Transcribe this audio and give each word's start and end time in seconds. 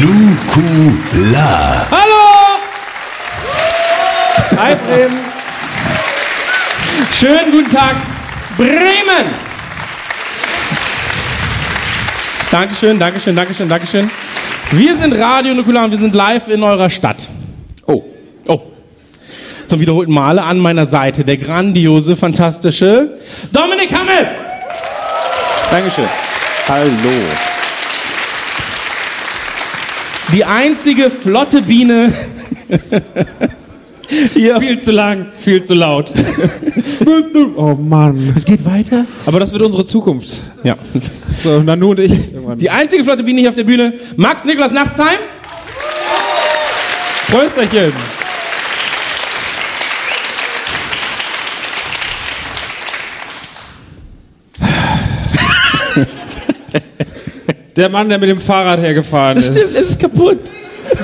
Nukular. 0.00 1.86
Hallo! 1.90 2.60
Hi 4.58 4.74
Bremen. 4.74 5.18
Schönen 7.18 7.50
guten 7.50 7.70
Tag, 7.70 7.96
Bremen! 8.56 9.34
Dankeschön, 12.50 12.98
Dankeschön, 12.98 13.34
Dankeschön, 13.34 13.68
Dankeschön. 13.68 14.10
Wir 14.72 14.98
sind 14.98 15.14
Radio 15.14 15.54
Nukular 15.54 15.84
und 15.84 15.92
wir 15.92 15.98
sind 15.98 16.12
live 16.12 16.48
in 16.48 16.62
eurer 16.64 16.90
Stadt. 16.90 17.28
Oh, 17.86 18.02
oh. 18.48 18.60
Zum 19.68 19.78
wiederholten 19.78 20.12
Male 20.12 20.42
an 20.42 20.58
meiner 20.58 20.86
Seite 20.86 21.24
der 21.24 21.36
grandiose, 21.36 22.16
fantastische 22.16 23.16
Dominik 23.52 23.92
Hammes. 23.92 24.26
Dankeschön. 25.70 26.08
Hallo. 26.68 26.90
Die 30.32 30.44
einzige 30.44 31.10
flotte 31.10 31.62
Biene. 31.62 32.12
Hier. 34.34 34.60
Viel 34.60 34.80
zu 34.80 34.92
lang, 34.92 35.26
viel 35.38 35.62
zu 35.64 35.74
laut. 35.74 36.12
Oh 37.56 37.74
Mann. 37.74 38.34
Es 38.36 38.44
geht 38.44 38.64
weiter. 38.64 39.04
Aber 39.24 39.40
das 39.40 39.52
wird 39.52 39.62
unsere 39.62 39.84
Zukunft. 39.84 40.28
Ja. 40.62 40.76
So, 41.42 41.62
Nanu 41.62 41.90
und 41.90 42.00
ich. 42.00 42.12
Irgendwann. 42.12 42.58
Die 42.58 42.68
einzige 42.70 43.02
flotte 43.04 43.22
Biene 43.22 43.40
hier 43.40 43.48
auf 43.48 43.54
der 43.54 43.64
Bühne, 43.64 43.94
Max 44.16 44.44
Niklas 44.44 44.72
Nachtsheim. 44.72 45.18
Prösterchen. 47.30 47.92
Der 57.76 57.88
Mann, 57.88 58.08
der 58.08 58.18
mit 58.18 58.30
dem 58.30 58.40
Fahrrad 58.40 58.80
hergefahren 58.80 59.36
ist. 59.38 59.46
Stimmt, 59.46 59.60
es 59.60 59.72
ist 59.76 60.00
kaputt. 60.00 60.38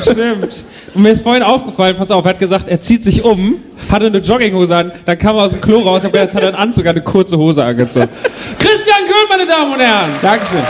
Stimmt. 0.00 0.64
Und 0.94 1.02
mir 1.02 1.10
ist 1.10 1.22
vorhin 1.22 1.42
aufgefallen, 1.42 1.96
pass 1.96 2.10
auf, 2.10 2.24
er 2.24 2.30
hat 2.30 2.38
gesagt, 2.38 2.68
er 2.68 2.80
zieht 2.80 3.02
sich 3.02 3.24
um, 3.24 3.54
hatte 3.90 4.06
eine 4.06 4.18
Jogginghose 4.18 4.76
an, 4.76 4.92
dann 5.06 5.18
kam 5.18 5.36
er 5.36 5.44
aus 5.44 5.52
dem 5.52 5.60
Klo 5.60 5.80
raus, 5.80 6.02
gedacht, 6.02 6.14
jetzt 6.14 6.34
hat 6.34 6.42
er 6.42 6.48
einen 6.48 6.56
Anzug, 6.58 6.86
eine 6.86 7.00
kurze 7.00 7.38
Hose 7.38 7.64
angezogen. 7.64 8.08
Christian 8.58 9.06
Köhn, 9.06 9.28
meine 9.28 9.46
Damen 9.46 9.72
und 9.72 9.80
Herren. 9.80 10.10
Dankeschön. 10.20 10.62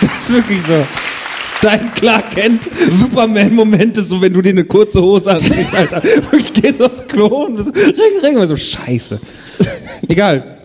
Das 0.00 0.28
ist 0.28 0.34
wirklich 0.34 0.60
so. 0.66 0.86
Dein 1.62 1.92
Clark 1.92 2.30
Kent 2.30 2.62
Superman-Moment 2.92 3.98
ist 3.98 4.08
so, 4.08 4.22
wenn 4.22 4.32
du 4.32 4.40
dir 4.40 4.50
eine 4.50 4.64
kurze 4.64 5.02
Hose 5.02 5.32
anziehst, 5.32 5.74
Alter. 5.74 6.00
Ich 6.32 6.54
gehst 6.54 6.80
aufs 6.80 7.06
Klo 7.06 7.46
und 7.46 7.56
bist 7.56 7.68
so, 7.74 7.82
ring, 7.82 8.20
ring, 8.22 8.38
und 8.38 8.48
so, 8.48 8.56
scheiße. 8.56 9.20
Egal. 10.08 10.59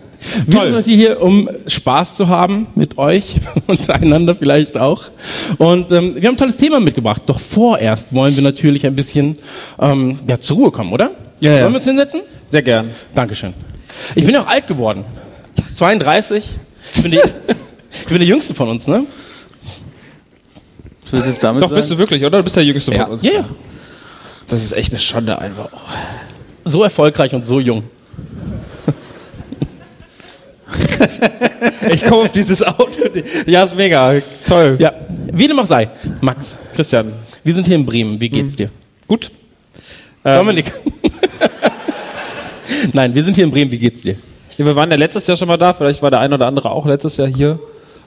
Wir 0.46 0.62
sind 0.62 0.74
heute 0.74 0.90
hier, 0.90 1.22
um 1.22 1.48
Spaß 1.66 2.16
zu 2.16 2.28
haben 2.28 2.66
mit 2.74 2.98
euch, 2.98 3.36
untereinander 3.66 4.34
vielleicht 4.34 4.76
auch. 4.76 5.04
Und 5.58 5.92
ähm, 5.92 6.14
wir 6.16 6.28
haben 6.28 6.34
ein 6.34 6.38
tolles 6.38 6.56
Thema 6.56 6.80
mitgebracht. 6.80 7.22
Doch 7.26 7.38
vorerst 7.38 8.14
wollen 8.14 8.34
wir 8.34 8.42
natürlich 8.42 8.86
ein 8.86 8.96
bisschen 8.96 9.38
ähm, 9.78 10.18
ja, 10.26 10.40
zur 10.40 10.56
Ruhe 10.56 10.70
kommen, 10.70 10.92
oder? 10.92 11.10
Ja, 11.40 11.52
ja. 11.52 11.62
Wollen 11.62 11.72
wir 11.72 11.76
uns 11.76 11.84
hinsetzen? 11.84 12.22
Sehr 12.50 12.62
gern. 12.62 12.90
Dankeschön. 13.14 13.54
Ich 14.14 14.24
bin 14.24 14.34
ja 14.34 14.42
auch 14.42 14.46
alt 14.46 14.66
geworden. 14.66 15.04
32. 15.74 16.44
Ich 16.94 17.02
bin, 17.02 17.10
die, 17.12 17.20
ich 17.92 18.06
bin 18.06 18.18
der 18.18 18.26
Jüngste 18.26 18.54
von 18.54 18.68
uns, 18.68 18.86
ne? 18.86 19.04
Du 21.10 21.16
jetzt 21.18 21.42
damit 21.44 21.62
Doch, 21.62 21.68
sagen? 21.68 21.78
bist 21.78 21.90
du 21.90 21.98
wirklich, 21.98 22.24
oder? 22.24 22.38
Du 22.38 22.44
bist 22.44 22.56
der 22.56 22.64
Jüngste 22.64 22.92
Ja. 22.92 23.04
von 23.04 23.12
uns. 23.12 23.24
Ja, 23.24 23.32
ja. 23.32 23.48
Das 24.48 24.62
ist 24.62 24.72
echt 24.72 24.92
eine 24.92 24.98
Schande 25.00 25.38
einfach. 25.38 25.68
So 26.64 26.82
erfolgreich 26.82 27.32
und 27.34 27.46
so 27.46 27.60
jung. 27.60 27.84
Ich 31.90 32.04
komme 32.04 32.22
auf 32.22 32.32
dieses 32.32 32.62
Outfit. 32.62 33.24
Ja, 33.46 33.64
ist 33.64 33.76
mega. 33.76 34.14
Toll. 34.46 34.76
Ja, 34.78 34.92
wie 35.32 35.46
dem 35.46 35.58
auch 35.58 35.66
sei. 35.66 35.88
Max, 36.20 36.56
Christian. 36.74 37.12
wir 37.44 37.54
sind 37.54 37.66
hier 37.66 37.76
in 37.76 37.86
Bremen. 37.86 38.20
Wie 38.20 38.28
geht's 38.28 38.56
dir? 38.56 38.70
Gut. 39.06 39.30
Ähm, 40.24 40.38
Dominik. 40.38 40.72
Nein, 42.92 43.14
wir 43.14 43.22
sind 43.22 43.34
hier 43.34 43.44
in 43.44 43.50
Bremen. 43.50 43.70
Wie 43.70 43.78
geht's 43.78 44.02
dir? 44.02 44.16
Ja, 44.56 44.64
wir 44.64 44.74
waren 44.74 44.90
ja 44.90 44.96
letztes 44.96 45.26
Jahr 45.26 45.36
schon 45.36 45.48
mal 45.48 45.56
da. 45.56 45.72
Vielleicht 45.72 46.02
war 46.02 46.10
der 46.10 46.20
ein 46.20 46.32
oder 46.32 46.46
andere 46.46 46.70
auch 46.70 46.86
letztes 46.86 47.16
Jahr 47.16 47.28
hier. 47.28 47.58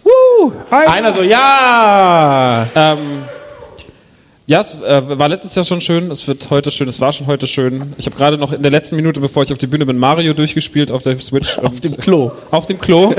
Woo! 0.04 0.52
Hi. 0.72 0.88
Einer 0.88 1.14
so, 1.14 1.22
ja! 1.22 2.68
Ähm, 2.76 2.98
ja, 4.50 4.62
es 4.62 4.82
äh, 4.82 5.20
war 5.20 5.30
letztes 5.30 5.54
Jahr 5.54 5.64
schon 5.64 5.80
schön. 5.80 6.10
Es 6.10 6.28
wird 6.28 6.50
heute 6.50 6.72
schön. 6.72 6.90
Es 6.90 7.00
war 7.00 7.14
schon 7.14 7.28
heute 7.28 7.46
schön. 7.46 7.94
Ich 8.00 8.08
habe 8.08 8.16
gerade 8.16 8.36
noch 8.36 8.52
in 8.52 8.64
der 8.64 8.72
letzten 8.72 8.96
Minute, 8.96 9.20
bevor 9.20 9.44
ich 9.44 9.52
auf 9.52 9.60
die 9.60 9.68
Bühne 9.68 9.86
bin, 9.86 10.00
Mario 10.00 10.34
durchgespielt 10.34 10.90
auf 10.90 11.04
der 11.04 11.20
Switch. 11.20 11.60
Auf 11.60 11.80
dem 11.82 11.96
Klo. 11.96 12.32
Auf 12.50 12.66
dem 12.66 12.80
Klo. 12.80 13.14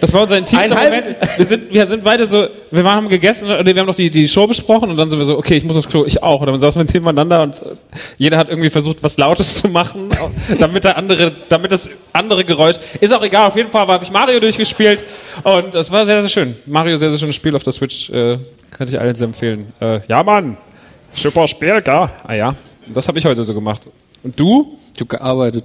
Das 0.00 0.14
war 0.14 0.22
unser 0.22 0.38
intimster 0.38 0.74
Moment. 0.74 1.08
Wir 1.36 1.44
sind, 1.44 1.70
wir 1.70 1.86
sind 1.86 2.02
beide 2.02 2.24
so, 2.24 2.46
wir 2.70 2.84
waren, 2.84 2.96
haben 2.96 3.10
gegessen, 3.10 3.50
und 3.50 3.66
wir 3.66 3.76
haben 3.76 3.86
noch 3.86 3.94
die, 3.94 4.10
die 4.10 4.26
Show 4.26 4.46
besprochen 4.46 4.90
und 4.90 4.96
dann 4.96 5.10
sind 5.10 5.18
wir 5.18 5.26
so, 5.26 5.36
okay, 5.36 5.58
ich 5.58 5.64
muss 5.64 5.76
aufs 5.76 5.90
Klo, 5.90 6.06
ich 6.06 6.22
auch. 6.22 6.40
Und 6.40 6.46
dann 6.46 6.58
saßen 6.58 6.80
wir 6.80 6.90
nebeneinander 6.90 7.42
und 7.42 7.54
äh, 7.54 7.74
jeder 8.16 8.38
hat 8.38 8.48
irgendwie 8.48 8.70
versucht, 8.70 9.02
was 9.02 9.18
Lautes 9.18 9.56
zu 9.56 9.68
machen, 9.68 10.08
damit 10.58 10.84
der 10.84 10.96
andere, 10.96 11.32
damit 11.50 11.70
das 11.70 11.90
andere 12.14 12.44
Geräusch, 12.44 12.76
ist 12.98 13.12
auch 13.12 13.22
egal, 13.22 13.48
auf 13.48 13.56
jeden 13.56 13.70
Fall 13.70 13.86
habe 13.86 14.04
ich 14.04 14.10
Mario 14.10 14.40
durchgespielt 14.40 15.04
und 15.42 15.74
es 15.74 15.92
war 15.92 16.06
sehr, 16.06 16.22
sehr 16.22 16.30
schön. 16.30 16.56
Mario, 16.64 16.96
sehr, 16.96 17.10
sehr 17.10 17.18
schönes 17.18 17.36
Spiel 17.36 17.54
auf 17.54 17.62
der 17.62 17.74
Switch, 17.74 18.08
äh, 18.08 18.38
kann 18.72 18.88
ich 18.88 18.98
allen 18.98 19.14
empfehlen. 19.14 19.72
Äh, 19.80 20.00
ja, 20.08 20.22
Mann, 20.22 20.56
super 21.14 21.46
Spiel, 21.46 21.80
gell? 21.82 22.08
Ah 22.24 22.34
ja, 22.34 22.54
das 22.92 23.08
habe 23.08 23.18
ich 23.18 23.24
heute 23.24 23.44
so 23.44 23.54
gemacht. 23.54 23.88
Und 24.22 24.38
du? 24.38 24.78
Ich 24.94 25.00
habe 25.00 25.06
gearbeitet. 25.06 25.64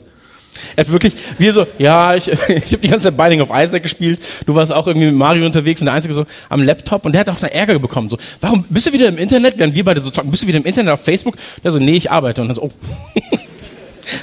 Er 0.75 0.85
hat 0.85 0.91
wirklich, 0.91 1.13
wir 1.37 1.53
so, 1.53 1.67
ja, 1.77 2.15
ich, 2.15 2.27
ich 2.31 2.37
habe 2.37 2.77
die 2.77 2.87
ganze 2.87 3.05
Zeit 3.05 3.17
Binding 3.17 3.41
of 3.41 3.49
Isaac 3.53 3.83
gespielt. 3.83 4.19
Du 4.45 4.55
warst 4.55 4.71
auch 4.71 4.87
irgendwie 4.87 5.07
mit 5.07 5.15
Mario 5.15 5.45
unterwegs 5.45 5.81
und 5.81 5.85
der 5.85 5.93
Einzige 5.93 6.13
so 6.13 6.25
am 6.49 6.63
Laptop 6.63 7.05
und 7.05 7.11
der 7.11 7.21
hat 7.21 7.29
auch 7.29 7.39
da 7.39 7.47
Ärger 7.47 7.77
bekommen. 7.79 8.09
So, 8.09 8.17
warum 8.41 8.65
bist 8.69 8.87
du 8.87 8.93
wieder 8.93 9.07
im 9.07 9.17
Internet? 9.17 9.57
Während 9.57 9.75
wir 9.75 9.85
beide 9.85 10.01
so 10.01 10.09
zocken, 10.09 10.31
bist 10.31 10.43
du 10.43 10.47
wieder 10.47 10.57
im 10.57 10.65
Internet 10.65 10.93
auf 10.93 11.03
Facebook? 11.03 11.35
Der 11.63 11.71
so, 11.71 11.79
nee, 11.79 11.95
ich 11.95 12.09
arbeite. 12.09 12.41
Und 12.41 12.49
dann 12.49 12.55
so, 12.55 12.63
oh. 12.63 12.69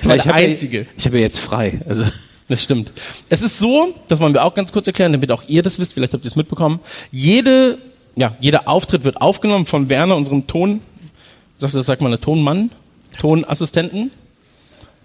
Ich 0.03 0.09
war 0.09 0.17
ich 0.17 0.23
der 0.23 0.33
habe 0.33 0.43
ja, 0.43 0.49
Einzige. 0.49 0.87
ich 0.97 1.05
hab 1.05 1.13
ja 1.13 1.21
jetzt 1.21 1.39
frei. 1.39 1.81
Also 1.87 2.05
Das 2.49 2.63
stimmt. 2.63 2.93
Es 3.31 3.43
ist 3.43 3.59
so, 3.59 3.95
das 4.09 4.21
wollen 4.21 4.35
wir 4.35 4.45
auch 4.45 4.55
ganz 4.55 4.71
kurz 4.73 4.87
erklären, 4.87 5.13
damit 5.13 5.33
auch 5.33 5.45
ihr 5.47 5.63
das 5.63 5.79
wisst, 5.79 5.95
vielleicht 5.95 6.13
habt 6.13 6.25
ihr 6.25 6.29
es 6.29 6.37
mitbekommen. 6.37 6.81
Jede, 7.11 7.79
ja, 8.17 8.37
jeder 8.41 8.69
Auftritt 8.69 9.05
wird 9.05 9.21
aufgenommen 9.21 9.67
von 9.67 9.89
Werner, 9.89 10.17
unserem 10.17 10.47
Ton, 10.47 10.81
das 11.59 11.73
sagt 11.73 12.03
man, 12.03 12.11
der 12.11 12.21
Tonmann, 12.21 12.71
Tonassistenten, 13.19 14.11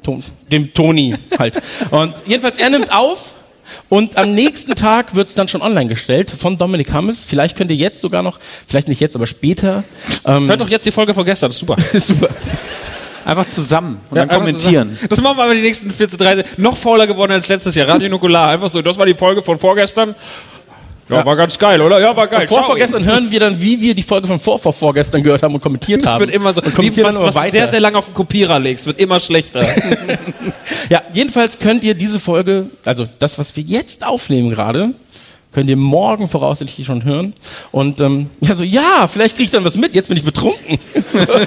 Ton, 0.04 0.24
dem 0.52 0.74
Toni 0.74 1.16
halt. 1.38 1.62
Und 1.92 2.14
jedenfalls, 2.26 2.60
er 2.60 2.70
nimmt 2.70 2.92
auf 2.92 3.36
und 3.88 4.18
am 4.18 4.34
nächsten 4.34 4.74
Tag 4.74 5.14
wird 5.14 5.30
es 5.30 5.36
dann 5.36 5.48
schon 5.48 5.62
online 5.62 5.88
gestellt 5.88 6.32
von 6.32 6.58
Dominik 6.58 6.92
Hammes. 6.92 7.24
Vielleicht 7.24 7.56
könnt 7.56 7.70
ihr 7.70 7.78
jetzt 7.78 8.02
sogar 8.02 8.24
noch, 8.24 8.40
vielleicht 8.68 8.88
nicht 8.88 9.00
jetzt, 9.00 9.16
aber 9.16 9.28
später. 9.28 9.84
Ähm, 10.26 10.48
Hört 10.48 10.62
doch 10.62 10.70
jetzt 10.70 10.88
die 10.88 10.92
Folge 10.92 11.14
von 11.14 11.24
gestern, 11.24 11.50
das 11.52 11.58
ist 11.58 11.60
super. 11.60 11.76
super. 12.00 12.30
einfach 13.26 13.46
zusammen 13.48 14.00
und 14.10 14.18
Ja, 14.18 14.26
dann 14.26 14.40
kommentieren. 14.40 14.90
zusammen. 14.90 15.08
Das 15.10 15.22
machen 15.22 15.38
wir 15.38 15.44
aber 15.44 15.54
die 15.54 15.62
nächsten 15.62 15.92
14, 15.92 16.18
30. 16.18 16.58
Noch 16.58 16.78
fauler 16.78 17.06
geworden 17.06 17.32
als 17.32 17.48
letztes 17.48 17.76
Jahr. 17.76 17.88
Radio 17.88 18.10
Nukular. 18.10 18.48
Einfach 18.48 18.70
so, 18.70 18.82
das 18.82 18.98
war 18.98 19.06
die 19.06 19.14
Folge 19.14 19.44
von 19.44 19.60
vorgestern. 19.60 20.16
Ja, 21.10 21.26
war 21.26 21.36
ganz 21.36 21.58
geil, 21.58 21.82
oder? 21.82 22.00
Ja, 22.00 22.16
war 22.16 22.28
geil. 22.28 22.48
Vor, 22.48 22.64
vorgestern 22.64 23.04
hören 23.04 23.32
wir 23.32 23.40
dann, 23.40 23.60
wie 23.60 23.82
wir 23.82 23.96
die 23.96 24.04
Folge 24.04 24.28
von 24.28 24.40
vor, 24.40 24.60
vor, 24.60 24.74
vorgestern 24.74 25.24
gehört 25.24 25.42
haben 25.42 25.56
und 25.56 25.62
kommentiert 25.62 26.06
haben. 26.06 26.20
wird 26.20 26.30
immer 26.30 26.54
so, 26.54 26.62
und 26.62 26.76
kommentieren 26.76 27.16
was, 27.16 27.22
was 27.24 27.36
du 27.36 27.42
weiter. 27.42 27.52
sehr, 27.52 27.72
sehr 27.72 27.80
lange 27.80 27.98
auf 27.98 28.06
den 28.06 28.14
Kopierer 28.14 28.60
legst, 28.60 28.86
wird 28.86 29.00
immer 29.00 29.20
schlechter. 29.20 29.66
Ja, 30.90 31.04
jedenfalls 31.14 31.60
könnt 31.60 31.84
ihr 31.84 31.94
diese 31.94 32.20
Folge, 32.20 32.68
also 32.84 33.08
das, 33.20 33.38
was 33.38 33.56
wir 33.56 33.64
jetzt 33.64 34.06
aufnehmen 34.06 34.50
gerade, 34.50 34.94
könnt 35.52 35.70
ihr 35.70 35.76
morgen 35.76 36.28
voraussichtlich 36.28 36.88
schon 36.88 37.04
hören. 37.04 37.34
Und 37.72 38.00
ähm, 38.02 38.30
ja, 38.42 38.56
so, 38.56 38.64
ja, 38.64 39.08
vielleicht 39.08 39.36
kriege 39.36 39.46
ich 39.46 39.52
dann 39.52 39.64
was 39.66 39.76
mit, 39.76 39.94
jetzt 39.94 40.08
bin 40.08 40.18
ich 40.18 40.24
betrunken. 40.24 40.80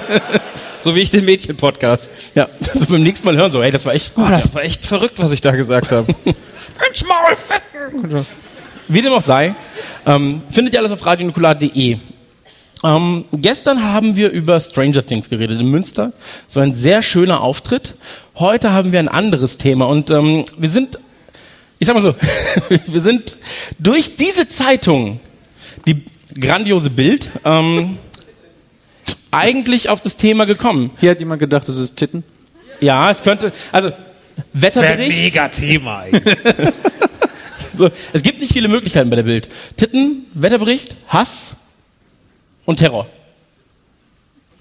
so 0.79 0.95
wie 0.95 1.01
ich 1.01 1.09
den 1.09 1.25
Mädchen-Podcast. 1.25 2.11
Ja, 2.35 2.47
so 2.73 2.85
beim 2.85 3.03
nächsten 3.03 3.25
Mal 3.25 3.35
hören, 3.35 3.51
so, 3.51 3.61
hey, 3.61 3.71
das 3.71 3.85
war 3.85 3.93
echt 3.93 4.15
Boah, 4.15 4.29
das 4.29 4.53
war 4.53 4.63
echt 4.63 4.85
verrückt, 4.85 5.15
was 5.21 5.31
ich 5.31 5.41
da 5.41 5.51
gesagt 5.51 5.91
habe. 5.91 6.07
Ins 6.25 7.05
Maul 7.05 7.35
ficken! 7.35 8.25
Wie 8.93 9.01
dem 9.01 9.11
auch 9.11 9.23
sei, 9.23 9.55
ähm, 10.05 10.43
findet 10.51 10.75
ihr 10.75 10.79
alles 10.79 10.91
auf 10.91 11.03
radionukular.de. 11.03 11.97
Ähm, 12.83 13.25
gestern 13.31 13.83
haben 13.91 14.15
wir 14.15 14.29
über 14.29 14.59
Stranger 14.59 15.03
Things 15.03 15.31
geredet 15.31 15.59
in 15.59 15.71
Münster. 15.71 16.13
Es 16.47 16.55
war 16.55 16.61
ein 16.61 16.75
sehr 16.75 17.01
schöner 17.01 17.41
Auftritt. 17.41 17.95
Heute 18.35 18.71
haben 18.71 18.91
wir 18.91 18.99
ein 18.99 19.07
anderes 19.07 19.57
Thema 19.57 19.85
und 19.85 20.11
ähm, 20.11 20.45
wir 20.59 20.69
sind, 20.69 20.99
ich 21.79 21.87
sag 21.87 21.95
mal 21.95 22.03
so, 22.03 22.13
wir 22.85 23.01
sind 23.01 23.37
durch 23.79 24.15
diese 24.15 24.47
Zeitung, 24.47 25.19
die 25.87 26.03
grandiose 26.39 26.91
Bild, 26.91 27.29
ähm, 27.45 27.97
eigentlich 29.31 29.89
auf 29.89 30.01
das 30.01 30.17
Thema 30.17 30.45
gekommen. 30.45 30.91
Hier 30.99 31.09
hat 31.09 31.19
jemand 31.19 31.39
gedacht, 31.39 31.67
das 31.67 31.77
ist 31.77 31.95
Titten. 31.95 32.23
Ja, 32.79 33.09
es 33.09 33.23
könnte, 33.23 33.53
also 33.71 33.91
Wetterbericht. 34.53 35.19
Mega 35.19 35.47
Thema 35.47 36.05
eigentlich. 37.73 37.91
So, 37.91 37.91
es 38.13 38.23
gibt 38.23 38.39
nicht 38.39 38.53
viele 38.53 38.67
Möglichkeiten 38.67 39.09
bei 39.09 39.15
der 39.15 39.23
Bild. 39.23 39.49
Titten, 39.75 40.25
Wetterbericht, 40.33 40.95
Hass 41.07 41.55
und 42.65 42.77
Terror. 42.77 43.07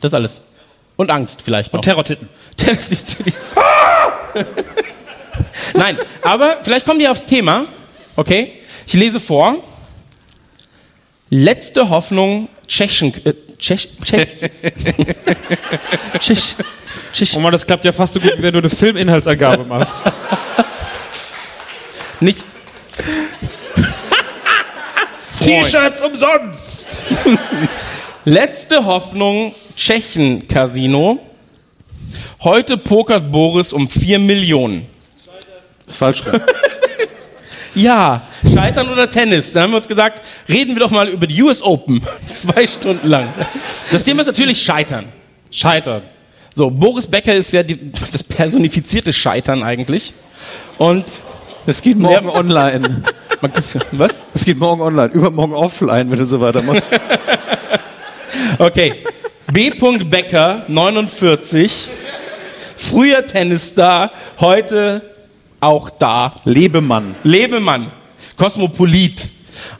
Das 0.00 0.14
alles. 0.14 0.42
Und 0.96 1.10
Angst 1.10 1.42
vielleicht 1.42 1.72
noch. 1.72 1.78
Und 1.78 1.84
Terrortitten. 1.84 2.28
Nein, 5.74 5.98
aber 6.22 6.58
vielleicht 6.62 6.86
kommen 6.86 6.98
die 6.98 7.08
aufs 7.08 7.26
Thema. 7.26 7.66
Okay? 8.16 8.60
Ich 8.86 8.94
lese 8.94 9.20
vor. 9.20 9.56
Letzte 11.30 11.88
Hoffnung 11.88 12.48
Tschechen. 12.66 13.14
Äh, 13.24 13.34
Tschech, 13.58 13.88
Tschech, 14.04 14.28
Tschech, 16.18 16.56
Tschech, 17.12 17.36
Oh 17.36 17.40
man, 17.40 17.52
das 17.52 17.64
klappt 17.64 17.84
ja 17.84 17.92
fast 17.92 18.14
so 18.14 18.20
gut, 18.20 18.32
wie 18.36 18.42
wenn 18.42 18.52
du 18.52 18.58
eine 18.58 18.68
Filminhaltsangabe 18.68 19.64
machst. 19.64 20.02
nicht. 22.18 22.44
T-Shirts 25.40 26.02
umsonst! 26.02 27.02
Letzte 28.24 28.84
Hoffnung 28.84 29.54
Tschechen 29.76 30.46
Casino. 30.46 31.18
Heute 32.42 32.76
pokert 32.76 33.32
Boris 33.32 33.72
um 33.72 33.88
4 33.88 34.18
Millionen. 34.18 34.86
ist 35.86 35.98
falsch. 35.98 36.22
Ja, 37.74 38.28
Scheitern 38.52 38.90
oder 38.90 39.10
Tennis. 39.10 39.52
Da 39.52 39.62
haben 39.62 39.70
wir 39.70 39.78
uns 39.78 39.88
gesagt, 39.88 40.22
reden 40.46 40.74
wir 40.74 40.80
doch 40.80 40.90
mal 40.90 41.08
über 41.08 41.26
die 41.26 41.42
US 41.42 41.62
Open. 41.62 42.02
Zwei 42.34 42.66
Stunden 42.66 43.08
lang. 43.08 43.32
Das 43.90 44.02
Thema 44.02 44.20
ist 44.20 44.26
natürlich 44.26 44.60
Scheitern. 44.60 45.06
Scheitern. 45.50 46.02
So, 46.54 46.68
Boris 46.68 47.06
Becker 47.06 47.34
ist 47.34 47.50
ja 47.50 47.62
die, 47.62 47.78
das 48.12 48.22
personifizierte 48.22 49.10
Scheitern 49.10 49.62
eigentlich. 49.62 50.12
Und 50.76 51.06
Es 51.66 51.80
geht 51.80 51.98
morgen 51.98 52.28
online. 52.28 53.02
was? 53.92 54.22
Es 54.34 54.44
geht 54.44 54.58
morgen 54.58 54.82
online. 54.82 55.12
Übermorgen 55.12 55.54
offline, 55.54 56.10
wenn 56.10 56.18
du 56.18 56.26
so 56.26 56.40
weitermachst. 56.40 56.88
Okay. 58.58 59.04
B. 59.52 59.70
Becker, 59.70 60.64
49. 60.68 61.88
Früher 62.76 63.26
Tennisstar, 63.26 64.10
heute 64.40 65.02
auch 65.60 65.90
da. 65.90 66.34
Lebemann. 66.44 67.14
Lebemann. 67.24 67.86
Kosmopolit. 68.36 69.28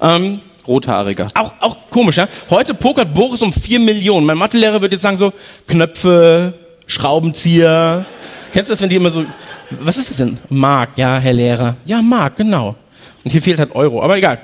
Ähm, 0.00 0.40
Rothaariger. 0.66 1.28
Auch, 1.34 1.52
auch 1.60 1.76
komisch, 1.90 2.16
ja? 2.16 2.28
Heute 2.50 2.74
pokert 2.74 3.12
Boris 3.14 3.42
um 3.42 3.52
4 3.52 3.80
Millionen. 3.80 4.26
Mein 4.26 4.38
Mathelehrer 4.38 4.80
würde 4.80 4.96
jetzt 4.96 5.02
sagen 5.02 5.16
so, 5.16 5.32
Knöpfe, 5.66 6.54
Schraubenzieher. 6.86 8.04
Kennst 8.52 8.68
du 8.68 8.72
das, 8.72 8.80
wenn 8.82 8.90
die 8.90 8.96
immer 8.96 9.10
so, 9.10 9.24
was 9.70 9.96
ist 9.96 10.10
das 10.10 10.18
denn? 10.18 10.38
Mark, 10.50 10.90
ja, 10.96 11.18
Herr 11.18 11.32
Lehrer. 11.32 11.76
Ja, 11.86 12.02
Mark, 12.02 12.36
genau. 12.36 12.76
Und 13.24 13.30
hier 13.30 13.40
fehlt 13.40 13.58
halt 13.58 13.74
Euro, 13.74 14.02
aber 14.02 14.16
egal. 14.18 14.38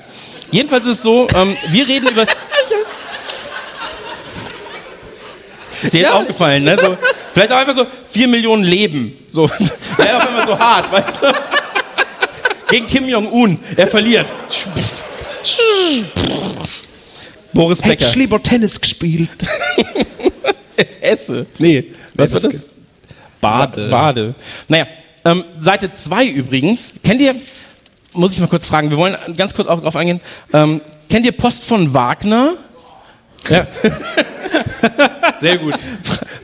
Jedenfalls 0.50 0.86
ist 0.86 0.92
es 0.92 1.02
so, 1.02 1.28
ähm, 1.34 1.54
wir 1.70 1.86
reden 1.86 2.08
über 2.08 2.22
Ist 5.82 5.92
dir 5.92 6.00
jetzt 6.00 6.10
aufgefallen, 6.12 6.64
ne? 6.64 6.76
So, 6.80 6.96
vielleicht 7.34 7.52
auch 7.52 7.58
einfach 7.58 7.74
so 7.74 7.86
4 8.10 8.28
Millionen 8.28 8.64
Leben. 8.64 9.16
So, 9.28 9.48
wäre 9.96 10.16
auch 10.16 10.28
immer 10.28 10.46
so 10.46 10.58
hart, 10.58 10.90
weißt 10.90 11.22
du? 11.22 11.32
Gegen 12.68 12.86
Kim 12.86 13.08
Jong-un. 13.08 13.58
Er 13.76 13.86
verliert. 13.86 14.32
Boris 17.52 17.80
Becker. 17.82 18.10
lieber 18.14 18.42
Tennis 18.42 18.80
gespielt. 18.80 19.28
Es 20.80 20.96
Esse. 20.98 21.44
Nee, 21.58 21.92
was 22.14 22.32
war 22.32 22.38
das? 22.38 22.62
Bade. 23.40 23.88
Bade. 23.88 24.34
Naja, 24.68 24.86
ähm, 25.24 25.44
Seite 25.58 25.92
2 25.92 26.26
übrigens. 26.26 26.94
Kennt 27.04 27.20
ihr, 27.20 27.34
muss 28.12 28.32
ich 28.34 28.40
mal 28.40 28.48
kurz 28.48 28.66
fragen, 28.66 28.90
wir 28.90 28.96
wollen 28.96 29.16
ganz 29.36 29.54
kurz 29.54 29.68
auch 29.68 29.80
drauf 29.80 29.96
eingehen. 29.96 30.20
Ähm, 30.52 30.80
kennt 31.08 31.26
ihr 31.26 31.32
Post 31.32 31.64
von 31.64 31.92
Wagner? 31.94 32.54
Ja. 33.48 33.66
Sehr 35.38 35.58
gut. 35.58 35.74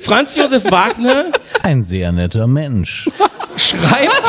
Franz 0.00 0.36
Josef 0.36 0.70
Wagner 0.70 1.26
Ein 1.62 1.82
sehr 1.82 2.12
netter 2.12 2.46
Mensch. 2.46 3.08
schreibt. 3.56 4.22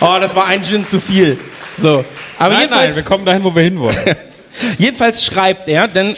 Oh, 0.00 0.16
das 0.20 0.34
war 0.34 0.46
ein 0.46 0.62
Gin 0.64 0.86
zu 0.86 1.00
viel. 1.00 1.38
So. 1.78 2.04
Aber 2.38 2.50
Nein, 2.54 2.62
jedenfalls, 2.62 2.94
nein, 2.94 2.96
wir 2.96 3.02
kommen 3.02 3.24
dahin, 3.24 3.44
wo 3.44 3.54
wir 3.54 3.62
hinwollen. 3.62 3.96
jedenfalls 4.78 5.24
schreibt 5.24 5.68
er, 5.68 5.88
denn 5.88 6.14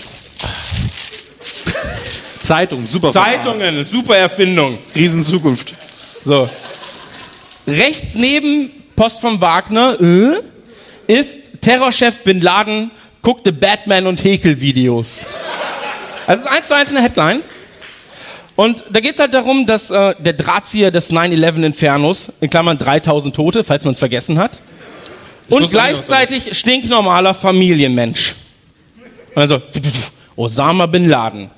Zeitung, 2.49 2.87
super. 2.87 3.13
Zeitungen, 3.13 3.87
super 3.87 4.17
Erfindung. 4.17 4.79
Riesenzukunft. 4.95 5.75
So. 6.25 6.49
Rechts 7.67 8.15
neben 8.15 8.71
Post 8.97 9.21
von 9.21 9.41
Wagner 9.41 9.97
äh, 10.01 11.13
ist 11.13 11.61
Terrorchef 11.61 12.25
Bin 12.25 12.41
Laden 12.41 12.91
guckte 13.23 13.53
Batman 13.53 14.07
und 14.07 14.25
Häkel-Videos. 14.25 15.27
Also 16.27 16.41
es 16.41 16.51
ist 16.51 16.57
eins 16.57 16.69
zu 16.69 16.75
eins 16.75 16.91
eine 16.91 17.03
Headline. 17.03 17.43
Und 18.57 18.85
da 18.91 19.01
geht 19.01 19.15
es 19.15 19.21
halt 19.21 19.35
darum, 19.35 19.67
dass 19.67 19.91
äh, 19.91 20.15
der 20.19 20.33
Drahtzieher 20.33 20.91
des 20.91 21.13
9-11 21.13 21.63
Infernos, 21.63 22.33
in 22.41 22.51
Klammern 22.51 22.79
3000 22.79 23.37
Tote, 23.37 23.63
falls 23.63 23.85
man 23.85 23.93
es 23.93 23.99
vergessen 23.99 24.39
hat, 24.39 24.61
und 25.49 25.63
was 25.63 25.71
da 25.71 25.79
gleichzeitig 25.79 26.59
stinknormaler 26.59 27.35
Familienmensch. 27.35 28.35
Und 29.35 29.37
dann 29.37 29.49
so, 29.49 29.63
Osama 30.37 30.87
Bin 30.87 31.09
Laden. 31.09 31.51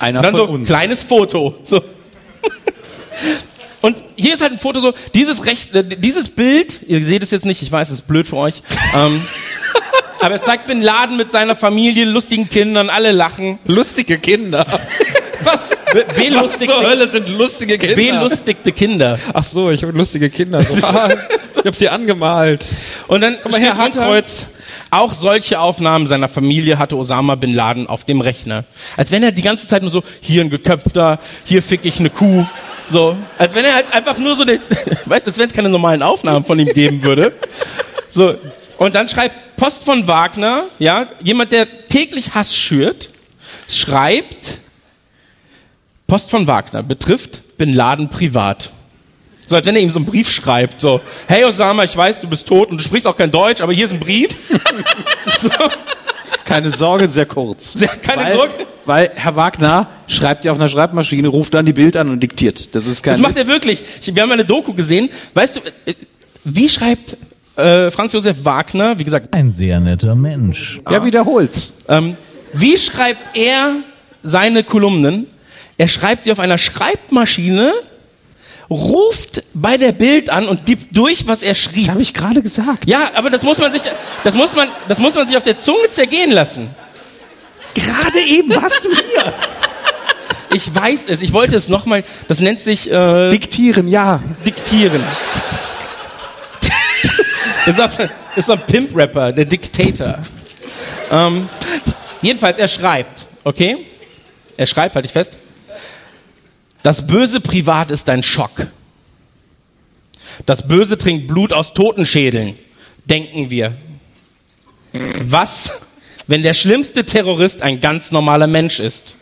Einer 0.00 0.18
Und 0.20 0.24
dann 0.24 0.34
von 0.34 0.46
so 0.46 0.52
uns. 0.54 0.66
kleines 0.68 1.02
Foto. 1.04 1.54
So. 1.62 1.80
Und 3.82 3.96
hier 4.16 4.34
ist 4.34 4.42
halt 4.42 4.52
ein 4.52 4.58
Foto 4.58 4.80
so, 4.80 4.92
dieses 5.14 5.46
Recht, 5.46 5.74
äh, 5.74 5.84
dieses 5.84 6.30
Bild, 6.30 6.80
ihr 6.86 7.02
seht 7.04 7.22
es 7.22 7.30
jetzt 7.30 7.46
nicht, 7.46 7.62
ich 7.62 7.70
weiß, 7.70 7.88
es 7.90 8.00
ist 8.00 8.08
blöd 8.08 8.26
für 8.26 8.36
euch, 8.36 8.62
ähm, 8.94 9.22
aber 10.20 10.34
es 10.34 10.42
zeigt 10.42 10.66
Bin 10.66 10.82
Laden 10.82 11.16
mit 11.16 11.30
seiner 11.30 11.56
Familie, 11.56 12.04
lustigen 12.04 12.48
Kindern, 12.48 12.90
alle 12.90 13.12
lachen. 13.12 13.58
Lustige 13.66 14.18
Kinder. 14.18 14.66
Was? 15.44 15.60
Was 15.92 16.16
Belustigte, 16.16 16.66
zur 16.66 16.82
Hölle 16.82 17.10
sind 17.10 17.28
lustige 17.28 17.78
Kinder? 17.78 17.96
belustigte 17.96 18.72
Kinder. 18.72 19.18
Ach 19.32 19.44
so, 19.44 19.70
ich 19.70 19.82
habe 19.82 19.96
lustige 19.96 20.30
Kinder. 20.30 20.62
So, 20.62 20.74
ah, 20.86 21.10
ich 21.50 21.56
habe 21.58 21.72
sie 21.72 21.88
angemalt. 21.88 22.72
Und 23.08 23.20
dann 23.22 23.36
Komm 23.42 23.52
mal 23.52 23.58
steht 23.58 23.74
her, 23.74 23.82
Handkreuz. 23.82 24.48
auch 24.90 25.12
solche 25.14 25.60
Aufnahmen 25.60 26.06
seiner 26.06 26.28
Familie 26.28 26.78
hatte 26.78 26.96
Osama 26.96 27.34
Bin 27.34 27.54
Laden 27.54 27.86
auf 27.86 28.04
dem 28.04 28.20
Rechner. 28.20 28.64
Als 28.96 29.10
wenn 29.10 29.22
er 29.22 29.32
die 29.32 29.42
ganze 29.42 29.66
Zeit 29.66 29.82
nur 29.82 29.90
so, 29.90 30.02
hier 30.20 30.42
ein 30.42 30.50
geköpfter, 30.50 31.18
hier 31.44 31.62
fick 31.62 31.84
ich 31.84 31.98
eine 31.98 32.10
Kuh. 32.10 32.46
So, 32.86 33.16
als 33.38 33.54
wenn 33.54 33.64
er 33.64 33.74
halt 33.74 33.92
einfach 33.92 34.18
nur 34.18 34.34
so, 34.34 34.42
eine, 34.42 34.60
weißt 35.06 35.26
du, 35.26 35.30
als 35.30 35.38
wenn 35.38 35.46
es 35.46 35.52
keine 35.52 35.68
normalen 35.68 36.02
Aufnahmen 36.02 36.44
von 36.44 36.58
ihm 36.58 36.72
geben 36.72 37.02
würde. 37.02 37.32
So, 38.10 38.34
und 38.78 38.94
dann 38.94 39.08
schreibt 39.08 39.56
Post 39.56 39.84
von 39.84 40.06
Wagner, 40.06 40.64
ja, 40.78 41.06
jemand, 41.22 41.52
der 41.52 41.66
täglich 41.88 42.34
Hass 42.34 42.56
schürt, 42.56 43.10
schreibt, 43.68 44.58
Post 46.10 46.32
von 46.32 46.48
Wagner 46.48 46.82
betrifft 46.82 47.56
Bin 47.56 47.72
Laden 47.72 48.08
privat. 48.08 48.72
So, 49.46 49.54
als 49.54 49.64
wenn 49.64 49.76
er 49.76 49.80
ihm 49.82 49.90
so 49.90 50.00
einen 50.00 50.06
Brief 50.06 50.28
schreibt, 50.28 50.80
so, 50.80 51.00
hey 51.28 51.44
Osama, 51.44 51.84
ich 51.84 51.96
weiß, 51.96 52.18
du 52.18 52.26
bist 52.26 52.48
tot 52.48 52.68
und 52.68 52.78
du 52.78 52.82
sprichst 52.84 53.06
auch 53.06 53.16
kein 53.16 53.30
Deutsch, 53.30 53.60
aber 53.60 53.72
hier 53.72 53.84
ist 53.84 53.92
ein 53.92 54.00
Brief. 54.00 54.28
Keine 56.44 56.72
Sorge, 56.72 57.06
sehr 57.06 57.26
kurz. 57.26 57.72
Sehr, 57.74 57.88
keine 57.88 58.24
weil, 58.24 58.32
Sorge. 58.36 58.54
Weil 58.84 59.12
Herr 59.14 59.36
Wagner 59.36 59.86
schreibt 60.08 60.44
ja 60.44 60.50
auf 60.50 60.58
einer 60.58 60.68
Schreibmaschine, 60.68 61.28
ruft 61.28 61.54
dann 61.54 61.64
die 61.64 61.72
Bild 61.72 61.96
an 61.96 62.08
und 62.08 62.20
diktiert. 62.20 62.74
Das 62.74 62.88
ist 62.88 63.04
kein 63.04 63.12
Das 63.14 63.20
macht 63.20 63.36
Witz. 63.36 63.46
er 63.46 63.52
wirklich. 63.52 63.82
Ich, 64.00 64.12
wir 64.12 64.20
haben 64.20 64.32
eine 64.32 64.44
Doku 64.44 64.74
gesehen. 64.74 65.10
Weißt 65.34 65.56
du, 65.56 65.60
äh, 65.86 65.94
wie 66.42 66.68
schreibt 66.68 67.16
äh, 67.54 67.92
Franz 67.92 68.14
Josef 68.14 68.44
Wagner, 68.44 68.98
wie 68.98 69.04
gesagt, 69.04 69.32
Ein 69.32 69.52
sehr 69.52 69.78
netter 69.78 70.16
Mensch. 70.16 70.80
Ja, 70.90 71.04
wiederhol's. 71.04 71.84
ähm, 71.88 72.16
wie 72.52 72.76
schreibt 72.76 73.38
er 73.38 73.76
seine 74.22 74.64
Kolumnen? 74.64 75.28
Er 75.80 75.88
schreibt 75.88 76.24
sie 76.24 76.30
auf 76.30 76.40
einer 76.40 76.58
Schreibmaschine, 76.58 77.72
ruft 78.68 79.42
bei 79.54 79.78
der 79.78 79.92
Bild 79.92 80.28
an 80.28 80.46
und 80.46 80.66
gibt 80.66 80.94
durch, 80.94 81.26
was 81.26 81.42
er 81.42 81.54
schrieb. 81.54 81.86
Das 81.86 81.92
habe 81.92 82.02
ich 82.02 82.12
gerade 82.12 82.42
gesagt. 82.42 82.84
Ja, 82.84 83.12
aber 83.14 83.30
das 83.30 83.44
muss 83.44 83.58
man 83.58 83.72
sich, 83.72 83.80
das 84.22 84.34
muss 84.34 84.54
man, 84.54 84.68
das 84.88 84.98
muss 84.98 85.14
man 85.14 85.26
sich 85.26 85.38
auf 85.38 85.42
der 85.42 85.56
Zunge 85.56 85.88
zergehen 85.90 86.32
lassen. 86.32 86.68
Gerade 87.72 88.20
eben 88.20 88.54
warst 88.54 88.84
du 88.84 88.90
hier. 88.90 89.32
Ich 90.52 90.74
weiß 90.74 91.04
es. 91.08 91.22
Ich 91.22 91.32
wollte 91.32 91.56
es 91.56 91.70
nochmal. 91.70 92.04
Das 92.28 92.40
nennt 92.40 92.60
sich 92.60 92.92
äh, 92.92 93.30
Diktieren, 93.30 93.88
ja. 93.88 94.22
diktieren. 94.44 95.02
ist, 97.64 97.80
auch, 97.80 97.90
ist 98.36 98.44
so 98.44 98.52
ein 98.52 98.60
Pimp-Rapper, 98.66 99.32
der 99.32 99.46
Dictator. 99.46 100.18
Ähm, 101.10 101.48
jedenfalls, 102.20 102.58
er 102.58 102.68
schreibt, 102.68 103.22
okay? 103.44 103.78
Er 104.58 104.66
schreibt, 104.66 104.94
halte 104.94 105.06
ich 105.06 105.12
fest. 105.12 105.38
Das 106.82 107.06
Böse 107.06 107.40
privat 107.40 107.90
ist 107.90 108.08
ein 108.08 108.22
Schock. 108.22 108.68
Das 110.46 110.66
Böse 110.66 110.96
trinkt 110.96 111.28
Blut 111.28 111.52
aus 111.52 111.74
Totenschädeln, 111.74 112.58
denken 113.04 113.50
wir. 113.50 113.76
Was, 115.22 115.72
wenn 116.26 116.42
der 116.42 116.54
schlimmste 116.54 117.04
Terrorist 117.04 117.62
ein 117.62 117.80
ganz 117.80 118.10
normaler 118.10 118.46
Mensch 118.46 118.80
ist? 118.80 119.14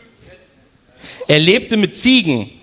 Er 1.27 1.39
lebte 1.39 1.77
mit 1.77 1.95
Ziegen. 1.95 2.49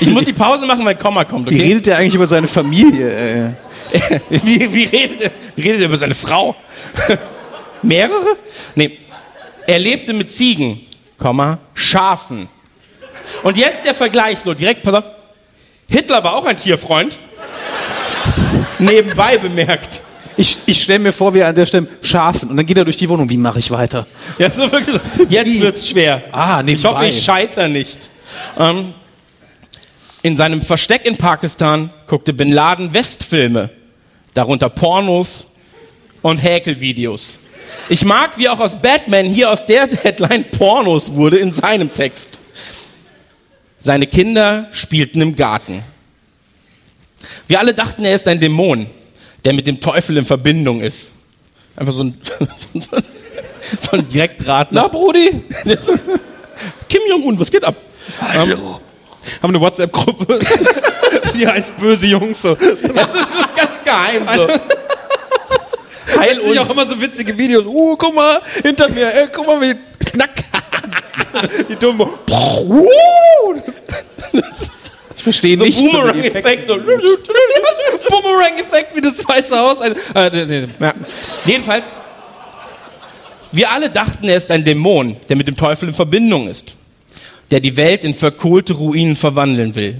Ich 0.00 0.08
muss 0.08 0.24
die 0.24 0.32
Pause 0.32 0.66
machen, 0.66 0.84
weil 0.84 0.96
Komma 0.96 1.24
kommt, 1.24 1.48
Wie 1.48 1.54
okay? 1.54 1.68
redet 1.68 1.86
der 1.86 1.98
eigentlich 1.98 2.16
über 2.16 2.26
seine 2.26 2.48
Familie? 2.48 3.54
Wie, 4.28 4.74
wie, 4.74 4.84
redet 4.84 5.20
er? 5.20 5.30
Wie 5.54 5.62
redet 5.62 5.82
er 5.82 5.86
über 5.86 5.96
seine 5.96 6.16
Frau? 6.16 6.56
Mehrere? 7.82 8.36
Nee. 8.74 8.98
Er 9.68 9.78
lebte 9.78 10.12
mit 10.12 10.32
Ziegen, 10.32 10.80
Schafen. 11.74 12.48
Und 13.42 13.56
jetzt 13.56 13.84
der 13.84 13.94
Vergleich 13.94 14.38
so, 14.40 14.54
direkt, 14.54 14.82
pass 14.82 14.94
auf. 14.94 15.04
Hitler 15.88 16.22
war 16.24 16.34
auch 16.34 16.44
ein 16.46 16.56
Tierfreund. 16.56 17.18
Nebenbei 18.78 19.38
bemerkt. 19.38 20.00
ich 20.36 20.56
ich 20.66 20.82
stelle 20.82 20.98
mir 20.98 21.12
vor, 21.12 21.32
wie 21.34 21.38
er 21.40 21.48
an 21.48 21.54
der 21.54 21.66
Stelle 21.66 21.86
Schafen 22.02 22.50
und 22.50 22.56
dann 22.56 22.66
geht 22.66 22.76
er 22.76 22.84
durch 22.84 22.96
die 22.96 23.08
Wohnung. 23.08 23.28
Wie 23.30 23.36
mache 23.36 23.58
ich 23.58 23.70
weiter? 23.70 24.06
Ja, 24.38 24.50
so 24.50 24.70
wirklich 24.70 24.96
so. 24.96 25.24
Jetzt 25.28 25.60
wird's 25.60 25.88
schwer. 25.88 26.22
Ah, 26.32 26.62
Ich 26.66 26.84
hoffe, 26.84 27.00
nebenbei. 27.02 27.08
ich 27.08 27.22
scheiter 27.24 27.68
nicht. 27.68 28.10
Ähm, 28.58 28.92
in 30.22 30.36
seinem 30.36 30.62
Versteck 30.62 31.04
in 31.04 31.16
Pakistan 31.16 31.90
guckte 32.06 32.32
Bin 32.32 32.50
Laden 32.50 32.94
Westfilme, 32.94 33.70
darunter 34.32 34.70
Pornos 34.70 35.54
und 36.22 36.38
Häkelvideos. 36.38 37.40
Ich 37.88 38.04
mag, 38.04 38.38
wie 38.38 38.48
auch 38.48 38.60
aus 38.60 38.76
Batman 38.80 39.26
hier 39.26 39.50
aus 39.50 39.66
der 39.66 39.86
Headline 40.02 40.44
Pornos 40.44 41.14
wurde 41.14 41.38
in 41.38 41.52
seinem 41.52 41.92
Text. 41.92 42.38
Seine 43.78 44.06
Kinder 44.06 44.68
spielten 44.72 45.20
im 45.20 45.36
Garten. 45.36 45.82
Wir 47.48 47.58
alle 47.58 47.74
dachten, 47.74 48.04
er 48.04 48.14
ist 48.14 48.26
ein 48.28 48.40
Dämon, 48.40 48.86
der 49.44 49.52
mit 49.52 49.66
dem 49.66 49.80
Teufel 49.80 50.16
in 50.16 50.24
Verbindung 50.24 50.80
ist. 50.80 51.12
Einfach 51.76 51.92
so 51.92 52.04
ein, 52.04 52.20
so 52.38 52.96
ein, 52.96 53.04
so 53.78 53.90
ein 53.92 54.08
Direktdraht. 54.08 54.68
Na, 54.70 54.88
Brudi? 54.88 55.44
Kim 56.88 57.00
Jong-un, 57.08 57.38
was 57.38 57.50
geht 57.50 57.64
ab? 57.64 57.76
Ähm, 58.34 58.50
Haben 59.42 59.54
eine 59.54 59.60
WhatsApp-Gruppe. 59.60 60.40
Die 61.34 61.46
heißt 61.46 61.76
Böse 61.78 62.06
Jungs. 62.06 62.42
So. 62.42 62.54
das 62.54 63.14
ist 63.14 63.34
ganz 63.56 63.82
geheim 63.84 64.26
so. 64.34 64.48
Heil 66.16 66.40
Ich 66.44 66.58
auch 66.58 66.62
uns. 66.64 66.72
immer 66.72 66.86
so 66.86 67.00
witzige 67.00 67.36
Videos. 67.36 67.66
Uh, 67.66 67.96
guck 67.96 68.14
mal, 68.14 68.40
hinter 68.62 68.88
mir. 68.88 69.12
Ey, 69.12 69.28
guck 69.32 69.46
mal, 69.46 69.60
wie 69.60 69.74
knack. 70.10 70.30
Die 71.68 71.76
dumme. 71.76 72.08
Ich 75.16 75.22
verstehe 75.22 75.58
So 75.58 75.64
nicht. 75.64 75.78
Boomerang-Effekt. 75.78 76.68
So. 76.68 76.76
Boomerang-Effekt 78.10 78.96
wie 78.96 79.00
das 79.00 79.26
Weiße 79.26 79.58
Haus. 79.58 79.80
Ein, 79.80 79.94
äh, 80.14 80.30
nee, 80.30 80.44
nee. 80.44 80.68
Ja. 80.80 80.94
Jedenfalls, 81.44 81.92
wir 83.52 83.70
alle 83.70 83.90
dachten, 83.90 84.28
er 84.28 84.36
ist 84.36 84.50
ein 84.50 84.64
Dämon, 84.64 85.16
der 85.28 85.36
mit 85.36 85.46
dem 85.48 85.56
Teufel 85.56 85.88
in 85.88 85.94
Verbindung 85.94 86.48
ist, 86.48 86.74
der 87.50 87.60
die 87.60 87.76
Welt 87.76 88.04
in 88.04 88.14
verkohlte 88.14 88.74
Ruinen 88.74 89.16
verwandeln 89.16 89.74
will. 89.74 89.98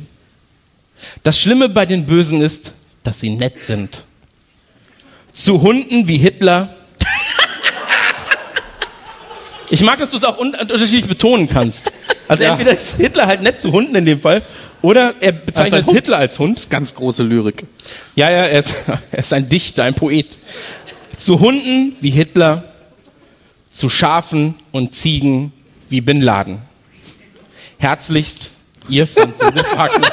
Das 1.23 1.38
Schlimme 1.40 1.68
bei 1.68 1.87
den 1.87 2.06
Bösen 2.06 2.40
ist, 2.40 2.73
dass 3.02 3.21
sie 3.21 3.30
nett 3.30 3.64
sind. 3.64 4.03
Zu 5.34 5.60
Hunden 5.60 6.08
wie 6.08 6.16
Hitler. 6.16 6.74
Ich 9.68 9.82
mag, 9.82 9.98
dass 9.98 10.10
du 10.10 10.16
es 10.16 10.24
auch 10.24 10.38
un 10.38 10.54
unterschiedlich 10.54 11.08
betonen 11.08 11.48
kannst. 11.48 11.90
Also 12.28 12.44
entweder 12.44 12.70
ist 12.70 12.96
Hitler 12.96 13.26
halt 13.26 13.42
nett 13.42 13.60
zu 13.60 13.72
Hunden 13.72 13.94
in 13.96 14.06
dem 14.06 14.20
Fall, 14.20 14.42
oder 14.80 15.14
er 15.20 15.32
bezeichnet 15.32 15.86
Hund. 15.86 15.96
Hitler 15.96 16.18
als 16.18 16.38
Hund. 16.38 16.70
Ganz 16.70 16.94
große 16.94 17.22
Lyrik. 17.22 17.64
Ja, 18.14 18.30
ja, 18.30 18.44
er 18.44 18.58
ist, 18.58 18.74
er 19.12 19.18
ist 19.18 19.32
ein 19.32 19.48
Dichter, 19.48 19.82
ein 19.84 19.94
Poet. 19.94 20.28
Zu 21.18 21.40
Hunden 21.40 21.96
wie 22.00 22.10
Hitler, 22.10 22.64
zu 23.72 23.88
Schafen 23.88 24.54
und 24.70 24.94
Ziegen 24.94 25.52
wie 25.88 26.00
Bin 26.00 26.20
Laden. 26.20 26.62
Herzlichst, 27.78 28.50
ihr 28.88 29.06
Franz 29.06 29.40
Josef 29.40 29.66
Wagner. 29.76 30.12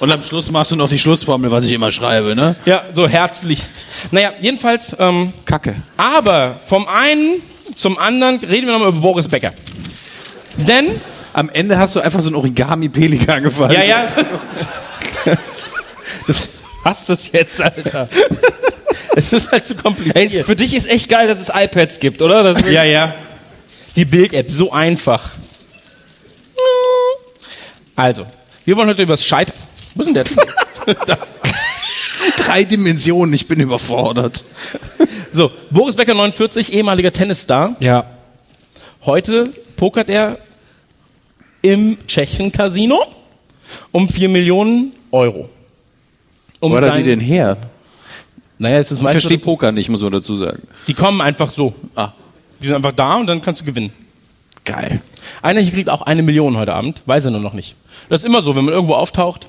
Und 0.00 0.10
am 0.10 0.22
Schluss 0.22 0.50
machst 0.50 0.72
du 0.72 0.76
noch 0.76 0.88
die 0.88 0.98
Schlussformel, 0.98 1.50
was 1.50 1.64
ich 1.66 1.72
immer 1.72 1.90
schreibe, 1.92 2.34
ne? 2.34 2.56
Ja, 2.64 2.84
so 2.94 3.06
herzlichst. 3.06 3.84
Naja, 4.10 4.32
jedenfalls, 4.40 4.96
ähm, 4.98 5.32
Kacke. 5.44 5.76
aber 5.98 6.56
vom 6.66 6.88
einen 6.88 7.42
zum 7.76 7.98
anderen 7.98 8.36
reden 8.40 8.66
wir 8.66 8.72
nochmal 8.72 8.88
über 8.88 9.00
Boris 9.00 9.28
Becker. 9.28 9.52
Denn, 10.56 10.86
Am 11.32 11.48
Ende 11.48 11.78
hast 11.78 11.94
du 11.94 12.00
einfach 12.00 12.20
so 12.22 12.30
ein 12.30 12.34
Origami-Pelikan 12.34 13.42
gefallen. 13.44 13.70
ja, 13.72 13.84
ja, 13.84 14.08
Was 16.82 17.06
das 17.06 17.30
jetzt, 17.30 17.60
Alter? 17.60 18.08
es 19.14 19.32
ist 19.32 19.52
halt 19.52 19.64
zu 19.66 19.74
Ey, 19.74 19.80
kompliziert. 19.80 20.46
für 20.46 20.56
dich 20.56 20.74
ist 20.74 20.88
echt 20.88 21.08
geil, 21.08 21.28
dass 21.28 21.38
es 21.40 21.48
iPads 21.54 22.00
gibt, 22.00 22.20
oder? 22.22 22.54
Das 22.54 22.62
Ja, 22.70 22.82
ja. 22.84 23.14
Die 23.96 24.04
Bild-App, 24.04 24.50
so 24.50 24.72
einfach. 24.72 25.30
Also, 27.94 28.26
wir 28.64 28.76
wollen 28.76 28.88
heute 28.88 29.02
über 29.02 29.12
das 29.12 29.24
Scheitern. 29.24 29.56
Wo 29.94 30.02
ist 30.02 30.06
denn 30.06 30.14
der? 30.14 30.24
da. 31.06 31.18
Drei 32.44 32.64
Dimensionen, 32.64 33.32
ich 33.34 33.48
bin 33.48 33.60
überfordert. 33.60 34.44
So, 35.32 35.50
Boris 35.70 35.96
Becker, 35.96 36.14
49, 36.14 36.72
ehemaliger 36.72 37.12
Tennisstar. 37.12 37.76
ja. 37.80 38.04
Heute 39.06 39.44
pokert 39.76 40.10
er 40.10 40.38
im 41.62 41.96
Tschechen-Casino 42.06 43.02
um 43.92 44.06
4 44.10 44.28
Millionen 44.28 44.92
Euro. 45.10 45.48
Um 46.60 46.72
Wo 46.72 46.76
hat 46.76 46.84
er 46.84 46.96
die 46.98 47.04
denn 47.04 47.18
her? 47.20 47.56
Naja, 48.58 48.78
es 48.78 48.92
ist 48.92 48.98
Ich 48.98 49.02
meistens, 49.04 49.22
verstehe 49.22 49.42
Poker 49.42 49.72
nicht, 49.72 49.88
muss 49.88 50.02
man 50.02 50.12
dazu 50.12 50.36
sagen. 50.36 50.64
die 50.86 50.92
kommen 50.92 51.22
einfach 51.22 51.48
so. 51.48 51.72
Ah, 51.94 52.10
Die 52.60 52.66
sind 52.66 52.76
einfach 52.76 52.92
da 52.92 53.14
und 53.16 53.26
dann 53.26 53.40
kannst 53.40 53.62
du 53.62 53.64
gewinnen. 53.64 53.90
Geil. 54.70 55.02
Einer 55.42 55.60
hier 55.60 55.72
kriegt 55.72 55.90
auch 55.90 56.02
eine 56.02 56.22
Million 56.22 56.56
heute 56.56 56.74
Abend, 56.74 57.02
weiß 57.06 57.24
er 57.24 57.30
nur 57.32 57.40
noch 57.40 57.54
nicht. 57.54 57.74
Das 58.08 58.22
ist 58.22 58.24
immer 58.24 58.42
so, 58.42 58.54
wenn 58.54 58.64
man 58.64 58.74
irgendwo 58.74 58.94
auftaucht. 58.94 59.46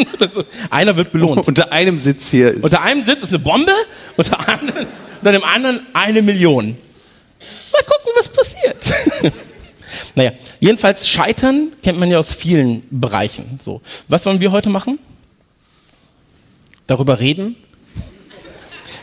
einer 0.70 0.96
wird 0.96 1.12
belohnt. 1.12 1.46
Unter 1.48 1.72
einem 1.72 1.98
Sitz 1.98 2.30
hier 2.30 2.50
ist. 2.50 2.64
Unter 2.64 2.82
einem 2.82 3.04
Sitz 3.04 3.22
ist 3.22 3.30
eine 3.30 3.38
Bombe, 3.38 3.72
unter, 4.16 4.48
anderen, 4.48 4.86
unter 5.20 5.32
dem 5.32 5.44
anderen 5.44 5.80
eine 5.94 6.22
Million. 6.22 6.76
Mal 7.72 7.82
gucken, 7.82 8.12
was 8.16 8.28
passiert. 8.28 8.76
naja, 10.14 10.32
jedenfalls 10.60 11.08
Scheitern 11.08 11.72
kennt 11.82 11.98
man 11.98 12.10
ja 12.10 12.18
aus 12.18 12.34
vielen 12.34 12.82
Bereichen. 12.90 13.58
So, 13.62 13.80
was 14.08 14.26
wollen 14.26 14.40
wir 14.40 14.52
heute 14.52 14.68
machen? 14.68 14.98
Darüber 16.86 17.20
reden? 17.20 17.56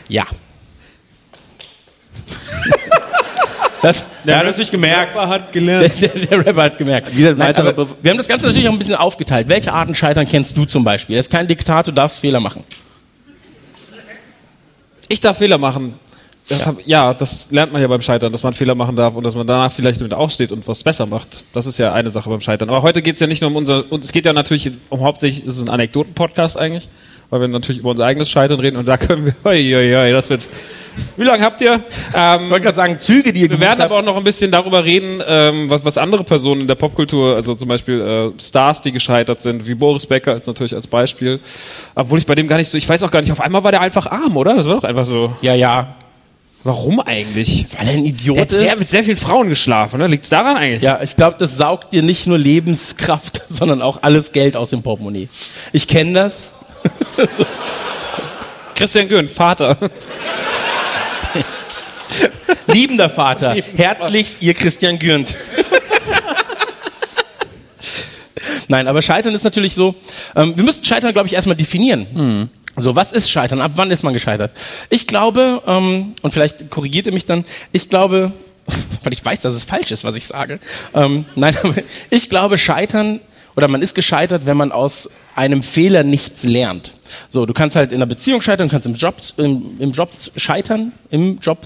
Ja. 0.08 0.26
Das, 3.82 4.04
der 4.24 4.38
hat 4.38 4.46
es 4.46 4.58
nicht 4.58 4.70
gemerkt. 4.70 5.16
hat 5.16 5.52
gelernt. 5.52 5.92
Der, 6.00 6.08
der, 6.10 6.26
der 6.26 6.46
Rapper 6.46 6.62
hat 6.64 6.78
gemerkt. 6.78 7.16
Wieder 7.16 7.30
ein 7.30 7.38
Nein, 7.38 7.56
aber 7.56 7.72
Be- 7.72 7.86
wir 8.02 8.10
haben 8.10 8.18
das 8.18 8.28
Ganze 8.28 8.46
natürlich 8.46 8.68
auch 8.68 8.72
ein 8.72 8.78
bisschen 8.78 8.96
aufgeteilt. 8.96 9.48
Welche 9.48 9.72
Arten 9.72 9.94
Scheitern 9.94 10.26
kennst 10.28 10.56
du 10.56 10.64
zum 10.66 10.84
Beispiel? 10.84 11.16
Er 11.16 11.20
ist 11.20 11.30
kein 11.30 11.46
Diktat, 11.48 11.86
du 11.88 11.92
darfst 11.92 12.18
Fehler 12.18 12.40
machen. 12.40 12.64
Ich 15.08 15.20
darf 15.20 15.38
Fehler 15.38 15.58
machen. 15.58 15.94
Das 16.48 16.66
hab, 16.66 16.84
ja, 16.84 17.14
das 17.14 17.52
lernt 17.52 17.72
man 17.72 17.80
ja 17.80 17.86
beim 17.86 18.02
Scheitern, 18.02 18.32
dass 18.32 18.42
man 18.42 18.54
Fehler 18.54 18.74
machen 18.74 18.96
darf 18.96 19.14
und 19.14 19.22
dass 19.24 19.36
man 19.36 19.46
danach 19.46 19.70
vielleicht 19.70 20.00
damit 20.00 20.14
aufsteht 20.14 20.50
und 20.50 20.66
was 20.66 20.82
besser 20.82 21.06
macht. 21.06 21.44
Das 21.52 21.66
ist 21.66 21.78
ja 21.78 21.92
eine 21.92 22.10
Sache 22.10 22.28
beim 22.28 22.40
Scheitern. 22.40 22.68
Aber 22.68 22.82
heute 22.82 23.02
geht 23.02 23.14
es 23.14 23.20
ja 23.20 23.28
nicht 23.28 23.40
nur 23.40 23.50
um 23.50 23.56
unser, 23.56 23.84
und 23.90 24.04
es 24.04 24.10
geht 24.10 24.26
ja 24.26 24.32
natürlich 24.32 24.70
um 24.88 25.00
hauptsächlich, 25.02 25.46
es 25.46 25.56
ist 25.58 25.62
ein 25.62 25.68
Anekdoten-Podcast 25.68 26.58
eigentlich, 26.58 26.88
weil 27.30 27.40
wir 27.40 27.48
natürlich 27.48 27.80
über 27.80 27.90
unser 27.90 28.04
eigenes 28.04 28.28
Scheitern 28.28 28.60
reden 28.60 28.76
und 28.76 28.86
da 28.86 28.96
können 28.96 29.26
wir, 29.26 29.34
oi, 29.44 29.76
oi, 29.76 29.96
oi, 29.96 30.12
das 30.12 30.28
wird, 30.30 30.42
wie 31.16 31.22
lange 31.22 31.44
habt 31.44 31.60
ihr? 31.60 31.80
Ähm, 32.14 32.44
Ich 32.44 32.50
wollte 32.50 32.64
gerade 32.64 32.76
sagen, 32.76 32.98
Züge, 32.98 33.32
die 33.32 33.42
ihr 33.42 33.50
wir 33.50 33.60
werden 33.60 33.80
aber 33.80 33.96
auch 33.96 34.02
noch 34.02 34.16
ein 34.16 34.24
bisschen 34.24 34.50
darüber 34.50 34.84
reden, 34.84 35.22
ähm, 35.26 35.70
was, 35.70 35.84
was 35.84 35.96
andere 35.98 36.24
Personen 36.24 36.62
in 36.62 36.68
der 36.68 36.74
Popkultur, 36.74 37.36
also 37.36 37.54
zum 37.54 37.68
Beispiel 37.68 38.00
äh, 38.36 38.40
Stars, 38.42 38.82
die 38.82 38.92
gescheitert 38.92 39.40
sind, 39.40 39.66
wie 39.66 39.74
Boris 39.74 40.06
Becker 40.06 40.34
jetzt 40.34 40.46
natürlich 40.46 40.74
als 40.74 40.86
Beispiel. 40.86 41.38
Obwohl 41.94 42.18
ich 42.18 42.26
bei 42.26 42.34
dem 42.34 42.48
gar 42.48 42.56
nicht 42.56 42.68
so, 42.68 42.76
ich 42.76 42.88
weiß 42.88 43.02
auch 43.04 43.10
gar 43.10 43.20
nicht, 43.20 43.32
auf 43.32 43.40
einmal 43.40 43.62
war 43.62 43.70
der 43.70 43.80
einfach 43.80 44.06
arm, 44.06 44.36
oder? 44.36 44.56
Das 44.56 44.68
war 44.68 44.76
doch 44.76 44.84
einfach 44.84 45.06
so. 45.06 45.32
Ja, 45.40 45.54
ja. 45.54 45.94
Warum 46.62 47.00
eigentlich? 47.00 47.66
Weil 47.78 47.88
er 47.88 47.94
ein 47.94 48.04
Idiot 48.04 48.36
Der 48.36 48.42
hat 48.42 48.50
sehr, 48.50 48.76
mit 48.76 48.88
sehr 48.88 49.02
vielen 49.02 49.16
Frauen 49.16 49.48
geschlafen, 49.48 49.98
ne? 49.98 50.06
Liegt's 50.08 50.28
daran 50.28 50.58
eigentlich? 50.58 50.82
Ja, 50.82 51.00
ich 51.02 51.16
glaube, 51.16 51.36
das 51.38 51.56
saugt 51.56 51.94
dir 51.94 52.02
nicht 52.02 52.26
nur 52.26 52.36
Lebenskraft, 52.36 53.40
sondern 53.48 53.80
auch 53.80 54.02
alles 54.02 54.32
Geld 54.32 54.56
aus 54.56 54.70
dem 54.70 54.82
Portemonnaie. 54.82 55.28
Ich 55.72 55.86
kenne 55.86 56.12
das. 56.12 56.52
Christian 58.74 59.08
Gürn, 59.08 59.28
Vater. 59.28 59.76
Liebender 62.66 63.10
Vater, 63.10 63.54
herzlichst 63.76 64.36
ihr 64.40 64.54
Christian 64.54 64.98
Gürnt. 64.98 65.36
Nein, 68.68 68.86
aber 68.86 69.02
Scheitern 69.02 69.34
ist 69.34 69.42
natürlich 69.42 69.74
so, 69.74 69.96
ähm, 70.36 70.56
wir 70.56 70.62
müssten 70.64 70.84
Scheitern, 70.84 71.12
glaube 71.12 71.26
ich, 71.26 71.34
erstmal 71.34 71.56
definieren. 71.56 72.50
So, 72.76 72.96
was 72.96 73.12
ist 73.12 73.30
Scheitern? 73.30 73.60
Ab 73.60 73.72
wann 73.74 73.90
ist 73.90 74.02
man 74.02 74.14
gescheitert? 74.14 74.52
Ich 74.88 75.06
glaube, 75.06 75.62
ähm, 75.66 76.14
und 76.22 76.32
vielleicht 76.32 76.70
korrigiert 76.70 77.06
ihr 77.06 77.12
mich 77.12 77.26
dann, 77.26 77.44
ich 77.72 77.90
glaube, 77.90 78.32
weil 79.02 79.12
ich 79.12 79.24
weiß, 79.24 79.40
dass 79.40 79.54
es 79.54 79.64
falsch 79.64 79.90
ist, 79.90 80.04
was 80.04 80.16
ich 80.16 80.26
sage. 80.26 80.60
Ähm, 80.94 81.24
nein, 81.34 81.56
aber 81.62 81.74
ich 82.10 82.30
glaube, 82.30 82.58
Scheitern 82.58 83.20
oder 83.56 83.68
man 83.68 83.82
ist 83.82 83.94
gescheitert, 83.94 84.46
wenn 84.46 84.56
man 84.56 84.72
aus 84.72 85.10
einem 85.34 85.62
Fehler 85.62 86.02
nichts 86.02 86.42
lernt. 86.44 86.92
So, 87.28 87.46
du 87.46 87.52
kannst 87.52 87.76
halt 87.76 87.92
in 87.92 87.96
einer 87.96 88.06
Beziehung 88.06 88.42
scheitern, 88.42 88.68
du 88.68 88.72
kannst 88.72 88.86
im 88.86 88.94
Job, 88.94 89.16
im, 89.36 89.76
im 89.78 89.92
Job 89.92 90.10
scheitern, 90.36 90.92
im 91.10 91.38
Job 91.38 91.58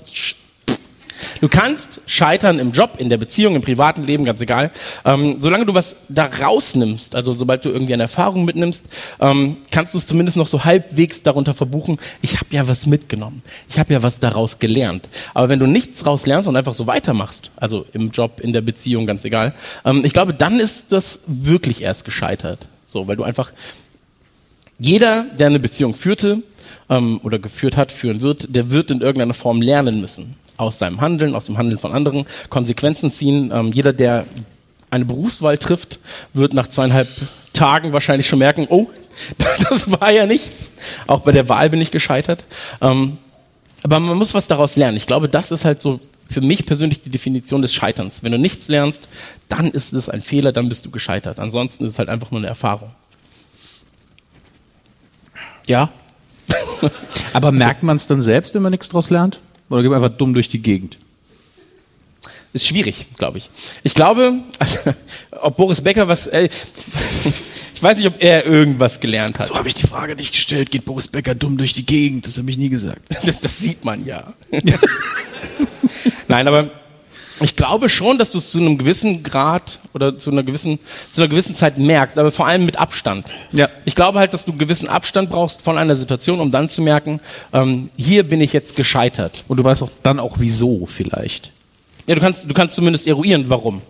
Du 1.40 1.49
kannst 1.49 2.00
scheitern 2.06 2.59
im 2.59 2.73
Job, 2.73 2.97
in 2.99 3.09
der 3.09 3.16
Beziehung, 3.16 3.54
im 3.54 3.62
privaten 3.62 4.04
Leben, 4.04 4.25
ganz 4.25 4.40
egal. 4.40 4.71
Ähm, 5.04 5.37
solange 5.40 5.66
du 5.66 5.75
was 5.75 5.97
da 6.09 6.26
rausnimmst, 6.26 7.14
also 7.14 7.35
sobald 7.35 7.64
du 7.64 7.71
irgendwie 7.71 7.94
eine 7.94 8.04
Erfahrung 8.04 8.44
mitnimmst, 8.44 8.87
ähm, 9.21 9.56
kannst 9.71 9.94
du 9.94 9.99
es 9.99 10.06
zumindest 10.06 10.37
noch 10.37 10.47
so 10.47 10.64
halbwegs 10.64 11.23
darunter 11.23 11.54
verbuchen, 11.54 11.99
ich 12.23 12.37
habe 12.37 12.47
ja 12.50 12.66
was 12.68 12.87
mitgenommen, 12.87 13.42
ich 13.68 13.78
habe 13.78 13.92
ja 13.92 14.02
was 14.02 14.18
daraus 14.18 14.59
gelernt. 14.59 15.09
Aber 15.35 15.49
wenn 15.49 15.59
du 15.59 15.66
nichts 15.66 16.00
daraus 16.00 16.26
lernst 16.26 16.49
und 16.49 16.56
einfach 16.56 16.75
so 16.75 16.87
weitermachst, 16.87 17.50
also 17.56 17.87
im 17.92 18.11
Job, 18.11 18.40
in 18.40 18.52
der 18.52 18.61
Beziehung, 18.61 19.06
ganz 19.06 19.25
egal, 19.25 19.54
ähm, 19.85 20.04
ich 20.04 20.12
glaube, 20.12 20.35
dann 20.35 20.61
ist 20.61 20.92
das 20.92 21.21
wirklich 21.26 21.83
erst 21.83 22.04
gescheitert. 22.04 22.68
So, 22.85 23.09
weil 23.09 23.16
du 23.16 23.25
einfach 23.25 23.52
jeder, 24.78 25.25
der 25.38 25.49
eine 25.49 25.59
Beziehung 25.59 25.94
führte 25.94 26.42
ähm, 26.88 27.21
oder 27.23 27.38
geführt 27.38 27.76
hat, 27.76 27.92
führen 27.92 28.21
wird, 28.21 28.54
der 28.54 28.71
wird 28.71 28.90
in 28.90 29.00
irgendeiner 29.00 29.35
Form 29.35 29.62
lernen 29.62 30.00
müssen. 30.00 30.37
Aus 30.64 30.78
seinem 30.78 31.00
Handeln, 31.00 31.35
aus 31.35 31.47
dem 31.47 31.59
Handeln 31.59 31.78
von 31.78 31.92
anderen, 31.92 32.26
Konsequenzen 32.49 33.12
ziehen. 33.12 33.52
Ähm, 33.52 33.73
jeder, 33.73 33.92
der 33.92 34.25
eine 34.90 35.04
Berufswahl 35.04 35.59
trifft, 35.59 35.99
wird 36.33 36.54
nach 36.54 36.68
zweieinhalb 36.68 37.09
Tagen 37.52 37.92
wahrscheinlich 37.92 38.26
schon 38.26 38.38
merken, 38.38 38.66
oh, 38.68 38.88
das 39.68 39.90
war 39.90 40.11
ja 40.11 40.26
nichts. 40.26 40.71
Auch 41.06 41.21
bei 41.21 41.33
der 41.33 41.49
Wahl 41.49 41.71
bin 41.71 41.80
ich 41.80 41.90
gescheitert. 41.90 42.44
Ähm, 42.80 43.18
aber 43.83 44.00
man 44.00 44.16
muss 44.16 44.35
was 44.35 44.47
daraus 44.47 44.76
lernen. 44.76 44.97
Ich 44.97 45.06
glaube, 45.06 45.28
das 45.28 45.50
ist 45.50 45.64
halt 45.64 45.83
so 45.83 46.00
für 46.28 46.40
mich 46.40 46.64
persönlich 46.64 47.02
die 47.02 47.11
Definition 47.11 47.62
des 47.62 47.75
Scheiterns. 47.75 48.23
Wenn 48.23 48.33
du 48.33 48.38
nichts 48.38 48.68
lernst, 48.68 49.09
dann 49.49 49.68
ist 49.71 49.92
es 49.92 50.09
ein 50.09 50.23
Fehler, 50.23 50.52
dann 50.52 50.68
bist 50.68 50.87
du 50.87 50.90
gescheitert. 50.90 51.38
Ansonsten 51.38 51.85
ist 51.85 51.92
es 51.92 51.99
halt 51.99 52.09
einfach 52.09 52.30
nur 52.30 52.40
eine 52.40 52.49
Erfahrung. 52.49 52.92
Ja. 55.66 55.90
Aber 57.33 57.52
merkt 57.52 57.83
man 57.83 57.97
es 57.97 58.06
dann 58.06 58.23
selbst, 58.23 58.54
wenn 58.54 58.62
man 58.62 58.71
nichts 58.71 58.88
draus 58.88 59.11
lernt? 59.11 59.40
Oder 59.71 59.83
geht 59.83 59.90
man 59.90 60.02
einfach 60.02 60.16
dumm 60.16 60.35
durch 60.35 60.49
die 60.49 60.61
Gegend? 60.61 60.99
Ist 62.52 62.68
schwierig, 62.68 63.09
glaube 63.18 63.38
ich. 63.38 63.50
Ich 63.83 63.94
glaube, 63.94 64.38
ob 65.42 65.56
Boris 65.56 65.80
Becker 65.80 66.06
was. 66.06 66.28
Äh, 66.28 66.44
ich 67.75 67.83
weiß 67.83 67.99
nicht, 67.99 68.06
ob 68.06 68.23
er 68.23 68.47
irgendwas 68.47 69.00
gelernt 69.00 69.38
hat. 69.38 69.52
habe 69.52 69.66
ich 69.66 69.75
die 69.75 69.87
Frage 69.87 70.14
nicht 70.14 70.33
gestellt. 70.33 70.71
Geht 70.71 70.85
Boris 70.85 71.09
Becker 71.09 71.35
dumm 71.35 71.56
durch 71.56 71.73
die 71.73 71.85
Gegend? 71.85 72.26
Das 72.26 72.38
habe 72.38 72.49
ich 72.49 72.56
nie 72.56 72.68
gesagt. 72.68 73.02
Das, 73.25 73.40
das 73.40 73.59
sieht 73.59 73.85
man 73.85 74.06
ja. 74.06 74.33
Nein, 76.28 76.47
aber 76.47 76.71
ich 77.41 77.57
glaube 77.57 77.88
schon, 77.88 78.19
dass 78.19 78.31
du 78.31 78.38
es 78.38 78.50
zu 78.50 78.59
einem 78.59 78.79
gewissen 78.79 79.23
Grad 79.23 79.81
oder 79.93 80.19
zu 80.19 80.31
einer 80.31 80.43
gewissen, 80.43 80.79
zu 81.11 81.21
einer 81.21 81.29
gewissen 81.29 81.55
Zeit 81.55 81.79
merkst, 81.79 82.19
aber 82.19 82.31
vor 82.31 82.47
allem 82.47 82.64
mit 82.64 82.79
Abstand. 82.79 83.26
Ja. 83.53 83.69
Ich 83.85 83.95
glaube 83.95 84.19
halt, 84.21 84.35
dass 84.35 84.45
du 84.45 84.53
einen 84.53 84.59
gewissen 84.59 84.88
Abstand 84.88 85.31
brauchst 85.31 85.62
von 85.62 85.76
einer 85.76 85.97
Situation, 85.97 86.41
um 86.41 86.50
dann 86.50 86.69
zu 86.69 86.83
merken, 86.83 87.21
ähm, 87.53 87.91
hier 87.97 88.23
bin 88.23 88.41
ich 88.41 88.53
jetzt 88.53 88.76
gescheitert. 88.76 89.45
Und 89.49 89.57
du 89.57 89.64
weißt 89.64 89.83
auch 89.83 89.91
dann 90.03 90.21
auch 90.21 90.37
wieso 90.38 90.87
vielleicht. 90.87 91.53
Ja, 92.07 92.14
du 92.14 92.21
kannst, 92.21 92.49
du 92.49 92.55
kannst 92.55 92.76
zumindest 92.76 93.07
eruieren, 93.07 93.47
warum. 93.49 93.83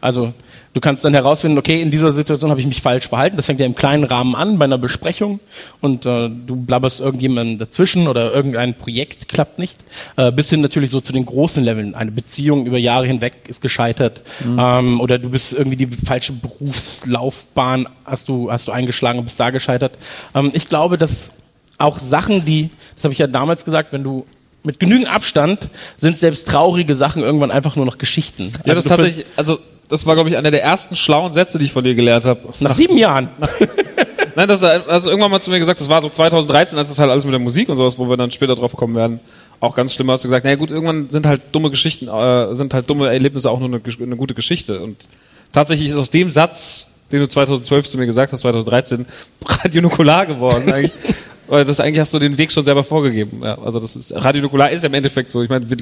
Also 0.00 0.34
du 0.74 0.80
kannst 0.80 1.04
dann 1.04 1.14
herausfinden, 1.14 1.58
okay, 1.58 1.80
in 1.80 1.90
dieser 1.90 2.12
Situation 2.12 2.50
habe 2.50 2.60
ich 2.60 2.66
mich 2.66 2.82
falsch 2.82 3.08
verhalten. 3.08 3.36
Das 3.36 3.46
fängt 3.46 3.60
ja 3.60 3.66
im 3.66 3.74
kleinen 3.74 4.04
Rahmen 4.04 4.34
an 4.34 4.58
bei 4.58 4.64
einer 4.64 4.78
Besprechung 4.78 5.40
und 5.80 6.06
äh, 6.06 6.28
du 6.28 6.56
blabberst 6.56 7.00
irgendjemanden 7.00 7.58
dazwischen 7.58 8.08
oder 8.08 8.32
irgendein 8.32 8.74
Projekt 8.74 9.28
klappt 9.28 9.58
nicht. 9.58 9.84
Äh, 10.16 10.32
bis 10.32 10.50
hin 10.50 10.60
natürlich 10.60 10.90
so 10.90 11.00
zu 11.00 11.12
den 11.12 11.26
großen 11.26 11.62
Leveln. 11.62 11.94
Eine 11.94 12.12
Beziehung 12.12 12.66
über 12.66 12.78
Jahre 12.78 13.06
hinweg 13.06 13.34
ist 13.48 13.60
gescheitert 13.60 14.22
ähm, 14.44 15.00
oder 15.00 15.18
du 15.18 15.30
bist 15.30 15.52
irgendwie 15.52 15.76
die 15.76 15.86
falsche 15.86 16.32
Berufslaufbahn 16.32 17.86
hast 18.04 18.28
du 18.28 18.50
hast 18.50 18.68
du 18.68 18.72
eingeschlagen 18.72 19.18
und 19.18 19.24
bist 19.24 19.40
da 19.40 19.50
gescheitert. 19.50 19.98
Ähm, 20.34 20.50
ich 20.54 20.68
glaube, 20.68 20.98
dass 20.98 21.32
auch 21.78 21.98
Sachen, 21.98 22.44
die, 22.44 22.70
das 22.96 23.04
habe 23.04 23.12
ich 23.12 23.18
ja 23.18 23.26
damals 23.26 23.64
gesagt, 23.64 23.92
wenn 23.92 24.02
du 24.02 24.26
mit 24.64 24.80
genügend 24.80 25.12
Abstand 25.12 25.70
sind 25.96 26.18
selbst 26.18 26.48
traurige 26.48 26.94
Sachen 26.94 27.22
irgendwann 27.22 27.50
einfach 27.50 27.76
nur 27.76 27.86
noch 27.86 27.98
Geschichten. 27.98 28.52
Ja, 28.64 28.74
das 28.74 28.84
Also 28.84 28.88
du 28.88 28.88
tatsächlich, 28.96 29.26
also 29.36 29.58
das 29.88 30.06
war, 30.06 30.14
glaube 30.14 30.28
ich, 30.30 30.36
einer 30.36 30.50
der 30.50 30.62
ersten 30.62 30.94
schlauen 30.96 31.32
Sätze, 31.32 31.58
die 31.58 31.64
ich 31.66 31.72
von 31.72 31.82
dir 31.84 31.94
gelernt 31.94 32.24
habe. 32.24 32.40
fühlst- 32.40 32.62
Nach 32.62 32.72
sieben 32.72 32.96
Jahren. 32.98 33.28
Nein, 34.36 34.46
das 34.48 34.62
hast 34.62 34.88
also 34.88 35.10
irgendwann 35.10 35.30
mal 35.32 35.40
zu 35.40 35.50
mir 35.50 35.58
gesagt, 35.58 35.80
das 35.80 35.88
war 35.88 36.00
so 36.02 36.08
2013, 36.08 36.78
als 36.78 36.88
das 36.88 36.98
halt 36.98 37.10
alles 37.10 37.24
mit 37.24 37.32
der 37.32 37.40
Musik 37.40 37.68
und 37.68 37.76
sowas, 37.76 37.98
wo 37.98 38.08
wir 38.08 38.16
dann 38.16 38.30
später 38.30 38.54
drauf 38.54 38.72
kommen 38.76 38.94
werden. 38.94 39.20
Auch 39.60 39.74
ganz 39.74 39.94
schlimm 39.94 40.10
hast 40.10 40.22
du 40.22 40.28
gesagt, 40.28 40.44
naja 40.44 40.56
gut, 40.56 40.70
irgendwann 40.70 41.10
sind 41.10 41.26
halt 41.26 41.40
dumme 41.50 41.70
Geschichten, 41.70 42.06
äh, 42.06 42.54
sind 42.54 42.72
halt 42.72 42.88
dumme 42.88 43.08
Erlebnisse 43.08 43.50
auch 43.50 43.58
nur 43.58 43.68
eine, 43.68 43.80
eine 44.00 44.16
gute 44.16 44.34
Geschichte. 44.34 44.78
Und 44.80 45.08
tatsächlich 45.52 45.88
ist 45.88 45.96
aus 45.96 46.10
dem 46.10 46.30
Satz, 46.30 47.00
den 47.10 47.20
du 47.20 47.26
2012 47.28 47.88
zu 47.88 47.98
mir 47.98 48.06
gesagt 48.06 48.32
hast, 48.32 48.40
2013, 48.40 49.06
Radio 49.64 49.82
Nukular 49.82 50.26
geworden 50.26 50.70
eigentlich. 50.72 50.92
Weil 51.48 51.64
das 51.64 51.80
eigentlich 51.80 51.98
hast 51.98 52.12
du 52.12 52.18
den 52.18 52.36
Weg 52.36 52.52
schon 52.52 52.62
selber 52.64 52.84
vorgegeben. 52.84 53.40
Ja, 53.42 53.56
also 53.58 53.80
das 53.80 53.96
ist 53.96 54.12
Radio 54.14 54.42
Nukular 54.42 54.70
ist 54.70 54.82
ja 54.82 54.88
im 54.88 54.94
Endeffekt 54.94 55.30
so. 55.30 55.42
Ich 55.42 55.48
meine, 55.48 55.68
wir 55.68 55.78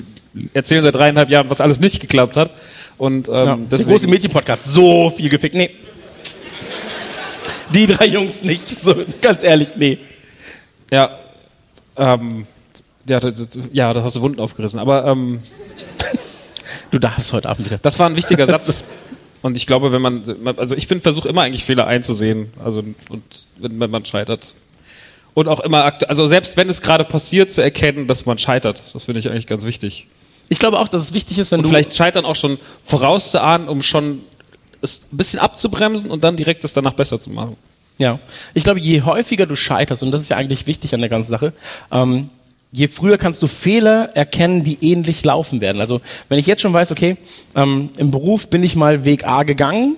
erzählen 0.55 0.81
seit 0.83 0.95
dreieinhalb 0.95 1.29
Jahren, 1.29 1.51
was 1.51 1.61
alles 1.61 1.81
nicht 1.81 2.01
geklappt 2.01 2.37
hat. 2.37 2.53
Und 2.99 3.29
ähm, 3.29 3.35
Ja, 3.35 3.45
der 3.45 3.57
deswegen, 3.71 3.91
große 3.91 4.09
Mädchenpodcast. 4.09 4.73
So 4.73 5.11
viel 5.11 5.29
gefickt. 5.29 5.55
Nee. 5.55 5.71
Die 7.73 7.87
drei 7.87 8.07
Jungs 8.07 8.43
nicht. 8.45 8.67
So, 8.67 8.95
ganz 9.21 9.43
ehrlich, 9.43 9.71
nee. 9.77 9.99
Ja, 10.91 11.19
ähm, 11.97 12.47
ja, 13.09 13.21
das, 13.21 13.49
ja, 13.73 13.93
da 13.93 14.03
hast 14.03 14.17
du 14.17 14.23
Wunden 14.23 14.41
aufgerissen. 14.41 14.79
Aber 14.79 15.05
ähm, 15.07 15.43
Du 16.91 16.99
darfst 16.99 17.33
heute 17.33 17.49
Abend 17.49 17.67
wieder. 17.67 17.79
das 17.79 17.99
war 17.99 18.09
ein 18.09 18.17
wichtiger 18.17 18.47
Satz. 18.47 18.85
Und 19.43 19.57
ich 19.57 19.67
glaube, 19.67 19.93
wenn 19.93 20.03
man, 20.03 20.25
also 20.57 20.75
ich 20.75 20.89
bin 20.89 21.01
versuche 21.01 21.29
immer 21.29 21.43
eigentlich 21.43 21.65
Fehler 21.65 21.87
einzusehen, 21.87 22.53
also 22.65 22.83
und 23.11 23.47
wenn, 23.59 23.79
wenn 23.79 23.91
man 23.91 24.05
scheitert. 24.05 24.55
Und 25.35 25.49
auch 25.49 25.61
immer, 25.61 25.93
also 26.09 26.27
selbst 26.27 26.57
wenn 26.57 26.69
es 26.69 26.81
gerade 26.81 27.05
passiert, 27.05 27.53
zu 27.53 27.61
erkennen, 27.61 28.07
dass 28.07 28.27
man 28.27 28.39
scheitert. 28.39 28.83
Das 28.95 29.05
finde 29.05 29.21
ich 29.21 29.29
eigentlich 29.29 29.47
ganz 29.47 29.65
wichtig. 29.65 30.09
Ich 30.49 30.59
glaube 30.59 30.79
auch, 30.79 30.89
dass 30.89 31.03
es 31.03 31.13
wichtig 31.13 31.39
ist, 31.39 31.51
wenn 31.51 31.61
Und 31.61 31.65
du 31.65 31.69
vielleicht 31.71 31.95
scheitern 31.95 32.25
auch 32.25 32.37
schon 32.37 32.59
vorauszuahnen, 32.85 33.69
um 33.69 33.83
schon 33.83 34.21
es 34.81 35.13
ein 35.13 35.17
bisschen 35.17 35.41
abzubremsen 35.41 36.11
und 36.11 36.25
dann 36.25 36.37
direkt 36.37 36.65
das 36.65 36.73
danach 36.73 36.95
besser 36.95 37.21
zu 37.21 37.31
machen. 37.31 37.57
Ja, 37.99 38.19
ich 38.53 38.65
glaube, 38.65 38.81
je 38.81 39.03
häufiger 39.03 39.47
du 39.47 39.57
scheiterst, 39.57 40.03
und 40.03 40.11
das 40.11 40.21
ist 40.21 40.29
ja 40.29 40.37
eigentlich 40.37 40.67
wichtig 40.67 40.95
an 40.95 41.01
der 41.01 41.09
ganzen 41.09 41.31
Sache, 41.31 41.53
ähm, 41.91 42.29
je 42.71 42.89
früher 42.89 43.17
kannst 43.17 43.43
du 43.43 43.47
Fehler 43.47 44.11
erkennen, 44.15 44.65
die 44.65 44.79
ähnlich 44.83 45.25
laufen 45.25 45.61
werden. 45.61 45.81
Also 45.81 46.01
wenn 46.29 46.39
ich 46.39 46.47
jetzt 46.47 46.61
schon 46.61 46.75
weiß, 46.75 46.93
okay, 46.93 47.17
ähm, 47.55 47.89
im 47.97 48.11
Beruf 48.11 48.49
bin 48.49 48.63
ich 48.63 48.77
mal 48.77 49.05
Weg 49.05 49.27
A 49.27 49.45
gegangen, 49.45 49.97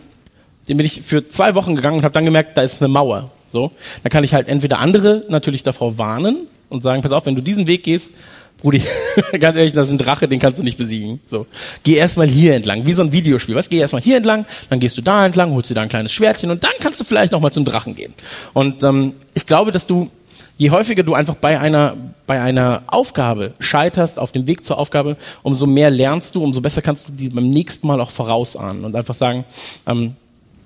den 0.68 0.76
bin 0.76 0.86
ich 0.86 1.02
für 1.02 1.28
zwei 1.28 1.54
Wochen 1.54 1.74
gegangen 1.74 1.96
und 1.96 2.04
habe 2.04 2.12
dann 2.12 2.24
gemerkt, 2.24 2.56
da 2.56 2.62
ist 2.62 2.80
eine 2.80 2.88
Mauer. 2.88 3.30
So, 3.48 3.72
dann 4.02 4.10
kann 4.10 4.24
ich 4.24 4.34
halt 4.34 4.46
entweder 4.46 4.78
andere 4.78 5.24
natürlich 5.28 5.62
davor 5.62 5.98
warnen 5.98 6.46
und 6.68 6.82
sagen, 6.82 7.02
pass 7.02 7.12
auf, 7.12 7.24
wenn 7.26 7.34
du 7.34 7.42
diesen 7.42 7.66
Weg 7.66 7.82
gehst, 7.82 8.12
Brudi, 8.60 8.82
ganz 9.38 9.56
ehrlich, 9.56 9.72
das 9.72 9.88
ist 9.88 9.94
ein 9.94 9.98
Drache, 9.98 10.26
den 10.26 10.40
kannst 10.40 10.58
du 10.58 10.64
nicht 10.64 10.78
besiegen. 10.78 11.20
So, 11.26 11.46
geh 11.84 11.94
erstmal 11.94 12.26
hier 12.26 12.54
entlang, 12.54 12.86
wie 12.86 12.92
so 12.92 13.02
ein 13.02 13.12
Videospiel. 13.12 13.54
Was? 13.54 13.68
Geh 13.68 13.78
erstmal 13.78 14.02
hier 14.02 14.16
entlang, 14.16 14.46
dann 14.68 14.80
gehst 14.80 14.96
du 14.98 15.02
da 15.02 15.24
entlang, 15.24 15.52
holst 15.52 15.70
dir 15.70 15.74
da 15.74 15.82
ein 15.82 15.88
kleines 15.88 16.12
Schwertchen 16.12 16.50
und 16.50 16.64
dann 16.64 16.72
kannst 16.80 16.98
du 17.00 17.04
vielleicht 17.04 17.32
noch 17.32 17.40
mal 17.40 17.52
zum 17.52 17.64
Drachen 17.64 17.94
gehen. 17.94 18.14
Und 18.54 18.82
ähm, 18.82 19.14
ich 19.34 19.46
glaube, 19.46 19.70
dass 19.70 19.86
du 19.86 20.10
je 20.56 20.70
häufiger 20.70 21.04
du 21.04 21.14
einfach 21.14 21.36
bei 21.36 21.58
einer 21.58 21.96
bei 22.26 22.40
einer 22.42 22.82
Aufgabe 22.88 23.54
scheiterst 23.60 24.18
auf 24.18 24.32
dem 24.32 24.46
Weg 24.46 24.64
zur 24.64 24.78
Aufgabe, 24.78 25.16
umso 25.42 25.66
mehr 25.66 25.88
lernst 25.88 26.34
du, 26.34 26.42
umso 26.42 26.60
besser 26.60 26.82
kannst 26.82 27.08
du 27.08 27.12
die 27.12 27.30
beim 27.30 27.48
nächsten 27.48 27.86
Mal 27.86 28.00
auch 28.00 28.10
vorausahnen 28.10 28.84
und 28.84 28.94
einfach 28.94 29.14
sagen, 29.14 29.44
ähm, 29.86 30.14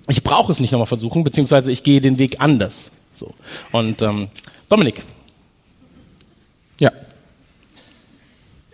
ich 0.08 0.24
brauche 0.24 0.50
es 0.50 0.58
nicht 0.58 0.72
nochmal 0.72 0.86
versuchen, 0.86 1.22
beziehungsweise 1.22 1.70
ich 1.70 1.84
gehe 1.84 2.00
den 2.00 2.18
Weg 2.18 2.40
anders. 2.40 2.92
So. 3.12 3.34
Und 3.70 4.02
ähm, 4.02 4.28
Dominik, 4.68 5.02
Ja. 6.80 6.90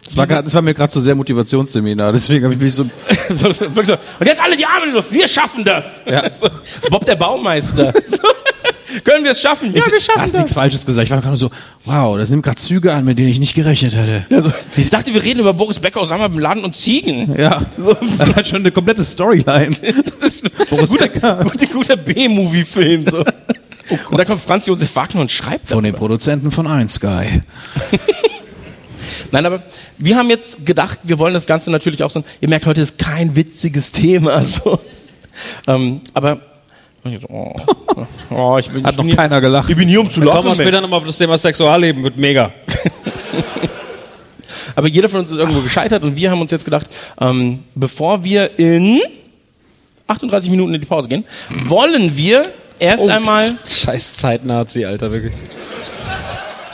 Das 0.08 0.16
war, 0.16 0.26
grad, 0.26 0.46
das 0.46 0.54
war 0.54 0.62
mir 0.62 0.74
gerade 0.74 0.92
so 0.92 1.00
sehr 1.00 1.14
Motivationsseminar, 1.14 2.12
deswegen 2.12 2.44
habe 2.44 2.54
ich 2.54 2.60
mich 2.60 2.74
so. 2.74 2.84
so, 3.30 3.52
so, 3.52 3.64
und 3.66 4.26
jetzt 4.26 4.40
alle 4.42 4.56
die 4.56 4.64
Arme 4.66 4.84
in 4.86 4.90
die 4.90 4.96
Luft, 4.96 5.12
wir 5.12 5.28
schaffen 5.28 5.64
das. 5.64 6.00
Ja. 6.06 6.22
So, 6.40 6.48
so 6.82 6.90
Bob 6.90 7.04
der 7.04 7.16
Baumeister. 7.16 7.92
So, 8.08 9.00
können 9.04 9.22
wir 9.22 9.32
es 9.32 9.40
schaffen? 9.42 9.66
Ja, 9.74 9.84
wir 9.84 9.92
Du 9.98 10.00
schaffen 10.00 10.22
hast 10.22 10.32
das. 10.32 10.40
nichts 10.40 10.54
Falsches 10.54 10.86
gesagt. 10.86 11.04
Ich 11.04 11.10
war 11.10 11.20
gerade 11.20 11.36
so, 11.36 11.50
wow, 11.84 12.16
das 12.16 12.30
nimmt 12.30 12.42
gerade 12.42 12.56
Züge 12.56 12.94
an, 12.94 13.04
mit 13.04 13.18
denen 13.18 13.28
ich 13.28 13.38
nicht 13.38 13.54
gerechnet 13.54 13.94
hätte. 13.94 14.24
Also, 14.34 14.50
ich 14.78 14.88
dachte, 14.88 15.12
wir 15.12 15.22
reden 15.22 15.40
über 15.40 15.52
Boris 15.52 15.78
Becker, 15.78 16.00
Osama 16.00 16.28
Bin 16.28 16.40
Laden 16.40 16.64
und 16.64 16.74
Ziegen. 16.74 17.34
Ja, 17.38 17.66
So. 17.76 17.94
dann 18.16 18.34
hat 18.34 18.46
schon 18.46 18.60
eine 18.60 18.70
komplette 18.72 19.04
Storyline. 19.04 19.76
Das 20.22 20.36
ist 20.36 20.70
Boris 20.70 20.88
guter, 20.90 21.08
Becker. 21.08 21.44
guter, 21.44 21.66
guter 21.66 21.96
B-Movie-Film. 21.98 23.04
So. 23.04 23.18
und 23.18 24.18
dann 24.18 24.26
kommt 24.26 24.40
Franz 24.40 24.64
Josef 24.66 24.96
Wagner 24.96 25.20
und 25.20 25.30
schreibt 25.30 25.68
Von 25.68 25.84
den 25.84 25.92
darüber. 25.92 25.98
Produzenten 25.98 26.50
von 26.50 26.66
1 26.66 26.94
Sky. 26.94 27.40
Nein, 29.30 29.46
aber 29.46 29.62
wir 29.98 30.16
haben 30.16 30.28
jetzt 30.28 30.64
gedacht, 30.64 30.98
wir 31.02 31.18
wollen 31.18 31.34
das 31.34 31.46
Ganze 31.46 31.70
natürlich 31.70 32.02
auch 32.02 32.10
so. 32.10 32.24
Ihr 32.40 32.48
merkt, 32.48 32.66
heute 32.66 32.80
ist 32.80 32.98
kein 32.98 33.36
witziges 33.36 33.92
Thema. 33.92 34.44
So. 34.64 34.80
Ähm, 35.68 36.00
aber 36.14 36.40
oh, 37.28 37.54
oh, 38.30 38.56
ich 38.58 38.68
bin, 38.70 38.82
Hat 38.82 38.92
ich 38.92 38.96
noch 38.96 39.04
bin 39.04 39.06
hier, 39.06 39.16
keiner 39.16 39.40
gelacht. 39.40 39.70
Ich 39.70 39.76
bin 39.76 39.88
hier, 39.88 40.00
um 40.00 40.10
zu 40.10 40.20
Kommen 40.20 40.34
wir 40.34 40.42
lachen. 40.42 40.54
Später 40.56 40.80
nochmal 40.80 40.98
auf 40.98 41.06
das 41.06 41.16
Thema 41.16 41.38
Sexualleben, 41.38 42.02
wird 42.02 42.16
mega. 42.16 42.52
Aber 44.74 44.88
jeder 44.88 45.08
von 45.08 45.20
uns 45.20 45.30
ist 45.30 45.36
irgendwo 45.36 45.60
gescheitert 45.60 46.02
und 46.02 46.16
wir 46.16 46.30
haben 46.30 46.40
uns 46.40 46.50
jetzt 46.50 46.64
gedacht, 46.64 46.86
ähm, 47.20 47.60
bevor 47.74 48.24
wir 48.24 48.58
in 48.58 49.00
38 50.08 50.50
Minuten 50.50 50.74
in 50.74 50.80
die 50.80 50.86
Pause 50.86 51.08
gehen, 51.08 51.24
wollen 51.66 52.16
wir 52.16 52.50
erst 52.78 53.02
Oh, 53.02 53.08
einmal, 53.08 53.44
Scheiß 53.68 54.14
Zeitnazi, 54.14 54.84
Alter, 54.84 55.12
wirklich. 55.12 55.34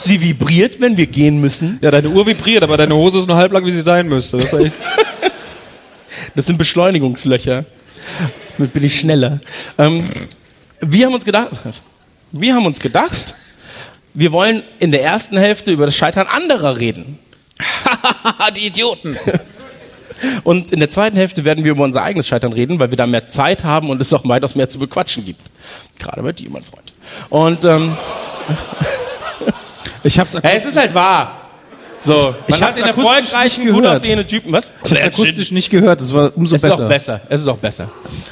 Sie 0.05 0.21
vibriert, 0.21 0.79
wenn 0.79 0.97
wir 0.97 1.07
gehen 1.07 1.41
müssen. 1.41 1.79
Ja, 1.81 1.91
deine 1.91 2.09
Uhr 2.09 2.25
vibriert, 2.25 2.63
aber 2.63 2.77
deine 2.77 2.95
Hose 2.95 3.19
ist 3.19 3.27
nur 3.27 3.37
halb 3.37 3.51
lang, 3.51 3.65
wie 3.65 3.71
sie 3.71 3.81
sein 3.81 4.07
müsste. 4.07 4.37
Das 4.37 4.51
Das 6.35 6.45
sind 6.45 6.57
Beschleunigungslöcher. 6.57 7.65
Damit 8.57 8.73
bin 8.73 8.83
ich 8.83 8.99
schneller. 8.99 9.39
Ähm, 9.77 10.03
wir 10.81 11.05
haben 11.05 11.13
uns 11.13 11.25
gedacht, 11.25 11.49
wir 12.31 12.53
haben 12.53 12.65
uns 12.65 12.79
gedacht, 12.79 13.33
wir 14.13 14.31
wollen 14.31 14.63
in 14.79 14.91
der 14.91 15.03
ersten 15.03 15.37
Hälfte 15.37 15.71
über 15.71 15.85
das 15.85 15.95
Scheitern 15.95 16.27
anderer 16.27 16.79
reden. 16.79 17.19
die 18.55 18.67
Idioten. 18.67 19.17
Und 20.43 20.71
in 20.71 20.79
der 20.79 20.89
zweiten 20.89 21.17
Hälfte 21.17 21.43
werden 21.43 21.63
wir 21.63 21.71
über 21.71 21.83
unser 21.83 22.03
eigenes 22.03 22.27
Scheitern 22.27 22.53
reden, 22.53 22.79
weil 22.79 22.89
wir 22.89 22.97
da 22.97 23.07
mehr 23.07 23.27
Zeit 23.27 23.63
haben 23.63 23.89
und 23.89 24.01
es 24.01 24.13
auch 24.13 24.27
weitaus 24.27 24.55
mehr 24.55 24.69
zu 24.69 24.79
bequatschen 24.79 25.25
gibt. 25.25 25.41
Gerade 25.99 26.21
bei 26.21 26.31
dir, 26.31 26.49
mein 26.49 26.63
Freund. 26.63 26.93
Und 27.29 27.65
ähm, 27.65 27.97
Ich 30.05 30.19
hab's 30.19 30.33
ja, 30.33 30.39
es 30.43 30.65
ist 30.65 30.77
halt 30.77 30.93
wahr. 30.93 31.41
So, 32.03 32.35
Ich 32.45 32.55
hat 32.55 32.61
hab's 32.61 32.75
den 32.77 32.85
erfolgreichen, 32.85 33.65
gut 33.65 33.81
gehört. 33.81 33.97
aussehenden 33.97 34.27
Typen. 34.27 34.51
Was? 34.53 34.71
Ich 34.85 34.91
hab's 34.91 35.19
akustisch 35.19 35.51
nicht 35.51 35.69
gehört, 35.71 35.99
das 35.99 36.13
war 36.13 36.31
umso 36.35 36.55
Es 36.55 36.63
ist 36.63 36.69
besser. 36.69 36.83
auch 36.85 36.89
besser. 36.89 37.21
Es 37.27 37.41
ist 37.41 37.47
auch 37.47 37.57
besser. 37.57 37.89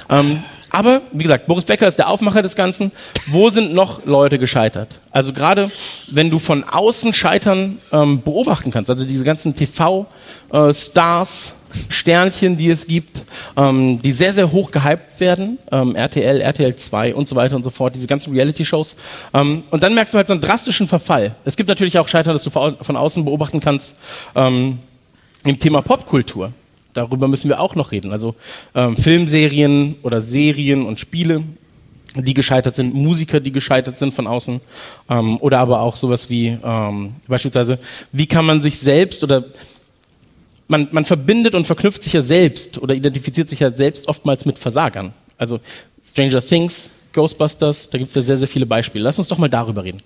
Ähm, 0.10 0.44
aber 0.74 1.04
wie 1.12 1.22
gesagt, 1.22 1.46
Boris 1.46 1.66
Becker 1.66 1.88
ist 1.88 2.00
der 2.00 2.10
Aufmacher 2.10 2.42
des 2.42 2.56
Ganzen. 2.56 2.92
Wo 3.28 3.52
sind 3.52 3.76
noch 3.76 4.06
Leute 4.06 4.40
gescheitert? 4.40 4.98
Also 5.12 5.32
gerade 5.32 5.70
wenn 6.10 6.32
du 6.32 6.40
von 6.40 6.64
außen 6.64 7.14
Scheitern 7.14 7.78
ähm, 7.92 8.24
beobachten 8.24 8.72
kannst, 8.72 8.90
also 8.90 9.06
diese 9.06 9.24
ganzen 9.24 9.56
TV-Stars, 9.56 11.56
Sternchen, 11.90 12.58
die 12.58 12.72
es 12.72 12.88
gibt, 12.88 13.22
ähm, 13.56 14.02
die 14.02 14.12
sehr, 14.12 14.34
sehr 14.34 14.52
hoch 14.52 14.72
gehypt 14.72 15.20
werden, 15.20 15.60
ähm, 15.72 15.96
RTL, 15.96 16.42
RTL 16.42 16.76
2 16.76 17.14
und 17.14 17.28
so 17.28 17.36
weiter 17.36 17.56
und 17.56 17.64
so 17.64 17.70
fort, 17.70 17.94
diese 17.94 18.08
ganzen 18.08 18.34
Reality-Shows. 18.34 18.96
Ähm, 19.36 19.64
und 19.70 19.84
dann 19.84 19.94
merkst 19.94 20.16
du 20.16 20.18
halt 20.18 20.28
so 20.28 20.34
einen 20.34 20.42
drastischen 20.42 20.88
Verfall. 20.88 21.36
Es 21.46 21.56
gibt 21.56 21.70
natürlich 21.70 22.00
auch 22.00 22.08
Scheitern, 22.08 22.34
das 22.34 22.44
du 22.44 22.50
von 22.50 22.98
außen 22.98 23.26
beobachten 23.26 23.60
kannst. 23.60 23.98
Ähm, 24.34 24.80
im 25.46 25.60
Thema 25.60 25.82
Popkultur. 25.82 26.54
Darüber 26.94 27.28
müssen 27.28 27.50
wir 27.50 27.60
auch 27.60 27.76
noch 27.76 27.92
reden. 27.92 28.12
Also 28.12 28.36
ähm, 28.76 28.96
Filmserien 28.96 29.96
oder 30.04 30.22
Serien 30.22 30.86
und 30.86 31.00
Spiele, 31.00 31.44
die 32.16 32.34
gescheitert 32.34 32.76
sind, 32.76 32.94
Musiker, 32.94 33.40
die 33.40 33.52
gescheitert 33.52 33.98
sind 33.98 34.14
von 34.14 34.28
außen, 34.28 34.62
ähm, 35.10 35.38
oder 35.38 35.60
aber 35.60 35.82
auch 35.82 35.96
sowas 35.96 36.30
wie 36.30 36.58
ähm, 36.64 37.16
beispielsweise, 37.28 37.80
wie 38.12 38.28
kann 38.28 38.46
man 38.46 38.62
sich 38.62 38.78
selbst 38.78 39.24
oder 39.24 39.46
man, 40.68 40.88
man 40.92 41.06
verbindet 41.06 41.56
und 41.56 41.66
verknüpft 41.66 42.04
sich 42.04 42.14
ja 42.14 42.22
selbst 42.22 42.78
oder 42.78 42.94
identifiziert 42.94 43.50
sich 43.50 43.60
ja 43.60 43.72
selbst 43.72 44.08
oftmals 44.08 44.46
mit 44.46 44.58
Versagern. 44.58 45.14
Also 45.38 45.60
Stranger 46.06 46.42
Things, 46.42 46.92
Ghostbusters, 47.14 47.90
da 47.90 47.98
gibt 47.98 48.10
es 48.10 48.16
ja 48.16 48.22
sehr, 48.22 48.38
sehr 48.38 48.48
viele 48.48 48.66
Beispiele. 48.66 49.04
Lass 49.04 49.20
uns 49.20 49.28
doch 49.28 49.38
mal 49.38 49.50
darüber 49.50 49.84
reden. 49.84 50.02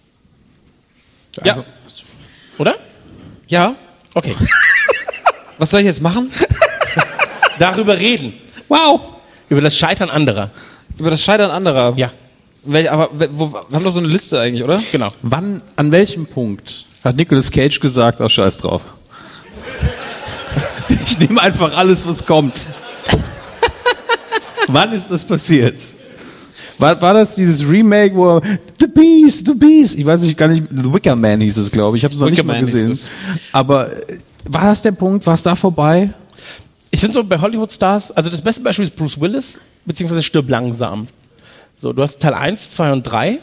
Ja. 1.43 1.63
Oder? 2.58 2.76
Ja. 3.47 3.76
Okay. 4.13 4.36
Was 5.58 5.69
soll 5.71 5.82
ich 5.82 5.86
jetzt 5.86 6.02
machen? 6.02 6.32
darüber 7.60 7.98
reden. 7.98 8.34
Wow. 8.67 9.02
Über 9.50 9.62
das 9.62 9.78
Scheitern 9.78 10.10
anderer. 10.10 10.52
Über 10.98 11.10
das 11.10 11.24
Scheitern 11.24 11.52
anderer. 11.52 11.93
Ja, 11.96 12.12
Wel, 12.67 12.89
aber 12.89 13.10
wo, 13.32 13.54
wir 13.54 13.62
haben 13.72 13.84
doch 13.84 13.91
so 13.91 14.00
eine 14.00 14.10
Liste 14.10 14.39
eigentlich, 14.41 14.63
oder? 14.63 14.82
genau. 14.91 15.08
Wann, 15.22 15.62
an 15.78 15.91
welchem 15.91 16.26
Punkt 16.26 16.86
hat 17.04 17.15
Nicolas 17.15 17.50
Cage 17.50 17.80
gesagt, 17.80 18.20
ach 18.20 18.30
scheiß 18.30 18.58
drauf? 18.60 18.82
Ich 21.06 21.20
nehme 21.20 21.41
einfach 21.41 21.76
alles, 21.76 22.08
was 22.08 22.26
kommt. 22.26 22.65
Wann 24.67 24.93
ist 24.93 25.10
das 25.10 25.24
passiert? 25.24 25.76
War, 26.78 27.02
war 27.02 27.13
das 27.13 27.36
dieses 27.36 27.67
Remake, 27.70 28.15
wo 28.15 28.38
er, 28.38 28.41
The 28.80 28.88
Beast, 28.88 29.46
The 29.46 29.54
Beast, 29.54 29.96
ich 29.98 30.06
weiß 30.06 30.22
nicht, 30.22 30.38
gar 30.38 30.48
nicht, 30.48 30.63
The 30.70 30.93
Wicker 30.93 31.15
Man 31.15 31.41
hieß 31.41 31.58
es, 31.58 31.72
glaube 31.72 31.98
ich, 31.98 32.02
ich 32.02 32.06
habe 32.06 32.13
es 32.13 32.20
noch 32.20 32.28
Wicker 32.28 32.38
nicht 32.38 32.46
mal 32.46 32.62
Man 32.62 32.65
gesehen. 32.65 32.91
es. 32.91 33.10
Aber 33.52 33.91
äh, 33.91 34.17
war 34.50 34.65
das 34.65 34.82
der 34.82 34.91
Punkt, 34.93 35.26
war 35.26 35.34
es 35.34 35.43
da 35.43 35.56
vorbei? 35.56 36.10
Ich 36.91 37.00
finde 37.00 37.13
so 37.13 37.23
bei 37.23 37.39
Hollywood-Stars, 37.39 38.12
also 38.12 38.30
das 38.30 38.41
beste 38.41 38.62
Beispiel 38.62 38.84
ist 38.84 38.95
Bruce 38.95 39.19
Willis, 39.19 39.60
beziehungsweise 39.86 40.23
Stirb 40.23 40.50
langsam. 40.50 41.08
So, 41.76 41.93
du 41.93 42.02
hast 42.02 42.19
Teil 42.21 42.34
1, 42.34 42.71
2 42.71 42.91
und 42.93 43.04
3 43.04 43.32
und 43.32 43.39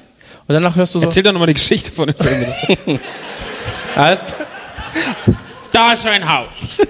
danach 0.48 0.74
hörst 0.76 0.94
du 0.94 0.98
so. 0.98 1.04
Erzähl 1.04 1.22
doch 1.22 1.32
nochmal 1.32 1.48
die 1.48 1.54
Geschichte 1.54 1.92
von 1.92 2.06
dem 2.08 2.16
Film. 2.16 2.98
da 5.72 5.92
ist 5.92 6.06
ein 6.06 6.28
Haus. 6.28 6.80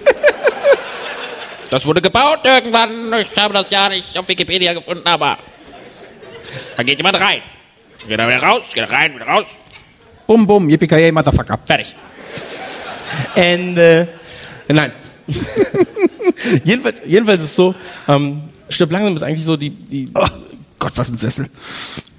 Das 1.71 1.85
wurde 1.87 2.01
gebaut 2.01 2.41
irgendwann. 2.45 3.13
Ich 3.21 3.37
habe 3.37 3.53
das 3.53 3.69
ja 3.71 3.89
nicht 3.89 4.17
auf 4.17 4.29
Wikipedia 4.29 4.73
gefunden, 4.75 5.07
aber 5.07 5.39
da 6.77 6.83
geht 6.83 6.99
jemand 6.99 7.21
rein. 7.21 7.43
Geht 8.07 8.19
er 8.19 8.29
wieder 8.29 8.43
raus, 8.43 8.63
geht 8.73 8.85
er 8.85 8.91
rein, 8.91 9.15
wieder 9.15 9.27
raus. 9.27 9.47
Bum, 10.27 10.47
bum, 10.47 10.69
yippie 10.69 11.13
Motherfucker. 11.13 11.59
Fertig. 11.67 11.95
Ende. 13.35 14.09
Nein. 14.69 14.93
jedenfalls, 16.65 17.03
jedenfalls 17.07 17.43
ist 17.43 17.51
es 17.51 17.57
so, 17.57 17.75
ähm, 18.09 18.43
Stirb 18.69 18.93
langsam 18.93 19.15
ist 19.15 19.23
eigentlich 19.23 19.45
so 19.45 19.57
die, 19.57 19.71
die 19.71 20.11
Gott, 20.79 20.93
was 20.97 21.11
ein 21.11 21.17
Sessel. 21.17 21.49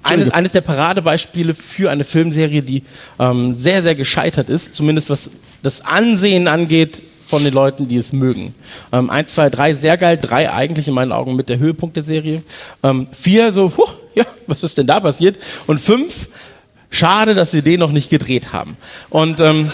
eines, 0.02 0.30
eines 0.30 0.52
der 0.52 0.60
Paradebeispiele 0.60 1.54
für 1.54 1.90
eine 1.90 2.04
Filmserie, 2.04 2.62
die 2.62 2.82
ähm, 3.18 3.54
sehr, 3.54 3.82
sehr 3.82 3.94
gescheitert 3.94 4.48
ist, 4.48 4.74
zumindest 4.74 5.10
was 5.10 5.30
das 5.62 5.84
Ansehen 5.84 6.48
angeht 6.48 7.02
von 7.26 7.42
den 7.42 7.52
Leuten, 7.52 7.88
die 7.88 7.96
es 7.96 8.12
mögen. 8.12 8.54
Ähm, 8.92 9.10
eins, 9.10 9.32
zwei, 9.32 9.50
drei, 9.50 9.72
sehr 9.72 9.96
geil. 9.96 10.18
Drei 10.20 10.50
eigentlich 10.50 10.86
in 10.88 10.94
meinen 10.94 11.12
Augen 11.12 11.36
mit 11.36 11.48
der 11.48 11.58
Höhepunkt 11.58 11.96
der 11.96 12.04
Serie. 12.04 12.42
Ähm, 12.82 13.08
vier, 13.12 13.52
so, 13.52 13.68
puh, 13.68 13.86
ja, 14.14 14.24
was 14.46 14.62
ist 14.62 14.78
denn 14.78 14.86
da 14.86 15.00
passiert? 15.00 15.36
Und 15.66 15.80
fünf, 15.80 16.28
schade, 16.90 17.34
dass 17.34 17.50
sie 17.50 17.62
den 17.62 17.80
noch 17.80 17.92
nicht 17.92 18.10
gedreht 18.10 18.52
haben. 18.52 18.76
Und 19.10 19.40
ähm, 19.40 19.70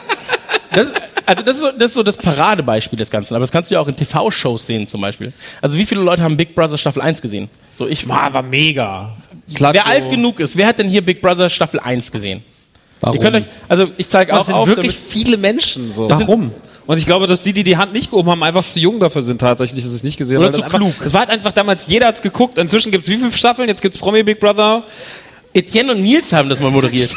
das, 0.72 0.92
also 1.28 1.42
das 1.44 1.56
ist, 1.56 1.60
so, 1.62 1.70
das 1.72 1.90
ist 1.90 1.94
so 1.94 2.02
das 2.02 2.16
Paradebeispiel 2.16 2.98
des 2.98 3.10
Ganzen. 3.10 3.34
Aber 3.34 3.42
das 3.42 3.52
kannst 3.52 3.70
du 3.70 3.74
ja 3.74 3.80
auch 3.80 3.88
in 3.88 3.96
TV-Shows 3.96 4.66
sehen 4.66 4.86
zum 4.86 5.00
Beispiel. 5.00 5.32
Also 5.62 5.76
wie 5.76 5.84
viele 5.86 6.00
Leute 6.00 6.22
haben 6.22 6.36
Big 6.36 6.54
Brother 6.54 6.78
Staffel 6.78 7.02
1 7.02 7.20
gesehen? 7.22 7.48
So, 7.74 7.86
ich 7.86 8.08
War, 8.08 8.32
war 8.34 8.42
mega. 8.42 9.14
Wer 9.46 9.86
alt 9.86 10.10
genug 10.10 10.40
ist, 10.40 10.56
wer 10.56 10.66
hat 10.66 10.78
denn 10.78 10.88
hier 10.88 11.02
Big 11.02 11.22
Brother 11.22 11.48
Staffel 11.48 11.80
1 11.80 12.10
gesehen? 12.10 12.42
Warum? 13.00 13.16
Ihr 13.16 13.22
könnt 13.22 13.36
euch, 13.36 13.44
also 13.68 13.88
ich 13.96 14.08
zeige 14.08 14.32
auch 14.34 14.38
Das 14.38 14.46
sind 14.48 14.56
auf, 14.56 14.66
wirklich 14.68 14.96
viele 14.96 15.36
Menschen 15.36 15.92
so. 15.92 16.10
Warum? 16.10 16.50
Und 16.86 16.98
ich 16.98 17.06
glaube, 17.06 17.26
dass 17.26 17.42
die, 17.42 17.52
die 17.52 17.62
die 17.64 17.76
Hand 17.76 17.92
nicht 17.92 18.10
gehoben 18.10 18.30
haben, 18.30 18.42
einfach 18.42 18.66
zu 18.66 18.80
jung 18.80 18.98
dafür 18.98 19.22
sind 19.22 19.40
tatsächlich, 19.40 19.82
dass 19.82 19.90
sie 19.90 19.96
es 19.96 20.02
nicht 20.02 20.16
gesehen 20.16 20.38
Oder 20.38 20.46
haben. 20.46 20.54
zu 20.54 20.58
Das 20.62 20.66
einfach- 20.74 20.78
klug. 20.78 20.94
Es 21.04 21.12
war 21.12 21.20
halt 21.20 21.30
einfach 21.30 21.52
damals, 21.52 21.86
jeder 21.86 22.06
hat's 22.06 22.22
geguckt. 22.22 22.58
Inzwischen 22.58 22.90
gibt's 22.90 23.08
wie 23.08 23.16
viele 23.18 23.30
Staffeln? 23.30 23.68
Jetzt 23.68 23.82
gibt's 23.82 23.98
Promi 23.98 24.22
Big 24.22 24.40
Brother. 24.40 24.82
Etienne 25.54 25.92
und 25.92 26.02
Nils 26.02 26.32
haben 26.32 26.48
das 26.48 26.60
mal 26.60 26.70
moderiert. 26.70 27.14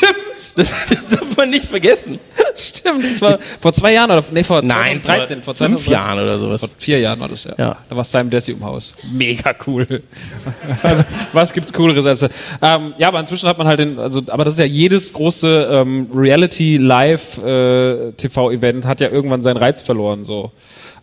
Das, 0.56 0.74
das 0.90 1.10
darf 1.10 1.38
man 1.38 1.50
nicht 1.50 1.66
vergessen. 1.66 2.20
Stimmt, 2.56 3.04
das 3.04 3.22
war 3.22 3.40
vor 3.60 3.74
zwei 3.74 3.94
Jahren 3.94 4.12
oder 4.12 4.24
nee, 4.32 4.44
vor 4.44 4.62
Nein, 4.62 5.02
2013, 5.02 5.44
vor 5.44 5.56
vor 5.56 5.68
fünf 5.68 5.86
2013. 5.86 5.92
Jahren 5.92 6.20
oder 6.20 6.40
sowas. 6.40 6.62
Vor 6.62 6.70
vier 6.78 7.00
Jahren 7.00 7.20
war 7.20 7.30
das 7.30 7.44
ja. 7.46 7.54
Ja. 7.58 7.78
Da 7.90 7.96
war 7.96 8.04
Simon 8.04 8.30
Desi 8.30 8.52
im 8.52 8.64
Haus. 8.64 8.96
Mega 9.12 9.56
cool. 9.68 9.86
also, 10.84 11.04
was 11.34 11.54
gibt's 11.54 11.72
cooleres 11.72 12.06
als 12.06 12.24
ähm, 12.62 12.94
Ja, 12.98 13.08
aber 13.08 13.20
inzwischen 13.20 13.48
hat 13.48 13.58
man 13.58 13.68
halt 13.68 13.80
den, 13.80 14.00
also, 14.00 14.22
aber 14.28 14.44
das 14.44 14.56
ist 14.56 14.60
ja 14.60 14.66
jedes 14.66 15.14
große 15.14 15.70
ähm, 15.72 16.10
Reality 16.14 16.78
Live 16.78 17.38
äh, 17.38 18.12
TV 18.14 18.52
Event 18.52 18.86
hat 18.86 19.02
ja 19.02 19.10
irgendwann 19.10 19.42
seinen 19.42 19.58
Reiz 19.58 19.82
verloren, 19.82 20.24
so. 20.24 20.52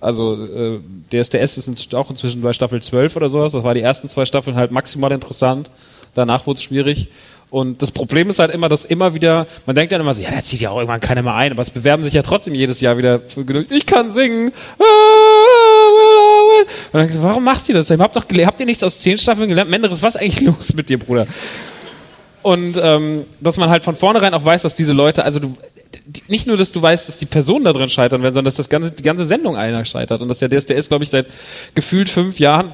Also, 0.00 0.44
äh, 0.44 0.78
DSDS 1.12 1.58
ist 1.58 1.94
auch 1.94 2.08
inzwischen 2.10 2.40
bei 2.40 2.52
Staffel 2.52 2.80
12 2.80 3.16
oder 3.16 3.28
sowas. 3.28 3.52
Das 3.52 3.64
war 3.64 3.74
die 3.74 3.80
ersten 3.80 4.08
zwei 4.08 4.24
Staffeln 4.26 4.56
halt 4.56 4.70
maximal 4.70 5.10
interessant. 5.10 5.70
Danach 6.14 6.46
wurde 6.46 6.58
es 6.58 6.62
schwierig. 6.62 7.08
Und 7.50 7.80
das 7.80 7.90
Problem 7.90 8.28
ist 8.28 8.38
halt 8.38 8.50
immer, 8.50 8.68
dass 8.68 8.84
immer 8.84 9.14
wieder, 9.14 9.46
man 9.64 9.74
denkt 9.74 9.92
dann 9.92 10.00
immer 10.02 10.12
so, 10.12 10.22
ja, 10.22 10.30
da 10.30 10.42
zieht 10.42 10.60
ja 10.60 10.70
auch 10.70 10.76
irgendwann 10.76 11.00
keiner 11.00 11.22
mehr 11.22 11.34
ein, 11.34 11.52
aber 11.52 11.62
es 11.62 11.70
bewerben 11.70 12.02
sich 12.02 12.12
ja 12.12 12.22
trotzdem 12.22 12.54
jedes 12.54 12.80
Jahr 12.80 12.98
wieder 12.98 13.20
für 13.20 13.44
genug, 13.44 13.66
ich 13.70 13.86
kann 13.86 14.10
singen. 14.10 14.52
Ah, 14.78 14.82
always- 14.82 16.66
Und 16.92 17.14
dann 17.14 17.22
warum 17.22 17.44
machst 17.44 17.68
du 17.68 17.72
das? 17.72 17.90
Habt 17.90 18.16
doch 18.16 18.24
habt 18.44 18.60
ihr 18.60 18.66
nichts 18.66 18.82
aus 18.82 19.00
zehn 19.00 19.16
Staffeln 19.16 19.48
gelernt? 19.48 19.70
Menderes, 19.70 20.02
was 20.02 20.14
ist 20.16 20.20
eigentlich 20.20 20.40
los 20.46 20.74
mit 20.74 20.88
dir, 20.90 20.98
Bruder? 20.98 21.26
Und 22.42 22.78
ähm, 22.82 23.24
dass 23.40 23.56
man 23.56 23.68
halt 23.70 23.82
von 23.82 23.94
vornherein 23.94 24.32
auch 24.34 24.44
weiß, 24.44 24.62
dass 24.62 24.74
diese 24.74 24.92
Leute, 24.92 25.24
also 25.24 25.40
du, 25.40 25.56
nicht 26.28 26.46
nur, 26.46 26.56
dass 26.56 26.72
du 26.72 26.80
weißt, 26.80 27.08
dass 27.08 27.16
die 27.16 27.26
Personen 27.26 27.64
da 27.64 27.72
drin 27.72 27.88
scheitern 27.88 28.22
werden, 28.22 28.34
sondern 28.34 28.46
dass 28.46 28.56
das 28.56 28.68
ganze, 28.68 28.92
die 28.92 29.02
ganze 29.02 29.24
Sendung 29.24 29.56
einer 29.56 29.84
scheitert. 29.84 30.22
Und 30.22 30.28
dass 30.28 30.38
der 30.38 30.48
DSDS, 30.48 30.88
glaube 30.88 31.04
ich, 31.04 31.10
seit 31.10 31.26
gefühlt 31.74 32.08
fünf 32.08 32.38
Jahren 32.38 32.72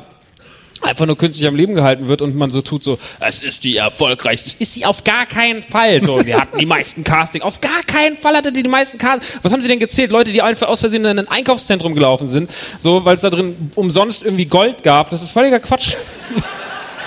einfach 0.80 1.06
nur 1.06 1.16
künstlich 1.16 1.46
am 1.48 1.56
Leben 1.56 1.74
gehalten 1.74 2.08
wird 2.08 2.22
und 2.22 2.36
man 2.36 2.50
so 2.50 2.62
tut 2.62 2.82
so, 2.82 2.98
es 3.20 3.42
ist 3.42 3.64
die 3.64 3.76
erfolgreichste. 3.76 4.62
Ist 4.62 4.74
sie 4.74 4.84
auf 4.84 5.04
gar 5.04 5.26
keinen 5.26 5.62
Fall. 5.62 6.02
So, 6.04 6.24
wir 6.24 6.40
hatten 6.40 6.58
die 6.58 6.66
meisten 6.66 7.04
Casting. 7.04 7.42
Auf 7.42 7.60
gar 7.60 7.82
keinen 7.86 8.16
Fall 8.16 8.36
hatte 8.36 8.52
die 8.52 8.62
die 8.62 8.68
meisten 8.68 8.98
Casting. 8.98 9.40
Was 9.42 9.52
haben 9.52 9.62
sie 9.62 9.68
denn 9.68 9.78
gezählt? 9.80 10.10
Leute, 10.10 10.32
die 10.32 10.42
einfach 10.42 10.68
aus 10.68 10.80
Versehen 10.80 11.04
in 11.04 11.18
ein 11.18 11.28
Einkaufszentrum 11.28 11.94
gelaufen 11.94 12.28
sind, 12.28 12.50
so, 12.78 13.04
weil 13.04 13.14
es 13.14 13.22
da 13.22 13.30
drin 13.30 13.70
umsonst 13.74 14.24
irgendwie 14.24 14.46
Gold 14.46 14.82
gab. 14.82 15.10
Das 15.10 15.22
ist 15.22 15.30
völliger 15.30 15.60
Quatsch. 15.60 15.94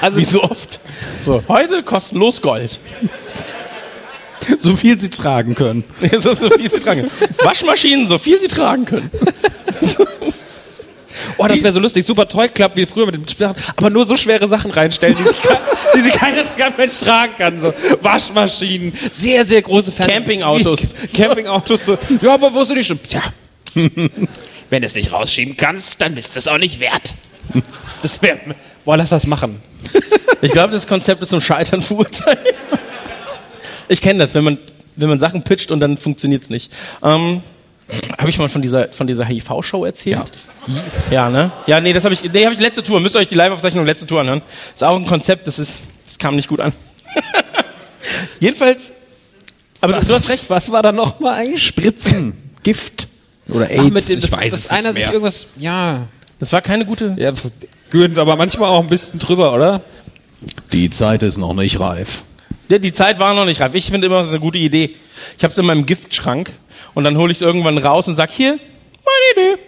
Also 0.02 0.18
Wie 0.18 0.26
so 0.26 0.44
oft. 0.44 0.80
So, 1.24 1.44
heute 1.48 1.84
kostenlos 1.84 2.42
Gold. 2.42 2.80
So 4.60 4.76
viel 4.76 5.00
sie 5.00 5.10
tragen 5.10 5.56
können. 5.56 5.84
so, 6.20 6.34
so 6.34 6.50
viel 6.50 6.72
sie 6.72 6.80
tragen 6.80 7.02
können. 7.02 7.36
Waschmaschinen, 7.44 8.08
so 8.08 8.18
viel 8.18 8.40
sie 8.40 8.48
tragen 8.48 8.86
können. 8.86 9.10
Oh, 11.38 11.48
das 11.48 11.62
wäre 11.62 11.74
so 11.74 11.80
lustig. 11.80 12.06
Super 12.06 12.28
Toy 12.28 12.50
Club, 12.50 12.76
wie 12.76 12.86
früher 12.86 13.06
mit 13.06 13.16
dem 13.16 13.28
Spiel, 13.28 13.54
aber 13.76 13.90
nur 13.90 14.06
so 14.06 14.16
schwere 14.16 14.48
Sachen 14.48 14.72
reinstellen, 14.72 15.18
die 15.18 15.24
sich, 15.24 15.42
kein, 15.42 15.58
die 15.96 16.00
sich 16.02 16.14
keiner, 16.14 16.44
kein 16.44 16.74
Mensch 16.78 16.98
tragen 17.00 17.34
kann. 17.38 17.60
So 17.60 17.74
Waschmaschinen, 18.02 18.94
sehr, 19.12 19.46
sehr 19.46 19.62
große 19.62 19.92
Fernseher. 19.92 20.20
Campingautos. 20.20 20.82
Campingautos. 21.16 21.86
So. 21.86 21.98
Ja, 22.22 22.34
aber 22.34 22.54
wo 22.54 22.64
sind 22.64 22.78
die 22.78 22.84
schon? 22.84 23.00
Tja, 23.02 23.22
wenn 23.74 24.82
du 24.82 24.86
es 24.86 24.96
nicht 24.96 25.12
rausschieben 25.12 25.58
kannst, 25.58 26.02
dann 26.02 26.16
bist 26.16 26.36
du 26.36 26.40
es 26.40 26.48
auch 26.48 26.58
nicht 26.58 26.80
wert. 26.80 27.14
Das 28.02 28.22
wäre, 28.22 28.40
boah, 28.86 28.98
lass 28.98 29.10
das 29.10 29.28
machen. 29.28 29.62
Ich 30.42 30.52
glaube, 30.52 30.74
das 30.74 30.88
Konzept 30.88 31.22
ist 31.22 31.30
zum 31.30 31.42
Scheitern 31.42 31.82
verurteilt. 31.82 32.40
Ich 33.88 34.02
kenne 34.02 34.20
das, 34.20 34.34
wenn 34.34 34.44
man, 34.44 34.58
wenn 34.96 35.10
man 35.10 35.20
Sachen 35.20 35.44
pitcht 35.44 35.72
und 35.72 35.80
dann 35.80 35.98
funktioniert 35.98 36.44
es 36.44 36.50
nicht. 36.50 36.72
Ähm, 37.04 37.42
habe 38.17 38.30
ich 38.30 38.38
mal 38.38 38.50
von 38.50 38.62
dieser, 38.62 38.89
von 38.91 39.08
dieser 39.08 39.26
HIV-Show 39.26 39.86
erzählt? 39.86 40.19
Ja. 41.10 41.30
ne? 41.30 41.52
Ja, 41.67 41.80
nee, 41.80 41.93
das 41.93 42.04
habe 42.04 42.13
ich, 42.13 42.23
nee, 42.32 42.43
habe 42.43 42.54
ich 42.54 42.60
letzte 42.60 42.84
Tour. 42.84 43.00
Müsst 43.00 43.15
ihr 43.15 43.19
euch 43.19 43.30
die 43.30 43.36
Live-Aufzeichnung 43.36 43.86
letzte 43.86 44.06
Tour 44.06 44.21
anhören. 44.21 44.41
Ist 44.73 44.84
auch 44.84 44.95
ein 44.97 45.06
Konzept, 45.06 45.47
das 45.47 45.60
ist, 45.60 45.82
das 46.06 46.17
kam 46.17 46.36
nicht 46.36 46.47
gut 46.50 46.60
an. 46.60 46.73
Jedenfalls, 48.39 48.91
aber 49.82 49.93
du 50.00 50.13
hast 50.13 50.30
recht. 50.30 50.50
Was 50.50 50.71
war 50.71 50.82
da 50.82 50.91
nochmal 50.91 51.36
eigentlich? 51.41 51.63
Spritzen, 51.63 52.34
Gift 52.63 53.08
oder 53.50 53.69
AIDS. 53.69 53.84
Ach, 53.86 53.89
mit 53.91 54.10
dem, 54.10 54.21
das, 54.21 54.32
ich 54.32 54.38
weiß 54.38 54.52
dass 54.52 54.60
es 54.62 54.69
einer 54.69 54.89
nicht 54.89 54.97
sich 54.97 55.06
mehr. 55.08 55.13
irgendwas, 55.13 55.47
ja, 55.58 56.08
Das 56.39 56.52
war 56.54 56.62
keine 56.62 56.86
gute. 56.86 57.15
ja, 57.17 57.32
gönnt, 57.89 58.19
aber 58.19 58.36
manchmal 58.36 58.69
auch 58.69 58.82
ein 58.82 58.88
bisschen 58.88 59.19
drüber, 59.19 59.54
oder? 59.54 59.82
Die 60.73 60.89
Zeit 60.89 61.23
ist 61.23 61.38
noch 61.38 61.54
nicht 61.54 61.80
reif. 61.80 62.23
Ja, 62.69 62.78
die 62.80 62.91
Zeit 62.93 63.17
war 63.19 63.34
noch 63.34 63.45
nicht 63.45 63.62
reif. 63.62 63.73
Ich 63.76 63.89
finde 63.89 64.08
immer, 64.08 64.19
das 64.19 64.28
ist 64.28 64.34
eine 64.34 64.41
gute 64.41 64.60
Idee. 64.60 64.95
Ich 65.38 65.43
habe 65.43 65.52
es 65.52 65.58
in 65.58 65.65
meinem 65.65 65.86
Giftschrank 65.86 66.52
und 66.98 67.04
dann 67.04 67.16
hole 67.16 67.32
ich 67.32 67.38
es 67.38 67.42
irgendwann 67.44 67.78
raus 67.78 68.08
und 68.08 68.16
sag 68.16 68.32
hier, 68.32 68.58
meine 69.06 69.52
Idee. 69.54 69.62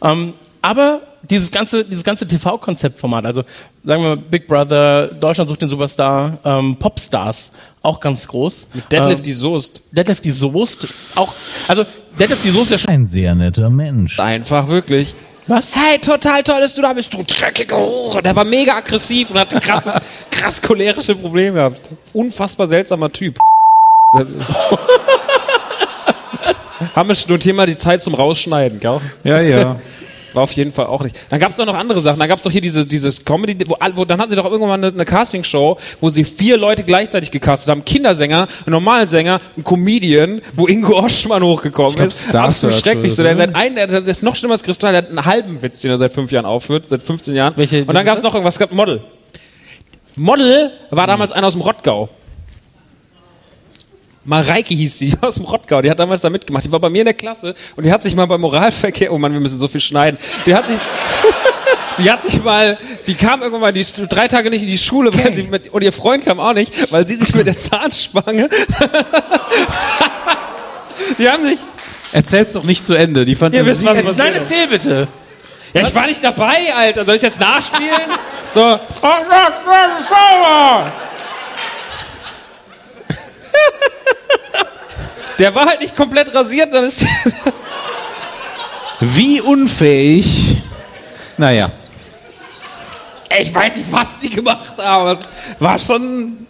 Ähm, 0.00 0.32
aber 0.62 1.00
dieses 1.28 1.50
ganze, 1.50 1.84
dieses 1.84 2.04
ganze 2.04 2.24
TV-Konzeptformat, 2.28 3.26
also 3.26 3.42
sagen 3.82 4.00
wir 4.00 4.10
mal 4.10 4.16
Big 4.16 4.46
Brother, 4.46 5.08
Deutschland 5.08 5.48
sucht 5.48 5.60
den 5.60 5.68
Superstar, 5.68 6.38
ähm, 6.44 6.76
Popstars, 6.76 7.50
auch 7.82 7.98
ganz 7.98 8.28
groß. 8.28 8.68
Deadlift 8.92 9.18
ähm, 9.18 9.24
die 9.24 9.32
Soest. 9.32 9.82
Deadlift 9.90 10.24
die 10.24 10.30
Soest, 10.30 10.86
auch, 11.16 11.34
also 11.66 11.84
Deadlift 12.16 12.44
die 12.44 12.50
Soest 12.50 12.66
ist 12.66 12.70
ja 12.70 12.78
schon, 12.78 12.90
Ein 12.90 13.06
sehr 13.08 13.34
netter 13.34 13.70
Mensch. 13.70 14.20
Einfach 14.20 14.68
wirklich. 14.68 15.16
was? 15.48 15.74
Hey, 15.74 15.98
total 15.98 16.44
toll, 16.44 16.60
dass 16.60 16.76
du 16.76 16.82
da 16.82 16.92
bist, 16.92 17.12
du 17.12 17.24
dreckiger 17.24 17.76
Hure. 17.76 18.22
Der 18.22 18.36
war 18.36 18.44
mega 18.44 18.76
aggressiv 18.76 19.32
und 19.32 19.38
hatte 19.40 19.58
krasse, 19.58 20.00
krass 20.30 20.62
cholerische 20.62 21.16
Probleme 21.16 21.54
gehabt. 21.56 21.90
Unfassbar 22.12 22.68
seltsamer 22.68 23.10
Typ. 23.10 23.36
Haben 26.98 27.10
wir 27.10 27.14
schon 27.14 27.32
ein 27.32 27.38
Thema 27.38 27.64
die 27.64 27.76
Zeit 27.76 28.02
zum 28.02 28.14
Rausschneiden, 28.14 28.80
gell? 28.80 29.00
Ja, 29.22 29.40
ja. 29.40 29.76
War 30.32 30.42
auf 30.42 30.50
jeden 30.50 30.72
Fall 30.72 30.86
auch 30.86 31.00
nicht. 31.04 31.16
Dann 31.30 31.38
gab 31.38 31.50
es 31.50 31.56
doch 31.56 31.64
noch 31.64 31.76
andere 31.76 32.00
Sachen. 32.00 32.18
Dann 32.18 32.28
gab 32.28 32.38
es 32.38 32.42
doch 32.42 32.50
hier 32.50 32.60
diese, 32.60 32.84
dieses 32.84 33.24
Comedy, 33.24 33.56
wo, 33.68 33.76
wo 33.94 34.04
dann 34.04 34.20
hatten 34.20 34.30
sie 34.30 34.36
doch 34.36 34.44
irgendwann 34.46 34.82
eine, 34.82 34.92
eine 34.92 35.04
Castingshow, 35.04 35.78
wo 36.00 36.08
sie 36.08 36.24
vier 36.24 36.56
Leute 36.56 36.82
gleichzeitig 36.82 37.30
gecastet 37.30 37.70
haben. 37.70 37.84
Kindersänger, 37.84 38.48
einen 38.66 38.72
normalen 38.72 39.08
Sänger, 39.08 39.40
einen 39.54 39.62
Comedian, 39.62 40.40
wo 40.56 40.66
Ingo 40.66 40.98
Oschmann 40.98 41.44
hochgekommen 41.44 41.94
glaub, 41.94 42.08
ist. 42.08 42.24
Star 42.24 42.46
Absolut 42.46 42.74
schrecklich. 42.74 43.14
So, 43.14 43.22
der, 43.22 43.36
seit 43.36 43.54
ein, 43.54 43.76
der, 43.76 43.86
der 43.86 44.02
ist 44.02 44.24
noch 44.24 44.34
schlimmer 44.34 44.54
als 44.54 44.64
Kristall, 44.64 44.90
der 44.90 45.02
hat 45.02 45.08
einen 45.08 45.24
halben 45.24 45.62
Witz, 45.62 45.82
den 45.82 45.92
er 45.92 45.98
seit 45.98 46.12
fünf 46.12 46.32
Jahren 46.32 46.46
aufführt, 46.46 46.86
seit 46.88 47.04
15 47.04 47.36
Jahren. 47.36 47.52
Welche- 47.56 47.84
Und 47.84 47.94
dann 47.94 48.04
gab 48.04 48.16
es 48.16 48.24
noch 48.24 48.34
irgendwas, 48.34 48.56
es 48.56 48.58
gab 48.58 48.72
Model. 48.72 49.02
Model 50.16 50.72
war 50.90 51.06
damals 51.06 51.30
einer 51.30 51.46
aus 51.46 51.52
dem 51.52 51.62
Rottgau. 51.62 52.08
Mareike 54.28 54.74
hieß 54.74 54.98
sie 54.98 55.14
aus 55.22 55.36
dem 55.36 55.46
Rottgau, 55.46 55.80
die 55.80 55.90
hat 55.90 55.98
damals 55.98 56.20
da 56.20 56.28
mitgemacht. 56.28 56.62
Die 56.64 56.70
war 56.70 56.80
bei 56.80 56.90
mir 56.90 57.00
in 57.00 57.06
der 57.06 57.14
Klasse 57.14 57.54
und 57.76 57.84
die 57.84 57.92
hat 57.92 58.02
sich 58.02 58.14
mal 58.14 58.26
beim 58.26 58.42
Moralverkehr, 58.42 59.10
oh 59.12 59.18
Mann, 59.18 59.32
wir 59.32 59.40
müssen 59.40 59.58
so 59.58 59.68
viel 59.68 59.80
schneiden. 59.80 60.18
Die 60.44 60.54
hat 60.54 60.66
sich, 60.66 60.76
die 61.98 62.10
hat 62.10 62.22
sich 62.22 62.44
mal, 62.44 62.76
die 63.06 63.14
kam 63.14 63.40
irgendwann 63.40 63.62
mal 63.62 63.72
die, 63.72 63.86
drei 64.08 64.28
Tage 64.28 64.50
nicht 64.50 64.62
in 64.62 64.68
die 64.68 64.76
Schule, 64.76 65.16
weil 65.16 65.34
sie 65.34 65.44
mit, 65.44 65.72
und 65.72 65.80
ihr 65.82 65.94
Freund 65.94 66.26
kam 66.26 66.40
auch 66.40 66.52
nicht, 66.52 66.92
weil 66.92 67.08
sie 67.08 67.14
sich 67.14 67.34
mit 67.34 67.46
der 67.46 67.58
Zahnspange, 67.58 68.50
die 71.18 71.28
haben 71.28 71.44
sich, 71.44 71.58
Erzähl's 72.12 72.52
doch 72.52 72.64
nicht 72.64 72.84
zu 72.86 72.94
Ende. 72.94 73.26
Die 73.26 73.34
Fantasie. 73.34 73.62
ihr 73.62 73.66
wisst, 73.70 73.84
was 73.84 74.02
passiert 74.02 74.18
Nein, 74.18 74.32
ist. 74.42 74.50
erzähl 74.50 74.66
bitte. 74.66 75.08
Ja, 75.74 75.86
ich 75.86 75.94
war 75.94 76.06
nicht 76.06 76.24
dabei, 76.24 76.74
Alter. 76.74 77.04
Soll 77.04 77.16
ich 77.16 77.22
jetzt 77.22 77.38
nachspielen? 77.38 77.92
so. 78.54 78.78
Der 85.38 85.54
war 85.54 85.66
halt 85.66 85.80
nicht 85.80 85.94
komplett 85.94 86.34
rasiert, 86.34 86.72
dann 86.74 86.84
ist 86.84 87.06
Wie 89.00 89.40
unfähig. 89.40 90.56
Naja. 91.36 91.70
Ich 93.38 93.54
weiß 93.54 93.76
nicht, 93.76 93.92
was 93.92 94.18
die 94.20 94.30
gemacht 94.30 94.74
haben. 94.78 95.18
War 95.60 95.78
schon. 95.78 96.46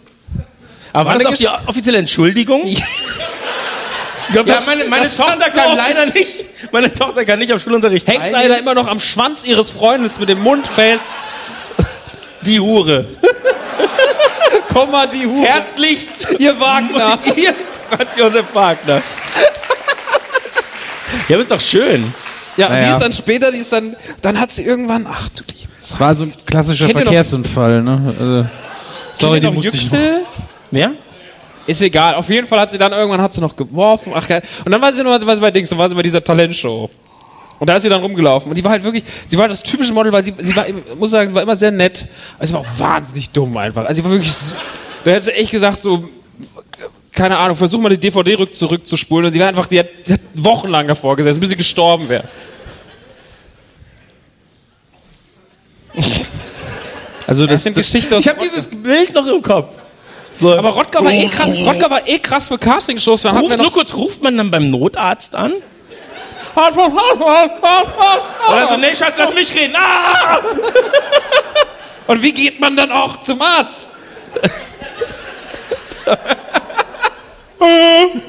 Aber 0.91 1.11
war 1.11 1.19
das 1.19 1.27
auch 1.27 1.35
die 1.35 1.47
offizielle 1.67 1.99
Entschuldigung? 1.99 2.65
Ich 2.65 2.81
Ja, 4.33 4.43
meine, 4.65 5.05
Tochter 5.05 5.51
so. 5.53 5.59
kann 5.59 5.75
leider 5.77 6.05
nicht, 6.07 6.71
meine 6.71 6.93
Tochter 6.93 7.25
kann 7.25 7.39
nicht 7.39 7.51
am 7.51 7.59
Schulunterricht 7.59 8.07
Hängt 8.07 8.19
teilnehmen. 8.19 8.41
leider 8.41 8.59
immer 8.59 8.73
noch 8.75 8.87
am 8.87 8.99
Schwanz 8.99 9.43
ihres 9.45 9.71
Freundes 9.71 10.19
mit 10.19 10.29
dem 10.29 10.41
Mund 10.41 10.67
fest. 10.67 11.05
die 12.41 12.59
Hure. 12.59 13.05
Komm 14.73 14.91
mal, 14.91 15.07
die 15.07 15.25
Hure. 15.25 15.47
Herzlichst, 15.47 16.27
ihr 16.39 16.59
Wagner. 16.59 17.17
ihr 17.35 17.53
Franz 17.89 18.09
Josef 18.15 18.45
Wagner. 18.53 19.01
Ja, 21.27 21.35
aber 21.35 21.41
ist 21.41 21.51
doch 21.51 21.61
schön. 21.61 22.13
Ja, 22.57 22.67
und 22.67 22.75
die 22.75 22.79
Naja. 22.81 22.93
ist 22.93 23.01
dann 23.01 23.13
später, 23.13 23.51
die 23.51 23.59
ist 23.59 23.71
dann, 23.71 23.95
dann 24.21 24.39
hat 24.39 24.51
sie 24.51 24.63
irgendwann, 24.63 25.07
ach 25.09 25.29
du 25.29 25.43
liebe 25.47 25.71
Es 25.79 25.99
war 25.99 26.15
so 26.15 26.25
ein 26.25 26.33
klassischer 26.45 26.87
Kennt 26.87 27.01
Verkehrsunfall, 27.01 27.81
ne? 27.81 28.13
Also, 28.19 28.47
sorry, 29.13 29.39
die 29.39 29.49
musste 29.49 29.69
ich 29.75 29.91
noch. 29.91 29.99
Yüksel? 29.99 30.21
Wer? 30.71 30.91
Ist 31.67 31.81
egal. 31.81 32.15
Auf 32.15 32.27
jeden 32.29 32.47
Fall 32.47 32.59
hat 32.59 32.71
sie 32.71 32.77
dann 32.77 32.91
irgendwann 32.91 33.21
hat 33.21 33.31
sie 33.31 33.41
noch 33.41 33.55
geworfen. 33.55 34.11
Ach 34.15 34.27
geil. 34.27 34.41
Und 34.65 34.71
dann 34.71 34.81
war 34.81 34.91
sie 34.91 35.03
noch 35.03 35.11
war 35.25 35.35
sie 35.35 35.41
bei 35.41 35.51
Dings, 35.51 35.69
dann 35.69 35.77
war 35.77 35.87
sie 35.87 35.95
bei 35.95 36.01
dieser 36.01 36.23
Talentshow. 36.23 36.89
Und 37.59 37.67
da 37.67 37.75
ist 37.75 37.81
sie 37.83 37.89
dann 37.89 38.01
rumgelaufen. 38.01 38.49
Und 38.49 38.55
die 38.57 38.63
war 38.63 38.71
halt 38.71 38.83
wirklich, 38.83 39.03
sie 39.27 39.37
war 39.37 39.47
das 39.47 39.61
typische 39.63 39.93
Model, 39.93 40.11
weil 40.13 40.23
sie, 40.23 40.33
sie 40.39 40.55
war, 40.55 40.67
ich 40.67 40.75
muss 40.97 41.09
sagen, 41.11 41.29
sie 41.29 41.35
war 41.35 41.41
immer 41.43 41.55
sehr 41.57 41.71
nett. 41.71 42.07
Aber 42.37 42.47
sie 42.47 42.53
war 42.53 42.61
auch 42.61 42.65
wahnsinnig 42.77 43.29
dumm 43.31 43.55
einfach. 43.57 43.83
Also 43.85 44.01
sie 44.01 44.03
war 44.05 44.11
wirklich, 44.11 44.33
so- 44.33 44.55
da 45.03 45.11
hätte 45.11 45.25
sie 45.25 45.31
echt 45.33 45.51
gesagt 45.51 45.81
so, 45.81 46.07
keine 47.11 47.37
Ahnung, 47.37 47.57
versuch 47.57 47.81
mal 47.81 47.89
die 47.89 47.97
DVD 47.97 48.35
rück 48.37 48.53
zurückzuspulen. 48.55 49.25
Und 49.27 49.33
sie 49.33 49.39
war 49.39 49.47
einfach, 49.47 49.67
die 49.67 49.79
hat, 49.79 49.87
die 50.07 50.13
hat 50.13 50.21
wochenlang 50.35 50.87
davor 50.87 51.15
gesessen, 51.17 51.39
bis 51.41 51.49
sie 51.49 51.57
gestorben 51.57 52.07
wäre. 52.07 52.23
Also 57.27 57.45
Das 57.45 57.55
das, 57.55 57.63
sind 57.63 57.77
das 57.77 57.85
Geschichten 57.85 58.13
aus 58.15 58.21
Ich 58.21 58.29
habe 58.29 58.39
dieses 58.41 58.67
Bild 58.67 59.13
noch 59.13 59.27
im 59.27 59.41
Kopf. 59.41 59.75
So. 60.39 60.55
Aber 60.55 60.69
Rottgau 60.69 61.03
war, 61.03 61.11
eh 61.11 61.27
krass, 61.27 61.49
Rottgau 61.49 61.89
war 61.89 62.07
eh 62.07 62.17
krass 62.19 62.47
für 62.47 62.57
Castingshows. 62.57 63.25
Wir 63.25 63.33
nur 63.57 63.71
kurz, 63.73 63.93
ruft 63.93 64.23
man 64.23 64.37
dann 64.37 64.49
beim 64.49 64.69
Notarzt 64.69 65.35
an? 65.35 65.51
Oder 68.49 68.67
so, 68.69 68.77
nee, 68.77 68.95
Schatz, 68.95 69.15
lass 69.17 69.33
mich 69.33 69.53
reden. 69.55 69.75
Ah! 69.75 70.39
und 72.07 72.21
wie 72.21 72.33
geht 72.33 72.59
man 72.59 72.75
dann 72.75 72.91
auch 72.91 73.19
zum 73.19 73.41
Arzt? 73.41 73.89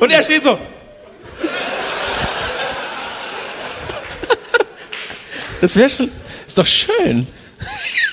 Und 0.01 0.11
er 0.11 0.23
steht 0.23 0.45
so. 0.45 0.59
Das 5.61 5.77
wäre 5.77 5.91
schon, 5.91 6.11
ist 6.47 6.59
doch 6.59 6.67
schön. 6.67 7.27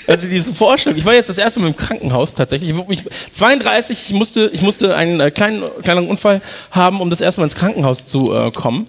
Also 0.06 0.28
diese 0.28 0.54
Vorstellung. 0.54 0.98
Ich 1.00 1.06
war 1.06 1.14
jetzt 1.14 1.30
das 1.30 1.38
erste 1.38 1.60
Mal 1.60 1.68
im 1.68 1.76
Krankenhaus 1.76 2.34
tatsächlich. 2.34 2.72
Ich, 2.72 2.78
ich, 2.90 3.04
32, 3.34 4.10
ich 4.10 4.16
musste, 4.16 4.50
ich 4.54 4.62
musste 4.62 4.96
einen 4.96 5.20
äh, 5.20 5.32
kleinen, 5.32 5.64
kleineren 5.84 6.10
Unfall 6.10 6.42
haben, 6.72 7.00
um 7.00 7.10
das 7.10 7.22
erste 7.22 7.42
Mal 7.42 7.46
ins 7.46 7.56
Krankenhaus 7.56 8.08
zu 8.08 8.34
äh, 8.34 8.52
kommen. 8.52 8.88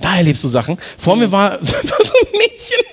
Da 0.00 0.16
erlebst 0.16 0.42
du 0.44 0.48
Sachen. 0.48 0.78
Vor 0.98 1.16
mir 1.16 1.30
war, 1.30 1.58
so 1.62 1.74
ein 1.74 2.32
Mädchen. 2.32 2.84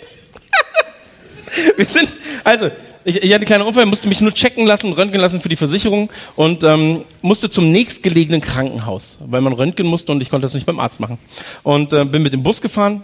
Wir 1.77 1.85
sind, 1.85 2.09
also, 2.43 2.69
ich, 3.03 3.15
ich 3.15 3.23
hatte 3.23 3.35
einen 3.35 3.45
kleinen 3.45 3.63
Unfall, 3.63 3.85
musste 3.85 4.09
mich 4.09 4.19
nur 4.19 4.33
checken 4.33 4.65
lassen, 4.67 4.91
röntgen 4.91 5.21
lassen 5.21 5.39
für 5.39 5.47
die 5.47 5.55
Versicherung 5.55 6.09
und 6.35 6.63
ähm, 6.63 7.05
musste 7.21 7.49
zum 7.49 7.71
nächstgelegenen 7.71 8.41
Krankenhaus, 8.41 9.19
weil 9.25 9.39
man 9.39 9.53
röntgen 9.53 9.87
musste 9.87 10.11
und 10.11 10.21
ich 10.21 10.29
konnte 10.29 10.43
das 10.43 10.53
nicht 10.53 10.65
beim 10.65 10.79
Arzt 10.79 10.99
machen. 10.99 11.17
Und 11.63 11.93
äh, 11.93 12.03
bin 12.03 12.21
mit 12.21 12.33
dem 12.33 12.43
Bus 12.43 12.59
gefahren 12.59 13.03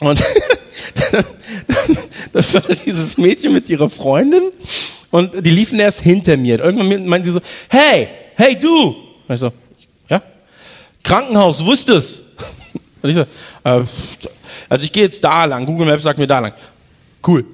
und 0.00 0.22
das 2.32 2.54
war 2.54 2.62
dieses 2.62 3.16
Mädchen 3.16 3.52
mit 3.52 3.68
ihrer 3.68 3.88
Freundin 3.88 4.42
und 5.10 5.34
die 5.46 5.50
liefen 5.50 5.78
erst 5.78 6.00
hinter 6.00 6.36
mir. 6.36 6.58
Irgendwann 6.58 7.06
meinen 7.06 7.24
sie 7.24 7.30
so, 7.30 7.40
hey, 7.68 8.08
hey 8.34 8.58
du. 8.58 8.88
Und 9.28 9.34
ich 9.34 9.40
so, 9.40 9.52
ja? 10.08 10.20
Krankenhaus, 11.04 11.64
wo 11.64 11.72
ist? 11.72 12.22
Und 13.02 13.10
ich 13.10 13.16
so, 13.16 13.22
äh, 13.22 13.84
also 14.68 14.84
ich 14.84 14.92
gehe 14.92 15.04
jetzt 15.04 15.22
da 15.22 15.44
lang. 15.44 15.66
Google 15.66 15.86
Maps 15.86 16.02
sagt 16.02 16.18
mir 16.18 16.26
da 16.26 16.38
lang. 16.38 16.52
Cool. 17.26 17.44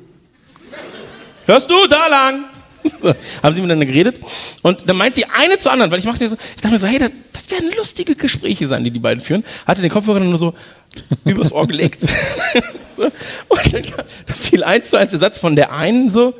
Hörst 1.46 1.70
du? 1.70 1.86
Da 1.88 2.06
lang. 2.06 2.44
So, 3.00 3.14
haben 3.42 3.54
sie 3.54 3.62
miteinander 3.62 3.86
geredet. 3.86 4.20
Und 4.60 4.86
dann 4.86 4.98
meint 4.98 5.16
die 5.16 5.24
eine 5.24 5.58
zur 5.58 5.72
anderen, 5.72 5.90
weil 5.90 5.98
ich 5.98 6.04
machte 6.04 6.28
so, 6.28 6.36
ich 6.54 6.60
dachte 6.60 6.74
mir 6.74 6.78
so, 6.78 6.86
hey, 6.86 6.98
das, 6.98 7.10
das 7.32 7.50
werden 7.50 7.70
lustige 7.78 8.14
Gespräche 8.14 8.68
sein, 8.68 8.84
die 8.84 8.90
die 8.90 8.98
beiden 8.98 9.24
führen. 9.24 9.42
Hatte 9.66 9.80
den 9.80 9.90
Kopfhörer 9.90 10.20
nur 10.20 10.36
so 10.36 10.52
übers 11.24 11.50
Ohr 11.52 11.66
gelegt. 11.66 12.02
so. 12.96 13.04
Und 13.04 13.72
dann 13.72 13.84
fiel 14.26 14.62
eins 14.64 14.90
zu 14.90 14.98
eins 14.98 15.12
der 15.12 15.20
Satz 15.20 15.38
von 15.38 15.56
der 15.56 15.72
einen 15.72 16.12
so, 16.12 16.34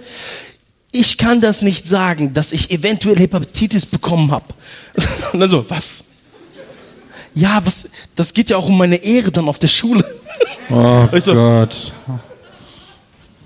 ich 0.93 1.17
kann 1.19 1.41
das 1.41 1.63
nicht 1.63 1.89
sagen, 1.89 2.35
dass 2.35 2.53
ich 2.53 2.71
eventuell 2.71 3.17
Hepatitis 3.17 3.87
bekommen 3.87 4.31
habe. 4.31 4.47
Und 5.33 5.41
dann 5.41 5.51
so, 5.51 5.69
was? 5.69 6.05
Ja, 7.35 7.61
was, 7.65 7.89
das 8.15 8.33
geht 8.35 8.51
ja 8.51 8.57
auch 8.57 8.69
um 8.69 8.79
meine 8.79 8.97
Ehre 8.97 9.31
dann 9.33 9.49
auf 9.49 9.59
der 9.59 9.69
Schule. 9.69 10.05
Oh 10.71 11.07
so- 11.21 11.35
Gott. 11.35 11.93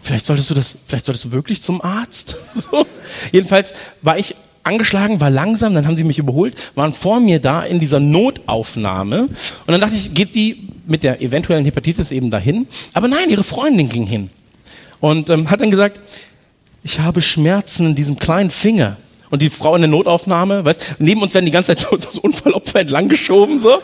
vielleicht 0.03 0.27
solltest 0.27 0.51
du 0.51 0.55
das, 0.55 0.77
vielleicht 0.87 1.07
solltest 1.07 1.25
du 1.25 1.33
wirklich 1.33 1.63
zum 1.63 1.81
Arzt. 1.83 2.37
So. 2.71 2.87
Jedenfalls 3.33 3.73
war 4.03 4.19
ich 4.19 4.35
angeschlagen, 4.65 5.21
war 5.21 5.31
langsam, 5.31 5.73
dann 5.75 5.87
haben 5.87 5.97
sie 5.97 6.05
mich 6.05 6.19
überholt, 6.19 6.55
waren 6.75 6.93
vor 6.93 7.21
mir 7.21 7.41
da 7.41 7.63
in 7.63 7.81
dieser 7.81 8.01
Notaufnahme 8.01 9.23
und 9.23 9.33
dann 9.67 9.81
dachte 9.81 9.97
ich, 9.97 10.13
geht 10.13 10.35
die 10.35 10.69
mit 10.87 11.03
der 11.05 11.23
eventuellen 11.23 11.65
Hepatitis 11.65 12.11
eben 12.13 12.31
dahin? 12.31 12.67
Aber 12.93 13.09
nein, 13.09 13.31
ihre 13.31 13.45
Freundin 13.45 13.89
ging 13.89 14.07
hin 14.07 14.29
und 15.01 15.31
ähm, 15.31 15.49
hat 15.51 15.61
dann 15.63 15.71
gesagt, 15.71 16.01
ich 16.83 17.01
habe 17.01 17.23
Schmerzen 17.23 17.87
in 17.89 17.95
diesem 17.95 18.19
kleinen 18.19 18.51
Finger. 18.51 18.97
Und 19.31 19.43
die 19.43 19.51
Frau 19.51 19.75
in 19.75 19.83
der 19.83 19.91
Notaufnahme, 19.91 20.65
weißt, 20.65 20.97
neben 20.99 21.23
uns 21.23 21.35
werden 21.35 21.45
die 21.45 21.51
ganze 21.51 21.75
Zeit 21.77 21.87
so, 21.91 22.11
so 22.11 22.21
Unfallopfer 22.21 22.81
entlang 22.81 23.09
geschoben, 23.09 23.61
so. 23.61 23.75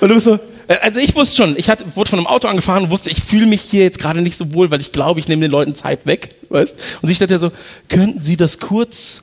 Und 0.00 0.08
du 0.08 0.14
bist 0.14 0.26
so, 0.26 0.38
äh, 0.68 0.76
also 0.82 1.00
ich 1.00 1.14
wusste 1.16 1.36
schon, 1.36 1.56
ich 1.56 1.68
hatte, 1.68 1.84
wurde 1.96 2.10
von 2.10 2.18
einem 2.18 2.26
Auto 2.26 2.48
angefahren 2.48 2.84
und 2.84 2.90
wusste, 2.90 3.10
ich 3.10 3.20
fühle 3.20 3.46
mich 3.46 3.62
hier 3.62 3.82
jetzt 3.82 3.98
gerade 3.98 4.20
nicht 4.22 4.36
so 4.36 4.52
wohl, 4.54 4.70
weil 4.70 4.80
ich 4.80 4.92
glaube, 4.92 5.20
ich 5.20 5.28
nehme 5.28 5.42
den 5.42 5.50
Leuten 5.50 5.74
Zeit 5.74 6.06
weg, 6.06 6.34
weißt. 6.48 6.74
Und 7.02 7.08
sie 7.08 7.14
stand 7.14 7.30
ja 7.30 7.38
so, 7.38 7.50
könnten 7.88 8.20
Sie 8.20 8.36
das 8.36 8.58
kurz 8.58 9.22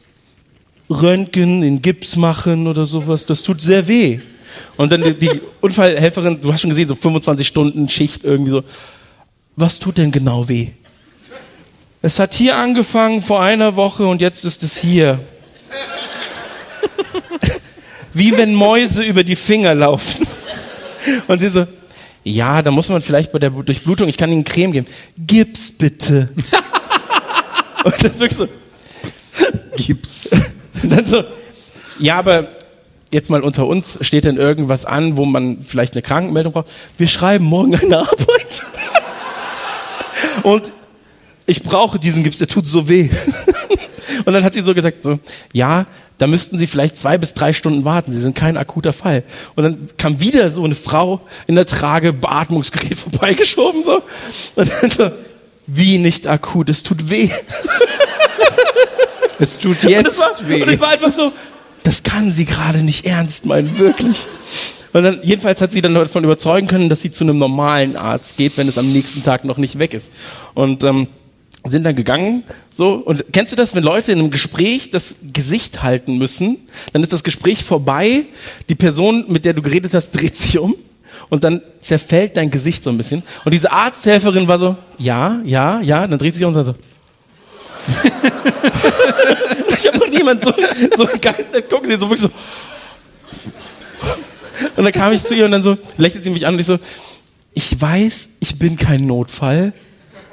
Röntgen, 0.90 1.64
in 1.64 1.82
Gips 1.82 2.16
machen 2.16 2.68
oder 2.68 2.86
sowas, 2.86 3.26
das 3.26 3.44
tut 3.44 3.62
sehr 3.62 3.88
weh. 3.88 4.20
Und 4.78 4.92
dann 4.92 5.04
die, 5.04 5.14
die 5.14 5.42
Unfallhelferin, 5.62 6.42
du 6.42 6.52
hast 6.52 6.62
schon 6.62 6.70
gesehen, 6.70 6.88
so 6.88 6.96
25 6.96 7.48
Stunden 7.48 7.90
Schicht 7.90 8.24
irgendwie 8.24 8.52
so, 8.52 8.64
was 9.56 9.80
tut 9.80 9.98
denn 9.98 10.12
genau 10.12 10.48
weh? 10.48 10.70
Es 12.02 12.20
hat 12.20 12.34
hier 12.34 12.56
angefangen 12.56 13.22
vor 13.22 13.42
einer 13.42 13.76
Woche 13.76 14.06
und 14.06 14.22
jetzt 14.22 14.46
ist 14.46 14.64
es 14.64 14.78
hier. 14.78 15.20
Wie 18.14 18.36
wenn 18.38 18.56
Mäuse 18.56 19.04
über 19.04 19.24
die 19.24 19.36
Finger 19.36 19.76
laufen. 19.76 20.28
Und 21.28 21.40
sie 21.40 21.50
so, 21.50 21.68
ja, 22.24 22.62
da 22.62 22.72
muss 22.72 22.90
man 22.90 23.02
vielleicht 23.02 23.32
bei 23.32 23.40
der 23.40 23.52
Durchblutung, 23.52 24.08
ich 24.10 24.18
kann 24.18 24.32
Ihnen 24.32 24.44
Creme 24.44 24.72
geben. 24.72 24.88
Gips 25.18 25.72
bitte. 25.72 26.30
Und 27.84 28.04
dann 28.04 28.20
wirklich 28.20 28.36
so, 28.36 28.48
Gips. 29.78 30.32
und 30.84 30.90
dann 30.90 31.06
so, 31.06 31.24
ja, 32.00 32.18
aber 32.18 32.50
jetzt 33.14 33.30
mal 33.30 33.42
unter 33.42 33.66
uns, 33.66 33.98
steht 34.02 34.26
denn 34.26 34.38
irgendwas 34.38 34.86
an, 34.86 35.16
wo 35.16 35.26
man 35.26 35.64
vielleicht 35.64 35.94
eine 35.94 36.02
Krankenmeldung 36.02 36.54
braucht? 36.54 36.68
Wir 36.98 37.08
schreiben 37.08 37.46
morgen 37.46 37.76
eine 37.76 38.00
Arbeit. 38.00 38.64
Und 40.44 40.72
ich 41.46 41.64
brauche 41.64 42.00
diesen 42.00 42.24
Gips, 42.24 42.40
der 42.40 42.48
tut 42.48 42.68
so 42.68 42.90
weh. 42.90 43.10
Und 44.26 44.34
dann 44.34 44.44
hat 44.44 44.54
sie 44.54 44.64
so 44.64 44.74
gesagt, 44.74 45.04
so, 45.04 45.20
ja, 45.54 45.86
da 46.18 46.26
müssten 46.26 46.58
Sie 46.58 46.66
vielleicht 46.66 46.98
zwei 46.98 47.18
bis 47.18 47.34
drei 47.34 47.54
Stunden 47.54 47.86
warten. 47.86 48.12
Sie 48.12 48.20
sind 48.20 48.36
kein 48.36 48.58
akuter 48.58 48.92
Fall. 48.92 49.24
Und 49.56 49.64
dann 49.64 49.90
kam 49.98 50.20
wieder 50.20 50.50
so 50.52 50.64
eine 50.64 50.74
Frau 50.76 51.22
in 51.46 51.56
der 51.56 51.68
Trage, 51.68 52.12
Beatmungsgerät 52.12 52.98
vorbeigeschoben, 52.98 53.84
so. 53.84 54.02
Und 54.56 54.72
dann 54.82 54.90
so, 54.92 55.12
wie 55.68 55.98
nicht 56.00 56.28
akut, 56.28 56.70
es 56.70 56.84
tut 56.84 57.10
weh. 57.10 57.30
Es 59.40 59.60
tut 59.60 59.84
Und 59.84 59.90
jetzt 59.90 60.08
es, 60.08 60.20
war, 60.20 60.40
und 60.40 60.50
weh. 60.50 60.64
es 60.64 60.80
war 60.80 60.90
einfach 60.90 61.12
so, 61.12 61.32
das 61.84 62.02
kann 62.04 62.32
sie 62.32 62.46
gerade 62.46 62.80
nicht 62.80 63.06
ernst 63.06 63.46
meinen, 63.46 63.78
wirklich. 63.78 64.26
Und 64.94 65.04
dann, 65.04 65.20
jedenfalls 65.22 65.62
hat 65.62 65.72
sie 65.72 65.82
dann 65.82 65.94
davon 65.94 66.24
überzeugen 66.24 66.68
können, 66.68 66.90
dass 66.90 67.02
sie 67.02 67.12
zu 67.12 67.24
einem 67.24 67.38
normalen 67.38 67.96
Arzt 67.96 68.38
geht, 68.38 68.58
wenn 68.58 68.68
es 68.68 68.80
am 68.80 68.92
nächsten 68.92 69.22
Tag 69.22 69.46
noch 69.46 69.58
nicht 69.58 69.78
weg 69.78 69.94
ist. 69.94 70.12
Und 70.56 70.84
ähm, 70.84 71.08
sind 71.72 71.84
dann 71.84 71.96
gegangen, 71.96 72.44
so. 72.70 72.94
Und 72.94 73.26
kennst 73.34 73.52
du 73.52 73.56
das, 73.56 73.76
wenn 73.76 73.84
Leute 73.84 74.12
in 74.12 74.20
einem 74.20 74.32
Gespräch 74.32 74.90
das 74.92 75.16
Gesicht 75.34 75.84
halten 75.84 76.18
müssen, 76.18 76.58
dann 76.94 77.04
ist 77.04 77.14
das 77.14 77.24
Gespräch 77.24 77.64
vorbei, 77.64 78.26
die 78.70 78.76
Person, 78.76 79.26
mit 79.28 79.46
der 79.46 79.54
du 79.54 79.62
geredet 79.62 79.94
hast, 79.94 80.12
dreht 80.12 80.36
sich 80.36 80.60
um 80.60 80.76
und 81.30 81.44
dann 81.44 81.62
zerfällt 81.82 82.38
dein 82.38 82.52
Gesicht 82.52 82.84
so 82.84 82.90
ein 82.90 82.98
bisschen. 82.98 83.24
Und 83.46 83.54
diese 83.54 83.72
Arzthelferin 83.72 84.48
war 84.48 84.58
so, 84.58 84.76
ja, 84.98 85.42
ja, 85.44 85.82
ja, 85.82 86.08
dann 86.08 86.20
dreht 86.20 86.36
sich 86.36 86.44
um 86.44 86.50
und 86.50 86.54
sagt 86.54 86.68
so, 86.68 86.76
ich 89.78 89.88
habe 89.88 89.98
noch 89.98 90.10
niemand 90.10 90.42
so, 90.42 90.54
so 90.96 91.06
begeistert 91.06 91.70
gucken, 91.70 91.90
sie 91.90 91.98
so 91.98 92.10
wirklich 92.10 92.22
so. 92.22 92.30
Und 94.76 94.84
dann 94.84 94.92
kam 94.92 95.14
ich 95.14 95.24
zu 95.24 95.36
ihr 95.36 95.46
und 95.46 95.52
dann 95.52 95.64
so, 95.64 95.78
lächelt 95.98 96.24
sie 96.24 96.30
mich 96.30 96.46
an 96.46 96.54
und 96.56 96.60
ich 96.60 96.66
so, 96.66 96.80
ich 97.54 97.80
weiß, 97.80 98.30
ich 98.40 98.60
bin 98.60 98.78
kein 98.78 99.08
Notfall. 99.08 99.74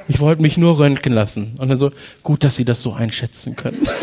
Ich 0.09 0.21
wollte 0.21 0.43
mich 0.43 0.57
nur 0.59 0.79
röntgen 0.79 1.13
lassen. 1.13 1.55
Und 1.59 1.69
dann 1.69 1.79
so, 1.79 1.91
gut, 2.23 2.45
dass 2.45 2.57
Sie 2.57 2.65
das 2.65 2.83
so 2.83 2.93
einschätzen 2.93 3.57
können. 3.57 3.79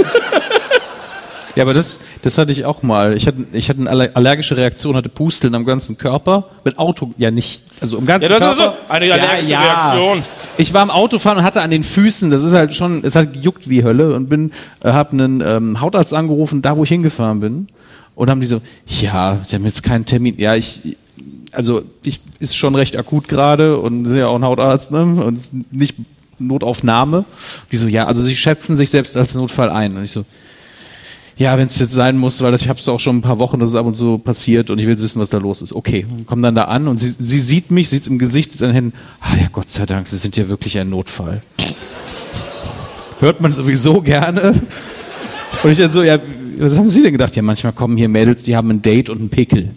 Ja, 1.57 1.63
aber 1.65 1.73
das, 1.73 1.99
das 2.21 2.37
hatte 2.37 2.53
ich 2.53 2.63
auch 2.63 2.81
mal. 2.81 3.13
Ich 3.13 3.27
hatte, 3.27 3.39
ich 3.51 3.67
hatte 3.69 3.81
eine 3.81 3.89
aller- 3.89 4.11
allergische 4.15 4.55
Reaktion, 4.55 4.95
hatte 4.95 5.09
Pusteln 5.09 5.53
am 5.53 5.65
ganzen 5.65 5.97
Körper. 5.97 6.45
Mit 6.63 6.79
Auto, 6.79 7.13
ja 7.17 7.29
nicht. 7.29 7.61
Also 7.81 7.97
im 7.97 8.05
ganzen 8.05 8.31
Ja, 8.31 8.39
das 8.39 8.51
ist 8.53 8.57
Körper. 8.57 8.77
so 8.87 8.93
eine 8.93 9.13
allergische 9.13 9.49
Reaktion. 9.59 10.23
Ich 10.57 10.73
war 10.73 10.81
im 10.81 10.89
Autofahren 10.89 11.39
und 11.39 11.43
hatte 11.43 11.61
an 11.61 11.69
den 11.69 11.83
Füßen, 11.83 12.31
das 12.31 12.43
ist 12.43 12.53
halt 12.53 12.73
schon, 12.73 13.03
es 13.03 13.17
hat 13.17 13.33
gejuckt 13.33 13.67
wie 13.69 13.83
Hölle 13.83 14.15
und 14.15 14.29
bin, 14.29 14.53
äh, 14.81 14.93
hab 14.93 15.11
einen 15.11 15.41
ähm, 15.45 15.81
Hautarzt 15.81 16.13
angerufen, 16.13 16.61
da 16.61 16.77
wo 16.77 16.83
ich 16.83 16.89
hingefahren 16.89 17.41
bin. 17.41 17.67
Und 18.15 18.29
haben 18.29 18.39
die 18.39 18.47
so, 18.47 18.61
ja, 18.87 19.41
die 19.51 19.55
haben 19.55 19.65
jetzt 19.65 19.83
keinen 19.83 20.05
Termin. 20.05 20.35
Ja, 20.37 20.55
ich, 20.55 20.95
also 21.51 21.83
ich 22.03 22.19
ist 22.39 22.55
schon 22.55 22.75
recht 22.75 22.97
akut 22.97 23.27
gerade 23.27 23.77
und 23.77 24.05
sind 24.05 24.19
ja 24.19 24.27
auch 24.27 24.35
ein 24.35 24.45
Hautarzt, 24.45 24.91
ne? 24.91 25.01
Und 25.01 25.39
nicht 25.71 25.95
Notaufnahme. 26.39 27.25
Die 27.71 27.77
so, 27.77 27.87
ja, 27.87 28.07
also 28.07 28.21
sie 28.21 28.35
schätzen 28.35 28.75
sich 28.75 28.89
selbst 28.89 29.15
als 29.15 29.35
Notfall 29.35 29.69
ein. 29.69 29.95
Und 29.95 30.03
ich 30.03 30.11
so, 30.11 30.25
ja, 31.37 31.57
wenn 31.57 31.67
es 31.67 31.79
jetzt 31.79 31.93
sein 31.93 32.17
muss, 32.17 32.41
weil 32.41 32.51
das, 32.51 32.61
ich 32.61 32.69
habe 32.69 32.79
es 32.79 32.87
auch 32.87 32.99
schon 32.99 33.17
ein 33.17 33.21
paar 33.21 33.39
Wochen, 33.39 33.59
dass 33.59 33.71
es 33.71 33.75
ab 33.75 33.85
und 33.85 33.95
zu 33.95 34.17
passiert 34.17 34.69
und 34.69 34.79
ich 34.79 34.87
will 34.87 34.97
wissen, 34.97 35.19
was 35.19 35.29
da 35.29 35.37
los 35.37 35.61
ist. 35.61 35.73
Okay, 35.73 36.05
komm 36.25 36.41
dann 36.41 36.55
da 36.55 36.65
an 36.65 36.87
und 36.87 36.99
sie, 36.99 37.09
sie 37.17 37.39
sieht 37.39 37.71
mich, 37.71 37.89
sieht 37.89 38.03
es 38.03 38.07
im 38.07 38.19
Gesicht, 38.19 38.51
sieht 38.51 38.61
an 38.61 38.69
den 38.69 38.75
Händen. 38.75 38.93
Ah 39.21 39.35
ja, 39.39 39.47
Gott 39.51 39.69
sei 39.69 39.85
Dank, 39.85 40.07
Sie 40.07 40.17
sind 40.17 40.37
ja 40.37 40.49
wirklich 40.49 40.77
ein 40.77 40.89
Notfall. 40.89 41.41
Hört 43.19 43.41
man 43.41 43.53
sowieso 43.53 44.01
gerne. 44.01 44.61
Und 45.63 45.71
ich 45.71 45.77
dann 45.77 45.91
so, 45.91 46.03
ja, 46.03 46.19
was 46.57 46.77
haben 46.77 46.89
Sie 46.89 47.01
denn 47.01 47.11
gedacht? 47.11 47.35
Ja, 47.35 47.41
manchmal 47.41 47.73
kommen 47.73 47.97
hier 47.97 48.09
Mädels, 48.09 48.43
die 48.43 48.55
haben 48.55 48.69
ein 48.69 48.81
Date 48.81 49.09
und 49.09 49.19
einen 49.19 49.29
Pickel. 49.29 49.71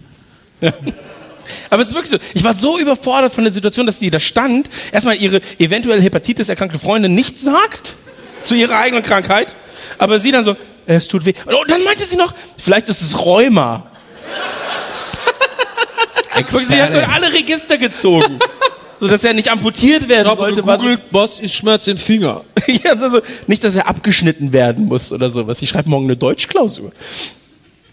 Aber 1.70 1.82
es 1.82 1.88
ist 1.88 1.94
wirklich 1.94 2.10
so. 2.12 2.18
Ich 2.34 2.44
war 2.44 2.54
so 2.54 2.78
überfordert 2.78 3.32
von 3.32 3.44
der 3.44 3.52
Situation, 3.52 3.86
dass 3.86 3.98
sie 4.00 4.10
da 4.10 4.18
stand, 4.18 4.68
erstmal 4.92 5.16
ihre 5.16 5.40
eventuell 5.58 6.00
Hepatitis 6.00 6.48
erkrankte 6.48 6.78
Freundin 6.78 7.14
nichts 7.14 7.42
sagt 7.42 7.94
zu 8.44 8.54
ihrer 8.54 8.78
eigenen 8.78 9.02
Krankheit, 9.02 9.54
aber 9.98 10.18
sie 10.18 10.30
dann 10.32 10.44
so, 10.44 10.56
es 10.86 11.08
tut 11.08 11.24
weh. 11.26 11.32
Und 11.46 11.70
dann 11.70 11.82
meinte 11.84 12.06
sie 12.06 12.16
noch, 12.16 12.32
vielleicht 12.58 12.88
ist 12.88 13.02
es 13.02 13.24
Rheuma. 13.24 13.86
Wirklich, 16.36 16.66
sie 16.68 16.82
hat 16.82 16.92
so 16.92 16.98
alle 16.98 17.32
Register 17.32 17.78
gezogen. 17.78 18.38
So 19.00 19.08
dass 19.08 19.24
er 19.24 19.34
nicht 19.34 19.50
amputiert 19.50 20.08
werden 20.08 20.28
sollte. 20.36 20.64
was- 20.66 20.80
was 21.10 21.40
ist 21.40 21.52
Schmerz 21.52 21.88
im 21.88 21.98
Finger? 21.98 22.42
ja, 22.68 22.92
also 22.92 23.20
nicht, 23.48 23.64
dass 23.64 23.74
er 23.74 23.88
abgeschnitten 23.88 24.52
werden 24.52 24.84
muss 24.86 25.10
oder 25.10 25.30
sowas. 25.30 25.60
Ich 25.62 25.68
schreibe 25.68 25.90
morgen 25.90 26.04
eine 26.04 26.16
Deutschklausur. 26.16 26.90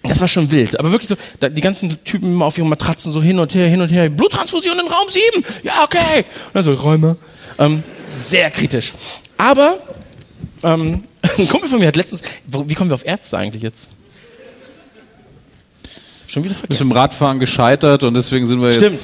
Das 0.03 0.19
war 0.19 0.27
schon 0.27 0.49
wild. 0.49 0.79
Aber 0.79 0.91
wirklich 0.91 1.09
so, 1.09 1.15
die 1.47 1.61
ganzen 1.61 2.03
Typen 2.03 2.31
immer 2.31 2.45
auf 2.45 2.57
ihren 2.57 2.69
Matratzen 2.69 3.11
so 3.11 3.21
hin 3.21 3.37
und 3.39 3.53
her, 3.53 3.67
hin 3.67 3.81
und 3.81 3.89
her. 3.89 4.09
Bluttransfusion 4.09 4.79
in 4.79 4.87
Raum 4.87 5.09
7. 5.09 5.45
Ja, 5.63 5.83
okay. 5.83 6.25
Und 6.47 6.55
dann 6.55 6.63
so, 6.63 6.73
Räume. 6.73 7.17
Ähm, 7.59 7.83
sehr 8.11 8.49
kritisch. 8.49 8.93
Aber 9.37 9.77
ähm, 10.63 11.03
ein 11.37 11.47
Kumpel 11.47 11.69
von 11.69 11.79
mir 11.79 11.87
hat 11.87 11.95
letztens, 11.95 12.23
wo, 12.47 12.67
wie 12.67 12.73
kommen 12.73 12.89
wir 12.89 12.95
auf 12.95 13.05
Ärzte 13.05 13.37
eigentlich 13.37 13.61
jetzt? 13.61 13.89
Schon 16.27 16.43
wieder 16.43 16.55
vergessen. 16.55 16.83
im 16.83 16.91
Radfahren 16.93 17.39
gescheitert 17.39 18.03
und 18.03 18.13
deswegen 18.13 18.47
sind 18.47 18.61
wir 18.61 18.69
jetzt. 18.69 18.77
Stimmt. 18.77 18.99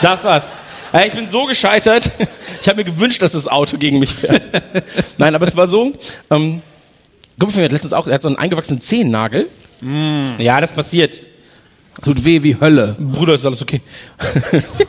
Das 0.00 0.24
war's. 0.24 0.50
Ja, 0.92 1.04
Ich 1.04 1.12
bin 1.12 1.28
so 1.28 1.44
gescheitert. 1.44 2.10
Ich 2.58 2.68
habe 2.68 2.78
mir 2.78 2.84
gewünscht, 2.84 3.22
dass 3.22 3.32
das 3.32 3.46
Auto 3.46 3.76
gegen 3.76 4.00
mich 4.00 4.12
fährt. 4.12 4.50
Nein, 5.18 5.36
aber 5.36 5.46
es 5.46 5.56
war 5.56 5.68
so. 5.68 5.92
Ähm, 6.30 6.62
Kumpel 7.38 7.52
von 7.52 7.60
mir 7.60 7.64
hat 7.66 7.72
letztens 7.72 7.92
auch, 7.92 8.08
er 8.08 8.14
hat 8.14 8.22
so 8.22 8.28
einen 8.28 8.38
eingewachsenen 8.38 8.80
Zehennagel. 8.80 9.48
Ja, 10.38 10.60
das 10.60 10.72
passiert. 10.72 11.20
Tut 12.02 12.24
weh 12.24 12.42
wie 12.42 12.58
Hölle. 12.58 12.96
Bruder, 12.98 13.34
ist 13.34 13.46
alles 13.46 13.62
okay. 13.62 13.80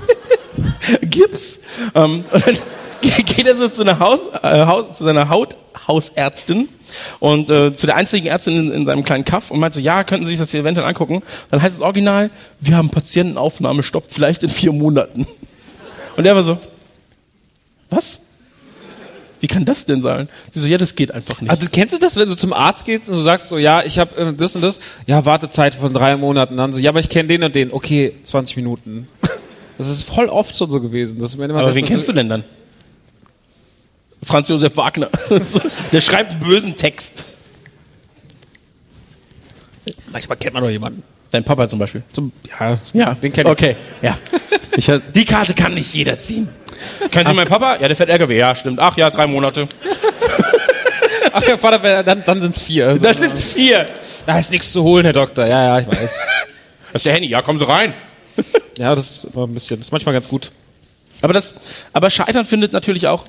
Gips. 1.01 1.59
Ähm, 1.95 2.23
und 2.31 2.47
dann 2.47 2.57
geht 3.01 3.45
er 3.45 3.55
so 3.55 3.69
zu 3.69 3.83
einer 3.83 3.99
Haus, 3.99 4.27
äh, 4.41 4.65
Haus, 4.65 4.97
zu 4.97 5.03
seiner 5.03 5.29
Haut, 5.29 5.55
Hausärztin 5.87 6.67
und 7.19 7.49
äh, 7.49 7.75
zu 7.75 7.85
der 7.85 7.95
einzigen 7.95 8.27
Ärztin 8.27 8.57
in, 8.57 8.71
in 8.71 8.85
seinem 8.85 9.03
kleinen 9.03 9.25
Kaff 9.25 9.51
und 9.51 9.59
meint 9.59 9.73
so, 9.73 9.79
ja, 9.79 10.03
könnten 10.03 10.25
Sie 10.25 10.31
sich 10.31 10.39
das 10.39 10.51
hier 10.51 10.61
eventuell 10.61 10.87
angucken? 10.87 11.21
Dann 11.51 11.61
heißt 11.61 11.75
es 11.75 11.81
original, 11.81 12.31
wir 12.59 12.75
haben 12.75 12.89
Patientenaufnahmestopp 12.89 14.05
vielleicht 14.09 14.43
in 14.43 14.49
vier 14.49 14.71
Monaten. 14.71 15.27
Und 16.17 16.25
er 16.25 16.35
war 16.35 16.41
so, 16.41 16.57
was? 17.91 18.21
Wie 19.39 19.47
kann 19.47 19.65
das 19.65 19.85
denn 19.85 20.01
sein? 20.01 20.29
Sie 20.51 20.59
so, 20.59 20.67
ja, 20.67 20.77
das 20.77 20.95
geht 20.95 21.11
einfach 21.11 21.41
nicht. 21.41 21.49
Also 21.49 21.67
kennst 21.71 21.93
du 21.93 21.99
das, 21.99 22.15
wenn 22.15 22.27
du 22.27 22.35
zum 22.35 22.53
Arzt 22.53 22.85
gehst 22.85 23.09
und 23.09 23.15
du 23.15 23.21
sagst 23.21 23.49
so, 23.49 23.57
ja, 23.57 23.83
ich 23.83 23.99
habe 23.99 24.15
äh, 24.19 24.33
das 24.33 24.55
und 24.55 24.61
das, 24.61 24.79
ja, 25.05 25.25
Wartezeit 25.25 25.75
von 25.75 25.93
drei 25.93 26.17
Monaten, 26.17 26.57
dann 26.57 26.73
so, 26.73 26.79
ja, 26.79 26.89
aber 26.89 26.99
ich 26.99 27.09
kenne 27.09 27.27
den 27.27 27.43
und 27.43 27.55
den, 27.55 27.71
okay, 27.71 28.13
20 28.23 28.57
Minuten. 28.57 29.07
Das 29.77 29.89
ist 29.89 30.09
voll 30.09 30.27
oft 30.27 30.57
schon 30.57 30.71
so 30.71 30.81
gewesen. 30.81 31.19
Dass 31.19 31.35
immer 31.35 31.53
Aber 31.53 31.75
wen 31.75 31.85
kennst 31.85 32.07
du 32.07 32.11
denn 32.11 32.27
dann? 32.27 32.43
Franz 34.23 34.47
Josef 34.47 34.75
Wagner. 34.75 35.07
Der 35.91 36.01
schreibt 36.01 36.31
einen 36.31 36.41
bösen 36.41 36.75
Text. 36.75 37.25
Manchmal 40.11 40.37
kennt 40.37 40.55
man 40.55 40.63
doch 40.63 40.69
jemanden. 40.69 41.03
Dein 41.29 41.43
Papa 41.43 41.67
zum 41.67 41.79
Beispiel. 41.79 42.01
Zum, 42.11 42.31
ja, 42.59 42.77
Ja, 42.93 43.13
den 43.13 43.31
kenn 43.31 43.45
ich. 43.45 43.51
Okay, 43.51 43.75
ja. 44.01 44.17
Die 44.77 45.25
Karte 45.25 45.53
kann 45.53 45.73
nicht 45.73 45.93
jeder 45.93 46.19
ziehen. 46.19 46.49
Kennen 47.11 47.27
Sie 47.27 47.33
meinen 47.33 47.47
Papa? 47.47 47.77
Ja, 47.81 47.87
der 47.87 47.95
fährt 47.95 48.09
LKW. 48.09 48.37
Ja, 48.37 48.53
stimmt. 48.55 48.79
Ach 48.79 48.95
ja, 48.97 49.09
drei 49.09 49.25
Monate. 49.27 49.67
Ach 51.33 51.43
ja, 51.47 51.57
Vater, 51.57 52.03
dann, 52.03 52.23
dann 52.23 52.41
sind's 52.41 52.59
vier. 52.61 52.87
Also, 52.89 53.03
Das 53.03 53.17
sind 53.17 53.37
vier. 53.37 53.87
da 54.25 54.39
ist 54.39 54.51
nichts 54.51 54.71
zu 54.71 54.83
holen, 54.83 55.03
Herr 55.03 55.13
Doktor. 55.13 55.45
Ja, 55.45 55.63
ja, 55.63 55.79
ich 55.79 55.87
weiß. 55.87 56.15
Das 56.93 57.01
ist 57.01 57.05
der 57.05 57.13
Handy. 57.13 57.27
Ja, 57.27 57.41
kommen 57.41 57.59
Sie 57.59 57.67
rein. 57.67 57.93
Ja, 58.77 58.95
das 58.95 59.25
ist 59.25 59.35
ein 59.35 59.53
bisschen, 59.53 59.77
das 59.77 59.87
ist 59.87 59.91
manchmal 59.91 60.13
ganz 60.13 60.29
gut. 60.29 60.51
Aber 61.21 61.33
das, 61.33 61.53
aber 61.91 62.09
Scheitern 62.09 62.45
findet 62.45 62.71
natürlich 62.71 63.07
auch. 63.07 63.25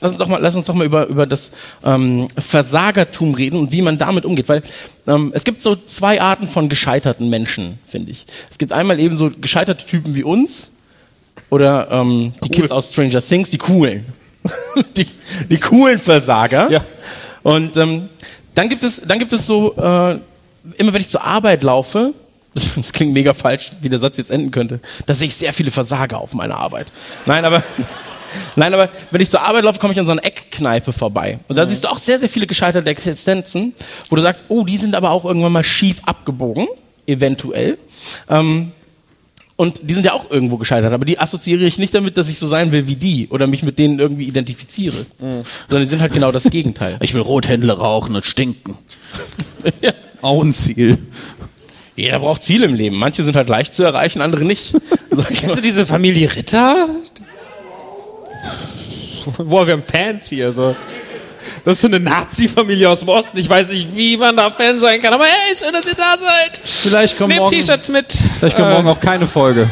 Lass 0.00 0.12
uns 0.12 0.18
doch 0.18 0.28
mal, 0.28 0.40
lass 0.40 0.56
uns 0.56 0.66
doch 0.66 0.74
mal 0.74 0.84
über, 0.84 1.06
über 1.06 1.26
das 1.26 1.52
ähm, 1.84 2.28
Versagertum 2.36 3.34
reden 3.34 3.58
und 3.58 3.72
wie 3.72 3.82
man 3.82 3.96
damit 3.96 4.24
umgeht. 4.24 4.48
Weil 4.48 4.62
ähm, 5.06 5.32
es 5.34 5.44
gibt 5.44 5.62
so 5.62 5.76
zwei 5.76 6.20
Arten 6.20 6.46
von 6.46 6.68
gescheiterten 6.68 7.30
Menschen, 7.30 7.78
finde 7.86 8.10
ich. 8.10 8.26
Es 8.50 8.58
gibt 8.58 8.72
einmal 8.72 8.98
eben 9.00 9.16
so 9.16 9.30
gescheiterte 9.30 9.86
Typen 9.86 10.14
wie 10.14 10.24
uns 10.24 10.72
oder 11.50 11.90
ähm, 11.90 12.32
die 12.42 12.48
Kids 12.48 12.72
aus 12.72 12.92
Stranger 12.92 13.22
Things, 13.22 13.50
die 13.50 13.58
coolen. 13.58 14.06
die, 14.96 15.06
die 15.48 15.58
coolen 15.58 15.98
Versager. 15.98 16.70
Ja. 16.70 16.84
Und 17.42 17.76
ähm, 17.76 18.08
dann 18.54 18.68
gibt 18.68 18.84
es, 18.84 19.02
dann 19.06 19.18
gibt 19.18 19.32
es 19.32 19.46
so, 19.46 19.74
äh, 19.76 20.18
immer 20.76 20.92
wenn 20.92 21.00
ich 21.00 21.08
zur 21.08 21.24
Arbeit 21.24 21.62
laufe, 21.62 22.12
das 22.76 22.92
klingt 22.92 23.12
mega 23.12 23.34
falsch, 23.34 23.72
wie 23.80 23.88
der 23.88 23.98
Satz 23.98 24.16
jetzt 24.16 24.30
enden 24.30 24.50
könnte, 24.50 24.80
da 25.06 25.14
sehe 25.14 25.28
ich 25.28 25.34
sehr 25.34 25.52
viele 25.52 25.70
Versager 25.70 26.18
auf 26.18 26.34
meiner 26.34 26.56
Arbeit. 26.56 26.92
Nein, 27.26 27.44
aber 27.44 27.62
Nein, 28.56 28.74
aber 28.74 28.88
wenn 29.10 29.20
ich 29.20 29.30
zur 29.30 29.42
Arbeit 29.42 29.64
laufe, 29.64 29.78
komme 29.78 29.92
ich 29.92 30.00
an 30.00 30.06
so 30.06 30.12
einer 30.12 30.24
Eckkneipe 30.24 30.92
vorbei. 30.92 31.38
Und 31.48 31.56
da 31.56 31.66
siehst 31.66 31.84
du 31.84 31.88
auch 31.88 31.98
sehr, 31.98 32.18
sehr 32.18 32.28
viele 32.28 32.46
gescheiterte 32.46 32.88
Existenzen, 32.90 33.74
wo 34.10 34.16
du 34.16 34.22
sagst, 34.22 34.46
oh, 34.48 34.64
die 34.64 34.76
sind 34.76 34.94
aber 34.94 35.10
auch 35.10 35.24
irgendwann 35.24 35.52
mal 35.52 35.64
schief 35.64 36.02
abgebogen, 36.04 36.66
eventuell. 37.06 37.78
Ähm, 38.28 38.72
und 39.56 39.88
die 39.88 39.94
sind 39.94 40.04
ja 40.04 40.12
auch 40.14 40.30
irgendwo 40.30 40.56
gescheitert, 40.56 40.92
aber 40.92 41.04
die 41.04 41.18
assoziiere 41.18 41.62
ich 41.62 41.78
nicht 41.78 41.94
damit, 41.94 42.16
dass 42.16 42.28
ich 42.28 42.38
so 42.38 42.46
sein 42.46 42.72
will 42.72 42.88
wie 42.88 42.96
die 42.96 43.28
oder 43.28 43.46
mich 43.46 43.62
mit 43.62 43.78
denen 43.78 44.00
irgendwie 44.00 44.24
identifiziere. 44.24 45.06
Sondern 45.18 45.44
die 45.70 45.84
sind 45.84 46.00
halt 46.00 46.12
genau 46.12 46.32
das 46.32 46.44
Gegenteil. 46.44 46.98
ich 47.00 47.14
will 47.14 47.20
Rothändle 47.20 47.78
rauchen 47.78 48.16
und 48.16 48.26
stinken. 48.26 48.76
Auch 50.22 50.42
ein 50.42 50.52
Ziel. 50.52 50.98
Jeder 51.96 52.18
braucht 52.18 52.42
Ziele 52.42 52.66
im 52.66 52.74
Leben. 52.74 52.96
Manche 52.96 53.22
sind 53.22 53.36
halt 53.36 53.48
leicht 53.48 53.74
zu 53.74 53.84
erreichen, 53.84 54.20
andere 54.20 54.44
nicht. 54.44 54.74
Kennst 55.28 55.56
du 55.56 55.60
diese 55.60 55.86
Familie 55.86 56.34
Ritter? 56.34 56.88
Boah, 59.38 59.66
wir 59.66 59.74
haben 59.74 59.82
Fans 59.82 60.28
hier. 60.28 60.52
So. 60.52 60.76
Das 61.64 61.74
ist 61.76 61.80
so 61.82 61.88
eine 61.88 62.00
Nazi-Familie 62.00 62.88
aus 62.90 63.00
dem 63.00 63.08
Osten. 63.08 63.38
Ich 63.38 63.48
weiß 63.48 63.68
nicht, 63.68 63.96
wie 63.96 64.16
man 64.16 64.36
da 64.36 64.50
Fan 64.50 64.78
sein 64.78 65.00
kann. 65.00 65.12
Aber 65.14 65.24
hey, 65.24 65.56
schön, 65.56 65.72
dass 65.72 65.86
ihr 65.86 65.94
da 65.94 66.16
seid. 66.18 66.60
Vielleicht 66.62 67.16
kommt 67.18 67.28
Nehmt 67.30 67.40
morgen, 67.40 67.52
T-Shirts 67.54 67.88
mit. 67.88 68.12
vielleicht 68.12 68.56
kommt 68.56 68.68
Äh, 68.68 68.72
morgen 68.74 68.88
auch 68.88 69.00
keine 69.00 69.26
Folge. 69.26 69.70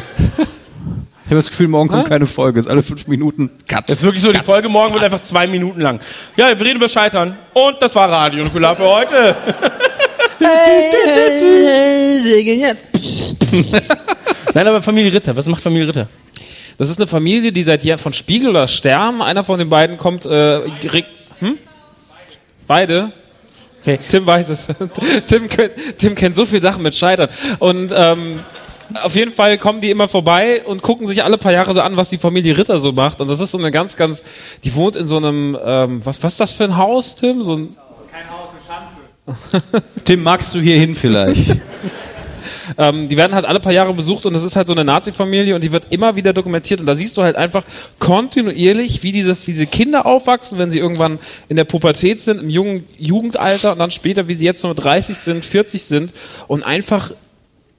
Ich 1.25 1.27
habe 1.27 1.37
das 1.37 1.49
Gefühl, 1.49 1.67
morgen 1.67 1.89
kommt 1.89 2.09
keine 2.09 2.25
Folge. 2.25 2.59
Es 2.59 2.65
ist 2.65 2.71
alle 2.71 2.83
fünf 2.83 3.07
Minuten 3.07 3.49
Cut. 3.67 3.89
Das 3.89 3.99
ist 3.99 4.03
wirklich 4.03 4.21
so, 4.23 4.31
die 4.31 4.39
Folge 4.39 4.69
morgen 4.69 4.93
wird 4.93 5.03
einfach 5.03 5.23
zwei 5.23 5.47
Minuten 5.47 5.79
lang. 5.81 5.99
Ja, 6.35 6.49
wir 6.49 6.65
reden 6.65 6.77
über 6.77 6.89
Scheitern. 6.89 7.37
Und 7.53 7.77
das 7.79 7.95
war 7.95 8.09
Radio 8.09 8.43
Nukular 8.43 8.75
für 8.75 8.87
heute. 8.87 9.35
Nein, 14.53 14.67
aber 14.67 14.81
Familie 14.81 15.13
Ritter, 15.13 15.35
was 15.35 15.47
macht 15.47 15.61
Familie 15.61 15.87
Ritter? 15.87 16.07
Das 16.77 16.89
ist 16.89 16.97
eine 16.99 17.07
Familie, 17.07 17.51
die 17.51 17.63
seit 17.63 17.83
Jahren 17.83 17.99
von 17.99 18.13
Spiegel 18.13 18.49
oder 18.49 18.67
Stern, 18.67 19.21
einer 19.21 19.43
von 19.43 19.59
den 19.59 19.69
beiden 19.69 19.97
kommt, 19.97 20.25
äh, 20.25 20.61
hm? 21.39 21.57
Beide? 22.67 23.11
Okay. 23.81 23.99
Tim 24.07 24.25
weiß 24.25 24.49
es. 24.49 24.67
Tim, 25.27 25.49
kennt- 25.49 25.73
Tim 25.97 26.15
kennt 26.15 26.35
so 26.35 26.45
viele 26.45 26.61
Sachen 26.61 26.83
mit 26.83 26.95
Scheitern. 26.95 27.29
Und 27.59 27.93
ähm, 27.95 28.39
auf 29.01 29.15
jeden 29.15 29.31
Fall 29.31 29.57
kommen 29.57 29.81
die 29.81 29.89
immer 29.89 30.07
vorbei 30.07 30.63
und 30.65 30.81
gucken 30.81 31.05
sich 31.07 31.23
alle 31.23 31.37
paar 31.37 31.51
Jahre 31.51 31.73
so 31.73 31.81
an, 31.81 31.97
was 31.97 32.09
die 32.09 32.17
Familie 32.17 32.57
Ritter 32.57 32.79
so 32.79 32.91
macht. 32.93 33.19
Und 33.21 33.27
das 33.27 33.39
ist 33.41 33.51
so 33.51 33.57
eine 33.57 33.71
ganz, 33.71 33.95
ganz. 33.97 34.23
Die 34.63 34.73
wohnt 34.75 34.95
in 34.95 35.05
so 35.07 35.17
einem. 35.17 35.57
Ähm, 35.63 36.05
was, 36.05 36.23
was 36.23 36.33
ist 36.33 36.39
das 36.39 36.53
für 36.53 36.63
ein 36.63 36.77
Haus, 36.77 37.15
Tim? 37.15 37.43
So 37.43 37.55
ein, 37.57 37.75
Tim, 40.05 40.23
magst 40.23 40.53
du 40.55 40.59
hier 40.59 40.77
hin 40.77 40.95
vielleicht? 40.95 41.43
Ähm, 42.77 43.09
die 43.09 43.17
werden 43.17 43.33
halt 43.33 43.45
alle 43.45 43.59
paar 43.59 43.71
Jahre 43.71 43.93
besucht 43.93 44.25
und 44.25 44.33
das 44.33 44.43
ist 44.43 44.55
halt 44.55 44.67
so 44.67 44.73
eine 44.73 44.83
Nazi-Familie 44.83 45.55
und 45.55 45.63
die 45.63 45.71
wird 45.71 45.87
immer 45.89 46.15
wieder 46.15 46.33
dokumentiert 46.33 46.79
und 46.79 46.85
da 46.85 46.95
siehst 46.95 47.17
du 47.17 47.23
halt 47.23 47.35
einfach 47.35 47.63
kontinuierlich, 47.99 49.03
wie 49.03 49.11
diese, 49.11 49.35
wie 49.35 49.51
diese 49.51 49.67
Kinder 49.67 50.05
aufwachsen, 50.05 50.57
wenn 50.57 50.71
sie 50.71 50.79
irgendwann 50.79 51.19
in 51.49 51.55
der 51.55 51.65
Pubertät 51.65 52.21
sind, 52.21 52.41
im 52.41 52.49
jungen 52.49 52.85
Jugendalter 52.97 53.73
und 53.73 53.79
dann 53.79 53.91
später, 53.91 54.27
wie 54.27 54.33
sie 54.33 54.45
jetzt 54.45 54.63
nur 54.63 54.75
30 54.75 55.17
sind, 55.17 55.45
40 55.45 55.83
sind 55.83 56.13
und 56.47 56.63
einfach 56.63 57.11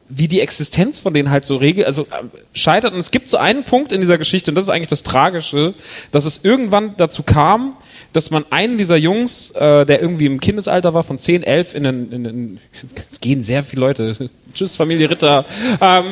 wie 0.08 0.28
die 0.28 0.40
Existenz 0.40 0.98
von 0.98 1.14
denen 1.14 1.30
halt 1.30 1.44
so 1.44 1.56
regelt, 1.56 1.86
also 1.86 2.02
äh, 2.02 2.24
scheitert. 2.52 2.92
Und 2.92 3.00
es 3.00 3.10
gibt 3.10 3.28
so 3.28 3.38
einen 3.38 3.64
Punkt 3.64 3.92
in 3.92 4.00
dieser 4.00 4.18
Geschichte, 4.18 4.50
und 4.50 4.54
das 4.54 4.64
ist 4.64 4.70
eigentlich 4.70 4.88
das 4.88 5.02
Tragische, 5.02 5.74
dass 6.10 6.24
es 6.24 6.44
irgendwann 6.44 6.94
dazu 6.96 7.22
kam, 7.22 7.76
dass 8.14 8.30
man 8.30 8.46
einen 8.50 8.78
dieser 8.78 8.96
Jungs, 8.96 9.50
äh, 9.50 9.84
der 9.84 10.00
irgendwie 10.00 10.26
im 10.26 10.40
Kindesalter 10.40 10.94
war, 10.94 11.02
von 11.02 11.18
10, 11.18 11.42
11, 11.42 11.74
in 11.74 11.86
einen, 11.86 12.12
in 12.12 12.26
einen 12.26 12.60
es 13.10 13.20
gehen 13.20 13.42
sehr 13.42 13.62
viele 13.62 13.80
Leute, 13.80 14.14
tschüss 14.54 14.76
Familie 14.76 15.10
Ritter, 15.10 15.44
ähm, 15.80 16.04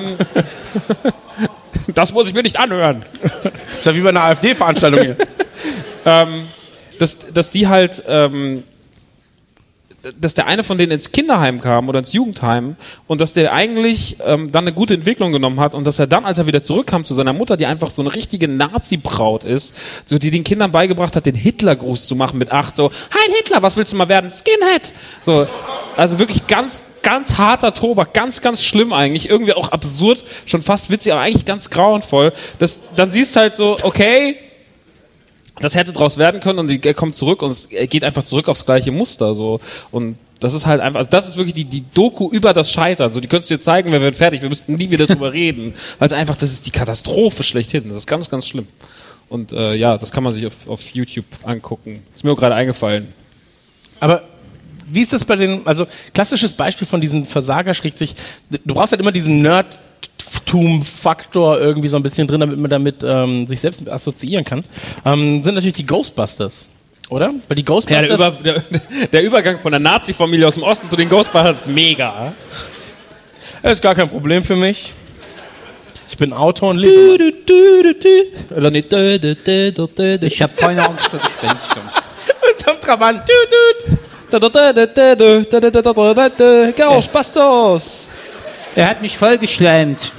das 1.94 2.12
muss 2.12 2.28
ich 2.28 2.34
mir 2.34 2.42
nicht 2.42 2.59
anhören. 2.59 3.03
Ist 3.78 3.86
ja 3.86 3.94
wie 3.94 4.00
bei 4.00 4.11
einer 4.11 4.24
AfD-Veranstaltung 4.24 5.00
hier. 5.00 5.16
dass, 6.98 7.32
dass 7.32 7.50
die 7.50 7.68
halt, 7.68 8.03
ähm, 8.09 8.64
dass 10.20 10.34
der 10.34 10.46
eine 10.46 10.64
von 10.64 10.78
denen 10.78 10.92
ins 10.92 11.12
Kinderheim 11.12 11.61
kam 11.61 11.88
oder 11.88 12.00
ins 12.00 12.12
Jugendheim 12.12 12.76
und 13.07 13.20
dass 13.20 13.34
der 13.34 13.53
eigentlich 13.53 14.16
ähm, 14.26 14.50
dann 14.50 14.64
eine 14.64 14.74
gute 14.74 14.94
Entwicklung 14.94 15.32
genommen 15.32 15.61
hat 15.61 15.74
und 15.74 15.86
dass 15.86 15.98
er 15.98 16.09
dann, 16.09 16.24
als 16.24 16.38
er 16.38 16.46
wieder 16.46 16.62
zurückkam 16.62 17.05
zu 17.05 17.14
seiner 17.14 17.32
Mutter, 17.32 17.57
die 17.57 17.66
einfach 17.66 17.90
so 17.90 18.03
eine 18.03 18.14
richtige 18.14 18.48
Nazi-Braut 18.48 19.44
ist, 19.44 19.78
so 20.05 20.18
die 20.18 20.30
den 20.30 20.42
Kindern 20.42 20.72
beigebracht 20.72 21.14
hat, 21.14 21.26
den 21.26 21.36
Hitlergruß 21.36 22.07
zu 22.07 22.16
machen 22.16 22.38
mit 22.38 22.50
acht, 22.53 22.74
so, 22.74 22.90
Heil 22.90 23.34
Hitler, 23.36 23.62
was 23.62 23.76
willst 23.76 23.92
du 23.92 23.96
mal 23.96 24.09
werden? 24.09 24.28
Skinhead! 24.28 24.92
So, 25.22 25.46
also 25.96 26.18
wirklich 26.18 26.46
ganz, 26.48 26.82
ganz 27.03 27.38
harter 27.38 27.72
Tobak, 27.72 28.12
ganz, 28.12 28.40
ganz 28.40 28.64
schlimm 28.64 28.92
eigentlich, 28.92 29.28
irgendwie 29.28 29.53
auch 29.53 29.68
absurd, 29.68 30.24
schon 30.46 30.62
fast 30.62 30.90
witzig, 30.90 31.12
aber 31.12 31.22
eigentlich 31.22 31.44
ganz 31.44 31.70
grauenvoll. 31.70 32.32
Das, 32.59 32.94
dann 32.96 33.11
siehst 33.11 33.36
du 33.36 33.40
halt 33.40 33.55
so, 33.55 33.76
okay, 33.82 34.36
das 35.61 35.74
hätte 35.74 35.92
draus 35.92 36.18
werden 36.18 36.40
können 36.40 36.59
und 36.59 36.86
er 36.86 36.94
kommt 36.94 37.14
zurück 37.14 37.42
und 37.42 37.50
es 37.50 37.66
er 37.66 37.86
geht 37.86 38.05
einfach 38.05 38.22
zurück 38.22 38.48
aufs 38.48 38.64
gleiche 38.64 38.90
Muster 38.90 39.34
so 39.34 39.61
und 39.90 40.16
das 40.42 40.55
ist 40.55 40.66
halt 40.66 40.80
einfach, 40.80 40.98
also 40.98 41.11
das 41.11 41.28
ist 41.28 41.36
wirklich 41.36 41.55
die, 41.55 41.64
die 41.64 41.84
Doku 41.94 42.28
über 42.28 42.53
das 42.53 42.72
Scheitern. 42.72 43.12
So, 43.12 43.20
die 43.20 43.28
könntest 43.28 43.50
du 43.50 43.55
dir 43.55 43.61
zeigen, 43.61 43.92
wir 43.92 44.03
werden 44.03 44.16
fertig, 44.16 44.42
wir 44.42 44.48
müssten 44.48 44.74
nie 44.74 44.90
wieder 44.90 45.07
drüber 45.07 45.32
reden. 45.32 45.72
Weil 46.00 46.07
es 46.07 46.12
einfach, 46.12 46.34
das 46.34 46.50
ist 46.50 46.66
die 46.66 46.72
Katastrophe 46.72 47.44
schlechthin. 47.44 47.84
Das 47.86 47.98
ist 47.98 48.07
ganz, 48.09 48.28
ganz 48.28 48.48
schlimm. 48.48 48.66
Und 49.28 49.53
äh, 49.53 49.74
ja, 49.74 49.96
das 49.96 50.11
kann 50.11 50.24
man 50.24 50.32
sich 50.32 50.44
auf, 50.44 50.68
auf 50.68 50.90
YouTube 50.90 51.26
angucken. 51.44 52.03
Ist 52.12 52.24
mir 52.24 52.32
auch 52.32 52.36
gerade 52.36 52.57
eingefallen. 52.57 53.14
Aber 54.00 54.24
wie 54.86 55.00
ist 55.00 55.12
das 55.12 55.24
bei 55.24 55.36
den, 55.36 55.64
also 55.64 55.86
klassisches 56.12 56.53
Beispiel 56.53 56.88
von 56.88 57.00
diesen 57.00 57.24
Versager 57.24 57.72
schrägstrich, 57.72 58.14
du 58.50 58.74
brauchst 58.74 58.90
halt 58.90 59.00
immer 59.00 59.12
diesen 59.12 59.42
Nerdtum-Faktor 60.53 61.61
irgendwie 61.61 61.89
so 61.89 61.97
ein 61.97 62.03
bisschen 62.03 62.27
drin, 62.27 62.41
damit 62.41 62.59
man 62.59 62.70
damit 62.70 62.97
ähm, 63.03 63.47
sich 63.47 63.61
selbst 63.61 63.91
assoziieren 63.91 64.45
kann, 64.45 64.64
ähm, 65.05 65.43
sind 65.43 65.55
natürlich 65.55 65.75
die 65.75 65.87
Ghostbusters, 65.87 66.66
oder? 67.09 67.33
Weil 67.49 67.57
die 67.57 67.62
Ja, 67.62 67.66
Ghostbusters, 67.66 68.18
der, 68.18 68.29
Über, 68.29 68.31
der, 68.43 68.62
der 69.12 69.23
Übergang 69.23 69.59
von 69.59 69.73
der 69.73 69.81
Nazi-Familie 69.81 70.47
aus 70.47 70.55
dem 70.55 70.64
Osten 70.64 70.89
zu 70.89 70.97
den 70.97 71.09
Ghostbusters 71.09 71.62
ist 71.62 71.66
mega. 71.66 72.33
Das 73.62 73.73
ist 73.73 73.83
gar 73.83 73.95
kein 73.95 74.09
Problem 74.09 74.45
für 74.45 74.57
mich. 74.57 74.93
Ich 76.11 76.16
bin 76.16 76.33
Autor 76.33 76.70
und 76.70 76.79
lebe. 76.79 77.18
Oder 78.55 78.70
nicht? 78.70 78.93
Ich 78.93 80.43
habe 80.43 80.53
keine 80.57 80.87
Angst 80.87 81.07
vor 81.09 81.18
Gespenstern. 81.18 81.91
Mit 82.47 82.64
so 82.64 82.70
einem 82.70 82.81
Trabant. 82.81 83.23
Ghostbusters! 86.77 88.09
Er 88.75 88.89
hat 88.89 89.03
mich 89.03 89.18
vollgeschleimt. 89.18 90.12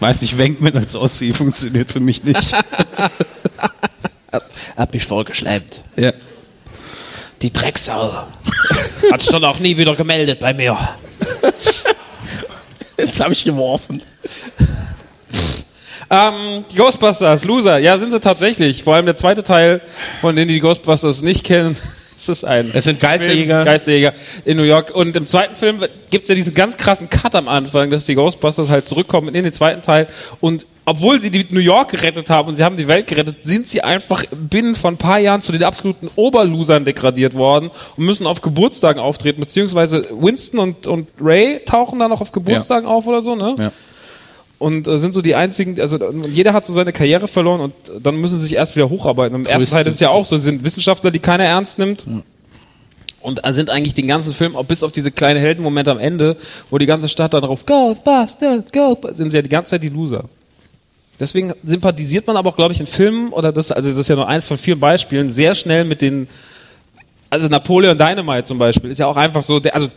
Weiß 0.00 0.22
nicht, 0.22 0.36
Wenkman 0.36 0.76
als 0.76 0.96
Ossi 0.96 1.32
funktioniert 1.32 1.92
für 1.92 2.00
mich 2.00 2.24
nicht. 2.24 2.52
Hab 4.76 4.92
mich 4.92 5.04
vollgeschleimt. 5.04 5.82
ja. 5.96 6.12
Die 7.40 7.52
Drecksau. 7.52 8.26
Hat 9.12 9.20
sich 9.20 9.30
dann 9.30 9.44
auch 9.44 9.58
nie 9.58 9.76
wieder 9.76 9.96
gemeldet 9.96 10.38
bei 10.40 10.54
mir. 10.54 10.78
Jetzt 12.96 13.20
habe 13.20 13.32
ich 13.32 13.44
geworfen. 13.44 14.02
Ähm, 16.10 16.66
die 16.70 16.76
Ghostbusters, 16.76 17.44
Loser, 17.44 17.78
ja, 17.78 17.96
sind 17.96 18.10
sie 18.10 18.20
tatsächlich. 18.20 18.82
Vor 18.82 18.94
allem 18.94 19.06
der 19.06 19.16
zweite 19.16 19.42
Teil, 19.42 19.80
von 20.20 20.36
denen 20.36 20.48
die 20.48 20.60
Ghostbusters 20.60 21.22
nicht 21.22 21.42
kennen, 21.42 21.74
ist 22.28 22.38
es 22.38 22.44
ein. 22.44 22.70
Es 22.72 22.84
sind 22.84 23.00
Geisterjäger. 23.00 23.64
Geisterjäger 23.64 24.12
in 24.44 24.56
New 24.56 24.62
York. 24.62 24.94
Und 24.94 25.16
im 25.16 25.26
zweiten 25.26 25.54
Film 25.54 25.84
gibt's 26.10 26.28
ja 26.28 26.34
diesen 26.34 26.54
ganz 26.54 26.76
krassen 26.76 27.10
Cut 27.10 27.34
am 27.34 27.48
Anfang, 27.48 27.90
dass 27.90 28.06
die 28.06 28.14
Ghostbusters 28.14 28.70
halt 28.70 28.86
zurückkommen 28.86 29.34
in 29.34 29.44
den 29.44 29.52
zweiten 29.52 29.82
Teil. 29.82 30.06
Und 30.40 30.66
obwohl 30.84 31.18
sie 31.18 31.30
die 31.30 31.46
New 31.50 31.60
York 31.60 31.90
gerettet 31.90 32.28
haben 32.28 32.48
und 32.48 32.56
sie 32.56 32.64
haben 32.64 32.76
die 32.76 32.88
Welt 32.88 33.06
gerettet, 33.06 33.44
sind 33.44 33.68
sie 33.68 33.82
einfach 33.82 34.24
binnen 34.30 34.74
von 34.74 34.94
ein 34.94 34.98
paar 34.98 35.18
Jahren 35.18 35.40
zu 35.40 35.52
den 35.52 35.62
absoluten 35.62 36.10
Oberlosern 36.16 36.84
degradiert 36.84 37.34
worden 37.34 37.70
und 37.96 38.04
müssen 38.04 38.26
auf 38.26 38.40
Geburtstagen 38.40 39.00
auftreten. 39.00 39.40
Beziehungsweise 39.40 40.06
Winston 40.10 40.58
und, 40.60 40.86
und 40.86 41.08
Ray 41.20 41.60
tauchen 41.64 41.98
dann 42.00 42.10
noch 42.10 42.20
auf 42.20 42.32
Geburtstagen 42.32 42.86
auf 42.86 43.06
oder 43.06 43.22
so, 43.22 43.36
ne? 43.36 43.54
Ja. 43.58 43.72
Und 44.62 44.86
äh, 44.86 44.96
sind 44.98 45.12
so 45.12 45.22
die 45.22 45.34
einzigen, 45.34 45.78
also 45.80 45.96
äh, 45.98 46.28
jeder 46.28 46.52
hat 46.52 46.64
so 46.64 46.72
seine 46.72 46.92
Karriere 46.92 47.26
verloren 47.26 47.60
und 47.60 47.74
dann 48.00 48.16
müssen 48.16 48.38
sie 48.38 48.46
sich 48.46 48.56
erst 48.56 48.76
wieder 48.76 48.88
hocharbeiten. 48.88 49.34
Im 49.34 49.46
ersten 49.46 49.70
Teil 49.70 49.86
ist 49.86 49.94
es 49.94 50.00
ja 50.00 50.10
auch 50.10 50.24
so, 50.24 50.36
sie 50.36 50.44
sind 50.44 50.64
Wissenschaftler, 50.64 51.10
die 51.10 51.18
keiner 51.18 51.44
ernst 51.44 51.78
nimmt. 51.78 52.06
Und 53.20 53.44
äh, 53.44 53.52
sind 53.52 53.70
eigentlich 53.70 53.94
den 53.94 54.08
ganzen 54.08 54.32
Film, 54.32 54.56
auch 54.56 54.64
bis 54.64 54.82
auf 54.82 54.92
diese 54.92 55.10
kleinen 55.10 55.40
Heldenmomente 55.40 55.90
am 55.90 55.98
Ende, 55.98 56.36
wo 56.70 56.78
die 56.78 56.86
ganze 56.86 57.08
Stadt 57.08 57.34
dann 57.34 57.42
drauf 57.42 57.66
Ghostbusters, 57.66 58.64
Ghostbusters, 58.72 59.16
sind 59.16 59.30
sie 59.30 59.38
ja 59.38 59.42
die 59.42 59.48
ganze 59.48 59.70
Zeit 59.70 59.82
die 59.82 59.88
Loser. 59.88 60.24
Deswegen 61.20 61.52
sympathisiert 61.64 62.26
man 62.26 62.36
aber 62.36 62.50
auch, 62.50 62.56
glaube 62.56 62.72
ich, 62.72 62.80
in 62.80 62.86
Filmen, 62.86 63.32
oder 63.32 63.52
das, 63.52 63.70
also 63.70 63.90
das 63.90 63.98
ist 63.98 64.08
ja 64.08 64.16
nur 64.16 64.28
eins 64.28 64.46
von 64.46 64.58
vielen 64.58 64.80
Beispielen, 64.80 65.28
sehr 65.28 65.54
schnell 65.54 65.84
mit 65.84 66.02
den, 66.02 66.28
also 67.30 67.48
Napoleon 67.48 67.96
Dynamite 67.96 68.44
zum 68.44 68.58
Beispiel, 68.58 68.90
ist 68.90 68.98
ja 68.98 69.06
auch 69.06 69.16
einfach 69.16 69.42
so, 69.42 69.60
der, 69.60 69.74
also 69.74 69.88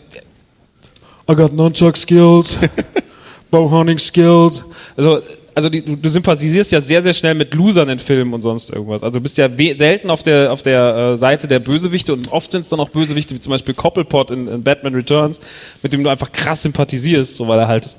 I 1.30 1.36
got 1.36 1.54
nunchuck 1.54 1.98
skills, 1.98 2.58
bowhunting 3.52 4.00
skills. 4.00 4.64
Also, 4.96 5.22
also 5.56 5.70
die, 5.70 5.82
du, 5.82 5.96
du 5.96 6.10
sympathisierst 6.10 6.74
ja 6.74 6.82
sehr, 6.82 7.02
sehr 7.02 7.14
schnell 7.14 7.34
mit 7.34 7.54
Losern 7.54 7.88
in 7.88 7.98
Filmen 7.98 8.34
und 8.34 8.42
sonst 8.42 8.70
irgendwas. 8.72 9.04
Also 9.04 9.14
du 9.14 9.22
bist 9.22 9.38
ja 9.38 9.50
selten 9.50 10.10
auf 10.10 10.22
der, 10.22 10.52
auf 10.52 10.62
der 10.62 11.14
äh, 11.14 11.18
Seite 11.18 11.48
der 11.48 11.60
Bösewichte 11.60 12.12
und 12.12 12.32
oft 12.32 12.52
sind 12.52 12.62
es 12.62 12.70
dann 12.70 12.82
auch 12.82 12.90
Bösewichte, 12.90 13.34
wie 13.34 13.40
zum 13.40 13.52
Beispiel 13.52 13.74
Cobblepot 13.74 14.32
in, 14.32 14.48
in 14.50 14.64
Batman 14.64 14.94
Returns, 14.94 15.40
mit 15.82 15.94
dem 15.94 16.04
du 16.04 16.10
einfach 16.10 16.32
krass 16.32 16.64
sympathisierst, 16.64 17.38
so 17.38 17.48
weil 17.48 17.60
er 17.60 17.70
halt, 17.70 17.96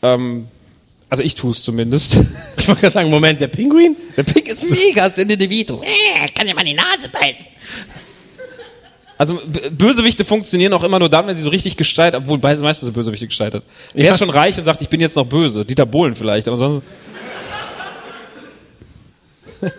ähm, 0.00 0.46
also 1.10 1.22
ich 1.22 1.34
tue 1.34 1.50
es 1.50 1.62
zumindest. 1.62 2.18
Ich 2.62 2.68
wollte 2.68 2.82
gerade 2.82 2.92
sagen, 2.92 3.10
Moment, 3.10 3.40
der 3.40 3.48
Pinguin? 3.48 3.96
Der 4.16 4.22
Pink 4.22 4.46
ist 4.46 4.70
mega, 4.70 5.06
ist 5.06 5.16
de 5.16 5.50
Vito. 5.50 5.82
Äh, 5.82 6.28
kann 6.28 6.46
ja 6.46 6.54
mal 6.54 6.60
in 6.60 6.68
die 6.68 6.74
Nase 6.74 7.08
beißen. 7.12 7.44
Also 9.22 9.40
Bösewichte 9.70 10.24
funktionieren 10.24 10.72
auch 10.72 10.82
immer 10.82 10.98
nur 10.98 11.08
dann, 11.08 11.28
wenn 11.28 11.36
sie 11.36 11.44
so 11.44 11.48
richtig 11.48 11.76
gescheitert, 11.76 12.22
obwohl 12.22 12.38
meistens 12.38 12.86
sind 12.86 12.92
Bösewichte 12.92 13.28
gescheitert. 13.28 13.62
Er 13.94 14.10
ist 14.10 14.18
schon 14.18 14.30
reich 14.30 14.58
und 14.58 14.64
sagt, 14.64 14.82
ich 14.82 14.88
bin 14.88 15.00
jetzt 15.00 15.14
noch 15.14 15.26
böse. 15.26 15.64
Dieter 15.64 15.86
Bohlen 15.86 16.16
vielleicht, 16.16 16.48
aber 16.48 16.56
sonst. 16.56 16.82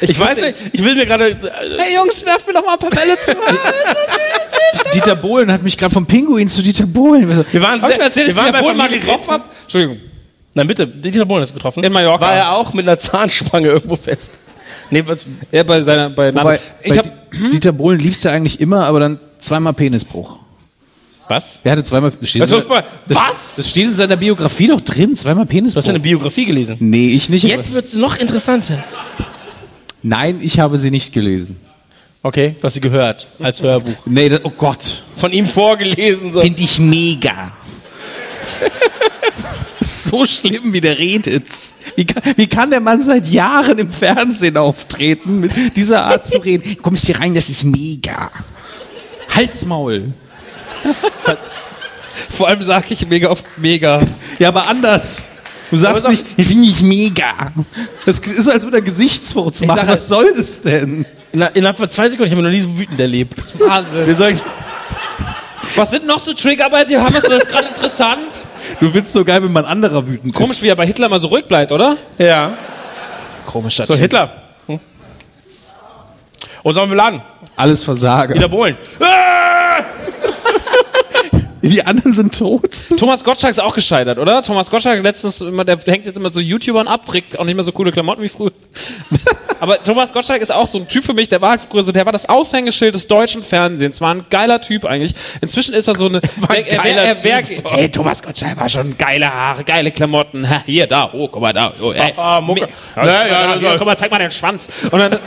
Ich, 0.00 0.18
weiß 0.18 0.40
nicht, 0.40 0.54
ich 0.72 0.82
will 0.82 0.94
mir 0.96 1.06
gerade. 1.06 1.28
äh, 1.30 1.36
Hey 1.78 1.94
Jungs, 1.94 2.24
werft 2.24 2.46
mir 2.46 2.54
doch 2.54 2.64
mal 2.64 2.72
ein 2.72 2.78
paar 2.80 2.90
Bälle 2.90 3.16
zu. 3.18 3.36
Dieter 4.94 5.14
Bohlen 5.14 5.52
hat 5.52 5.62
mich 5.62 5.78
gerade 5.78 5.92
vom 5.94 6.06
Pinguin 6.06 6.48
zu 6.48 6.62
Dieter 6.62 6.86
Bohlen. 6.86 7.28
Wir 7.52 7.62
waren, 7.62 7.80
Hab 7.82 7.90
ich 7.90 7.98
mir 7.98 8.04
erzählt, 8.04 8.28
dass 8.28 8.34
wir 8.34 8.40
ich 8.42 8.46
waren 8.46 8.46
Dieter 8.46 8.58
bei 8.58 8.62
Bohlen 8.62 8.76
mal 8.78 8.88
getroffen? 8.88 9.42
Entschuldigung. 9.62 10.00
Nein, 10.54 10.66
bitte, 10.66 10.88
Dieter 10.88 11.24
Bohlen 11.24 11.42
hast 11.42 11.50
du 11.50 11.54
getroffen. 11.54 11.84
In 11.84 11.92
Mallorca. 11.92 12.24
War 12.24 12.34
er 12.34 12.52
auch 12.52 12.72
mit 12.72 12.88
einer 12.88 12.98
Zahnspange 12.98 13.68
irgendwo 13.68 13.94
fest. 13.94 14.39
Nee, 14.90 15.02
was, 15.06 15.26
Ja, 15.52 15.62
bei 15.62 15.82
seiner, 15.82 16.10
bei, 16.10 16.34
Wobei, 16.34 16.58
ich 16.82 16.90
bei 16.90 16.98
hab, 16.98 17.30
Di- 17.32 17.50
Dieter 17.52 17.72
Bohlen 17.72 18.00
lief's 18.00 18.22
ja 18.24 18.32
eigentlich 18.32 18.60
immer, 18.60 18.84
aber 18.86 19.00
dann 19.00 19.20
zweimal 19.38 19.72
Penisbruch. 19.72 20.38
was? 21.28 21.60
Er 21.62 21.72
hatte 21.72 21.84
zweimal. 21.84 22.12
Das 22.20 22.28
steht, 22.28 22.42
Was? 22.42 22.50
in 22.50 22.58
das, 22.68 23.16
Was? 23.16 23.56
das 23.56 23.70
steht 23.70 23.84
in 23.88 23.94
seiner 23.94 24.16
Biografie 24.16 24.66
doch 24.66 24.80
drin, 24.80 25.14
zweimal 25.14 25.46
Penisbruch. 25.46 25.82
Du 25.82 25.86
hast 25.86 25.90
eine 25.90 26.00
Biografie 26.00 26.44
gelesen. 26.44 26.76
nee, 26.80 27.08
ich 27.10 27.28
nicht. 27.30 27.44
Jetzt 27.44 27.72
wird's 27.72 27.94
noch 27.94 28.18
interessanter. 28.18 28.82
Nein, 30.02 30.38
ich 30.42 30.58
habe 30.58 30.76
sie 30.78 30.90
nicht 30.90 31.12
gelesen. 31.12 31.56
Okay, 32.22 32.56
du 32.60 32.64
hast 32.64 32.74
sie 32.74 32.80
gehört 32.80 33.26
als 33.40 33.62
Hörbuch. 33.62 33.94
Nee, 34.06 34.28
das, 34.28 34.40
oh 34.44 34.50
Gott. 34.50 35.02
Von 35.16 35.32
ihm 35.32 35.46
vorgelesen. 35.46 36.32
So. 36.32 36.40
Finde 36.40 36.62
ich 36.62 36.78
mega. 36.78 37.52
so 39.90 40.24
schlimm, 40.26 40.72
wie 40.72 40.80
der 40.80 40.98
redet. 40.98 41.46
Wie 41.96 42.04
kann, 42.04 42.22
wie 42.36 42.46
kann 42.46 42.70
der 42.70 42.80
Mann 42.80 43.00
seit 43.02 43.26
Jahren 43.28 43.78
im 43.78 43.90
Fernsehen 43.90 44.56
auftreten, 44.56 45.40
mit 45.40 45.52
dieser 45.76 46.04
Art 46.06 46.26
zu 46.26 46.38
reden? 46.38 46.76
Kommst 46.82 47.06
hier 47.06 47.18
rein, 47.20 47.34
das 47.34 47.48
ist 47.48 47.64
mega. 47.64 48.30
Halsmaul. 49.34 50.12
vor 52.30 52.48
allem 52.48 52.62
sage 52.62 52.86
ich 52.90 53.06
mega 53.06 53.28
oft 53.30 53.44
mega. 53.56 54.00
Ja, 54.38 54.48
aber 54.48 54.66
anders. 54.68 55.28
Du 55.70 55.76
sagst 55.76 56.08
nicht, 56.08 56.24
ich 56.36 56.46
finde 56.46 56.66
ich 56.68 56.82
mega. 56.82 57.52
Das 58.04 58.18
ist, 58.18 58.48
als 58.48 58.64
würde 58.64 58.78
er 58.78 58.82
Gesichtsfurz 58.82 59.60
machen. 59.62 59.78
sag 59.80 59.88
Was 59.88 60.08
soll 60.08 60.32
das 60.34 60.62
denn? 60.62 61.06
Inner- 61.32 61.54
Innerhalb 61.54 61.76
von 61.76 61.88
zwei 61.88 62.08
Sekunden, 62.08 62.32
ich 62.32 62.36
habe 62.36 62.42
mich 62.42 62.52
noch 62.62 62.68
nie 62.68 62.74
so 62.74 62.78
wütend 62.80 62.98
erlebt. 63.00 63.54
Wahnsinn. 63.60 64.06
Wir 64.06 64.14
sagen, 64.16 64.40
Was 65.76 65.90
sind 65.92 66.06
noch 66.06 66.18
so 66.18 66.32
Trigger 66.32 66.68
bei 66.70 66.84
dir? 66.84 67.00
Haben 67.00 67.14
wir 67.14 67.20
das 67.20 67.46
gerade 67.46 67.68
interessant? 67.68 68.44
Du 68.80 68.90
findest 68.90 69.12
so 69.12 69.24
geil, 69.24 69.42
wenn 69.42 69.52
man 69.52 69.64
anderer 69.66 70.06
wütend 70.06 70.34
Komisch, 70.34 70.52
ist. 70.52 70.62
wie 70.62 70.68
er 70.68 70.76
bei 70.76 70.86
Hitler 70.86 71.08
mal 71.08 71.18
so 71.18 71.28
ruhig 71.28 71.44
bleibt, 71.46 71.70
oder? 71.72 71.96
ja. 72.18 72.52
Komisch, 73.46 73.76
So, 73.84 73.94
Hitler. 73.94 74.30
Hm. 74.66 74.78
Und 76.62 76.74
sollen 76.74 76.88
wir 76.90 76.96
laden? 76.96 77.20
Alles 77.56 77.82
Versager. 77.82 78.34
Dieter 78.34 78.48
Bohlen. 78.48 78.76
Die 81.62 81.84
anderen 81.84 82.14
sind 82.14 82.36
tot. 82.38 82.70
Thomas 82.96 83.22
Gottschalk 83.22 83.50
ist 83.50 83.58
auch 83.58 83.74
gescheitert, 83.74 84.18
oder? 84.18 84.42
Thomas 84.42 84.70
Gottschalk 84.70 85.02
letztens 85.02 85.40
immer, 85.42 85.64
der 85.64 85.78
hängt 85.78 86.06
jetzt 86.06 86.16
immer 86.16 86.32
so 86.32 86.40
YouTubern 86.40 86.88
ab, 86.88 87.04
trägt 87.04 87.38
auch 87.38 87.44
nicht 87.44 87.54
mehr 87.54 87.64
so 87.64 87.72
coole 87.72 87.92
Klamotten 87.92 88.22
wie 88.22 88.28
früher. 88.28 88.52
Aber 89.60 89.82
Thomas 89.82 90.12
Gottschalk 90.14 90.40
ist 90.40 90.50
auch 90.50 90.66
so 90.66 90.78
ein 90.78 90.88
Typ 90.88 91.04
für 91.04 91.12
mich, 91.12 91.28
der 91.28 91.42
war 91.42 91.50
halt 91.50 91.60
früher 91.60 91.82
so, 91.82 91.92
der 91.92 92.06
war 92.06 92.12
das 92.12 92.26
Aushängeschild 92.28 92.94
des 92.94 93.06
deutschen 93.08 93.42
Fernsehens, 93.42 94.00
war 94.00 94.14
ein 94.14 94.24
geiler 94.30 94.60
Typ 94.62 94.86
eigentlich. 94.86 95.14
Inzwischen 95.42 95.74
ist 95.74 95.86
er 95.86 95.94
so 95.96 96.06
eine, 96.06 96.22
ein 96.48 96.64
er, 96.64 96.76
geiler 96.78 97.02
er, 97.02 97.24
er, 97.24 97.46
Typ. 97.46 97.72
Ey, 97.72 97.90
Thomas 97.90 98.22
Gottschalk 98.22 98.58
war 98.58 98.68
schon 98.70 98.96
geile 98.96 99.32
Haare, 99.32 99.62
geile 99.64 99.90
Klamotten. 99.90 100.48
Ha, 100.48 100.62
hier, 100.64 100.86
da, 100.86 101.10
oh, 101.12 101.28
guck 101.28 101.42
mal 101.42 101.52
da. 101.52 101.74
Oh, 101.82 101.92
ey. 101.92 102.14
Ah, 102.16 102.40
Mucke. 102.40 102.68
Ja, 102.96 103.04
Ja, 103.04 103.12
ja, 103.12 103.26
ja, 103.26 103.58
hier, 103.58 103.68
war- 103.68 103.76
guck 103.78 103.86
mal, 103.86 103.98
zeig 103.98 104.10
mal 104.10 104.18
den 104.18 104.30
Schwanz. 104.30 104.70
Und 104.90 104.98
dann, 104.98 105.18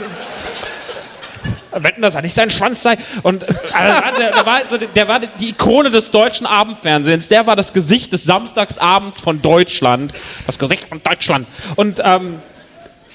wetten, 1.82 2.02
dass 2.02 2.14
er 2.14 2.22
nicht 2.22 2.34
sein 2.34 2.50
Schwanz 2.50 2.82
sei. 2.82 2.96
Und 3.22 3.44
also, 3.72 4.18
der, 4.18 4.32
der, 4.32 4.46
war, 4.46 4.60
so, 4.68 4.78
der 4.78 5.08
war 5.08 5.20
die 5.20 5.50
Ikone 5.50 5.90
des 5.90 6.10
deutschen 6.10 6.46
Abendfernsehens. 6.46 7.28
Der 7.28 7.46
war 7.46 7.56
das 7.56 7.72
Gesicht 7.72 8.12
des 8.12 8.24
Samstagsabends 8.24 9.20
von 9.20 9.42
Deutschland. 9.42 10.12
Das 10.46 10.58
Gesicht 10.58 10.88
von 10.88 11.02
Deutschland. 11.02 11.46
Und 11.76 12.00
ähm, 12.04 12.40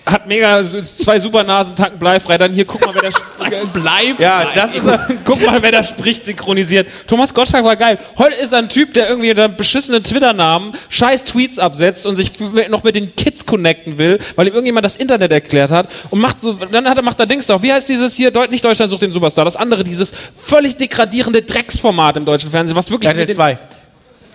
hat 0.05 0.25
mega 0.27 0.63
zwei 0.63 1.19
Supernasen, 1.19 1.75
Tacken 1.75 1.99
bleifrei. 1.99 2.37
Dann 2.37 2.51
hier, 2.53 2.65
guck 2.65 2.81
mal, 2.85 2.93
wer 2.95 3.09
da 3.11 3.63
bleifrei. 3.73 4.23
Ja, 4.23 4.47
das 4.55 4.73
ist 4.75 4.85
er. 4.85 5.07
Guck 5.23 5.45
mal, 5.45 5.61
wer 5.61 5.71
da 5.71 5.83
spricht, 5.83 6.25
synchronisiert. 6.25 6.87
Thomas 7.07 7.33
Gottschalk 7.33 7.63
war 7.63 7.75
geil. 7.75 7.99
Heute 8.17 8.35
ist 8.35 8.51
er 8.53 8.59
ein 8.59 8.69
Typ, 8.69 8.93
der 8.93 9.07
irgendwie 9.09 9.29
unter 9.29 9.47
beschissenen 9.47 10.03
Twitter-Namen 10.03 10.73
scheiß 10.89 11.25
Tweets 11.25 11.59
absetzt 11.59 12.05
und 12.07 12.15
sich 12.15 12.31
noch 12.69 12.83
mit 12.83 12.95
den 12.95 13.15
Kids 13.15 13.45
connecten 13.45 13.97
will, 13.97 14.19
weil 14.35 14.47
ihm 14.47 14.53
irgendjemand 14.53 14.85
das 14.85 14.95
Internet 14.95 15.31
erklärt 15.31 15.71
hat 15.71 15.89
und 16.09 16.19
macht 16.19 16.41
so, 16.41 16.53
dann 16.53 16.87
hat 16.89 16.97
er, 16.97 17.03
macht 17.03 17.19
er 17.19 17.25
Dings 17.27 17.47
doch. 17.47 17.61
Wie 17.61 17.71
heißt 17.71 17.87
dieses 17.89 18.15
hier? 18.15 18.31
Deut 18.31 18.49
nicht 18.51 18.63
Deutschland 18.65 18.89
sucht 18.89 19.01
den 19.03 19.11
Superstar. 19.11 19.45
Das 19.45 19.55
andere, 19.55 19.83
dieses 19.83 20.11
völlig 20.35 20.77
degradierende 20.77 21.41
Drecksformat 21.41 22.17
im 22.17 22.25
deutschen 22.25 22.49
Fernsehen, 22.49 22.75
was 22.75 22.89
wirklich. 22.89 23.09
RTL 23.09 23.21
mit 23.21 23.29
den- 23.29 23.35
2. 23.35 23.57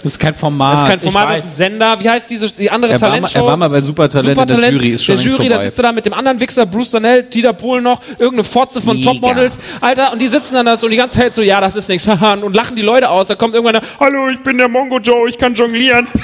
Das 0.05 0.13
ist 0.13 0.19
kein 0.21 0.35
Format. 0.35 0.75
das 0.75 0.83
ist 0.83 0.89
kein 0.89 1.01
Format, 1.01 1.31
das 1.31 1.39
ist 1.41 1.47
ein 1.47 1.57
Sender. 1.57 1.97
Wie 1.99 2.09
heißt 2.09 2.31
diese, 2.31 2.49
die 2.53 2.71
andere 2.71 2.93
Er 2.93 3.01
war 3.01 3.09
mal- 3.09 3.15
Talentshow? 3.17 3.39
er 3.41 3.47
war 3.47 3.57
mal 3.57 3.69
bei 3.71 3.81
Supertalent 3.81 4.39
in 4.39 4.47
der 4.61 4.71
Jury, 4.71 4.91
ist 4.91 5.05
schon 5.05 5.17
der 5.17 5.25
Jury, 5.25 5.49
da 5.49 5.61
sitzt 5.63 5.79
er 5.79 5.83
da 5.85 5.93
mit 5.93 6.07
dem 6.07 6.13
anderen 6.15 6.39
Wichser, 6.39 6.67
Bruce 6.67 6.91
Danell, 6.93 7.23
Dieter 7.25 7.53
Pohl 7.55 7.81
noch, 7.81 8.01
irgendeine 8.19 8.45
Fotze 8.45 8.81
von 8.81 8.97
Mega. 8.97 9.11
Topmodels, 9.13 9.59
Alter, 9.81 10.13
und 10.13 10.21
die 10.21 10.29
sitzen 10.29 10.55
dann 10.55 10.67
da 10.67 10.77
so 10.77 10.87
und 10.87 10.91
die 10.93 10.97
ganze 10.99 11.19
Zeit 11.19 11.35
so, 11.35 11.43
ja, 11.43 11.61
das 11.61 11.75
ist 11.75 11.89
nichts, 11.89 12.07
und 12.43 12.55
lachen 12.55 12.77
die 12.77 12.83
Leute 12.83 13.09
aus. 13.09 13.29
Da 13.29 13.35
kommt 13.35 13.55
irgendwann 13.55 13.81
der, 13.81 13.83
hallo, 13.99 14.29
ich 14.29 14.39
bin 14.41 14.59
der 14.59 14.69
Mongo 14.69 14.99
Joe, 14.99 15.29
ich 15.29 15.39
kann 15.39 15.55
jonglieren. 15.55 16.07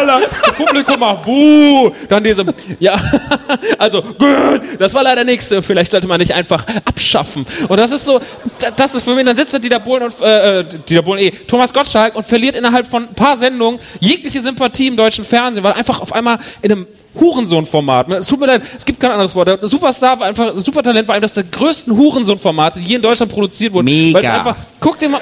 Das 0.00 0.54
Publikum 0.56 0.98
macht, 1.00 1.22
buh. 1.22 1.90
Dann 2.08 2.22
diese, 2.24 2.44
ja, 2.78 2.98
also, 3.78 4.02
gut, 4.02 4.60
das 4.78 4.92
war 4.94 5.02
leider 5.02 5.24
nichts. 5.24 5.54
Vielleicht 5.62 5.90
sollte 5.90 6.06
man 6.06 6.18
nicht 6.20 6.32
einfach 6.34 6.64
abschaffen. 6.84 7.44
Und 7.68 7.76
das 7.78 7.90
ist 7.92 8.04
so, 8.04 8.20
da- 8.58 8.70
das 8.76 8.94
ist 8.94 9.04
für 9.04 9.14
mich, 9.14 9.24
dann 9.24 9.36
sitzt 9.36 9.54
da 9.54 9.58
Dieter 9.58 9.80
Bohlen 9.80 10.04
und, 10.04 10.20
äh, 10.20 10.60
äh, 10.60 10.64
Dieter 10.88 11.02
Bohlen 11.02 11.20
eh, 11.22 11.30
Thomas 11.30 11.72
Gottschalk 11.72 12.14
und 12.14 12.24
verliert 12.24 12.56
innerhalb 12.56 12.86
von 12.90 13.08
ein 13.08 13.14
paar 13.14 13.36
Sendungen 13.36 13.80
jegliche 14.00 14.40
Sympathie 14.40 14.88
im 14.88 14.96
deutschen 14.96 15.24
Fernsehen, 15.24 15.64
weil 15.64 15.72
einfach 15.74 16.00
auf 16.00 16.12
einmal 16.12 16.38
in 16.62 16.72
einem 16.72 16.86
Hurensohn-Format. 17.18 18.12
Es 18.12 18.28
tut 18.28 18.40
mir 18.40 18.46
leid, 18.46 18.62
es 18.78 18.84
gibt 18.84 19.00
kein 19.00 19.10
anderes 19.10 19.34
Wort. 19.34 19.48
Der 19.48 19.66
Superstar 19.66 20.20
war 20.20 20.26
einfach, 20.26 20.52
Supertalent 20.56 21.08
war 21.08 21.16
eines 21.16 21.34
der 21.34 21.44
größten 21.44 21.96
Hurensohn-Formate, 21.96 22.78
die 22.80 22.86
hier 22.86 22.96
in 22.96 23.02
Deutschland 23.02 23.32
produziert 23.32 23.72
wurden. 23.72 23.86
Mega. 23.86 24.36
Einfach, 24.36 24.56
guck 24.78 24.98
dir 24.98 25.08
mal, 25.08 25.20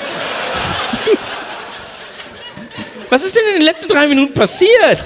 Was 3.10 3.22
ist 3.22 3.34
denn 3.34 3.42
in 3.50 3.54
den 3.60 3.64
letzten 3.64 3.88
drei 3.88 4.06
Minuten 4.06 4.34
passiert? 4.34 5.02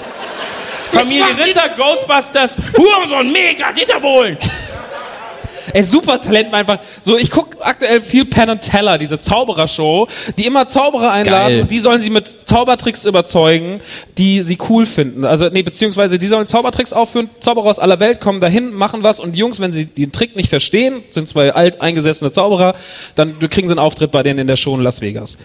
Familie 0.91 1.25
Ritter, 1.39 1.69
Ghostbusters, 1.77 2.57
Hurensohn, 2.77 3.33
mega, 3.33 3.73
Dieter 3.73 4.01
Bohlen. 4.01 4.37
Ey, 5.73 5.83
super 5.85 6.21
Talent 6.21 6.53
einfach. 6.53 6.79
So, 7.01 7.17
ich 7.17 7.31
guck 7.31 7.57
aktuell 7.61 8.01
viel 8.01 8.25
Penn 8.25 8.51
and 8.51 8.63
Teller, 8.63 8.99
diese 8.99 9.19
Zauberershow, 9.19 10.09
die 10.37 10.47
immer 10.47 10.69
Zauberer 10.69 11.13
einladen 11.13 11.49
Geil. 11.49 11.61
und 11.63 11.71
die 11.71 11.79
sollen 11.79 12.03
sie 12.03 12.11
mit 12.11 12.35
Zaubertricks 12.47 13.05
überzeugen, 13.05 13.81
die 14.19 14.43
sie 14.43 14.59
cool 14.69 14.87
finden. 14.87 15.25
Also, 15.25 15.49
nee, 15.49 15.63
beziehungsweise 15.63 16.19
die 16.19 16.27
sollen 16.27 16.47
Zaubertricks 16.47 16.93
aufführen, 16.93 17.31
Zauberer 17.41 17.67
aus 17.67 17.79
aller 17.79 18.01
Welt 18.01 18.21
kommen 18.21 18.41
dahin, 18.41 18.73
machen 18.75 19.03
was 19.03 19.21
und 19.21 19.33
die 19.33 19.39
Jungs, 19.39 19.61
wenn 19.61 19.73
sie 19.73 19.87
den 19.87 20.13
Trick 20.13 20.37
nicht 20.37 20.49
verstehen, 20.49 21.03
sind 21.11 21.29
zwei 21.29 21.53
alt 21.55 21.81
eingesessene 21.81 22.33
Zauberer, 22.33 22.75
dann 23.15 23.39
kriegen 23.39 23.69
sie 23.69 23.73
einen 23.73 23.79
Auftritt 23.79 24.11
bei 24.11 24.23
denen 24.23 24.41
in 24.41 24.47
der 24.47 24.57
Show 24.57 24.75
in 24.75 24.83
Las 24.83 25.01
Vegas. 25.01 25.39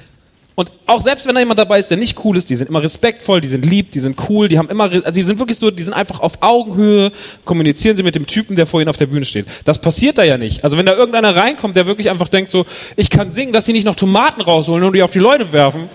Und 0.60 0.72
auch 0.88 1.02
selbst 1.02 1.28
wenn 1.28 1.36
da 1.36 1.40
jemand 1.40 1.60
dabei 1.60 1.78
ist, 1.78 1.92
der 1.92 1.98
nicht 1.98 2.18
cool 2.26 2.36
ist, 2.36 2.50
die 2.50 2.56
sind 2.56 2.68
immer 2.68 2.82
respektvoll, 2.82 3.42
die 3.42 3.48
sind 3.48 3.64
lieb, 3.64 3.92
die 3.92 4.00
sind 4.00 4.20
cool, 4.28 4.48
die 4.48 4.58
haben 4.58 4.68
immer, 4.70 4.86
also 4.86 5.12
die 5.12 5.22
sind 5.22 5.38
wirklich 5.38 5.60
so, 5.60 5.70
die 5.70 5.84
sind 5.84 5.94
einfach 5.94 6.20
auf 6.20 6.42
Augenhöhe, 6.42 7.12
kommunizieren 7.46 7.96
sie 7.96 8.02
mit 8.02 8.16
dem 8.16 8.26
Typen, 8.26 8.56
der 8.56 8.66
vor 8.66 8.82
ihnen 8.82 8.90
auf 8.90 8.98
der 8.98 9.06
Bühne 9.06 9.24
steht. 9.24 9.46
Das 9.66 9.80
passiert 9.80 10.18
da 10.18 10.24
ja 10.24 10.40
nicht. 10.40 10.64
Also 10.64 10.76
wenn 10.76 10.88
da 10.88 10.96
irgendeiner 10.96 11.36
reinkommt, 11.36 11.76
der 11.76 11.86
wirklich 11.86 12.10
einfach 12.10 12.28
denkt 12.28 12.50
so, 12.50 12.66
ich 12.96 13.12
kann 13.12 13.30
singen, 13.30 13.54
dass 13.54 13.68
sie 13.68 13.74
nicht 13.74 13.86
noch 13.86 13.96
Tomaten 13.96 14.42
rausholen 14.42 14.84
und 14.84 14.94
die 14.94 15.04
auf 15.04 15.12
die 15.12 15.20
Leute 15.20 15.54
werfen. 15.54 15.92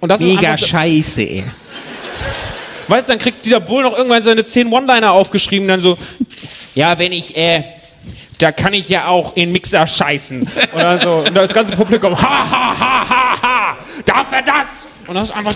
Und 0.00 0.08
das 0.08 0.20
ist 0.20 0.38
einfach, 0.38 0.58
scheiße, 0.58 1.22
ey. 1.22 1.44
weißt 2.88 3.08
du, 3.08 3.12
dann 3.12 3.20
kriegt 3.20 3.46
Dieter 3.46 3.60
Bohl 3.60 3.84
noch 3.84 3.96
irgendwann 3.96 4.24
seine 4.24 4.44
10 4.44 4.72
One-Liner 4.72 5.12
aufgeschrieben, 5.12 5.68
dann 5.68 5.80
so, 5.80 5.96
ja, 6.74 6.98
wenn 6.98 7.12
ich, 7.12 7.36
äh, 7.36 7.62
da 8.40 8.50
kann 8.50 8.74
ich 8.74 8.88
ja 8.88 9.06
auch 9.06 9.36
in 9.36 9.52
Mixer 9.52 9.86
scheißen. 9.86 10.40
Und 10.40 10.82
dann 10.82 10.98
so, 10.98 11.18
und 11.18 11.32
das 11.32 11.54
ganze 11.54 11.76
Publikum, 11.76 12.20
ha, 12.20 12.50
ha, 12.50 12.80
ha, 12.80 13.08
ha, 13.08 13.40
ha, 13.40 13.53
darf 14.04 14.32
er 14.32 14.42
das? 14.42 14.66
Und 15.06 15.14
das 15.14 15.30
ist 15.30 15.36
einfach, 15.36 15.54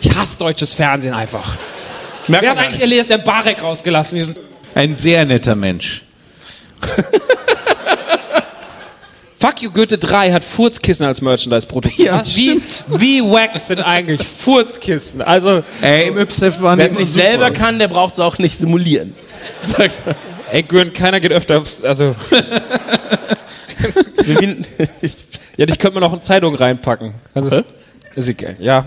ich 0.00 0.16
hasse 0.16 0.38
deutsches 0.38 0.74
Fernsehen 0.74 1.14
einfach. 1.14 1.56
Merkt 2.28 2.44
Wer 2.44 2.50
hat 2.52 2.58
eigentlich 2.58 2.82
Elias 2.82 3.08
der 3.08 3.18
Barek 3.18 3.62
rausgelassen? 3.62 4.16
Diesen 4.16 4.36
Ein 4.74 4.96
sehr 4.96 5.24
netter 5.24 5.54
Mensch. 5.54 6.02
Fuck 9.42 9.60
You 9.60 9.70
Goethe 9.72 9.98
3 9.98 10.30
hat 10.30 10.44
Furzkissen 10.44 11.04
als 11.04 11.20
Merchandise-Produkt. 11.20 11.98
Ja, 11.98 12.22
wie, 12.24 12.62
wie 12.90 13.20
wack 13.22 13.58
sind 13.58 13.80
eigentlich 13.80 14.24
Furzkissen? 14.24 15.20
Also, 15.20 15.64
Ey, 15.80 16.06
im 16.06 16.18
YPSF 16.18 16.62
waren 16.62 16.78
Wer 16.78 16.86
es 16.86 16.92
nicht 16.92 17.10
selber 17.10 17.50
kann, 17.50 17.80
der 17.80 17.88
braucht 17.88 18.12
es 18.12 18.20
auch 18.20 18.38
nicht 18.38 18.56
simulieren. 18.56 19.16
Sag, 19.64 19.90
ey, 20.50 20.62
Gürn, 20.62 20.92
keiner 20.92 21.20
geht 21.20 21.32
öfter 21.32 21.58
aufs, 21.58 21.82
also, 21.82 22.14
ja, 25.56 25.66
dich 25.66 25.78
könnte 25.78 25.98
man 25.98 26.04
auch 26.04 26.12
in 26.12 26.22
Zeitungen 26.22 26.56
reinpacken. 26.56 27.14
Also, 27.34 27.62
ist 28.14 28.28
egal, 28.28 28.56
ja. 28.58 28.84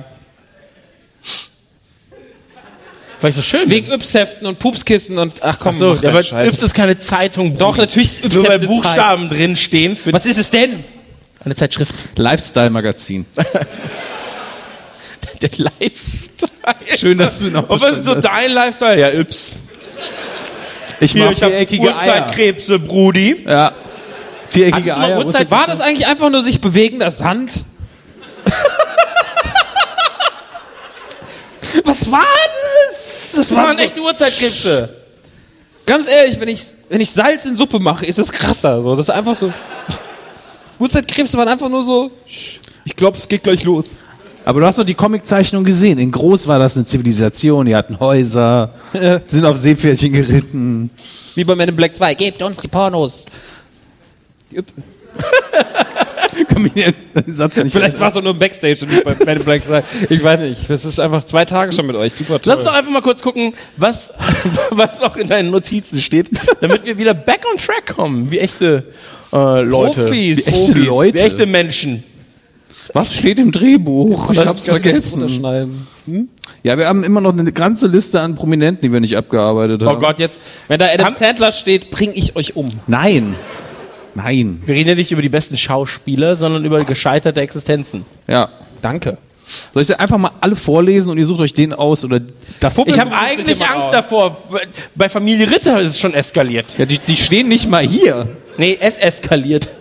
Weil 3.22 3.30
ich 3.30 3.36
so 3.36 3.41
schön 3.41 3.70
Wegen 3.70 3.91
Yps-Heften 3.91 4.45
und 4.45 4.60
Pupskissen 4.60 5.18
und, 5.18 5.34
ach 5.41 5.58
komm, 5.60 5.74
so, 5.74 5.93
mach 5.93 6.03
ja, 6.03 6.10
aber. 6.10 6.20
Yps 6.20 6.62
ist 6.62 6.74
keine 6.74 6.99
Zeitung. 6.99 7.58
Doch, 7.58 7.78
natürlich 7.78 8.10
ist 8.10 8.26
Yps 8.26 8.36
Nur 8.36 8.43
weil 8.43 8.51
Hefte 8.53 8.68
Buchstaben 8.68 9.30
drin 9.30 9.56
stehen 9.56 9.95
für 9.95 10.14
Was 10.14 10.26
ist 10.26 10.38
es 10.38 10.51
denn? 10.51 10.84
eine 11.43 11.56
Zeitschrift. 11.56 11.93
Lifestyle-Magazin. 12.16 13.26
Der 15.41 15.49
Lifestyle. 15.58 16.97
Schön, 16.97 17.18
dass 17.18 17.39
du 17.39 17.47
noch 17.47 17.70
Und 17.70 17.82
was 17.82 17.97
ist 17.97 18.06
so 18.06 18.16
dein 18.16 18.51
Lifestyle? 18.51 18.99
Ja, 18.99 19.10
Yps. 19.10 19.51
Ich 21.00 21.12
Hier, 21.12 21.26
mach 21.26 21.32
ich 21.32 21.41
habe 21.41 21.52
viereckige 21.54 21.88
Eier. 21.88 21.96
Uhrzeitkrebse, 21.96 22.80
Brudi. 22.80 23.43
Ja. 23.46 23.72
Viereckige 24.48 24.98
Eier. 24.98 25.18
Uhrzeit- 25.18 25.52
War 25.52 25.68
das 25.68 25.82
eigentlich 25.82 26.08
einfach 26.08 26.30
nur 26.30 26.41
sich 26.41 26.62
bewegender 26.62 27.12
Sand? 27.12 27.64
Was 31.84 32.10
war 32.12 32.22
das? 32.22 33.32
Das 33.36 33.48
Das 33.50 33.58
waren 33.58 33.78
echte 33.80 34.02
Uhrzeitkrebse. 34.02 34.89
Ganz 35.86 36.08
ehrlich, 36.08 36.39
wenn 36.39 36.48
ich, 36.48 36.62
wenn 36.89 37.02
ich 37.02 37.12
Salz 37.12 37.46
in 37.46 37.56
Suppe 37.56 37.80
mache, 37.80 38.06
ist 38.06 38.18
es 38.18 38.32
krasser. 38.32 38.82
So, 38.82 38.91
das 38.91 39.02
ist 39.02 39.10
einfach 39.10 39.36
so. 39.36 39.52
Urzeitkrebse 40.80 41.38
waren 41.38 41.48
einfach 41.48 41.70
nur 41.70 41.84
so. 41.84 42.12
Ich 42.26 42.96
glaube, 42.96 43.18
es 43.18 43.28
geht 43.28 43.43
gleich 43.43 43.64
los. 43.64 44.00
Aber 44.46 44.60
du 44.60 44.68
hast 44.68 44.78
doch 44.78 44.86
die 44.86 44.93
Comiczeichnung 44.93 45.64
gesehen. 45.64 45.98
In 45.98 46.12
groß 46.12 46.48
war 46.48 46.60
das 46.60 46.78
eine 46.78 46.86
Zivilisation. 46.86 47.66
Die 47.66 47.76
hatten 47.76 48.00
Häuser, 48.00 48.70
sind 49.28 49.43
auf 49.43 49.58
Seepferdchen 49.58 50.14
geritten. 50.14 50.91
Wie 51.34 51.43
bei 51.43 51.56
Men 51.56 51.70
in 51.70 51.76
Black 51.76 51.96
2. 51.96 52.14
Gebt 52.14 52.43
uns 52.43 52.60
die 52.60 52.68
Pornos. 52.68 53.26
Kann 56.50 56.62
mir 56.62 56.93
den 57.16 57.34
Satz 57.34 57.56
nicht 57.56 57.74
Vielleicht 57.74 58.00
war 58.00 58.10
es 58.10 58.18
auch 58.18 58.22
nur 58.22 58.34
im 58.34 58.39
Backstage 58.39 58.80
und 58.84 58.91
nicht 58.91 59.04
bei 59.04 59.16
Men 59.26 59.38
in 59.38 59.43
Black 59.43 59.64
2. 59.66 59.84
Ich 60.12 60.24
weiß 60.24 60.39
nicht. 60.41 60.70
Das 60.70 60.86
ist 60.86 61.00
einfach 61.00 61.24
zwei 61.24 61.46
Tage 61.46 61.72
schon 61.72 61.88
mit 61.88 61.96
euch. 61.96 62.14
Super 62.14 62.39
toll. 62.39 62.54
Lass 62.54 62.64
doch 62.64 62.74
einfach 62.76 62.91
mal 62.91 63.02
kurz 63.02 63.24
gucken, 63.24 63.56
was, 63.78 64.14
was 64.70 65.00
noch 65.00 65.18
in 65.18 65.28
deinen 65.28 65.50
Notizen 65.50 66.00
steht, 66.02 66.30
damit 66.62 66.86
wir 66.86 67.00
wieder 67.00 67.16
back 67.16 67.41
on 67.52 67.58
track 67.58 67.96
kommen. 67.96 68.30
Wie 68.30 68.38
echte 68.38 68.84
äh, 69.34 69.62
Leute. 69.62 70.02
Profis. 70.02 70.38
Wie 70.38 70.52
echte 70.52 70.52
Profis. 70.52 70.86
Leute. 70.86 71.18
Wie 71.18 71.22
echte 71.22 71.46
Menschen. 71.48 72.04
Was 72.94 73.14
steht 73.14 73.40
im 73.40 73.52
Drehbuch? 73.52 74.32
Ich 74.32 74.40
hab's 74.46 74.66
vergessen. 74.66 75.22
runterschneiden. 75.22 75.88
Ja, 76.64 76.78
wir 76.78 76.88
haben 76.88 77.04
immer 77.04 77.22
noch 77.22 77.34
eine 77.34 77.52
ganze 77.52 77.88
Liste 77.88 78.22
an 78.22 78.36
Prominenten, 78.36 78.82
die 78.84 78.94
wir 78.94 79.00
nicht 79.00 79.18
abgearbeitet 79.18 79.84
haben. 79.84 79.98
Oh 79.98 80.00
Gott, 80.00 80.20
jetzt. 80.20 80.40
Wenn 80.68 80.80
da 80.80 80.88
Adam 80.88 81.08
Haben- 81.08 81.16
Sandler 81.16 81.52
steht, 81.52 81.90
bring 81.92 82.12
ich 82.14 82.36
euch 82.36 82.56
um. 82.56 82.68
Nein. 82.88 83.36
Nein. 84.14 84.62
Wir 84.66 84.76
reden 84.76 84.90
ja 84.90 84.96
nicht 84.96 85.12
über 85.12 85.22
die 85.22 85.30
besten 85.30 85.58
Schauspieler, 85.58 86.36
sondern 86.36 86.64
über 86.64 86.84
gescheiterte 86.84 87.42
Existenzen. 87.42 88.06
Ja. 88.28 88.50
Danke. 88.82 89.18
Soll 89.74 89.82
ich 89.82 89.88
sie 89.88 90.00
einfach 90.00 90.18
mal 90.18 90.32
alle 90.42 90.56
vorlesen 90.56 91.10
und 91.12 91.18
ihr 91.18 91.26
sucht 91.26 91.42
euch 91.42 91.54
den 91.54 91.74
aus 91.74 92.04
oder 92.04 92.20
das? 92.60 92.78
Ich 92.86 93.00
habe 93.00 93.12
eigentlich 93.16 93.62
Angst 93.62 93.88
aus. 93.88 93.92
davor. 93.92 94.38
Bei 94.96 95.08
Familie 95.10 95.50
Ritter 95.52 95.80
ist 95.82 95.90
es 95.92 96.00
schon 96.00 96.14
eskaliert. 96.14 96.78
ja, 96.80 96.86
die, 96.86 96.98
die 97.00 97.16
stehen 97.18 97.48
nicht 97.48 97.70
mal 97.70 97.86
hier. 97.86 98.28
Nee, 98.58 98.78
es 98.80 98.98
eskaliert. 98.98 99.68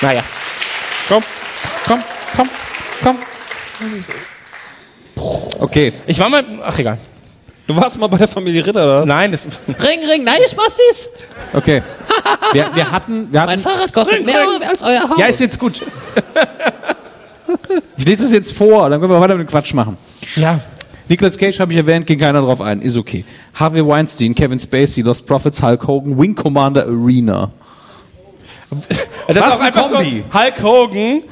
naja. 0.00 0.22
Komm, 1.08 1.22
komm, 1.86 2.00
komm, 2.36 2.48
komm. 3.02 3.16
Okay. 5.60 5.92
Ich 6.06 6.18
war 6.18 6.28
mal. 6.28 6.44
Ach, 6.64 6.78
egal. 6.78 6.98
Du 7.66 7.76
warst 7.76 7.98
mal 7.98 8.06
bei 8.06 8.16
der 8.16 8.28
Familie 8.28 8.64
Ritter, 8.64 8.84
oder? 8.84 9.06
Nein, 9.06 9.32
das. 9.32 9.46
Ring, 9.66 9.98
ring, 10.08 10.22
nein, 10.22 10.38
mach's 10.56 10.74
dies. 10.88 11.08
Okay. 11.52 11.82
Wir, 12.52 12.70
wir 12.74 12.90
hatten, 12.92 13.32
wir 13.32 13.40
Mein 13.40 13.48
hatten. 13.50 13.60
Fahrrad 13.60 13.92
kostet 13.92 14.24
mehr 14.24 14.36
als 14.68 14.82
euer 14.84 15.08
Haus. 15.08 15.18
Ja, 15.18 15.26
ist 15.26 15.40
jetzt 15.40 15.58
gut. 15.58 15.82
Ich 17.96 18.06
lese 18.06 18.24
es 18.24 18.32
jetzt 18.32 18.52
vor, 18.52 18.88
dann 18.88 19.00
können 19.00 19.12
wir 19.12 19.20
weiter 19.20 19.34
mit 19.34 19.48
dem 19.48 19.50
Quatsch 19.50 19.74
machen. 19.74 19.96
Ja. 20.36 20.60
Nicolas 21.08 21.36
Cage 21.38 21.58
habe 21.60 21.72
ich 21.72 21.78
erwähnt, 21.78 22.06
ging 22.06 22.18
keiner 22.18 22.40
drauf 22.40 22.60
ein. 22.60 22.82
Ist 22.82 22.96
okay. 22.96 23.24
Harvey 23.54 23.84
Weinstein, 23.84 24.34
Kevin 24.34 24.58
Spacey, 24.58 25.02
Lost 25.02 25.26
Prophets, 25.26 25.62
Hulk 25.62 25.86
Hogan, 25.86 26.18
Wing 26.18 26.34
Commander 26.34 26.84
Arena. 26.84 27.50
Das 29.28 29.36
Was 29.36 29.46
ist 29.48 29.54
auch 29.54 29.60
ein 29.60 29.66
einfach 29.66 29.90
Kombi. 29.90 30.24
so 30.32 30.38
Hulk 30.38 30.62
Hogan, 30.62 31.22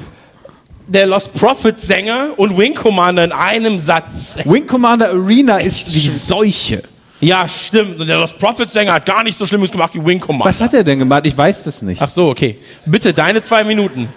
der 0.86 1.06
Lost 1.06 1.32
Prophets 1.34 1.82
Sänger 1.86 2.30
und 2.36 2.56
Wing 2.58 2.74
Commander 2.74 3.24
in 3.24 3.32
einem 3.32 3.78
Satz. 3.80 4.36
Wing 4.44 4.66
Commander 4.66 5.08
Arena 5.10 5.58
ist 5.58 5.94
die 5.94 6.10
Seuche. 6.10 6.82
Ja, 7.20 7.48
stimmt. 7.48 8.00
Und 8.00 8.06
der 8.06 8.18
Lost 8.18 8.38
Prophets 8.38 8.72
Sänger 8.72 8.94
hat 8.94 9.06
gar 9.06 9.22
nicht 9.22 9.38
so 9.38 9.46
Schlimmes 9.46 9.70
gemacht 9.72 9.94
wie 9.94 10.04
Wing 10.04 10.20
Commander. 10.20 10.46
Was 10.46 10.60
hat 10.60 10.74
er 10.74 10.84
denn 10.84 10.98
gemacht? 10.98 11.22
Ich 11.24 11.36
weiß 11.38 11.64
das 11.64 11.80
nicht. 11.82 12.02
Ach 12.02 12.08
so, 12.10 12.28
okay. 12.28 12.58
Bitte, 12.84 13.14
deine 13.14 13.40
zwei 13.40 13.64
Minuten. 13.64 14.08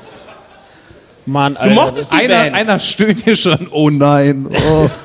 Mann, 1.26 1.54
Du 1.56 1.60
Alter. 1.62 1.76
mochtest 1.76 2.12
die 2.14 2.18
einer, 2.18 2.36
Band. 2.36 2.56
einer 2.56 2.80
stöhnt 2.80 3.24
hier 3.24 3.36
schon. 3.36 3.68
Oh 3.72 3.90
nein. 3.90 4.48
Oh. 4.50 4.90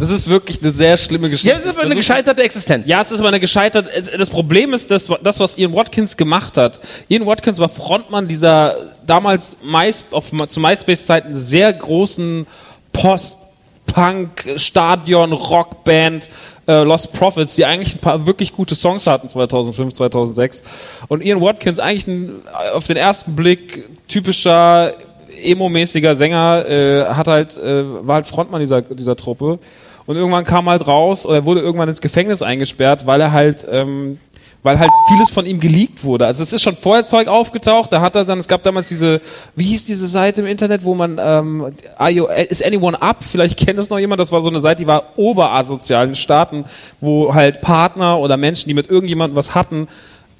Das 0.00 0.10
ist 0.10 0.28
wirklich 0.28 0.60
eine 0.60 0.72
sehr 0.72 0.96
schlimme 0.96 1.30
Geschichte. 1.30 1.50
Ja, 1.50 1.54
das 1.56 1.64
ist 1.66 1.70
aber 1.70 1.82
eine 1.82 1.90
versuch- 1.94 1.96
gescheiterte 2.08 2.42
Existenz. 2.42 2.88
Ja, 2.88 3.00
es 3.00 3.12
ist 3.12 3.20
aber 3.20 3.28
eine 3.28 3.38
gescheiterte. 3.38 3.90
es- 3.94 4.10
Das 4.10 4.28
Problem 4.28 4.74
ist, 4.74 4.90
dass 4.90 5.08
das, 5.22 5.38
was 5.38 5.56
Ian 5.56 5.72
Watkins 5.72 6.16
gemacht 6.16 6.56
hat. 6.56 6.80
Ian 7.08 7.26
Watkins 7.26 7.60
war 7.60 7.68
Frontmann 7.68 8.26
dieser 8.26 8.74
damals 9.06 9.58
Mais, 9.62 10.04
auf, 10.10 10.32
zu 10.48 10.58
MySpace-Zeiten 10.58 11.34
sehr 11.36 11.72
großen 11.72 12.44
Post-Punk, 12.92 14.50
Stadion, 14.56 15.32
Rockband, 15.32 16.28
äh, 16.66 16.82
Lost 16.82 17.12
Prophets, 17.12 17.54
die 17.54 17.64
eigentlich 17.64 17.94
ein 17.94 17.98
paar 18.00 18.26
wirklich 18.26 18.52
gute 18.52 18.74
Songs 18.74 19.06
hatten 19.06 19.28
2005, 19.28 19.94
2006. 19.94 20.64
Und 21.08 21.22
Ian 21.22 21.40
Watkins 21.40 21.78
eigentlich 21.78 22.06
ein, 22.08 22.42
auf 22.74 22.86
den 22.86 22.96
ersten 22.96 23.36
Blick 23.36 23.84
typischer 24.08 24.94
emo-mäßiger 25.42 26.14
Sänger, 26.14 26.68
äh, 26.68 27.04
hat 27.06 27.28
halt, 27.28 27.56
äh, 27.58 28.06
war 28.06 28.16
halt 28.16 28.26
Frontmann 28.26 28.60
dieser, 28.60 28.82
dieser 28.82 29.16
Truppe. 29.16 29.58
Und 30.06 30.16
irgendwann 30.16 30.44
kam 30.44 30.68
halt 30.68 30.86
raus, 30.86 31.26
oder 31.26 31.36
er 31.36 31.46
wurde 31.46 31.60
irgendwann 31.60 31.88
ins 31.88 32.00
Gefängnis 32.00 32.42
eingesperrt, 32.42 33.06
weil 33.06 33.20
er 33.20 33.32
halt, 33.32 33.66
ähm, 33.70 34.18
weil 34.62 34.78
halt 34.78 34.90
vieles 35.08 35.30
von 35.30 35.44
ihm 35.44 35.58
geleakt 35.58 36.04
wurde. 36.04 36.26
Also 36.26 36.42
es 36.42 36.52
ist 36.52 36.62
schon 36.62 36.76
vorher 36.76 37.04
Zeug 37.04 37.26
aufgetaucht, 37.26 37.92
da 37.92 38.00
hat 38.00 38.14
er 38.14 38.24
dann, 38.24 38.38
es 38.38 38.46
gab 38.46 38.62
damals 38.62 38.88
diese, 38.88 39.20
wie 39.56 39.64
hieß 39.64 39.86
diese 39.86 40.06
Seite 40.06 40.40
im 40.40 40.46
Internet, 40.46 40.84
wo 40.84 40.94
man, 40.94 41.20
ähm, 41.20 41.72
you, 42.10 42.26
is 42.26 42.62
anyone 42.62 43.00
up? 43.00 43.18
Vielleicht 43.20 43.58
kennt 43.58 43.78
das 43.78 43.90
noch 43.90 43.98
jemand, 43.98 44.20
das 44.20 44.30
war 44.30 44.40
so 44.40 44.48
eine 44.48 44.60
Seite, 44.60 44.82
die 44.82 44.86
war 44.86 45.04
oberasozial 45.16 46.08
in 46.08 46.14
Staaten, 46.14 46.64
wo 47.00 47.34
halt 47.34 47.60
Partner 47.60 48.18
oder 48.18 48.36
Menschen, 48.36 48.68
die 48.68 48.74
mit 48.74 48.88
irgendjemandem 48.88 49.36
was 49.36 49.54
hatten, 49.54 49.88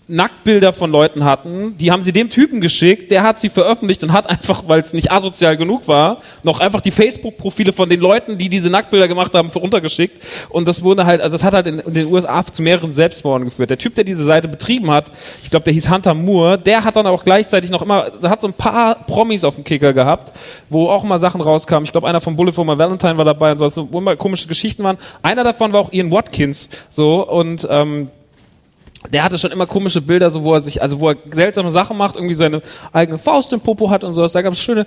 Nacktbilder 0.08 0.72
von 0.72 0.90
Leuten 0.90 1.24
hatten, 1.24 1.76
die 1.78 1.92
haben 1.92 2.02
sie 2.02 2.12
dem 2.12 2.28
Typen 2.28 2.60
geschickt, 2.60 3.10
der 3.10 3.22
hat 3.22 3.38
sie 3.38 3.48
veröffentlicht 3.48 4.02
und 4.02 4.12
hat 4.12 4.28
einfach, 4.28 4.64
weil 4.66 4.80
es 4.80 4.92
nicht 4.92 5.12
asozial 5.12 5.56
genug 5.56 5.88
war, 5.88 6.18
noch 6.42 6.60
einfach 6.60 6.80
die 6.80 6.90
Facebook-Profile 6.90 7.72
von 7.72 7.88
den 7.88 8.00
Leuten, 8.00 8.36
die 8.36 8.48
diese 8.48 8.68
Nacktbilder 8.68 9.08
gemacht 9.08 9.34
haben, 9.34 9.48
runtergeschickt. 9.48 10.20
Und 10.48 10.66
das 10.66 10.82
wurde 10.82 11.06
halt, 11.06 11.20
also 11.20 11.34
das 11.34 11.44
hat 11.44 11.54
halt 11.54 11.66
in, 11.66 11.78
in 11.78 11.94
den 11.94 12.06
USA 12.12 12.42
zu 12.44 12.62
mehreren 12.62 12.92
Selbstmorden 12.92 13.44
geführt. 13.44 13.70
Der 13.70 13.78
Typ, 13.78 13.94
der 13.94 14.04
diese 14.04 14.24
Seite 14.24 14.48
betrieben 14.48 14.90
hat, 14.90 15.06
ich 15.42 15.50
glaube, 15.50 15.64
der 15.64 15.72
hieß 15.72 15.90
Hunter 15.90 16.14
Moore, 16.14 16.58
der 16.58 16.84
hat 16.84 16.96
dann 16.96 17.06
auch 17.06 17.24
gleichzeitig 17.24 17.70
noch 17.70 17.82
immer, 17.82 18.10
der 18.10 18.30
hat 18.30 18.40
so 18.40 18.48
ein 18.48 18.54
paar 18.54 19.06
Promis 19.06 19.44
auf 19.44 19.54
dem 19.54 19.64
Kicker 19.64 19.92
gehabt, 19.92 20.32
wo 20.68 20.88
auch 20.88 21.04
mal 21.04 21.18
Sachen 21.18 21.40
rauskamen. 21.40 21.84
Ich 21.84 21.92
glaube, 21.92 22.08
einer 22.08 22.20
von 22.20 22.36
Bullet 22.36 22.52
for 22.52 22.64
My 22.64 22.76
Valentine 22.76 23.16
war 23.16 23.24
dabei 23.24 23.52
und 23.52 23.58
so, 23.70 23.88
wo 23.92 23.98
immer 23.98 24.16
komische 24.16 24.48
Geschichten 24.48 24.82
waren. 24.82 24.98
Einer 25.22 25.44
davon 25.44 25.72
war 25.72 25.80
auch 25.80 25.92
Ian 25.92 26.10
Watkins, 26.10 26.68
so, 26.90 27.26
und, 27.28 27.66
ähm, 27.70 28.08
der 29.10 29.24
hatte 29.24 29.38
schon 29.38 29.50
immer 29.50 29.66
komische 29.66 30.00
Bilder, 30.00 30.30
so 30.30 30.44
wo 30.44 30.54
er 30.54 30.60
sich, 30.60 30.80
also 30.80 31.00
wo 31.00 31.10
er 31.10 31.16
seltsame 31.30 31.70
Sachen 31.70 31.96
macht, 31.96 32.16
irgendwie 32.16 32.34
seine 32.34 32.62
eigene 32.92 33.18
Faust 33.18 33.52
im 33.52 33.60
Popo 33.60 33.90
hat 33.90 34.04
und 34.04 34.12
so. 34.12 34.26
Da 34.26 34.42
gab 34.42 34.52
es 34.52 34.62
schöne, 34.62 34.86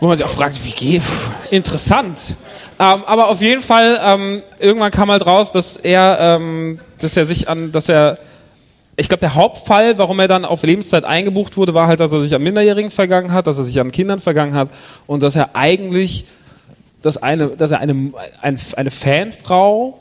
wo 0.00 0.06
man 0.06 0.16
sich 0.16 0.24
auch 0.24 0.30
fragt, 0.30 0.64
wie 0.64 0.70
geht? 0.70 1.02
Interessant. 1.50 2.36
Ähm, 2.78 3.02
aber 3.04 3.28
auf 3.28 3.42
jeden 3.42 3.60
Fall, 3.60 4.00
ähm, 4.02 4.42
irgendwann 4.58 4.90
kam 4.90 5.10
halt 5.10 5.26
raus, 5.26 5.52
dass 5.52 5.76
er, 5.76 6.18
ähm, 6.20 6.78
dass 6.98 7.16
er 7.16 7.26
sich 7.26 7.48
an, 7.48 7.72
dass 7.72 7.88
er, 7.88 8.18
ich 8.96 9.08
glaube, 9.08 9.20
der 9.20 9.34
Hauptfall, 9.34 9.98
warum 9.98 10.18
er 10.20 10.28
dann 10.28 10.44
auf 10.44 10.62
Lebenszeit 10.62 11.04
eingebucht 11.04 11.56
wurde, 11.56 11.74
war 11.74 11.86
halt, 11.86 12.00
dass 12.00 12.12
er 12.12 12.20
sich 12.20 12.34
an 12.34 12.42
Minderjährigen 12.42 12.90
vergangen 12.90 13.32
hat, 13.32 13.46
dass 13.46 13.58
er 13.58 13.64
sich 13.64 13.78
an 13.80 13.92
Kindern 13.92 14.20
vergangen 14.20 14.54
hat 14.54 14.70
und 15.06 15.22
dass 15.22 15.36
er 15.36 15.54
eigentlich, 15.54 16.24
dass 17.02 17.18
eine, 17.18 17.48
dass 17.48 17.70
er 17.70 17.80
eine, 17.80 18.12
ein, 18.40 18.58
eine 18.76 18.90
Fanfrau 18.90 19.98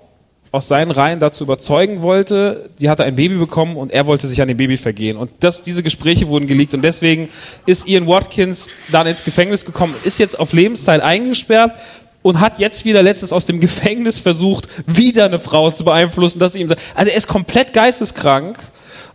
aus 0.51 0.67
seinen 0.67 0.91
Reihen 0.91 1.19
dazu 1.19 1.43
überzeugen 1.43 2.01
wollte, 2.01 2.69
die 2.79 2.89
hatte 2.89 3.03
ein 3.03 3.15
Baby 3.15 3.35
bekommen 3.35 3.77
und 3.77 3.91
er 3.91 4.07
wollte 4.07 4.27
sich 4.27 4.41
an 4.41 4.47
dem 4.47 4.57
Baby 4.57 4.77
vergehen. 4.77 5.15
Und 5.17 5.31
das, 5.41 5.61
diese 5.61 5.83
Gespräche 5.83 6.27
wurden 6.27 6.47
geleakt 6.47 6.73
und 6.73 6.81
deswegen 6.81 7.29
ist 7.65 7.87
Ian 7.87 8.07
Watkins 8.07 8.67
dann 8.91 9.05
ins 9.05 9.23
Gefängnis 9.23 9.65
gekommen, 9.65 9.93
ist 10.03 10.19
jetzt 10.19 10.39
auf 10.39 10.53
Lebenszeit 10.53 11.01
eingesperrt 11.01 11.73
und 12.21 12.39
hat 12.39 12.59
jetzt 12.59 12.83
wieder 12.85 13.03
letztens 13.03 13.31
aus 13.31 13.45
dem 13.45 13.59
Gefängnis 13.59 14.19
versucht, 14.19 14.67
wieder 14.87 15.25
eine 15.25 15.39
Frau 15.39 15.69
zu 15.71 15.83
beeinflussen, 15.83 16.39
dass 16.39 16.53
sie 16.53 16.61
ihm 16.61 16.67
sagt, 16.67 16.81
also 16.95 17.11
er 17.11 17.17
ist 17.17 17.27
komplett 17.27 17.73
geisteskrank. 17.73 18.57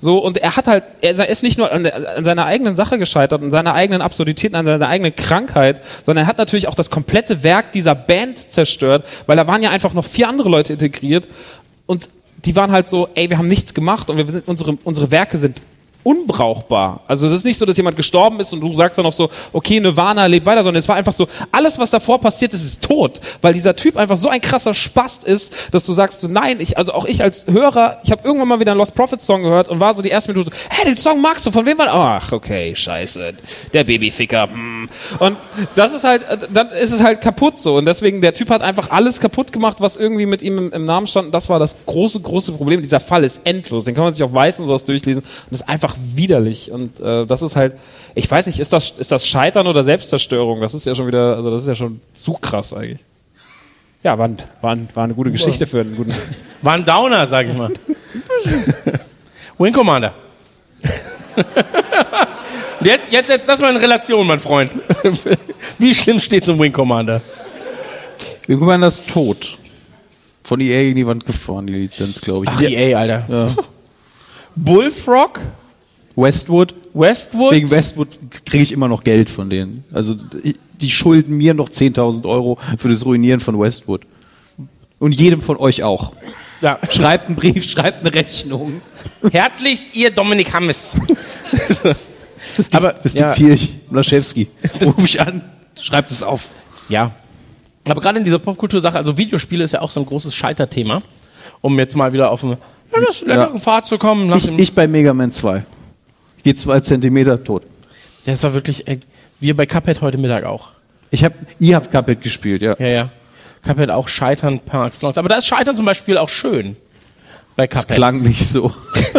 So, 0.04 0.18
und 0.18 0.36
er 0.36 0.54
hat 0.54 0.68
halt, 0.68 0.84
er 1.00 1.28
ist 1.30 1.42
nicht 1.42 1.56
nur 1.56 1.72
an, 1.72 1.86
an 1.86 2.24
seiner 2.24 2.44
eigenen 2.44 2.76
Sache 2.76 2.98
gescheitert, 2.98 3.42
an 3.42 3.50
seiner 3.50 3.72
eigenen 3.72 4.02
Absurdität, 4.02 4.54
an 4.54 4.66
seiner 4.66 4.86
eigenen 4.86 5.16
Krankheit, 5.16 5.80
sondern 6.02 6.26
er 6.26 6.28
hat 6.28 6.36
natürlich 6.36 6.68
auch 6.68 6.74
das 6.74 6.90
komplette 6.90 7.42
Werk 7.42 7.72
dieser 7.72 7.94
Band 7.94 8.38
zerstört, 8.52 9.06
weil 9.24 9.36
da 9.36 9.46
waren 9.46 9.62
ja 9.62 9.70
einfach 9.70 9.94
noch 9.94 10.04
vier 10.04 10.28
andere 10.28 10.50
Leute 10.50 10.74
integriert 10.74 11.26
und 11.86 12.10
die 12.44 12.54
waren 12.54 12.70
halt 12.70 12.86
so, 12.86 13.08
ey, 13.14 13.30
wir 13.30 13.38
haben 13.38 13.48
nichts 13.48 13.72
gemacht 13.72 14.10
und 14.10 14.18
wir 14.18 14.26
sind, 14.26 14.46
unsere, 14.46 14.76
unsere 14.84 15.10
Werke 15.10 15.38
sind 15.38 15.62
unbrauchbar. 16.04 17.00
Also 17.08 17.26
es 17.26 17.32
ist 17.32 17.44
nicht 17.44 17.58
so, 17.58 17.66
dass 17.66 17.76
jemand 17.76 17.96
gestorben 17.96 18.38
ist 18.38 18.52
und 18.52 18.60
du 18.60 18.72
sagst 18.74 18.98
dann 18.98 19.04
noch 19.04 19.12
so, 19.12 19.28
okay, 19.52 19.80
Nirvana 19.80 20.26
lebt 20.26 20.46
weiter, 20.46 20.62
sondern 20.62 20.78
es 20.78 20.88
war 20.88 20.96
einfach 20.96 21.12
so, 21.12 21.26
alles, 21.50 21.78
was 21.78 21.90
davor 21.90 22.20
passiert 22.20 22.52
ist, 22.52 22.64
ist 22.64 22.84
tot. 22.84 23.20
Weil 23.40 23.54
dieser 23.54 23.74
Typ 23.74 23.96
einfach 23.96 24.16
so 24.16 24.28
ein 24.28 24.40
krasser 24.40 24.74
Spast 24.74 25.24
ist, 25.24 25.74
dass 25.74 25.84
du 25.84 25.92
sagst 25.92 26.20
so, 26.20 26.28
nein, 26.28 26.60
ich, 26.60 26.78
also 26.78 26.92
auch 26.92 27.06
ich 27.06 27.22
als 27.22 27.46
Hörer, 27.46 28.00
ich 28.04 28.12
habe 28.12 28.22
irgendwann 28.24 28.48
mal 28.48 28.60
wieder 28.60 28.72
einen 28.72 28.78
Lost 28.78 28.94
Prophet 28.94 29.20
Song 29.20 29.42
gehört 29.42 29.68
und 29.68 29.80
war 29.80 29.94
so 29.94 30.02
die 30.02 30.10
erste 30.10 30.32
Minute 30.32 30.50
so, 30.50 30.56
hey, 30.70 30.84
den 30.84 30.96
Song 30.96 31.20
magst 31.20 31.46
du, 31.46 31.50
von 31.50 31.64
wem 31.66 31.78
war 31.78 31.86
der? 31.86 31.94
Ach, 31.94 32.32
okay, 32.32 32.76
scheiße, 32.76 33.34
der 33.72 33.84
Babyficker. 33.84 34.48
Hm. 34.48 34.88
Und 35.18 35.36
das 35.74 35.94
ist 35.94 36.04
halt, 36.04 36.22
dann 36.52 36.70
ist 36.70 36.92
es 36.92 37.02
halt 37.02 37.20
kaputt 37.20 37.58
so. 37.58 37.76
Und 37.76 37.86
deswegen, 37.86 38.20
der 38.20 38.34
Typ 38.34 38.50
hat 38.50 38.62
einfach 38.62 38.90
alles 38.90 39.20
kaputt 39.20 39.52
gemacht, 39.52 39.78
was 39.80 39.96
irgendwie 39.96 40.26
mit 40.26 40.42
ihm 40.42 40.58
im, 40.58 40.72
im 40.72 40.84
Namen 40.84 41.06
stand. 41.06 41.26
Und 41.26 41.32
das 41.32 41.48
war 41.48 41.58
das 41.58 41.76
große, 41.86 42.20
große 42.20 42.52
Problem. 42.52 42.82
Dieser 42.82 43.00
Fall 43.00 43.24
ist 43.24 43.40
endlos. 43.44 43.84
Den 43.84 43.94
kann 43.94 44.04
man 44.04 44.12
sich 44.12 44.22
auf 44.22 44.32
Weiß 44.32 44.60
und 44.60 44.66
sowas 44.66 44.84
durchlesen. 44.84 45.22
Und 45.22 45.52
ist 45.52 45.68
einfach 45.68 45.93
widerlich. 46.14 46.70
Und 46.70 47.00
äh, 47.00 47.26
das 47.26 47.42
ist 47.42 47.56
halt, 47.56 47.74
ich 48.14 48.30
weiß 48.30 48.46
nicht, 48.46 48.60
ist 48.60 48.72
das, 48.72 48.92
ist 48.92 49.12
das 49.12 49.26
Scheitern 49.26 49.66
oder 49.66 49.82
Selbstzerstörung? 49.82 50.60
Das 50.60 50.74
ist 50.74 50.86
ja 50.86 50.94
schon 50.94 51.06
wieder, 51.06 51.36
also 51.36 51.50
das 51.50 51.62
ist 51.62 51.68
ja 51.68 51.74
schon 51.74 52.00
zu 52.12 52.34
krass 52.34 52.72
eigentlich. 52.72 53.00
Ja, 54.02 54.18
war, 54.18 54.28
war, 54.60 54.76
war 54.94 55.04
eine 55.04 55.14
gute 55.14 55.30
Geschichte 55.30 55.66
für 55.66 55.80
einen 55.80 55.96
guten. 55.96 56.14
War 56.60 56.74
ein 56.74 56.84
Downer, 56.84 57.26
sag 57.26 57.48
ich 57.48 57.56
mal. 57.56 57.70
Wing 59.58 59.72
Commander. 59.72 60.14
Jetzt, 62.80 63.10
jetzt 63.10 63.28
setzt 63.28 63.48
das 63.48 63.60
mal 63.60 63.70
in 63.74 63.78
Relation, 63.78 64.26
mein 64.26 64.40
Freund. 64.40 64.72
Wie 65.78 65.94
schlimm 65.94 66.20
steht's 66.20 66.48
um 66.48 66.58
Wing 66.58 66.72
Commander? 66.72 67.22
Gucken 68.46 68.80
das 68.82 69.00
ist 69.00 69.08
tot. 69.08 69.58
Von 70.42 70.60
EA 70.60 70.90
in 70.90 70.96
die 70.96 71.06
Wand 71.06 71.24
gefahren, 71.24 71.66
die 71.66 71.72
Lizenz, 71.72 72.20
glaube 72.20 72.44
ich. 72.44 72.50
Ach, 72.54 72.60
EA, 72.60 72.98
Alter. 72.98 73.56
Bullfrog? 74.54 75.40
Westwood. 76.16 76.74
Westwood? 76.94 77.52
Wegen 77.52 77.70
Westwood 77.70 78.08
kriege 78.46 78.62
ich 78.62 78.72
immer 78.72 78.88
noch 78.88 79.02
Geld 79.04 79.28
von 79.30 79.50
denen. 79.50 79.84
Also 79.92 80.14
die- 80.14 80.90
schulden 80.90 81.36
mir 81.38 81.54
noch 81.54 81.68
10.000 81.70 82.26
Euro 82.26 82.58
für 82.76 82.88
das 82.88 83.04
Ruinieren 83.06 83.40
von 83.40 83.58
Westwood. 83.58 84.02
Und 84.98 85.12
jedem 85.12 85.40
von 85.40 85.56
euch 85.56 85.82
auch. 85.82 86.12
Ja. 86.60 86.78
Schreibt 86.90 87.26
einen 87.28 87.36
Brief, 87.36 87.64
schreibt 87.70 88.00
eine 88.06 88.14
Rechnung. 88.14 88.80
Herzlichst, 89.32 89.96
ihr 89.96 90.10
Dominik 90.10 90.52
Hammes. 90.52 90.92
Das, 92.56 92.70
Aber- 92.72 92.92
das 92.92 93.14
ja. 93.14 93.28
diktiere 93.28 93.54
ich. 93.54 93.70
Laschewski. 93.90 94.48
Ruf 94.82 95.02
ich 95.04 95.20
an, 95.20 95.40
schreibt 95.80 96.10
es 96.10 96.22
auf. 96.22 96.50
Ja. 96.88 97.10
Aber 97.88 98.00
gerade 98.00 98.18
in 98.18 98.24
dieser 98.24 98.38
Popkultur-Sache, 98.38 98.96
also 98.98 99.16
Videospiele 99.16 99.64
ist 99.64 99.72
ja 99.72 99.80
auch 99.80 99.90
so 99.90 100.00
ein 100.00 100.06
großes 100.06 100.34
Scheiterthema. 100.34 101.02
Um 101.62 101.78
jetzt 101.78 101.96
mal 101.96 102.12
wieder 102.12 102.30
auf 102.30 102.44
einen 102.44 102.58
leckeren 103.24 103.58
Pfad 103.60 103.86
zu 103.86 103.96
kommen. 103.98 104.30
Ich, 104.36 104.48
ich 104.58 104.74
bei 104.74 104.86
Mega 104.86 105.14
Man 105.14 105.32
2. 105.32 105.64
Geht 106.44 106.58
zwei 106.58 106.80
Zentimeter 106.80 107.42
tot. 107.42 107.62
das 108.26 108.42
war 108.42 108.54
wirklich, 108.54 108.86
ey, 108.86 109.00
wir 109.40 109.56
bei 109.56 109.66
Cuphead 109.66 110.00
heute 110.00 110.18
Mittag 110.18 110.44
auch. 110.44 110.70
Ich 111.10 111.24
hab, 111.24 111.32
ihr 111.58 111.76
habt 111.76 111.90
Cuphead 111.90 112.20
gespielt, 112.20 112.62
ja. 112.62 112.76
Ja, 112.78 112.86
ja. 112.86 113.10
Cuphead 113.62 113.90
auch 113.90 114.08
Scheitern 114.08 114.60
par 114.60 114.86
excellence. 114.86 115.18
Aber 115.18 115.28
da 115.28 115.36
ist 115.36 115.46
Scheitern 115.46 115.74
zum 115.76 115.86
Beispiel 115.86 116.18
auch 116.18 116.28
schön. 116.28 116.76
Bei 117.56 117.66
Das 117.66 117.82
Cuphead. 117.82 117.96
klang 117.96 118.20
nicht 118.22 118.46
so. 118.46 118.72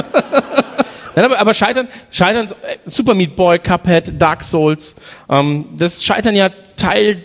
Nein, 1.16 1.26
aber, 1.26 1.40
aber 1.40 1.54
Scheitern, 1.54 1.88
Scheitern, 2.12 2.48
äh, 2.48 2.78
Super 2.86 3.14
Meat 3.14 3.36
Boy, 3.36 3.60
Cuphead, 3.60 4.22
Dark 4.22 4.44
Souls, 4.44 4.96
ähm, 5.30 5.66
das 5.78 6.04
Scheitern 6.04 6.36
ja 6.36 6.50
Teil, 6.76 7.24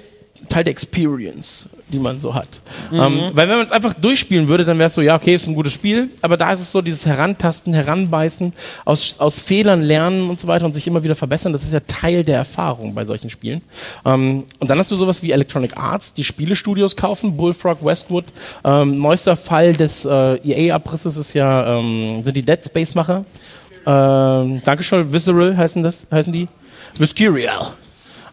Teil 0.48 0.64
der 0.64 0.70
Experience, 0.70 1.68
die 1.90 1.98
man 1.98 2.20
so 2.20 2.34
hat. 2.34 2.60
Ähm, 2.92 3.30
weil 3.34 3.48
wenn 3.48 3.56
man 3.56 3.66
es 3.66 3.72
einfach 3.72 3.94
durchspielen 3.94 4.48
würde, 4.48 4.64
dann 4.64 4.78
wäre 4.78 4.86
es 4.86 4.94
so, 4.94 5.00
ja, 5.00 5.16
okay, 5.16 5.34
ist 5.34 5.46
ein 5.46 5.54
gutes 5.54 5.72
Spiel, 5.72 6.10
aber 6.22 6.36
da 6.36 6.52
ist 6.52 6.60
es 6.60 6.72
so 6.72 6.80
dieses 6.82 7.06
Herantasten, 7.06 7.72
Heranbeißen, 7.72 8.52
aus, 8.84 9.16
aus 9.18 9.40
Fehlern 9.40 9.82
lernen 9.82 10.30
und 10.30 10.40
so 10.40 10.48
weiter 10.48 10.64
und 10.64 10.74
sich 10.74 10.86
immer 10.86 11.02
wieder 11.04 11.14
verbessern, 11.14 11.52
das 11.52 11.62
ist 11.62 11.72
ja 11.72 11.80
Teil 11.80 12.24
der 12.24 12.36
Erfahrung 12.36 12.94
bei 12.94 13.04
solchen 13.04 13.30
Spielen. 13.30 13.62
Ähm, 14.04 14.44
und 14.58 14.70
dann 14.70 14.78
hast 14.78 14.90
du 14.90 14.96
sowas 14.96 15.22
wie 15.22 15.32
Electronic 15.32 15.76
Arts, 15.76 16.14
die 16.14 16.24
Spielestudios 16.24 16.96
kaufen, 16.96 17.36
Bullfrog, 17.36 17.84
Westwood. 17.84 18.26
Ähm, 18.64 18.96
neuester 18.96 19.36
Fall 19.36 19.72
des 19.72 20.04
äh, 20.04 20.68
EA-Abrisses 20.68 21.16
ist 21.16 21.34
ja, 21.34 21.78
ähm, 21.78 22.22
sind 22.24 22.36
die 22.36 22.42
Dead 22.42 22.64
Space-Macher. 22.64 23.24
Ähm, 23.86 24.62
Dankeschön, 24.64 25.12
Visceral 25.12 25.56
heißen 25.56 25.82
das, 25.82 26.06
heißen 26.10 26.32
die? 26.32 26.48
Viscerial. 26.98 27.72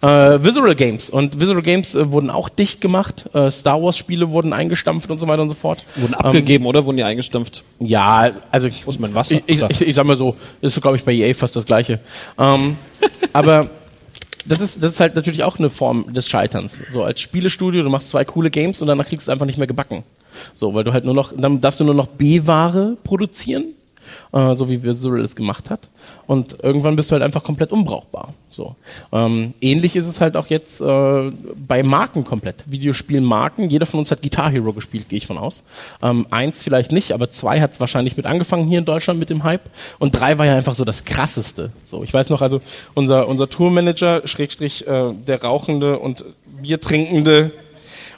Äh, 0.02 0.44
Visceral 0.44 0.76
Games. 0.76 1.10
Und 1.10 1.40
Visceral 1.40 1.62
Games 1.62 1.96
äh, 1.96 2.12
wurden 2.12 2.30
auch 2.30 2.50
dicht 2.50 2.82
gemacht. 2.82 3.30
Äh, 3.34 3.50
Star 3.50 3.82
Wars 3.82 3.98
Spiele 3.98 4.30
wurden 4.30 4.54
eingestampft 4.54 5.10
und 5.10 5.20
so 5.20 5.28
weiter 5.28 5.42
und 5.42 5.50
so 5.50 5.56
fort. 5.56 5.84
Wurden 5.96 6.14
abgegeben, 6.14 6.66
oder? 6.66 6.86
Wurden 6.86 6.98
die 6.98 7.04
eingestampft? 7.04 7.64
Ja, 7.80 8.32
also 8.52 8.68
ist 8.68 9.00
mein 9.00 9.14
Wasser? 9.16 9.36
ich, 9.46 9.62
ich, 9.62 9.82
ich, 9.82 9.96
sag 9.96 10.06
mal 10.06 10.16
so, 10.16 10.36
ist 10.62 10.76
so, 10.76 10.82
glaube 10.82 10.98
ich, 10.98 11.04
bei 11.04 11.14
EA 11.14 11.34
fast 11.34 11.56
das 11.56 11.66
Gleiche. 11.66 12.00
Ähm, 12.38 12.78
aber 13.34 13.70
das 14.46 14.62
ist, 14.62 14.82
das 14.82 14.94
ist 14.94 15.00
halt 15.00 15.16
natürlich 15.16 15.44
auch 15.44 15.58
eine 15.58 15.70
Form 15.70 16.14
des 16.14 16.30
Scheiterns. 16.30 16.82
So 16.92 17.04
als 17.04 17.20
Spielestudio, 17.20 17.84
du 17.84 17.90
machst 17.90 18.10
zwei 18.10 18.24
coole 18.24 18.50
Games 18.50 18.82
und 18.82 18.88
danach 18.88 19.06
kriegst 19.06 19.28
du 19.28 19.32
es 19.32 19.34
einfach 19.34 19.46
nicht 19.46 19.58
mehr 19.58 19.68
gebacken. 19.68 20.04
So, 20.54 20.74
weil 20.74 20.84
du 20.84 20.94
halt 20.94 21.06
nur 21.06 21.14
noch, 21.14 21.34
dann 21.36 21.60
darfst 21.60 21.80
du 21.80 21.84
nur 21.84 21.96
noch 21.96 22.08
B-Ware 22.08 22.98
produzieren, 23.04 23.74
äh, 24.34 24.56
so 24.56 24.70
wie 24.70 24.84
Visual 24.84 25.22
es 25.22 25.36
gemacht 25.36 25.70
hat. 25.70 25.90
Und 26.26 26.58
irgendwann 26.64 26.96
bist 26.96 27.10
du 27.10 27.14
halt 27.14 27.24
einfach 27.24 27.44
komplett 27.44 27.72
unbrauchbar. 27.72 28.34
So. 28.50 28.76
Ähm, 29.12 29.54
ähnlich 29.62 29.96
ist 29.96 30.08
es 30.08 30.22
halt 30.22 30.36
auch 30.36 30.48
jetzt 30.48 30.82
äh, 30.82 31.32
bei 31.56 31.84
Marken 31.84 32.24
komplett. 32.24 32.64
Videospielmarken. 32.66 33.70
Jeder 33.70 33.86
von 33.86 34.00
uns 34.00 34.12
hat 34.12 34.22
Guitar 34.22 34.52
Hero 34.52 34.74
gespielt, 34.74 35.10
gehe 35.10 35.18
ich 35.18 35.28
von 35.28 35.38
aus. 35.38 35.64
Ähm, 36.02 36.28
eins 36.30 36.64
vielleicht 36.64 36.92
nicht, 36.92 37.12
aber 37.12 37.30
zwei 37.30 37.62
hat 37.62 37.74
es 37.74 37.80
wahrscheinlich 37.80 38.18
mit 38.18 38.26
angefangen 38.26 38.68
hier 38.68 38.80
in 38.80 38.86
Deutschland 38.86 39.20
mit 39.20 39.30
dem 39.30 39.44
Hype. 39.44 39.70
Und 40.00 40.12
drei 40.12 40.38
war 40.38 40.46
ja 40.46 40.56
einfach 40.56 40.76
so 40.76 40.86
das 40.86 41.06
krasseste. 41.06 41.72
So, 41.84 42.04
ich 42.04 42.14
weiß 42.14 42.30
noch, 42.30 42.42
also 42.42 42.62
unser, 42.94 43.28
unser 43.28 43.50
Tourmanager, 43.50 44.22
Schrägstrich, 44.26 44.88
äh, 44.88 45.14
der 45.14 45.44
rauchende 45.44 46.00
und 46.00 46.26
biertrinkende 46.62 47.52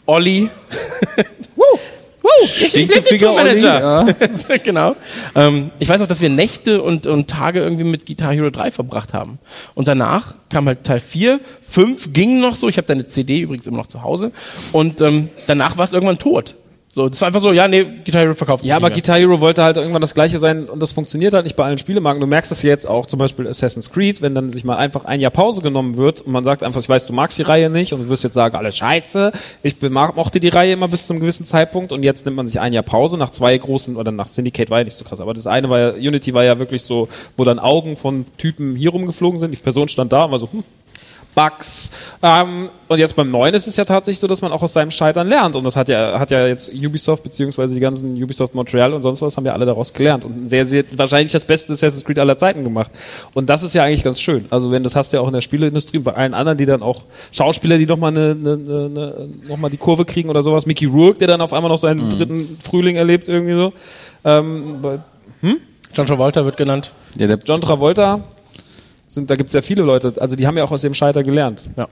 Olli. 0.05 0.49
Ich, 2.41 2.67
Stinkefinger 2.67 3.33
Olli, 3.33 3.59
Tourmanager. 3.59 4.13
genau. 4.63 4.95
Ähm, 5.35 5.71
ich 5.79 5.89
weiß 5.89 5.99
noch, 5.99 6.07
dass 6.07 6.21
wir 6.21 6.29
Nächte 6.29 6.81
und, 6.81 7.07
und 7.07 7.29
Tage 7.29 7.59
irgendwie 7.61 7.83
mit 7.83 8.05
Guitar 8.05 8.33
Hero 8.33 8.49
3 8.49 8.71
verbracht 8.71 9.13
haben. 9.13 9.39
Und 9.75 9.87
danach 9.87 10.35
kam 10.49 10.67
halt 10.67 10.83
Teil 10.83 10.99
4, 10.99 11.39
5 11.61 12.13
ging 12.13 12.39
noch 12.39 12.55
so. 12.55 12.67
Ich 12.67 12.77
habe 12.77 12.87
deine 12.87 13.07
CD 13.07 13.39
übrigens 13.39 13.67
immer 13.67 13.77
noch 13.77 13.87
zu 13.87 14.03
Hause. 14.03 14.31
Und 14.71 15.01
ähm, 15.01 15.29
danach 15.47 15.77
war 15.77 15.85
es 15.85 15.93
irgendwann 15.93 16.19
tot. 16.19 16.55
So, 16.91 17.07
das 17.07 17.21
war 17.21 17.27
einfach 17.27 17.39
so, 17.39 17.51
ja, 17.51 17.67
nee, 17.67 17.85
Guitar 18.03 18.23
Hero 18.23 18.33
verkauft 18.33 18.63
sich 18.63 18.69
Ja, 18.69 18.77
aber. 18.77 18.89
Guitar 18.89 19.19
Hero 19.19 19.39
wollte 19.39 19.63
halt 19.63 19.77
irgendwann 19.77 20.01
das 20.01 20.15
gleiche 20.15 20.39
sein 20.39 20.67
und 20.67 20.81
das 20.81 20.91
funktioniert 20.91 21.35
halt 21.35 21.43
nicht 21.43 21.55
bei 21.55 21.63
allen 21.63 21.77
Spielemarken. 21.77 22.19
Du 22.19 22.25
merkst 22.25 22.49
das 22.49 22.63
jetzt 22.63 22.87
auch, 22.87 23.05
zum 23.05 23.19
Beispiel 23.19 23.47
Assassin's 23.47 23.91
Creed, 23.91 24.23
wenn 24.23 24.33
dann 24.33 24.49
sich 24.49 24.63
mal 24.63 24.75
einfach 24.77 25.05
ein 25.05 25.19
Jahr 25.19 25.29
Pause 25.29 25.61
genommen 25.61 25.97
wird 25.97 26.21
und 26.21 26.31
man 26.31 26.43
sagt 26.43 26.63
einfach, 26.63 26.81
ich 26.81 26.89
weiß, 26.89 27.05
du 27.05 27.13
magst 27.13 27.37
die 27.37 27.43
Reihe 27.43 27.69
nicht 27.69 27.93
und 27.93 28.01
du 28.01 28.09
wirst 28.09 28.23
jetzt 28.23 28.33
sagen, 28.33 28.55
alles 28.55 28.75
scheiße, 28.77 29.31
ich 29.61 29.75
mochte 29.91 30.39
die 30.39 30.47
Reihe 30.47 30.73
immer 30.73 30.87
bis 30.87 31.05
zu 31.05 31.13
einem 31.13 31.19
gewissen 31.19 31.45
Zeitpunkt 31.45 31.91
und 31.91 32.01
jetzt 32.01 32.25
nimmt 32.25 32.37
man 32.37 32.47
sich 32.47 32.59
ein 32.59 32.73
Jahr 32.73 32.83
Pause 32.83 33.19
nach 33.19 33.29
zwei 33.29 33.55
großen, 33.55 33.95
oder 33.95 34.11
nach 34.11 34.27
Syndicate 34.27 34.71
war 34.71 34.79
ja 34.79 34.85
nicht 34.85 34.95
so 34.95 35.05
krass, 35.05 35.21
aber 35.21 35.35
das 35.35 35.45
eine 35.45 35.69
war 35.69 35.79
ja, 35.79 35.89
Unity 35.91 36.33
war 36.33 36.43
ja 36.43 36.57
wirklich 36.57 36.81
so, 36.81 37.07
wo 37.37 37.43
dann 37.43 37.59
Augen 37.59 37.97
von 37.97 38.25
Typen 38.37 38.75
hier 38.75 38.89
rumgeflogen 38.89 39.39
sind, 39.39 39.51
die 39.51 39.57
Person 39.57 39.89
stand 39.89 40.11
da 40.11 40.23
und 40.23 40.31
war 40.31 40.39
so, 40.39 40.51
hm, 40.51 40.63
Bugs. 41.35 41.91
Ähm, 42.21 42.69
und 42.87 42.97
jetzt 42.99 43.15
beim 43.15 43.27
neuen 43.27 43.53
ist 43.53 43.67
es 43.67 43.75
ja 43.77 43.85
tatsächlich 43.85 44.19
so, 44.19 44.27
dass 44.27 44.41
man 44.41 44.51
auch 44.51 44.63
aus 44.63 44.73
seinem 44.73 44.91
Scheitern 44.91 45.27
lernt. 45.27 45.55
Und 45.55 45.63
das 45.63 45.75
hat 45.75 45.87
ja, 45.87 46.19
hat 46.19 46.31
ja 46.31 46.47
jetzt 46.47 46.73
Ubisoft, 46.73 47.23
beziehungsweise 47.23 47.73
die 47.73 47.79
ganzen 47.79 48.21
Ubisoft 48.21 48.55
Montreal 48.55 48.93
und 48.93 49.01
sonst 49.01 49.21
was, 49.21 49.37
haben 49.37 49.45
ja 49.45 49.53
alle 49.53 49.65
daraus 49.65 49.93
gelernt. 49.93 50.25
Und 50.25 50.49
sehr, 50.49 50.65
sehr, 50.65 50.83
wahrscheinlich 50.95 51.31
das 51.31 51.45
beste 51.45 51.73
Assassin's 51.73 52.03
Creed 52.03 52.19
aller 52.19 52.37
Zeiten 52.37 52.63
gemacht. 52.63 52.91
Und 53.33 53.49
das 53.49 53.63
ist 53.63 53.73
ja 53.73 53.83
eigentlich 53.83 54.03
ganz 54.03 54.19
schön. 54.19 54.45
Also 54.49 54.71
wenn, 54.71 54.83
das 54.83 54.95
hast 54.95 55.13
du 55.13 55.17
ja 55.17 55.21
auch 55.21 55.27
in 55.27 55.33
der 55.33 55.41
Spieleindustrie, 55.41 55.99
bei 55.99 56.13
allen 56.13 56.33
anderen, 56.33 56.57
die 56.57 56.65
dann 56.65 56.81
auch 56.81 57.05
Schauspieler, 57.31 57.77
die 57.77 57.85
nochmal 57.85 58.11
eine, 58.11 58.31
eine, 58.31 58.53
eine, 58.53 59.29
noch 59.47 59.57
mal 59.57 59.69
die 59.69 59.77
Kurve 59.77 60.05
kriegen 60.05 60.29
oder 60.29 60.41
sowas. 60.41 60.65
Mickey 60.65 60.85
Rourke, 60.85 61.19
der 61.19 61.27
dann 61.27 61.41
auf 61.41 61.53
einmal 61.53 61.69
noch 61.69 61.77
seinen 61.77 62.09
dritten 62.09 62.57
Frühling 62.63 62.95
erlebt, 62.95 63.29
irgendwie 63.29 63.53
so. 63.53 63.73
Ähm, 64.25 64.81
bei 64.81 64.99
John 65.93 66.05
Travolta 66.05 66.45
wird 66.45 66.57
genannt. 66.57 66.91
Ja, 67.17 67.27
der 67.27 67.39
John 67.43 67.61
Travolta, 67.61 68.21
sind, 69.09 69.29
da 69.29 69.35
gibt 69.35 69.47
es 69.49 69.53
ja 69.53 69.61
viele 69.61 69.83
Leute, 69.83 70.13
also 70.19 70.35
die 70.35 70.47
haben 70.47 70.57
ja 70.57 70.63
auch 70.63 70.71
aus 70.71 70.83
ihrem 70.83 70.93
Scheiter 70.93 71.23
gelernt. 71.23 71.69
Ja, 71.75 71.87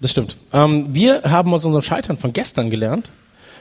das 0.00 0.12
stimmt. 0.12 0.36
Ähm, 0.52 0.86
wir 0.90 1.22
haben 1.24 1.52
aus 1.52 1.64
unserem 1.64 1.82
Scheitern 1.82 2.16
von 2.16 2.32
gestern 2.32 2.70
gelernt, 2.70 3.10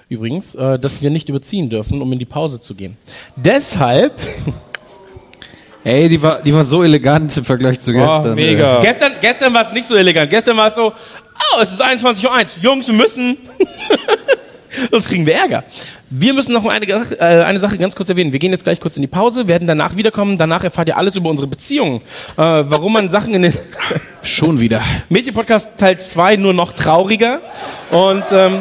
übrigens, 0.09 0.55
äh, 0.55 0.79
dass 0.79 1.01
wir 1.01 1.09
nicht 1.09 1.27
überziehen 1.27 1.69
dürfen, 1.69 2.01
um 2.01 2.13
in 2.13 2.19
die 2.19 2.25
Pause 2.25 2.61
zu 2.61 2.75
gehen. 2.75 2.97
Deshalb, 3.35 4.13
Ey, 5.83 6.07
die 6.09 6.21
war, 6.21 6.43
die 6.43 6.53
war 6.53 6.63
so 6.63 6.83
elegant 6.83 7.35
im 7.35 7.43
Vergleich 7.43 7.79
zu 7.79 7.91
gestern. 7.91 8.33
Oh, 8.33 8.35
mega. 8.35 8.79
gestern, 8.81 9.13
gestern 9.19 9.51
war 9.51 9.63
es 9.63 9.73
nicht 9.73 9.87
so 9.87 9.95
elegant. 9.95 10.29
Gestern 10.29 10.55
war 10.55 10.67
es 10.67 10.75
so, 10.75 10.93
oh, 10.93 11.61
es 11.61 11.71
ist 11.71 11.81
21.01 11.81 12.27
Uhr. 12.27 12.45
Jungs, 12.61 12.87
wir 12.87 12.93
müssen. 12.93 13.37
Sonst 14.89 15.09
kriegen 15.09 15.25
wir 15.25 15.35
Ärger. 15.35 15.63
Wir 16.09 16.33
müssen 16.33 16.53
noch 16.53 16.65
eine, 16.65 16.85
äh, 16.87 17.19
eine 17.19 17.59
Sache 17.59 17.77
ganz 17.77 17.95
kurz 17.95 18.09
erwähnen. 18.09 18.31
Wir 18.31 18.39
gehen 18.39 18.51
jetzt 18.51 18.63
gleich 18.63 18.79
kurz 18.79 18.95
in 18.95 19.01
die 19.01 19.07
Pause, 19.07 19.47
werden 19.47 19.67
danach 19.67 19.95
wiederkommen. 19.95 20.37
Danach 20.37 20.63
erfahrt 20.63 20.87
ihr 20.87 20.97
alles 20.97 21.15
über 21.15 21.29
unsere 21.29 21.47
Beziehungen. 21.47 21.97
Äh, 22.37 22.39
warum 22.67 22.93
man 22.93 23.11
Sachen 23.11 23.33
in 23.33 23.43
den 23.43 23.53
Schon 24.23 24.59
wieder. 24.59 24.81
Mädchenpodcast 25.09 25.77
Teil 25.77 25.99
2 25.99 26.37
nur 26.37 26.53
noch 26.53 26.73
trauriger. 26.73 27.39
Und 27.91 28.23
ähm, 28.31 28.53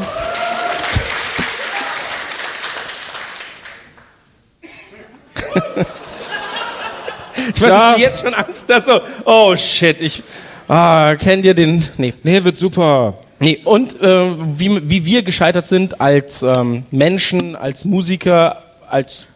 ich 7.54 7.62
weiß, 7.62 7.70
Ja. 7.70 7.92
dass 7.92 8.00
jetzt 8.00 8.22
schon 8.22 8.34
Angst 8.34 8.66
hast. 8.72 8.86
So, 8.86 9.00
oh 9.24 9.56
shit, 9.56 10.00
ich 10.00 10.22
ah, 10.68 11.14
kennt 11.16 11.44
ihr 11.44 11.54
den? 11.54 11.86
Nee. 11.96 12.14
Nee, 12.22 12.44
wird 12.44 12.58
super. 12.58 13.14
Nee, 13.42 13.58
und 13.64 14.00
äh, 14.02 14.36
wie, 14.58 14.90
wie 14.90 15.06
wir 15.06 15.22
gescheitert 15.22 15.66
sind 15.66 15.98
als 16.00 16.42
ähm, 16.42 16.84
Menschen, 16.90 17.56
als 17.56 17.86
Musiker, 17.86 18.62
als 18.86 19.28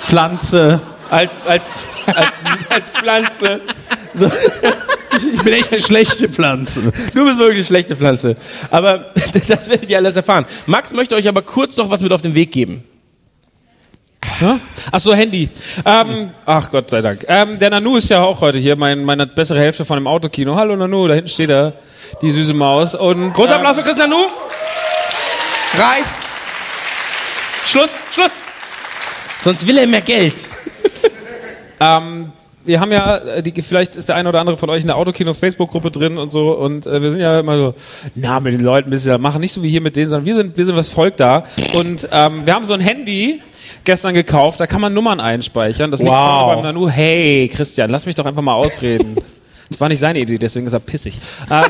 Pflanze. 0.00 0.80
als 1.10 1.42
als 1.46 1.82
als, 2.06 2.32
als 2.70 2.90
Pflanze. 2.90 3.60
So. 4.14 4.30
Ich 5.34 5.42
bin 5.42 5.52
echt 5.52 5.70
eine 5.70 5.82
schlechte 5.82 6.30
Pflanze. 6.30 6.92
Du 7.12 7.24
bist 7.26 7.38
wirklich 7.38 7.58
eine 7.58 7.64
schlechte 7.64 7.94
Pflanze. 7.94 8.36
Aber 8.70 9.12
das 9.48 9.68
werdet 9.68 9.90
ihr 9.90 9.98
alles 9.98 10.16
erfahren. 10.16 10.46
Max 10.66 10.92
möchte 10.92 11.14
euch 11.14 11.28
aber 11.28 11.42
kurz 11.42 11.76
noch 11.76 11.90
was 11.90 12.00
mit 12.00 12.12
auf 12.12 12.22
den 12.22 12.34
Weg 12.34 12.52
geben. 12.52 12.84
Ach 14.92 15.00
so, 15.00 15.14
Handy. 15.14 15.48
Ähm, 15.84 16.30
ach 16.44 16.70
Gott 16.70 16.90
sei 16.90 17.00
Dank. 17.00 17.24
Ähm, 17.28 17.58
der 17.58 17.70
Nanu 17.70 17.96
ist 17.96 18.10
ja 18.10 18.22
auch 18.22 18.40
heute 18.40 18.58
hier, 18.58 18.76
mein, 18.76 19.04
meine 19.04 19.26
bessere 19.26 19.60
Hälfte 19.60 19.84
von 19.84 19.96
dem 19.96 20.06
Autokino. 20.06 20.56
Hallo 20.56 20.76
Nanu, 20.76 21.08
da 21.08 21.14
hinten 21.14 21.28
steht 21.28 21.50
er, 21.50 21.72
die 22.20 22.30
süße 22.30 22.54
Maus. 22.54 22.94
Und 22.94 23.32
Großer 23.32 23.54
ähm, 23.54 23.60
Applaus 23.60 23.76
für 23.76 23.82
Chris 23.82 23.96
Nanu. 23.96 24.16
Reicht. 25.78 26.16
Schluss, 27.66 27.98
Schluss. 28.12 28.40
Sonst 29.42 29.66
will 29.66 29.78
er 29.78 29.86
mehr 29.86 30.02
Geld. 30.02 30.34
Ähm, 31.78 32.32
wir 32.64 32.80
haben 32.80 32.90
ja, 32.90 33.18
äh, 33.18 33.42
die, 33.42 33.60
vielleicht 33.60 33.96
ist 33.96 34.08
der 34.08 34.16
eine 34.16 34.30
oder 34.30 34.40
andere 34.40 34.56
von 34.56 34.70
euch 34.70 34.80
in 34.80 34.86
der 34.86 34.96
Autokino-Facebook-Gruppe 34.96 35.90
drin 35.90 36.16
und 36.16 36.32
so 36.32 36.52
und 36.52 36.86
äh, 36.86 37.02
wir 37.02 37.10
sind 37.10 37.20
ja 37.20 37.40
immer 37.40 37.58
so, 37.58 37.74
na, 38.14 38.40
mit 38.40 38.54
den 38.54 38.60
Leuten 38.60 38.88
müssen 38.88 39.10
wir 39.10 39.18
machen, 39.18 39.42
nicht 39.42 39.52
so 39.52 39.62
wie 39.62 39.68
hier 39.68 39.82
mit 39.82 39.94
denen, 39.94 40.08
sondern 40.08 40.24
wir 40.24 40.34
sind, 40.34 40.56
wir 40.56 40.64
sind 40.64 40.74
das 40.74 40.90
Volk 40.90 41.18
da 41.18 41.44
und 41.74 42.08
ähm, 42.12 42.46
wir 42.46 42.54
haben 42.54 42.64
so 42.64 42.72
ein 42.72 42.80
Handy 42.80 43.42
gestern 43.86 44.12
gekauft, 44.14 44.60
da 44.60 44.66
kann 44.66 44.80
man 44.82 44.92
Nummern 44.92 45.18
einspeichern, 45.20 45.90
das 45.90 46.00
liegt 46.00 46.12
Wow. 46.12 46.40
vorne 46.40 46.54
beim 46.56 46.62
Nanu, 46.74 46.88
hey 46.90 47.48
Christian, 47.48 47.88
lass 47.90 48.04
mich 48.04 48.14
doch 48.14 48.26
einfach 48.26 48.42
mal 48.42 48.54
ausreden. 48.54 49.16
Das 49.68 49.80
war 49.80 49.88
nicht 49.88 49.98
seine 49.98 50.20
Idee, 50.20 50.38
deswegen 50.38 50.64
ist 50.68 50.74
er 50.74 50.78
pissig. 50.78 51.18
Ähm, 51.50 51.64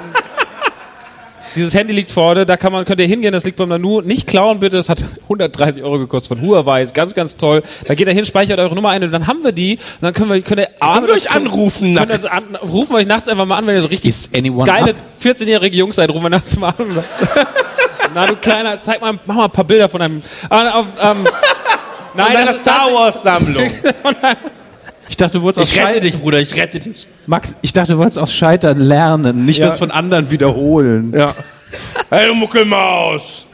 dieses 1.54 1.74
Handy 1.74 1.94
liegt 1.94 2.10
vorne, 2.10 2.44
da 2.44 2.58
kann 2.58 2.70
man, 2.70 2.84
könnt 2.84 3.00
ihr 3.00 3.06
hingehen, 3.06 3.32
das 3.32 3.44
liegt 3.44 3.56
beim 3.56 3.70
Nanu. 3.70 4.02
Nicht 4.02 4.26
klauen 4.26 4.58
bitte, 4.60 4.76
es 4.76 4.90
hat 4.90 5.02
130 5.22 5.82
Euro 5.82 5.98
gekostet 6.00 6.36
von 6.38 6.46
Huawei, 6.46 6.82
ist 6.82 6.94
ganz, 6.94 7.14
ganz 7.14 7.38
toll. 7.38 7.62
Da 7.86 7.94
geht 7.94 8.06
ihr 8.06 8.12
hin, 8.12 8.26
speichert 8.26 8.58
eure 8.58 8.74
Nummer 8.74 8.90
ein 8.90 9.02
und 9.02 9.12
dann 9.12 9.26
haben 9.26 9.42
wir 9.42 9.52
die 9.52 9.76
und 9.76 10.02
dann 10.02 10.12
können 10.12 10.28
wir, 10.30 10.42
könnt 10.42 10.60
ihr 10.60 10.68
Können 10.78 11.06
wir 11.06 11.14
euch 11.14 11.30
anrufen 11.30 11.94
nachts? 11.94 12.24
ihr 12.24 12.30
an, 12.32 12.54
rufen 12.56 12.90
wir 12.92 12.98
euch 12.98 13.06
nachts 13.06 13.28
einfach 13.30 13.46
mal 13.46 13.56
an, 13.56 13.66
wenn 13.66 13.76
ihr 13.76 13.80
so 13.80 13.88
richtig 13.88 14.14
geile 14.66 14.90
up? 14.90 14.96
14-jährige 15.22 15.78
Jungs 15.78 15.96
seid, 15.96 16.10
rufen 16.10 16.24
wir 16.24 16.28
nachts 16.30 16.58
mal 16.58 16.74
an. 16.76 17.02
Na 18.14 18.26
du 18.26 18.36
Kleiner, 18.36 18.78
zeig 18.80 19.00
mal, 19.00 19.18
mach 19.24 19.34
mal 19.36 19.44
ein 19.44 19.50
paar 19.50 19.64
Bilder 19.64 19.88
von 19.88 20.02
einem, 20.02 20.22
ah, 20.50 20.80
auf, 20.80 20.86
ähm, 21.02 21.26
Nein, 22.16 22.26
Von 22.26 22.34
deiner 22.34 22.54
Star 22.54 22.86
Wars 22.92 23.22
Sammlung. 23.22 23.70
Ich 25.08 25.16
dachte, 25.16 25.38
du 25.38 25.42
wolltest 25.44 25.60
aus 25.62 25.70
Ich 25.70 25.78
rette 25.78 25.86
Scheitern. 25.92 26.02
dich, 26.02 26.20
Bruder, 26.20 26.40
ich 26.40 26.54
rette 26.56 26.78
dich. 26.80 27.06
Max, 27.26 27.54
ich 27.62 27.72
dachte, 27.72 27.92
du 27.92 27.98
wolltest 27.98 28.18
aus 28.18 28.34
Scheitern 28.34 28.80
lernen, 28.80 29.46
nicht 29.46 29.60
Ja. 29.60 29.66
das 29.66 29.78
von 29.78 29.92
anderen 29.92 30.30
wiederholen. 30.32 31.12
Ja. 31.14 31.32
Hey, 32.10 32.26
du 32.26 32.34
Muckelmaus. 32.34 33.46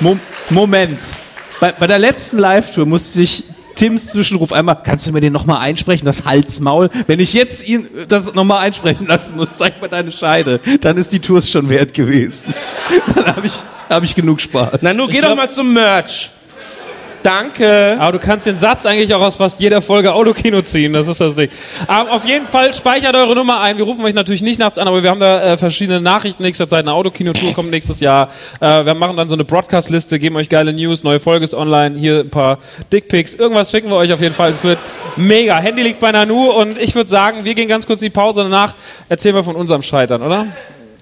Mo 0.00 0.18
Moment. 0.50 0.98
Bei, 1.60 1.72
bei 1.72 1.86
der 1.86 1.98
letzten 1.98 2.38
Live-Tour 2.38 2.84
musste 2.86 3.22
ich 3.22 3.44
Tims 3.74 4.08
Zwischenruf 4.08 4.52
einmal, 4.52 4.82
kannst 4.82 5.06
du 5.06 5.12
mir 5.12 5.20
den 5.20 5.32
nochmal 5.32 5.60
einsprechen, 5.60 6.04
das 6.04 6.24
Halsmaul? 6.24 6.90
Wenn 7.06 7.20
ich 7.20 7.32
jetzt 7.32 7.66
ihn 7.66 7.86
das 8.08 8.32
nochmal 8.34 8.58
einsprechen 8.58 9.06
lassen 9.06 9.36
muss, 9.36 9.56
zeig 9.56 9.80
mal 9.80 9.88
deine 9.88 10.12
Scheide, 10.12 10.60
dann 10.80 10.96
ist 10.96 11.12
die 11.12 11.20
Tour 11.20 11.42
schon 11.42 11.68
wert 11.68 11.94
gewesen. 11.94 12.44
Dann 13.14 13.26
habe 13.36 13.46
ich, 13.46 13.54
hab 13.88 14.02
ich 14.02 14.14
genug 14.14 14.40
Spaß. 14.40 14.82
Nanu, 14.82 15.06
geh 15.06 15.20
doch 15.20 15.34
mal 15.34 15.50
zum 15.50 15.72
Merch. 15.72 16.30
Danke. 17.24 17.96
Aber 17.98 18.12
du 18.12 18.18
kannst 18.18 18.46
den 18.46 18.58
Satz 18.58 18.84
eigentlich 18.84 19.14
auch 19.14 19.22
aus 19.22 19.36
fast 19.36 19.58
jeder 19.58 19.80
Folge 19.80 20.12
Autokino 20.12 20.60
ziehen, 20.60 20.92
das 20.92 21.08
ist 21.08 21.22
das 21.22 21.36
Ding. 21.36 21.48
Aber 21.86 22.12
auf 22.12 22.26
jeden 22.26 22.46
Fall 22.46 22.74
speichert 22.74 23.16
eure 23.16 23.34
Nummer 23.34 23.62
ein. 23.62 23.78
Wir 23.78 23.84
rufen 23.84 24.04
euch 24.04 24.12
natürlich 24.12 24.42
nicht 24.42 24.58
nachts 24.58 24.76
an, 24.76 24.86
aber 24.86 25.02
wir 25.02 25.08
haben 25.08 25.20
da 25.20 25.42
äh, 25.42 25.56
verschiedene 25.56 26.02
Nachrichten 26.02 26.42
nächster 26.42 26.68
Zeit. 26.68 26.80
Eine 26.80 26.92
Autokino-Tour 26.92 27.54
kommt 27.54 27.70
nächstes 27.70 28.00
Jahr. 28.00 28.28
Äh, 28.60 28.84
wir 28.84 28.92
machen 28.92 29.16
dann 29.16 29.30
so 29.30 29.36
eine 29.36 29.44
Broadcast-Liste, 29.44 30.18
geben 30.18 30.36
euch 30.36 30.50
geile 30.50 30.74
News, 30.74 31.02
neue 31.02 31.18
Folge 31.18 31.44
ist 31.44 31.54
online, 31.54 31.98
hier 31.98 32.20
ein 32.20 32.30
paar 32.30 32.58
Dickpics. 32.92 33.32
Irgendwas 33.32 33.70
schicken 33.70 33.88
wir 33.88 33.96
euch 33.96 34.12
auf 34.12 34.20
jeden 34.20 34.34
Fall. 34.34 34.50
Es 34.50 34.62
wird 34.62 34.78
mega. 35.16 35.56
Handy 35.56 35.82
liegt 35.82 36.00
bei 36.00 36.12
Nanu 36.12 36.50
und 36.50 36.76
ich 36.76 36.94
würde 36.94 37.08
sagen, 37.08 37.46
wir 37.46 37.54
gehen 37.54 37.68
ganz 37.68 37.86
kurz 37.86 38.02
in 38.02 38.08
die 38.08 38.14
Pause. 38.14 38.42
Danach 38.42 38.74
erzählen 39.08 39.34
wir 39.34 39.44
von 39.44 39.56
unserem 39.56 39.80
Scheitern, 39.80 40.20
oder? 40.22 40.48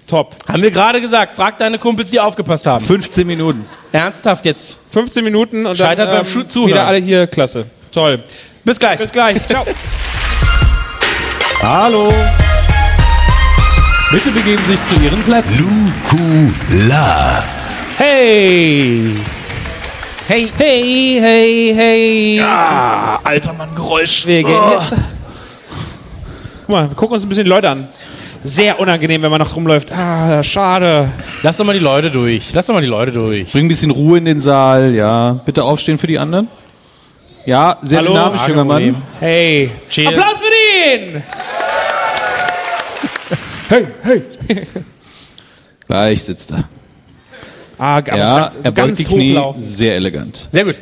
Top. 0.07 0.37
Haben 0.49 0.63
wir 0.63 0.71
gerade 0.71 1.01
gesagt. 1.01 1.35
Frag 1.35 1.59
deine 1.59 1.79
Kumpels, 1.79 2.11
die 2.11 2.21
aufgepasst 2.21 2.67
haben. 2.67 2.85
15 2.85 3.27
Minuten. 3.27 3.65
Ernsthaft 3.93 4.45
jetzt. 4.45 4.77
15 4.91 5.25
Minuten 5.25 5.65
und 5.67 5.77
Scheitert 5.77 6.09
dann, 6.09 6.17
beim 6.19 6.27
Schu- 6.27 6.43
Zuhören. 6.43 6.71
wieder 6.73 6.87
alle 6.87 6.99
hier. 6.99 7.27
Klasse. 7.27 7.67
Toll. 7.93 8.23
Bis 8.65 8.79
gleich. 8.79 8.99
Bis 8.99 9.13
gleich. 9.13 9.39
Ciao. 9.49 9.65
Hallo. 11.63 12.09
Bitte 14.11 14.31
begeben 14.31 14.63
Sie 14.65 14.77
sich 14.77 14.87
zu 14.87 14.97
Ihren 15.01 15.23
Plätzen. 15.23 15.93
Nukular. 16.11 17.43
Hey! 17.97 19.15
Hey. 20.29 20.51
Hey, 20.57 21.19
hey, 21.21 21.73
hey! 21.75 22.41
Ah, 22.43 23.21
alter 23.25 23.53
Mann, 23.55 23.75
Geräusch. 23.75 24.27
Wir 24.27 24.43
gehen 24.43 24.63
jetzt. 24.73 24.95
Guck 26.67 26.69
mal, 26.69 26.89
wir 26.89 26.95
gucken 26.95 27.15
uns 27.15 27.25
ein 27.25 27.29
bisschen 27.29 27.45
die 27.45 27.51
Leute 27.51 27.71
an. 27.71 27.89
Sehr 28.45 28.81
unangenehm, 28.81 29.23
wenn 29.23 29.31
man 29.31 29.41
noch 29.41 29.55
rumläuft. 29.55 29.93
Ah, 29.93 30.43
schade. 30.43 31.09
Lass 31.43 31.57
doch 31.59 31.65
mal 31.65 31.75
die 31.75 31.79
Leute 31.79 32.11
durch. 32.11 32.53
Lass 32.53 32.67
doch 32.67 32.75
mal 32.75 32.81
die 32.81 32.89
Leute 32.89 33.13
durch. 33.13 33.53
Bring 33.53 33.67
ein 33.67 33.69
bisschen 33.69 33.91
Ruhe 33.93 34.19
in 34.19 34.25
den 34.25 34.41
Saal, 34.41 34.95
ja. 34.95 35.41
Bitte 35.45 35.63
aufstehen 35.63 35.99
für 35.99 36.09
die 36.09 36.19
anderen. 36.19 36.49
Ja, 37.47 37.79
sehr 37.83 37.99
Hallo? 37.99 38.11
dynamisch, 38.13 38.47
junger. 38.49 38.65
Mann. 38.65 38.97
Hey! 39.21 39.71
Cheers. 39.89 40.09
Applaus 40.09 40.35
für 40.41 40.91
den! 40.99 41.23
Gleich 45.87 46.23
sitzt 46.23 46.53
er. 46.53 46.65
Ah, 47.79 47.97
Ja, 47.97 48.01
ganz, 48.01 48.57
er 48.57 48.63
beugt 48.63 48.77
ganz 48.77 48.99
die 48.99 49.05
Knie. 49.05 49.31
hochlaufen. 49.33 49.63
Sehr 49.63 49.95
elegant. 49.97 50.49
Sehr 50.53 50.65
gut. 50.65 50.81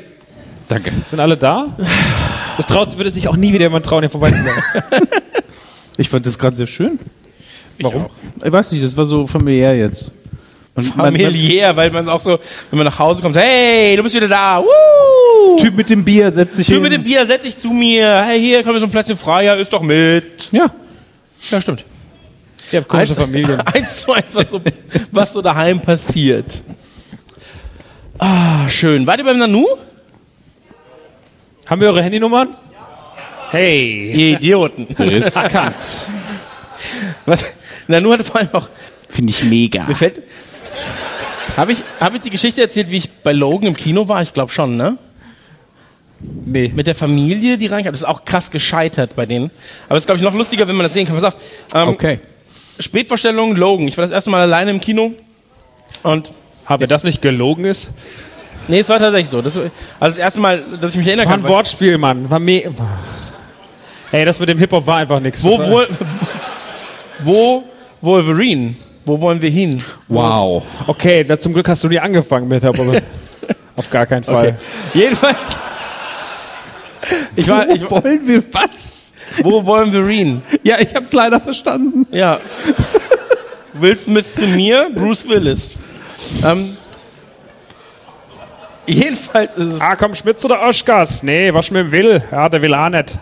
Danke. 0.69 0.93
Sind 1.05 1.21
alle 1.21 1.37
da? 1.37 1.67
Das 2.57 2.67
traut, 2.67 2.97
würde 2.97 3.11
sich 3.11 3.27
auch 3.29 3.37
nie 3.37 3.53
wieder 3.53 3.65
jemand 3.65 3.87
trauen, 3.87 4.01
hier 4.03 4.11
vorbeizulaufen. 4.11 4.63
Ich 5.97 6.09
fand 6.09 6.25
das 6.25 6.39
gerade 6.39 6.57
sehr 6.57 6.67
schön. 6.67 6.99
Warum? 7.83 8.07
Ich 8.45 8.53
weiß 8.53 8.73
nicht, 8.73 8.85
das 8.85 8.97
war 8.97 9.05
so 9.05 9.27
familiär 9.27 9.77
jetzt. 9.77 10.11
Man- 10.75 10.87
man- 10.97 11.15
Familiär, 11.17 11.75
weil 11.77 11.91
man 11.91 12.09
auch 12.09 12.21
so, 12.21 12.39
wenn 12.71 12.77
man 12.79 12.85
nach 12.87 12.99
Hause 12.99 13.21
kommt, 13.23 13.37
hey, 13.37 13.97
du 13.97 14.03
bist 14.03 14.15
wieder 14.15 14.29
da, 14.29 14.63
Woo! 14.63 15.57
Typ 15.59 15.75
mit 15.77 15.91
dem 15.91 16.05
Bier 16.05 16.31
setzt 16.31 16.55
sich 16.57 16.67
Typ 16.67 16.75
hin. 16.77 16.83
mit 16.85 16.93
dem 16.93 17.03
Bier, 17.03 17.27
setz 17.27 17.43
dich 17.43 17.57
zu 17.57 17.69
mir. 17.69 18.23
Hey, 18.25 18.41
hier, 18.41 18.63
komm, 18.63 18.79
so 18.79 18.85
ein 18.85 18.91
Plätzchen 18.91 19.17
frei, 19.17 19.45
ja, 19.45 19.55
ist 19.55 19.73
doch 19.73 19.83
mit. 19.83 20.49
ja. 20.53 20.71
Ja, 21.51 21.61
stimmt. 21.61 21.85
Ihr 22.71 22.79
habt 22.81 22.89
komische 22.89 23.13
Eins- 23.13 23.21
Familien. 23.21 23.61
Eins 23.75 24.03
zu 24.03 24.13
eins, 24.13 24.35
was 24.35 24.51
so, 24.51 24.61
was 25.11 25.33
so 25.33 25.43
daheim 25.43 25.81
passiert. 25.81 26.63
Ah, 28.19 28.69
schön. 28.69 29.07
Wart 29.07 29.19
ihr 29.19 29.25
beim 29.25 29.39
Nanu? 29.39 29.65
Haben 31.67 31.81
wir 31.81 31.89
eure 31.89 32.03
Handynummern? 32.03 32.55
Hey. 33.51 34.13
Ihr 34.13 34.37
Idioten. 34.37 34.87
Riskant. 34.99 35.75
Was? 37.27 37.45
Nanu 37.89 38.13
hatte 38.13 38.25
vor 38.25 38.37
allem 38.37 38.49
auch, 38.53 38.69
Finde 39.09 39.31
ich 39.33 39.45
mega. 39.45 39.85
mir 39.85 39.95
fällt, 39.97 40.23
habe 41.57 41.73
ich, 41.73 41.83
hab 41.99 42.15
ich 42.15 42.21
die 42.21 42.31
Geschichte 42.31 42.61
erzählt, 42.63 42.91
wie 42.91 42.99
ich 42.99 43.11
bei 43.11 43.33
Logan 43.33 43.69
im 43.69 43.77
Kino 43.77 44.07
war? 44.09 44.23
Ich 44.23 44.33
glaube 44.33 44.53
schon, 44.53 44.77
ne? 44.77 44.99
Nee. 46.45 46.71
Mit 46.75 46.87
der 46.87 46.95
Familie, 46.95 47.57
die 47.59 47.67
reinkam. 47.67 47.93
Das 47.93 48.03
ist 48.03 48.07
auch 48.09 48.25
krass 48.25 48.51
gescheitert 48.51 49.17
bei 49.17 49.27
denen. 49.27 49.51
Aber 49.89 49.97
es 49.97 50.03
ist, 50.03 50.07
glaube 50.07 50.19
ich, 50.19 50.25
noch 50.25 50.35
lustiger, 50.35 50.69
wenn 50.69 50.77
man 50.77 50.85
das 50.85 50.93
sehen 50.93 51.07
kann. 51.07 51.17
Pass 51.17 51.25
auf. 51.25 51.37
Ähm, 51.75 51.89
Okay. 51.89 52.21
Spätvorstellung, 52.79 53.57
Logan. 53.57 53.89
Ich 53.89 53.97
war 53.99 54.03
das 54.05 54.11
erste 54.13 54.31
Mal 54.31 54.41
alleine 54.43 54.71
im 54.71 54.81
Kino. 54.81 55.13
Und, 56.03 56.31
Habe 56.67 56.87
das 56.89 57.05
nicht 57.05 57.21
gelogen 57.23 57.65
ist? 57.65 57.91
nee, 58.69 58.81
es 58.81 58.89
war 58.89 58.99
tatsächlich 58.99 59.29
so. 59.31 59.43
Das, 59.43 59.57
also 59.57 59.71
das 59.99 60.17
erste 60.19 60.41
Mal, 60.41 60.63
dass 60.81 60.93
ich 60.93 60.97
mich 60.99 61.07
Das 61.07 61.17
erinnern 61.17 61.27
war 61.31 61.37
kann. 61.39 61.45
ein 61.47 61.49
Wortspiel, 61.49 61.99
Mann. 61.99 62.31
War 62.31 62.39
me 62.39 62.63
Ey, 64.13 64.25
das 64.25 64.39
mit 64.41 64.49
dem 64.49 64.59
Hip-Hop 64.59 64.87
war 64.87 64.97
einfach 64.97 65.21
nichts. 65.21 65.43
Wo, 65.45 65.59
wo, 65.59 65.83
wo 67.21 67.65
Wolverine? 68.01 68.75
Wo 69.05 69.21
wollen 69.21 69.41
wir 69.41 69.51
hin? 69.51 69.83
Wow. 70.09 70.63
Okay, 70.87 71.25
da, 71.25 71.39
zum 71.39 71.53
Glück 71.53 71.69
hast 71.69 71.83
du 71.85 71.89
nie 71.89 71.99
angefangen 71.99 72.49
mit 72.49 72.63
Hip-Hop. 72.63 73.03
Auf 73.77 73.91
gar 73.91 74.07
keinen 74.07 74.25
Fall. 74.25 74.49
Okay. 74.49 74.55
Jedenfalls. 74.95 75.39
Ich 77.35 77.49
war, 77.49 77.67
ich, 77.71 77.91
wollen 77.91 78.29
wir 78.29 78.43
was? 78.53 79.15
wo 79.43 79.65
Wolverine? 79.65 80.43
Ja, 80.63 80.79
ich 80.79 80.95
hab's 80.95 81.13
leider 81.13 81.41
verstanden. 81.41 82.07
Ja. 82.11 82.41
Will 83.73 83.97
Smith 83.97 84.35
zu 84.35 84.47
mir, 84.49 84.91
Bruce 84.95 85.29
Willis. 85.29 85.79
Ähm, 86.45 86.77
jedenfalls 88.87 89.57
ist 89.57 89.73
es. 89.75 89.81
Ah, 89.81 89.97
komm, 89.97 90.15
Schmitz 90.15 90.45
oder 90.45 90.67
Oschkas? 90.67 91.23
Nee, 91.23 91.53
was 91.55 91.71
mit 91.71 91.87
dem 91.87 91.93
Will? 91.93 92.23
Ja, 92.31 92.49
der 92.49 92.61
will 92.61 92.75
auch 92.75 92.89
nicht. 92.89 93.19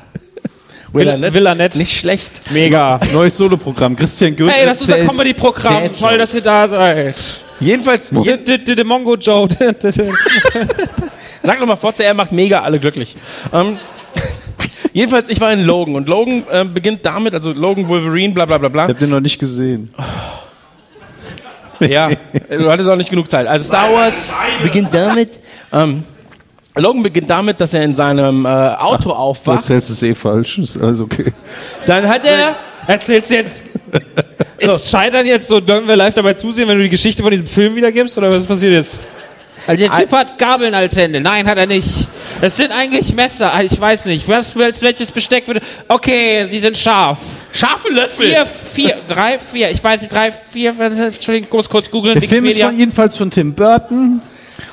Will 0.92 1.06
er 1.46 1.54
nicht? 1.54 1.98
schlecht. 1.98 2.50
Mega. 2.50 2.98
Neues 3.12 3.36
Soloprogramm. 3.36 3.96
Christian 3.96 4.34
Goethe. 4.36 4.52
Hey, 4.52 4.66
das 4.66 4.78
ist 4.78 4.82
unser 4.84 4.98
erzählt 4.98 5.10
Comedy-Programm. 5.12 5.92
Toll, 5.92 6.18
dass 6.18 6.34
ihr 6.34 6.40
da 6.40 6.66
seid. 6.68 7.16
Jedenfalls, 7.60 8.10
je, 8.10 8.36
D- 8.36 8.58
d- 8.58 8.74
d- 8.74 8.84
Mongo 8.84 9.16
Joe. 9.16 9.48
sag 11.42 11.58
doch 11.58 11.66
mal, 11.66 11.76
VCR 11.76 12.14
macht 12.14 12.32
mega 12.32 12.62
alle 12.62 12.78
glücklich. 12.78 13.16
Ähm, 13.52 13.78
jedenfalls, 14.92 15.28
ich 15.28 15.40
war 15.40 15.52
in 15.52 15.64
Logan 15.64 15.96
und 15.96 16.08
Logan 16.08 16.44
äh, 16.50 16.64
beginnt 16.64 17.04
damit, 17.04 17.34
also 17.34 17.52
Logan, 17.52 17.88
Wolverine, 17.88 18.32
bla 18.32 18.46
bla 18.46 18.58
bla 18.58 18.68
bla. 18.68 18.84
Ich 18.84 18.90
hab 18.90 18.98
den 18.98 19.10
noch 19.10 19.20
nicht 19.20 19.38
gesehen. 19.38 19.90
Ja, 21.80 22.10
du 22.50 22.70
hattest 22.70 22.88
auch 22.88 22.96
nicht 22.96 23.10
genug 23.10 23.30
Zeit. 23.30 23.46
Also 23.46 23.64
Star 23.66 23.92
Wars 23.92 24.14
beginnt 24.62 24.88
damit. 24.92 25.30
Ähm, 25.72 26.02
Logan 26.78 27.02
beginnt 27.02 27.28
damit, 27.30 27.60
dass 27.60 27.74
er 27.74 27.82
in 27.84 27.94
seinem 27.94 28.44
äh, 28.44 28.48
Auto 28.48 29.08
Du 29.10 29.12
aufwacht. 29.12 29.58
erzählst 29.58 29.90
es 29.90 30.02
eh 30.02 30.14
falsch. 30.14 30.58
Ist 30.58 30.80
alles 30.82 31.00
okay. 31.00 31.32
Dann 31.86 32.06
hat 32.08 32.24
er. 32.24 32.56
Erzählst 32.86 33.30
du 33.30 33.34
jetzt. 33.34 33.64
Ist 34.58 34.90
Scheitern 34.90 35.24
jetzt 35.26 35.46
so, 35.46 35.60
dürfen 35.60 35.86
wir 35.86 35.94
live 35.96 36.14
dabei 36.14 36.34
zusehen, 36.34 36.66
wenn 36.68 36.76
du 36.78 36.82
die 36.84 36.90
Geschichte 36.90 37.22
von 37.22 37.30
diesem 37.30 37.46
Film 37.46 37.74
wiedergibst? 37.76 38.16
Oder 38.18 38.30
was 38.30 38.46
passiert 38.46 38.72
jetzt? 38.72 39.00
Also 39.66 39.86
der 39.86 39.98
Typ 39.98 40.10
hat 40.12 40.38
Gabeln 40.38 40.74
als 40.74 40.96
Hände. 40.96 41.20
Nein, 41.20 41.46
hat 41.46 41.58
er 41.58 41.66
nicht. 41.66 42.08
Es 42.40 42.56
sind 42.56 42.70
eigentlich 42.72 43.14
Messer. 43.14 43.52
Ah, 43.52 43.62
Ich 43.62 43.78
weiß 43.78 44.06
nicht. 44.06 44.26
Was, 44.28 44.56
welches 44.56 44.82
welches 44.82 45.10
Besteck 45.10 45.46
würde. 45.46 45.60
Okay, 45.86 46.46
sie 46.46 46.58
sind 46.58 46.76
scharf. 46.76 47.18
Scharfe 47.52 47.88
Löffel. 47.90 48.28
Vier, 48.28 48.46
vier, 48.46 48.96
drei, 49.06 49.38
vier. 49.38 49.70
Ich 49.70 49.82
weiß 49.84 50.00
nicht, 50.02 50.12
drei, 50.12 50.32
vier. 50.32 50.74
Entschuldigung, 50.80 51.48
ich 51.48 51.54
muss 51.54 51.68
kurz 51.68 51.90
googeln. 51.90 52.18
Der 52.18 52.28
Film 52.28 52.46
ist 52.46 52.60
von, 52.60 52.78
jedenfalls 52.78 53.16
von 53.16 53.30
Tim 53.30 53.52
Burton 53.52 54.22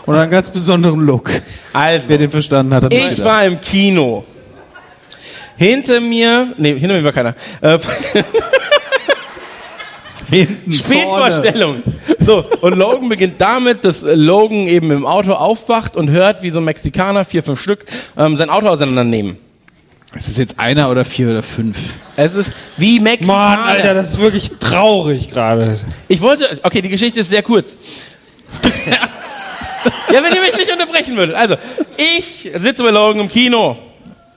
und 0.06 0.16
einen 0.16 0.32
ganz 0.32 0.51
besonderen 0.51 0.99
Look. 0.99 1.30
Also, 1.74 2.06
Wer 2.08 2.18
den 2.18 2.30
verstanden 2.30 2.74
hat, 2.74 2.84
hat 2.86 2.93
ich 2.93 3.18
leider. 3.18 3.26
war 3.26 3.45
im 3.45 3.60
Kino. 3.60 4.24
Hinter 5.58 6.01
mir, 6.01 6.53
nee, 6.58 6.78
hinter 6.78 6.95
mir 6.95 7.03
war 7.03 7.14
keiner. 7.14 7.34
Äh, 7.62 7.80
hinten 10.30 10.74
Spätvorstellung. 10.74 11.82
So, 12.20 12.43
und 12.62 12.78
Logan 12.78 13.08
beginnt 13.10 13.39
damit, 13.39 13.86
dass 13.86 14.01
Logan 14.01 14.68
eben 14.68 14.91
im 14.91 15.06
Auto 15.06 15.34
aufwacht 15.34 15.95
und 15.95 16.10
hört, 16.10 16.43
wie 16.43 16.49
so 16.49 16.60
Mexikaner, 16.62 17.24
vier, 17.24 17.43
fünf 17.43 17.62
Stück, 17.62 17.86
ähm, 18.18 18.36
sein 18.36 18.49
Auto 18.49 18.68
auseinandernehmen. 18.68 19.38
Ist 20.14 20.28
es 20.30 20.38
jetzt 20.38 20.60
einer 20.60 20.89
oder 20.89 21.03
vier 21.03 21.30
oder 21.30 21.43
fünf? 21.43 21.78
Es 22.16 22.36
ist 22.36 22.51
wie 22.78 22.99
Mexikaner. 22.99 23.58
Mann, 23.58 23.60
Alter, 23.68 23.93
das 23.93 24.12
ist 24.12 24.20
wirklich 24.20 24.49
traurig 24.60 25.30
gerade. 25.30 25.78
Ich 26.08 26.22
wollte, 26.22 26.60
okay, 26.64 26.82
die 26.82 26.89
Geschichte 26.89 27.20
ist 27.20 27.30
sehr 27.30 27.43
kurz. 27.43 27.78
Ja, 30.14 30.24
wenn 30.24 30.34
ihr 30.34 30.42
mich 30.42 30.56
nicht 30.58 30.72
unterbrechen 30.72 31.16
würdet. 31.18 31.36
Also, 31.36 31.56
ich 31.98 32.52
sitze 32.56 32.84
bei 32.84 32.92
Logan 32.92 33.22
im 33.22 33.30
Kino. 33.30 33.78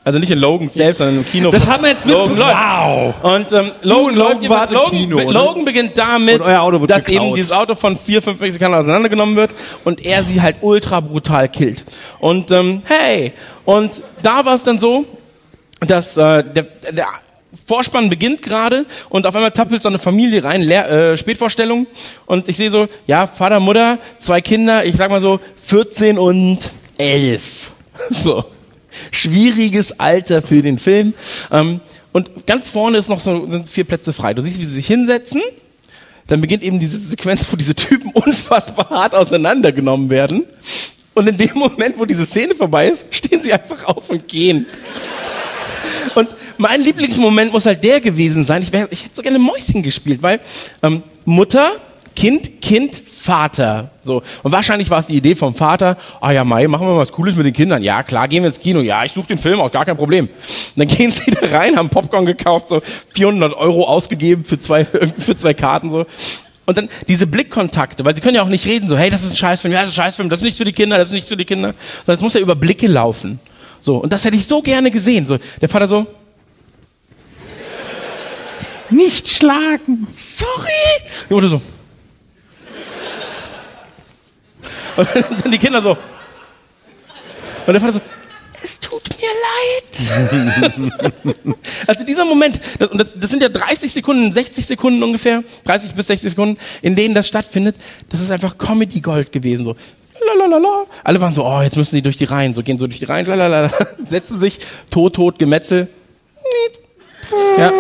Also 0.08 0.18
nicht 0.18 0.30
in 0.30 0.38
Logan 0.38 0.70
selbst, 0.70 0.98
sondern 0.98 1.18
im 1.18 1.26
Kino. 1.26 1.50
Das 1.50 1.66
haben 1.66 1.82
wir 1.82 1.90
jetzt 1.90 2.06
Logan 2.06 2.30
mit. 2.30 2.38
läuft. 2.38 2.56
Wow. 2.56 3.14
Und 3.22 3.52
ähm, 3.52 3.72
Logan 3.82 4.14
Logan 4.14 4.16
läuft 4.16 4.42
im 4.42 4.48
Logan, 4.48 4.90
Kino, 4.90 5.16
oder? 5.18 5.32
Logan 5.32 5.64
beginnt 5.66 5.98
damit, 5.98 6.40
dass 6.40 7.04
geklaut. 7.04 7.10
eben 7.10 7.34
dieses 7.34 7.52
Auto 7.52 7.74
von 7.74 7.98
vier, 7.98 8.22
fünf 8.22 8.40
Mexikanern 8.40 8.80
auseinandergenommen 8.80 9.36
wird 9.36 9.54
und 9.84 10.02
er 10.02 10.24
sie 10.24 10.40
halt 10.40 10.56
ultra 10.62 11.00
brutal 11.00 11.50
killt. 11.50 11.84
Und 12.20 12.50
ähm, 12.52 12.80
hey, 12.86 13.34
und 13.66 14.02
da 14.22 14.46
war 14.46 14.54
es 14.54 14.62
dann 14.62 14.78
so, 14.78 15.04
dass 15.80 16.16
äh, 16.16 16.42
der, 16.42 16.62
der 16.90 17.06
Vorspann 17.68 18.08
beginnt 18.08 18.40
gerade 18.40 18.86
und 19.10 19.26
auf 19.26 19.36
einmal 19.36 19.50
tappelt 19.50 19.82
so 19.82 19.90
eine 19.90 19.98
Familie 19.98 20.42
rein, 20.42 20.62
Leer, 20.62 20.88
äh, 20.90 21.16
Spätvorstellung 21.18 21.86
und 22.24 22.48
ich 22.48 22.56
sehe 22.56 22.70
so, 22.70 22.88
ja, 23.06 23.26
Vater, 23.26 23.60
Mutter, 23.60 23.98
zwei 24.18 24.40
Kinder, 24.40 24.86
ich 24.86 24.96
sag 24.96 25.10
mal 25.10 25.20
so 25.20 25.38
14 25.62 26.18
und 26.18 26.58
11. 26.96 27.72
So. 28.10 28.44
Schwieriges 29.10 30.00
Alter 30.00 30.40
für 30.40 30.62
den 30.62 30.78
Film. 30.78 31.14
Ähm, 31.50 31.80
und 32.12 32.46
ganz 32.46 32.70
vorne 32.70 32.98
ist 32.98 33.08
noch 33.08 33.20
so, 33.20 33.48
sind 33.50 33.68
vier 33.68 33.84
Plätze 33.84 34.12
frei. 34.12 34.34
Du 34.34 34.40
siehst, 34.40 34.58
wie 34.58 34.64
sie 34.64 34.74
sich 34.74 34.86
hinsetzen. 34.86 35.42
Dann 36.28 36.40
beginnt 36.40 36.62
eben 36.62 36.78
diese 36.78 36.96
Sequenz, 36.96 37.46
wo 37.50 37.56
diese 37.56 37.74
Typen 37.74 38.10
unfassbar 38.14 38.88
hart 38.88 39.14
auseinandergenommen 39.14 40.10
werden. 40.10 40.44
Und 41.14 41.28
in 41.28 41.36
dem 41.36 41.54
Moment, 41.54 41.98
wo 41.98 42.04
diese 42.04 42.24
Szene 42.24 42.54
vorbei 42.54 42.88
ist, 42.88 43.06
stehen 43.14 43.42
sie 43.42 43.52
einfach 43.52 43.84
auf 43.84 44.08
und 44.08 44.28
gehen. 44.28 44.66
Und 46.14 46.28
mein 46.58 46.82
Lieblingsmoment 46.82 47.52
muss 47.52 47.66
halt 47.66 47.82
der 47.82 48.00
gewesen 48.00 48.44
sein. 48.44 48.62
Ich, 48.62 48.72
wär, 48.72 48.88
ich 48.90 49.04
hätte 49.04 49.16
so 49.16 49.22
gerne 49.22 49.38
Mäuschen 49.38 49.82
gespielt, 49.82 50.22
weil 50.22 50.40
ähm, 50.82 51.02
Mutter, 51.24 51.72
Kind, 52.14 52.60
Kind, 52.60 53.00
Vater. 53.06 53.90
So. 54.02 54.22
Und 54.42 54.52
wahrscheinlich 54.52 54.90
war 54.90 55.00
es 55.00 55.06
die 55.06 55.16
Idee 55.16 55.34
vom 55.34 55.54
Vater, 55.54 55.96
ah 56.20 56.32
ja, 56.32 56.44
Mai, 56.44 56.66
machen 56.66 56.86
wir 56.86 56.94
mal 56.94 57.00
was 57.00 57.12
Cooles 57.12 57.36
mit 57.36 57.46
den 57.46 57.52
Kindern. 57.52 57.82
Ja, 57.82 58.02
klar, 58.02 58.26
gehen 58.26 58.42
wir 58.42 58.48
ins 58.48 58.58
Kino. 58.58 58.80
Ja, 58.80 59.04
ich 59.04 59.12
suche 59.12 59.28
den 59.28 59.38
Film 59.38 59.60
auch, 59.60 59.70
gar 59.70 59.84
kein 59.84 59.96
Problem. 59.96 60.26
Und 60.26 60.76
dann 60.76 60.88
gehen 60.96 61.12
sie 61.12 61.30
da 61.30 61.56
rein, 61.56 61.76
haben 61.76 61.90
Popcorn 61.90 62.26
gekauft, 62.26 62.70
so 62.70 62.80
400 63.14 63.54
Euro 63.54 63.86
ausgegeben 63.86 64.44
für 64.44 64.58
zwei, 64.58 64.84
für 65.18 65.36
zwei 65.36 65.54
Karten. 65.54 65.90
so. 65.90 66.06
Und 66.66 66.76
dann 66.76 66.88
diese 67.06 67.26
Blickkontakte, 67.26 68.04
weil 68.04 68.14
sie 68.14 68.20
können 68.20 68.34
ja 68.34 68.42
auch 68.42 68.48
nicht 68.48 68.66
reden, 68.66 68.88
so, 68.88 68.96
hey, 68.96 69.10
das 69.10 69.22
ist 69.22 69.30
ein 69.30 69.36
Scheißfilm, 69.36 69.72
ja, 69.72 69.80
das 69.80 69.90
ist 69.90 69.98
ein 69.98 70.04
Scheißfilm, 70.04 70.28
das 70.28 70.40
ist 70.40 70.44
nicht 70.44 70.58
für 70.58 70.64
die 70.64 70.72
Kinder, 70.72 70.98
das 70.98 71.08
ist 71.08 71.14
nicht 71.14 71.28
für 71.28 71.36
die 71.36 71.44
Kinder. 71.44 71.74
Sondern 72.04 72.16
es 72.16 72.20
muss 72.20 72.34
ja 72.34 72.40
über 72.40 72.56
Blicke 72.56 72.86
laufen. 72.86 73.40
So, 73.80 73.96
und 73.96 74.12
das 74.12 74.24
hätte 74.24 74.36
ich 74.36 74.46
so 74.46 74.60
gerne 74.60 74.90
gesehen. 74.90 75.26
So, 75.26 75.38
der 75.60 75.68
Vater 75.68 75.88
so, 75.88 76.06
Nicht 78.90 79.28
schlagen. 79.28 80.06
sorry. 80.12 80.68
Mutter 81.28 81.48
so. 81.48 81.62
Und 84.96 85.08
dann 85.44 85.52
die 85.52 85.58
Kinder 85.58 85.80
so. 85.82 85.90
Und 87.66 87.72
der 87.72 87.80
Vater 87.80 87.92
so, 87.94 88.00
es 88.62 88.80
tut 88.80 89.02
mir 89.20 89.28
leid. 89.46 90.88
also 91.86 92.04
dieser 92.04 92.24
Moment, 92.24 92.58
das, 92.78 92.90
das, 92.90 93.08
das 93.14 93.30
sind 93.30 93.42
ja 93.42 93.48
30 93.48 93.92
Sekunden, 93.92 94.32
60 94.32 94.66
Sekunden 94.66 95.02
ungefähr, 95.02 95.44
30 95.64 95.92
bis 95.92 96.06
60 96.08 96.30
Sekunden, 96.30 96.58
in 96.82 96.96
denen 96.96 97.14
das 97.14 97.28
stattfindet, 97.28 97.76
das 98.08 98.20
ist 98.20 98.30
einfach 98.30 98.58
Comedy 98.58 99.00
Gold 99.00 99.30
gewesen. 99.32 99.64
So. 99.64 99.76
Alle 101.04 101.20
waren 101.20 101.34
so, 101.34 101.46
oh, 101.46 101.62
jetzt 101.62 101.76
müssen 101.76 101.94
sie 101.94 102.02
durch 102.02 102.16
die 102.16 102.24
Reihen, 102.24 102.54
so 102.54 102.62
gehen 102.62 102.78
so 102.78 102.86
durch 102.86 102.98
die 102.98 103.04
Reihen, 103.04 103.26
lalalala. 103.26 103.70
setzen 104.04 104.40
sich, 104.40 104.58
tot, 104.90 105.14
tot, 105.14 105.38
Gemetzel. 105.38 105.88
Ja, 107.58 107.72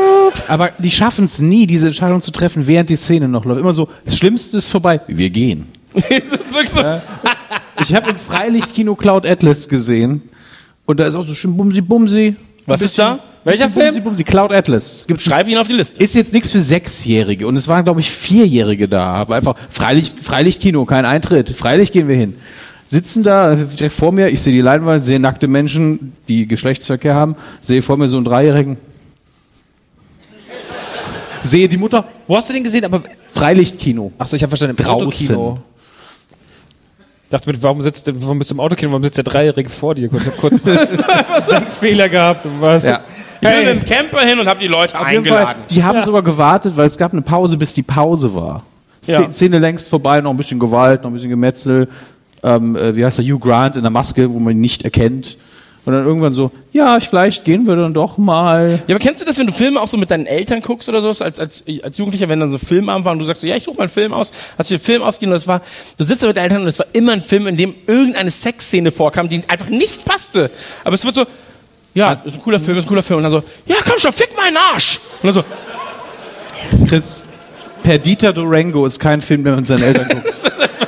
aber 0.48 0.72
die 0.78 0.90
schaffen 0.90 1.24
es 1.24 1.40
nie, 1.40 1.66
diese 1.66 1.86
Entscheidung 1.86 2.20
zu 2.20 2.30
treffen, 2.30 2.66
während 2.66 2.90
die 2.90 2.96
Szene 2.96 3.28
noch 3.28 3.44
läuft. 3.44 3.60
Immer 3.60 3.72
so, 3.72 3.88
das 4.04 4.18
Schlimmste 4.18 4.58
ist 4.58 4.68
vorbei. 4.70 5.00
Wir 5.06 5.30
gehen. 5.30 5.66
ist 5.94 6.32
wirklich 6.52 6.70
so. 6.70 6.82
Ich 7.80 7.94
habe 7.94 8.10
im 8.10 8.16
Freilichtkino 8.16 8.94
Cloud 8.94 9.26
Atlas 9.26 9.68
gesehen 9.68 10.22
und 10.84 11.00
da 11.00 11.06
ist 11.06 11.14
auch 11.14 11.26
so 11.26 11.34
schön 11.34 11.56
Bumsi 11.56 11.80
Bumsi. 11.80 12.36
Was 12.66 12.82
ist 12.82 12.98
da? 12.98 13.20
Welcher 13.44 13.64
Bumsi, 13.64 13.78
Film? 13.78 13.94
Bumsi, 13.94 14.00
Bumsi, 14.00 14.24
Cloud 14.24 14.52
Atlas. 14.52 15.04
Gibt's 15.06 15.24
Schreib 15.24 15.48
ihn 15.48 15.58
auf 15.58 15.68
die 15.68 15.74
Liste. 15.74 16.02
ist 16.02 16.14
jetzt 16.14 16.32
nichts 16.32 16.50
für 16.50 16.60
Sechsjährige 16.60 17.46
und 17.46 17.56
es 17.56 17.68
waren, 17.68 17.84
glaube 17.84 18.00
ich, 18.00 18.10
Vierjährige 18.10 18.88
da. 18.88 19.04
Aber 19.14 19.36
einfach 19.36 19.54
Freilicht, 19.70 20.20
Freilichtkino, 20.20 20.84
kein 20.84 21.06
Eintritt. 21.06 21.50
Freilich 21.50 21.92
gehen 21.92 22.08
wir 22.08 22.16
hin. 22.16 22.34
Sitzen 22.86 23.22
da 23.22 23.54
direkt 23.54 23.94
vor 23.94 24.12
mir, 24.12 24.28
ich 24.28 24.40
sehe 24.40 24.52
die 24.52 24.62
Leinwand, 24.62 25.04
sehe 25.04 25.20
nackte 25.20 25.46
Menschen, 25.46 26.14
die 26.26 26.46
Geschlechtsverkehr 26.46 27.14
haben, 27.14 27.36
sehe 27.60 27.82
vor 27.82 27.98
mir 27.98 28.08
so 28.08 28.16
einen 28.16 28.24
Dreijährigen. 28.24 28.78
Sehe 31.48 31.68
die 31.68 31.76
Mutter, 31.76 32.04
Wo 32.26 32.36
hast 32.36 32.48
du 32.48 32.52
den 32.52 32.64
gesehen? 32.64 32.84
Aber 32.84 33.02
Freilichtkino. 33.32 34.12
Achso, 34.18 34.36
ich 34.36 34.42
habe 34.42 34.50
verstanden, 34.50 34.76
im 34.78 34.84
Draußen. 34.84 35.06
Autokino. 35.36 35.58
Ich 37.24 37.30
dachte 37.30 37.50
mir, 37.50 37.62
warum 37.62 37.80
sitzt, 37.82 38.10
warum 38.22 38.38
bist 38.38 38.50
du 38.50 38.54
im 38.54 38.60
Autokino, 38.60 38.90
warum 38.90 39.02
sitzt 39.02 39.18
der 39.18 39.24
Dreijährige 39.24 39.68
vor 39.68 39.94
dir? 39.94 40.06
Ich 40.06 40.12
habe 40.12 40.30
kurz 40.40 40.66
einen 40.66 41.66
Fehler 41.70 42.08
gehabt. 42.08 42.46
Was. 42.58 42.82
Ja. 42.84 43.00
Ich 43.40 43.48
bin 43.48 43.64
mit 43.66 43.82
dem 43.82 43.84
Camper 43.84 44.20
hin 44.20 44.38
und 44.40 44.46
habe 44.48 44.60
die 44.60 44.66
Leute 44.66 44.98
Auf 44.98 45.10
jeden 45.12 45.26
Fall, 45.26 45.36
eingeladen. 45.38 45.62
die 45.70 45.84
haben 45.84 46.02
sogar 46.02 46.22
gewartet, 46.22 46.76
weil 46.76 46.86
es 46.86 46.96
gab 46.96 47.12
eine 47.12 47.20
Pause, 47.22 47.58
bis 47.58 47.74
die 47.74 47.82
Pause 47.82 48.34
war. 48.34 48.62
Szene, 49.02 49.24
Ja. 49.26 49.32
Szene 49.32 49.58
längst 49.58 49.88
vorbei, 49.90 50.20
noch 50.22 50.30
ein 50.30 50.36
bisschen 50.38 50.58
Gewalt, 50.58 51.02
noch 51.02 51.10
ein 51.10 51.12
bisschen 51.12 51.28
Gemetzel. 51.30 51.88
Ähm, 52.42 52.76
äh, 52.76 52.96
wie 52.96 53.04
heißt 53.04 53.18
der? 53.18 53.24
Hugh 53.26 53.38
Grant 53.38 53.76
in 53.76 53.82
der 53.82 53.90
Maske, 53.90 54.32
wo 54.32 54.38
man 54.38 54.54
ihn 54.54 54.60
nicht 54.60 54.84
erkennt. 54.84 55.36
Und 55.84 55.94
dann 55.94 56.04
irgendwann 56.04 56.32
so, 56.32 56.50
ja, 56.72 57.00
vielleicht 57.00 57.44
gehen 57.44 57.66
wir 57.66 57.74
dann 57.74 57.94
doch 57.94 58.18
mal. 58.18 58.82
Ja, 58.86 58.96
aber 58.96 59.02
kennst 59.02 59.22
du 59.22 59.24
das, 59.24 59.38
wenn 59.38 59.46
du 59.46 59.52
Filme 59.52 59.80
auch 59.80 59.88
so 59.88 59.96
mit 59.96 60.10
deinen 60.10 60.26
Eltern 60.26 60.60
guckst 60.60 60.88
oder 60.88 61.00
sowas, 61.00 61.22
als, 61.22 61.40
als, 61.40 61.64
als 61.82 61.96
Jugendlicher, 61.96 62.28
wenn 62.28 62.40
dann 62.40 62.50
so 62.50 62.58
Filmabend 62.58 63.06
war 63.06 63.12
und 63.12 63.20
du 63.20 63.24
sagst 63.24 63.40
so, 63.40 63.46
ja, 63.46 63.56
ich 63.56 63.64
suche 63.64 63.76
mal 63.76 63.84
einen 63.84 63.92
Film 63.92 64.12
aus, 64.12 64.30
hast 64.58 64.70
du 64.70 64.74
einen 64.74 64.82
Film 64.82 65.02
ausgegeben 65.02 65.32
und 65.32 65.38
das 65.38 65.48
war, 65.48 65.62
du 65.96 66.04
sitzt 66.04 66.22
da 66.22 66.26
mit 66.26 66.36
deinen 66.36 66.44
Eltern 66.44 66.62
und 66.62 66.68
es 66.68 66.78
war 66.78 66.86
immer 66.92 67.12
ein 67.12 67.22
Film, 67.22 67.46
in 67.46 67.56
dem 67.56 67.74
irgendeine 67.86 68.30
Sexszene 68.30 68.90
vorkam, 68.90 69.28
die 69.28 69.42
einfach 69.48 69.70
nicht 69.70 70.04
passte. 70.04 70.50
Aber 70.84 70.94
es 70.94 71.04
wird 71.04 71.14
so, 71.14 71.24
ja, 71.94 72.12
ist 72.24 72.36
ein 72.36 72.42
cooler 72.42 72.60
Film, 72.60 72.78
ist 72.78 72.84
ein 72.84 72.88
cooler 72.88 73.02
Film. 73.02 73.18
Und 73.18 73.22
dann 73.24 73.32
so, 73.32 73.42
ja, 73.66 73.76
komm 73.84 73.98
schon, 73.98 74.12
fick 74.12 74.36
meinen 74.36 74.56
Arsch. 74.72 75.00
Und 75.22 75.34
dann 75.34 75.42
so, 75.42 76.86
Chris, 76.86 77.24
Perdita 77.82 78.32
Durango 78.32 78.84
ist 78.86 78.98
kein 79.00 79.20
Film, 79.20 79.42
den 79.42 79.52
man 79.52 79.60
mit 79.60 79.66
seinen 79.66 79.82
Eltern 79.82 80.08
guckt. 80.08 80.34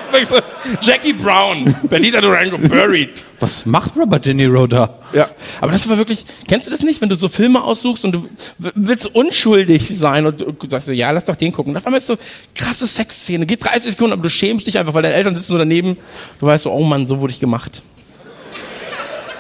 Jackie 0.82 1.12
Brown, 1.12 1.74
Benita 1.84 2.20
Durango, 2.20 2.58
Buried. 2.58 3.24
Was 3.40 3.66
macht 3.66 3.96
Robert 3.96 4.26
De 4.26 4.34
Niro 4.34 4.66
da? 4.66 4.98
Ja, 5.12 5.28
aber 5.60 5.72
das 5.72 5.88
war 5.88 5.96
wirklich, 5.96 6.24
kennst 6.46 6.66
du 6.66 6.70
das 6.70 6.82
nicht, 6.82 7.00
wenn 7.00 7.08
du 7.08 7.16
so 7.16 7.28
Filme 7.28 7.62
aussuchst 7.62 8.04
und 8.04 8.12
du 8.12 8.28
willst 8.58 9.14
unschuldig 9.14 9.90
sein 9.98 10.26
und 10.26 10.40
du 10.40 10.54
sagst 10.68 10.86
so, 10.86 10.92
ja, 10.92 11.10
lass 11.10 11.24
doch 11.24 11.36
den 11.36 11.52
gucken. 11.52 11.72
Und 11.72 11.76
auf 11.76 11.86
einmal 11.86 11.98
ist 11.98 12.06
so 12.06 12.16
krasse 12.54 12.86
Sexszene, 12.86 13.46
geht 13.46 13.64
30 13.64 13.92
Sekunden, 13.92 14.12
aber 14.12 14.22
du 14.22 14.30
schämst 14.30 14.66
dich 14.66 14.78
einfach, 14.78 14.94
weil 14.94 15.02
deine 15.02 15.14
Eltern 15.14 15.34
sitzen 15.34 15.52
so 15.52 15.58
daneben. 15.58 15.96
Du 16.38 16.46
weißt 16.46 16.64
so, 16.64 16.72
oh 16.72 16.84
Mann, 16.84 17.06
so 17.06 17.20
wurde 17.20 17.32
ich 17.32 17.40
gemacht. 17.40 17.82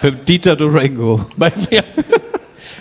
Perdita 0.00 0.54
Durango. 0.54 1.26
Bei 1.36 1.52
mir. 1.70 1.84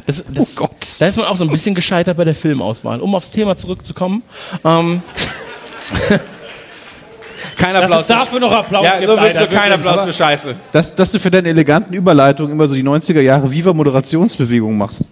Das, 0.05 0.23
das, 0.27 0.47
Oh 0.47 0.47
Gott. 0.55 0.71
Da 0.99 1.07
ist 1.07 1.17
man 1.17 1.25
auch 1.27 1.37
so 1.37 1.43
ein 1.43 1.51
bisschen 1.51 1.75
gescheitert 1.75 2.17
bei 2.17 2.23
der 2.23 2.33
Filmauswahl. 2.33 2.99
Um 3.01 3.13
aufs 3.13 3.31
Thema 3.31 3.57
zurückzukommen. 3.57 4.23
Ähm, 4.63 5.03
kein 7.57 7.73
Dass 7.73 7.83
Applaus. 7.83 8.01
es 8.01 8.07
dafür 8.07 8.39
noch 8.39 8.51
Applaus 8.51 8.85
ja, 8.85 8.97
gibt, 8.97 9.09
so 9.09 9.17
Alter, 9.17 9.41
so 9.41 9.47
kein. 9.47 9.71
Applaus 9.71 10.05
für 10.05 10.13
Scheiße. 10.13 10.55
Dass, 10.71 10.95
dass 10.95 11.11
du 11.11 11.19
für 11.19 11.31
deine 11.31 11.49
eleganten 11.49 11.93
Überleitungen 11.93 12.51
immer 12.51 12.67
so 12.67 12.75
die 12.75 12.83
90er 12.83 13.21
Jahre 13.21 13.51
Viva-Moderationsbewegung 13.51 14.77
machst. 14.77 15.05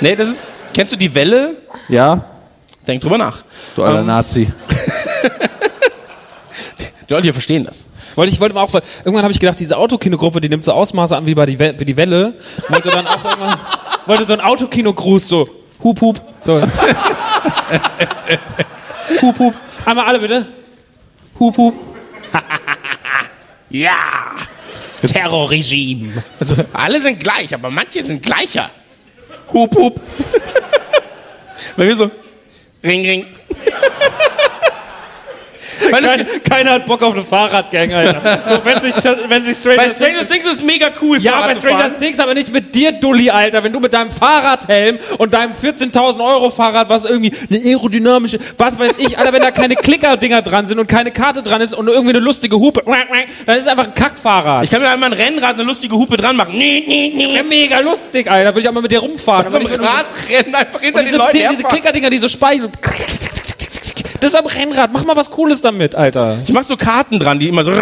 Nee, 0.00 0.16
das 0.16 0.28
ist, 0.28 0.40
kennst 0.74 0.92
du 0.92 0.96
die 0.96 1.14
Welle? 1.14 1.52
Ja? 1.88 2.24
Denk 2.86 3.02
drüber 3.02 3.18
nach. 3.18 3.42
Du 3.76 3.82
alter 3.82 4.00
Ähm, 4.00 4.06
Nazi. 4.06 4.50
Die 7.08 7.14
Leute 7.14 7.24
hier 7.24 7.32
verstehen 7.32 7.64
das. 7.64 7.88
Wollte 8.16 8.32
ich 8.32 8.40
wollte 8.40 8.54
mal 8.54 8.62
auch, 8.62 8.74
irgendwann 8.74 9.22
habe 9.22 9.32
ich 9.32 9.40
gedacht, 9.40 9.58
diese 9.58 9.78
Autokinogruppe, 9.78 10.40
die 10.42 10.48
nimmt 10.50 10.64
so 10.64 10.72
Ausmaße 10.72 11.16
an 11.16 11.24
wie 11.24 11.34
bei 11.34 11.46
die, 11.46 11.58
We 11.58 11.74
wie 11.78 11.84
die 11.86 11.96
Welle. 11.96 12.34
Wollte 12.68 12.90
dann 12.90 13.06
auch 13.06 13.24
irgendwann, 13.24 13.54
wollte 14.06 14.24
so 14.24 14.34
ein 14.34 14.40
Autokinogruß 14.40 15.28
so, 15.28 15.48
hup 15.82 16.00
hup, 16.00 16.20
so. 16.44 16.60
hup 19.22 19.38
hup. 19.38 19.54
Einmal 19.86 20.04
alle 20.06 20.18
bitte. 20.18 20.46
Hup 21.38 21.56
hup. 21.56 21.74
ja. 23.70 23.98
Terrorregime. 25.06 26.22
Also, 26.40 26.56
alle 26.72 27.00
sind 27.00 27.20
gleich, 27.20 27.54
aber 27.54 27.70
manche 27.70 28.04
sind 28.04 28.22
gleicher. 28.22 28.70
Hup, 29.52 29.74
hup. 29.76 30.00
Bei 31.76 31.84
mir 31.84 31.96
so, 31.96 32.10
ring, 32.82 33.06
ring. 33.06 33.26
Kein, 35.90 36.26
keiner 36.48 36.70
hat 36.72 36.86
Bock 36.86 37.02
auf 37.02 37.14
eine 37.14 37.24
Fahrradgang, 37.24 37.92
Alter. 37.92 38.42
So, 38.48 38.64
wenn 38.64 38.80
sich, 38.82 38.94
wenn 39.28 39.44
sich 39.44 39.56
Stranger 39.58 39.76
bei 39.76 39.90
Stranger 39.94 40.26
Things 40.26 40.44
ist 40.50 40.64
mega 40.64 40.88
cool, 41.02 41.18
Ja, 41.20 41.32
Fahrrad 41.32 41.48
bei 41.62 41.68
Stranger. 41.68 41.98
Things, 41.98 42.20
aber 42.20 42.34
nicht 42.34 42.52
mit 42.52 42.74
dir, 42.74 42.92
Dulli, 42.92 43.30
Alter. 43.30 43.62
Wenn 43.64 43.72
du 43.72 43.80
mit 43.80 43.92
deinem 43.92 44.10
Fahrradhelm 44.10 44.98
und 45.18 45.34
deinem 45.34 45.52
14.000 45.52 46.20
Euro 46.24 46.50
Fahrrad, 46.50 46.88
was 46.88 47.04
irgendwie 47.04 47.32
eine 47.50 47.58
aerodynamische, 47.64 48.38
was 48.56 48.78
weiß 48.78 48.98
ich, 48.98 49.18
Alter, 49.18 49.32
wenn 49.32 49.42
da 49.42 49.50
keine 49.50 49.76
Klicker-Dinger 49.76 50.42
dran 50.42 50.66
sind 50.66 50.78
und 50.78 50.86
keine 50.88 51.10
Karte 51.10 51.42
dran 51.42 51.60
ist 51.60 51.74
und 51.74 51.88
irgendwie 51.88 52.10
eine 52.10 52.20
lustige 52.20 52.56
Hupe, 52.56 52.82
dann 53.46 53.56
ist 53.56 53.62
es 53.62 53.68
einfach 53.68 53.84
ein 53.84 53.94
Kackfahrrad. 53.94 54.64
Ich 54.64 54.70
kann 54.70 54.80
mir 54.82 54.88
einmal 54.90 55.12
ein 55.12 55.18
Rennrad 55.18 55.54
eine 55.54 55.62
lustige 55.64 55.94
Hupe 55.96 56.16
dran 56.16 56.36
machen. 56.36 56.52
Nee, 56.52 56.84
nee, 56.86 57.12
nee. 57.14 57.36
Ja, 57.36 57.42
mega 57.42 57.78
lustig, 57.80 58.30
Alter. 58.30 58.54
Will 58.54 58.62
ich 58.62 58.68
auch 58.68 58.72
mal 58.72 58.80
mit 58.82 58.92
dir 58.92 59.00
rumfahren. 59.00 59.50
So 59.50 59.56
Aber 59.58 59.66
ein 59.66 59.70
nicht, 59.70 59.78
wenn 59.80 59.86
du- 59.86 59.92
Radrennen 59.92 60.54
einfach 60.54 60.80
hinter 60.80 60.98
und 60.98 61.04
den 61.04 61.06
diese, 61.06 61.18
Leuten 61.18 61.36
Ding- 61.38 61.48
diese. 61.50 61.62
Klickerdinger, 61.64 62.10
die 62.10 62.18
so 62.18 62.28
speichern. 62.28 62.72
Das 64.20 64.30
ist 64.32 64.36
am 64.36 64.46
Rennrad. 64.46 64.90
Mach 64.92 65.04
mal 65.04 65.16
was 65.16 65.30
Cooles 65.30 65.60
damit, 65.60 65.94
Alter. 65.94 66.38
Ich 66.44 66.52
mach 66.52 66.62
so 66.64 66.76
Karten 66.76 67.18
dran, 67.18 67.38
die 67.38 67.48
immer 67.48 67.64
so... 67.64 67.72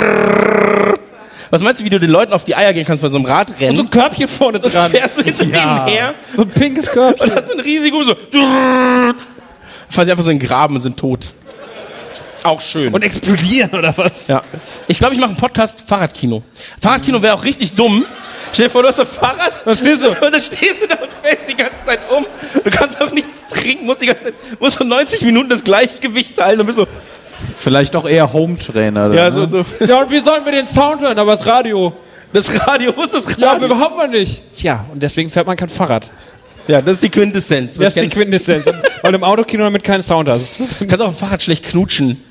Was 1.51 1.63
meinst 1.63 1.81
du, 1.81 1.85
wie 1.85 1.91
du 1.91 2.01
den 2.01 2.11
Leuten 2.11 2.33
auf 2.33 2.43
die 2.43 2.57
Eier 2.57 2.73
gehen 2.73 2.85
kannst 2.85 3.03
bei 3.03 3.09
so 3.09 3.19
einem 3.19 3.27
Radrennen? 3.27 3.71
Und 3.71 3.77
so 3.77 3.83
ein 3.85 3.91
Körbchen 3.91 4.27
vorne 4.29 4.59
Und 4.59 4.75
dran. 4.75 4.91
fährst 4.91 5.19
du 5.19 5.23
hinter 5.23 5.45
denen 5.45 5.87
her 5.87 6.15
So 6.35 6.43
ein 6.43 6.49
pinkes 6.49 6.87
Körbchen. 6.91 7.31
und 7.31 7.37
hast 7.37 7.53
ein 7.53 7.61
Risiko 7.61 8.03
so... 8.03 8.15
Fahren 9.89 10.05
sie 10.07 10.11
einfach 10.11 10.25
so 10.25 10.31
in 10.31 10.39
den 10.39 10.47
Graben 10.47 10.75
und 10.75 10.83
sind 10.83 10.97
tot. 10.99 11.29
Auch 12.47 12.61
schön. 12.61 12.93
Und 12.95 13.03
explodieren 13.03 13.71
oder 13.73 13.93
was? 13.97 14.29
Ja. 14.29 14.43
Ich 14.89 14.99
glaube, 14.99 15.15
ich 15.15 15.21
mache 15.21 15.31
einen 15.31 15.39
Podcast 15.39 15.83
Fahrradkino. 15.87 16.43
Fahrradkino 16.81 17.21
wäre 17.23 17.35
auch 17.35 17.45
richtig 17.45 17.75
dumm. 17.75 18.05
Stell 18.53 18.67
dir 18.67 18.71
vor, 18.71 18.83
du 18.83 18.89
hast 18.89 19.01
ein 19.01 19.07
Fahrrad. 19.07 19.63
Da 19.65 19.75
stehst 19.75 20.03
du. 20.05 20.09
Und 20.11 20.21
dann 20.21 20.41
stehst 20.41 20.83
du 20.83 20.87
da 20.89 20.95
und 20.97 21.11
fällst 21.23 21.49
die 21.51 21.57
ganze 21.57 21.75
Zeit 21.85 21.99
um. 22.17 22.25
Du 22.63 22.71
kannst 22.71 23.01
auch 23.01 23.11
nichts 23.11 23.45
trinken, 23.53 23.87
musst 23.87 24.03
die 24.03 24.07
ganze 24.07 24.25
Zeit, 24.25 24.35
musst 24.61 24.79
so 24.79 24.85
90 24.85 25.23
Minuten 25.23 25.49
das 25.49 25.65
Gleichgewicht 25.65 26.41
halten 26.41 26.61
und 26.61 26.67
bist 26.67 26.79
so, 26.79 26.87
Vielleicht 27.59 27.95
auch 27.97 28.07
eher 28.07 28.33
Home-Trainer. 28.33 29.13
ja, 29.13 29.31
ne? 29.31 29.49
so, 29.51 29.63
so. 29.63 29.85
Ja, 29.85 30.01
und 30.03 30.11
wie 30.11 30.21
sollen 30.21 30.45
wir 30.45 30.53
den 30.53 30.67
Sound 30.67 31.03
hören? 31.03 31.19
Aber 31.19 31.33
das 31.33 31.45
Radio. 31.47 31.93
Das 32.33 32.67
Radio, 32.67 32.93
wo 32.97 33.03
ist 33.03 33.15
das 33.15 33.25
Ja, 33.37 33.49
aber 33.53 33.63
Radio? 33.63 33.67
überhaupt 33.77 33.97
mal 33.97 34.09
nicht. 34.09 34.51
Tja, 34.53 34.85
und 34.93 35.03
deswegen 35.03 35.29
fährt 35.31 35.47
man 35.47 35.57
kein 35.57 35.69
Fahrrad. 35.69 36.11
Ja, 36.69 36.81
das 36.83 36.95
ist 36.95 37.03
die 37.05 37.11
Quintessenz. 37.11 37.77
Das 37.79 37.97
ist 37.97 38.03
die 38.03 38.09
Quintessenz. 38.09 38.67
Weil 39.03 39.13
du 39.13 39.19
im 39.19 39.25
Autokino 39.25 39.65
damit 39.65 39.85
keinen 39.85 40.03
Sound 40.03 40.29
hast. 40.29 40.59
Du 40.81 40.87
kannst 40.87 41.01
auch 41.03 41.09
ein 41.09 41.15
Fahrrad 41.15 41.43
schlecht 41.43 41.65
knutschen. 41.65 42.23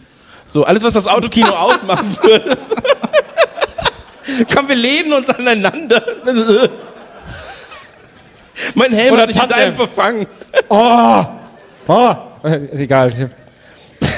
So, 0.47 0.63
alles, 0.63 0.83
was 0.83 0.93
das 0.93 1.07
Autokino 1.07 1.49
ausmachen 1.49 2.17
würde. 2.21 2.57
Komm, 4.53 4.67
wir 4.67 4.75
lehnen 4.75 5.13
uns 5.13 5.29
aneinander. 5.29 6.03
mein 8.73 8.91
Helm 8.91 9.13
Oder 9.13 9.23
hat 9.23 9.33
sich 9.33 9.41
in 9.41 9.49
deinem 9.49 9.75
verfangen. 9.75 10.25
Oh! 10.69 11.25
Oh! 11.87 12.15
Ist 12.71 12.81
egal. 12.81 13.11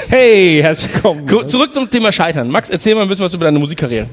Hey, 0.08 0.60
herzlich 0.62 0.94
willkommen. 0.94 1.48
Zurück 1.48 1.72
zum 1.72 1.90
Thema 1.90 2.12
Scheitern. 2.12 2.48
Max, 2.48 2.70
erzähl 2.70 2.94
mal 2.94 3.02
ein 3.02 3.08
bisschen 3.08 3.24
was 3.24 3.34
über 3.34 3.44
deine 3.44 3.58
Musikkarriere. 3.58 4.08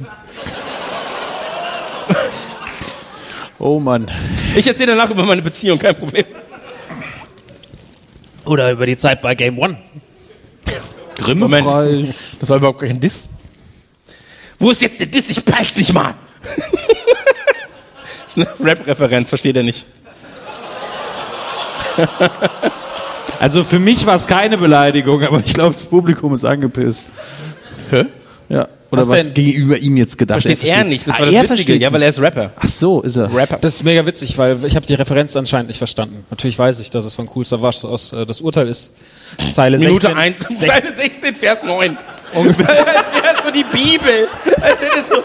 Oh 3.58 3.80
Mann. 3.80 4.12
Ich 4.56 4.68
erzähle 4.68 4.96
danach 4.96 5.10
über 5.10 5.24
meine 5.26 5.42
Beziehung, 5.42 5.80
kein 5.80 5.96
Problem. 5.96 6.26
Oder 8.46 8.72
über 8.72 8.86
die 8.86 8.98
Zeit 8.98 9.22
bei 9.22 9.34
Game 9.34 9.58
One. 9.58 9.78
Moment, 11.34 11.68
das 12.40 12.50
war 12.50 12.58
überhaupt 12.58 12.80
kein 12.80 13.00
Diss. 13.00 13.24
Wo 14.60 14.72
ist 14.72 14.82
jetzt 14.82 15.00
der 15.00 15.08
Diss? 15.08 15.30
Ich 15.30 15.44
peil's 15.44 15.76
nicht 15.76 15.94
mal. 15.94 16.14
das 18.26 18.38
ist 18.38 18.48
eine 18.48 18.48
Rap-Referenz, 18.70 19.30
versteht 19.30 19.58
er 19.58 19.64
nicht. 19.64 19.86
Also 23.40 23.64
für 23.64 23.80
mich 23.80 24.06
war 24.06 24.16
es 24.16 24.28
keine 24.28 24.58
Beleidigung, 24.58 25.22
aber 25.24 25.40
ich 25.44 25.54
glaube, 25.54 25.74
das 25.74 25.86
Publikum 25.86 26.34
ist 26.34 26.46
angepisst. 26.46 27.04
Hä? 27.92 28.06
Ja. 28.50 28.68
Oder 28.96 29.02
Was 29.04 29.10
was, 29.10 29.24
denn? 29.26 29.34
gegenüber 29.34 29.78
ihm 29.78 29.98
jetzt 29.98 30.18
gedacht? 30.18 30.42
Versteht 30.42 30.64
er 30.68 30.76
versteht's. 30.78 30.90
nicht, 30.90 31.08
das 31.08 31.16
Ah, 31.16 31.20
war 31.20 31.26
er 31.28 31.32
das 31.32 31.42
Witzige. 31.44 31.56
versteht's 31.56 31.82
Ja, 31.84 31.92
weil 31.94 32.02
er 32.02 32.10
ist 32.10 32.20
Rapper. 32.20 32.52
Ach 32.58 32.68
so, 32.68 33.02
ist 33.02 33.16
er. 33.18 33.34
Rapper. 33.34 33.58
Das 33.62 33.76
ist 33.76 33.84
mega 33.84 34.06
witzig, 34.06 34.38
weil 34.38 34.64
ich 34.66 34.76
habe 34.76 34.86
die 34.86 34.94
Referenz 34.96 35.36
anscheinend 35.36 35.68
nicht 35.68 35.78
verstanden. 35.78 36.26
Natürlich 36.30 36.58
weiß 36.58 36.80
ich, 36.80 36.90
dass 36.90 37.06
es 37.06 37.16
von 37.16 37.30
Cool 37.34 37.46
Savage 37.46 37.88
aus 37.88 38.14
äh, 38.14 38.26
das 38.26 38.42
Urteil 38.42 38.68
ist. 38.68 38.94
Zeile 39.54 39.78
Minute 39.78 40.08
16. 40.08 40.18
1, 40.18 40.60
Seite 40.66 40.94
16, 40.96 41.36
Vers 41.36 41.64
9. 41.64 41.98
Als 42.36 42.58
wäre 42.58 43.36
es 43.38 43.46
so 43.46 43.52
die 43.52 43.64
Bibel. 43.72 44.28
Als 44.62 44.82
hätte 44.82 45.04
so... 45.10 45.24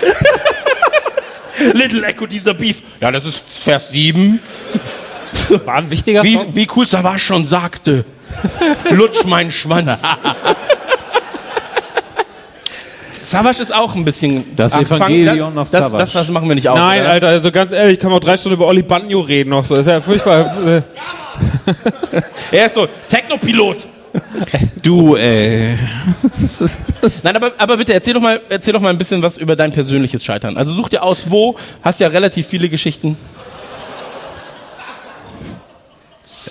Little 1.72 2.04
Echo, 2.06 2.26
dieser 2.26 2.54
Beef. 2.54 2.82
Ja, 3.00 3.10
das 3.10 3.24
ist 3.26 3.42
Vers 3.64 3.90
7. 3.90 4.38
War 5.64 5.74
ein 5.76 5.90
wichtiger 5.90 6.22
Wie, 6.22 6.34
Song. 6.36 6.54
wie 6.54 6.66
cool 6.76 6.86
Savage 6.86 7.18
schon 7.18 7.44
sagte. 7.46 8.04
Lutsch 8.90 9.24
meinen 9.24 9.50
Schwanz. 9.50 10.00
Savage 13.30 13.60
ist 13.60 13.74
auch 13.74 13.94
ein 13.94 14.04
bisschen. 14.04 14.56
Das 14.56 14.74
Ach, 14.74 14.80
Evangelion 14.80 15.54
nach 15.54 15.62
das, 15.62 15.70
das, 15.70 15.84
Savage. 15.84 16.02
das, 16.02 16.12
das 16.12 16.28
machen 16.28 16.48
wir 16.48 16.54
nicht 16.54 16.68
auch. 16.68 16.76
Nein, 16.76 17.02
oder? 17.02 17.10
Alter, 17.10 17.28
also 17.28 17.50
ganz 17.52 17.72
ehrlich, 17.72 17.94
ich 17.94 18.00
kann 18.00 18.10
mal 18.10 18.20
drei 18.20 18.36
Stunden 18.36 18.56
über 18.56 18.66
Olli 18.66 18.82
Banjo 18.82 19.20
reden 19.20 19.50
noch 19.50 19.64
so. 19.64 19.74
Das 19.76 19.86
ist 19.86 19.92
ja 19.92 20.00
furchtbar. 20.00 20.66
Äh, 20.66 20.82
Er 22.50 22.66
ist 22.66 22.74
so 22.74 22.88
Technopilot. 23.08 23.86
Du, 24.82 25.16
ey. 25.16 25.76
Nein, 27.22 27.36
aber, 27.36 27.52
aber 27.58 27.76
bitte 27.76 27.92
erzähl 27.92 28.14
doch 28.14 28.22
mal, 28.22 28.40
erzähl 28.48 28.72
doch 28.72 28.80
mal 28.80 28.88
ein 28.88 28.98
bisschen 28.98 29.22
was 29.22 29.38
über 29.38 29.54
dein 29.54 29.70
persönliches 29.70 30.24
Scheitern. 30.24 30.56
Also 30.56 30.72
such 30.72 30.88
dir 30.88 31.02
aus, 31.02 31.30
wo. 31.30 31.56
Hast 31.82 32.00
ja 32.00 32.08
relativ 32.08 32.46
viele 32.46 32.68
Geschichten. 32.68 33.16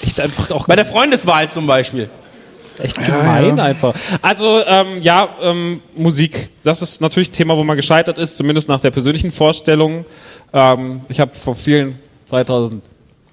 echt 0.03 0.19
einfach 0.19 0.51
auch 0.51 0.67
Bei 0.67 0.75
der 0.75 0.85
Freundeswahl 0.85 1.49
zum 1.49 1.67
Beispiel. 1.67 2.09
Echt 2.79 3.03
gemein 3.03 3.59
einfach. 3.59 3.93
Also 4.21 4.63
ähm, 4.65 5.01
ja, 5.01 5.29
ähm, 5.41 5.81
Musik, 5.95 6.49
das 6.63 6.81
ist 6.81 7.01
natürlich 7.01 7.29
ein 7.29 7.33
Thema, 7.33 7.57
wo 7.57 7.63
man 7.63 7.75
gescheitert 7.75 8.19
ist, 8.19 8.37
zumindest 8.37 8.69
nach 8.69 8.81
der 8.81 8.91
persönlichen 8.91 9.31
Vorstellung. 9.31 10.05
Ähm, 10.53 11.01
ich 11.09 11.19
habe 11.19 11.35
vor 11.35 11.55
vielen 11.55 11.99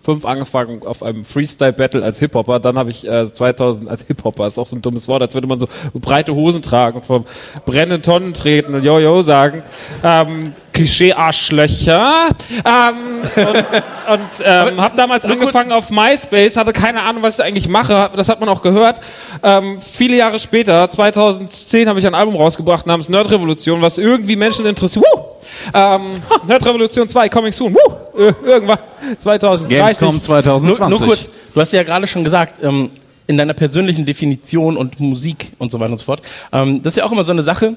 2005 0.04 0.24
angefangen 0.24 0.82
auf 0.86 1.02
einem 1.02 1.24
Freestyle-Battle 1.24 2.02
als 2.02 2.18
Hip-Hopper, 2.18 2.60
dann 2.60 2.78
habe 2.78 2.90
ich 2.90 3.08
äh, 3.08 3.24
2000 3.24 3.88
als 3.88 4.06
Hip-Hopper, 4.06 4.46
ist 4.46 4.58
auch 4.58 4.66
so 4.66 4.76
ein 4.76 4.82
dummes 4.82 5.08
Wort, 5.08 5.22
als 5.22 5.34
würde 5.34 5.46
man 5.46 5.58
so 5.58 5.66
breite 5.94 6.34
Hosen 6.34 6.62
tragen 6.62 6.98
und 6.98 7.04
vor 7.04 7.24
brennenden 7.64 8.02
Tonnen 8.02 8.34
treten 8.34 8.74
und 8.74 8.84
Yo-Yo 8.84 9.22
sagen. 9.22 9.62
Ähm, 10.02 10.52
Klischee-Arschlöcher. 10.72 12.28
Ähm, 12.64 13.22
und 13.36 13.64
und 14.04 14.44
ähm, 14.44 14.80
habe 14.80 14.96
damals 14.96 15.24
angefangen 15.24 15.72
auf 15.72 15.90
MySpace, 15.90 16.56
hatte 16.56 16.72
keine 16.72 17.02
Ahnung, 17.02 17.22
was 17.22 17.38
ich 17.38 17.44
eigentlich 17.44 17.68
mache. 17.68 18.10
Das 18.16 18.28
hat 18.28 18.40
man 18.40 18.48
auch 18.48 18.60
gehört. 18.60 19.00
Ähm, 19.42 19.78
viele 19.80 20.16
Jahre 20.16 20.38
später, 20.38 20.88
2010, 20.90 21.88
habe 21.88 21.98
ich 21.98 22.06
ein 22.06 22.14
Album 22.14 22.36
rausgebracht 22.36 22.86
namens 22.86 23.08
Nerd 23.08 23.30
Revolution, 23.30 23.80
was 23.80 23.98
irgendwie 23.98 24.36
Menschen 24.36 24.66
interessiert. 24.66 25.04
Woo! 25.04 25.33
Ähm, 25.72 26.02
Nerd 26.46 26.64
Revolution 26.66 27.08
2, 27.08 27.28
coming 27.28 27.52
soon. 27.52 27.74
Woo! 27.74 28.20
Äh, 28.20 28.32
irgendwann 28.44 28.78
2030. 29.18 29.68
Gamescom 29.68 30.14
Nur, 30.14 30.20
2020. 30.22 31.00
nur 31.00 31.08
kurz, 31.08 31.30
du 31.52 31.60
hast 31.60 31.72
ja 31.72 31.82
gerade 31.82 32.06
schon 32.06 32.24
gesagt, 32.24 32.62
ähm, 32.62 32.90
in 33.26 33.38
deiner 33.38 33.54
persönlichen 33.54 34.04
Definition 34.04 34.76
und 34.76 35.00
Musik 35.00 35.52
und 35.58 35.72
so 35.72 35.80
weiter 35.80 35.92
und 35.92 35.98
so 35.98 36.04
fort, 36.04 36.22
ähm, 36.52 36.82
das 36.82 36.92
ist 36.92 36.98
ja 36.98 37.04
auch 37.04 37.12
immer 37.12 37.24
so 37.24 37.32
eine 37.32 37.42
Sache, 37.42 37.76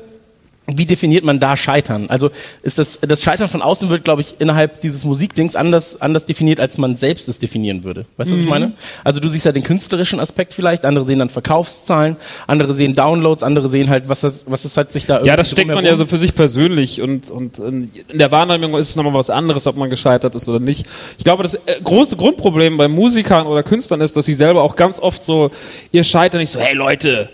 wie 0.70 0.86
definiert 0.86 1.24
man 1.24 1.40
da 1.40 1.56
Scheitern? 1.56 2.10
Also 2.10 2.30
ist 2.62 2.78
das, 2.78 3.00
das 3.00 3.24
Scheitern 3.24 3.48
von 3.48 3.62
außen 3.62 3.88
wird, 3.88 4.04
glaube 4.04 4.20
ich, 4.20 4.36
innerhalb 4.40 4.82
dieses 4.82 5.06
Musikdings 5.06 5.56
anders, 5.56 6.02
anders 6.02 6.26
definiert, 6.26 6.60
als 6.60 6.78
man 6.78 6.98
selbst 6.98 7.30
es 7.30 7.40
definieren 7.40 7.86
würde. 7.86 8.06
Weißt 8.18 8.30
du, 8.30 8.36
was 8.36 8.44
ich 8.44 8.50
meine? 8.50 8.74
Also 9.06 9.22
du 9.22 9.30
siehst 9.30 9.46
ja 9.46 9.54
den 9.54 9.64
künstlerischen 9.64 10.20
Aspekt 10.20 10.54
vielleicht, 10.54 10.84
andere 10.84 11.06
sehen 11.06 11.20
dann 11.20 11.30
Verkaufszahlen, 11.30 12.18
andere 12.48 12.74
sehen 12.74 12.96
Downloads, 12.96 13.44
andere 13.44 13.70
sehen 13.70 13.90
halt, 13.90 14.10
was 14.10 14.22
das, 14.22 14.46
was 14.50 14.66
es 14.66 14.76
halt 14.76 14.92
sich 14.92 15.06
da 15.06 15.16
irgendwie 15.16 15.30
Ja, 15.30 15.36
das 15.38 15.52
steckt 15.52 15.70
man 15.70 15.86
ja 15.86 15.96
so 15.96 16.06
für 16.06 16.18
sich 16.18 16.36
persönlich 16.36 17.02
und, 17.02 17.32
und 17.32 17.60
in 17.60 17.92
der 18.12 18.32
Wahrnehmung 18.34 18.76
ist 18.76 18.90
es 18.90 18.96
nochmal 18.98 19.14
was 19.14 19.30
anderes, 19.30 19.68
ob 19.68 19.78
man 19.78 19.90
gescheitert 19.90 20.36
ist 20.36 20.50
oder 20.50 20.60
nicht. 20.60 20.86
Ich 21.18 21.24
glaube, 21.24 21.44
das 21.44 21.54
äh, 21.54 21.80
große 21.82 22.18
Grundproblem 22.18 22.76
bei 22.76 22.90
Musikern 22.90 23.48
oder 23.48 23.64
Künstlern 23.64 24.02
ist, 24.02 24.18
dass 24.18 24.26
sie 24.26 24.34
selber 24.34 24.64
auch 24.64 24.76
ganz 24.76 25.00
oft 25.00 25.24
so, 25.24 25.50
ihr 25.94 26.04
scheitert 26.04 26.42
nicht 26.42 26.52
so, 26.52 26.60
hey 26.60 26.76
Leute, 26.76 27.30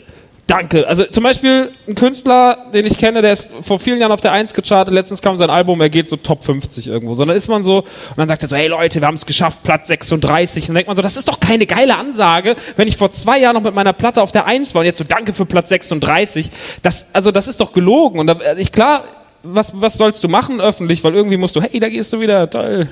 danke. 0.47 0.87
Also 0.87 1.05
zum 1.05 1.23
Beispiel 1.23 1.71
ein 1.87 1.95
Künstler, 1.95 2.67
den 2.73 2.85
ich 2.85 2.97
kenne, 2.97 3.21
der 3.21 3.33
ist 3.33 3.49
vor 3.61 3.79
vielen 3.79 3.99
Jahren 3.99 4.11
auf 4.11 4.21
der 4.21 4.31
1 4.31 4.53
gechartet, 4.53 4.93
letztens 4.93 5.21
kam 5.21 5.37
sein 5.37 5.49
Album, 5.49 5.81
er 5.81 5.89
geht 5.89 6.09
so 6.09 6.15
Top 6.15 6.43
50 6.43 6.87
irgendwo. 6.87 7.13
So, 7.13 7.25
dann 7.25 7.35
ist 7.35 7.47
man 7.47 7.63
so, 7.63 7.79
und 7.79 8.17
dann 8.17 8.27
sagt 8.27 8.43
er 8.43 8.49
so, 8.49 8.55
hey 8.55 8.67
Leute, 8.67 9.01
wir 9.01 9.07
haben 9.07 9.15
es 9.15 9.25
geschafft, 9.25 9.63
Platz 9.63 9.87
36. 9.87 10.63
Und 10.63 10.67
dann 10.69 10.75
denkt 10.75 10.87
man 10.87 10.95
so, 10.95 11.01
das 11.01 11.17
ist 11.17 11.27
doch 11.27 11.39
keine 11.39 11.65
geile 11.65 11.97
Ansage, 11.97 12.55
wenn 12.75 12.87
ich 12.87 12.97
vor 12.97 13.11
zwei 13.11 13.39
Jahren 13.39 13.55
noch 13.55 13.63
mit 13.63 13.73
meiner 13.73 13.93
Platte 13.93 14.21
auf 14.21 14.31
der 14.31 14.45
1 14.45 14.73
war 14.75 14.81
und 14.81 14.85
jetzt 14.85 14.97
so 14.97 15.05
danke 15.07 15.33
für 15.33 15.45
Platz 15.45 15.69
36. 15.69 16.51
Das, 16.81 17.07
also 17.13 17.31
das 17.31 17.47
ist 17.47 17.59
doch 17.61 17.71
gelogen. 17.71 18.19
Und 18.19 18.27
da, 18.27 18.37
ich 18.57 18.71
klar, 18.71 19.03
was, 19.43 19.71
was 19.75 19.95
sollst 19.95 20.23
du 20.23 20.27
machen 20.27 20.61
öffentlich, 20.61 21.03
weil 21.03 21.15
irgendwie 21.15 21.37
musst 21.37 21.55
du, 21.55 21.61
hey, 21.61 21.79
da 21.79 21.89
gehst 21.89 22.13
du 22.13 22.19
wieder, 22.19 22.49
toll. 22.49 22.89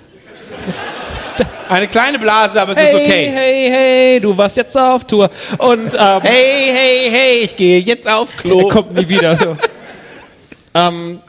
Eine 1.69 1.87
kleine 1.87 2.19
Blase, 2.19 2.61
aber 2.61 2.73
es 2.73 2.77
Hey, 2.77 2.85
ist 2.87 2.93
okay. 2.95 3.31
hey, 3.33 3.69
hey, 3.71 4.19
du 4.19 4.37
warst 4.37 4.57
jetzt 4.57 4.77
auf 4.77 5.05
Tour. 5.05 5.29
Und 5.57 5.93
ähm, 5.93 6.21
Hey, 6.21 6.71
hey, 6.73 7.09
hey, 7.11 7.37
ich 7.43 7.55
gehe 7.55 7.79
jetzt 7.79 8.07
auf 8.07 8.29
er 8.35 8.41
Klo. 8.41 8.67
kommt 8.67 8.93
nie 8.93 9.07
wieder. 9.07 9.35
So. 9.37 9.55
ähm, 10.73 11.21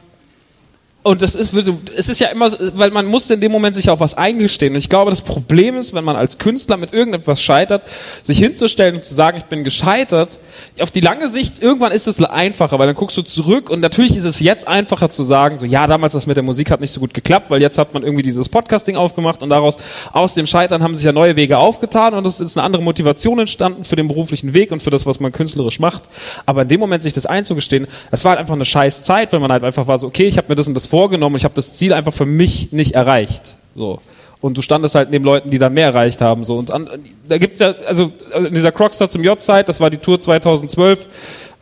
und 1.03 1.21
das 1.21 1.35
ist, 1.35 1.53
es 1.53 2.07
ist 2.07 2.21
ja 2.21 2.29
immer, 2.29 2.49
weil 2.75 2.89
man 2.91 3.05
muss 3.05 3.29
in 3.29 3.41
dem 3.41 3.51
Moment 3.51 3.75
sich 3.75 3.89
auf 3.89 3.99
was 3.99 4.13
eingestehen. 4.13 4.73
Und 4.73 4.79
ich 4.79 4.87
glaube, 4.87 5.09
das 5.09 5.21
Problem 5.21 5.77
ist, 5.77 5.93
wenn 5.93 6.05
man 6.05 6.15
als 6.15 6.37
Künstler 6.37 6.77
mit 6.77 6.93
irgendetwas 6.93 7.41
scheitert, 7.41 7.83
sich 8.23 8.37
hinzustellen 8.37 8.95
und 8.95 9.03
zu 9.03 9.13
sagen, 9.13 9.37
ich 9.37 9.43
bin 9.43 9.65
gescheitert, 9.65 10.39
auf 10.79 10.91
die 10.91 11.01
lange 11.01 11.27
Sicht, 11.27 11.61
irgendwann 11.61 11.91
ist 11.91 12.07
es 12.07 12.23
einfacher, 12.23 12.79
weil 12.79 12.87
dann 12.87 12.95
guckst 12.95 13.17
du 13.17 13.21
zurück 13.21 13.69
und 13.69 13.81
natürlich 13.81 14.15
ist 14.15 14.23
es 14.23 14.39
jetzt 14.39 14.65
einfacher 14.65 15.09
zu 15.09 15.23
sagen, 15.23 15.57
so, 15.57 15.65
ja, 15.65 15.87
damals 15.87 16.13
das 16.13 16.25
mit 16.25 16.37
der 16.37 16.43
Musik 16.43 16.71
hat 16.71 16.79
nicht 16.79 16.91
so 16.91 17.01
gut 17.01 17.13
geklappt, 17.13 17.49
weil 17.49 17.61
jetzt 17.61 17.77
hat 17.77 17.93
man 17.93 18.03
irgendwie 18.03 18.23
dieses 18.23 18.47
Podcasting 18.47 18.95
aufgemacht 18.95 19.43
und 19.43 19.49
daraus, 19.49 19.77
aus 20.13 20.35
dem 20.35 20.45
Scheitern 20.45 20.81
haben 20.83 20.95
sich 20.95 21.05
ja 21.05 21.11
neue 21.11 21.35
Wege 21.35 21.57
aufgetan 21.57 22.13
und 22.13 22.25
es 22.25 22.39
ist 22.39 22.57
eine 22.57 22.65
andere 22.65 22.81
Motivation 22.81 23.39
entstanden 23.39 23.83
für 23.83 23.97
den 23.97 24.07
beruflichen 24.07 24.53
Weg 24.53 24.71
und 24.71 24.81
für 24.81 24.89
das, 24.89 25.05
was 25.05 25.19
man 25.19 25.33
künstlerisch 25.33 25.81
macht. 25.81 26.03
Aber 26.45 26.61
in 26.61 26.69
dem 26.69 26.79
Moment 26.79 27.03
sich 27.03 27.11
das 27.11 27.25
einzugestehen, 27.25 27.87
das 28.09 28.23
war 28.23 28.31
halt 28.31 28.39
einfach 28.39 28.55
eine 28.55 28.63
scheiß 28.63 29.03
Zeit, 29.03 29.33
weil 29.33 29.41
man 29.41 29.51
halt 29.51 29.65
einfach 29.65 29.85
war 29.87 29.97
so, 29.97 30.07
okay, 30.07 30.27
ich 30.27 30.37
habe 30.37 30.47
mir 30.47 30.55
das 30.55 30.69
und 30.69 30.75
das 30.75 30.92
vorgenommen, 30.93 31.37
ich 31.37 31.43
habe 31.43 31.55
das 31.55 31.73
Ziel 31.73 31.91
einfach 31.91 32.13
für 32.13 32.27
mich 32.27 32.71
nicht 32.71 32.93
erreicht. 32.93 33.55
So. 33.73 33.99
Und 34.41 34.55
du 34.55 34.61
standest 34.61 34.93
halt 34.93 35.09
neben 35.09 35.25
Leuten, 35.25 35.49
die 35.49 35.57
da 35.57 35.67
mehr 35.69 35.87
erreicht 35.87 36.21
haben. 36.21 36.45
So. 36.45 36.55
Und 36.55 36.69
an, 36.69 36.87
da 37.27 37.39
gibt's 37.39 37.57
ja, 37.57 37.73
also 37.87 38.11
also 38.31 38.47
in 38.47 38.53
dieser 38.53 38.71
Crockstar 38.71 39.09
zum 39.09 39.23
J-Zeit, 39.23 39.67
das 39.69 39.79
war 39.79 39.89
die 39.89 39.97
Tour 39.97 40.19
2012 40.19 41.07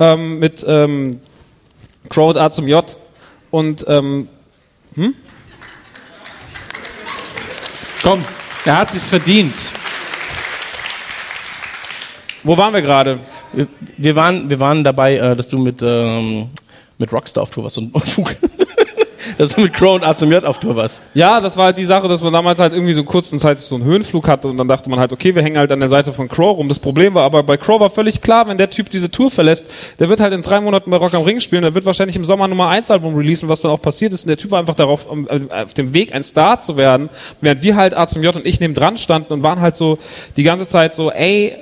ähm, 0.02 0.40
mit 0.40 0.66
ähm, 0.68 1.22
Crowd 2.10 2.38
A 2.38 2.52
zum 2.52 2.68
J. 2.68 2.98
Und 3.52 3.86
ähm, 3.88 4.28
Komm, 8.04 8.26
er 8.66 8.80
hat 8.80 8.92
sich's 8.92 9.08
verdient. 9.08 9.56
wo 12.44 12.58
waren 12.58 12.74
wir 12.74 12.82
gerade? 12.82 13.18
Wir, 13.54 13.68
wir, 13.96 14.16
waren, 14.18 14.50
wir 14.50 14.60
waren 14.60 14.84
dabei, 14.84 15.16
äh, 15.16 15.38
dass 15.38 15.48
du 15.48 15.58
mit, 15.58 15.82
ähm, 15.82 16.50
mit 16.98 17.14
Rockstar 17.14 17.44
auf 17.44 17.52
Tour 17.52 17.64
warst 17.64 17.78
und, 17.78 17.96
und 17.96 18.04
dass 19.42 19.56
du 19.56 19.62
mit 19.62 19.74
Crow 19.74 19.96
und 19.96 20.04
A 20.06 20.16
zum 20.16 20.32
auf 20.46 20.60
Tour 20.60 20.76
warst. 20.76 21.02
Ja, 21.16 21.42
das 21.42 21.58
war 21.58 21.66
halt 21.66 21.78
die 21.80 21.86
Sache, 21.86 22.08
dass 22.08 22.22
man 22.22 22.32
damals 22.32 22.60
halt 22.60 22.74
irgendwie 22.74 22.94
so 22.94 23.04
kurzen 23.04 23.40
Zeit 23.40 23.60
so 23.60 23.74
einen 23.74 23.84
Höhenflug 23.84 24.28
hatte 24.28 24.48
und 24.48 24.58
dann 24.58 24.68
dachte 24.68 24.88
man 24.88 25.00
halt, 25.00 25.12
okay, 25.12 25.34
wir 25.34 25.42
hängen 25.42 25.58
halt 25.58 25.72
an 25.72 25.80
der 25.80 25.90
Seite 25.90 26.14
von 26.14 26.28
Crow 26.28 26.56
rum. 26.58 26.70
Das 26.70 26.78
Problem 26.78 27.16
war 27.16 27.24
aber, 27.24 27.42
bei 27.42 27.58
Crow 27.58 27.80
war 27.80 27.90
völlig 27.90 28.22
klar, 28.22 28.48
wenn 28.48 28.60
der 28.60 28.70
Typ 28.70 28.92
diese 28.92 29.10
Tour 29.10 29.32
verlässt, 29.32 29.66
der 29.98 30.10
wird 30.10 30.20
halt 30.20 30.34
in 30.34 30.44
drei 30.44 30.62
Monaten 30.62 30.92
bei 30.92 30.98
Rock 30.98 31.16
am 31.16 31.24
Ring 31.24 31.40
spielen, 31.40 31.64
der 31.64 31.74
wird 31.74 31.88
wahrscheinlich 31.88 32.16
im 32.16 32.24
Sommer 32.24 32.48
Nummer 32.48 32.70
1 32.70 32.92
Album 32.92 33.16
releasen, 33.16 33.50
was 33.50 33.62
dann 33.62 33.72
auch 33.72 33.82
passiert 33.82 34.14
ist. 34.14 34.26
Und 34.26 34.30
der 34.30 34.38
Typ 34.38 34.52
war 34.52 34.60
einfach 34.60 34.76
darauf, 34.76 35.10
um, 35.10 35.28
äh, 35.28 35.40
auf 35.50 35.74
dem 35.74 35.92
Weg, 35.94 36.14
ein 36.14 36.22
Star 36.22 36.60
zu 36.60 36.78
werden, 36.78 37.10
während 37.42 37.64
wir 37.64 37.76
halt 37.76 37.98
A 37.98 38.06
zum 38.06 38.22
J 38.22 38.36
und 38.36 38.46
ich 38.46 38.60
neben 38.60 38.76
dran 38.76 38.98
standen 38.98 39.34
und 39.34 39.42
waren 39.42 39.60
halt 39.60 39.76
so 39.76 39.98
die 40.38 40.44
ganze 40.44 40.68
Zeit 40.68 40.94
so, 40.94 41.12
ey, 41.12 41.58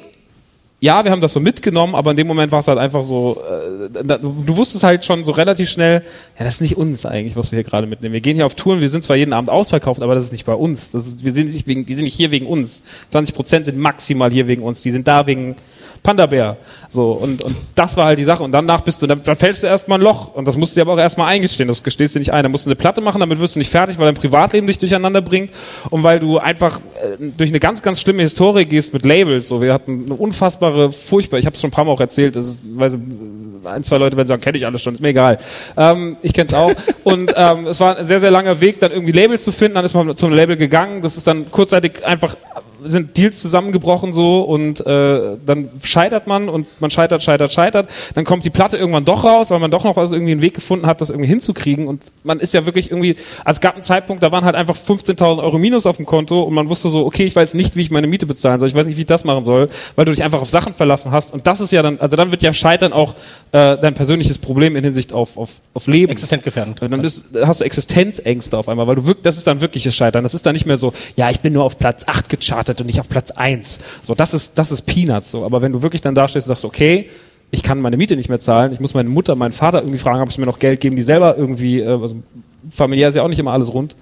ja, 0.82 1.04
wir 1.04 1.12
haben 1.12 1.20
das 1.20 1.34
so 1.34 1.42
mitgenommen, 1.42 1.94
aber 1.94 2.12
in 2.12 2.18
dem 2.18 2.28
Moment 2.28 2.54
war 2.54 2.60
es 2.60 2.68
halt 2.70 2.80
einfach 2.80 3.04
so, 3.04 3.42
äh, 3.44 3.90
du 4.04 4.56
wusstest 4.56 4.84
halt 4.84 5.04
schon 5.04 5.26
so 5.26 5.34
relativ 5.34 5.70
schnell, 5.70 6.04
ja, 6.38 6.46
das 6.46 6.56
ist 6.56 6.62
nicht 6.62 6.78
uns 6.78 7.06
eigentlich, 7.06 7.36
was 7.36 7.52
wir 7.52 7.58
hier 7.58 7.66
gerade 7.66 7.86
mitnehmen. 7.86 8.14
Wir 8.14 8.22
gehen 8.22 8.36
hier 8.36 8.46
auf 8.46 8.56
Touren, 8.56 8.80
wir 8.80 8.88
sind 8.88 9.04
zwar 9.04 9.18
jeden 9.18 9.34
Abend 9.34 9.50
ausverkauft, 9.50 10.02
aber 10.02 10.16
das 10.16 10.26
ist 10.26 10.32
nicht 10.32 10.46
bei 10.46 10.54
uns. 10.54 10.92
Das 10.92 11.06
ist, 11.06 11.26
wir 11.26 11.34
sind 11.34 11.48
nicht 11.52 11.68
wegen, 11.68 11.86
die 11.86 11.96
sind 11.96 12.06
nicht 12.06 12.16
hier 12.16 12.32
wegen 12.32 12.48
uns. 12.48 12.84
20 13.10 13.36
Prozent 13.36 13.66
sind 13.66 13.78
maximal 13.78 14.32
hier 14.32 14.48
wegen 14.48 14.64
uns. 14.64 14.82
Die 14.82 14.92
sind 14.92 15.08
da 15.08 15.28
wegen 15.28 15.58
Panda 16.04 16.26
Bär. 16.26 16.58
So, 16.90 17.12
und, 17.12 17.44
und 17.44 17.56
das 17.76 17.98
war 17.98 18.06
halt 18.06 18.20
die 18.20 18.24
Sache. 18.24 18.44
Und 18.44 18.52
danach 18.52 18.82
bist 18.82 19.02
du, 19.02 19.08
dann, 19.08 19.22
dann 19.24 19.36
fällst 19.36 19.64
du 19.64 19.68
erstmal 19.68 20.00
ein 20.00 20.02
Loch. 20.02 20.34
Und 20.34 20.48
das 20.48 20.58
musst 20.58 20.76
du 20.76 20.80
dir 20.80 20.82
aber 20.84 20.94
auch 20.94 21.00
erstmal 21.00 21.28
eingestehen. 21.28 21.68
Das 21.68 21.84
gestehst 21.84 22.16
du 22.16 22.20
nicht 22.20 22.32
ein. 22.32 22.44
Dann 22.44 22.52
musst 22.52 22.66
du 22.66 22.70
eine 22.70 22.76
Platte 22.76 23.02
machen, 23.02 23.20
damit 23.20 23.40
wirst 23.40 23.56
du 23.56 23.60
nicht 23.60 23.72
fertig, 23.72 23.98
weil 23.98 24.06
dein 24.06 24.16
Privatleben 24.16 24.68
dich 24.68 24.78
durcheinander 24.78 25.22
bringt. 25.22 25.52
Und 25.90 26.04
weil 26.04 26.20
du 26.20 26.38
einfach 26.38 26.80
äh, 26.80 27.24
durch 27.38 27.50
eine 27.50 27.60
ganz, 27.60 27.82
ganz 27.82 28.02
schlimme 28.02 28.22
Historie 28.22 28.66
gehst 28.66 28.94
mit 28.94 29.06
Labels. 29.06 29.48
So, 29.48 29.62
wir 29.62 29.74
hatten 29.74 30.06
eine 30.06 30.16
unfassbare, 30.16 30.92
furchtbar, 30.92 31.38
ich 31.38 31.46
habe 31.46 31.54
es 31.54 31.62
schon 31.62 31.70
ein 31.70 31.74
paar 31.74 31.86
Mal 31.86 31.92
auch 31.92 32.02
erzählt, 32.02 32.36
das 32.36 32.48
ist, 32.48 32.60
weil 32.64 32.90
sie, 32.90 33.00
ein, 33.66 33.84
zwei 33.84 33.98
Leute 33.98 34.18
werden 34.18 34.28
sagen, 34.28 34.42
kenne 34.42 34.58
ich 34.58 34.66
alles 34.66 34.82
schon, 34.82 34.94
ist 34.94 35.02
mir 35.02 35.10
egal. 35.10 35.38
Ähm, 35.78 36.18
ich 36.22 36.34
kenne 36.34 36.48
es 36.48 36.54
auch. 36.54 36.72
Und 37.04 37.34
ähm, 37.36 37.68
es 37.68 37.80
war 37.80 37.98
ein 37.98 38.06
sehr, 38.06 38.20
sehr 38.20 38.32
langer 38.32 38.62
Weg, 38.62 38.80
dann 38.80 38.92
irgendwie 38.92 39.12
Labels 39.12 39.44
zu 39.44 39.52
finden. 39.52 39.76
Dann 39.76 39.86
ist 39.86 39.94
man 39.94 40.16
zu 40.16 40.26
einem 40.26 40.36
Label 40.36 40.58
gegangen. 40.58 41.02
Das 41.02 41.18
ist 41.18 41.28
dann 41.28 41.52
kurzzeitig 41.52 42.06
einfach 42.06 42.36
sind 42.84 43.18
Deals 43.18 43.42
zusammengebrochen 43.42 44.14
so 44.14 44.42
und 44.42 44.86
äh, 44.86 45.38
dann 45.46 45.70
scheitert 45.84 46.28
man 46.28 46.50
und 46.50 46.68
man 46.80 46.92
scheitert, 46.92 47.24
scheitert, 47.24 47.52
scheitert. 47.52 47.90
Dann 48.16 48.26
kommt 48.26 48.46
die 48.46 48.50
Platte 48.50 48.78
irgendwann 48.78 49.06
doch 49.06 49.24
raus, 49.24 49.52
weil 49.52 49.60
man 49.60 49.72
doch 49.72 49.84
noch 49.84 49.98
also 49.98 50.16
irgendwie 50.16 50.34
einen 50.34 50.42
Weg 50.42 50.54
gefunden 50.54 50.86
hat, 50.86 51.02
das 51.02 51.10
irgendwie 51.10 51.30
hinzukriegen. 51.30 51.88
Und 51.88 52.04
man 52.24 52.40
ist 52.40 52.54
ja 52.54 52.66
wirklich 52.66 52.92
irgendwie, 52.92 53.16
also 53.44 53.58
es 53.58 53.62
gab 53.62 53.74
einen 53.74 53.84
Zeitpunkt, 53.84 54.24
da 54.24 54.32
waren 54.32 54.46
halt 54.46 54.56
einfach 54.56 54.76
15.000 54.76 55.42
Euro 55.44 55.58
Minus 55.58 55.86
auf 55.86 55.98
dem 55.98 56.06
Konto 56.06 56.44
und 56.44 56.54
man 56.54 56.70
wusste 56.70 56.90
so, 56.90 57.06
okay, 57.06 57.26
ich 57.26 57.36
weiß 57.36 57.54
nicht, 57.54 57.76
wie 57.76 57.82
ich 57.82 57.92
meine 57.92 58.08
Miete 58.08 58.26
bezahlen 58.26 58.60
soll, 58.60 58.70
ich 58.70 58.76
weiß 58.76 58.86
nicht, 58.86 58.98
wie 58.98 59.02
ich 59.02 59.08
das 59.08 59.26
machen 59.26 59.44
soll, 59.44 59.70
weil 59.96 60.06
du 60.06 60.12
dich 60.12 60.24
einfach 60.24 60.42
auf 60.42 60.50
Sachen 60.50 60.74
verlassen 60.74 61.12
hast. 61.12 61.34
Und 61.34 61.48
das 61.48 61.62
ist 61.62 61.72
ja 61.72 61.82
dann, 61.82 62.00
also 62.00 62.16
dann 62.16 62.32
wird 62.32 62.42
ja 62.44 62.54
Scheitern 62.54 62.94
auch 62.94 63.16
äh, 63.52 63.78
dein 63.78 63.94
persönliches 63.94 64.38
Problem 64.38 64.76
in 64.76 64.84
Hinsicht 64.84 65.14
auf, 65.14 65.38
auf, 65.38 65.62
auf 65.74 65.88
Leben. 65.88 66.12
Existenzgefährdend. 66.12 66.82
Dann 66.82 67.02
bist, 67.02 67.38
hast 67.42 67.62
du 67.62 67.66
Existenzängste 67.66 68.58
auf 68.58 68.70
einmal, 68.70 68.88
weil 68.88 68.96
du 68.96 69.06
wirklich, 69.06 69.24
das 69.24 69.38
ist 69.38 69.48
dann 69.48 69.62
wirkliches 69.62 69.96
Scheitern. 69.96 70.24
Das 70.24 70.34
ist 70.34 70.46
dann 70.46 70.54
nicht 70.54 70.66
mehr 70.66 70.78
so, 70.78 70.94
ja, 71.16 71.30
ich 71.30 71.40
bin 71.40 71.54
nur 71.54 71.64
auf 71.64 71.80
Platz 71.80 72.04
8 72.06 72.30
gechartet 72.30 72.69
und 72.78 72.88
nicht 72.88 73.00
auf 73.00 73.10
Platz 73.10 73.32
1. 73.32 73.80
So, 74.04 74.16
das 74.16 74.34
ist, 74.34 74.58
das 74.58 74.72
ist 74.72 74.84
Peanuts, 74.84 75.32
so. 75.32 75.46
Aber 75.46 75.62
wenn 75.62 75.72
du 75.72 75.82
wirklich 75.82 76.02
dann 76.02 76.16
da 76.16 76.28
stehst 76.28 76.48
und 76.48 76.56
sagst, 76.56 76.66
okay, 76.66 77.10
ich 77.52 77.64
kann 77.64 77.82
meine 77.82 77.98
Miete 77.98 78.16
nicht 78.16 78.30
mehr 78.30 78.40
zahlen, 78.40 78.74
ich 78.74 78.80
muss 78.80 78.94
meine 78.94 79.10
Mutter, 79.10 79.36
meinen 79.36 79.52
Vater 79.52 79.80
irgendwie 79.80 79.98
fragen, 79.98 80.22
ob 80.22 80.32
sie 80.32 80.40
mir 80.40 80.46
noch 80.46 80.60
Geld 80.60 80.82
geben, 80.82 80.96
die 80.96 81.02
selber 81.02 81.38
irgendwie, 81.38 81.80
äh, 81.80 81.88
also 81.88 82.16
familiär 82.70 83.10
ist 83.10 83.16
ja 83.16 83.24
auch 83.24 83.28
nicht 83.28 83.40
immer 83.40 83.54
alles 83.54 83.74
rund, 83.74 83.96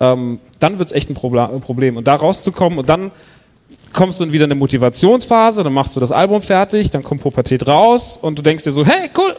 ähm, 0.00 0.38
dann 0.60 0.78
wird 0.78 0.88
es 0.88 0.92
echt 0.92 1.10
ein 1.10 1.14
Problem. 1.14 1.96
Und 1.96 2.06
da 2.06 2.14
rauszukommen 2.14 2.78
und 2.78 2.88
dann 2.88 3.10
kommst 3.92 4.20
du 4.20 4.24
in 4.24 4.32
wieder 4.32 4.44
eine 4.44 4.54
Motivationsphase, 4.54 5.62
dann 5.62 5.72
machst 5.72 5.96
du 5.96 6.00
das 6.00 6.12
Album 6.12 6.40
fertig, 6.40 6.90
dann 6.90 7.02
kommt 7.02 7.22
Pubertät 7.22 7.66
raus 7.68 8.18
und 8.20 8.38
du 8.38 8.42
denkst 8.42 8.64
dir 8.64 8.72
so, 8.72 8.84
hey, 8.84 9.10
cool. 9.18 9.36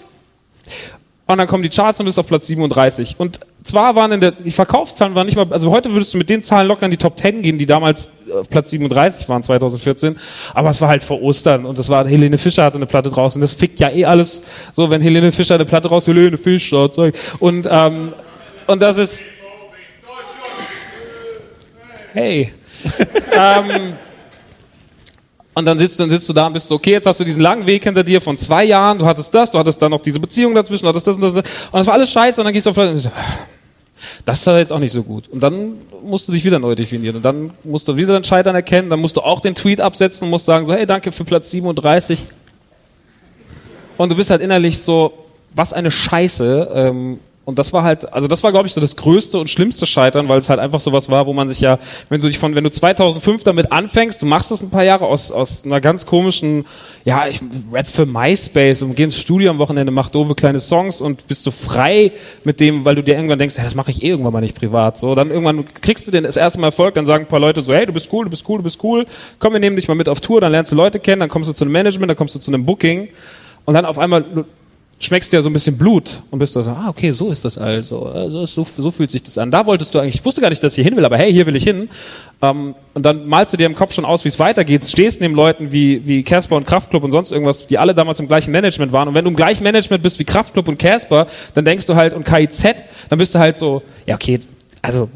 Und 1.26 1.38
dann 1.38 1.48
kommen 1.48 1.64
die 1.64 1.70
Charts 1.70 2.00
und 2.00 2.06
bist 2.06 2.20
auf 2.20 2.28
Platz 2.28 2.48
37. 2.48 3.16
Und 3.18 3.40
zwar 3.64 3.96
waren 3.96 4.12
in 4.12 4.22
der, 4.22 4.32
die 4.32 4.52
Verkaufszahlen 4.52 5.16
waren 5.16 5.26
nicht 5.26 5.36
mal, 5.36 5.48
also 5.50 5.72
heute 5.72 5.92
würdest 5.92 6.14
du 6.14 6.18
mit 6.18 6.30
den 6.30 6.42
Zahlen 6.42 6.68
locker 6.68 6.86
in 6.86 6.92
die 6.92 6.98
Top 6.98 7.18
10 7.18 7.42
gehen, 7.42 7.58
die 7.58 7.66
damals 7.66 8.10
auf 8.34 8.50
Platz 8.50 8.72
37 8.72 9.28
waren, 9.30 9.44
2014. 9.44 10.18
Aber 10.54 10.70
es 10.70 10.82
war 10.82 10.90
halt 10.90 11.04
vor 11.04 11.22
Ostern 11.22 11.66
und 11.66 11.78
das 11.78 11.90
war, 11.90 12.08
Helene 12.08 12.38
Fischer 12.38 12.64
hatte 12.64 12.78
eine 12.78 12.86
Platte 12.86 13.10
draußen. 13.10 13.42
Das 13.42 13.54
fickt 13.54 13.80
ja 13.80 13.90
eh 13.90 14.06
alles 14.06 14.44
so, 14.74 14.90
wenn 14.90 15.02
Helene 15.02 15.32
Fischer 15.32 15.56
eine 15.56 15.66
Platte 15.66 15.90
raus, 15.90 16.08
Helene 16.08 16.38
Fischer, 16.38 16.92
zeig. 16.92 17.16
Und, 17.40 17.68
ähm, 17.70 18.14
und 18.68 18.82
das 18.82 18.98
ist, 18.98 19.26
hey. 22.14 22.52
ähm, 23.38 23.94
und 25.54 25.66
dann 25.66 25.78
sitzt, 25.78 26.00
dann 26.00 26.10
sitzt 26.10 26.28
du 26.30 26.34
da 26.34 26.48
und 26.48 26.54
bist 26.54 26.68
so, 26.68 26.76
okay, 26.76 26.92
jetzt 26.92 27.06
hast 27.06 27.20
du 27.20 27.24
diesen 27.24 27.42
langen 27.42 27.66
Weg 27.68 27.84
hinter 27.84 28.04
dir 28.04 28.22
von 28.22 28.38
zwei 28.38 28.64
Jahren, 28.64 28.98
du 28.98 29.06
hattest 29.06 29.34
das, 29.34 29.52
du 29.52 29.60
hattest 29.60 29.82
dann 29.82 29.92
noch 29.92 30.02
diese 30.02 30.20
Beziehung 30.20 30.56
dazwischen, 30.56 30.86
du 30.86 30.90
hattest 30.90 31.08
das 31.08 31.16
und 31.16 31.22
das 31.22 31.34
und 31.34 31.46
das. 31.46 31.52
Und 31.72 31.80
das 31.80 31.88
war 31.88 31.94
alles 31.94 32.12
scheiße 32.12 32.42
und 32.42 32.46
dann 32.46 32.54
gehst 32.54 32.66
du 32.66 32.72
auf 32.72 32.78
und 32.78 32.98
so, 32.98 33.12
das 34.26 34.42
ist 34.42 34.48
aber 34.48 34.60
jetzt 34.60 34.74
auch 34.74 34.80
nicht 34.80 34.92
so 34.92 35.04
gut. 35.04 35.28
Und 35.30 35.42
dann 35.42 35.76
musst 36.04 36.28
du 36.28 36.32
dich 36.32 36.44
wieder 36.46 36.60
neu 36.60 36.76
definieren. 36.76 37.18
Und 37.18 37.26
dann 37.26 37.52
musst 37.64 37.88
du 37.88 37.96
wieder 37.96 38.14
dein 38.14 38.24
Scheitern 38.24 38.56
erkennen, 38.56 38.90
dann 38.90 39.00
musst 39.00 39.18
du 39.18 39.22
auch 39.22 39.40
den 39.40 39.56
Tweet 39.56 39.82
absetzen 39.82 40.26
und 40.26 40.32
musst 40.32 40.46
sagen 40.46 40.66
so, 40.66 40.74
hey, 40.74 40.86
danke 40.86 41.12
für 41.12 41.24
Platz 41.24 41.52
37. 41.52 42.26
Und 43.98 44.12
du 44.12 44.16
bist 44.16 44.30
halt 44.30 44.42
innerlich 44.42 44.80
so, 44.80 45.14
was 45.56 45.74
eine 45.74 45.92
Scheiße. 45.92 46.72
Ähm, 46.74 47.20
und 47.46 47.60
das 47.60 47.74
war 47.74 47.84
halt, 47.84 48.12
also 48.14 48.28
das 48.28 48.42
war, 48.42 48.52
glaube 48.52 48.68
ich, 48.68 48.74
so 48.74 48.80
das 48.80 48.96
größte 48.96 49.38
und 49.38 49.50
schlimmste 49.50 49.86
Scheitern, 49.86 50.30
weil 50.30 50.38
es 50.38 50.50
halt 50.50 50.62
einfach 50.62 50.80
sowas 50.80 51.10
war, 51.10 51.26
wo 51.28 51.34
man 51.34 51.50
sich 51.50 51.60
ja, 51.60 51.78
wenn 52.08 52.22
du 52.22 52.28
dich 52.28 52.40
von, 52.40 52.56
wenn 52.56 52.64
du 52.64 52.72
2005 52.72 53.44
damit 53.44 53.72
anfängst, 53.72 54.22
du 54.22 54.26
machst 54.26 54.50
das 54.50 54.62
ein 54.62 54.70
paar 54.70 54.86
Jahre 54.86 55.08
aus, 55.08 55.30
aus 55.30 55.66
einer 55.66 55.82
ganz 55.82 56.06
komischen, 56.06 56.66
ja, 57.04 57.28
ich 57.28 57.42
rap 57.74 57.86
für 57.86 58.06
MySpace 58.06 58.82
und 58.82 58.96
geh 58.96 59.04
ins 59.04 59.18
Studio 59.18 59.50
am 59.50 59.60
Wochenende, 59.60 59.92
mach 59.92 60.10
doofe 60.10 60.36
kleine 60.36 60.62
Songs 60.62 61.02
und 61.02 61.28
bist 61.28 61.44
so 61.44 61.52
frei 61.52 62.14
mit 62.46 62.62
dem, 62.62 62.86
weil 62.86 62.96
du 62.96 63.04
dir 63.04 63.16
irgendwann 63.16 63.40
denkst, 63.40 63.58
ja, 63.58 63.66
das 63.66 63.76
mache 63.76 63.92
ich 63.92 64.04
eh 64.04 64.08
irgendwann 64.08 64.32
mal 64.32 64.42
nicht 64.42 64.56
privat. 64.56 64.98
So, 64.98 65.14
dann 65.14 65.30
irgendwann 65.30 65.66
kriegst 65.82 66.08
du 66.08 66.12
den 66.12 66.24
das 66.24 66.38
erste 66.38 66.62
Mal 66.62 66.68
Erfolg, 66.68 66.96
dann 66.96 67.06
sagen 67.06 67.26
ein 67.26 67.30
paar 67.30 67.42
Leute 67.42 67.62
so, 67.62 67.74
hey, 67.74 67.86
du 67.86 67.92
bist 67.92 68.08
cool, 68.14 68.24
du 68.24 68.30
bist 68.30 68.48
cool, 68.48 68.60
du 68.60 68.64
bist 68.64 68.82
cool, 68.84 69.06
komm, 69.40 69.52
wir 69.52 69.60
nehmen 69.60 69.76
dich 69.76 69.90
mal 69.90 69.96
mit 69.96 70.08
auf 70.08 70.22
Tour, 70.22 70.40
dann 70.40 70.54
lernst 70.54 70.72
du 70.72 70.78
Leute 70.78 71.00
kennen, 71.00 71.20
dann 71.20 71.30
kommst 71.30 71.50
du 71.50 71.54
zu 71.54 71.66
einem 71.66 71.74
Management, 71.74 72.10
dann 72.10 72.18
kommst 72.18 72.36
du 72.36 72.40
zu 72.40 72.52
einem 72.52 72.66
Booking. 72.66 73.10
Und 73.66 73.74
dann 73.74 73.86
auf 73.86 73.98
einmal 73.98 74.26
schmeckst 75.04 75.32
du 75.32 75.38
ja 75.38 75.42
so 75.42 75.50
ein 75.50 75.54
bisschen 75.54 75.78
Blut 75.78 76.20
und 76.32 76.40
bist 76.40 76.56
da 76.56 76.64
so, 76.64 76.72
ah, 76.72 76.90
okay, 76.90 77.12
so 77.12 77.32
ist 77.32 77.44
das 77.46 77.58
also. 77.58 78.06
also 78.06 78.46
so, 78.46 78.64
so 78.64 78.92
fühlt 78.92 79.12
sich 79.12 79.24
das 79.24 79.38
an. 79.38 79.52
Da 79.52 79.66
wolltest 79.66 79.94
du 79.94 80.00
eigentlich, 80.00 80.16
ich 80.16 80.26
wusste 80.26 80.42
gar 80.42 80.50
nicht, 80.50 80.64
dass 80.64 80.74
ich 80.74 80.76
hier 80.78 80.84
hin 80.86 80.96
will, 80.96 81.06
aber 81.06 81.18
hey, 81.18 81.32
hier 81.32 81.46
will 81.46 81.56
ich 81.56 81.64
hin. 81.64 81.90
Ähm, 82.42 82.76
und 82.94 83.06
dann 83.06 83.28
malst 83.28 83.54
du 83.54 83.58
dir 83.58 83.66
im 83.66 83.76
Kopf 83.76 83.94
schon 83.94 84.06
aus, 84.06 84.24
wie 84.24 84.30
es 84.30 84.40
weitergeht, 84.40 84.86
stehst 84.86 85.22
neben 85.22 85.36
Leuten 85.36 85.72
wie, 85.72 86.06
wie 86.08 86.24
Casper 86.24 86.56
und 86.56 86.66
Kraftklub 86.66 87.04
und 87.04 87.12
sonst 87.12 87.32
irgendwas, 87.32 87.68
die 87.68 87.78
alle 87.78 87.94
damals 87.94 88.20
im 88.20 88.28
gleichen 88.28 88.52
Management 88.52 88.92
waren. 88.92 89.08
Und 89.08 89.16
wenn 89.16 89.26
du 89.26 89.30
im 89.30 89.36
gleichen 89.36 89.64
Management 89.64 90.04
bist 90.04 90.20
wie 90.20 90.26
Kraftklub 90.26 90.68
und 90.68 90.78
Casper, 90.78 91.28
dann 91.54 91.66
denkst 91.66 91.86
du 91.86 91.96
halt, 91.96 92.14
und 92.14 92.26
KIZ, 92.26 92.64
dann 93.10 93.20
bist 93.20 93.36
du 93.36 93.40
halt 93.40 93.58
so, 93.58 93.82
ja, 94.06 94.16
okay, 94.16 94.40
also 94.82 95.10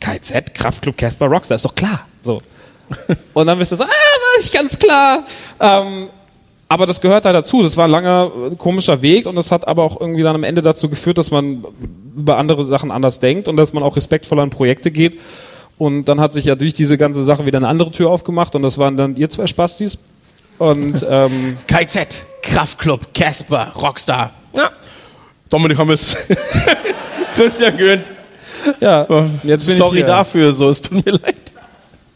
KIZ, 0.00 0.54
Kraftklub, 0.54 0.96
Casper, 0.96 1.26
Rockstar, 1.26 1.56
ist 1.56 1.64
doch 1.64 1.74
klar. 1.74 2.06
So. 2.22 2.40
Und 3.34 3.46
dann 3.46 3.58
bist 3.58 3.72
du 3.72 3.76
so, 3.76 3.84
ah, 3.84 3.86
war 3.86 4.40
ich 4.40 4.52
ganz 4.52 4.78
klar. 4.78 5.24
Ähm, 5.60 6.08
aber 6.72 6.86
das 6.86 7.02
gehört 7.02 7.26
halt 7.26 7.34
dazu. 7.34 7.62
Das 7.62 7.76
war 7.76 7.84
ein 7.84 7.90
langer, 7.90 8.32
äh, 8.50 8.56
komischer 8.56 9.02
Weg 9.02 9.26
und 9.26 9.36
das 9.36 9.52
hat 9.52 9.68
aber 9.68 9.82
auch 9.82 10.00
irgendwie 10.00 10.22
dann 10.22 10.34
am 10.34 10.42
Ende 10.42 10.62
dazu 10.62 10.88
geführt, 10.88 11.18
dass 11.18 11.30
man 11.30 11.66
über 12.16 12.38
andere 12.38 12.64
Sachen 12.64 12.90
anders 12.90 13.20
denkt 13.20 13.46
und 13.46 13.58
dass 13.58 13.74
man 13.74 13.82
auch 13.82 13.94
respektvoll 13.96 14.40
an 14.40 14.48
Projekte 14.48 14.90
geht. 14.90 15.20
Und 15.76 16.06
dann 16.06 16.18
hat 16.18 16.32
sich 16.32 16.46
ja 16.46 16.54
durch 16.54 16.72
diese 16.72 16.96
ganze 16.96 17.24
Sache 17.24 17.44
wieder 17.44 17.58
eine 17.58 17.68
andere 17.68 17.90
Tür 17.90 18.08
aufgemacht 18.08 18.54
und 18.54 18.62
das 18.62 18.78
waren 18.78 18.96
dann 18.96 19.16
ihr 19.16 19.28
zwei 19.28 19.46
Spastis. 19.46 19.98
Und 20.56 21.04
ähm, 21.10 21.58
KZ, 21.66 22.22
Kraftklub, 22.42 23.12
Casper, 23.12 23.72
Rockstar. 23.76 24.30
Ja. 24.56 24.70
Dominik 25.50 25.76
Hammes. 25.76 26.16
Christian 27.36 27.76
Gönnt. 27.76 28.10
ja, 28.80 29.06
jetzt 29.42 29.66
bin 29.66 29.76
Sorry 29.76 29.98
ich 29.98 30.04
hier. 30.04 30.06
dafür, 30.06 30.54
so, 30.54 30.70
es 30.70 30.80
tut 30.80 31.04
mir 31.04 31.12
leid. 31.12 31.41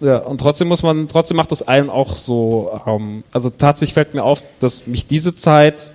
Ja, 0.00 0.18
und 0.18 0.38
trotzdem 0.38 0.68
muss 0.68 0.82
man, 0.82 1.08
trotzdem 1.08 1.36
macht 1.36 1.50
das 1.52 1.62
allen 1.62 1.88
auch 1.88 2.16
so, 2.16 2.78
ähm, 2.86 3.24
also 3.32 3.50
tatsächlich 3.50 3.94
fällt 3.94 4.14
mir 4.14 4.24
auf, 4.24 4.42
dass 4.60 4.86
mich 4.86 5.06
diese 5.06 5.34
Zeit 5.34 5.92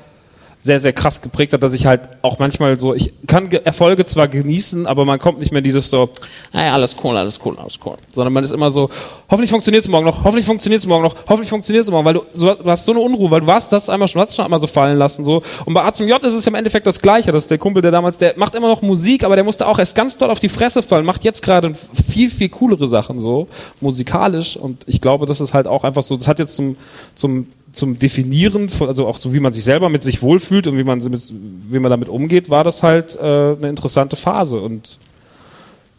sehr, 0.64 0.80
sehr 0.80 0.94
krass 0.94 1.22
geprägt 1.22 1.54
hat, 1.54 1.64
dass 1.64 1.74
ich 1.74 1.88
halt 1.88 2.02
auch 2.22 2.38
manchmal 2.38 2.78
so, 2.78 2.94
ich 2.94 3.12
kann 3.26 3.50
Ge- 3.50 3.62
Erfolge 3.64 4.06
zwar 4.06 4.28
genießen, 4.28 4.86
aber 4.86 5.06
man 5.06 5.18
kommt 5.18 5.40
nicht 5.40 5.52
mehr 5.52 5.62
dieses 5.62 5.90
so, 5.90 6.10
hey, 6.52 6.70
alles 6.70 6.96
cool, 7.04 7.18
alles 7.18 7.40
cool, 7.44 7.58
alles 7.58 7.80
cool. 7.84 7.96
Sondern 8.12 8.32
man 8.32 8.44
ist 8.44 8.52
immer 8.52 8.70
so, 8.70 8.90
hoffentlich 9.30 9.50
funktioniert 9.50 9.84
es 9.84 9.90
morgen 9.90 10.06
noch, 10.06 10.24
hoffentlich 10.24 10.46
funktioniert 10.46 10.80
es 10.80 10.86
morgen 10.86 11.04
noch, 11.04 11.16
hoffentlich 11.28 11.50
funktioniert 11.50 11.84
es 11.84 11.90
morgen, 11.90 12.06
weil 12.06 12.14
du, 12.14 12.22
so, 12.34 12.54
du 12.54 12.70
hast 12.70 12.86
so 12.86 12.92
eine 12.92 13.02
Unruhe, 13.02 13.32
weil 13.32 13.42
du 13.42 13.48
warst 13.48 13.74
das 13.74 13.90
einmal 13.90 14.08
schon, 14.08 14.22
hast 14.22 14.36
schon 14.36 14.46
einmal 14.46 14.60
so 14.60 14.68
fallen 14.68 15.00
lassen, 15.00 15.26
so. 15.26 15.42
Und 15.66 15.74
bei 15.74 15.84
A 15.84 15.92
zum 15.94 16.08
J 16.08 16.24
ist 16.24 16.34
es 16.34 16.46
im 16.46 16.54
Endeffekt 16.54 16.86
das 16.86 17.02
Gleiche. 17.02 17.32
Das 17.32 17.46
ist 17.46 17.52
der 17.52 17.58
Kumpel, 17.58 17.82
der 17.82 17.92
damals, 17.92 18.20
der 18.20 18.36
macht 18.38 18.54
immer 18.54 18.68
noch 18.68 18.84
Musik, 18.84 19.24
aber 19.24 19.36
der 19.36 19.44
musste 19.44 19.68
auch 19.68 19.80
erst 19.80 19.96
ganz 19.96 20.18
doll 20.18 20.30
auf 20.30 20.40
die 20.40 20.50
Fresse 20.50 20.84
fallen, 20.84 21.06
macht 21.06 21.24
jetzt 21.24 21.42
gerade 21.42 21.74
viel, 22.08 22.30
viel 22.30 22.50
coolere 22.50 22.88
Sachen, 22.88 23.20
so, 23.20 23.48
musikalisch. 23.80 24.58
Und 24.58 24.84
ich 24.86 25.02
glaube, 25.02 25.26
das 25.26 25.42
ist 25.42 25.56
halt 25.56 25.66
auch 25.66 25.84
einfach 25.84 26.04
so, 26.04 26.16
das 26.16 26.28
hat 26.28 26.38
jetzt 26.38 26.56
zum, 26.56 26.78
zum, 27.16 27.48
zum 27.72 28.00
Definieren, 28.00 28.70
von, 28.70 28.88
also 28.88 29.08
auch 29.08 29.18
so 29.18 29.34
wie 29.34 29.40
man 29.40 29.54
sich 29.54 29.64
selber 29.64 29.90
mit 29.90 30.04
sich 30.04 30.22
wohlfühlt 30.22 30.68
und 30.68 30.78
wie 30.78 30.84
man, 30.84 31.00
mit, 31.00 31.34
wie 31.70 31.80
man 31.80 31.90
damit 31.90 32.10
umgeht, 32.10 32.50
war 32.50 32.64
das 32.64 32.84
halt 32.84 33.16
äh, 33.16 33.20
eine 33.20 33.70
interessante 33.70 34.16
Phase. 34.16 34.60
Und 34.60 35.00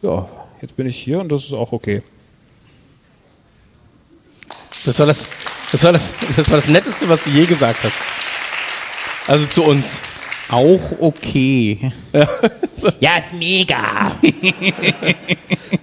ja, 0.03 0.29
jetzt 0.61 0.77
bin 0.77 0.87
ich 0.87 0.97
hier 0.97 1.21
und 1.21 1.31
das 1.31 1.45
ist 1.45 1.53
auch 1.53 1.73
okay. 1.73 2.03
Das 4.85 4.99
war 4.99 5.07
das, 5.07 5.25
das 5.71 5.85
war 5.85 5.93
das, 5.93 6.03
das 6.37 6.51
war 6.51 6.57
das 6.57 6.69
Netteste, 6.69 7.09
was 7.09 7.23
du 7.25 7.31
je 7.31 7.47
gesagt 7.47 7.85
hast. 7.85 8.01
Also 9.27 9.47
zu 9.47 9.63
uns. 9.65 10.01
Auch 10.49 10.81
okay. 10.99 11.93
Ja, 13.01 13.17
ist 13.17 13.33
mega. 13.33 14.13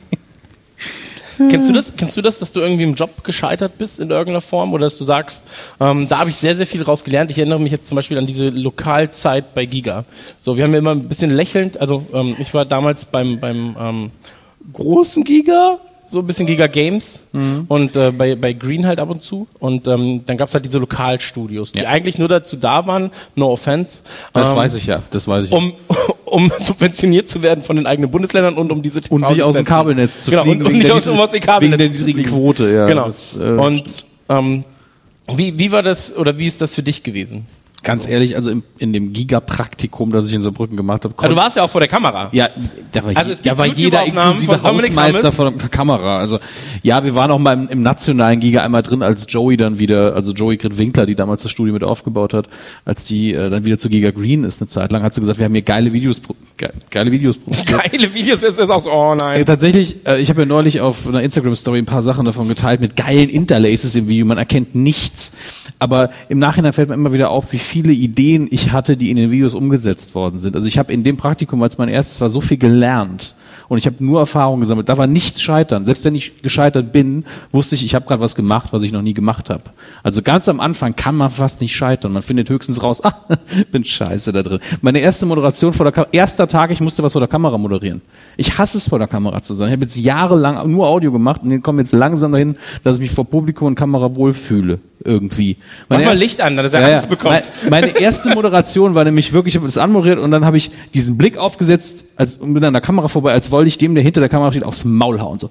Kennst 1.50 1.70
du 1.70 1.74
das? 1.74 1.96
Kennst 1.96 2.18
du 2.18 2.22
das, 2.22 2.40
dass 2.40 2.52
du 2.52 2.60
irgendwie 2.60 2.84
im 2.84 2.96
Job 2.96 3.24
gescheitert 3.24 3.78
bist 3.78 4.00
in 4.00 4.10
irgendeiner 4.10 4.42
Form 4.42 4.74
oder 4.74 4.86
dass 4.88 4.98
du 4.98 5.04
sagst, 5.06 5.46
ähm, 5.80 6.08
da 6.10 6.20
habe 6.20 6.30
ich 6.30 6.36
sehr, 6.36 6.56
sehr 6.56 6.68
viel 6.68 6.84
draus 6.84 7.04
gelernt. 7.04 7.32
Ich 7.32 7.38
erinnere 7.38 7.60
mich 7.60 7.72
jetzt 7.72 7.88
zum 7.88 7.96
Beispiel 7.96 8.18
an 8.18 8.28
diese 8.28 8.50
Lokalzeit 8.50 9.54
bei 9.54 9.66
Giga. 9.66 10.06
So, 10.40 10.58
wir 10.58 10.64
haben 10.66 10.74
ja 10.74 10.80
immer 10.80 10.92
ein 10.92 11.08
bisschen 11.08 11.32
lächelnd, 11.32 11.80
also 11.80 12.06
ähm, 12.14 12.36
ich 12.40 12.54
war 12.54 12.66
damals 12.66 13.06
beim, 13.06 13.40
beim 13.40 13.76
ähm, 13.80 14.12
großen 14.74 15.24
Giga, 15.24 15.80
so 16.04 16.20
ein 16.20 16.28
bisschen 16.28 16.48
Giga 16.48 16.68
Games 16.68 17.28
und 17.68 17.96
äh, 17.96 18.12
bei, 18.12 18.36
bei 18.36 18.54
Green 18.54 18.88
halt 18.88 19.00
ab 19.00 19.12
und 19.12 19.22
zu. 19.22 19.48
Und 19.60 19.88
ähm, 19.88 20.24
dann 20.26 20.38
gab's 20.38 20.54
halt 20.56 20.66
diese 20.66 20.80
Lokalstudios, 20.80 21.72
die 21.72 21.86
eigentlich 21.86 22.18
nur 22.18 22.28
dazu 22.28 22.58
da 22.58 22.88
waren, 22.88 23.12
no 23.36 23.52
offense. 23.52 24.02
Das 24.34 24.50
ähm, 24.50 24.58
weiß 24.58 24.74
ich 24.74 24.88
ja. 24.88 25.04
Das 25.12 25.28
weiß 25.28 25.46
ich. 25.46 25.52
um, 25.52 25.74
um 26.30 26.52
subventioniert 26.60 27.28
zu 27.28 27.42
werden 27.42 27.64
von 27.64 27.76
den 27.76 27.86
eigenen 27.86 28.12
Bundesländern 28.12 28.56
und 28.56 28.72
um 28.72 28.82
diese 28.82 29.02
und 29.10 29.28
nicht 29.30 29.42
aus 29.42 29.56
dem. 29.56 29.66
Kabelnetz 29.66 30.26
zu 30.26 30.32
genau, 30.32 30.44
fliegen. 30.44 30.62
Und, 30.62 30.68
und 30.68 30.74
nicht 30.74 30.92
aus, 30.92 31.08
um 31.08 31.20
aus 31.20 31.32
dem 31.32 31.42
Kabelnetz 31.42 31.80
Wegen 31.80 31.94
der 31.94 32.06
niedrigen. 32.06 32.30
Quote, 32.30 32.74
ja. 32.74 32.86
Genau. 32.86 33.06
Das, 33.06 33.38
äh, 33.38 33.44
und 33.44 34.06
ähm, 34.30 34.64
wie, 35.36 35.58
wie 35.58 35.72
war 35.72 35.84
das 35.84 36.16
oder 36.16 36.38
wie 36.38 36.48
ist 36.48 36.62
das 36.62 36.76
für 36.76 36.84
dich 36.84 37.04
gewesen? 37.04 37.46
Ganz 37.84 38.08
ehrlich, 38.08 38.36
also 38.36 38.52
im, 38.52 38.64
in 38.78 38.92
dem 38.94 39.14
Gigapraktikum, 39.14 40.12
das 40.12 40.28
ich 40.28 40.34
in 40.34 40.42
Saarbrücken 40.42 40.76
gemacht 40.78 41.06
habe, 41.06 41.14
Also 41.18 41.34
du 41.34 41.40
warst 41.40 41.56
ja 41.58 41.64
auch 41.64 41.70
vor 41.70 41.82
der 41.82 41.88
Kamera. 41.88 42.30
Ja, 42.32 42.50
da 42.92 43.04
war, 43.04 43.16
Also 43.16 43.32
je- 43.32 43.38
da 43.44 43.58
war 43.58 43.66
jeder 43.68 44.06
inklusive 44.06 44.62
Hausmeister 44.62 45.32
von 45.32 45.58
der 45.58 45.70
Kamera. 45.70 46.18
Also 46.20 46.40
ja, 46.84 47.04
wir 47.04 47.16
waren 47.16 47.32
auch 47.32 47.40
mal 47.40 47.54
im, 47.54 47.68
im 47.70 47.82
nationalen 47.82 48.40
Giga 48.40 48.64
einmal 48.64 48.82
drin, 48.82 49.02
als 49.02 49.26
Joey 49.30 49.56
dann 49.58 49.80
wieder, 49.80 50.14
also 50.16 50.34
Joey 50.34 50.58
Grit 50.58 50.78
Winkler, 50.78 51.06
die 51.06 51.16
damals 51.16 51.44
das 51.44 51.52
Studio 51.52 51.74
mit 51.74 51.84
aufgebaut 51.84 52.34
hat, 52.34 52.48
als 52.86 53.06
die 53.06 53.34
äh, 53.34 53.50
dann 53.50 53.66
wieder 53.66 53.78
zu 53.78 53.90
Giga 53.90 54.12
Green 54.12 54.44
ist 54.44 54.62
eine 54.62 54.68
Zeit 54.68 54.92
lang, 54.92 55.02
hat 55.04 55.14
sie 55.14 55.22
gesagt, 55.22 55.40
wir 55.40 55.46
haben 55.46 55.54
hier 55.54 55.62
geile 55.62 55.94
Videos, 55.94 56.22
ge 56.58 56.70
geile 56.90 57.12
Videos 57.12 57.38
produziert. 57.38 57.82
Geile 57.92 58.14
Videos, 58.14 58.42
jetzt 58.42 58.60
ist 58.60 58.70
auch 58.70 58.82
so, 58.82 58.92
oh 58.92 59.10
Ja, 59.12 59.16
nein. 59.16 59.46
tatsächlich, 59.46 60.06
äh, 60.06 60.20
ich 60.20 60.30
habe 60.30 60.42
ja 60.42 60.46
neulich 60.46 60.82
auf 60.82 61.08
einer 61.08 61.22
Instagram-Story 61.22 61.80
ein 61.80 61.86
paar 61.86 62.02
Sachen 62.04 62.26
davon 62.26 62.48
geteilt 62.48 62.82
mit 62.82 62.96
geilen 62.96 63.30
Interlaces 63.30 63.96
im 63.96 64.08
Video. 64.10 64.26
Man 64.26 64.38
erkennt 64.38 64.76
nichts. 64.76 65.34
Aber 65.80 66.10
im 66.28 66.40
Nachhinein 66.40 66.74
fällt 66.74 66.90
mir 66.90 66.96
immer 66.96 67.14
wieder 67.14 67.30
auf, 67.30 67.54
wie 67.54 67.58
viele 67.70 67.94
Ideen 67.94 68.48
ich 68.50 68.72
hatte, 68.72 68.98
die 68.98 69.12
in 69.12 69.18
den 69.18 69.32
Videos 69.32 69.56
umgesetzt 69.56 70.16
worden 70.16 70.40
sind. 70.40 70.56
Also 70.56 70.68
ich 70.68 70.78
habe 70.78 70.92
in 70.92 71.04
dem 71.04 71.18
Praktikum, 71.18 71.62
als 71.62 71.78
mein 71.78 71.90
erstes 71.90 72.20
war, 72.20 72.30
so 72.30 72.42
viel 72.42 72.58
gelernt. 72.58 73.36
Und 73.70 73.78
ich 73.78 73.86
habe 73.86 73.96
nur 74.04 74.20
Erfahrung 74.20 74.60
gesammelt. 74.60 74.90
Da 74.90 74.98
war 74.98 75.08
nichts 75.08 75.42
scheitern. 75.42 75.86
Selbst 75.86 76.04
wenn 76.04 76.16
ich 76.16 76.42
gescheitert 76.42 76.92
bin, 76.92 77.24
wusste 77.52 77.76
ich, 77.76 77.86
ich 77.86 77.96
habe 77.96 78.06
gerade 78.06 78.22
was 78.22 78.36
gemacht, 78.36 78.70
was 78.72 78.84
ich 78.84 78.92
noch 78.92 79.02
nie 79.04 79.14
gemacht 79.14 79.50
habe. 79.50 79.62
Also 80.04 80.22
ganz 80.22 80.50
am 80.50 80.60
Anfang 80.60 80.96
kann 80.96 81.16
man 81.16 81.30
fast 81.30 81.62
nicht 81.62 81.76
scheitern. 81.76 82.12
Man 82.12 82.24
findet 82.24 82.50
höchstens 82.50 82.82
raus, 82.84 83.02
ah, 83.04 83.14
bin 83.72 83.84
scheiße 83.86 84.34
da 84.34 84.42
drin. 84.44 84.60
Meine 84.82 85.00
erste 85.00 85.26
Moderation 85.26 85.72
vor 85.74 85.84
der 85.86 85.94
Kamera, 85.94 86.10
erster 86.12 86.48
Tag, 86.48 86.72
ich 86.72 86.82
musste 86.82 87.04
was 87.04 87.14
vor 87.14 87.22
der 87.22 87.28
Kamera 87.30 87.58
moderieren. 87.58 88.02
Ich 88.38 88.58
hasse 88.58 88.78
es, 88.78 88.90
vor 88.90 88.98
der 89.00 89.08
Kamera 89.08 89.42
zu 89.42 89.54
sein. 89.54 89.68
Ich 89.70 89.74
habe 89.74 89.84
jetzt 89.84 89.98
jahrelang 89.98 90.70
nur 90.72 90.88
Audio 90.88 91.12
gemacht 91.12 91.42
und 91.44 91.62
komme 91.62 91.82
jetzt 91.82 91.94
langsam 91.94 92.32
dahin, 92.32 92.58
dass 92.84 92.96
ich 92.98 93.02
mich 93.02 93.12
vor 93.12 93.26
Publikum 93.26 93.68
und 93.68 93.76
Kamera 93.76 94.16
wohlfühle. 94.16 94.80
irgendwie. 95.06 95.56
Mach 95.88 95.96
Meine 95.96 96.04
mal 96.06 96.10
erste- 96.12 96.24
Licht 96.26 96.42
an, 96.42 96.58
dass 96.58 96.74
er 96.74 96.82
ja. 96.82 96.96
Angst 96.96 97.10
bekommt. 97.10 97.50
Meine, 97.70 97.88
meine 97.88 98.00
erste 98.02 98.32
Moderation 98.34 98.96
war 98.96 99.06
nämlich 99.06 99.32
wirklich, 99.32 99.54
ich 99.54 99.60
habe 99.60 99.68
das 99.68 99.78
anmoderiert 99.78 100.20
und 100.20 100.32
dann 100.32 100.44
habe 100.46 100.58
ich 100.58 100.72
diesen 100.94 101.18
Blick 101.18 101.38
aufgesetzt 101.38 102.04
als, 102.18 102.36
und 102.38 102.54
bin 102.54 102.64
an 102.66 102.74
der 102.74 102.82
Kamera 102.82 103.08
vorbei, 103.08 103.32
als 103.32 103.50
wollte 103.52 103.59
ich 103.68 103.78
dem, 103.78 103.96
der 103.96 104.04
hinter 104.04 104.22
der 104.22 104.30
Kamera 104.30 104.52
steht, 104.52 104.64
aufs 104.64 104.86
Maul 104.86 105.20
hauen. 105.20 105.40
So. 105.40 105.50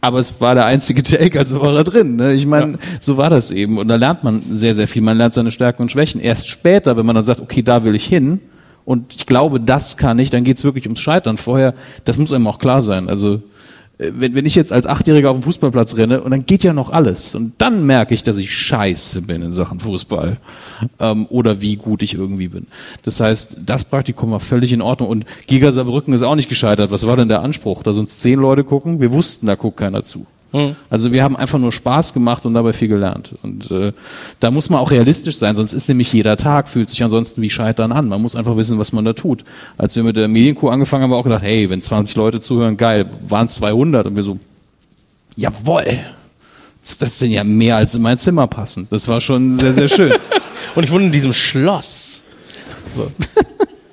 Aber 0.00 0.18
es 0.18 0.40
war 0.40 0.54
der 0.54 0.66
einzige 0.66 1.02
Take, 1.02 1.38
also 1.38 1.60
war 1.60 1.74
er 1.74 1.84
drin. 1.84 2.16
Ne? 2.16 2.32
Ich 2.34 2.46
meine, 2.46 2.78
so 3.00 3.16
war 3.16 3.30
das 3.30 3.50
eben. 3.50 3.78
Und 3.78 3.88
da 3.88 3.96
lernt 3.96 4.24
man 4.24 4.40
sehr, 4.40 4.74
sehr 4.74 4.88
viel. 4.88 5.02
Man 5.02 5.16
lernt 5.16 5.34
seine 5.34 5.50
Stärken 5.50 5.82
und 5.82 5.90
Schwächen. 5.90 6.20
Erst 6.20 6.48
später, 6.48 6.96
wenn 6.96 7.06
man 7.06 7.16
dann 7.16 7.24
sagt, 7.24 7.40
okay, 7.40 7.62
da 7.62 7.84
will 7.84 7.94
ich 7.94 8.06
hin 8.06 8.40
und 8.84 9.14
ich 9.16 9.26
glaube, 9.26 9.58
das 9.60 9.96
kann 9.96 10.18
ich, 10.18 10.30
dann 10.30 10.44
geht's 10.44 10.62
wirklich 10.62 10.86
ums 10.86 11.00
Scheitern. 11.00 11.38
Vorher, 11.38 11.74
das 12.04 12.18
muss 12.18 12.32
einem 12.32 12.46
auch 12.46 12.60
klar 12.60 12.82
sein. 12.82 13.08
Also 13.08 13.42
wenn, 13.98 14.34
wenn 14.34 14.44
ich 14.44 14.54
jetzt 14.54 14.72
als 14.72 14.86
Achtjähriger 14.86 15.30
auf 15.30 15.38
dem 15.38 15.42
Fußballplatz 15.42 15.96
renne 15.96 16.20
und 16.20 16.30
dann 16.30 16.44
geht 16.44 16.62
ja 16.62 16.72
noch 16.72 16.90
alles 16.90 17.34
und 17.34 17.54
dann 17.58 17.86
merke 17.86 18.12
ich, 18.14 18.22
dass 18.22 18.36
ich 18.36 18.54
scheiße 18.54 19.22
bin 19.22 19.40
in 19.42 19.52
Sachen 19.52 19.80
Fußball 19.80 20.36
ähm, 21.00 21.26
oder 21.30 21.62
wie 21.62 21.76
gut 21.76 22.02
ich 22.02 22.14
irgendwie 22.14 22.48
bin. 22.48 22.66
Das 23.04 23.20
heißt, 23.20 23.60
das 23.64 23.84
Praktikum 23.84 24.32
war 24.32 24.40
völlig 24.40 24.72
in 24.72 24.82
Ordnung 24.82 25.08
und 25.08 25.24
Giga 25.46 25.72
Saarbrücken 25.72 26.12
ist 26.12 26.22
auch 26.22 26.34
nicht 26.34 26.48
gescheitert. 26.48 26.92
Was 26.92 27.06
war 27.06 27.16
denn 27.16 27.28
der 27.28 27.40
Anspruch? 27.40 27.82
Da 27.82 27.92
sonst 27.92 28.20
zehn 28.20 28.38
Leute 28.38 28.64
gucken? 28.64 29.00
Wir 29.00 29.12
wussten, 29.12 29.46
da 29.46 29.54
guckt 29.54 29.78
keiner 29.78 30.04
zu. 30.04 30.26
Also 30.88 31.12
wir 31.12 31.22
haben 31.22 31.36
einfach 31.36 31.58
nur 31.58 31.72
Spaß 31.72 32.14
gemacht 32.14 32.46
und 32.46 32.54
dabei 32.54 32.72
viel 32.72 32.88
gelernt. 32.88 33.34
Und 33.42 33.70
äh, 33.70 33.92
da 34.40 34.50
muss 34.50 34.70
man 34.70 34.80
auch 34.80 34.90
realistisch 34.90 35.36
sein, 35.36 35.54
sonst 35.54 35.74
ist 35.74 35.88
nämlich 35.88 36.12
jeder 36.12 36.36
Tag, 36.36 36.68
fühlt 36.68 36.88
sich 36.88 37.02
ansonsten 37.02 37.42
wie 37.42 37.50
Scheitern 37.50 37.92
an. 37.92 38.08
Man 38.08 38.22
muss 38.22 38.34
einfach 38.36 38.56
wissen, 38.56 38.78
was 38.78 38.92
man 38.92 39.04
da 39.04 39.12
tut. 39.12 39.44
Als 39.76 39.96
wir 39.96 40.02
mit 40.02 40.16
der 40.16 40.28
Medienkuh 40.28 40.68
angefangen 40.68 41.02
haben, 41.02 41.10
haben 41.10 41.16
wir 41.16 41.20
auch 41.20 41.24
gedacht, 41.24 41.42
hey, 41.42 41.68
wenn 41.68 41.82
20 41.82 42.16
Leute 42.16 42.40
zuhören, 42.40 42.76
geil, 42.76 43.10
waren 43.28 43.48
200 43.48 44.06
und 44.06 44.16
wir 44.16 44.22
so, 44.22 44.38
jawoll, 45.36 46.00
das 46.98 47.18
sind 47.18 47.32
ja 47.32 47.44
mehr 47.44 47.76
als 47.76 47.94
in 47.94 48.02
mein 48.02 48.18
Zimmer 48.18 48.46
passen. 48.46 48.86
Das 48.90 49.08
war 49.08 49.20
schon 49.20 49.58
sehr, 49.58 49.72
sehr 49.72 49.88
schön. 49.88 50.14
Und 50.74 50.84
ich 50.84 50.90
wohne 50.90 51.06
in 51.06 51.12
diesem 51.12 51.32
Schloss. 51.32 52.22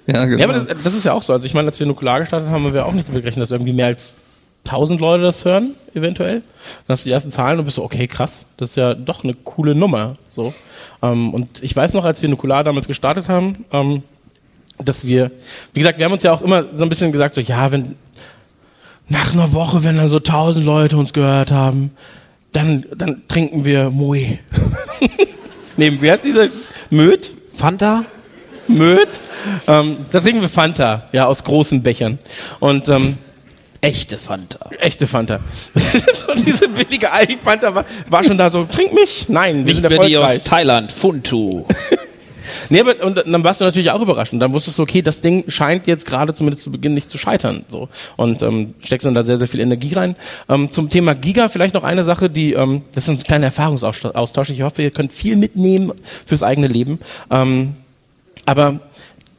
ja, 0.08 0.26
genau. 0.26 0.40
Ja, 0.40 0.50
aber 0.50 0.60
das, 0.60 0.84
das 0.84 0.94
ist 0.94 1.04
ja 1.06 1.14
auch 1.14 1.24
so. 1.24 1.34
Also 1.34 1.46
ich 1.46 1.54
meine, 1.54 1.70
als 1.70 1.80
wir 1.80 1.88
Nukular 1.88 2.20
gestartet 2.20 2.50
haben, 2.50 2.66
haben 2.66 2.74
wir 2.74 2.86
auch 2.86 2.94
nicht 2.94 3.08
damit 3.08 3.24
gerechnet, 3.24 3.42
dass 3.42 3.52
irgendwie 3.52 3.74
mehr 3.74 3.88
als 3.88 4.14
1000 4.66 5.02
Leute 5.02 5.24
das 5.24 5.44
hören, 5.46 5.76
eventuell. 5.94 6.42
Dann 6.88 6.94
hast 6.94 7.06
du 7.06 7.10
die 7.10 7.14
ersten 7.14 7.32
Zahlen 7.32 7.60
und 7.60 7.66
bist 7.66 7.76
so, 7.76 7.84
okay, 7.84 8.08
krass, 8.08 8.46
das 8.58 8.72
ist 8.72 8.76
ja 8.78 8.94
doch 8.94 9.24
eine 9.24 9.34
coole 9.34 9.76
Nummer. 9.76 10.18
So. 10.30 10.54
Ähm, 11.02 11.34
und 11.34 11.62
ich 11.62 11.76
weiß 11.76 11.94
noch, 11.94 12.06
als 12.06 12.22
wir 12.22 12.30
Nukular 12.30 12.64
damals 12.64 12.88
gestartet 12.88 13.30
haben, 13.30 13.66
ähm, 13.72 14.04
dass 14.84 15.06
wir, 15.06 15.32
wie 15.74 15.82
gesagt, 15.82 16.00
wir 16.00 16.06
haben 16.06 16.14
uns 16.14 16.24
ja 16.24 16.32
auch 16.32 16.42
immer 16.42 16.66
so 16.76 16.84
ein 16.86 16.90
bisschen 16.90 17.12
gesagt, 17.12 17.36
so, 17.36 17.42
ja, 17.42 17.72
wenn 17.72 17.96
nach 19.10 19.34
einer 19.34 19.54
Woche, 19.54 19.84
wenn 19.84 19.98
dann 19.98 20.08
so 20.08 20.18
1000 20.18 20.66
Leute 20.66 20.98
uns 20.98 21.14
gehört 21.14 21.52
haben, 21.52 21.92
dann, 22.54 22.86
dann 22.96 23.24
trinken 23.28 23.66
wir 23.66 23.90
Moe. 23.90 24.40
nee, 25.78 25.98
wie 26.00 26.12
heißt 26.12 26.24
diese? 26.24 26.50
Möd? 26.90 27.32
Fanta? 27.52 28.06
Möd. 28.68 29.10
Ähm, 29.68 29.98
da 30.12 30.20
trinken 30.22 30.42
wir 30.42 30.50
Fanta, 30.50 31.10
ja, 31.12 31.26
aus 31.26 31.44
großen 31.44 31.84
Bechern. 31.84 32.20
Und 32.60 32.88
ähm, 32.88 33.18
Echte 33.84 34.18
Fanta. 34.18 34.70
echte 34.80 35.08
Fanta. 35.08 35.42
und 36.34 36.48
diese 36.48 36.70
billige 36.70 37.12
Aldi 37.12 37.38
Fanta 37.44 37.76
war, 37.76 37.84
war 38.08 38.24
schon 38.24 38.38
da 38.38 38.50
so, 38.50 38.64
trink 38.64 38.94
mich. 38.94 39.28
Nein, 39.28 39.58
wir 39.58 39.64
Nicht 39.66 39.82
sind 39.82 39.90
mehr 39.90 40.08
die 40.08 40.18
aus 40.18 40.24
erfolgreich. 40.36 40.44
Thailand. 40.50 40.92
Funtu. 40.92 41.66
Nee, 42.70 42.82
aber 42.82 43.02
und 43.06 43.16
dann 43.16 43.44
warst 43.44 43.62
du 43.62 43.66
natürlich 43.66 43.92
auch 43.92 44.02
überrascht. 44.02 44.34
Und 44.34 44.40
dann 44.40 44.52
wusstest 44.52 44.78
du, 44.78 44.84
okay, 44.84 45.02
das 45.02 45.22
Ding 45.22 45.46
scheint 45.48 45.88
jetzt 45.88 46.06
gerade 46.06 46.34
zumindest 46.34 46.64
zu 46.64 46.72
Beginn 46.72 46.94
nicht 46.94 47.10
zu 47.10 47.18
scheitern. 47.18 47.64
So. 47.70 47.88
Und 48.18 48.42
ähm, 48.42 48.74
steckst 48.84 49.06
dann 49.08 49.14
da 49.14 49.24
sehr, 49.24 49.38
sehr 49.38 49.48
viel 49.48 49.62
Energie 49.62 49.94
rein. 49.94 50.16
Ähm, 50.50 50.70
zum 50.70 50.90
Thema 50.90 51.16
Giga 51.16 51.48
vielleicht 51.48 51.74
noch 51.74 51.84
eine 51.86 52.04
Sache, 52.04 52.30
die, 52.30 52.52
ähm, 52.54 52.82
das 52.94 53.08
ist 53.08 53.10
ein 53.10 53.24
kleiner 53.24 53.46
Erfahrungsaustausch. 53.46 54.50
Ich 54.50 54.62
hoffe, 54.62 54.82
ihr 54.82 54.92
könnt 54.92 55.14
viel 55.14 55.38
mitnehmen 55.38 55.94
fürs 56.26 56.44
eigene 56.44 56.68
Leben. 56.68 57.00
Ähm, 57.32 57.76
aber 58.46 58.82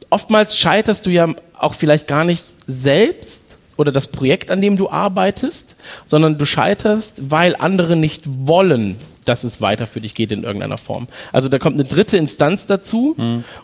oftmals 0.09 0.57
scheiterst 0.57 1.05
du 1.05 1.11
ja 1.11 1.27
auch 1.57 1.75
vielleicht 1.75 2.07
gar 2.07 2.23
nicht 2.23 2.43
selbst 2.67 3.44
oder 3.77 3.91
das 3.91 4.07
Projekt, 4.07 4.51
an 4.51 4.61
dem 4.61 4.77
du 4.77 4.89
arbeitest, 4.89 5.75
sondern 6.05 6.37
du 6.37 6.45
scheiterst, 6.45 7.31
weil 7.31 7.55
andere 7.55 7.95
nicht 7.95 8.23
wollen, 8.27 8.97
dass 9.25 9.43
es 9.43 9.61
weiter 9.61 9.87
für 9.87 10.01
dich 10.01 10.15
geht 10.15 10.31
in 10.31 10.43
irgendeiner 10.43 10.77
Form. 10.77 11.07
Also 11.31 11.49
da 11.49 11.59
kommt 11.59 11.75
eine 11.75 11.85
dritte 11.85 12.17
Instanz 12.17 12.65
dazu 12.67 13.15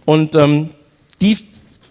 und 0.06 0.36
ähm, 0.36 0.72
die 1.22 1.38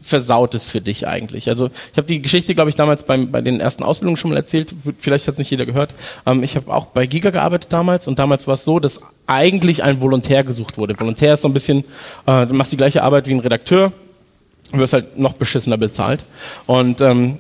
versaut 0.03 0.55
es 0.55 0.71
für 0.71 0.81
dich 0.81 1.07
eigentlich. 1.07 1.49
Also 1.49 1.71
ich 1.93 1.97
habe 1.97 2.07
die 2.07 2.23
Geschichte, 2.23 2.55
glaube 2.55 2.71
ich, 2.71 2.77
damals 2.77 3.05
beim, 3.05 3.31
bei 3.31 3.41
den 3.41 3.61
ersten 3.61 3.83
Ausbildungen 3.83 4.17
schon 4.17 4.31
mal 4.31 4.37
erzählt. 4.37 4.75
Vielleicht 4.99 5.27
hat 5.27 5.33
es 5.33 5.39
nicht 5.39 5.51
jeder 5.51 5.67
gehört. 5.67 5.95
Ähm, 6.27 6.43
ich 6.43 6.57
habe 6.57 6.73
auch 6.73 6.87
bei 6.87 7.07
Giga 7.07 7.31
gearbeitet 7.31 7.73
damals 7.73 8.09
und 8.09 8.19
damals 8.19 8.47
war 8.47 8.55
es 8.55 8.65
so, 8.65 8.81
dass 8.81 9.01
eigentlich 9.27 9.83
ein 9.83 10.01
Volontär 10.01 10.43
gesucht 10.43 10.79
wurde. 10.79 10.99
Volontär 10.99 11.35
ist 11.35 11.43
so 11.43 11.49
ein 11.49 11.55
bisschen, 11.55 11.85
äh, 12.27 12.47
du 12.47 12.55
machst 12.55 12.73
die 12.73 12.77
gleiche 12.77 13.03
Arbeit 13.03 13.27
wie 13.27 13.35
ein 13.35 13.41
Redakteur, 13.41 13.93
wirst 14.73 14.93
halt 14.95 15.19
noch 15.19 15.35
beschissener 15.35 15.77
bezahlt. 15.77 16.25
Und 16.67 17.01
ähm, 17.01 17.39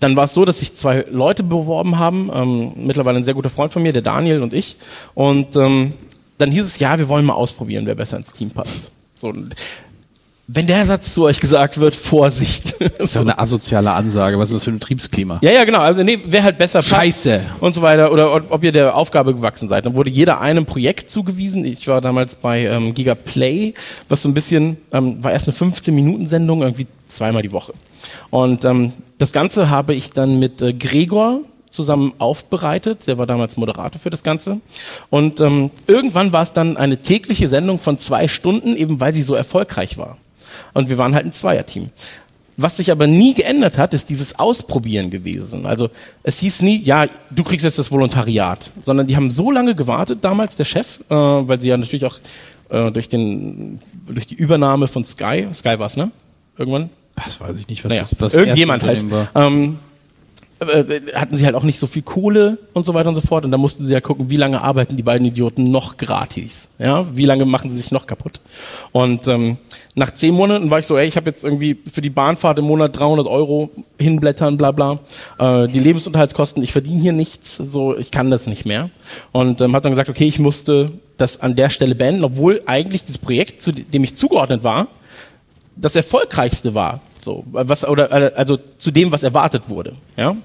dann 0.00 0.16
war 0.16 0.24
es 0.24 0.34
so, 0.34 0.44
dass 0.44 0.58
sich 0.58 0.74
zwei 0.74 1.04
Leute 1.10 1.42
beworben 1.42 1.98
haben, 1.98 2.30
ähm, 2.34 2.72
mittlerweile 2.76 3.18
ein 3.18 3.24
sehr 3.24 3.34
guter 3.34 3.50
Freund 3.50 3.72
von 3.72 3.82
mir, 3.82 3.92
der 3.92 4.02
Daniel 4.02 4.42
und 4.42 4.52
ich. 4.54 4.76
Und 5.14 5.54
ähm, 5.56 5.92
dann 6.38 6.50
hieß 6.50 6.64
es, 6.64 6.78
ja, 6.78 6.98
wir 6.98 7.08
wollen 7.08 7.24
mal 7.26 7.34
ausprobieren, 7.34 7.84
wer 7.86 7.94
besser 7.94 8.16
ins 8.16 8.32
Team 8.32 8.50
passt. 8.50 8.90
So, 9.14 9.32
wenn 10.52 10.66
der 10.66 10.84
Satz 10.84 11.14
zu 11.14 11.24
euch 11.24 11.38
gesagt 11.38 11.78
wird, 11.78 11.94
Vorsicht. 11.94 12.74
so 13.06 13.20
eine 13.20 13.38
asoziale 13.38 13.92
Ansage. 13.92 14.36
Was 14.36 14.50
ist 14.50 14.54
das 14.56 14.64
für 14.64 14.70
ein 14.72 14.80
Betriebsklima? 14.80 15.38
Ja, 15.42 15.52
ja, 15.52 15.62
genau. 15.64 15.78
Also 15.80 16.02
nee, 16.02 16.18
wer 16.24 16.42
halt 16.42 16.58
besser 16.58 16.80
passt 16.80 16.90
Scheiße. 16.90 17.40
und 17.60 17.76
so 17.76 17.82
weiter 17.82 18.10
oder 18.10 18.34
ob- 18.34 18.50
ob 18.50 18.64
ihr 18.64 18.72
der 18.72 18.96
Aufgabe 18.96 19.32
gewachsen 19.32 19.68
seid. 19.68 19.86
Dann 19.86 19.94
wurde 19.94 20.10
jeder 20.10 20.40
einem 20.40 20.66
Projekt 20.66 21.08
zugewiesen. 21.08 21.64
Ich 21.64 21.86
war 21.86 22.00
damals 22.00 22.34
bei 22.34 22.64
ähm, 22.64 22.94
Giga 22.94 23.14
Play, 23.14 23.74
was 24.08 24.22
so 24.22 24.28
ein 24.28 24.34
bisschen 24.34 24.78
ähm, 24.92 25.22
war 25.22 25.30
erst 25.30 25.46
eine 25.46 25.56
15 25.56 25.94
Minuten 25.94 26.26
Sendung 26.26 26.62
irgendwie 26.62 26.88
zweimal 27.10 27.42
die 27.42 27.52
Woche. 27.52 27.74
Und 28.30 28.64
ähm, 28.64 28.92
das 29.18 29.32
Ganze 29.32 29.70
habe 29.70 29.94
ich 29.94 30.10
dann 30.10 30.38
mit 30.38 30.62
äh, 30.62 30.72
Gregor 30.72 31.40
zusammen 31.70 32.12
aufbereitet. 32.18 33.06
Der 33.06 33.18
war 33.18 33.26
damals 33.26 33.56
Moderator 33.56 34.00
für 34.00 34.10
das 34.10 34.22
Ganze. 34.22 34.60
Und 35.08 35.40
ähm, 35.40 35.70
irgendwann 35.86 36.32
war 36.32 36.42
es 36.42 36.52
dann 36.52 36.76
eine 36.76 36.98
tägliche 36.98 37.48
Sendung 37.48 37.78
von 37.78 37.98
zwei 37.98 38.28
Stunden, 38.28 38.76
eben 38.76 39.00
weil 39.00 39.14
sie 39.14 39.22
so 39.22 39.34
erfolgreich 39.34 39.96
war. 39.96 40.18
Und 40.74 40.88
wir 40.88 40.98
waren 40.98 41.14
halt 41.14 41.26
ein 41.26 41.32
Zweierteam. 41.32 41.90
Was 42.56 42.76
sich 42.76 42.90
aber 42.90 43.06
nie 43.06 43.32
geändert 43.32 43.78
hat, 43.78 43.94
ist 43.94 44.10
dieses 44.10 44.38
Ausprobieren 44.38 45.10
gewesen. 45.10 45.64
Also 45.64 45.88
es 46.22 46.40
hieß 46.40 46.60
nie, 46.60 46.82
ja, 46.82 47.06
du 47.30 47.42
kriegst 47.42 47.64
jetzt 47.64 47.78
das 47.78 47.90
Volontariat, 47.90 48.70
sondern 48.82 49.06
die 49.06 49.16
haben 49.16 49.30
so 49.30 49.50
lange 49.50 49.74
gewartet, 49.74 50.18
damals 50.22 50.56
der 50.56 50.64
Chef, 50.64 51.00
äh, 51.08 51.14
weil 51.14 51.58
sie 51.60 51.68
ja 51.68 51.78
natürlich 51.78 52.04
auch 52.04 52.18
äh, 52.68 52.90
durch, 52.90 53.08
den, 53.08 53.78
durch 54.06 54.26
die 54.26 54.34
Übernahme 54.34 54.88
von 54.88 55.04
Sky, 55.06 55.48
Sky 55.54 55.78
war 55.78 55.86
es, 55.86 55.96
ne? 55.96 56.10
Irgendwann? 56.58 56.90
Das 57.16 57.40
weiß 57.40 57.58
ich 57.58 57.68
nicht, 57.68 57.84
was 57.84 57.90
Naja, 57.90 58.02
das 58.02 58.20
was 58.20 58.34
irgendjemand 58.34 58.82
halt. 58.82 59.04
Ähm, 59.34 59.78
äh, 60.60 61.00
hatten 61.14 61.36
sie 61.36 61.46
halt 61.46 61.54
auch 61.54 61.62
nicht 61.62 61.78
so 61.78 61.86
viel 61.86 62.02
Kohle 62.02 62.58
und 62.74 62.84
so 62.84 62.92
weiter 62.92 63.08
und 63.08 63.14
so 63.14 63.22
fort. 63.22 63.46
Und 63.46 63.50
da 63.50 63.56
mussten 63.56 63.84
sie 63.84 63.92
ja 63.94 64.00
gucken, 64.02 64.28
wie 64.28 64.36
lange 64.36 64.60
arbeiten 64.60 64.96
die 64.96 65.02
beiden 65.02 65.26
Idioten 65.26 65.70
noch 65.70 65.96
gratis. 65.96 66.68
Ja, 66.78 67.06
wie 67.14 67.24
lange 67.24 67.46
machen 67.46 67.70
sie 67.70 67.78
sich 67.78 67.92
noch 67.92 68.06
kaputt? 68.06 68.40
Und 68.92 69.26
ähm, 69.26 69.56
nach 69.94 70.12
zehn 70.12 70.34
Monaten 70.34 70.70
war 70.70 70.78
ich 70.78 70.86
so, 70.86 70.98
ey, 70.98 71.06
ich 71.06 71.16
habe 71.16 71.30
jetzt 71.30 71.44
irgendwie 71.44 71.78
für 71.90 72.02
die 72.02 72.10
Bahnfahrt 72.10 72.58
im 72.58 72.66
Monat 72.66 72.98
300 72.98 73.26
Euro 73.26 73.70
hinblättern, 73.98 74.58
bla 74.58 74.72
bla. 74.72 74.98
Äh, 75.38 75.68
die 75.68 75.80
Lebensunterhaltskosten, 75.80 76.62
ich 76.62 76.72
verdiene 76.72 77.00
hier 77.00 77.12
nichts, 77.12 77.56
so 77.56 77.96
ich 77.96 78.10
kann 78.10 78.30
das 78.30 78.46
nicht 78.46 78.66
mehr. 78.66 78.90
Und 79.32 79.62
ähm, 79.62 79.72
habe 79.72 79.82
dann 79.82 79.92
gesagt, 79.92 80.10
okay, 80.10 80.28
ich 80.28 80.38
musste 80.38 80.92
das 81.16 81.40
an 81.40 81.56
der 81.56 81.70
Stelle 81.70 81.94
beenden, 81.94 82.22
obwohl 82.22 82.62
eigentlich 82.66 83.04
das 83.06 83.16
Projekt, 83.16 83.62
zu 83.62 83.72
dem 83.72 84.04
ich 84.04 84.14
zugeordnet 84.14 84.62
war, 84.62 84.88
das 85.80 85.96
erfolgreichste 85.96 86.74
war, 86.74 87.00
so 87.18 87.44
was 87.50 87.84
oder 87.86 88.10
äh, 88.10 88.32
also 88.34 88.58
zu 88.78 88.90
dem, 88.90 89.12
was 89.12 89.22
erwartet 89.22 89.68
wurde, 89.68 89.94
ja. 90.16 90.36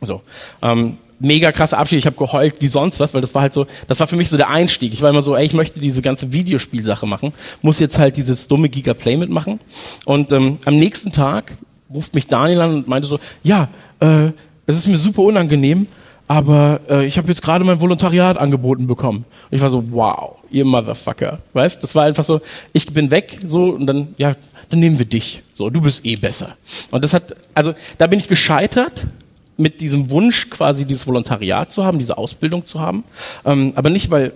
So, 0.00 0.22
ähm, 0.62 0.96
mega 1.18 1.52
krasser 1.52 1.78
Abschied. 1.78 1.98
Ich 1.98 2.06
habe 2.06 2.16
geheult 2.16 2.56
wie 2.60 2.68
sonst 2.68 2.98
was, 3.00 3.12
weil 3.14 3.20
das 3.20 3.34
war 3.34 3.42
halt 3.42 3.52
so, 3.52 3.66
das 3.86 4.00
war 4.00 4.06
für 4.06 4.16
mich 4.16 4.30
so 4.30 4.36
der 4.36 4.48
Einstieg. 4.48 4.92
Ich 4.92 5.02
war 5.02 5.10
immer 5.10 5.22
so, 5.22 5.36
ey, 5.36 5.44
ich 5.44 5.52
möchte 5.52 5.80
diese 5.80 6.02
ganze 6.02 6.32
Videospielsache 6.32 7.06
machen, 7.06 7.32
muss 7.62 7.78
jetzt 7.78 7.98
halt 7.98 8.16
dieses 8.16 8.48
dumme 8.48 8.68
Giga 8.68 8.94
Play 8.94 9.16
mitmachen. 9.16 9.60
Und 10.06 10.32
ähm, 10.32 10.58
am 10.64 10.78
nächsten 10.78 11.12
Tag 11.12 11.56
ruft 11.92 12.14
mich 12.14 12.26
Daniel 12.26 12.62
an 12.62 12.74
und 12.74 12.88
meinte 12.88 13.06
so, 13.06 13.18
ja, 13.42 13.68
äh, 14.00 14.30
es 14.66 14.76
ist 14.76 14.86
mir 14.86 14.98
super 14.98 15.22
unangenehm, 15.22 15.86
aber 16.30 16.80
äh, 16.88 17.06
ich 17.06 17.18
habe 17.18 17.26
jetzt 17.26 17.42
gerade 17.42 17.64
mein 17.64 17.80
Volontariat 17.80 18.38
angeboten 18.38 18.86
bekommen. 18.86 19.24
Und 19.50 19.56
ich 19.56 19.60
war 19.60 19.68
so, 19.68 19.82
wow, 19.90 20.36
ihr 20.52 20.64
Motherfucker. 20.64 21.40
Weißt, 21.54 21.82
das 21.82 21.96
war 21.96 22.04
einfach 22.04 22.22
so, 22.22 22.40
ich 22.72 22.86
bin 22.86 23.10
weg, 23.10 23.40
so, 23.44 23.70
und 23.70 23.84
dann, 23.88 24.14
ja, 24.16 24.36
dann 24.68 24.78
nehmen 24.78 24.96
wir 24.96 25.06
dich. 25.06 25.42
So, 25.54 25.70
du 25.70 25.80
bist 25.80 26.06
eh 26.06 26.14
besser. 26.14 26.56
Und 26.92 27.02
das 27.02 27.14
hat, 27.14 27.34
also, 27.52 27.74
da 27.98 28.06
bin 28.06 28.20
ich 28.20 28.28
gescheitert 28.28 29.08
mit 29.56 29.80
diesem 29.80 30.12
Wunsch, 30.12 30.50
quasi 30.50 30.86
dieses 30.86 31.04
Volontariat 31.04 31.72
zu 31.72 31.84
haben, 31.84 31.98
diese 31.98 32.16
Ausbildung 32.16 32.64
zu 32.64 32.80
haben. 32.80 33.02
Ähm, 33.44 33.72
aber 33.74 33.90
nicht, 33.90 34.12
weil 34.12 34.30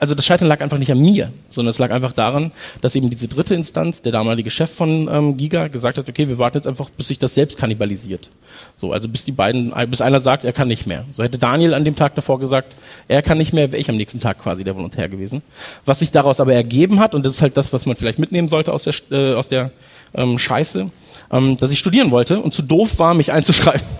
also 0.00 0.14
das 0.14 0.24
Scheitern 0.24 0.48
lag 0.48 0.60
einfach 0.60 0.78
nicht 0.78 0.90
an 0.90 0.98
mir, 0.98 1.30
sondern 1.50 1.70
es 1.70 1.78
lag 1.78 1.90
einfach 1.90 2.12
daran, 2.12 2.52
dass 2.80 2.94
eben 2.94 3.10
diese 3.10 3.28
dritte 3.28 3.54
Instanz, 3.54 4.00
der 4.00 4.12
damalige 4.12 4.50
Chef 4.50 4.70
von 4.70 5.08
ähm, 5.12 5.36
Giga, 5.36 5.68
gesagt 5.68 5.98
hat, 5.98 6.08
okay, 6.08 6.26
wir 6.26 6.38
warten 6.38 6.56
jetzt 6.56 6.66
einfach, 6.66 6.88
bis 6.90 7.08
sich 7.08 7.18
das 7.18 7.34
selbst 7.34 7.58
kannibalisiert. 7.58 8.30
So, 8.76 8.92
also 8.92 9.08
bis 9.08 9.24
die 9.24 9.32
beiden, 9.32 9.72
bis 9.88 10.00
einer 10.00 10.20
sagt, 10.20 10.44
er 10.44 10.54
kann 10.54 10.68
nicht 10.68 10.86
mehr. 10.86 11.04
So 11.12 11.22
hätte 11.22 11.36
Daniel 11.36 11.74
an 11.74 11.84
dem 11.84 11.96
Tag 11.96 12.14
davor 12.14 12.40
gesagt, 12.40 12.76
er 13.08 13.20
kann 13.20 13.36
nicht 13.38 13.52
mehr, 13.52 13.72
wäre 13.72 13.80
ich 13.80 13.90
am 13.90 13.96
nächsten 13.96 14.20
Tag 14.20 14.38
quasi 14.38 14.64
der 14.64 14.74
Volontär 14.74 15.08
gewesen. 15.08 15.42
Was 15.84 15.98
sich 15.98 16.10
daraus 16.10 16.40
aber 16.40 16.54
ergeben 16.54 16.98
hat, 16.98 17.14
und 17.14 17.26
das 17.26 17.34
ist 17.34 17.42
halt 17.42 17.58
das, 17.58 17.72
was 17.72 17.84
man 17.84 17.94
vielleicht 17.94 18.18
mitnehmen 18.18 18.48
sollte 18.48 18.72
aus 18.72 18.84
der, 18.84 18.94
äh, 19.10 19.34
aus 19.34 19.48
der 19.48 19.70
ähm, 20.14 20.38
Scheiße, 20.38 20.90
ähm, 21.30 21.56
dass 21.58 21.70
ich 21.70 21.78
studieren 21.78 22.10
wollte 22.10 22.40
und 22.40 22.54
zu 22.54 22.62
doof 22.62 22.98
war, 22.98 23.14
mich 23.14 23.32
einzuschreiben. 23.32 23.82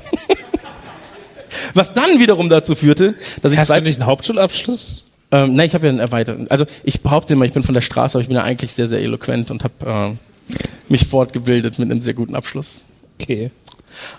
Was 1.75 1.95
dann 1.95 2.19
wiederum 2.19 2.49
dazu 2.49 2.75
führte, 2.75 3.15
dass 3.43 3.53
ich 3.53 3.59
Hast 3.59 3.71
du 3.71 3.83
nicht 3.83 4.01
einen 4.01 4.07
Hauptschulabschluss? 4.07 5.10
Ähm, 5.33 5.55
nein, 5.55 5.67
ich 5.67 5.75
habe 5.75 5.87
ja 5.87 5.91
einen 5.91 6.01
erweiterten. 6.01 6.47
Also 6.51 6.67
ich 6.83 7.03
behaupte 7.03 7.35
immer, 7.35 7.45
ich 7.45 7.53
bin 7.53 7.63
von 7.63 7.75
der 7.75 7.81
Straße, 7.81 8.17
aber 8.17 8.23
ich 8.23 8.29
bin 8.29 8.37
ja 8.37 8.43
eigentlich 8.43 8.73
sehr, 8.73 8.89
sehr 8.89 9.01
eloquent 9.01 9.51
und 9.51 9.65
habe 9.65 10.19
äh, 10.19 10.55
mich 10.89 11.07
fortgebildet 11.07 11.79
mit 11.79 11.91
einem 11.91 12.01
sehr 12.01 12.15
guten 12.15 12.35
Abschluss. 12.35 12.85
Okay. 13.21 13.51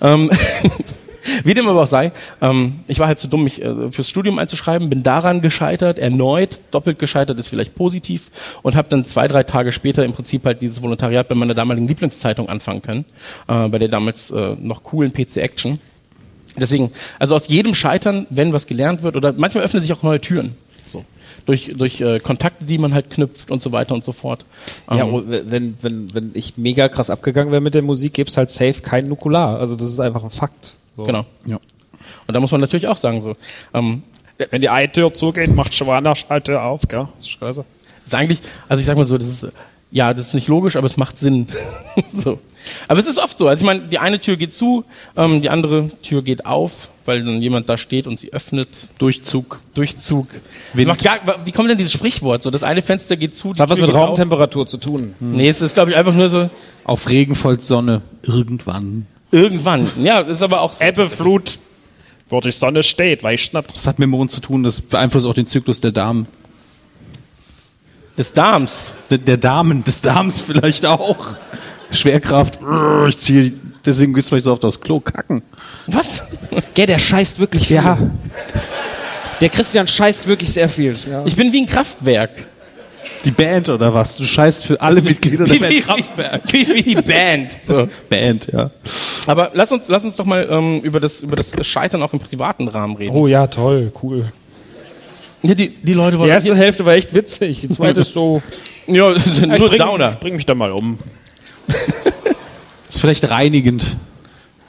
Ähm, 0.02 0.30
wie 1.44 1.54
dem 1.54 1.68
aber 1.68 1.84
auch 1.84 1.88
sei, 1.88 2.12
ähm, 2.42 2.80
ich 2.88 3.00
war 3.00 3.08
halt 3.08 3.20
zu 3.20 3.28
dumm, 3.28 3.44
mich 3.44 3.62
äh, 3.62 3.92
fürs 3.92 4.10
Studium 4.10 4.40
einzuschreiben, 4.40 4.90
bin 4.90 5.04
daran 5.04 5.42
gescheitert, 5.42 6.00
erneut, 6.00 6.60
doppelt 6.72 6.98
gescheitert 6.98 7.40
ist 7.40 7.50
vielleicht 7.50 7.76
positiv 7.76 8.60
und 8.62 8.76
habe 8.76 8.88
dann 8.88 9.06
zwei, 9.06 9.28
drei 9.28 9.44
Tage 9.44 9.72
später 9.72 10.06
im 10.06 10.14
Prinzip 10.14 10.46
halt 10.46 10.62
dieses 10.62 10.82
Volontariat 10.82 11.28
bei 11.28 11.36
meiner 11.36 11.54
damaligen 11.54 11.88
Lieblingszeitung 11.88 12.48
anfangen 12.48 12.82
können, 12.82 13.06
äh, 13.48 13.68
bei 13.68 13.80
der 13.80 13.90
damals 13.90 14.32
äh, 14.32 14.56
noch 14.60 14.84
coolen 14.84 15.12
PC 15.14 15.38
Action. 15.38 15.80
Deswegen, 16.58 16.92
also 17.18 17.36
aus 17.36 17.48
jedem 17.48 17.76
Scheitern, 17.76 18.28
wenn 18.30 18.52
was 18.52 18.68
gelernt 18.68 19.04
wird, 19.04 19.16
oder 19.16 19.34
manchmal 19.34 19.64
öffnen 19.64 19.82
sich 19.82 19.94
auch 19.94 20.04
neue 20.04 20.20
Türen. 20.20 20.56
Durch, 21.46 21.72
durch 21.76 22.02
äh, 22.02 22.20
Kontakte, 22.20 22.66
die 22.66 22.78
man 22.78 22.94
halt 22.94 23.10
knüpft 23.10 23.52
und 23.52 23.64
so 23.64 23.72
weiter 23.72 23.96
und 23.96 24.04
so 24.06 24.12
fort. 24.12 24.46
Ja, 24.90 25.06
Ähm, 25.06 25.24
wenn, 25.28 25.76
wenn, 25.82 26.14
wenn 26.14 26.32
ich 26.34 26.58
mega 26.58 26.88
krass 26.90 27.10
abgegangen 27.10 27.52
wäre 27.52 27.62
mit 27.62 27.74
der 27.74 27.82
Musik, 27.82 28.14
gäbe 28.14 28.30
es 28.30 28.38
halt 28.38 28.50
safe 28.50 28.82
kein 28.82 29.08
Nukular. 29.08 29.60
Also 29.60 29.76
das 29.76 29.90
ist 29.90 30.00
einfach 30.00 30.24
ein 30.24 30.30
Fakt. 30.30 30.76
So. 30.96 31.04
Genau. 31.04 31.26
Und 32.28 32.34
da 32.36 32.40
muss 32.40 32.52
man 32.52 32.62
natürlich 32.62 32.88
auch 32.88 32.98
sagen, 32.98 33.22
so, 33.22 33.36
ähm, 33.74 34.04
Wenn 34.50 34.62
die 34.62 34.70
eine 34.70 34.92
Tür 34.92 35.14
zugeht, 35.14 35.54
macht 35.54 35.74
schon 35.74 35.88
woanders 35.88 36.20
Schaltür 36.20 36.64
auf, 36.64 36.88
gell? 36.88 37.08
Das 37.16 37.26
ist 37.26 37.30
scheiße. 37.32 37.66
ist 38.06 38.16
eigentlich, 38.16 38.42
also 38.70 38.80
ich 38.80 38.86
sag 38.86 38.98
mal 38.98 39.06
so, 39.06 39.18
das 39.18 39.28
ist, 39.28 39.48
ja, 39.92 40.14
das 40.14 40.28
ist 40.28 40.34
nicht 40.34 40.48
logisch, 40.48 40.76
aber 40.78 40.86
es 40.86 40.98
macht 40.98 41.20
Sinn. 41.20 41.48
so. 42.14 42.40
Aber 42.88 43.00
es 43.00 43.08
ist 43.08 43.20
oft 43.20 43.38
so. 43.38 43.48
Also 43.48 43.62
ich 43.62 43.66
meine, 43.66 43.88
die 43.88 44.00
eine 44.00 44.20
Tür 44.20 44.38
geht 44.38 44.54
zu, 44.54 44.86
ähm, 45.18 45.42
die 45.42 45.50
andere 45.50 45.90
Tür 46.02 46.22
geht 46.22 46.46
auf, 46.46 46.90
weil 47.06 47.24
dann 47.24 47.42
jemand 47.42 47.68
da 47.70 47.78
steht 47.78 48.08
und 48.08 48.20
sie 48.20 48.32
öffnet. 48.34 48.70
Durchzug. 49.00 49.60
Durchzug. 49.74 50.28
Gar, 50.76 51.46
wie 51.46 51.52
kommt 51.52 51.70
denn 51.70 51.78
dieses 51.78 51.94
Sprichwort? 51.94 52.44
So, 52.44 52.52
das 52.52 52.64
eine 52.64 52.82
Fenster 52.82 53.18
geht 53.18 53.36
zu, 53.36 53.50
die 53.50 53.54
Das 53.54 53.60
hat 53.62 53.70
was 53.72 53.80
mit 53.80 53.88
geht 53.88 53.96
auf. 53.96 54.10
Raumtemperatur 54.10 54.68
zu 54.68 54.78
tun. 54.78 55.14
Nee, 55.20 55.50
es 55.50 55.62
ist, 55.62 55.74
glaube 55.74 55.92
ich, 55.92 55.98
einfach 55.98 56.14
nur 56.14 56.30
so, 56.30 56.50
Auf 56.84 57.10
Regen 57.10 57.36
folgt 57.36 57.64
Sonne. 57.64 58.02
Irgendwann. 58.24 59.08
irgendwann. 59.32 59.88
Ja, 60.04 60.24
das 60.24 60.38
ist 60.38 60.44
aber 60.44 60.62
auch 60.62 60.74
so. 60.74 60.84
Ebbe, 60.84 61.10
Flut, 61.10 61.58
wo 62.30 62.40
die 62.40 62.52
Sonne 62.52 62.84
steht, 62.84 63.24
weißt 63.24 63.54
du 63.54 63.58
nicht. 63.58 63.76
Das 63.76 63.88
hat 63.88 63.98
mit 64.00 64.06
dem 64.08 64.12
Mond 64.12 64.32
zu 64.32 64.42
tun, 64.42 64.64
das 64.64 64.82
beeinflusst 64.82 65.26
auch 65.28 65.34
den 65.34 65.48
Zyklus 65.48 65.82
der 65.82 65.92
Damen. 65.92 66.28
des 68.18 68.34
Darms. 68.34 68.94
Der, 69.10 69.18
der 69.18 69.38
Damen, 69.38 69.84
des 69.84 70.02
Darms 70.02 70.42
vielleicht 70.42 70.86
auch. 70.86 71.18
Schwerkraft. 71.92 72.60
Ich 73.08 73.18
ziehe, 73.18 73.52
deswegen 73.86 74.14
gehst 74.14 74.28
du 74.28 74.30
vielleicht 74.32 74.46
so 74.46 74.52
oft 74.54 74.64
aufs 74.66 74.80
Klo 74.80 75.00
kacken. 75.00 75.42
Was? 75.88 76.24
Gell, 76.74 76.86
der 76.88 77.00
scheißt 77.00 77.40
wirklich 77.40 77.68
viel. 77.68 77.78
Ja. 77.78 77.98
Der 79.40 79.50
Christian 79.50 79.88
scheißt 79.88 80.28
wirklich 80.28 80.52
sehr 80.52 80.70
viel. 80.70 80.94
Ja. 81.10 81.24
Ich 81.26 81.36
bin 81.36 81.52
wie 81.52 81.62
ein 81.62 81.66
Kraftwerk. 81.68 82.32
Die 83.26 83.32
Band 83.32 83.70
oder 83.70 83.94
was? 83.94 84.18
Du 84.18 84.24
scheißt 84.24 84.66
für 84.66 84.82
alle 84.82 85.02
Mitglieder 85.02 85.46
der 85.46 85.56
Wie, 85.56 85.78
wie, 85.78 85.82
Band. 85.82 86.54
wie, 86.54 86.68
wie 86.76 86.84
die 86.84 86.96
Band. 86.96 87.52
So. 87.64 87.88
Band, 88.10 88.48
ja. 88.52 88.70
Aber 89.28 89.52
lass 89.54 89.72
uns, 89.72 89.88
lass 89.90 90.04
uns 90.04 90.16
doch 90.16 90.26
mal 90.26 90.48
ähm, 90.50 90.80
über, 90.82 91.00
das, 91.00 91.22
über 91.22 91.36
das 91.36 91.56
Scheitern 91.68 92.02
auch 92.02 92.14
im 92.14 92.20
privaten 92.20 92.68
Rahmen 92.68 92.96
reden. 92.96 93.16
Oh 93.16 93.28
ja, 93.28 93.46
toll, 93.48 93.92
cool. 94.02 94.26
Ja, 95.44 95.54
die, 95.56 95.70
die 95.70 95.94
Leute 95.94 96.18
Die 96.18 96.20
wollen. 96.20 96.32
erste 96.32 96.56
Hälfte 96.56 96.86
war 96.86 96.94
echt 96.94 97.14
witzig, 97.14 97.62
die 97.62 97.70
zweite 97.70 98.02
ist 98.02 98.14
so. 98.14 98.42
ja, 98.88 99.12
Ich 99.16 99.42
nur 99.48 99.70
bring, 99.70 99.78
Downer. 99.80 100.12
ich 100.14 100.20
bring 100.20 100.36
mich 100.36 100.46
da 100.46 100.54
mal 100.56 100.72
um. 100.72 100.98
Ist 102.92 103.00
vielleicht 103.00 103.30
reinigend. 103.30 103.96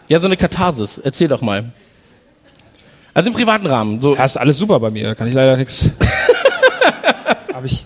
Ja, 0.09 0.20
so 0.20 0.27
eine 0.27 0.36
Katharsis. 0.36 0.99
Erzähl 0.99 1.27
doch 1.27 1.43
mal. 1.43 1.73
Also 3.15 3.28
im 3.31 3.35
privaten 3.35 3.66
Rahmen. 3.66 4.01
So. 4.01 4.15
Ja, 4.15 4.24
ist 4.24 4.36
alles 4.36 4.59
super 4.59 4.78
bei 4.78 4.90
mir, 4.90 5.05
da 5.09 5.15
kann 5.15 5.27
ich 5.27 5.35
leider 5.35 5.57
nichts. 5.57 5.90
Hab 7.53 7.65
ich. 7.65 7.85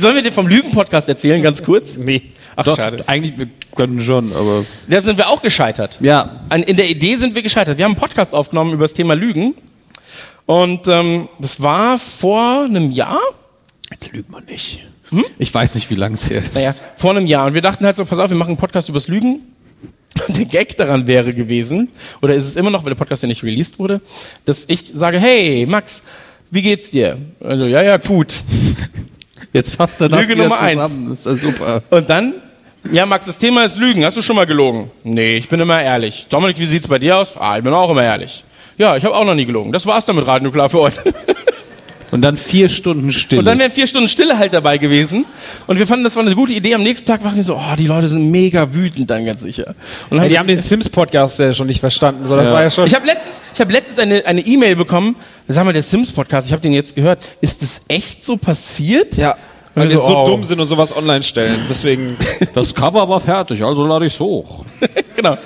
Sollen 0.00 0.14
wir 0.14 0.22
den 0.22 0.32
vom 0.32 0.46
Lügen-Podcast 0.46 1.08
erzählen, 1.08 1.42
ganz 1.42 1.62
kurz? 1.62 1.96
Nee. 1.96 2.32
Ach, 2.56 2.64
Doch, 2.64 2.76
schade. 2.76 3.04
Eigentlich, 3.06 3.38
wir 3.38 3.48
können 3.76 4.00
schon, 4.00 4.32
aber. 4.32 4.64
Da 4.88 5.02
sind 5.02 5.18
wir 5.18 5.28
auch 5.28 5.42
gescheitert. 5.42 5.98
Ja. 6.00 6.40
An, 6.48 6.62
in 6.62 6.76
der 6.76 6.88
Idee 6.88 7.16
sind 7.16 7.34
wir 7.34 7.42
gescheitert. 7.42 7.76
Wir 7.76 7.84
haben 7.84 7.92
einen 7.92 8.00
Podcast 8.00 8.32
aufgenommen 8.32 8.72
über 8.72 8.84
das 8.84 8.94
Thema 8.94 9.14
Lügen. 9.14 9.54
Und 10.46 10.88
ähm, 10.88 11.28
das 11.38 11.60
war 11.60 11.98
vor 11.98 12.64
einem 12.64 12.90
Jahr. 12.90 13.20
Jetzt 13.90 14.12
lügt 14.12 14.30
man 14.30 14.44
nicht. 14.44 14.86
Ich 15.38 15.52
weiß 15.52 15.74
nicht, 15.74 15.90
wie 15.90 15.96
lang 15.96 16.14
es 16.14 16.30
her 16.30 16.42
ist. 16.42 16.54
Naja, 16.54 16.74
vor 16.96 17.10
einem 17.10 17.26
Jahr. 17.26 17.46
Und 17.46 17.54
wir 17.54 17.62
dachten 17.62 17.84
halt 17.84 17.96
so, 17.96 18.04
pass 18.04 18.18
auf, 18.18 18.30
wir 18.30 18.36
machen 18.36 18.50
einen 18.50 18.56
Podcast 18.56 18.88
übers 18.88 19.08
Lügen. 19.08 19.40
Der 20.28 20.44
Gag 20.44 20.76
daran 20.76 21.06
wäre 21.06 21.32
gewesen, 21.34 21.88
oder 22.22 22.34
ist 22.34 22.46
es 22.46 22.56
immer 22.56 22.70
noch, 22.70 22.84
weil 22.84 22.90
der 22.90 22.98
Podcast 22.98 23.22
ja 23.22 23.28
nicht 23.28 23.42
released 23.42 23.78
wurde, 23.78 24.00
dass 24.44 24.64
ich 24.68 24.84
sage, 24.94 25.18
hey, 25.18 25.66
Max, 25.66 26.02
wie 26.50 26.62
geht's 26.62 26.90
dir? 26.90 27.18
Also, 27.42 27.64
ja, 27.64 27.82
ja, 27.82 27.96
gut. 27.96 28.40
Jetzt 29.52 29.74
fasst 29.74 30.00
er 30.00 30.08
das 30.08 30.20
Lüge 30.20 30.36
Nummer 30.36 30.60
eins. 30.60 30.72
zusammen. 30.72 31.08
Das 31.10 31.26
ist 31.26 31.26
ja 31.26 31.50
super. 31.50 31.82
Und 31.90 32.08
dann, 32.08 32.34
ja, 32.92 33.06
Max, 33.06 33.26
das 33.26 33.38
Thema 33.38 33.64
ist 33.64 33.76
Lügen. 33.76 34.04
Hast 34.04 34.16
du 34.16 34.22
schon 34.22 34.36
mal 34.36 34.46
gelogen? 34.46 34.90
Nee, 35.04 35.36
ich 35.36 35.48
bin 35.48 35.60
immer 35.60 35.82
ehrlich. 35.82 36.26
Dominik, 36.28 36.58
wie 36.58 36.66
sieht's 36.66 36.86
bei 36.88 36.98
dir 36.98 37.18
aus? 37.18 37.36
Ah, 37.36 37.56
ich 37.58 37.64
bin 37.64 37.72
auch 37.72 37.90
immer 37.90 38.02
ehrlich. 38.02 38.44
Ja, 38.78 38.96
ich 38.96 39.04
habe 39.04 39.14
auch 39.14 39.24
noch 39.24 39.34
nie 39.34 39.46
gelogen. 39.46 39.72
Das 39.72 39.86
war's 39.86 40.06
dann 40.06 40.16
mit 40.16 40.26
Radio 40.26 40.44
Nuklear 40.48 40.68
für 40.68 40.80
heute. 40.80 41.02
Und 42.14 42.22
dann 42.22 42.36
vier 42.36 42.68
Stunden 42.68 43.10
Stille. 43.10 43.40
Und 43.40 43.44
dann 43.44 43.58
wären 43.58 43.72
vier 43.72 43.88
Stunden 43.88 44.08
Stille 44.08 44.38
halt 44.38 44.54
dabei 44.54 44.78
gewesen. 44.78 45.24
Und 45.66 45.80
wir 45.80 45.86
fanden, 45.88 46.04
das 46.04 46.14
war 46.14 46.22
eine 46.22 46.36
gute 46.36 46.52
Idee. 46.52 46.72
Am 46.76 46.84
nächsten 46.84 47.08
Tag 47.08 47.24
waren 47.24 47.34
wir 47.34 47.42
so, 47.42 47.56
oh, 47.56 47.74
die 47.76 47.88
Leute 47.88 48.08
sind 48.08 48.30
mega 48.30 48.72
wütend 48.72 49.10
dann 49.10 49.26
ganz 49.26 49.42
sicher. 49.42 49.74
Und 50.10 50.18
Ja, 50.18 50.28
die 50.28 50.38
haben 50.38 50.46
den 50.46 50.58
Sims-Podcast 50.60 51.40
ja 51.40 51.52
schon 51.52 51.66
nicht 51.66 51.80
verstanden. 51.80 52.24
So, 52.28 52.36
das 52.36 52.52
war 52.52 52.62
ja 52.62 52.70
schon. 52.70 52.86
ich 52.86 52.94
habe 52.94 53.04
letztens, 53.04 53.42
ich 53.52 53.60
hab 53.60 53.68
letztens 53.68 53.98
eine 53.98 54.24
eine 54.26 54.42
E-Mail 54.42 54.76
bekommen. 54.76 55.16
Sag 55.48 55.64
mal, 55.64 55.72
der 55.72 55.82
Sims-Podcast, 55.82 56.46
ich 56.46 56.52
habe 56.52 56.62
den 56.62 56.72
jetzt 56.72 56.94
gehört. 56.94 57.20
Ist 57.40 57.62
das 57.62 57.80
echt 57.88 58.24
so 58.24 58.36
passiert? 58.36 59.16
ja. 59.16 59.36
Weil 59.74 59.88
wir 59.88 59.96
wir 59.96 59.98
so 59.98 60.16
oh. 60.18 60.26
dumm 60.26 60.44
sind 60.44 60.60
und 60.60 60.68
sowas 60.68 60.96
online 60.96 61.24
stellen. 61.24 61.62
Deswegen. 61.68 62.16
das 62.54 62.76
Cover 62.76 63.08
war 63.08 63.18
fertig, 63.18 63.60
also 63.64 63.84
lade 63.84 64.06
ich's 64.06 64.20
hoch. 64.20 64.64
genau. 65.16 65.36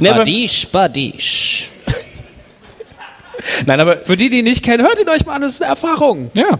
Nee, 0.00 0.08
Badisch, 0.08 0.68
badisch. 0.68 1.68
Nein, 3.66 3.80
aber, 3.80 3.98
Für 3.98 4.16
die, 4.16 4.30
die 4.30 4.38
ihn 4.38 4.44
nicht 4.44 4.62
kennen, 4.62 4.82
hört 4.86 5.00
ihn 5.00 5.08
euch 5.08 5.24
mal 5.26 5.34
an, 5.34 5.42
das 5.42 5.52
ist 5.52 5.62
eine 5.62 5.70
Erfahrung. 5.70 6.30
Ja. 6.34 6.58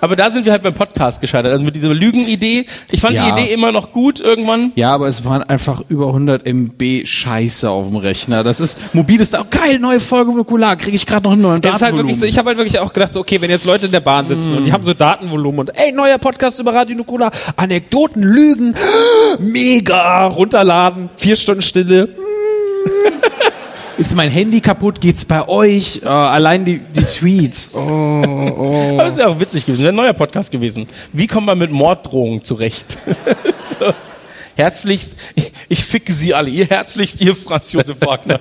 aber 0.00 0.16
da 0.16 0.30
sind 0.30 0.46
wir 0.46 0.52
halt 0.52 0.62
beim 0.62 0.72
Podcast 0.74 1.20
gescheitert. 1.20 1.52
Also 1.52 1.62
mit 1.64 1.76
dieser 1.76 1.92
Lügenidee. 1.92 2.64
Ich 2.90 3.00
fand 3.00 3.14
Ja. 3.14 3.30
die 3.34 3.42
Idee 3.42 3.52
immer 3.52 3.70
noch 3.70 3.92
gut 3.92 4.18
irgendwann. 4.18 4.72
Ja, 4.74 4.92
aber 4.94 5.08
es 5.08 5.24
waren 5.26 5.42
einfach 5.42 5.82
über 5.88 6.06
100 6.06 6.46
MB 6.46 7.04
Scheiße 7.06 7.68
auf 7.68 7.88
dem 7.88 7.96
Rechner. 7.96 8.42
Das 8.42 8.60
ist, 8.60 8.78
mobil 8.94 9.20
ist 9.20 9.34
da 9.34 9.42
auch 9.42 9.50
geil, 9.50 9.78
neue 9.78 10.00
Folge 10.00 10.34
Vokular, 10.34 10.76
kriege 10.76 10.96
ich 10.96 11.04
gerade 11.06 11.24
noch 11.24 11.32
einen 11.32 11.42
neuen 11.42 11.62
ist 11.62 11.82
halt 11.82 11.96
wirklich 11.96 12.18
so, 12.18 12.24
ich 12.24 12.38
habe 12.38 12.48
halt 12.48 12.56
wirklich 12.58 12.78
auch 12.78 12.92
gedacht, 12.92 13.12
so, 13.12 13.20
okay, 13.20 13.40
wenn 13.42 13.50
jetzt 13.50 13.66
Leute 13.66 13.86
in 13.86 13.92
der 13.92 14.00
Bahn 14.00 14.26
sitzen 14.26 14.56
und 14.56 14.64
die 14.64 14.72
haben 14.72 14.82
so 14.82 14.94
Datenvolumen 14.94 15.60
und 15.60 15.70
ey, 15.78 15.92
neuer 15.92 16.16
Podcast 16.18 16.58
über 16.60 16.72
Radio 16.74 16.96
Nukula, 16.96 17.30
Anekdoten, 17.56 18.22
Lügen, 18.22 18.74
mega, 19.38 20.24
runterladen, 20.26 21.10
vier 21.14 21.36
Stunden 21.36 21.62
Stille. 21.62 22.08
Ist 24.00 24.16
mein 24.16 24.30
Handy 24.30 24.62
kaputt? 24.62 24.98
Geht's 24.98 25.26
bei 25.26 25.46
euch? 25.46 26.00
Äh, 26.02 26.06
allein 26.06 26.64
die, 26.64 26.78
die 26.78 27.04
Tweets. 27.04 27.72
Oh, 27.80 28.22
oh. 28.56 28.94
Aber 28.94 29.06
es 29.08 29.12
ist 29.12 29.18
ja 29.18 29.26
auch 29.26 29.38
witzig 29.38 29.66
gewesen. 29.66 29.88
Ein 29.88 29.94
neuer 29.94 30.14
Podcast 30.14 30.50
gewesen. 30.50 30.88
Wie 31.12 31.26
kommt 31.26 31.44
man 31.44 31.58
mit 31.58 31.70
Morddrohungen 31.70 32.42
zurecht? 32.42 32.96
so. 33.78 33.92
Herzlichst, 34.56 35.10
ich, 35.34 35.52
ich 35.68 35.84
ficke 35.84 36.14
Sie 36.14 36.32
alle. 36.32 36.48
Ihr 36.48 36.64
herzlichst, 36.64 37.20
Ihr 37.20 37.36
Franz 37.36 37.72
Josef 37.72 38.00
Wagner. 38.00 38.40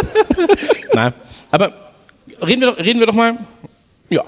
Nein, 0.94 1.12
aber 1.50 1.72
reden 2.40 2.62
wir 2.62 2.72
doch, 2.72 2.78
reden 2.78 3.00
wir 3.00 3.06
doch 3.06 3.14
mal. 3.14 3.36
Ja, 4.08 4.24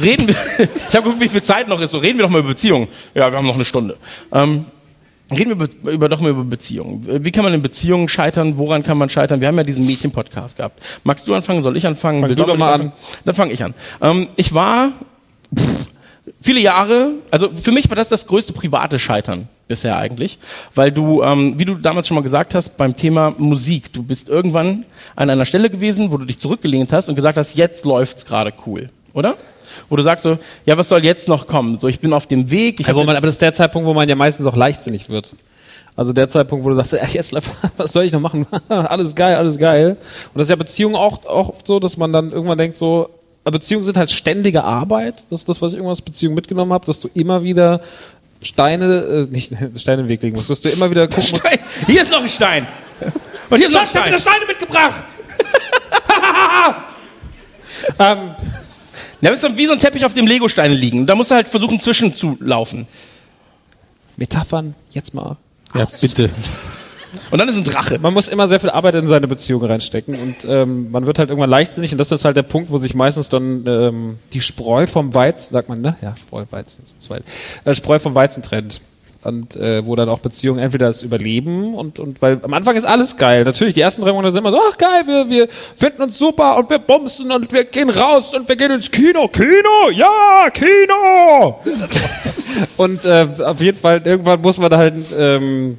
reden 0.00 0.28
wir. 0.28 0.36
Ich 0.58 0.94
habe 0.94 1.02
geguckt, 1.02 1.20
wie 1.20 1.28
viel 1.28 1.42
Zeit 1.42 1.66
noch 1.66 1.80
ist. 1.80 1.90
So 1.90 1.98
reden 1.98 2.18
wir 2.18 2.22
doch 2.24 2.30
mal 2.30 2.38
über 2.38 2.50
Beziehungen. 2.50 2.86
Ja, 3.12 3.30
wir 3.32 3.38
haben 3.38 3.46
noch 3.46 3.56
eine 3.56 3.64
Stunde. 3.64 3.96
Ähm, 4.32 4.66
reden 5.30 5.58
wir 5.58 5.92
über, 5.92 6.08
doch 6.08 6.20
mal 6.20 6.30
über 6.30 6.44
Beziehungen. 6.44 7.24
Wie 7.24 7.32
kann 7.32 7.44
man 7.44 7.54
in 7.54 7.62
Beziehungen 7.62 8.08
scheitern? 8.08 8.58
Woran 8.58 8.82
kann 8.82 8.98
man 8.98 9.10
scheitern? 9.10 9.40
Wir 9.40 9.48
haben 9.48 9.56
ja 9.56 9.64
diesen 9.64 9.86
Mädchen-Podcast 9.86 10.56
gehabt. 10.56 10.80
Magst 11.04 11.26
du 11.26 11.34
anfangen? 11.34 11.62
Soll 11.62 11.76
ich 11.76 11.86
anfangen? 11.86 12.20
Fang 12.20 12.28
Will 12.28 12.36
du 12.36 12.44
doch 12.44 12.56
mal 12.56 12.74
an. 12.74 12.80
anfangen? 12.82 12.92
Dann 13.24 13.34
fange 13.34 13.52
ich 13.52 13.64
an. 13.64 13.74
Ähm, 14.00 14.28
ich 14.36 14.54
war 14.54 14.92
pff, 15.56 15.86
viele 16.40 16.60
Jahre, 16.60 17.10
also 17.30 17.50
für 17.54 17.72
mich 17.72 17.88
war 17.88 17.96
das 17.96 18.08
das 18.08 18.26
größte 18.26 18.52
private 18.52 18.98
Scheitern 18.98 19.48
bisher 19.68 19.96
eigentlich, 19.96 20.38
weil 20.76 20.92
du, 20.92 21.22
ähm, 21.22 21.58
wie 21.58 21.64
du 21.64 21.74
damals 21.74 22.06
schon 22.06 22.14
mal 22.14 22.22
gesagt 22.22 22.54
hast, 22.54 22.76
beim 22.76 22.96
Thema 22.96 23.34
Musik, 23.36 23.92
du 23.92 24.04
bist 24.04 24.28
irgendwann 24.28 24.84
an 25.16 25.28
einer 25.28 25.44
Stelle 25.44 25.70
gewesen, 25.70 26.12
wo 26.12 26.18
du 26.18 26.24
dich 26.24 26.38
zurückgelehnt 26.38 26.92
hast 26.92 27.08
und 27.08 27.16
gesagt 27.16 27.36
hast, 27.36 27.56
jetzt 27.56 27.84
läuft's 27.84 28.26
gerade 28.26 28.52
cool. 28.66 28.90
oder? 29.12 29.34
Wo 29.88 29.96
du 29.96 30.02
sagst 30.02 30.22
so, 30.22 30.38
ja, 30.64 30.76
was 30.78 30.88
soll 30.88 31.04
jetzt 31.04 31.28
noch 31.28 31.46
kommen? 31.46 31.78
So, 31.78 31.88
ich 31.88 32.00
bin 32.00 32.12
auf 32.12 32.26
dem 32.26 32.50
Weg. 32.50 32.80
Ich 32.80 32.86
Ja, 32.86 32.94
man, 32.94 33.08
aber 33.08 33.26
das 33.26 33.36
ist 33.36 33.42
der 33.42 33.54
Zeitpunkt, 33.54 33.86
wo 33.86 33.94
man 33.94 34.08
ja 34.08 34.14
meistens 34.14 34.46
auch 34.46 34.56
leichtsinnig 34.56 35.08
wird. 35.08 35.34
Also 35.96 36.12
der 36.12 36.28
Zeitpunkt, 36.28 36.64
wo 36.64 36.68
du 36.68 36.74
sagst, 36.74 36.92
ja, 36.92 37.06
jetzt, 37.06 37.34
was 37.76 37.92
soll 37.92 38.04
ich 38.04 38.12
noch 38.12 38.20
machen? 38.20 38.46
alles 38.68 39.14
geil, 39.14 39.36
alles 39.36 39.58
geil. 39.58 39.90
Und 39.90 40.34
das 40.34 40.46
ist 40.46 40.50
ja 40.50 40.56
Beziehungen 40.56 40.94
auch, 40.94 41.24
auch 41.24 41.48
oft 41.48 41.66
so, 41.66 41.80
dass 41.80 41.96
man 41.96 42.12
dann 42.12 42.30
irgendwann 42.30 42.58
denkt 42.58 42.76
so, 42.76 43.10
Beziehungen 43.44 43.84
sind 43.84 43.96
halt 43.96 44.10
ständige 44.10 44.64
Arbeit. 44.64 45.24
Das 45.30 45.40
ist 45.40 45.48
das, 45.48 45.62
was 45.62 45.72
ich 45.72 45.76
irgendwann 45.76 45.92
aus 45.92 46.02
Beziehungen 46.02 46.34
mitgenommen 46.34 46.72
habe, 46.72 46.84
dass 46.84 47.00
du 47.00 47.08
immer 47.14 47.42
wieder 47.42 47.80
Steine, 48.42 49.26
äh, 49.28 49.32
nicht 49.32 49.52
Steine 49.76 50.02
im 50.02 50.08
Weg 50.08 50.22
legen 50.22 50.36
musst, 50.36 50.50
dass 50.50 50.60
du 50.60 50.68
immer 50.68 50.90
wieder 50.90 51.06
gucken 51.08 51.30
musst. 51.30 51.36
Stein. 51.36 51.58
Hier 51.86 52.02
ist 52.02 52.10
noch 52.10 52.22
ein 52.22 52.28
Stein. 52.28 52.66
Und 53.48 53.58
hier 53.58 53.68
ist 53.68 53.74
noch 53.74 53.82
ein 53.82 53.86
Stein. 53.86 54.18
Steine 54.18 54.46
mitgebracht! 54.46 55.04
ähm, 57.98 58.34
Ja, 59.26 59.32
das 59.32 59.42
ist 59.42 59.56
wie 59.56 59.66
so 59.66 59.72
ein 59.72 59.80
Teppich, 59.80 60.04
auf 60.04 60.14
dem 60.14 60.28
Lego-Steine 60.28 60.72
liegen. 60.72 61.04
Da 61.04 61.16
musst 61.16 61.32
du 61.32 61.34
halt 61.34 61.48
versuchen, 61.48 61.80
zwischenzulaufen. 61.80 62.86
Metaphern, 64.16 64.76
jetzt 64.92 65.14
mal. 65.14 65.36
Ja, 65.74 65.88
bitte. 66.00 66.30
Und 67.32 67.38
dann 67.40 67.48
ist 67.48 67.56
ein 67.56 67.64
Drache. 67.64 67.98
Man 67.98 68.14
muss 68.14 68.28
immer 68.28 68.46
sehr 68.46 68.60
viel 68.60 68.70
Arbeit 68.70 68.94
in 68.94 69.08
seine 69.08 69.26
Beziehung 69.26 69.64
reinstecken 69.64 70.14
und 70.14 70.44
ähm, 70.48 70.92
man 70.92 71.08
wird 71.08 71.18
halt 71.18 71.30
irgendwann 71.30 71.50
leichtsinnig 71.50 71.90
und 71.90 71.98
das 71.98 72.12
ist 72.12 72.24
halt 72.24 72.36
der 72.36 72.44
Punkt, 72.44 72.70
wo 72.70 72.78
sich 72.78 72.94
meistens 72.94 73.28
dann 73.28 73.66
ähm, 73.66 74.18
die 74.32 74.40
Spreu 74.40 74.86
vom 74.86 75.12
Weizen, 75.12 75.54
sagt 75.54 75.68
man, 75.68 75.80
ne? 75.80 75.96
Ja, 76.00 76.14
Spreu, 76.16 76.44
Weizen, 76.50 76.84
ist 76.84 77.02
zwei. 77.02 77.20
Äh, 77.64 77.74
Spreu 77.74 77.98
vom 77.98 78.14
Weizen 78.14 78.44
trennt. 78.44 78.80
Und 79.26 79.56
äh, 79.56 79.84
wo 79.84 79.96
dann 79.96 80.08
auch 80.08 80.20
Beziehungen 80.20 80.60
entweder 80.60 80.86
das 80.86 81.02
Überleben 81.02 81.74
und, 81.74 81.98
und 81.98 82.22
weil 82.22 82.38
am 82.42 82.54
Anfang 82.54 82.76
ist 82.76 82.84
alles 82.84 83.16
geil. 83.16 83.44
Natürlich, 83.44 83.74
die 83.74 83.80
ersten 83.80 84.02
drei 84.02 84.12
Monate 84.12 84.30
sind 84.30 84.40
immer 84.40 84.50
so, 84.50 84.60
ach 84.70 84.78
geil, 84.78 85.02
wir, 85.06 85.28
wir 85.28 85.48
finden 85.76 86.02
uns 86.02 86.18
super 86.18 86.56
und 86.56 86.70
wir 86.70 86.78
bumsen 86.78 87.32
und 87.32 87.52
wir 87.52 87.64
gehen 87.64 87.90
raus 87.90 88.34
und 88.34 88.48
wir 88.48 88.56
gehen 88.56 88.70
ins 88.70 88.90
Kino. 88.90 89.28
Kino, 89.28 89.90
ja, 89.92 90.48
Kino! 90.52 91.60
und 92.76 93.04
äh, 93.04 93.26
auf 93.44 93.60
jeden 93.60 93.76
Fall, 93.76 94.00
irgendwann 94.04 94.40
muss 94.40 94.58
man 94.58 94.72
halt 94.72 94.94
ähm, 95.18 95.78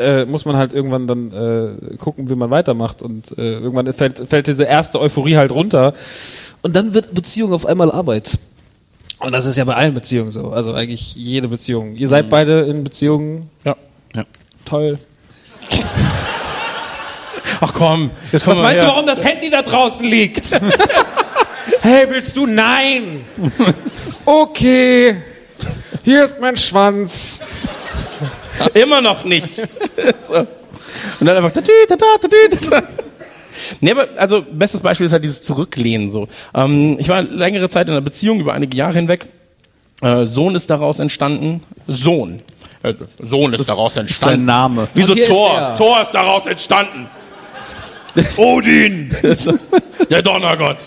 äh, 0.00 0.24
muss 0.24 0.46
man 0.46 0.56
halt 0.56 0.72
irgendwann 0.72 1.06
dann 1.06 1.32
äh, 1.32 1.96
gucken, 1.96 2.28
wie 2.28 2.34
man 2.34 2.50
weitermacht. 2.50 3.02
Und 3.02 3.36
äh, 3.38 3.58
irgendwann 3.58 3.92
fällt, 3.92 4.18
fällt 4.28 4.46
diese 4.46 4.64
erste 4.64 4.98
Euphorie 4.98 5.36
halt 5.36 5.52
runter. 5.52 5.92
Und 6.62 6.74
dann 6.74 6.94
wird 6.94 7.14
Beziehung 7.14 7.52
auf 7.52 7.66
einmal 7.66 7.90
Arbeit. 7.90 8.38
Und 9.20 9.32
das 9.32 9.44
ist 9.44 9.56
ja 9.56 9.64
bei 9.64 9.74
allen 9.74 9.94
Beziehungen 9.94 10.32
so. 10.32 10.50
Also 10.50 10.72
eigentlich 10.72 11.14
jede 11.14 11.48
Beziehung. 11.48 11.94
Ihr 11.94 12.08
seid 12.08 12.30
beide 12.30 12.60
in 12.62 12.82
Beziehungen. 12.84 13.50
Ja. 13.64 13.76
Toll. 14.64 14.98
Ach 17.62 17.72
komm, 17.74 18.10
jetzt 18.32 18.44
komm 18.44 18.54
Was 18.54 18.62
meinst 18.62 18.82
du, 18.82 18.86
her. 18.86 18.92
warum 18.94 19.06
das 19.06 19.22
Handy 19.22 19.50
da 19.50 19.60
draußen 19.60 20.06
liegt? 20.06 20.48
hey, 21.82 22.08
willst 22.08 22.36
du? 22.36 22.46
Nein! 22.46 23.24
Okay. 24.24 25.16
Hier 26.04 26.24
ist 26.24 26.40
mein 26.40 26.56
Schwanz. 26.56 27.40
Immer 28.74 29.02
noch 29.02 29.24
nicht. 29.24 29.48
so. 30.20 30.34
Und 30.34 30.46
dann 31.26 31.36
einfach. 31.36 31.52
Nee, 33.80 33.92
aber 33.92 34.08
also 34.16 34.42
bestes 34.42 34.80
Beispiel 34.80 35.06
ist 35.06 35.12
halt 35.12 35.24
dieses 35.24 35.42
Zurücklehnen 35.42 36.10
so. 36.10 36.28
Ähm, 36.54 36.96
ich 36.98 37.08
war 37.08 37.22
längere 37.22 37.68
Zeit 37.70 37.86
in 37.88 37.92
einer 37.92 38.00
Beziehung 38.00 38.40
über 38.40 38.52
einige 38.54 38.76
Jahre 38.76 38.94
hinweg. 38.94 39.26
Äh, 40.02 40.26
Sohn 40.26 40.54
ist 40.54 40.70
daraus 40.70 40.98
entstanden. 40.98 41.62
Sohn. 41.86 42.42
Äh, 42.82 42.94
Sohn 43.22 43.52
ist 43.52 43.68
daraus 43.68 43.94
Das 43.94 44.04
ist 44.06 44.20
sein 44.20 44.30
entstanden. 44.40 44.44
Name. 44.46 44.88
Wie 44.94 45.02
so 45.02 45.12
Und 45.12 45.18
hier 45.18 45.24
ist 45.28 45.30
Thor. 45.36 45.74
Thor 45.76 46.02
ist 46.02 46.12
daraus 46.12 46.46
entstanden. 46.46 47.06
Odin. 48.36 49.14
Der 50.10 50.22
Donnergott. 50.22 50.78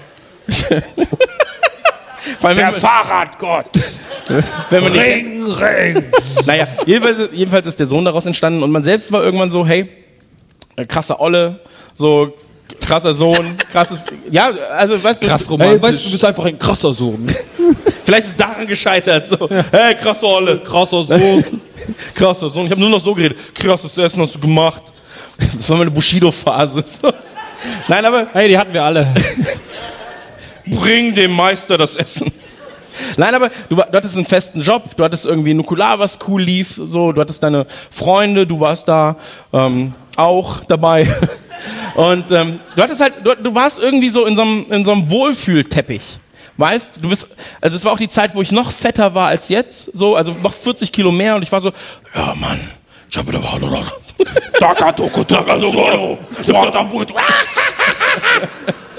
Allem, 2.41 2.57
man- 2.57 2.73
Fahrradgott. 2.73 3.65
wenn 4.69 4.83
man 4.83 4.91
Ring, 4.93 5.43
Ring. 5.51 6.03
Naja, 6.45 6.67
jedenfalls, 6.85 7.29
jedenfalls 7.33 7.67
ist 7.67 7.79
der 7.79 7.85
Sohn 7.85 8.05
daraus 8.05 8.25
entstanden 8.25 8.63
und 8.63 8.71
man 8.71 8.83
selbst 8.83 9.11
war 9.11 9.23
irgendwann 9.23 9.51
so, 9.51 9.65
hey, 9.65 9.89
äh, 10.75 10.85
krasser 10.85 11.19
Olle, 11.21 11.59
so 11.93 12.33
krasser 12.81 13.13
Sohn, 13.13 13.55
krasses, 13.71 14.05
ja, 14.29 14.49
also 14.49 15.01
weißt 15.01 15.21
du, 15.21 15.27
Krass 15.27 15.47
Hey, 15.47 15.51
romantisch. 15.51 15.81
weißt 15.81 15.99
du, 15.99 16.03
du 16.05 16.11
bist 16.11 16.25
einfach 16.25 16.45
ein 16.45 16.59
krasser 16.59 16.93
Sohn. 16.93 17.27
vielleicht 18.03 18.23
ist 18.25 18.31
es 18.31 18.35
daran 18.35 18.67
gescheitert, 18.67 19.27
so, 19.27 19.49
hey, 19.71 19.95
krasser 19.95 20.27
Olle, 20.27 20.59
Krasser 20.59 21.03
Sohn. 21.03 21.61
krasser 22.15 22.49
Sohn, 22.49 22.65
ich 22.65 22.71
habe 22.71 22.81
nur 22.81 22.89
noch 22.89 23.01
so 23.01 23.13
geredet, 23.13 23.37
krasses 23.55 23.97
Essen 23.97 24.21
hast 24.21 24.35
du 24.35 24.39
gemacht. 24.39 24.81
Das 25.57 25.69
war 25.69 25.77
meine 25.77 25.91
Bushido-Phase. 25.91 26.83
So. 27.01 27.11
Nein, 27.87 28.05
aber 28.05 28.27
Hey, 28.33 28.49
die 28.49 28.57
hatten 28.57 28.73
wir 28.73 28.83
alle. 28.83 29.07
bring 30.65 31.13
dem 31.15 31.35
Meister 31.35 31.77
das 31.77 31.95
Essen. 31.95 32.31
Nein, 33.17 33.33
aber 33.33 33.49
du, 33.69 33.75
du 33.75 33.81
hattest 33.81 34.15
einen 34.15 34.25
festen 34.25 34.61
Job, 34.61 34.95
du 34.95 35.03
hattest 35.03 35.25
irgendwie 35.25 35.53
Nukular, 35.53 35.97
was 35.99 36.19
cool 36.27 36.41
lief, 36.41 36.79
so, 36.85 37.11
du 37.11 37.21
hattest 37.21 37.41
deine 37.41 37.65
Freunde, 37.91 38.45
du 38.45 38.59
warst 38.59 38.87
da 38.87 39.15
ähm, 39.51 39.93
auch 40.15 40.63
dabei. 40.65 41.07
Und 41.95 42.31
ähm, 42.31 42.59
du 42.75 42.81
hattest 42.81 43.01
halt, 43.01 43.13
du, 43.23 43.35
du 43.35 43.55
warst 43.55 43.79
irgendwie 43.79 44.09
so 44.09 44.25
in 44.25 44.35
so 44.35 44.41
einem, 44.41 44.65
in 44.69 44.85
so 44.85 44.91
einem 44.91 45.09
Wohlfühlteppich. 45.09 46.01
Weißt, 46.57 46.99
du 47.01 47.09
bist, 47.09 47.35
also 47.61 47.75
es 47.75 47.83
war 47.83 47.93
auch 47.93 47.97
die 47.97 48.09
Zeit, 48.09 48.35
wo 48.35 48.41
ich 48.41 48.51
noch 48.51 48.71
fetter 48.71 49.15
war 49.15 49.27
als 49.27 49.49
jetzt, 49.49 49.89
so, 49.93 50.15
also 50.15 50.35
noch 50.43 50.53
40 50.53 50.91
Kilo 50.91 51.11
mehr 51.11 51.35
und 51.35 51.41
ich 51.41 51.51
war 51.51 51.61
so, 51.61 51.71
ja 52.13 52.33
Mann, 52.39 52.59
ich 53.09 53.17
habe 53.17 53.31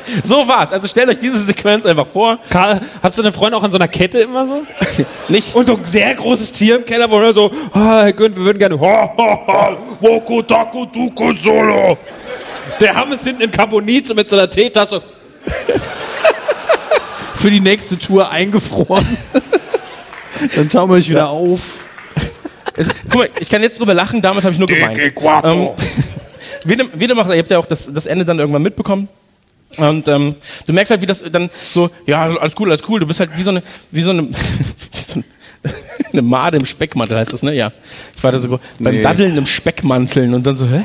So 0.23 0.47
war's. 0.47 0.73
Also 0.73 0.89
stellt 0.89 1.09
euch 1.09 1.19
diese 1.19 1.39
Sequenz 1.39 1.87
einfach 1.87 2.07
vor. 2.07 2.39
Karl, 2.51 2.81
hast 3.03 3.19
du 3.19 3.23
deinen 3.23 3.33
Freund 3.33 3.55
auch 3.55 3.63
an 3.63 3.71
so 3.71 3.79
einer 3.79 3.89
Kette 3.89 4.21
immer 4.21 4.47
so? 4.47 4.63
Nicht, 5.29 5.55
Und 5.55 5.67
so 5.67 5.77
ein 5.77 5.85
sehr 5.85 6.15
großes 6.15 6.53
Tier 6.53 6.77
im 6.77 6.85
Keller, 6.85 7.11
wo 7.11 7.21
er 7.21 7.33
so, 7.33 7.51
ah, 7.73 8.03
Herr 8.03 8.13
Günd, 8.13 8.37
wir 8.37 8.45
würden 8.45 8.59
gerne, 8.59 8.79
Woko, 10.01 10.43
Taku, 10.43 10.87
Tuku, 10.87 11.35
Solo. 11.37 11.99
Der 12.81 12.95
Hammes 12.95 13.23
hinten 13.25 13.43
in 13.43 13.51
Carbonit 13.51 14.07
so 14.07 14.15
mit 14.15 14.29
so 14.29 14.37
einer 14.37 14.49
Teetasse. 14.51 15.03
Für 17.35 17.51
die 17.51 17.61
nächste 17.61 17.99
Tour 17.99 18.31
eingefroren. 18.31 19.07
Dann 20.57 20.69
tauen 20.71 20.91
wir 20.91 20.97
euch 20.97 21.09
wieder 21.09 21.29
auf. 21.29 21.61
Es, 22.77 22.89
guck 23.05 23.15
mal, 23.15 23.29
ich 23.39 23.49
kann 23.49 23.63
jetzt 23.63 23.79
drüber 23.79 23.95
lachen, 23.95 24.21
damals 24.21 24.45
habe 24.45 24.55
ich 24.55 24.59
nur 24.59 24.67
geweint. 24.69 24.99
Ähm, 25.45 25.69
Wedem, 26.65 26.89
Wedemacher, 26.95 27.35
ihr 27.35 27.39
habt 27.41 27.51
ja 27.51 27.59
auch 27.59 27.67
das, 27.67 27.89
das 27.93 28.07
Ende 28.07 28.25
dann 28.25 28.39
irgendwann 28.39 28.63
mitbekommen. 28.63 29.09
Und 29.77 30.09
ähm, 30.09 30.35
du 30.67 30.73
merkst 30.73 30.91
halt, 30.91 31.03
wie 31.03 31.07
das 31.07 31.23
dann 31.31 31.51
so, 31.55 31.91
ja, 32.07 32.23
alles 32.25 32.55
cool, 32.59 32.69
alles 32.71 32.83
cool. 32.89 33.01
Du 33.01 33.07
bist 33.07 33.21
halt 33.21 33.31
wie 33.37 33.43
so 33.43 33.51
eine, 33.51 33.63
wie 33.91 34.03
so 34.03 34.11
eine, 34.11 34.23
wie 34.93 35.03
so 35.07 35.15
eine, 35.15 35.25
eine 36.13 36.23
Made 36.23 36.57
im 36.57 36.67
Speckmantel 36.67 37.19
heißt 37.19 37.33
das, 37.33 37.43
ne? 37.43 37.55
Ja. 37.55 37.73
Ich 38.17 38.23
war 38.23 38.33
da 38.33 38.39
so 38.39 38.59
beim 38.79 38.95
Nee. 38.95 39.03
Daddeln 39.03 39.37
im 39.37 39.47
Speckmanteln 39.47 40.35
und 40.35 40.47
dann 40.47 40.57
so, 40.57 40.67
hä? 40.67 40.85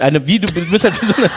Eine, 0.00 0.26
wie, 0.26 0.38
du 0.38 0.52
bist 0.52 0.84
halt 0.84 1.00
wie 1.00 1.06
so 1.06 1.14
eine, 1.16 1.30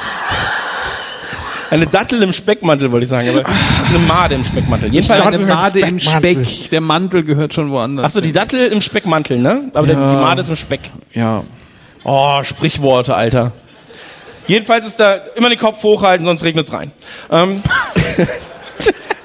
eine 1.69 1.87
Dattel 1.87 2.21
im 2.21 2.33
Speckmantel, 2.33 2.91
wollte 2.91 3.03
ich 3.05 3.09
sagen, 3.09 3.29
aber 3.29 3.43
das 3.43 3.89
ist 3.89 3.95
eine 3.95 4.05
Made 4.05 4.35
im 4.35 4.45
Speckmantel. 4.45 4.93
Jedenfalls 4.93 5.25
Eine 5.25 5.39
Made 5.39 5.79
im 5.79 5.99
Speck. 5.99 6.69
Der 6.69 6.81
Mantel 6.81 7.23
gehört 7.23 7.53
schon 7.53 7.71
woanders. 7.71 8.05
Achso, 8.05 8.21
die 8.21 8.31
Dattel 8.31 8.67
im 8.67 8.81
Speckmantel, 8.81 9.39
ne? 9.39 9.71
Aber 9.73 9.87
der, 9.87 9.95
die 9.95 10.15
Made 10.15 10.41
ist 10.41 10.49
im 10.49 10.55
Speck. 10.55 10.81
Ja. 11.13 11.43
Oh, 12.03 12.43
Sprichworte, 12.43 13.15
Alter. 13.15 13.53
Jedenfalls 14.47 14.85
ist 14.85 14.99
da 14.99 15.15
immer 15.35 15.49
den 15.49 15.57
Kopf 15.57 15.81
hochhalten, 15.83 16.25
sonst 16.25 16.43
regnet 16.43 16.67
es 16.67 16.73
rein. 16.73 16.91
Ähm, 17.31 17.63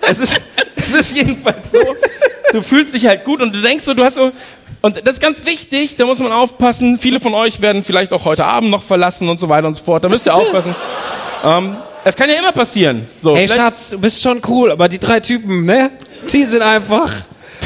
es, 0.08 0.18
ist, 0.18 0.40
es 0.76 0.90
ist 0.90 1.16
jedenfalls 1.16 1.72
so, 1.72 1.80
du 2.52 2.62
fühlst 2.62 2.94
dich 2.94 3.06
halt 3.06 3.24
gut 3.24 3.42
und 3.42 3.54
du 3.54 3.60
denkst 3.60 3.84
so, 3.84 3.94
du 3.94 4.04
hast 4.04 4.14
so, 4.14 4.32
und 4.80 5.06
das 5.06 5.14
ist 5.14 5.20
ganz 5.20 5.44
wichtig, 5.44 5.96
da 5.96 6.04
muss 6.04 6.18
man 6.20 6.32
aufpassen. 6.32 6.98
Viele 6.98 7.20
von 7.20 7.34
euch 7.34 7.60
werden 7.60 7.82
vielleicht 7.84 8.12
auch 8.12 8.24
heute 8.24 8.44
Abend 8.44 8.70
noch 8.70 8.82
verlassen 8.82 9.28
und 9.28 9.40
so 9.40 9.48
weiter 9.48 9.66
und 9.66 9.76
so 9.76 9.84
fort. 9.84 10.04
Da 10.04 10.08
müsst 10.08 10.26
ihr 10.26 10.34
aufpassen. 10.34 10.74
ähm, 11.44 11.76
es 12.04 12.16
kann 12.16 12.30
ja 12.30 12.36
immer 12.36 12.52
passieren. 12.52 13.08
So, 13.20 13.34
Ey, 13.34 13.48
Schatz, 13.48 13.90
du 13.90 14.00
bist 14.00 14.22
schon 14.22 14.40
cool, 14.48 14.70
aber 14.70 14.88
die 14.88 14.98
drei 14.98 15.20
Typen, 15.20 15.64
ne? 15.64 15.90
Die 16.32 16.42
sind 16.44 16.62
einfach, 16.62 17.12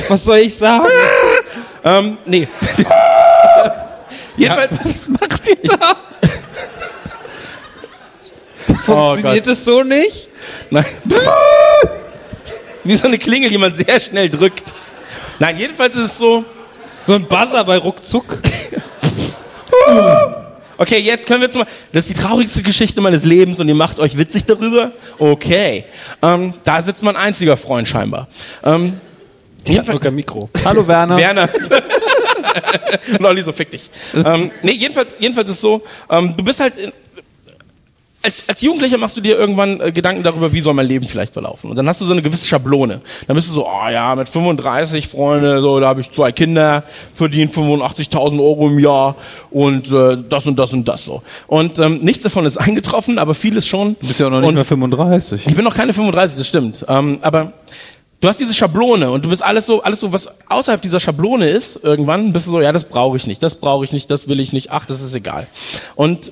was 0.09 0.25
soll 0.25 0.39
ich 0.39 0.57
sagen? 0.57 0.87
Ähm, 1.85 2.17
nee. 2.27 2.47
Jedenfalls. 4.37 4.73
Was 4.85 5.09
macht 5.09 5.49
ihr 5.49 5.57
da? 5.69 5.97
Funktioniert 8.85 9.49
Oh 9.49 9.51
es 9.51 9.65
so 9.65 9.83
nicht? 9.83 10.29
Nein. 10.71 10.85
Wie 12.85 12.95
so 12.95 13.09
eine 13.09 13.19
Klingel, 13.19 13.51
die 13.51 13.59
man 13.59 13.75
sehr 13.75 13.99
schnell 13.99 14.31
drückt. 14.31 14.73
Nein, 15.41 15.59
jedenfalls 15.59 15.97
ist 15.97 16.03
es 16.03 16.19
so. 16.19 16.45
So 17.03 17.15
ein 17.15 17.25
Buzzer 17.25 17.65
bei 17.65 17.79
Ruckzuck? 17.79 18.39
Okay, 20.79 20.99
jetzt 20.99 21.27
können 21.27 21.41
wir 21.41 21.51
zum. 21.51 21.65
Das 21.93 22.07
ist 22.07 22.17
die 22.17 22.21
traurigste 22.21 22.63
Geschichte 22.63 23.01
meines 23.01 23.25
Lebens 23.25 23.61
und 23.61 23.69
ihr 23.69 23.75
macht 23.75 23.99
euch 23.99 24.17
witzig 24.17 24.45
darüber. 24.47 24.93
Okay. 25.19 25.85
Ähm, 26.23 26.53
da 26.65 26.81
sitzt 26.81 27.03
mein 27.03 27.17
einziger 27.17 27.57
Freund 27.57 27.89
scheinbar. 27.89 28.29
Ähm, 28.65 29.01
jedenfalls, 29.67 29.99
Sogar 29.99 30.13
Mikro. 30.13 30.49
Hallo 30.65 30.87
Werner. 30.87 31.17
Werner. 31.17 31.49
und 33.19 33.25
Olli 33.25 33.43
so, 33.43 33.53
fick 33.53 33.71
dich. 33.71 33.91
ähm, 34.15 34.51
nee, 34.63 34.73
jedenfalls, 34.73 35.15
jedenfalls 35.19 35.49
ist 35.51 35.57
es 35.57 35.61
so, 35.61 35.83
ähm, 36.11 36.35
du 36.37 36.45
bist 36.45 36.61
halt 36.61 36.77
in, 36.77 36.93
als, 38.23 38.49
als 38.49 38.63
Jugendlicher 38.63 38.99
machst 38.99 39.17
du 39.17 39.21
dir 39.21 39.37
irgendwann 39.39 39.81
äh, 39.81 39.93
Gedanken 39.93 40.23
darüber, 40.23 40.53
wie 40.53 40.61
soll 40.61 40.75
mein 40.75 40.87
Leben 40.87 41.07
vielleicht 41.07 41.33
verlaufen. 41.33 41.71
Und 41.71 41.77
dann 41.77 41.89
hast 41.89 42.01
du 42.01 42.05
so 42.05 42.13
eine 42.13 42.23
gewisse 42.23 42.47
Schablone. 42.47 43.01
Dann 43.27 43.37
bist 43.37 43.49
du 43.49 43.53
so, 43.53 43.67
oh 43.67 43.89
ja, 43.91 44.15
mit 44.15 44.29
35 44.29 45.09
Freunde, 45.09 45.61
so, 45.61 45.81
da 45.81 45.89
habe 45.89 46.01
ich 46.01 46.11
zwei 46.11 46.33
Kinder, 46.33 46.85
verdiene 47.15 47.51
85.000 47.51 48.39
Euro 48.41 48.69
im 48.69 48.79
Jahr 48.79 49.17
und 49.51 49.91
äh, 49.91 50.17
das 50.29 50.47
und 50.47 50.59
das 50.59 50.73
und 50.73 50.87
das 50.87 51.05
so. 51.05 51.23
Und 51.47 51.79
ähm, 51.79 51.99
nichts 52.03 52.23
davon 52.23 52.47
ist 52.47 52.57
eingetroffen, 52.59 53.19
aber 53.19 53.35
vieles 53.35 53.67
schon. 53.67 53.97
Du 54.01 54.07
bist 54.07 54.21
ja 54.21 54.27
auch 54.27 54.31
noch 54.31 54.41
nicht 54.41 54.49
Und- 54.49 54.55
mehr 54.55 54.65
35. 54.65 55.47
ich 55.47 55.55
bin 55.55 55.65
noch 55.65 55.75
keine 55.75 55.93
35, 55.93 56.39
das 56.39 56.47
stimmt. 56.49 56.85
Ähm, 56.89 57.19
aber 57.23 57.53
du 58.21 58.29
hast 58.29 58.39
diese 58.39 58.55
Schablone 58.55 59.11
und 59.11 59.25
du 59.25 59.29
bist 59.31 59.43
alles 59.43 59.67
so, 59.67 59.83
alles 59.83 60.01
so, 60.01 60.13
was 60.13 60.29
außerhalb 60.49 60.81
dieser 60.81 61.01
Schablone 61.01 61.49
ist, 61.51 61.83
irgendwann 61.83 62.33
bist 62.33 62.47
du 62.47 62.53
so, 62.53 62.61
ja, 62.61 62.71
das 62.73 62.85
brauche 62.85 63.17
ich 63.17 63.27
nicht, 63.27 63.43
das 63.43 63.57
brauche 63.57 63.85
ich 63.85 63.93
nicht, 63.93 64.11
das 64.11 64.29
will 64.29 64.39
ich 64.39 64.53
nicht, 64.53 64.71
ach, 64.71 64.87
das 64.87 65.01
ist 65.03 65.15
egal. 65.17 65.47
Und 65.97 66.31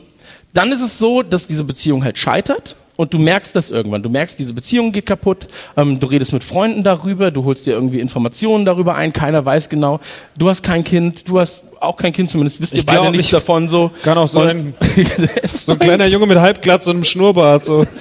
dann 0.52 0.72
ist 0.72 0.80
es 0.82 0.98
so, 0.98 1.22
dass 1.22 1.46
diese 1.46 1.64
Beziehung 1.64 2.02
halt 2.04 2.18
scheitert. 2.18 2.76
Und 2.96 3.14
du 3.14 3.18
merkst 3.18 3.56
das 3.56 3.70
irgendwann. 3.70 4.02
Du 4.02 4.10
merkst, 4.10 4.38
diese 4.38 4.52
Beziehung 4.52 4.92
geht 4.92 5.06
kaputt. 5.06 5.48
Ähm, 5.74 5.98
du 6.00 6.06
redest 6.06 6.34
mit 6.34 6.44
Freunden 6.44 6.82
darüber. 6.82 7.30
Du 7.30 7.44
holst 7.44 7.64
dir 7.64 7.70
irgendwie 7.72 7.98
Informationen 7.98 8.66
darüber 8.66 8.94
ein. 8.94 9.14
Keiner 9.14 9.42
weiß 9.42 9.70
genau. 9.70 10.00
Du 10.36 10.50
hast 10.50 10.62
kein 10.62 10.84
Kind. 10.84 11.26
Du 11.26 11.40
hast 11.40 11.62
auch 11.80 11.96
kein 11.96 12.12
Kind. 12.12 12.28
Zumindest 12.28 12.60
wisst 12.60 12.74
ihr 12.74 12.80
Ich 12.80 12.84
beide 12.86 13.00
glaub, 13.00 13.12
nichts 13.12 13.28
ich 13.28 13.32
davon. 13.32 13.70
So. 13.70 13.90
kann 14.02 14.18
auch 14.18 14.28
so 14.28 14.40
Und- 14.40 14.48
ein- 14.48 14.74
Es 15.42 15.54
ist 15.54 15.64
So 15.64 15.72
ein 15.72 15.78
kleiner. 15.78 16.04
Junge 16.08 16.26
mit 16.26 16.36
Halbglatz 16.38 16.86
und 16.88 16.96
einem 16.96 17.04
Schnurrbart. 17.04 17.64
So. 17.64 17.86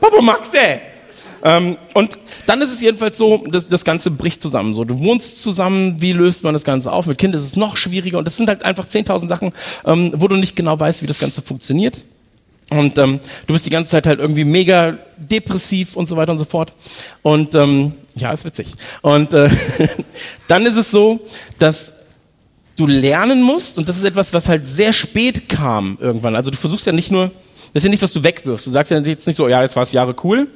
Papa 0.00 0.20
Max, 0.20 0.52
ey. 0.54 0.80
Ähm, 1.44 1.76
und 1.94 2.18
dann 2.46 2.60
ist 2.62 2.72
es 2.72 2.80
jedenfalls 2.80 3.18
so, 3.18 3.38
dass 3.38 3.68
das 3.68 3.84
Ganze 3.84 4.10
bricht 4.10 4.40
zusammen. 4.40 4.74
So, 4.74 4.84
du 4.84 4.98
wohnst 4.98 5.42
zusammen, 5.42 6.00
wie 6.00 6.12
löst 6.12 6.44
man 6.44 6.52
das 6.52 6.64
Ganze 6.64 6.92
auf? 6.92 7.06
Mit 7.06 7.18
Kind 7.18 7.34
ist 7.34 7.42
es 7.42 7.56
noch 7.56 7.76
schwieriger 7.76 8.18
und 8.18 8.26
das 8.26 8.36
sind 8.36 8.48
halt 8.48 8.62
einfach 8.62 8.86
10.000 8.86 9.28
Sachen, 9.28 9.52
ähm, 9.84 10.12
wo 10.16 10.28
du 10.28 10.36
nicht 10.36 10.56
genau 10.56 10.78
weißt, 10.78 11.02
wie 11.02 11.06
das 11.06 11.18
Ganze 11.18 11.42
funktioniert. 11.42 11.98
Und 12.70 12.98
ähm, 12.98 13.20
du 13.46 13.52
bist 13.52 13.66
die 13.66 13.70
ganze 13.70 13.90
Zeit 13.90 14.06
halt 14.06 14.20
irgendwie 14.20 14.44
mega 14.44 14.98
depressiv 15.16 15.96
und 15.96 16.08
so 16.08 16.16
weiter 16.16 16.32
und 16.32 16.38
so 16.38 16.44
fort. 16.44 16.72
Und 17.22 17.54
ähm, 17.54 17.92
ja, 18.16 18.32
ist 18.32 18.44
witzig. 18.44 18.68
Und 19.02 19.32
äh, 19.32 19.50
dann 20.48 20.64
ist 20.66 20.76
es 20.76 20.90
so, 20.90 21.20
dass 21.58 21.94
du 22.76 22.86
lernen 22.86 23.42
musst, 23.42 23.78
und 23.78 23.88
das 23.88 23.96
ist 23.96 24.04
etwas, 24.04 24.32
was 24.32 24.48
halt 24.48 24.68
sehr 24.68 24.92
spät 24.92 25.48
kam 25.48 25.98
irgendwann. 26.00 26.34
Also 26.34 26.50
du 26.50 26.56
versuchst 26.56 26.86
ja 26.86 26.92
nicht 26.92 27.12
nur, 27.12 27.26
das 27.72 27.80
ist 27.80 27.84
ja 27.84 27.90
nichts, 27.90 28.02
was 28.02 28.12
du 28.12 28.24
wegwirfst. 28.24 28.66
Du 28.66 28.70
sagst 28.70 28.90
ja 28.90 28.98
jetzt 28.98 29.26
nicht 29.26 29.36
so, 29.36 29.48
ja, 29.48 29.62
jetzt 29.62 29.76
war 29.76 29.82
es 29.82 29.92
Jahre 29.92 30.16
cool 30.24 30.48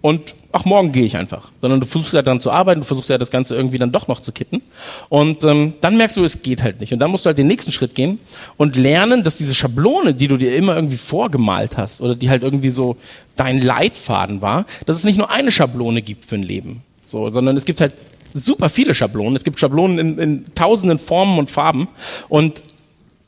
und 0.00 0.34
ach, 0.52 0.64
morgen 0.64 0.92
gehe 0.92 1.04
ich 1.04 1.16
einfach. 1.16 1.50
Sondern 1.60 1.80
du 1.80 1.86
versuchst 1.86 2.14
ja 2.14 2.22
dann 2.22 2.40
zu 2.40 2.50
arbeiten, 2.50 2.80
du 2.80 2.86
versuchst 2.86 3.10
ja 3.10 3.18
das 3.18 3.30
Ganze 3.30 3.54
irgendwie 3.54 3.78
dann 3.78 3.92
doch 3.92 4.08
noch 4.08 4.20
zu 4.20 4.32
kitten. 4.32 4.62
Und 5.08 5.44
ähm, 5.44 5.74
dann 5.80 5.96
merkst 5.96 6.16
du, 6.16 6.24
es 6.24 6.42
geht 6.42 6.62
halt 6.62 6.80
nicht. 6.80 6.92
Und 6.92 6.98
dann 6.98 7.10
musst 7.10 7.24
du 7.24 7.28
halt 7.28 7.38
den 7.38 7.46
nächsten 7.46 7.72
Schritt 7.72 7.94
gehen 7.94 8.18
und 8.56 8.76
lernen, 8.76 9.22
dass 9.22 9.36
diese 9.36 9.54
Schablone, 9.54 10.14
die 10.14 10.28
du 10.28 10.36
dir 10.36 10.54
immer 10.56 10.74
irgendwie 10.74 10.96
vorgemalt 10.96 11.76
hast 11.76 12.00
oder 12.00 12.14
die 12.14 12.30
halt 12.30 12.42
irgendwie 12.42 12.70
so 12.70 12.96
dein 13.36 13.60
Leitfaden 13.60 14.42
war, 14.42 14.66
dass 14.86 14.96
es 14.96 15.04
nicht 15.04 15.18
nur 15.18 15.30
eine 15.30 15.52
Schablone 15.52 16.02
gibt 16.02 16.24
für 16.24 16.36
ein 16.36 16.42
Leben. 16.42 16.82
So, 17.04 17.30
sondern 17.30 17.56
es 17.56 17.64
gibt 17.64 17.80
halt 17.80 17.92
super 18.34 18.68
viele 18.68 18.94
Schablonen. 18.94 19.36
Es 19.36 19.44
gibt 19.44 19.58
Schablonen 19.58 19.98
in, 19.98 20.18
in 20.18 20.44
tausenden 20.54 20.98
Formen 20.98 21.38
und 21.38 21.50
Farben. 21.50 21.88
Und 22.28 22.62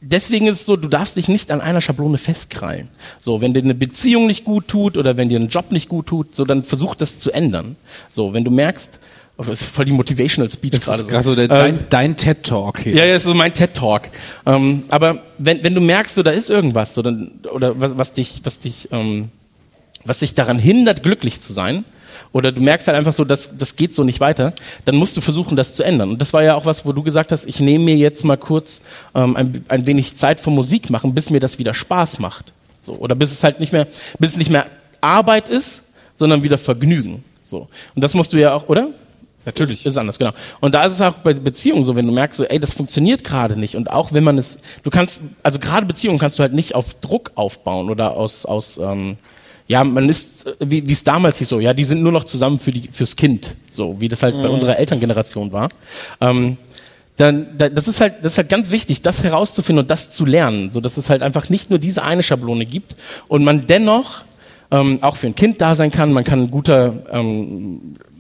deswegen 0.02 0.46
ist 0.48 0.60
es 0.60 0.66
so, 0.66 0.76
du 0.76 0.88
darfst 0.88 1.16
dich 1.16 1.28
nicht 1.28 1.50
an 1.50 1.60
einer 1.60 1.80
Schablone 1.80 2.18
festkrallen. 2.18 2.88
So, 3.18 3.40
wenn 3.40 3.54
dir 3.54 3.62
eine 3.62 3.74
Beziehung 3.74 4.26
nicht 4.26 4.44
gut 4.44 4.68
tut 4.68 4.98
oder 4.98 5.16
wenn 5.16 5.28
dir 5.28 5.40
ein 5.40 5.48
Job 5.48 5.72
nicht 5.72 5.88
gut 5.88 6.06
tut, 6.06 6.34
so 6.34 6.44
dann 6.44 6.64
versuch 6.64 6.94
das 6.94 7.18
zu 7.18 7.30
ändern. 7.32 7.76
So, 8.10 8.34
wenn 8.34 8.44
du 8.44 8.50
merkst, 8.50 8.98
oh, 9.38 9.44
das 9.44 9.62
ist 9.62 9.70
voll 9.70 9.84
die 9.86 9.92
Motivational 9.92 10.50
Speech 10.50 10.72
Das 10.72 10.84
gerade 10.84 11.02
ist 11.02 11.08
gerade 11.08 11.24
so 11.24 11.34
der, 11.34 11.44
Ähm, 11.44 11.48
dein, 11.48 11.78
dein 11.88 12.16
TED-Talk 12.16 12.80
hier. 12.80 12.94
ja, 12.94 13.04
ja, 13.04 13.16
ist 13.16 13.22
so 13.22 13.34
mein 13.34 13.54
TED 13.54 13.74
Talk. 13.74 14.02
Ähm, 14.44 14.82
aber 14.88 15.22
wenn, 15.38 15.62
wenn 15.64 15.74
du 15.74 15.80
merkst, 15.80 16.14
so 16.14 16.22
da 16.22 16.32
ist 16.32 16.50
irgendwas, 16.50 16.94
so 16.94 17.02
dann, 17.02 17.40
oder 17.52 17.80
was, 17.80 17.96
was 17.96 18.12
dich, 18.12 18.40
was 18.44 18.58
dich, 18.58 18.88
ähm, 18.92 19.30
was 20.04 20.18
dich 20.18 20.34
daran 20.34 20.58
hindert, 20.58 21.02
glücklich 21.04 21.40
zu 21.40 21.52
sein, 21.52 21.84
oder 22.32 22.52
du 22.52 22.60
merkst 22.60 22.86
halt 22.89 22.97
einfach 22.97 23.12
so, 23.12 23.24
dass 23.24 23.56
das 23.56 23.76
geht 23.76 23.94
so 23.94 24.05
nicht 24.05 24.20
weiter, 24.20 24.52
dann 24.84 24.97
musst 24.97 25.16
du 25.16 25.20
versuchen, 25.20 25.56
das 25.56 25.74
zu 25.74 25.82
ändern. 25.82 26.10
Und 26.10 26.18
das 26.20 26.32
war 26.32 26.43
ja 26.43 26.55
auch 26.55 26.66
was, 26.66 26.84
wo 26.84 26.93
du 26.93 27.02
gesagt 27.02 27.32
hast, 27.32 27.47
ich 27.47 27.60
nehme 27.60 27.84
mir 27.84 27.97
jetzt 27.97 28.24
mal 28.24 28.36
kurz 28.36 28.82
ähm, 29.14 29.36
ein, 29.36 29.64
ein 29.68 29.86
wenig 29.86 30.16
Zeit 30.16 30.40
vom 30.40 30.55
Musik 30.55 30.90
machen, 30.90 31.14
bis 31.14 31.30
mir 31.30 31.40
das 31.40 31.59
wieder 31.59 31.74
Spaß 31.74 32.18
macht. 32.18 32.52
So, 32.80 32.94
oder 32.94 33.14
bis 33.14 33.30
es 33.30 33.44
halt 33.44 33.60
nicht 33.60 33.72
mehr, 33.72 33.86
bis 34.18 34.32
es 34.32 34.36
nicht 34.36 34.51
mehr 34.51 34.66
Arbeit 35.01 35.48
ist, 35.48 35.84
sondern 36.16 36.43
wieder 36.43 36.59
Vergnügen. 36.59 37.24
So. 37.43 37.68
Und 37.94 38.02
das 38.02 38.14
musst 38.14 38.32
du 38.32 38.39
ja 38.39 38.55
auch, 38.55 38.68
oder? 38.68 38.89
Natürlich. 39.44 39.80
Ist, 39.80 39.86
ist 39.86 39.98
anders, 39.98 40.18
genau. 40.18 40.32
Und 40.60 40.74
da 40.74 40.84
ist 40.84 40.93
es 40.93 41.01
auch 41.01 41.14
bei 41.14 41.32
Beziehungen 41.34 41.84
so, 41.84 41.97
wenn 41.97 42.06
du 42.06 42.12
merkst, 42.12 42.36
so, 42.36 42.44
ey, 42.44 42.60
das 42.60 42.74
funktioniert 42.74 43.24
gerade 43.24 43.59
nicht. 43.59 43.74
Und 43.74 43.90
auch 43.90 44.12
wenn 44.12 44.24
man 44.24 44.39
es, 44.39 44.59
du 44.82 44.90
kannst, 44.90 45.22
also 45.43 45.59
gerade 45.59 45.86
Beziehungen 45.86 46.18
kannst 46.18 46.39
du 46.39 46.43
halt 46.43 46.52
nicht 46.52 46.74
auf 46.74 46.94
Druck 46.94 47.32
aufbauen 47.34 47.90
oder 47.90 48.12
aus, 48.12 48.47
aus, 48.47 48.78
ähm, 48.78 49.18
ja, 49.68 49.84
man 49.84 50.09
ist, 50.09 50.44
wie 50.60 50.90
es 50.93 51.05
damals 51.05 51.39
hieß 51.39 51.48
so, 51.48 51.60
ja, 51.60 51.72
die 51.72 51.84
sind 51.84 52.02
nur 52.02 52.12
noch 52.12 52.24
zusammen 52.24 52.59
für 52.59 52.72
die, 52.72 52.89
fürs 52.93 53.16
Kind. 53.16 53.56
So, 53.70 54.01
wie 54.01 54.09
das 54.09 54.22
halt 54.22 54.34
bei 54.34 54.48
unserer 54.48 54.78
Elterngeneration 54.78 55.52
war. 55.52 55.68
Ähm, 56.20 56.56
dann, 57.16 57.47
da- 57.59 57.68
das 57.68 57.89
ist 57.89 58.01
halt, 58.01 58.16
das 58.22 58.32
ist 58.32 58.39
halt 58.39 58.48
ganz 58.48 58.70
wichtig, 58.70 59.02
das 59.02 59.22
herauszufinden 59.22 59.82
und 59.84 59.90
das 59.90 60.10
zu 60.10 60.24
lernen, 60.24 60.70
so 60.70 60.80
dass 60.80 60.97
es 60.97 61.09
halt 61.10 61.22
einfach 61.22 61.48
nicht 61.48 61.70
nur 61.70 61.78
diese 61.78 62.02
eine 62.02 62.22
Schablone 62.22 62.66
gibt 62.66 62.94
und 63.28 63.44
man 63.44 63.66
dennoch 63.66 64.22
ähm, 64.70 64.98
auch 65.02 65.16
für 65.16 65.26
ein 65.26 65.34
Kind 65.34 65.60
da 65.60 65.74
sein 65.74 65.90
kann. 65.90 66.12
Man 66.12 66.24
kann 66.24 66.40
ein 66.44 66.51
guter 66.51 67.02
ähm, 67.12 67.94
äh, 67.98 68.11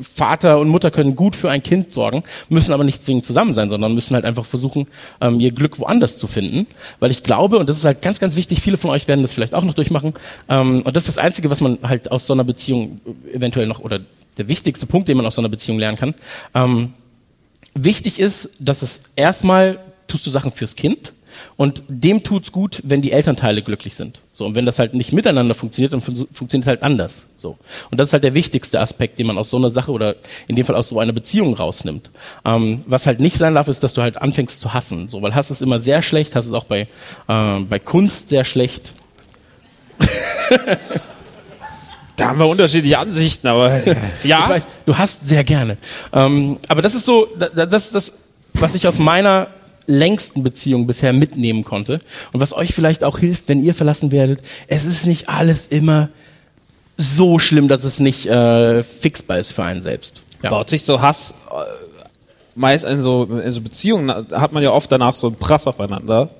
Vater 0.00 0.58
und 0.58 0.68
Mutter 0.68 0.90
können 0.90 1.16
gut 1.16 1.36
für 1.36 1.50
ein 1.50 1.62
Kind 1.62 1.92
sorgen, 1.92 2.22
müssen 2.48 2.72
aber 2.72 2.84
nicht 2.84 3.04
zwingend 3.04 3.24
zusammen 3.24 3.54
sein, 3.54 3.70
sondern 3.70 3.94
müssen 3.94 4.14
halt 4.14 4.24
einfach 4.24 4.44
versuchen, 4.44 4.86
ähm, 5.20 5.40
ihr 5.40 5.52
Glück 5.52 5.78
woanders 5.78 6.18
zu 6.18 6.26
finden. 6.26 6.66
Weil 6.98 7.10
ich 7.10 7.22
glaube, 7.22 7.58
und 7.58 7.68
das 7.68 7.76
ist 7.76 7.84
halt 7.84 8.02
ganz, 8.02 8.18
ganz 8.18 8.36
wichtig, 8.36 8.60
viele 8.60 8.76
von 8.76 8.90
euch 8.90 9.08
werden 9.08 9.22
das 9.22 9.32
vielleicht 9.32 9.54
auch 9.54 9.64
noch 9.64 9.74
durchmachen, 9.74 10.14
ähm, 10.48 10.82
und 10.82 10.96
das 10.96 11.08
ist 11.08 11.16
das 11.16 11.24
Einzige, 11.24 11.50
was 11.50 11.60
man 11.60 11.78
halt 11.82 12.10
aus 12.10 12.26
so 12.26 12.32
einer 12.32 12.44
Beziehung 12.44 13.00
eventuell 13.32 13.66
noch, 13.66 13.80
oder 13.80 14.00
der 14.36 14.48
wichtigste 14.48 14.86
Punkt, 14.86 15.08
den 15.08 15.16
man 15.16 15.26
aus 15.26 15.34
so 15.34 15.40
einer 15.40 15.48
Beziehung 15.48 15.78
lernen 15.78 15.98
kann, 15.98 16.14
ähm, 16.54 16.92
wichtig 17.74 18.18
ist, 18.18 18.50
dass 18.60 18.82
es 18.82 19.00
erstmal 19.16 19.78
tust 20.06 20.26
du 20.26 20.30
Sachen 20.30 20.52
fürs 20.52 20.76
Kind 20.76 21.12
und 21.56 21.82
dem 21.88 22.22
tut's 22.24 22.52
gut, 22.52 22.80
wenn 22.84 23.02
die 23.02 23.12
Elternteile 23.12 23.62
glücklich 23.62 23.94
sind. 23.94 24.20
So 24.32 24.46
und 24.46 24.54
wenn 24.54 24.66
das 24.66 24.78
halt 24.78 24.94
nicht 24.94 25.12
miteinander 25.12 25.54
funktioniert, 25.54 25.92
dann 25.92 26.00
fun 26.00 26.14
funktioniert 26.32 26.64
es 26.64 26.68
halt 26.68 26.82
anders. 26.82 27.26
So 27.36 27.56
und 27.90 27.98
das 27.98 28.08
ist 28.08 28.12
halt 28.12 28.24
der 28.24 28.34
wichtigste 28.34 28.80
Aspekt, 28.80 29.18
den 29.18 29.26
man 29.26 29.36
aus 29.38 29.50
so 29.50 29.56
einer 29.56 29.70
Sache 29.70 29.92
oder 29.92 30.16
in 30.48 30.56
dem 30.56 30.64
Fall 30.64 30.76
aus 30.76 30.88
so 30.88 30.98
einer 31.00 31.12
Beziehung 31.12 31.54
rausnimmt. 31.54 32.10
Ähm, 32.44 32.82
was 32.86 33.06
halt 33.06 33.20
nicht 33.20 33.36
sein 33.36 33.54
darf, 33.54 33.68
ist, 33.68 33.82
dass 33.82 33.92
du 33.94 34.02
halt 34.02 34.16
anfängst 34.20 34.60
zu 34.60 34.72
hassen. 34.74 35.08
So 35.08 35.20
weil 35.22 35.34
Hass 35.34 35.50
ist 35.50 35.62
immer 35.62 35.78
sehr 35.80 36.02
schlecht, 36.02 36.34
Hass 36.36 36.46
ist 36.46 36.52
auch 36.54 36.64
bei 36.64 36.82
äh, 37.28 37.60
bei 37.68 37.78
Kunst 37.78 38.28
sehr 38.30 38.44
schlecht. 38.44 38.92
Da 42.16 42.28
haben 42.28 42.38
wir 42.38 42.46
unterschiedliche 42.48 42.98
Ansichten, 42.98 43.46
aber 43.46 43.80
ja. 44.24 44.46
Weiß, 44.46 44.64
du 44.84 44.98
hast 44.98 45.26
sehr 45.26 45.42
gerne. 45.42 45.78
Ähm, 46.12 46.58
aber 46.68 46.82
das 46.82 46.94
ist 46.94 47.06
so, 47.06 47.26
da- 47.38 47.64
das 47.64 47.86
ist 47.86 47.94
das, 47.94 48.12
was 48.52 48.74
ich 48.74 48.86
aus 48.86 48.98
meiner 48.98 49.46
längsten 49.86 50.42
Beziehung 50.42 50.86
bisher 50.86 51.12
mitnehmen 51.12 51.64
konnte 51.64 52.00
und 52.32 52.40
was 52.40 52.52
euch 52.52 52.74
vielleicht 52.74 53.04
auch 53.04 53.18
hilft, 53.18 53.48
wenn 53.48 53.62
ihr 53.62 53.74
verlassen 53.74 54.12
werdet. 54.12 54.40
Es 54.66 54.84
ist 54.84 55.06
nicht 55.06 55.28
alles 55.28 55.66
immer 55.68 56.08
so 56.96 57.38
schlimm, 57.38 57.68
dass 57.68 57.84
es 57.84 57.98
nicht 57.98 58.26
äh, 58.26 58.82
fixbar 58.82 59.38
ist 59.38 59.52
für 59.52 59.64
einen 59.64 59.82
selbst. 59.82 60.22
Ja. 60.42 60.50
baut 60.50 60.70
sich 60.70 60.84
so 60.84 61.02
Hass 61.02 61.34
äh, 61.50 61.90
meist 62.54 62.84
in 62.84 63.02
so, 63.02 63.24
in 63.24 63.52
so 63.52 63.60
Beziehungen 63.60 64.10
hat 64.32 64.52
man 64.52 64.62
ja 64.62 64.70
oft 64.70 64.90
danach 64.90 65.16
so 65.16 65.28
einen 65.28 65.36
Prass 65.36 65.66
aufeinander. 65.66 66.30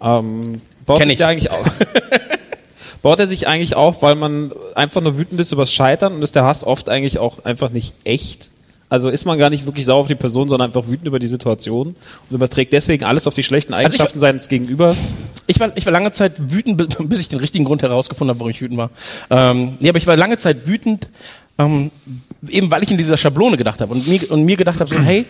Ähm, 0.00 0.60
baut 0.86 1.00
Kenn 1.00 1.08
sich 1.08 1.20
ich. 1.20 1.24
eigentlich 1.24 1.50
auch. 1.50 1.64
baut 3.02 3.20
er 3.20 3.26
sich 3.26 3.46
eigentlich 3.46 3.76
auf, 3.76 4.02
weil 4.02 4.14
man 4.14 4.52
einfach 4.74 5.00
nur 5.00 5.18
wütend 5.18 5.40
ist 5.40 5.52
übers 5.52 5.72
Scheitern 5.72 6.14
und 6.14 6.22
ist 6.22 6.34
der 6.34 6.44
Hass 6.44 6.64
oft 6.64 6.88
eigentlich 6.88 7.18
auch 7.18 7.44
einfach 7.44 7.70
nicht 7.70 7.94
echt? 8.04 8.50
Also 8.88 9.08
ist 9.08 9.24
man 9.24 9.38
gar 9.38 9.50
nicht 9.50 9.66
wirklich 9.66 9.84
sauer 9.86 10.00
auf 10.02 10.06
die 10.06 10.14
Person, 10.14 10.48
sondern 10.48 10.68
einfach 10.68 10.86
wütend 10.86 11.06
über 11.08 11.18
die 11.18 11.26
Situation 11.26 11.88
und 11.88 12.34
überträgt 12.34 12.72
deswegen 12.72 13.04
alles 13.04 13.26
auf 13.26 13.34
die 13.34 13.42
schlechten 13.42 13.72
Also 13.74 13.82
ich- 13.82 13.94
Eigenschaften 13.94 14.20
seines 14.20 14.48
Gegenübers. 14.48 15.12
Ich 15.46 15.58
war, 15.58 15.76
ich 15.76 15.84
war 15.86 15.92
lange 15.92 16.12
Zeit 16.12 16.52
wütend, 16.52 16.76
bi- 16.76 16.86
bis 17.06 17.20
ich 17.20 17.28
den 17.28 17.38
richtigen 17.40 17.64
Grund 17.64 17.82
herausgefunden 17.82 18.30
habe, 18.30 18.40
warum 18.40 18.50
ich 18.50 18.60
wütend 18.60 18.78
war. 18.78 18.90
Ähm, 19.30 19.76
nee, 19.80 19.88
aber 19.88 19.98
ich 19.98 20.06
war 20.06 20.16
lange 20.16 20.36
Zeit 20.36 20.66
wütend, 20.66 21.08
ähm, 21.58 21.90
eben 22.48 22.70
weil 22.70 22.82
ich 22.82 22.90
in 22.90 22.98
dieser 22.98 23.16
Schablone 23.16 23.56
gedacht 23.56 23.80
habe 23.80 23.92
und 23.92 24.06
mir, 24.06 24.30
und 24.30 24.44
mir 24.44 24.56
gedacht 24.56 24.80
habe, 24.80 24.88
so, 24.90 24.98
hey, 24.98 25.24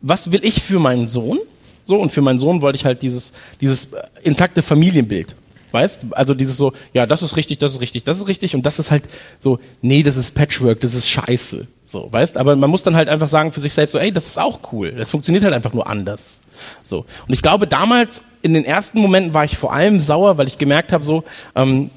was 0.00 0.32
will 0.32 0.40
ich 0.44 0.62
für 0.62 0.80
meinen 0.80 1.06
Sohn? 1.08 1.38
So, 1.84 1.96
und 1.96 2.10
für 2.10 2.22
meinen 2.22 2.38
Sohn 2.40 2.60
wollte 2.62 2.76
ich 2.76 2.84
halt 2.84 3.02
dieses, 3.02 3.32
dieses 3.60 3.92
äh, 3.92 4.02
intakte 4.24 4.62
Familienbild. 4.62 5.34
Weißt? 5.72 6.06
Also 6.12 6.32
dieses 6.34 6.56
so, 6.56 6.72
ja, 6.94 7.06
das 7.06 7.22
ist 7.22 7.36
richtig, 7.36 7.58
das 7.58 7.72
ist 7.72 7.80
richtig, 7.80 8.04
das 8.04 8.16
ist 8.18 8.28
richtig 8.28 8.54
und 8.54 8.64
das 8.64 8.78
ist 8.78 8.90
halt 8.90 9.04
so, 9.38 9.58
nee, 9.82 10.02
das 10.02 10.16
ist 10.16 10.34
Patchwork, 10.34 10.80
das 10.80 10.94
ist 10.94 11.08
scheiße. 11.08 11.66
So, 11.88 12.12
weißt? 12.12 12.36
Aber 12.36 12.56
man 12.56 12.68
muss 12.68 12.82
dann 12.82 12.96
halt 12.96 13.08
einfach 13.08 13.28
sagen 13.28 13.52
für 13.52 13.60
sich 13.60 13.72
selbst 13.72 13.92
so, 13.92 13.98
ey, 13.98 14.10
das 14.12 14.26
ist 14.26 14.38
auch 14.38 14.58
cool. 14.72 14.90
Das 14.90 15.12
funktioniert 15.12 15.44
halt 15.44 15.54
einfach 15.54 15.72
nur 15.72 15.86
anders. 15.86 16.40
So. 16.82 17.06
Und 17.28 17.32
ich 17.32 17.42
glaube, 17.42 17.68
damals, 17.68 18.22
in 18.42 18.54
den 18.54 18.64
ersten 18.64 19.00
Momenten 19.00 19.34
war 19.34 19.44
ich 19.44 19.56
vor 19.56 19.72
allem 19.72 20.00
sauer, 20.00 20.36
weil 20.36 20.48
ich 20.48 20.58
gemerkt 20.58 20.92
habe, 20.92 21.04
so, 21.04 21.22
ähm, 21.54 21.90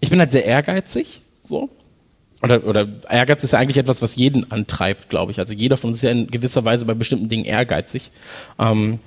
ich 0.00 0.10
bin 0.10 0.18
halt 0.18 0.32
sehr 0.32 0.44
ehrgeizig, 0.44 1.20
so. 1.44 1.70
Oder, 2.42 2.64
oder 2.66 2.88
Ehrgeiz 3.08 3.44
ist 3.44 3.52
ja 3.52 3.60
eigentlich 3.60 3.78
etwas, 3.78 4.02
was 4.02 4.16
jeden 4.16 4.50
antreibt, 4.50 5.08
glaube 5.08 5.32
ich. 5.32 5.38
Also 5.38 5.54
jeder 5.54 5.76
von 5.76 5.90
uns 5.90 5.98
ist 5.98 6.02
ja 6.02 6.10
in 6.10 6.26
gewisser 6.26 6.64
Weise 6.64 6.84
bei 6.84 6.94
bestimmten 6.94 7.28
Dingen 7.28 7.44
ehrgeizig. 7.44 8.10
Ähm, 8.58 8.98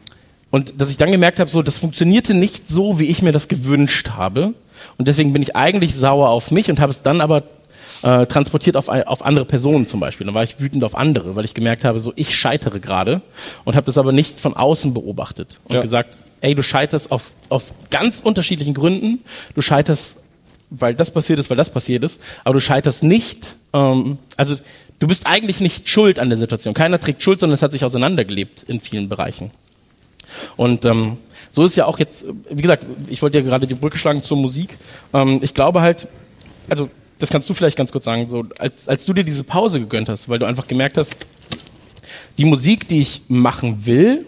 Und 0.51 0.81
dass 0.81 0.89
ich 0.89 0.97
dann 0.97 1.11
gemerkt 1.11 1.39
habe, 1.39 1.49
so, 1.49 1.61
das 1.61 1.77
funktionierte 1.77 2.33
nicht 2.33 2.67
so, 2.67 2.97
wie 2.97 3.05
ich 3.05 3.21
mir 3.21 3.31
das 3.31 3.49
gewünscht 3.49 4.11
habe. 4.11 4.53
Und 4.97 5.07
deswegen 5.07 5.33
bin 5.33 5.43
ich 5.43 5.55
eigentlich 5.55 5.93
sauer 5.93 6.29
auf 6.29 6.49
mich 6.49 6.69
und 6.71 6.79
habe 6.79 6.91
es 6.91 7.03
dann 7.03 7.21
aber 7.21 7.43
äh, 8.03 8.25
transportiert 8.25 8.77
auf, 8.77 8.87
auf 8.89 9.25
andere 9.25 9.45
Personen 9.45 9.85
zum 9.87 9.99
Beispiel. 9.99 10.25
Dann 10.25 10.33
war 10.35 10.43
ich 10.43 10.59
wütend 10.59 10.83
auf 10.83 10.95
andere, 10.95 11.35
weil 11.35 11.45
ich 11.45 11.53
gemerkt 11.53 11.83
habe, 11.85 11.99
so, 11.99 12.13
ich 12.15 12.37
scheitere 12.37 12.79
gerade 12.79 13.21
und 13.65 13.75
habe 13.75 13.85
das 13.85 13.97
aber 13.97 14.11
nicht 14.11 14.39
von 14.39 14.55
außen 14.55 14.93
beobachtet 14.93 15.59
und 15.65 15.75
Ja. 15.75 15.81
gesagt, 15.81 16.17
ey, 16.41 16.55
du 16.55 16.63
scheiterst 16.63 17.11
aus, 17.11 17.33
aus 17.49 17.73
ganz 17.91 18.19
unterschiedlichen 18.21 18.73
Gründen. 18.73 19.19
Du 19.55 19.61
scheiterst, 19.61 20.15
weil 20.69 20.93
das 20.95 21.11
passiert 21.11 21.39
ist, 21.39 21.49
weil 21.49 21.57
das 21.57 21.71
passiert 21.71 22.03
ist, 22.03 22.21
aber 22.43 22.53
du 22.53 22.59
scheiterst 22.61 23.03
nicht, 23.03 23.55
ähm, 23.73 24.17
also 24.37 24.55
du 24.99 25.07
bist 25.07 25.27
eigentlich 25.27 25.59
nicht 25.59 25.89
schuld 25.89 26.19
an 26.19 26.29
der 26.29 26.37
Situation. 26.37 26.73
Keiner 26.73 26.99
trägt 26.99 27.23
Schuld, 27.23 27.39
sondern 27.39 27.55
es 27.55 27.61
hat 27.61 27.71
sich 27.71 27.83
auseinandergelebt 27.83 28.63
in 28.67 28.79
vielen 28.79 29.09
Bereichen. 29.09 29.51
Und 30.57 30.85
ähm, 30.85 31.17
so 31.49 31.65
ist 31.65 31.75
ja 31.75 31.85
auch 31.85 31.99
jetzt, 31.99 32.25
wie 32.49 32.61
gesagt, 32.61 32.85
ich 33.07 33.21
wollte 33.21 33.39
ja 33.39 33.43
gerade 33.43 33.65
die 33.65 33.73
Brücke 33.73 33.97
schlagen 33.97 34.21
zur 34.21 34.37
Musik. 34.37 34.77
Ähm, 35.13 35.39
ich 35.41 35.53
glaube 35.53 35.81
halt, 35.81 36.07
also 36.69 36.89
das 37.19 37.29
kannst 37.29 37.49
du 37.49 37.53
vielleicht 37.53 37.77
ganz 37.77 37.91
kurz 37.91 38.05
sagen, 38.05 38.27
so 38.29 38.45
als, 38.57 38.87
als 38.87 39.05
du 39.05 39.13
dir 39.13 39.23
diese 39.23 39.43
Pause 39.43 39.79
gegönnt 39.79 40.09
hast, 40.09 40.29
weil 40.29 40.39
du 40.39 40.45
einfach 40.45 40.67
gemerkt 40.67 40.97
hast, 40.97 41.15
die 42.37 42.45
Musik, 42.45 42.87
die 42.87 43.01
ich 43.01 43.21
machen 43.27 43.85
will, 43.85 44.25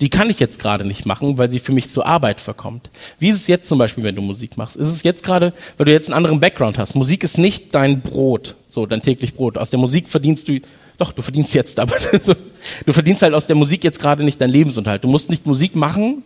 die 0.00 0.10
kann 0.10 0.30
ich 0.30 0.40
jetzt 0.40 0.58
gerade 0.58 0.84
nicht 0.84 1.06
machen, 1.06 1.38
weil 1.38 1.50
sie 1.50 1.58
für 1.58 1.72
mich 1.72 1.88
zur 1.88 2.06
Arbeit 2.06 2.40
verkommt. 2.40 2.90
Wie 3.18 3.28
ist 3.28 3.36
es 3.36 3.46
jetzt 3.46 3.68
zum 3.68 3.78
Beispiel, 3.78 4.04
wenn 4.04 4.14
du 4.14 4.22
Musik 4.22 4.56
machst? 4.56 4.76
Ist 4.76 4.88
es 4.88 5.02
jetzt 5.02 5.22
gerade, 5.22 5.52
weil 5.76 5.86
du 5.86 5.92
jetzt 5.92 6.08
einen 6.08 6.16
anderen 6.16 6.40
Background 6.40 6.78
hast? 6.78 6.94
Musik 6.94 7.24
ist 7.24 7.38
nicht 7.38 7.74
dein 7.74 8.00
Brot, 8.00 8.56
so 8.68 8.86
dein 8.86 9.02
täglich 9.02 9.34
Brot. 9.34 9.56
Aus 9.56 9.70
der 9.70 9.78
Musik 9.78 10.08
verdienst 10.08 10.48
du, 10.48 10.60
doch, 10.98 11.12
du 11.12 11.22
verdienst 11.22 11.54
jetzt, 11.54 11.80
aber 11.80 11.96
du 12.86 12.92
verdienst 12.92 13.22
halt 13.22 13.34
aus 13.34 13.46
der 13.46 13.56
Musik 13.56 13.84
jetzt 13.84 14.00
gerade 14.00 14.24
nicht 14.24 14.40
deinen 14.40 14.50
Lebensunterhalt. 14.50 15.04
Du 15.04 15.08
musst 15.08 15.30
nicht 15.30 15.46
Musik 15.46 15.76
machen, 15.76 16.22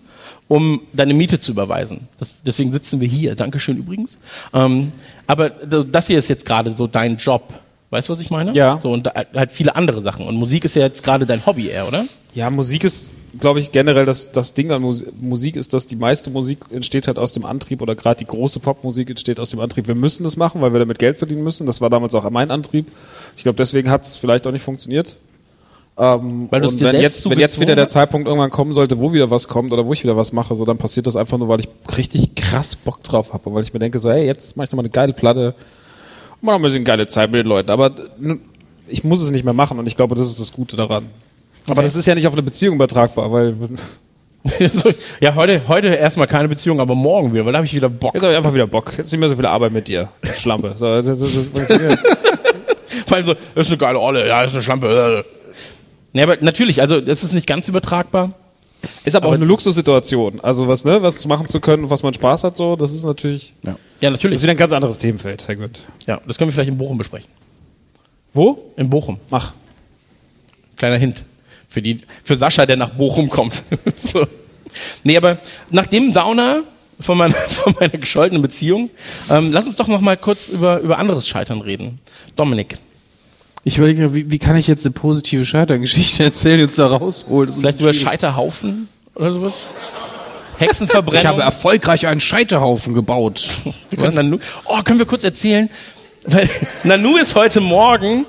um 0.49 0.81
deine 0.93 1.15
Miete 1.15 1.39
zu 1.39 1.53
überweisen. 1.53 2.09
Das, 2.19 2.35
deswegen 2.45 2.73
sitzen 2.73 3.01
wir 3.01 3.09
hier. 3.09 3.35
Dankeschön 3.35 3.77
übrigens. 3.77 4.19
Ähm, 4.53 4.93
aber 5.27 5.51
das 5.51 6.07
hier 6.07 6.19
ist 6.19 6.29
jetzt 6.29 6.47
gerade 6.47 6.73
so 6.73 6.87
dein 6.87 7.17
Job. 7.17 7.55
Weißt 7.91 8.09
du, 8.09 8.13
was 8.13 8.21
ich 8.21 8.31
meine? 8.31 8.53
Ja. 8.55 8.79
So, 8.79 8.91
und 8.91 9.07
halt 9.07 9.53
viele 9.53 9.77
andere 9.77 10.01
Sachen. 10.01 10.27
Und 10.27 10.35
Musik 10.35 10.65
ist 10.65 10.75
ja 10.75 10.83
jetzt 10.83 11.05
gerade 11.05 11.27
dein 11.27 11.47
Hobby 11.47 11.69
eher, 11.69 11.87
oder? 11.87 12.05
Ja, 12.35 12.51
Musik 12.51 12.83
ist, 12.83 13.11
glaube 13.39 13.61
ich, 13.61 13.71
generell 13.71 14.05
das, 14.05 14.33
das 14.33 14.53
Ding 14.53 14.73
an 14.73 14.83
Mus 14.83 15.05
Musik 15.21 15.55
ist, 15.55 15.73
dass 15.73 15.87
die 15.87 15.95
meiste 15.95 16.31
Musik 16.31 16.59
entsteht 16.73 17.07
halt 17.07 17.19
aus 17.19 17.33
dem 17.35 17.45
Antrieb 17.45 17.83
oder 17.83 17.95
gerade 17.95 18.19
die 18.19 18.27
große 18.27 18.59
Popmusik 18.59 19.11
entsteht 19.11 19.39
aus 19.39 19.51
dem 19.51 19.61
Antrieb. 19.61 19.87
Wir 19.87 19.95
müssen 19.95 20.25
das 20.25 20.37
machen, 20.37 20.61
weil 20.61 20.73
wir 20.73 20.81
damit 20.81 20.99
Geld 20.99 21.19
verdienen 21.19 21.45
müssen. 21.45 21.67
Das 21.67 21.81
war 21.81 21.89
damals 21.89 22.15
auch 22.17 22.29
mein 22.31 22.51
Antrieb. 22.51 22.91
Ich 23.37 23.45
glaube, 23.45 23.57
deswegen 23.57 23.91
hat 23.91 24.03
es 24.03 24.17
vielleicht 24.17 24.45
auch 24.47 24.53
nicht 24.53 24.65
funktioniert. 24.65 25.15
Ähm, 25.97 26.49
Weil 26.51 26.65
und 26.65 26.81
wenn 26.81 27.01
jetzt, 27.01 27.31
wenn 27.31 27.39
jetzt 27.39 27.61
wieder 27.61 27.77
der? 27.77 27.87
Zeitpunkt 27.89 28.27
irgendwann 28.27 28.51
kommen 28.51 28.73
sollte, 28.73 28.99
wo 28.99 29.13
wieder 29.13 29.31
was 29.31 29.47
kommt 29.47 29.73
oder 29.73 29.87
wo 29.87 29.93
ich 29.93 30.03
wieder 30.03 30.17
was 30.17 30.33
mache, 30.33 30.57
so 30.57 30.65
dann 30.65 30.77
passiert 30.77 31.07
das 31.07 31.15
einfach 31.15 31.39
nur, 31.39 31.49
weil 31.49 31.61
ich 31.61 31.69
richtig 31.97 32.35
krass 32.35 32.75
Bock 32.75 33.03
drauf 33.05 33.33
habe. 33.33 33.49
Und 33.49 33.55
Weil 33.55 33.63
ich 33.63 33.73
mir 33.73 33.79
denke, 33.79 34.01
so, 34.01 34.11
hey, 34.11 34.27
jetzt 34.27 34.57
mache 34.57 34.67
ich 34.67 34.73
nochmal 34.73 34.85
eine 34.85 34.91
geile 34.91 35.13
Platte 35.13 35.55
und 36.41 36.47
mal 36.47 36.53
noch 36.53 36.59
ein 36.59 36.63
bisschen 36.63 36.85
geile 36.85 37.07
Zeit 37.07 37.31
mit 37.31 37.39
den 37.39 37.47
Leuten. 37.47 37.71
Aber 37.71 37.93
ich 38.89 39.05
muss 39.05 39.23
es 39.23 39.31
nicht 39.31 39.45
mehr 39.45 39.55
machen 39.55 39.79
und 39.79 39.87
ich 39.87 39.97
glaube, 39.97 40.17
das 40.17 40.29
ist 40.29 40.41
das 40.41 40.53
Gute 40.53 40.77
daran. 40.77 41.07
Aber 41.69 41.83
das 41.83 41.95
ist 41.95 42.07
ja 42.07 42.15
nicht 42.15 42.27
auf 42.27 42.33
eine 42.33 42.43
Beziehung 42.43 42.75
übertragbar, 42.75 43.31
weil 43.31 43.55
ja, 45.21 45.35
heute, 45.35 45.63
heute 45.69 45.87
erstmal 45.89 46.27
keine 46.27 46.49
Beziehung, 46.49 46.79
aber 46.81 46.95
morgen 46.95 47.33
wieder, 47.33 47.47
weil 47.47 47.53
da 47.53 47.59
habe 47.59 47.67
ich 47.67 47.75
wieder 47.75 47.89
Bock. 47.89 48.13
jetzt 48.15 48.23
habe 48.23 48.33
ich 48.33 48.37
einfach 48.37 48.53
wieder 48.53 48.67
Bock. 48.67 48.93
Jetzt 48.99 49.11
nicht 49.11 49.21
mehr 49.21 49.29
so 49.29 49.37
viel 49.37 49.47
Arbeit 49.47 49.73
mit 49.73 49.89
dir, 49.89 50.11
Schlampe. 50.35 50.75
So, 50.77 51.01
das, 51.01 51.19
das, 51.19 51.53
das, 51.55 51.69
Vor 53.07 53.17
allem 53.17 53.27
so, 53.27 53.35
das 53.55 53.67
ist 53.67 53.69
eine 53.69 53.79
geile 53.79 53.99
Olle, 53.99 54.29
ja, 54.29 54.43
das 54.43 54.53
ist 54.53 54.57
eine 54.57 54.63
Schlampe. 54.65 55.25
Nee, 56.15 56.23
aber 56.23 56.39
natürlich, 56.41 56.81
also 56.81 57.01
das 57.01 57.23
ist 57.25 57.33
nicht 57.35 57.47
ganz 57.47 57.69
übertragbar. 57.69 58.33
ist 59.05 59.17
aber 59.17 59.29
auch 59.29 59.33
eine 59.33 59.45
Luxussituation. 59.45 60.41
Also 60.41 60.69
was, 60.69 60.85
ne, 60.85 61.03
was 61.03 61.27
machen 61.27 61.49
zu 61.49 61.59
können, 61.61 61.91
was 61.91 62.03
man 62.05 62.15
Spaß 62.15 62.45
hat, 62.45 62.57
so, 62.57 62.77
das 62.77 62.93
ist 62.93 63.05
natürlich. 63.05 63.53
Ja, 63.65 63.77
Das 64.01 64.13
natürlich. 64.13 64.37
ist 64.37 64.43
wieder 64.43 64.53
ein 64.53 64.57
ganz 64.57 64.73
anderes 64.73 64.97
Themenfeld, 64.99 65.47
Herr 65.49 65.57
Günd. 65.57 65.81
Ja, 66.07 66.21
das 66.27 66.39
können 66.39 66.49
wir 66.51 66.53
vielleicht 66.55 66.71
in 66.71 66.79
Bochum 66.79 66.97
besprechen. 66.97 67.29
Wo? 68.33 68.73
In 68.77 68.89
Bochum. 68.89 69.19
Mach. 69.29 69.55
Kleiner 70.77 70.99
Hint. 70.99 71.25
Für, 71.69 71.83
die, 71.83 72.01
für 72.23 72.37
Sascha, 72.37 72.65
der 72.65 72.77
nach 72.77 72.91
Bochum 72.91 73.29
kommt. 73.29 73.63
so. 73.97 74.25
Nee, 75.03 75.17
aber 75.17 75.39
nach 75.71 75.87
dem 75.87 76.13
Downer 76.13 76.63
von 77.01 77.19
meiner, 77.19 77.35
von 77.49 77.75
meiner 77.81 77.91
gescholtenen 77.99 78.41
Beziehung, 78.43 78.91
ähm, 79.31 79.51
lass 79.53 79.67
uns 79.67 79.75
doch 79.77 79.89
noch 79.89 80.01
mal 80.01 80.17
kurz 80.17 80.49
über, 80.49 80.79
über 80.79 80.99
anderes 80.99 81.27
Scheitern 81.27 81.61
reden. 81.61 81.99
Dominik, 82.37 82.77
Ich 83.65 83.79
überlege, 83.79 84.15
wie, 84.15 84.31
wie 84.31 84.39
kann 84.39 84.57
ich 84.57 84.69
jetzt 84.69 84.85
eine 84.85 84.93
positive 84.93 85.45
Scheitergeschichte 85.45 86.23
erzählen, 86.25 86.61
jetzt 86.61 86.79
da 86.79 86.87
rausholen? 86.87 87.53
Vielleicht 87.53 87.81
über. 87.81 87.95
Scheiterhaufen 87.95 88.89
oder 89.15 89.33
sowas? 89.33 89.67
Ich 90.57 90.69
Hexenverbrennung. 90.69 91.27
habe 91.27 91.43
erfolgreich 91.43 92.07
einen 92.07 92.21
Scheiterhaufen 92.21 92.95
gebaut. 92.95 93.45
Wir 93.91 93.99
können 93.99 94.15
Nanu, 94.15 94.39
oh, 94.67 94.83
können 94.85 95.01
wir 95.01 95.07
kurz 95.07 95.25
erzählen? 95.25 95.69
Weil 96.27 96.49
Nanu 96.85 97.17
ist 97.17 97.35
heute 97.35 97.61
Morgen 97.61 98.25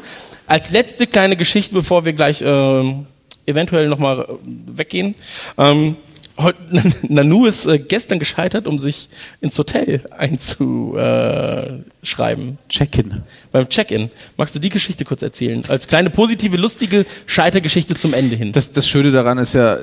als 0.48 0.72
letzte 0.72 1.06
kleine 1.06 1.38
Geschichte, 1.38 1.76
bevor 1.76 2.04
wir 2.04 2.14
gleich 2.14 2.42
ähm, 2.44 3.06
eventuell 3.46 3.88
nochmal 3.88 4.28
weggehen. 4.44 5.14
Ähm, 5.60 5.98
heut, 6.42 6.56
Nanu 7.10 7.46
ist 7.46 7.66
äh, 7.66 7.80
gestern 7.80 8.20
gescheitert, 8.20 8.68
um 8.68 8.80
sich 8.80 9.10
ins 9.42 9.58
Hotel 9.58 10.02
einzuschreiben. 10.18 12.58
Check-in. 12.70 13.22
Beim 13.52 13.70
Check-in. 13.70 14.10
Magst 14.38 14.56
du 14.56 14.60
die 14.60 14.70
Geschichte 14.70 15.06
kurz 15.06 15.22
erzählen? 15.22 15.64
Als 15.68 15.88
kleine 15.88 16.10
positive, 16.10 16.58
lustige 16.58 17.06
Scheitergeschichte 17.26 17.96
zum 17.96 18.14
Ende 18.14 18.36
hin. 18.36 18.52
Das, 18.52 18.72
das 18.72 18.88
Schöne 18.88 19.12
daran 19.12 19.38
ist 19.38 19.54
ja, 19.54 19.78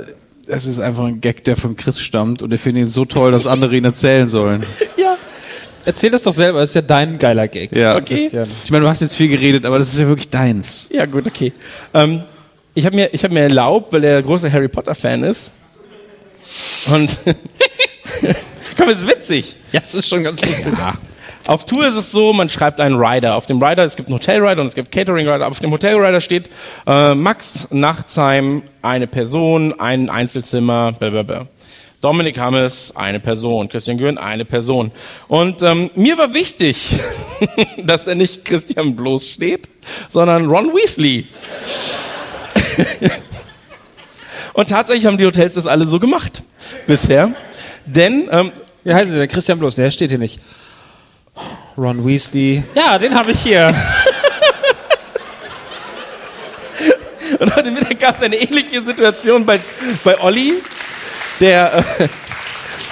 es 0.46 0.66
ist 0.66 0.80
einfach 0.80 1.04
ein 1.04 1.20
Gag, 1.20 1.44
der 1.44 1.56
von 1.56 1.76
Chris 1.76 2.00
stammt 2.00 2.42
und 2.42 2.52
er 2.52 2.58
findet 2.58 2.84
ihn 2.84 2.90
so 2.90 3.04
toll, 3.04 3.32
dass 3.32 3.46
andere 3.46 3.76
ihn 3.76 3.84
erzählen 3.84 4.28
sollen. 4.28 4.64
ja. 4.96 5.16
Erzähl 5.84 6.10
das 6.10 6.22
doch 6.22 6.32
selber, 6.32 6.60
das 6.60 6.70
ist 6.70 6.76
ja 6.76 6.82
dein 6.82 7.18
geiler 7.18 7.48
Gag. 7.48 7.74
Ja. 7.74 7.96
Okay. 7.96 8.22
Christian. 8.22 8.46
Ich 8.64 8.70
meine, 8.70 8.84
du 8.84 8.88
hast 8.88 9.00
jetzt 9.00 9.16
viel 9.16 9.28
geredet, 9.28 9.66
aber 9.66 9.78
das 9.78 9.92
ist 9.92 9.98
ja 9.98 10.06
wirklich 10.06 10.28
deins. 10.28 10.88
Ja, 10.92 11.06
gut, 11.06 11.26
okay. 11.26 11.52
Ähm, 11.92 12.22
ich 12.74 12.86
habe 12.86 12.94
mir, 12.94 13.12
ich 13.12 13.24
hab 13.24 13.32
mir 13.32 13.40
erlaubt, 13.40 13.92
weil 13.92 14.04
er 14.04 14.22
großer 14.22 14.52
Harry 14.52 14.68
Potter-Fan 14.68 15.24
ist. 15.24 15.50
Und 16.92 17.10
komm, 18.76 18.88
es 18.88 19.00
ist 19.00 19.08
witzig. 19.08 19.56
Ja, 19.72 19.80
das 19.80 19.94
ist 19.94 20.08
schon 20.08 20.24
ganz 20.24 20.44
lustig. 20.44 20.74
Auf 21.46 21.66
Tour 21.66 21.84
ist 21.86 21.94
es 21.94 22.12
so, 22.12 22.32
man 22.32 22.48
schreibt 22.50 22.78
einen 22.78 22.94
Rider. 22.96 23.34
Auf 23.34 23.46
dem 23.46 23.62
Rider, 23.62 23.82
es 23.84 23.96
gibt 23.96 24.08
einen 24.08 24.14
Hotel-Rider 24.14 24.60
und 24.60 24.68
es 24.68 24.74
gibt 24.74 24.92
Catering-Rider. 24.92 25.48
Auf 25.48 25.58
dem 25.58 25.72
Hotel-Rider 25.72 26.20
steht 26.20 26.48
äh, 26.86 27.14
Max 27.14 27.68
Nachtsheim, 27.72 28.62
eine 28.80 29.08
Person, 29.08 29.78
ein 29.78 30.08
Einzelzimmer, 30.08 30.92
blablabla. 30.92 31.48
Dominik 32.00 32.38
Hammes, 32.38 32.92
eine 32.96 33.20
Person. 33.20 33.68
Christian 33.68 33.98
Gürn, 33.98 34.18
eine 34.18 34.44
Person. 34.44 34.92
Und 35.28 35.62
ähm, 35.62 35.90
mir 35.94 36.16
war 36.18 36.34
wichtig, 36.34 36.90
dass 37.78 38.06
er 38.06 38.14
nicht 38.14 38.44
Christian 38.44 38.94
bloß 38.94 39.28
steht, 39.28 39.68
sondern 40.10 40.46
Ron 40.46 40.66
Weasley. 40.74 41.26
Und 44.54 44.68
tatsächlich 44.68 45.06
haben 45.06 45.18
die 45.18 45.26
Hotels 45.26 45.54
das 45.54 45.66
alle 45.66 45.86
so 45.86 45.98
gemacht 45.98 46.42
bisher. 46.86 47.32
Denn 47.86 48.28
ähm, 48.30 48.52
Wie 48.84 48.94
heißt 48.94 49.10
der? 49.10 49.26
Christian 49.26 49.58
Bloß, 49.58 49.76
der 49.76 49.90
steht 49.90 50.10
hier 50.10 50.18
nicht. 50.18 50.40
Ron 51.76 52.06
Weasley. 52.06 52.62
Ja, 52.74 52.98
den 52.98 53.14
habe 53.14 53.30
ich 53.30 53.40
hier. 53.40 53.74
Und 57.38 57.56
heute 57.56 57.70
Mittag 57.70 57.98
gab 57.98 58.16
es 58.16 58.22
eine 58.22 58.36
ähnliche 58.36 58.82
Situation 58.82 59.46
bei, 59.46 59.58
bei 60.04 60.20
Olli, 60.20 60.62
der, 61.40 61.84
äh, 61.98 62.08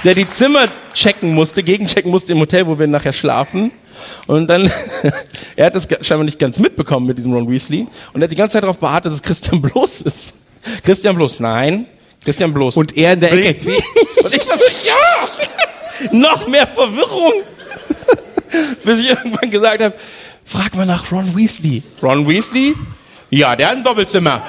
der 0.02 0.14
die 0.14 0.24
Zimmer 0.24 0.66
checken 0.94 1.34
musste, 1.34 1.62
gegenchecken 1.62 2.10
musste 2.10 2.32
im 2.32 2.40
Hotel, 2.40 2.66
wo 2.66 2.78
wir 2.78 2.86
nachher 2.86 3.12
schlafen. 3.12 3.70
Und 4.26 4.48
dann, 4.48 4.70
er 5.56 5.66
hat 5.66 5.74
das 5.74 5.86
scheinbar 6.00 6.24
nicht 6.24 6.38
ganz 6.38 6.58
mitbekommen 6.58 7.06
mit 7.06 7.18
diesem 7.18 7.32
Ron 7.32 7.48
Weasley. 7.50 7.86
Und 8.12 8.22
er 8.22 8.24
hat 8.24 8.32
die 8.32 8.36
ganze 8.36 8.54
Zeit 8.54 8.62
darauf 8.62 8.78
beharrt, 8.78 9.06
dass 9.06 9.12
es 9.12 9.22
Christian 9.22 9.60
Bloß 9.62 10.00
ist. 10.00 10.34
Christian 10.84 11.16
Bloß, 11.16 11.40
nein. 11.40 11.86
Christian 12.24 12.52
Bloß. 12.52 12.76
Und 12.76 12.96
er 12.96 13.14
in 13.14 13.20
der 13.20 13.32
Ecke. 13.32 13.70
Und 14.22 14.34
ich 14.34 14.44
dachte, 14.44 14.64
ja! 14.84 16.08
Noch 16.12 16.46
mehr 16.48 16.66
Verwirrung! 16.66 17.32
Bis 18.84 19.00
ich 19.00 19.10
irgendwann 19.10 19.50
gesagt 19.50 19.82
habe, 19.82 19.94
frag 20.44 20.74
mal 20.74 20.86
nach 20.86 21.10
Ron 21.12 21.36
Weasley. 21.36 21.82
Ron 22.02 22.28
Weasley? 22.28 22.74
Ja, 23.30 23.54
der 23.54 23.68
hat 23.70 23.76
ein 23.76 23.84
Doppelzimmer. 23.84 24.42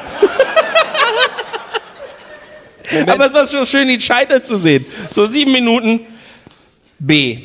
Aber 3.07 3.25
es 3.25 3.33
war 3.33 3.47
schon 3.47 3.65
schön, 3.65 3.89
ihn 3.89 4.01
scheitern 4.01 4.43
zu 4.43 4.57
sehen. 4.57 4.85
So 5.09 5.25
sieben 5.25 5.51
Minuten. 5.51 6.01
B. 6.99 7.39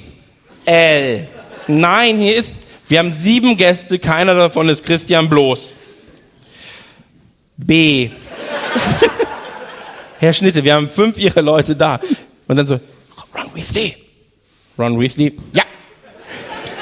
L. 0.64 1.28
Nein, 1.68 2.18
hier 2.18 2.36
ist, 2.36 2.52
wir 2.88 2.98
haben 2.98 3.12
sieben 3.12 3.56
Gäste, 3.56 3.98
keiner 3.98 4.34
davon 4.34 4.68
ist 4.68 4.84
Christian 4.84 5.28
Bloß. 5.28 5.78
B. 7.56 8.10
Herr 10.18 10.32
Schnitte, 10.32 10.64
wir 10.64 10.74
haben 10.74 10.89
fünf 10.89 11.18
Ihrer 11.18 11.43
Leute 11.43 11.77
da. 11.77 12.01
Und 12.48 12.56
dann 12.56 12.66
so, 12.66 12.81
Ron 13.35 13.55
Weasley. 13.55 13.97
Ron 14.78 14.98
Weasley, 14.98 15.36
ja. 15.52 15.62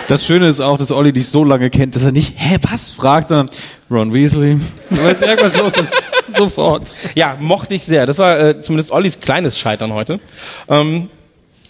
Das 0.06 0.26
Schöne 0.26 0.48
ist 0.48 0.60
auch, 0.60 0.76
dass 0.76 0.92
Olli 0.92 1.12
dich 1.12 1.28
so 1.28 1.44
lange 1.44 1.70
kennt, 1.70 1.96
dass 1.96 2.04
er 2.04 2.12
nicht, 2.12 2.34
hä, 2.36 2.58
was 2.70 2.90
fragt, 2.90 3.28
sondern 3.28 3.48
Ron 3.90 4.12
Weasley. 4.12 4.60
Du 4.90 5.02
weißt, 5.02 5.22
irgendwas 5.22 5.56
los 5.56 5.72
ist. 5.78 6.12
Sofort. 6.36 6.90
Ja, 7.14 7.36
mochte 7.40 7.74
ich 7.74 7.84
sehr. 7.84 8.04
Das 8.04 8.18
war 8.18 8.38
äh, 8.38 8.60
zumindest 8.60 8.90
Ollis 8.90 9.20
kleines 9.20 9.58
Scheitern 9.58 9.92
heute. 9.94 10.20
Ähm, 10.68 11.08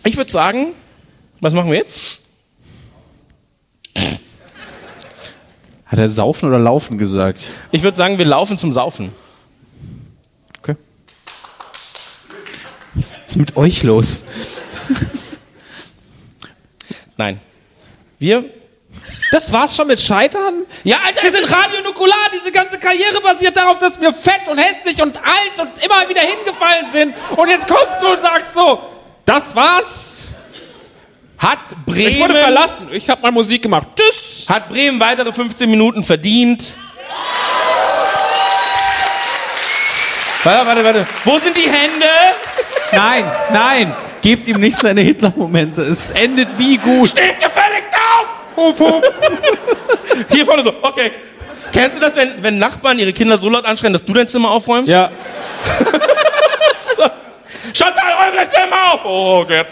ich 0.05 0.17
würde 0.17 0.33
sagen, 0.33 0.69
was 1.41 1.55
machen 1.55 1.71
wir 1.71 1.79
jetzt? 1.79 2.23
Hat 5.87 5.99
er 5.99 6.09
saufen 6.09 6.49
oder 6.49 6.59
laufen 6.59 6.99
gesagt? 6.99 7.51
Ich 7.71 7.85
würde 7.85 7.97
sagen, 7.97 8.19
wir 8.19 8.25
laufen 8.25 8.59
zum 8.59 8.73
Saufen. 8.73 9.13
Was 12.95 13.19
ist 13.27 13.37
mit 13.37 13.57
euch 13.57 13.83
los? 13.83 14.25
Nein. 17.17 17.41
Wir 18.19 18.45
Das 19.33 19.53
war's 19.53 19.77
schon 19.77 19.89
mit 19.89 20.01
Scheitern? 20.01 20.63
Ja, 20.85 20.99
Alter, 21.05 21.23
Wir 21.23 21.33
sind 21.33 21.51
Radio 21.51 21.83
Nukular. 21.83 22.31
Diese 22.33 22.53
ganze 22.53 22.79
Karriere 22.79 23.21
basiert 23.21 23.57
darauf, 23.57 23.79
dass 23.79 24.01
wir 24.01 24.13
fett 24.13 24.49
und 24.49 24.59
hässlich 24.59 25.03
und 25.03 25.17
alt 25.19 25.61
und 25.61 25.85
immer 25.85 26.09
wieder 26.09 26.23
hingefallen 26.23 26.91
sind. 26.93 27.15
Und 27.37 27.49
jetzt 27.49 27.67
kommst 27.67 28.03
du 28.03 28.13
und 28.13 28.21
sagst 28.23 28.55
so, 28.55 28.81
das 29.25 29.55
war's? 29.55 30.15
hat 31.45 31.85
Bremen 31.85 32.09
Ich 32.09 32.21
wurde 32.21 32.35
verlassen. 32.35 32.89
Ich 32.93 33.09
habe 33.11 33.21
mal 33.23 33.31
Musik 33.31 33.63
gemacht. 33.63 33.89
Tschüss. 33.97 34.49
hat 34.49 34.69
Bremen 34.69 34.99
weitere 34.99 35.33
15 35.33 35.71
Minuten 35.71 36.03
verdient. 36.03 36.71
Warte, 40.43 40.67
warte, 40.67 40.85
warte. 40.85 41.07
Wo 41.25 41.39
sind 41.39 41.57
die 41.57 41.69
Hände? 41.71 42.07
Nein, 42.97 43.25
nein, 43.53 43.93
gebt 44.23 44.47
ihm 44.49 44.61
nicht 44.61 44.77
seine 44.77 45.01
Hitler-Momente. 45.03 45.83
Es 45.83 46.11
endet 46.11 46.59
nie 46.59 46.77
gut. 46.79 47.11
Steht 47.11 47.39
gefälligst 47.41 47.91
auf! 47.95 48.27
Hup, 48.57 48.79
hup. 48.81 49.05
Hier 50.31 50.45
vorne 50.45 50.63
so, 50.63 50.73
okay. 50.83 51.11
Kennst 51.73 51.97
du 51.97 52.01
das, 52.01 52.15
wenn, 52.15 52.43
wenn 52.43 52.59
Nachbarn 52.59 52.99
ihre 52.99 53.13
Kinder 53.13 53.37
so 53.39 53.49
laut 53.49 53.65
anschreien, 53.65 53.93
dass 53.93 54.05
du 54.05 54.13
dein 54.13 54.29
Zimmer 54.29 54.51
aufräumst? 54.51 54.91
Ja. 54.91 55.11
Chantal, 57.73 58.13
eure 58.33 58.49
Zimmer 58.49 58.93
auf! 58.95 59.01
Oh, 59.05 59.41
okay. 59.43 59.65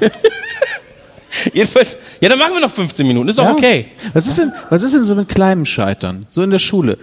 Jedenfalls, 1.52 1.96
ja, 2.20 2.28
dann 2.28 2.38
machen 2.38 2.52
wir 2.54 2.60
noch 2.60 2.70
15 2.70 3.06
Minuten, 3.06 3.28
ist 3.28 3.38
doch 3.38 3.44
Ja. 3.44 3.52
okay. 3.52 3.86
Was 4.12 4.26
ist, 4.26 4.38
denn, 4.38 4.52
was 4.68 4.82
ist 4.82 4.94
denn 4.94 5.04
so 5.04 5.14
mit 5.14 5.28
kleinem 5.28 5.64
Scheitern? 5.64 6.26
So 6.28 6.42
in 6.42 6.50
der 6.50 6.58
Schule. 6.58 6.98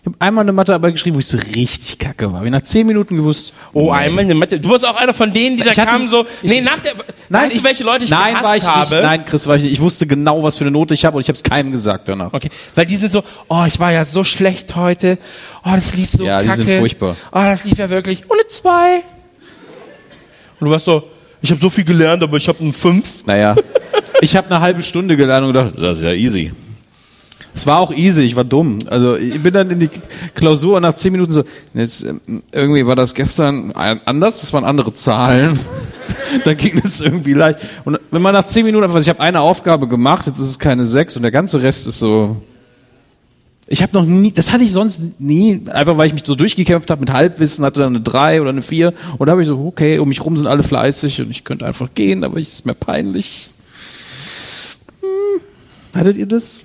Ich 0.00 0.06
habe 0.06 0.16
einmal 0.20 0.42
eine 0.42 0.52
Mathearbeit 0.52 0.92
geschrieben, 0.94 1.16
wo 1.16 1.20
ich 1.20 1.26
so 1.26 1.38
richtig 1.38 1.98
kacke 1.98 2.32
war. 2.32 2.44
Ich 2.44 2.50
nach 2.52 2.62
zehn 2.62 2.86
Minuten 2.86 3.16
gewusst. 3.16 3.52
Oh, 3.72 3.90
einmal 3.90 4.24
eine 4.24 4.34
Mathe. 4.34 4.60
Du 4.60 4.70
warst 4.70 4.86
auch 4.86 4.96
einer 4.96 5.12
von 5.12 5.32
denen, 5.32 5.56
die 5.56 5.64
da 5.64 5.70
hatte- 5.70 5.84
kamen 5.86 6.08
so. 6.08 6.24
ich- 6.42 6.50
nee, 6.50 6.60
nach 6.60 6.78
der. 6.78 6.92
Nein, 7.28 7.42
weißt 7.42 7.54
du, 7.54 7.58
ich- 7.58 7.64
welche 7.64 7.84
Leute 7.84 8.04
ich 8.04 8.10
Nein, 8.10 8.36
war 8.40 8.56
ich 8.56 8.64
habe? 8.64 8.94
nicht. 8.94 9.02
Nein, 9.02 9.24
Chris, 9.24 9.46
war 9.48 9.56
ich 9.56 9.64
nicht. 9.64 9.72
Ich 9.72 9.80
wusste 9.80 10.06
genau, 10.06 10.42
was 10.42 10.56
für 10.56 10.64
eine 10.64 10.70
Note 10.70 10.94
ich 10.94 11.04
habe 11.04 11.16
und 11.16 11.22
ich 11.22 11.28
habe 11.28 11.36
es 11.36 11.42
keinem 11.42 11.72
gesagt 11.72 12.08
danach. 12.08 12.32
Okay, 12.32 12.48
weil 12.76 12.86
die 12.86 12.96
sind 12.96 13.12
so, 13.12 13.24
oh, 13.48 13.64
ich 13.66 13.78
war 13.80 13.92
ja 13.92 14.04
so 14.04 14.22
schlecht 14.24 14.76
heute. 14.76 15.18
Oh, 15.64 15.70
das 15.74 15.94
lief 15.94 16.10
so 16.12 16.24
Ja, 16.24 16.40
die 16.40 16.46
kacke. 16.46 16.62
sind 16.62 16.78
furchtbar. 16.78 17.16
Oh, 17.32 17.40
das 17.42 17.64
lief 17.64 17.76
ja 17.78 17.90
wirklich. 17.90 18.22
Und 18.30 18.38
eine 18.38 18.46
2. 18.46 18.96
Und 20.60 20.64
du 20.66 20.70
warst 20.70 20.84
so, 20.86 21.02
ich 21.42 21.50
habe 21.50 21.60
so 21.60 21.70
viel 21.70 21.84
gelernt, 21.84 22.22
aber 22.22 22.36
ich 22.36 22.46
habe 22.48 22.60
eine 22.60 22.72
5. 22.72 23.26
Naja, 23.26 23.56
ich 24.20 24.36
habe 24.36 24.46
eine 24.48 24.60
halbe 24.60 24.80
Stunde 24.80 25.16
gelernt 25.16 25.44
und 25.46 25.52
gedacht, 25.52 25.74
das 25.76 25.98
ist 25.98 26.04
ja 26.04 26.12
easy. 26.12 26.52
Es 27.58 27.66
war 27.66 27.80
auch 27.80 27.90
easy, 27.90 28.22
ich 28.22 28.36
war 28.36 28.44
dumm. 28.44 28.78
Also 28.88 29.16
ich 29.16 29.42
bin 29.42 29.52
dann 29.52 29.68
in 29.68 29.80
die 29.80 29.90
Klausur 30.36 30.76
und 30.76 30.82
nach 30.82 30.94
zehn 30.94 31.10
Minuten 31.10 31.32
so, 31.32 31.42
jetzt, 31.74 32.04
ähm, 32.04 32.44
irgendwie 32.52 32.86
war 32.86 32.94
das 32.94 33.14
gestern 33.14 33.72
anders, 33.72 34.42
das 34.42 34.52
waren 34.52 34.62
andere 34.62 34.92
Zahlen. 34.92 35.58
da 36.44 36.54
ging 36.54 36.80
es 36.84 37.00
irgendwie 37.00 37.32
leicht. 37.32 37.58
Und 37.84 37.98
wenn 38.12 38.22
man 38.22 38.32
nach 38.32 38.44
zehn 38.44 38.64
Minuten 38.64 38.84
einfach, 38.84 39.00
ich 39.00 39.08
habe 39.08 39.18
eine 39.18 39.40
Aufgabe 39.40 39.88
gemacht, 39.88 40.28
jetzt 40.28 40.38
ist 40.38 40.50
es 40.50 40.58
keine 40.60 40.84
sechs 40.84 41.16
und 41.16 41.22
der 41.22 41.32
ganze 41.32 41.60
Rest 41.60 41.88
ist 41.88 41.98
so. 41.98 42.36
Ich 43.66 43.82
habe 43.82 43.92
noch 43.92 44.04
nie, 44.04 44.30
das 44.30 44.52
hatte 44.52 44.62
ich 44.62 44.70
sonst 44.70 45.18
nie, 45.18 45.60
einfach 45.66 45.96
weil 45.96 46.06
ich 46.06 46.12
mich 46.12 46.22
so 46.24 46.36
durchgekämpft 46.36 46.92
habe 46.92 47.00
mit 47.00 47.12
Halbwissen, 47.12 47.64
hatte 47.64 47.80
dann 47.80 47.96
eine 47.96 48.04
drei 48.04 48.40
oder 48.40 48.50
eine 48.50 48.62
vier 48.62 48.94
und 49.18 49.26
da 49.26 49.32
habe 49.32 49.42
ich 49.42 49.48
so, 49.48 49.58
okay, 49.66 49.98
um 49.98 50.08
mich 50.08 50.24
rum 50.24 50.36
sind 50.36 50.46
alle 50.46 50.62
fleißig 50.62 51.22
und 51.22 51.30
ich 51.30 51.42
könnte 51.42 51.66
einfach 51.66 51.88
gehen, 51.92 52.22
aber 52.22 52.38
es 52.38 52.50
ist 52.50 52.66
mir 52.66 52.74
peinlich. 52.74 53.50
Hm. 55.00 55.40
Hattet 55.98 56.16
ihr 56.18 56.26
das? 56.26 56.62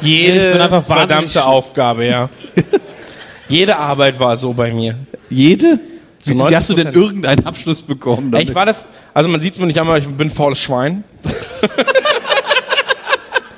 Jede 0.00 0.46
Ich 0.46 0.52
bin 0.52 0.60
einfach 0.60 0.88
wahnsinnig 0.88 1.32
verdammte. 1.32 1.44
Aufgabe, 1.46 2.06
ja. 2.06 2.28
Jede 3.48 3.76
Arbeit 3.76 4.18
war 4.20 4.36
so 4.36 4.52
bei 4.52 4.72
mir. 4.72 4.94
Jede? 5.30 5.78
Zu 6.22 6.34
Wie 6.34 6.56
hast 6.56 6.68
du 6.68 6.74
denn 6.74 6.88
90%. 6.88 6.94
irgendeinen 6.94 7.46
Abschluss 7.46 7.82
bekommen? 7.82 8.34
Ich 8.36 8.54
war 8.54 8.66
das, 8.66 8.86
also 9.14 9.28
man 9.28 9.40
sieht 9.40 9.54
es 9.54 9.60
mir 9.60 9.66
nicht 9.66 9.80
an, 9.80 9.86
aber 9.86 9.98
ich 9.98 10.06
bin 10.08 10.28
ein 10.28 10.32
faules 10.32 10.58
Schwein. 10.58 11.04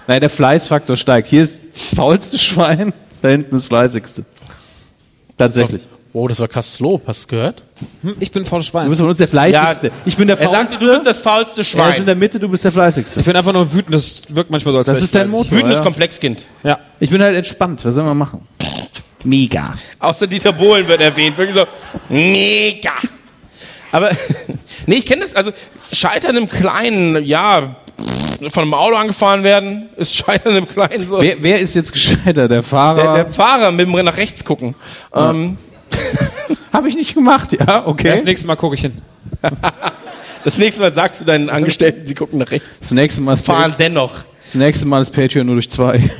Nein, 0.06 0.20
der 0.20 0.30
Fleißfaktor 0.30 0.96
steigt. 0.96 1.28
Hier 1.28 1.42
ist 1.42 1.62
das 1.74 1.94
faulste 1.94 2.38
Schwein, 2.38 2.92
da 3.22 3.28
hinten 3.28 3.50
das 3.52 3.66
fleißigste. 3.66 4.24
Tatsächlich. 5.38 5.86
Oh, 6.12 6.26
das 6.26 6.40
war 6.40 6.48
krasses 6.48 6.80
Lob, 6.80 7.02
hast 7.06 7.24
du 7.24 7.36
gehört? 7.36 7.62
Ich 8.18 8.32
bin 8.32 8.42
Du 8.42 8.62
Schwein. 8.62 8.88
bist 8.88 9.00
von 9.00 9.08
uns 9.08 9.18
der 9.18 9.28
fleißigste. 9.28 9.86
Ja, 9.88 9.92
ich 10.04 10.16
bin 10.16 10.26
der 10.26 10.36
Er 10.38 10.44
faulste. 10.48 10.70
sagte, 10.72 10.84
du 10.84 10.92
bist 10.92 11.06
das 11.06 11.20
faulste 11.20 11.60
er 11.60 11.62
ist 11.62 11.72
in 11.74 11.78
Schwein. 11.78 12.06
der 12.06 12.14
Mitte, 12.16 12.40
du 12.40 12.48
bist 12.48 12.64
der 12.64 12.72
fleißigste. 12.72 13.20
Ich 13.20 13.26
bin 13.26 13.36
einfach 13.36 13.52
nur 13.52 13.72
wütend. 13.72 13.94
Das 13.94 14.34
wirkt 14.34 14.50
manchmal 14.50 14.72
so, 14.72 14.78
als 14.78 14.88
Das 14.88 15.00
ist 15.02 15.14
dein. 15.14 15.30
Motor. 15.30 15.52
Wütendes 15.52 15.78
Ja. 15.78 15.84
Komplexkind. 15.84 16.46
Ja. 16.64 16.80
Ich 16.98 17.10
bin 17.10 17.22
halt 17.22 17.36
entspannt. 17.36 17.84
Was 17.84 17.94
soll 17.94 18.04
man 18.04 18.18
machen? 18.18 18.46
Mega. 19.22 19.74
Außer 20.00 20.26
Dieter 20.26 20.52
Bohlen 20.52 20.88
wird 20.88 21.00
erwähnt. 21.00 21.38
Wirklich 21.38 21.54
so, 21.56 21.64
mega. 22.08 22.92
Aber, 23.92 24.10
nee, 24.86 24.96
ich 24.96 25.06
kenne 25.06 25.22
das, 25.22 25.34
also 25.36 25.52
Scheitern 25.92 26.36
im 26.36 26.48
Kleinen, 26.48 27.24
ja, 27.24 27.76
von 28.50 28.62
einem 28.62 28.74
Auto 28.74 28.96
angefahren 28.96 29.42
werden, 29.42 29.90
ist 29.96 30.16
Scheitern 30.24 30.56
im 30.56 30.68
Kleinen 30.68 31.08
so. 31.08 31.20
Wer, 31.20 31.36
wer 31.40 31.58
ist 31.60 31.74
jetzt 31.74 31.92
gescheiter? 31.92 32.48
Der 32.48 32.62
Fahrer? 32.62 33.02
der, 33.14 33.24
der 33.24 33.32
Fahrer 33.32 33.70
mit 33.70 33.86
dem 33.86 34.04
nach 34.04 34.16
rechts 34.16 34.44
gucken. 34.44 34.74
Ähm, 35.14 35.58
Habe 36.72 36.88
ich 36.88 36.94
nicht 36.96 37.14
gemacht, 37.14 37.52
ja, 37.52 37.86
okay. 37.86 38.10
Das 38.10 38.24
nächste 38.24 38.46
Mal 38.46 38.56
gucke 38.56 38.74
ich 38.74 38.80
hin. 38.82 38.92
das 40.44 40.58
nächste 40.58 40.80
Mal 40.80 40.92
sagst 40.92 41.20
du 41.20 41.24
deinen 41.24 41.50
Angestellten, 41.50 42.06
sie 42.06 42.14
gucken 42.14 42.38
nach 42.38 42.50
rechts. 42.50 42.80
Das 42.80 42.90
nächste 42.92 43.20
Mal 43.20 43.34
ist 43.34 43.44
Fahren 43.44 43.74
dennoch. 43.78 44.24
Das 44.44 44.54
nächste 44.54 44.86
Mal 44.86 45.02
ist 45.02 45.10
Patreon 45.10 45.46
nur 45.46 45.56
durch 45.56 45.70
zwei. 45.70 45.98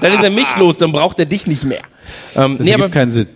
Dann 0.00 0.12
ist 0.12 0.22
er 0.22 0.30
mich 0.30 0.56
los, 0.56 0.76
dann 0.76 0.92
braucht 0.92 1.18
er 1.18 1.26
dich 1.26 1.46
nicht 1.46 1.64
mehr. 1.64 1.80
Ähm, 2.36 2.56
Das 2.58 2.64
nee, 2.64 2.72
ergibt 2.72 2.84
aber 2.84 2.88
keinen 2.92 3.10
Sinn. 3.10 3.26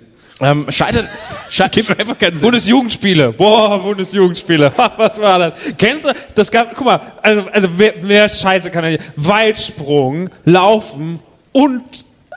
ähm, 0.41 0.67
Scheitern, 0.69 1.07
Scheitern 1.51 1.99
einfach 1.99 2.19
keinen 2.19 2.39
Bundesjugendspiele. 2.41 3.33
Boah, 3.33 3.79
Bundesjugendspiele. 3.83 4.73
Was 4.97 5.21
war 5.21 5.39
das? 5.39 5.75
Kennst 5.79 6.05
du? 6.05 6.13
Das 6.35 6.51
gab, 6.51 6.75
guck 6.77 6.85
mal, 6.87 7.01
also, 7.23 7.47
also 7.53 7.69
wer, 7.77 7.95
wer 8.03 8.29
Scheiße 8.29 8.71
kann 8.71 8.85
er 8.85 8.91
nicht. 8.93 9.03
Weitsprung, 9.17 10.31
Laufen 10.45 11.21
und 11.53 11.83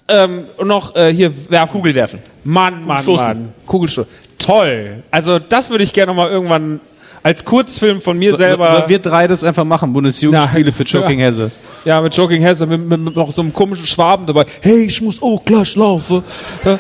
ähm, 0.07 0.45
und 0.57 0.67
noch 0.67 0.95
äh, 0.95 1.13
hier 1.13 1.31
werfen. 1.49 1.73
Kugel 1.73 1.95
werfen. 1.95 2.19
Mann, 2.43 2.85
Mann, 2.85 3.03
Stoßen. 3.03 3.27
Mann. 3.27 3.53
Kugelstoß. 3.65 4.05
Toll. 4.37 5.03
Also 5.11 5.39
das 5.39 5.69
würde 5.69 5.83
ich 5.83 5.93
gerne 5.93 6.13
noch 6.13 6.23
mal 6.23 6.29
irgendwann 6.29 6.79
als 7.23 7.43
Kurzfilm 7.43 8.01
von 8.01 8.19
mir 8.19 8.31
So, 8.31 8.37
selber. 8.37 8.71
sollen 8.71 8.89
wir 8.89 8.99
drei 8.99 9.27
das 9.27 9.43
einfach 9.43 9.63
machen? 9.63 9.91
Bundesjugendspiele 9.93 10.71
für 10.71 10.83
Joking 10.83 11.19
ja. 11.19 11.25
Hesse. 11.25 11.51
ja, 11.83 11.99
mit 12.01 12.15
Joking 12.15 12.41
Hesse, 12.41 12.67
mit, 12.67 12.81
mit, 12.81 12.99
mit 12.99 13.15
noch 13.15 13.31
so 13.31 13.41
einem 13.41 13.51
komischen 13.51 13.87
Schwaben 13.87 14.27
dabei. 14.27 14.45
Hey, 14.61 14.83
ich 14.83 15.01
muss 15.01 15.19
auch 15.23 15.43
gleich 15.43 15.75
laufen. 15.75 16.23
Ja. 16.63 16.77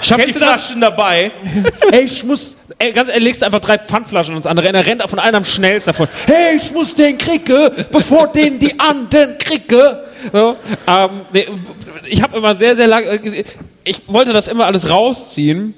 Ich 0.00 0.08
die 0.08 0.14
Kennst 0.14 0.40
das? 0.40 0.48
Flaschen 0.64 0.80
dabei. 0.80 1.30
Ey, 1.92 2.04
ich 2.04 2.24
muss. 2.24 2.56
Ey, 2.78 2.92
ganz 2.92 3.08
ehrlich, 3.08 3.24
legst 3.24 3.44
einfach 3.44 3.60
drei 3.60 3.78
Pfandflaschen 3.78 4.36
ins 4.36 4.46
andere. 4.46 4.72
Er 4.72 4.84
rennt 4.84 5.02
von 5.08 5.18
einem 5.18 5.36
am 5.36 5.44
schnellsten 5.44 5.90
davon. 5.90 6.08
Hey, 6.26 6.56
ich 6.56 6.72
muss 6.72 6.94
den 6.94 7.16
kriege, 7.16 7.72
bevor 7.90 8.26
den 8.28 8.58
die 8.58 8.78
anderen 8.78 9.38
kriege. 9.38 10.05
So, 10.32 10.56
ähm, 10.86 11.10
nee, 11.32 11.46
ich 12.08 12.22
habe 12.22 12.36
immer 12.36 12.54
sehr, 12.56 12.74
sehr 12.76 12.86
lange. 12.86 13.20
Ich 13.84 14.00
wollte 14.08 14.32
das 14.32 14.48
immer 14.48 14.66
alles 14.66 14.88
rausziehen. 14.88 15.74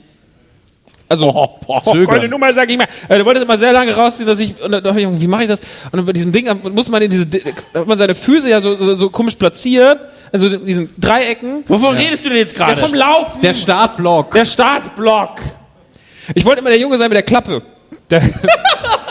Also, 1.11 1.33
oh, 1.67 1.81
Zögern. 1.81 2.07
keine 2.07 2.29
Nummer 2.29 2.53
sag 2.53 2.69
ich 2.69 2.77
mehr. 2.77 2.87
Äh, 3.09 3.19
Du 3.19 3.25
wolltest 3.25 3.43
immer 3.45 3.57
sehr 3.57 3.73
lange 3.73 3.95
rausziehen, 3.95 4.27
dass 4.27 4.39
ich, 4.41 4.61
und 4.61 4.73
dann 4.73 5.21
wie 5.21 5.27
mache 5.27 5.43
ich 5.45 5.49
das? 5.49 5.61
Und 5.91 6.05
bei 6.05 6.13
diesem 6.13 6.33
Ding 6.33 6.47
muss 6.75 6.91
man 6.91 7.01
in 7.01 7.11
diese, 7.11 7.27
hat 7.73 7.87
man 7.87 7.97
seine 7.97 8.15
Füße 8.15 8.51
ja 8.51 8.61
so, 8.61 8.75
so, 8.75 8.93
so 8.93 9.09
komisch 9.09 9.35
platziert, 9.35 9.99
also 10.31 10.49
in 10.49 10.67
diesen 10.67 10.91
Dreiecken. 10.99 11.65
Wovon 11.67 11.97
redest 11.97 12.27
du 12.27 12.29
denn 12.29 12.39
jetzt 12.39 12.59
Ja, 12.59 12.67
gerade? 12.67 12.81
vom 12.83 12.93
Laufen. 12.95 13.41
Der 13.41 13.55
Startblock. 13.55 14.33
Der 14.33 14.45
Startblock. 14.45 15.41
Ich 16.35 16.45
wollte 16.45 16.61
immer 16.61 16.69
der 16.71 16.79
Junge 16.79 16.99
sein 16.99 17.09
mit 17.09 17.17
der 17.17 17.23
Klappe. 17.23 17.63
Der, 18.11 18.21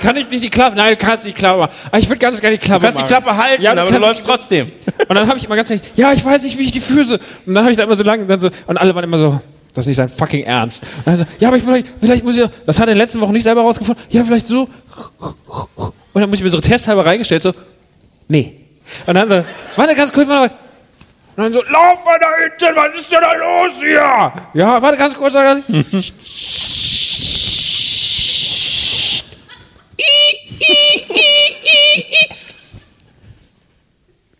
kann 0.00 0.16
ich 0.16 0.28
nicht 0.28 0.42
die 0.44 0.50
Klappe? 0.50 0.76
Nein, 0.76 0.90
du 0.90 0.96
kannst 0.96 1.24
nicht 1.24 1.36
die 1.36 1.40
Klappe 1.40 1.58
machen. 1.60 1.72
Aber 1.86 1.98
ich 1.98 2.08
würde 2.08 2.18
ganz 2.18 2.40
gerne 2.40 2.56
die 2.56 2.64
Klappe 2.64 2.80
Du 2.80 2.86
kannst 2.86 2.98
die 2.98 3.02
machen. 3.02 3.22
Klappe 3.24 3.36
halten, 3.36 3.62
Ja, 3.62 3.74
du 3.74 3.80
aber 3.82 3.90
du 3.90 3.98
läufst 3.98 4.24
trotzdem. 4.26 4.70
Und 5.08 5.14
dann 5.14 5.26
habe 5.28 5.38
ich 5.38 5.44
immer 5.44 5.56
ganz 5.56 5.70
ehrlich, 5.70 5.84
ja, 5.94 6.12
ich 6.12 6.24
weiß 6.24 6.42
nicht, 6.42 6.58
wie 6.58 6.64
ich 6.64 6.72
die 6.72 6.80
Füße. 6.80 7.18
Und 7.46 7.54
dann 7.54 7.64
habe 7.64 7.70
ich 7.72 7.76
da 7.76 7.84
immer 7.84 7.96
so 7.96 8.02
lange, 8.04 8.26
dann 8.26 8.40
so, 8.40 8.50
und 8.66 8.76
alle 8.76 8.94
waren 8.94 9.04
immer 9.04 9.18
so, 9.18 9.40
das 9.74 9.84
ist 9.84 9.88
nicht 9.88 9.96
sein 9.96 10.08
fucking 10.08 10.44
Ernst. 10.44 10.82
Und 10.98 11.06
dann 11.06 11.16
so, 11.16 11.24
ja, 11.38 11.48
aber 11.48 11.56
ich, 11.56 11.62
vielleicht, 11.64 11.86
vielleicht 12.00 12.24
muss 12.24 12.36
ich, 12.36 12.46
das 12.66 12.78
hat 12.78 12.86
er 12.88 12.92
in 12.92 12.96
den 12.98 13.02
letzten 13.02 13.20
Wochen 13.20 13.32
nicht 13.32 13.42
selber 13.44 13.62
rausgefunden. 13.62 14.02
Ja, 14.10 14.22
vielleicht 14.24 14.46
so. 14.46 14.68
Und 16.12 16.20
dann 16.20 16.28
muss 16.28 16.38
ich 16.38 16.44
mir 16.44 16.50
so 16.50 16.60
testhalber 16.60 17.06
reingestellt, 17.06 17.42
so, 17.42 17.52
nee. 18.28 18.56
Und 19.06 19.14
dann 19.14 19.28
so, 19.28 19.44
warte 19.76 19.94
ganz 19.94 20.12
kurz, 20.12 20.28
warte, 20.28 20.40
warte. 20.42 20.54
Und 21.36 21.44
dann 21.44 21.52
so, 21.52 21.62
lauf 21.62 22.04
mal 22.04 22.18
da 22.20 22.26
hinten, 22.42 22.76
was 22.76 23.00
ist 23.00 23.10
denn 23.12 23.20
da 23.22 23.32
los 23.34 23.72
hier? 23.80 24.32
Ja, 24.60 24.82
warte 24.82 24.96
ganz 24.98 25.14
kurz. 25.14 25.34
warte 25.34 25.62
ganz- 25.90 26.12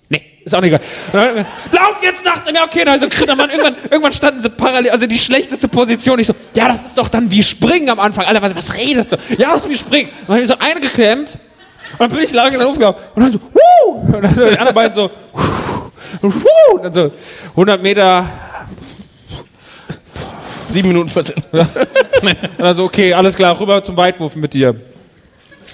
nee, 0.09 0.23
ist 0.45 0.55
auch 0.55 0.61
nicht 0.61 0.71
geil. 0.71 0.81
Lauf 1.73 2.03
jetzt 2.03 2.25
nachts! 2.25 2.51
Ja, 2.53 2.65
okay, 2.65 2.85
also, 2.85 3.07
dann 3.27 3.39
waren 3.39 3.51
irgendwann, 3.51 3.77
irgendwann 3.91 4.13
standen 4.13 4.43
sie 4.43 4.51
parallel, 4.51 4.91
also 4.91 5.07
die 5.07 5.19
schlechteste 5.19 5.69
Position. 5.69 6.19
Ich 6.19 6.27
so, 6.27 6.35
ja, 6.55 6.69
das 6.69 6.85
ist 6.85 6.99
doch 6.99 7.09
dann 7.09 7.31
wie 7.31 7.43
Springen 7.43 7.89
am 7.89 8.01
Anfang. 8.01 8.27
Alter, 8.27 8.43
was, 8.43 8.55
was 8.57 8.77
redest 8.77 9.13
du? 9.13 9.17
Ja, 9.39 9.53
das 9.53 9.63
ist 9.63 9.71
wie 9.71 9.77
Springen. 9.77 10.11
Dann 10.27 10.37
habe 10.37 10.43
ich 10.43 10.49
so 10.49 10.59
eingeklemmt 10.59 11.39
und 11.93 12.01
dann 12.01 12.11
bin 12.11 12.21
ich 12.21 12.33
langsam 12.33 12.67
hochgegangen. 12.67 12.97
Und 13.15 13.23
dann 13.23 13.33
so, 13.33 13.41
wuh! 13.41 14.15
Und 14.15 14.23
dann 14.23 14.35
so 14.35 14.47
die 14.47 14.59
anderen 14.59 14.75
beiden 14.75 14.95
so, 14.95 15.11
wuh! 16.23 16.75
Und 16.75 16.85
dann 16.85 16.93
so 16.93 17.13
100 17.51 17.83
Meter 17.83 18.29
7 20.67 20.89
Minuten 20.89 21.09
14. 21.09 21.35
Und 21.53 21.67
dann 22.59 22.77
so, 22.77 22.85
okay, 22.85 23.13
alles 23.13 23.35
klar, 23.35 23.59
rüber 23.59 23.83
zum 23.83 23.97
Weitwurf 23.97 24.37
mit 24.37 24.55
dir. 24.55 24.75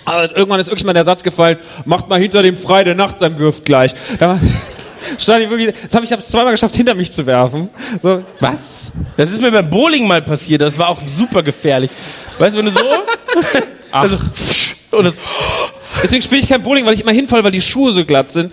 Aber 0.05 0.37
irgendwann 0.37 0.61
ist 0.61 0.69
wirklich 0.69 0.85
mal 0.85 0.93
der 0.93 1.05
Satz 1.05 1.23
gefallen, 1.23 1.59
macht 1.85 2.09
mal 2.09 2.21
hinter 2.21 2.43
dem 2.43 2.57
frei, 2.57 2.85
der 2.85 2.95
nachts 2.95 3.23
einem 3.23 3.39
wirft 3.39 3.65
gleich. 3.65 3.93
Da 4.19 4.29
war- 4.29 4.41
stand 5.19 5.45
ich 5.45 5.51
wirklich, 5.51 5.75
das 5.85 5.95
habe 5.95 6.05
ich 6.05 6.13
hab's 6.13 6.27
zweimal 6.29 6.53
geschafft, 6.53 6.77
hinter 6.77 6.95
mich 6.95 7.11
zu 7.13 7.27
werfen. 7.27 7.69
So, 8.03 8.23
Was? 8.41 8.93
Das 9.17 9.31
ist 9.33 9.41
mir 9.41 9.51
beim 9.51 9.69
Bowling 9.69 10.07
mal 10.07 10.23
passiert. 10.23 10.61
Das 10.61 10.79
war 10.79 10.89
auch 10.89 11.01
super 11.07 11.43
gefährlich. 11.43 11.91
Weißt 12.39 12.55
du, 12.55 12.59
wenn 12.59 12.67
du 12.67 12.71
so. 12.73 12.81
also, 13.91 14.19
und 14.93 15.05
das, 15.05 15.15
deswegen 16.03 16.23
spiele 16.23 16.41
ich 16.41 16.49
kein 16.49 16.63
Bowling, 16.63 16.87
weil 16.87 16.95
ich 16.95 17.01
immer 17.03 17.13
hinfalle, 17.13 17.43
weil 17.45 17.53
die 17.53 17.63
Schuhe 17.63 17.93
so 17.93 18.05
glatt 18.05 18.31
sind. 18.31 18.53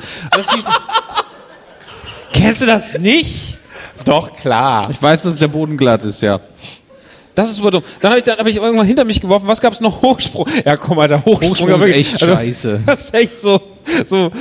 Kennst 2.34 2.62
du 2.62 2.66
das 2.66 2.98
nicht? 3.00 3.58
doch, 4.06 4.36
klar. 4.36 4.90
Ich 4.90 5.02
weiß, 5.02 5.24
dass 5.24 5.38
der 5.38 5.48
Boden 5.48 5.78
glatt 5.78 6.04
ist, 6.04 6.22
ja. 6.22 6.40
Das 7.36 7.50
ist 7.50 7.56
super 7.58 7.72
dumm. 7.72 7.84
Dann 8.00 8.12
habe 8.12 8.20
ich, 8.20 8.24
dann 8.24 8.38
hab 8.38 8.46
ich 8.48 8.58
irgendwann 8.58 8.86
hinter 8.86 9.04
mich 9.06 9.20
geworfen. 9.20 9.48
Was 9.48 9.60
gab 9.60 9.74
es 9.74 9.82
noch? 9.82 10.02
Hochsprung. 10.02 10.48
Ja, 10.66 10.78
komm 10.78 10.98
mal, 10.98 11.08
der 11.08 11.24
Hochsprung. 11.26 11.50
Hochsprung 11.52 11.70
ist 11.70 11.80
wirklich- 11.86 12.14
echt 12.14 12.20
scheiße. 12.20 12.84
Das 12.86 13.00
ist 13.06 13.14
echt 13.14 13.42
so, 13.42 13.60
so, 14.06 14.32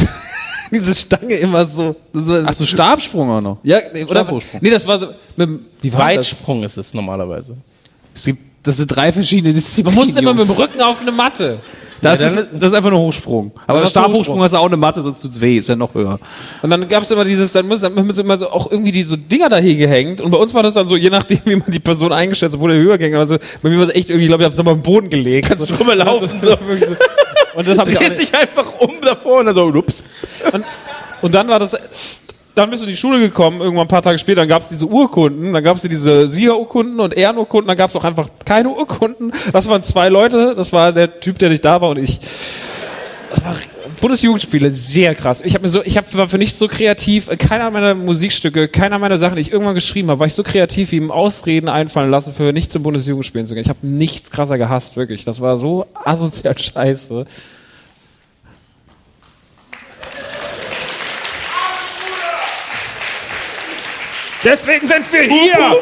diese 0.70 0.94
Stange 0.94 1.34
immer 1.34 1.66
so. 1.66 1.94
so 2.12 2.34
Achso, 2.34 2.64
Stabsprung 2.64 3.30
auch 3.30 3.40
noch. 3.40 3.58
ja, 3.62 3.78
nee, 3.92 4.04
oder? 4.04 4.22
Stabhochsprung. 4.22 4.60
Nee, 4.62 4.70
das 4.70 4.86
war 4.86 4.98
so, 4.98 5.08
mit, 5.36 5.48
wie 5.80 5.92
war 5.92 5.98
das? 6.14 6.16
Weitsprung 6.32 6.62
ist 6.62 6.76
es 6.78 6.94
normalerweise. 6.94 7.56
Es 8.14 8.24
gibt, 8.24 8.40
das 8.62 8.76
sind 8.78 8.88
drei 8.88 9.12
verschiedene 9.12 9.52
Disziplinen. 9.54 9.94
Man 9.96 10.04
musste 10.04 10.20
immer 10.20 10.34
mit 10.34 10.48
dem. 10.48 10.56
Rücken 10.56 10.80
auf 10.80 11.00
eine 11.00 11.12
Matte. 11.12 11.58
Das, 12.02 12.20
Ja, 12.20 12.26
ist, 12.26 12.36
das 12.54 12.62
ist 12.64 12.74
einfach 12.74 12.90
nur 12.90 12.98
Hochsprung. 12.98 13.52
Aber 13.66 13.86
Stabhochsprung 13.86 14.18
Hochsprung. 14.18 14.42
hast 14.42 14.52
du 14.52 14.58
auch 14.58 14.66
eine 14.66 14.76
Matte, 14.76 15.00
sonst 15.00 15.22
tut's 15.22 15.40
weh, 15.40 15.56
ist 15.58 15.68
ja 15.68 15.76
noch 15.76 15.94
höher. 15.94 16.18
Und 16.60 16.70
dann 16.70 16.88
gab 16.88 17.04
es 17.04 17.10
immer 17.12 17.24
dieses, 17.24 17.52
dann 17.52 17.68
müssen, 17.68 17.94
dann 17.94 18.06
müssen 18.06 18.20
immer 18.20 18.36
so 18.36 18.50
auch 18.50 18.70
irgendwie 18.70 18.90
die 18.90 19.04
so 19.04 19.14
Dinger 19.14 19.48
da 19.48 19.58
hier 19.58 19.76
gehängt. 19.76 20.20
Und 20.20 20.32
bei 20.32 20.36
uns 20.36 20.52
war 20.52 20.64
das 20.64 20.74
dann 20.74 20.88
so, 20.88 20.96
je 20.96 21.10
nachdem, 21.10 21.38
wie 21.44 21.56
man 21.56 21.70
die 21.70 21.78
Person 21.78 22.12
eingeschätzt 22.12 22.54
hat, 22.54 22.60
wurde 22.60 22.74
er 22.74 22.80
höher 22.80 22.98
gegangen. 22.98 23.20
Also 23.20 23.38
bei 23.62 23.70
mir 23.70 23.78
war 23.78 23.88
es 23.88 23.94
echt 23.94 24.10
irgendwie, 24.10 24.26
glaube 24.26 24.42
ich, 24.42 24.48
auf 24.48 24.54
so 24.54 24.64
am 24.64 24.82
Boden 24.82 25.08
gelegt. 25.08 25.48
Kannst 25.48 25.70
du 25.70 25.74
drüber 25.74 25.94
laufen, 25.94 26.28
so. 26.42 26.56
Und 27.54 27.68
das 27.68 27.78
habe 27.78 27.90
ich 27.90 27.96
Drehst 27.98 28.18
dich 28.18 28.34
einfach 28.34 28.80
um 28.80 28.90
davor 29.00 29.40
und 29.40 29.46
dann 29.46 29.54
so, 29.54 29.66
ups. 29.66 30.02
Und, 30.52 30.64
und 31.20 31.34
dann 31.34 31.48
war 31.48 31.60
das, 31.60 31.76
dann 32.54 32.70
bist 32.70 32.82
du 32.82 32.86
in 32.86 32.92
die 32.92 32.96
Schule 32.96 33.18
gekommen, 33.18 33.60
irgendwann 33.60 33.86
ein 33.86 33.88
paar 33.88 34.02
Tage 34.02 34.18
später, 34.18 34.42
dann 34.42 34.48
gab 34.48 34.62
es 34.62 34.68
diese 34.68 34.86
Urkunden, 34.86 35.52
dann 35.52 35.64
gab 35.64 35.76
es 35.76 35.82
diese 35.82 36.28
Siegerurkunden 36.28 37.00
und 37.00 37.14
Ehrenurkunden, 37.14 37.68
dann 37.68 37.76
gab 37.76 37.90
es 37.90 37.96
auch 37.96 38.04
einfach 38.04 38.28
keine 38.44 38.68
Urkunden. 38.68 39.32
Das 39.52 39.68
waren 39.68 39.82
zwei 39.82 40.08
Leute, 40.08 40.54
das 40.54 40.72
war 40.72 40.92
der 40.92 41.20
Typ, 41.20 41.38
der 41.38 41.48
nicht 41.48 41.64
da 41.64 41.80
war 41.80 41.90
und 41.90 41.98
ich. 41.98 42.20
Das 43.30 43.44
war 43.44 43.56
Bundesjugendspiele, 44.02 44.70
sehr 44.70 45.14
krass. 45.14 45.40
Ich 45.42 45.54
habe 45.54 45.62
mir 45.62 45.68
so, 45.68 45.82
ich 45.84 45.96
hab, 45.96 46.12
war 46.14 46.28
für 46.28 46.36
nichts 46.36 46.58
so 46.58 46.66
kreativ. 46.66 47.30
Keiner 47.38 47.70
meiner 47.70 47.94
Musikstücke, 47.94 48.68
keiner 48.68 48.98
meiner 48.98 49.16
Sachen, 49.16 49.36
die 49.36 49.42
ich 49.42 49.52
irgendwann 49.52 49.74
geschrieben 49.74 50.10
habe, 50.10 50.18
war 50.18 50.26
ich 50.26 50.34
so 50.34 50.42
kreativ, 50.42 50.90
wie 50.90 50.96
ihm 50.96 51.10
Ausreden 51.10 51.68
einfallen 51.68 52.10
lassen, 52.10 52.34
für 52.34 52.52
nicht 52.52 52.72
zum 52.72 52.82
Bundesjugendspielen 52.82 53.46
zu 53.46 53.54
gehen. 53.54 53.62
Ich 53.62 53.68
habe 53.68 53.86
nichts 53.86 54.30
krasser 54.30 54.58
gehasst, 54.58 54.96
wirklich. 54.96 55.24
Das 55.24 55.40
war 55.40 55.56
so 55.56 55.86
asozial 56.04 56.58
scheiße. 56.58 57.26
Deswegen 64.44 64.86
sind 64.86 65.12
wir 65.12 65.22
hier. 65.22 65.76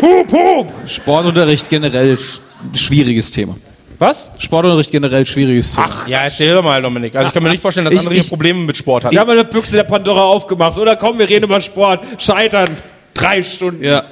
Hup, 0.00 0.32
hup. 0.32 0.72
Sportunterricht 0.86 1.68
generell 1.68 2.16
sch 2.18 2.40
schwieriges 2.74 3.30
Thema. 3.32 3.56
Was? 3.98 4.30
Sportunterricht 4.38 4.90
generell 4.90 5.24
schwieriges 5.26 5.72
Thema. 5.74 6.04
Ja, 6.06 6.20
erzähl 6.24 6.54
doch 6.54 6.62
mal, 6.62 6.80
Dominik. 6.82 7.16
Also 7.16 7.28
ich 7.28 7.32
kann 7.34 7.42
mir 7.42 7.50
nicht 7.50 7.62
vorstellen, 7.62 7.86
dass 7.86 7.94
Ich- 7.94 8.00
andere 8.00 8.14
hier 8.14 8.22
ich- 8.22 8.28
Probleme 8.28 8.60
mit 8.60 8.76
Sport 8.76 9.04
hatten. 9.04 9.12
Wir 9.14 9.20
haben 9.20 9.30
eine 9.30 9.44
Büchse 9.44 9.76
der 9.76 9.84
Pandora 9.84 10.22
aufgemacht. 10.22 10.78
Oder 10.78 10.96
komm, 10.96 11.18
wir 11.18 11.28
reden 11.28 11.44
über 11.46 11.60
Sport. 11.60 12.02
Scheitern. 12.18 12.68
Drei 13.14 13.42
Stunden. 13.42 13.82
Ja. 13.82 14.04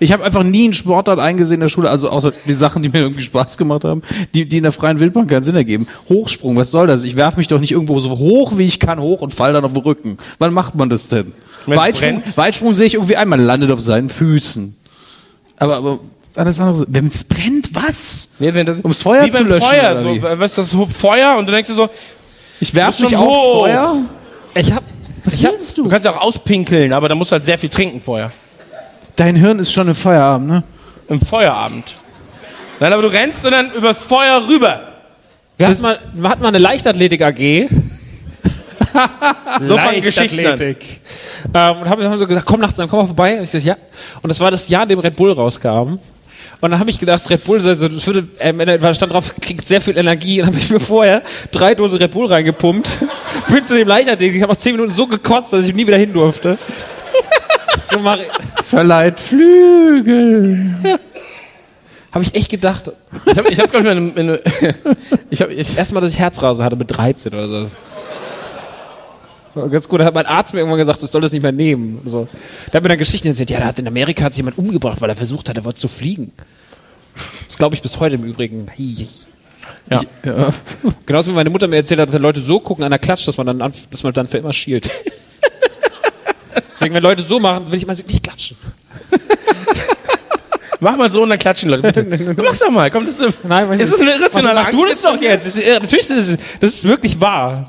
Ich 0.00 0.12
habe 0.12 0.24
einfach 0.24 0.42
nie 0.42 0.64
einen 0.64 0.72
Sportart 0.72 1.18
eingesehen 1.18 1.56
in 1.56 1.60
der 1.60 1.68
Schule, 1.68 1.90
also 1.90 2.08
außer 2.08 2.32
die 2.46 2.54
Sachen, 2.54 2.82
die 2.82 2.88
mir 2.88 3.00
irgendwie 3.00 3.22
Spaß 3.22 3.58
gemacht 3.58 3.84
haben, 3.84 4.02
die, 4.34 4.46
die 4.46 4.56
in 4.56 4.62
der 4.62 4.72
freien 4.72 4.98
Wildbahn 4.98 5.26
keinen 5.26 5.42
Sinn 5.42 5.54
ergeben. 5.56 5.86
Hochsprung, 6.08 6.56
was 6.56 6.70
soll 6.70 6.86
das? 6.86 7.04
Ich 7.04 7.16
werfe 7.16 7.38
mich 7.38 7.48
doch 7.48 7.60
nicht 7.60 7.70
irgendwo 7.72 8.00
so 8.00 8.10
hoch, 8.18 8.56
wie 8.56 8.64
ich 8.64 8.80
kann, 8.80 8.98
hoch 8.98 9.20
und 9.20 9.34
fall 9.34 9.52
dann 9.52 9.64
auf 9.64 9.74
den 9.74 9.82
Rücken. 9.82 10.16
Wann 10.38 10.54
macht 10.54 10.74
man 10.74 10.88
das 10.88 11.08
denn? 11.08 11.32
Wenn's 11.66 11.78
Weitsprung, 11.80 12.20
brennt? 12.22 12.36
Weitsprung 12.36 12.74
sehe 12.74 12.86
ich 12.86 12.94
irgendwie 12.94 13.16
ein, 13.16 13.28
man 13.28 13.40
landet 13.40 13.70
auf 13.70 13.80
seinen 13.80 14.08
Füßen. 14.08 14.74
Aber, 15.58 15.76
aber 15.76 15.98
alles 16.34 16.58
andere, 16.60 16.86
wenn 16.88 17.08
es 17.08 17.24
brennt, 17.24 17.74
was? 17.74 18.36
Nee, 18.38 18.54
wenn 18.54 18.64
das, 18.64 18.78
Ums 18.78 19.02
Feuer 19.02 19.26
wie 19.26 19.30
zu 19.30 19.38
beim 19.38 19.48
löschen, 19.48 19.68
Feuer, 19.68 19.90
oder 19.92 20.02
so, 20.02 20.14
wie? 20.14 20.22
was 20.22 20.56
ist 20.56 20.58
das 20.58 20.94
Feuer 20.96 21.36
und 21.38 21.46
du 21.46 21.52
denkst 21.52 21.68
dir 21.68 21.74
so, 21.74 21.90
Ich 22.60 22.74
werfe 22.74 23.02
mich 23.02 23.10
schon 23.10 23.18
aufs 23.18 23.28
hoch. 23.36 23.60
Feuer? 23.64 23.96
Ich 24.54 24.72
hab, 24.72 24.82
Was 25.24 25.34
ich 25.34 25.44
hab, 25.44 25.52
du 25.76 25.82
du? 25.82 25.88
kannst 25.90 26.06
ja 26.06 26.12
auch 26.12 26.22
auspinkeln, 26.22 26.94
aber 26.94 27.08
da 27.10 27.14
musst 27.14 27.30
du 27.30 27.34
halt 27.34 27.44
sehr 27.44 27.58
viel 27.58 27.68
trinken 27.68 28.00
vorher. 28.00 28.32
Dein 29.20 29.36
Hirn 29.36 29.58
ist 29.58 29.70
schon 29.70 29.86
im 29.86 29.94
Feierabend, 29.94 30.48
ne? 30.48 30.62
Im 31.06 31.20
Feuerabend. 31.20 31.94
Nein, 32.78 32.90
aber 32.90 33.02
du 33.02 33.08
rennst 33.08 33.44
und 33.44 33.52
dann 33.52 33.70
übers 33.72 34.02
Feuer 34.02 34.48
rüber. 34.48 34.80
wir 35.58 35.68
hatten 35.68 35.82
mal, 35.82 35.98
wir 36.14 36.26
hatten 36.30 36.40
mal 36.40 36.48
eine 36.48 36.56
Leichtathletik 36.56 37.20
AG. 37.22 37.68
So 39.62 39.76
fangen 39.76 40.00
Geschichten. 40.00 40.38
Ähm, 40.40 40.56
und 41.52 41.88
haben, 41.88 42.02
haben 42.02 42.18
so 42.18 42.26
gesagt, 42.26 42.46
komm 42.46 42.60
nachts, 42.60 42.78
dann 42.78 42.88
komm 42.88 43.00
mal 43.00 43.06
vorbei. 43.06 43.36
Und 43.36 43.44
ich 43.44 43.50
dachte, 43.50 43.66
ja. 43.66 43.76
Und 44.20 44.30
das 44.30 44.40
war 44.40 44.50
das 44.50 44.68
Jahr, 44.68 44.82
in 44.84 44.88
dem 44.88 44.98
Red 44.98 45.14
Bull 45.14 45.30
rauskam. 45.30 45.98
Und 46.60 46.70
dann 46.70 46.78
habe 46.78 46.90
ich 46.90 46.98
gedacht, 46.98 47.28
Red 47.30 47.44
Bull, 47.44 47.60
also, 47.64 47.88
das 47.88 48.06
würde, 48.06 48.26
ähm, 48.40 48.58
da 48.58 48.94
stand 48.94 49.12
drauf, 49.12 49.34
kriegt 49.40 49.68
sehr 49.68 49.80
viel 49.80 49.96
Energie. 49.96 50.40
Und 50.40 50.46
dann 50.46 50.54
habe 50.54 50.64
ich 50.64 50.70
mir 50.70 50.80
vorher 50.80 51.22
drei 51.52 51.74
Dosen 51.74 51.98
Red 51.98 52.10
Bull 52.10 52.26
reingepumpt. 52.26 52.98
Bin 53.52 53.64
zu 53.64 53.76
dem 53.76 53.86
Leichtathletik. 53.86 54.36
Ich 54.36 54.42
habe 54.42 54.52
nach 54.52 54.58
zehn 54.58 54.72
Minuten 54.72 54.90
so 54.90 55.06
gekotzt, 55.06 55.52
dass 55.52 55.66
ich 55.66 55.74
nie 55.74 55.86
wieder 55.86 55.98
hin 55.98 56.12
durfte. 56.12 56.58
So 57.90 57.98
mache 58.00 58.24
ich. 58.24 58.64
Verleiht 58.64 59.18
Flügel. 59.20 60.74
Habe 62.12 62.24
ich 62.24 62.34
echt 62.34 62.50
gedacht. 62.50 62.90
Ich 63.26 63.38
habe, 63.38 63.48
ich 63.48 63.58
hab's 63.58 63.70
glaube 63.70 63.88
ich 64.14 64.24
mal 64.24 64.40
ich 65.30 65.42
habe, 65.42 65.52
ich, 65.52 65.76
Erstmal, 65.76 66.02
dass 66.02 66.12
ich 66.12 66.18
Herzrasen 66.18 66.64
hatte 66.64 66.76
mit 66.76 66.90
13 66.96 67.32
oder 67.32 67.48
so. 67.48 67.70
War 69.54 69.68
Ganz 69.68 69.88
gut, 69.88 70.00
da 70.00 70.04
hat 70.04 70.14
mein 70.14 70.26
Arzt 70.26 70.54
mir 70.54 70.60
irgendwann 70.60 70.78
gesagt, 70.78 71.02
ich 71.02 71.10
soll 71.10 71.20
das 71.20 71.32
nicht 71.32 71.42
mehr 71.42 71.52
nehmen. 71.52 72.00
So. 72.06 72.28
Der 72.68 72.74
hat 72.74 72.82
mir 72.82 72.88
dann 72.88 72.98
Geschichten 72.98 73.28
erzählt, 73.28 73.50
ja, 73.50 73.58
da 73.60 73.66
hat 73.66 73.78
in 73.78 73.86
Amerika 73.86 74.24
hat 74.24 74.32
sich 74.32 74.38
jemand 74.38 74.58
umgebracht, 74.58 75.00
weil 75.00 75.10
er 75.10 75.16
versucht 75.16 75.48
hat, 75.48 75.56
er 75.56 75.64
wollte 75.64 75.80
zu 75.80 75.88
fliegen. 75.88 76.32
Das 77.46 77.58
glaube 77.58 77.74
ich 77.74 77.82
bis 77.82 77.98
heute 77.98 78.16
im 78.16 78.24
Übrigen. 78.24 78.66
Ja. 79.88 80.00
Ja. 80.24 80.52
Genauso 81.06 81.32
wie 81.32 81.34
meine 81.34 81.50
Mutter 81.50 81.66
mir 81.66 81.76
erzählt 81.76 82.00
hat, 82.00 82.12
wenn 82.12 82.22
Leute 82.22 82.40
so 82.40 82.60
gucken 82.60 82.84
an 82.84 82.90
der 82.90 82.98
Klatsch, 82.98 83.26
dass 83.26 83.36
man 83.36 83.46
dann, 83.46 83.58
dass 83.90 84.02
man 84.02 84.12
dann 84.12 84.28
für 84.28 84.38
immer 84.38 84.52
schielt. 84.52 84.90
Deswegen, 86.80 86.94
wenn 86.94 87.02
Leute 87.02 87.22
so 87.22 87.38
machen, 87.38 87.70
will 87.70 87.74
ich 87.74 87.86
mal 87.86 87.92
nicht 87.92 88.22
klatschen. 88.22 88.56
mach 90.80 90.96
mal 90.96 91.10
so 91.10 91.22
und 91.22 91.28
dann 91.28 91.38
klatschen 91.38 91.68
Leute. 91.68 91.82
Bitte. 91.82 92.04
Du 92.34 92.42
machst 92.42 92.62
doch 92.62 92.70
mal, 92.70 92.90
komm, 92.90 93.04
das 93.04 93.18
ist, 93.18 93.44
Nein, 93.44 93.78
ist 93.78 93.92
das 93.92 94.00
eine 94.00 94.12
irrationale 94.12 94.60
Angst? 94.60 94.72
du 94.72 94.86
das 94.86 95.02
doch 95.02 95.20
jetzt. 95.20 95.46
Das 95.46 95.56
ist, 95.56 95.68
natürlich 95.68 96.08
ist 96.08 96.30
es, 96.30 96.38
das 96.58 96.70
ist 96.70 96.88
wirklich 96.88 97.20
wahr. 97.20 97.64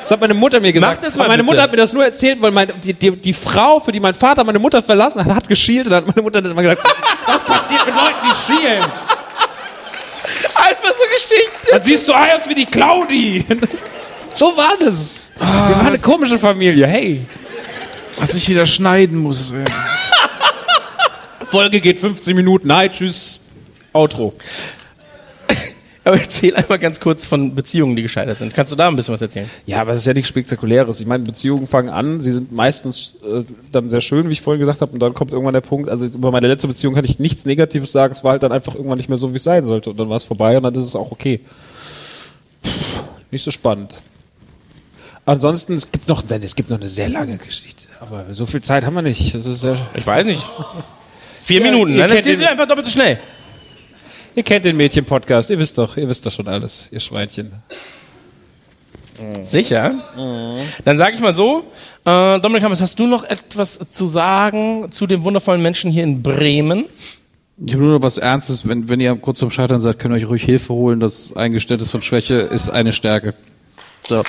Das 0.00 0.12
hat 0.12 0.20
meine 0.22 0.32
Mutter 0.32 0.60
mir 0.60 0.72
gesagt. 0.72 1.00
Mach 1.02 1.06
das 1.06 1.16
mal 1.16 1.24
Aber 1.24 1.32
meine 1.32 1.42
bitte. 1.42 1.52
Mutter 1.52 1.62
hat 1.62 1.70
mir 1.72 1.76
das 1.76 1.92
nur 1.92 2.04
erzählt, 2.06 2.40
weil 2.40 2.50
meine, 2.50 2.72
die, 2.72 2.94
die, 2.94 3.10
die 3.10 3.34
Frau, 3.34 3.80
für 3.80 3.92
die 3.92 4.00
mein 4.00 4.14
Vater 4.14 4.42
meine 4.44 4.58
Mutter 4.58 4.80
verlassen 4.80 5.22
hat, 5.22 5.34
hat 5.34 5.46
geschielt 5.48 5.84
und 5.84 5.92
dann 5.92 6.06
hat 6.06 6.16
meine 6.16 6.22
Mutter 6.22 6.40
dann 6.40 6.52
immer 6.52 6.62
gesagt, 6.62 6.82
was 7.26 7.44
passiert 7.44 7.84
mit 7.84 7.94
Leuten, 7.94 8.16
die 8.24 8.52
schielen? 8.54 8.82
Einfach 10.54 10.88
so 10.88 11.04
Geschichten. 11.04 11.66
Dann 11.70 11.82
siehst 11.82 12.08
du 12.08 12.14
aus 12.14 12.48
wie 12.48 12.54
die 12.54 12.64
Claudi. 12.66 13.44
So 14.34 14.56
war 14.56 14.72
das. 14.80 15.20
Wir 15.38 15.46
waren 15.76 15.86
eine 15.86 15.98
komische 15.98 16.38
Familie. 16.38 16.86
Hey. 16.86 17.26
Was 18.18 18.34
ich 18.34 18.48
wieder 18.48 18.66
schneiden 18.66 19.18
muss. 19.18 19.52
Ey. 19.52 19.64
Folge 21.46 21.80
geht 21.80 21.98
15 21.98 22.34
Minuten. 22.34 22.72
Hi, 22.72 22.88
tschüss. 22.88 23.40
Outro. 23.92 24.34
Aber 26.08 26.18
erzähl 26.18 26.56
einmal 26.56 26.78
ganz 26.78 27.00
kurz 27.00 27.26
von 27.26 27.54
Beziehungen, 27.54 27.94
die 27.94 28.02
gescheitert 28.02 28.38
sind. 28.38 28.54
Kannst 28.54 28.72
du 28.72 28.76
da 28.76 28.88
ein 28.88 28.96
bisschen 28.96 29.12
was 29.12 29.20
erzählen? 29.20 29.48
Ja, 29.66 29.82
aber 29.82 29.92
das 29.92 30.00
ist 30.00 30.06
ja 30.06 30.14
nichts 30.14 30.30
Spektakuläres. 30.30 31.00
Ich 31.00 31.06
meine, 31.06 31.22
Beziehungen 31.22 31.66
fangen 31.66 31.90
an, 31.90 32.22
sie 32.22 32.32
sind 32.32 32.50
meistens 32.50 33.16
äh, 33.22 33.44
dann 33.70 33.90
sehr 33.90 34.00
schön, 34.00 34.26
wie 34.28 34.32
ich 34.32 34.40
vorhin 34.40 34.58
gesagt 34.58 34.80
habe, 34.80 34.90
und 34.92 35.00
dann 35.00 35.12
kommt 35.12 35.32
irgendwann 35.32 35.52
der 35.52 35.60
Punkt, 35.60 35.90
also 35.90 36.06
über 36.06 36.30
meine 36.30 36.48
letzte 36.48 36.66
Beziehung 36.66 36.94
kann 36.94 37.04
ich 37.04 37.18
nichts 37.18 37.44
Negatives 37.44 37.92
sagen, 37.92 38.12
es 38.12 38.24
war 38.24 38.32
halt 38.32 38.42
dann 38.42 38.52
einfach 38.52 38.74
irgendwann 38.74 38.96
nicht 38.96 39.10
mehr 39.10 39.18
so, 39.18 39.32
wie 39.32 39.36
es 39.36 39.42
sein 39.42 39.66
sollte, 39.66 39.90
und 39.90 40.00
dann 40.00 40.08
war 40.08 40.16
es 40.16 40.24
vorbei 40.24 40.56
und 40.56 40.62
dann 40.62 40.74
ist 40.74 40.86
es 40.86 40.96
auch 40.96 41.10
okay. 41.10 41.40
Pff, 42.64 43.02
nicht 43.30 43.44
so 43.44 43.50
spannend. 43.50 44.00
Ansonsten, 45.26 45.74
es 45.74 45.92
gibt 45.92 46.08
noch, 46.08 46.24
es 46.26 46.56
gibt 46.56 46.70
noch 46.70 46.80
eine 46.80 46.88
sehr 46.88 47.10
lange 47.10 47.36
Geschichte, 47.36 47.77
aber 48.00 48.26
so 48.32 48.46
viel 48.46 48.60
Zeit 48.62 48.84
haben 48.84 48.94
wir 48.94 49.02
nicht. 49.02 49.34
Das 49.34 49.46
ist 49.46 49.60
sehr, 49.60 49.76
Ich 49.94 50.06
weiß 50.06 50.26
nicht. 50.26 50.44
Vier 51.42 51.60
Minuten, 51.62 51.92
ihr 51.92 51.98
dann 52.00 52.08
kennt 52.08 52.18
erzähl 52.18 52.32
den- 52.34 52.40
sie 52.40 52.46
einfach 52.46 52.66
doppelt 52.68 52.86
so 52.86 52.92
schnell. 52.92 53.18
ihr 54.34 54.42
kennt 54.42 54.64
den 54.64 54.76
Mädchen-Podcast, 54.76 55.50
ihr 55.50 55.58
wisst 55.58 55.78
doch, 55.78 55.96
ihr 55.96 56.08
wisst 56.08 56.24
doch 56.26 56.32
schon 56.32 56.46
alles, 56.48 56.88
ihr 56.90 57.00
Schweinchen. 57.00 57.52
Sicher? 59.44 59.94
Dann 60.84 60.96
sage 60.98 61.16
ich 61.16 61.20
mal 61.20 61.34
so, 61.34 61.64
äh, 62.04 62.38
Dominik 62.38 62.62
Hammes, 62.62 62.80
hast 62.80 62.98
du 63.00 63.06
noch 63.08 63.24
etwas 63.24 63.78
zu 63.90 64.06
sagen 64.06 64.92
zu 64.92 65.08
dem 65.08 65.24
wundervollen 65.24 65.60
Menschen 65.60 65.90
hier 65.90 66.04
in 66.04 66.22
Bremen? 66.22 66.84
Ich 67.66 67.72
habe 67.72 67.82
nur 67.82 67.94
noch 67.94 68.02
was 68.02 68.18
Ernstes. 68.18 68.68
Wenn, 68.68 68.88
wenn 68.88 69.00
ihr 69.00 69.16
kurz 69.16 69.40
zum 69.40 69.50
Scheitern 69.50 69.80
seid, 69.80 69.98
könnt 69.98 70.14
ihr 70.14 70.18
euch 70.18 70.28
ruhig 70.28 70.44
Hilfe 70.44 70.72
holen. 70.72 71.00
Das 71.00 71.34
Eingeständnis 71.34 71.90
von 71.90 72.02
Schwäche 72.02 72.34
ist 72.36 72.68
eine 72.70 72.92
Stärke. 72.92 73.34
So. 74.08 74.22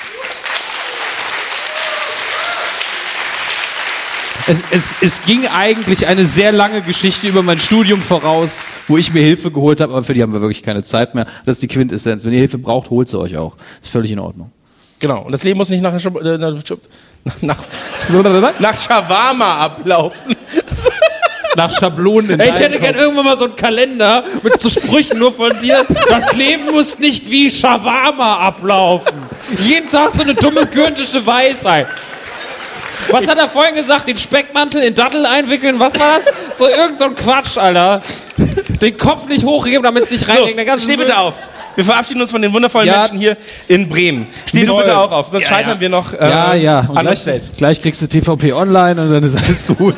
Es, 4.49 4.63
es, 4.71 4.95
es 5.01 5.26
ging 5.26 5.45
eigentlich 5.45 6.07
eine 6.07 6.26
sehr 6.26 6.51
lange 6.51 6.81
Geschichte 6.81 7.27
über 7.27 7.43
mein 7.43 7.59
Studium 7.59 8.01
voraus, 8.01 8.65
wo 8.88 8.97
ich 8.97 9.13
mir 9.13 9.21
Hilfe 9.21 9.51
geholt 9.51 9.80
habe, 9.80 9.93
aber 9.93 10.03
für 10.03 10.15
die 10.15 10.23
haben 10.23 10.34
wir 10.34 10.41
wirklich 10.41 10.63
keine 10.63 10.84
Zeit 10.84 11.13
mehr. 11.13 11.27
Das 11.45 11.57
ist 11.57 11.61
die 11.61 11.67
Quintessenz. 11.67 12.26
Wenn 12.26 12.34
ihr 12.34 12.39
Hilfe 12.39 12.57
braucht, 12.57 12.89
holt 12.89 13.07
sie 13.09 13.19
euch 13.19 13.38
auch. 13.38 13.55
Ist 13.80 13.91
völlig 13.91 14.11
in 14.11 14.17
Ordnung. 14.17 14.51
Genau. 14.99 15.21
Und 15.21 15.34
das 15.34 15.43
Leben 15.43 15.59
muss 15.59 15.69
nicht 15.69 15.84
nach, 15.84 15.93
äh, 15.93 16.38
nach, 16.39 16.55
nach, 17.41 17.57
nach 18.59 18.76
Shawarma 18.76 19.57
ablaufen. 19.57 20.35
Nach 21.55 21.69
Schablonen 21.69 22.39
Ey, 22.39 22.49
ich 22.49 22.59
hätte 22.59 22.80
gern 22.80 22.95
irgendwann 22.95 23.26
mal 23.26 23.38
so 23.38 23.45
einen 23.45 23.55
Kalender 23.55 24.23
mit 24.41 24.59
so 24.59 24.69
Sprüchen 24.69 25.19
nur 25.19 25.31
von 25.31 25.59
dir. 25.59 25.85
Das 26.07 26.34
Leben 26.34 26.71
muss 26.71 26.97
nicht 26.97 27.30
wie 27.30 27.51
Shawarma 27.51 28.38
ablaufen. 28.47 29.13
Jeden 29.59 29.89
Tag 29.89 30.11
so 30.15 30.23
eine 30.23 30.34
dumme 30.34 30.65
kürtische 30.65 31.23
Weisheit. 31.26 31.88
Was 33.11 33.27
hat 33.27 33.38
er 33.38 33.47
vorhin 33.49 33.76
gesagt? 33.76 34.07
Den 34.07 34.17
Speckmantel 34.17 34.81
in 34.84 34.95
Dattel 34.95 35.26
einwickeln? 35.26 35.80
Was 35.80 35.97
war 35.99 36.17
das? 36.17 36.34
So 36.57 36.67
irgend 36.67 36.97
so 36.97 37.05
ein 37.05 37.15
Quatsch, 37.15 37.57
Alter. 37.57 38.01
Den 38.81 38.97
Kopf 38.97 39.27
nicht 39.27 39.43
hochheben, 39.43 39.84
damit 39.84 40.03
es 40.03 40.11
nicht 40.11 40.26
So, 40.26 40.31
reinlegt. 40.31 40.57
Der 40.57 40.65
ganze 40.65 40.85
steh 40.85 40.95
bitte 40.95 41.17
auf. 41.17 41.35
Wir 41.76 41.85
verabschieden 41.85 42.21
uns 42.21 42.31
von 42.31 42.41
den 42.41 42.51
wundervollen 42.51 42.88
Ja. 42.88 42.99
Menschen 43.01 43.17
hier 43.19 43.38
in 43.67 43.88
Bremen. 43.88 44.27
Steh 44.45 44.61
du 44.65 44.67
Toll. 44.73 44.84
bitte 44.84 44.97
auch 44.97 45.11
auf, 45.11 45.27
sonst 45.31 45.43
Ja, 45.43 45.49
scheitern 45.55 45.76
ja. 45.76 45.80
wir 45.80 45.89
noch 45.89 46.11
äh, 46.13 46.17
Ja, 46.30 46.53
ja. 46.53 46.80
Und 46.81 46.97
an 46.97 47.03
gleich, 47.05 47.09
uns 47.11 47.23
selbst. 47.23 47.57
gleich 47.57 47.81
kriegst 47.81 48.01
du 48.01 48.07
TVP 48.07 48.51
online 48.53 49.01
und 49.01 49.09
dann 49.11 49.23
ist 49.23 49.35
alles 49.38 49.65
gut. 49.65 49.95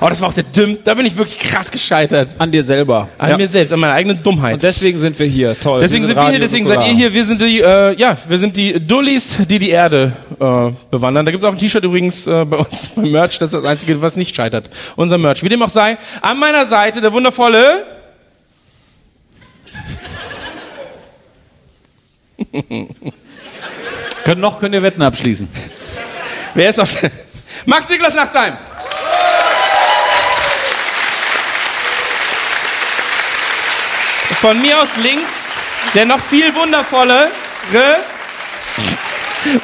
Oh, 0.00 0.08
das 0.08 0.20
war 0.20 0.28
auch 0.28 0.34
der 0.34 0.44
Dümm. 0.44 0.78
Da 0.84 0.94
bin 0.94 1.06
ich 1.06 1.16
wirklich 1.16 1.38
krass 1.38 1.70
gescheitert. 1.70 2.36
An 2.38 2.52
dir 2.52 2.62
selber. 2.62 3.08
An 3.18 3.36
mir 3.36 3.48
selbst, 3.48 3.72
an 3.72 3.80
meiner 3.80 3.94
eigenen 3.94 4.22
Dummheit. 4.22 4.54
Und 4.54 4.62
deswegen 4.62 4.98
sind 4.98 5.18
wir 5.18 5.26
hier. 5.26 5.58
Toll. 5.58 5.80
Deswegen 5.80 6.06
sind 6.06 6.16
wir 6.16 6.28
hier, 6.30 6.38
deswegen 6.38 6.66
seid 6.66 6.86
ihr 6.86 6.94
hier. 6.94 7.12
Wir 7.12 7.24
sind 7.24 7.40
die, 7.40 7.60
äh, 7.60 7.94
ja, 7.96 8.16
wir 8.28 8.38
sind 8.38 8.56
die 8.56 8.84
Dullis, 8.86 9.36
die 9.48 9.58
die 9.58 9.70
Erde 9.70 10.12
äh, 10.40 10.70
bewandern. 10.90 11.24
Da 11.24 11.30
gibt's 11.30 11.44
auch 11.44 11.52
ein 11.52 11.58
T-Shirt 11.58 11.84
übrigens 11.84 12.26
äh, 12.26 12.44
bei 12.44 12.56
uns 12.56 12.92
beim 12.96 13.10
Merch. 13.10 13.38
Das 13.38 13.52
ist 13.52 13.54
das 13.54 13.64
Einzige, 13.64 14.00
was 14.02 14.16
nicht 14.16 14.34
scheitert. 14.34 14.70
Unser 14.96 15.18
Merch. 15.18 15.42
Wie 15.42 15.48
dem 15.48 15.62
auch 15.62 15.70
sei. 15.70 15.98
An 16.20 16.38
meiner 16.38 16.66
Seite 16.66 17.00
der 17.00 17.12
wundervolle. 17.12 17.84
Können 24.24 24.40
noch 24.40 24.58
könnt 24.60 24.74
ihr 24.74 24.82
Wetten 24.82 25.02
abschließen. 25.02 25.48
Wer 26.54 26.70
ist 26.70 26.80
auf 26.80 27.00
der 27.00 27.10
Max 27.66 27.88
Niklas 27.88 28.14
Nachtsheim. 28.14 28.54
Von 34.46 34.62
mir 34.62 34.80
aus 34.80 34.96
links 35.02 35.48
der 35.92 36.06
noch 36.06 36.20
viel 36.20 36.54
wundervollere. 36.54 37.30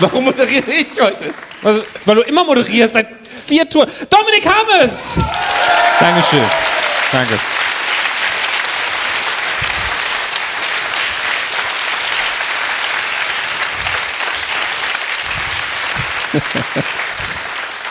Warum 0.01 0.25
moderiere 0.25 0.69
ich 0.73 1.01
heute? 1.01 1.33
Weil, 1.63 2.17
du 2.17 2.23
immer 2.23 2.43
moderierst 2.43 2.95
seit 2.95 3.07
vier 3.47 3.71
Touren. 3.71 3.89
Dominik 4.11 4.45
Hammes! 4.45 5.21
Dankeschön. 6.01 6.43
Danke. 7.13 7.39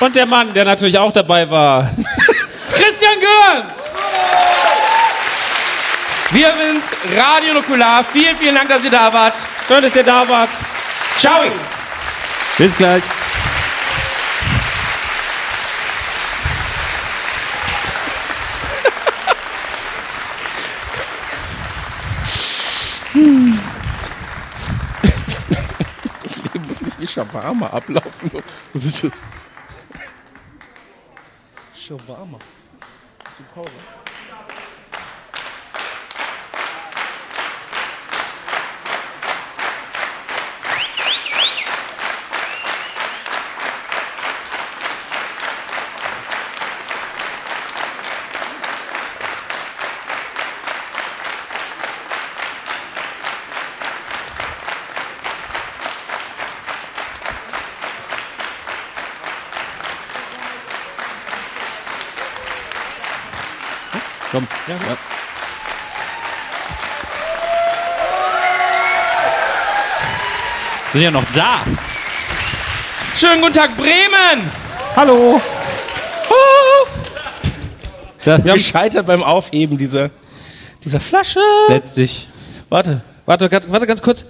Und 0.01 0.15
der 0.17 0.25
Mann, 0.25 0.53
der 0.53 0.65
natürlich 0.65 0.97
auch 0.97 1.13
dabei 1.13 1.49
war. 1.49 1.89
Christian 2.73 3.13
Görns! 3.21 3.91
Wir 6.33 6.47
sind 6.47 6.83
Radio 7.17 7.55
Nukular. 7.55 8.05
Vielen, 8.05 8.37
vielen 8.37 8.55
Dank, 8.55 8.69
dass 8.69 8.85
ihr 8.85 8.89
da 8.89 9.11
wart. 9.11 9.37
Schön, 9.67 9.81
dass 9.81 9.93
ihr 9.97 10.03
da 10.03 10.27
wart. 10.29 10.49
Ciao. 11.17 11.41
Bis 12.57 12.77
gleich. 12.77 13.03
Das 26.23 26.37
Leben 26.37 26.65
muss 26.65 26.81
nicht 26.81 26.97
wie 26.97 27.07
Shawarma 27.07 27.67
ablaufen. 27.67 28.31
So. 28.73 29.11
Shawarma. 31.75 32.39
Hast 33.25 33.39
du 33.39 33.43
Pause? 33.53 34.00
Komm. 64.31 64.47
Ja. 64.67 64.75
Sind 70.93 71.01
ja 71.01 71.11
noch 71.11 71.23
da. 71.33 71.61
Schönen 73.17 73.41
guten 73.41 73.53
Tag, 73.53 73.75
Bremen! 73.75 74.49
Hallo. 74.95 75.41
Da, 78.23 78.37
Gescheitert 78.37 79.07
beim 79.07 79.23
Aufheben 79.23 79.77
dieser, 79.77 80.11
dieser 80.83 80.99
Flasche. 80.99 81.39
Setz 81.67 81.95
dich. 81.95 82.27
Warte. 82.69 83.01
Warte, 83.25 83.49
warte 83.67 83.87
ganz 83.87 84.01
kurz. 84.01 84.25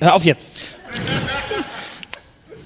Hör 0.00 0.14
auf 0.14 0.24
jetzt. 0.24 0.50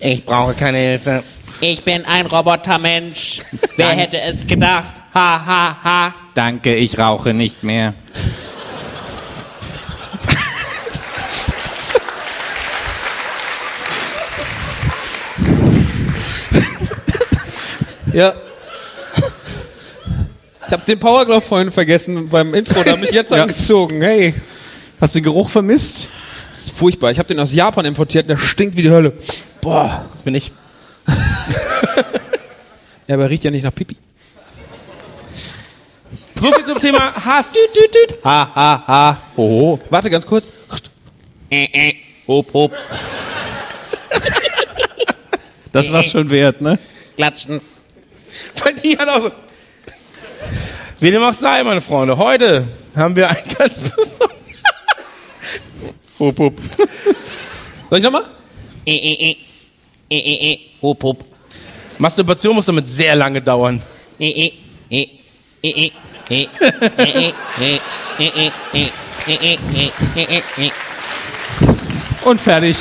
Ich 0.01 0.25
brauche 0.25 0.55
keine 0.55 0.79
Hilfe. 0.79 1.23
Ich 1.61 1.83
bin 1.83 2.05
ein 2.05 2.27
Robotermensch. 2.27 3.41
Wer 3.77 3.89
hätte 3.91 4.20
es 4.20 4.47
gedacht? 4.47 4.95
Ha, 5.15 5.45
ha, 5.45 5.77
ha. 5.83 6.15
Danke, 6.35 6.75
ich 6.75 6.99
rauche 6.99 7.35
nicht 7.35 7.62
mehr. 7.65 7.95
Ja. 18.12 18.35
Ich 20.69 20.73
hab 20.74 20.85
den 20.85 21.01
Powerglove 21.01 21.40
vorhin 21.40 21.73
vergessen 21.73 22.28
beim 22.28 22.53
Intro, 22.55 22.82
da 22.85 22.93
hab 22.93 23.03
ich 23.03 23.11
jetzt 23.11 23.32
Ja. 23.32 23.43
angezogen. 23.43 24.03
Hey. 24.03 24.35
Hast 25.01 25.15
du 25.15 25.20
den 25.20 25.24
Geruch 25.24 25.49
vermisst? 25.49 26.11
Das 26.51 26.59
ist 26.65 26.70
furchtbar. 26.73 27.11
Ich 27.11 27.19
habe 27.19 27.27
den 27.27 27.40
aus 27.40 27.55
Japan 27.55 27.86
importiert, 27.86 28.28
der 28.28 28.36
stinkt 28.36 28.77
wie 28.77 28.82
die 28.82 28.90
Hölle. 28.90 29.12
Boah. 29.62 30.05
Das 30.12 30.23
bin 30.23 30.35
ich. 30.35 30.53
Ja, 33.07 33.15
aber 33.15 33.23
er 33.24 33.31
riecht 33.31 33.43
ja 33.43 33.51
nicht 33.51 33.62
nach 33.62 33.74
Pipi. 33.74 33.97
So 36.35 36.53
viel 36.53 36.65
zum 36.66 36.78
Thema 36.78 37.15
Hass. 37.15 37.47
Ha, 38.23 38.51
ha, 38.55 38.85
ha. 38.86 39.19
Oh. 39.35 39.78
Warte 39.89 40.11
ganz 40.11 40.27
kurz. 40.27 40.45
Hop, 42.28 42.53
hop. 42.53 42.73
Das 45.73 45.90
war's 45.90 46.05
schon 46.05 46.28
wert, 46.28 46.61
ne? 46.61 46.78
Klatschen. 47.16 47.62
Weil 48.62 48.74
die 48.74 48.99
hat 48.99 49.09
auch 49.09 49.23
so. 49.23 49.32
Wie 51.01 51.11
dem 51.12 51.23
auch 51.23 51.35
sei, 51.35 51.62
meine 51.62 51.81
Freunde. 51.81 52.19
Heute 52.19 52.66
haben 52.97 53.15
wir 53.15 53.29
ein 53.31 53.37
ganz 53.57 53.81
besonderes. 53.81 54.19
Hup, 56.19 56.37
hup. 56.37 56.61
Soll 57.89 57.99
ich 57.99 58.05
nochmal? 58.05 58.25
Hup, 60.83 61.03
hup. 61.05 61.25
Masturbation 61.99 62.57
muss 62.57 62.66
damit 62.66 62.89
sehr 62.89 63.15
lange 63.15 63.41
dauern. 63.41 63.81
Und 72.25 72.41
fertig. 72.41 72.77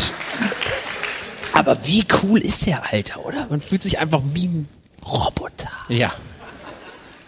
Aber 1.53 1.77
wie 1.85 2.03
cool 2.23 2.39
ist 2.39 2.65
der 2.65 2.91
Alter, 2.91 3.23
oder? 3.23 3.45
Man 3.49 3.61
fühlt 3.61 3.83
sich 3.83 3.99
einfach 3.99 4.21
wie 4.33 4.47
ein 4.47 4.67
Roboter. 5.05 5.69
Ja. 5.89 6.11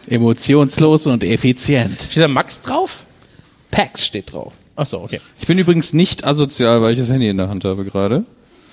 Emotionslos 0.09 1.07
und 1.07 1.23
effizient. 1.23 2.01
Steht 2.09 2.23
da 2.23 2.27
Max 2.27 2.61
drauf? 2.61 3.05
Pax 3.71 4.05
steht 4.05 4.33
drauf. 4.33 4.53
Achso, 4.75 5.03
okay. 5.03 5.19
Ich 5.39 5.47
bin 5.47 5.57
übrigens 5.57 5.93
nicht 5.93 6.25
asozial, 6.25 6.81
weil 6.81 6.93
ich 6.93 6.99
das 6.99 7.11
Handy 7.11 7.27
in 7.27 7.37
der 7.37 7.49
Hand 7.49 7.65
habe 7.65 7.83
gerade. 7.83 8.23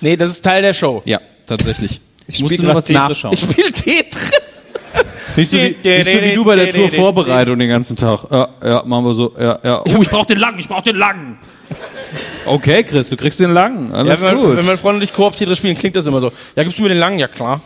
Nee, 0.01 0.15
das 0.15 0.31
ist 0.31 0.41
Teil 0.43 0.61
der 0.61 0.73
Show. 0.73 1.01
Ja, 1.05 1.19
tatsächlich. 1.45 1.99
Ich 2.27 2.41
musste 2.41 2.57
nur 2.57 2.67
grad 2.67 2.77
was 2.77 2.85
Tetris. 2.85 3.09
nachschauen. 3.09 3.33
Ich 3.33 3.39
spiele 3.41 3.71
Tetris. 3.71 4.63
Nicht 5.35 5.51
so, 5.51 5.57
wie, 5.57 5.75
nicht 5.83 6.05
so 6.05 6.21
wie 6.21 6.33
du 6.33 6.43
bei 6.43 6.55
der 6.55 6.69
Tour 6.69 6.89
Vorbereitung 6.89 7.59
den 7.59 7.69
ganzen 7.69 7.95
Tag. 7.95 8.25
Ja, 8.31 8.49
ja, 8.63 8.83
machen 8.83 9.05
wir 9.05 9.13
so. 9.13 9.33
Ja, 9.39 9.59
ja. 9.63 9.83
Oh, 9.85 10.01
ich 10.01 10.09
brauch 10.09 10.25
den 10.25 10.39
langen, 10.39 10.59
ich 10.59 10.67
brauch 10.67 10.81
den 10.81 10.95
langen. 10.95 11.37
Okay, 12.45 12.83
Chris, 12.83 13.09
du 13.09 13.17
kriegst 13.17 13.39
den 13.39 13.51
langen. 13.51 13.93
Alles 13.93 14.21
ja, 14.21 14.31
wenn, 14.31 14.37
gut. 14.37 14.57
wenn 14.57 14.65
mein 14.65 14.77
Freund 14.77 14.97
und 14.97 15.03
ich 15.03 15.13
Koop 15.13 15.35
Tetris 15.35 15.57
spielen, 15.57 15.77
klingt 15.77 15.95
das 15.95 16.05
immer 16.05 16.21
so. 16.21 16.31
Ja, 16.55 16.63
gibst 16.63 16.79
du 16.79 16.83
mir 16.83 16.89
den 16.89 16.97
langen? 16.97 17.19
Ja, 17.19 17.27
klar. 17.27 17.61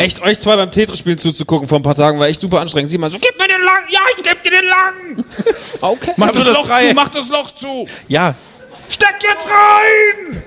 Echt, 0.00 0.20
euch 0.22 0.38
zwei 0.38 0.56
beim 0.56 0.70
Tetris-Spielen 0.70 1.18
zuzugucken 1.18 1.66
vor 1.68 1.78
ein 1.78 1.82
paar 1.82 1.94
Tagen 1.94 2.18
war 2.18 2.26
echt 2.28 2.40
super 2.40 2.60
anstrengend. 2.60 2.90
Sie 2.90 2.98
mal 2.98 3.08
so, 3.08 3.18
gib 3.18 3.38
mir 3.38 3.48
den 3.48 3.62
lang, 3.64 3.82
ja, 3.90 4.00
ich 4.16 4.22
geb 4.22 4.42
dir 4.42 4.50
den 4.50 4.68
lang. 4.68 5.24
Okay. 5.80 6.12
Mach 6.16 6.30
das 6.30 6.46
Loch 6.46 6.68
zu, 6.68 6.94
mach 6.94 7.08
das 7.08 7.28
Loch 7.28 7.50
zu. 7.52 7.86
Ja. 8.06 8.36
Steck 8.88 9.16
jetzt 9.20 9.48
rein! 9.48 10.42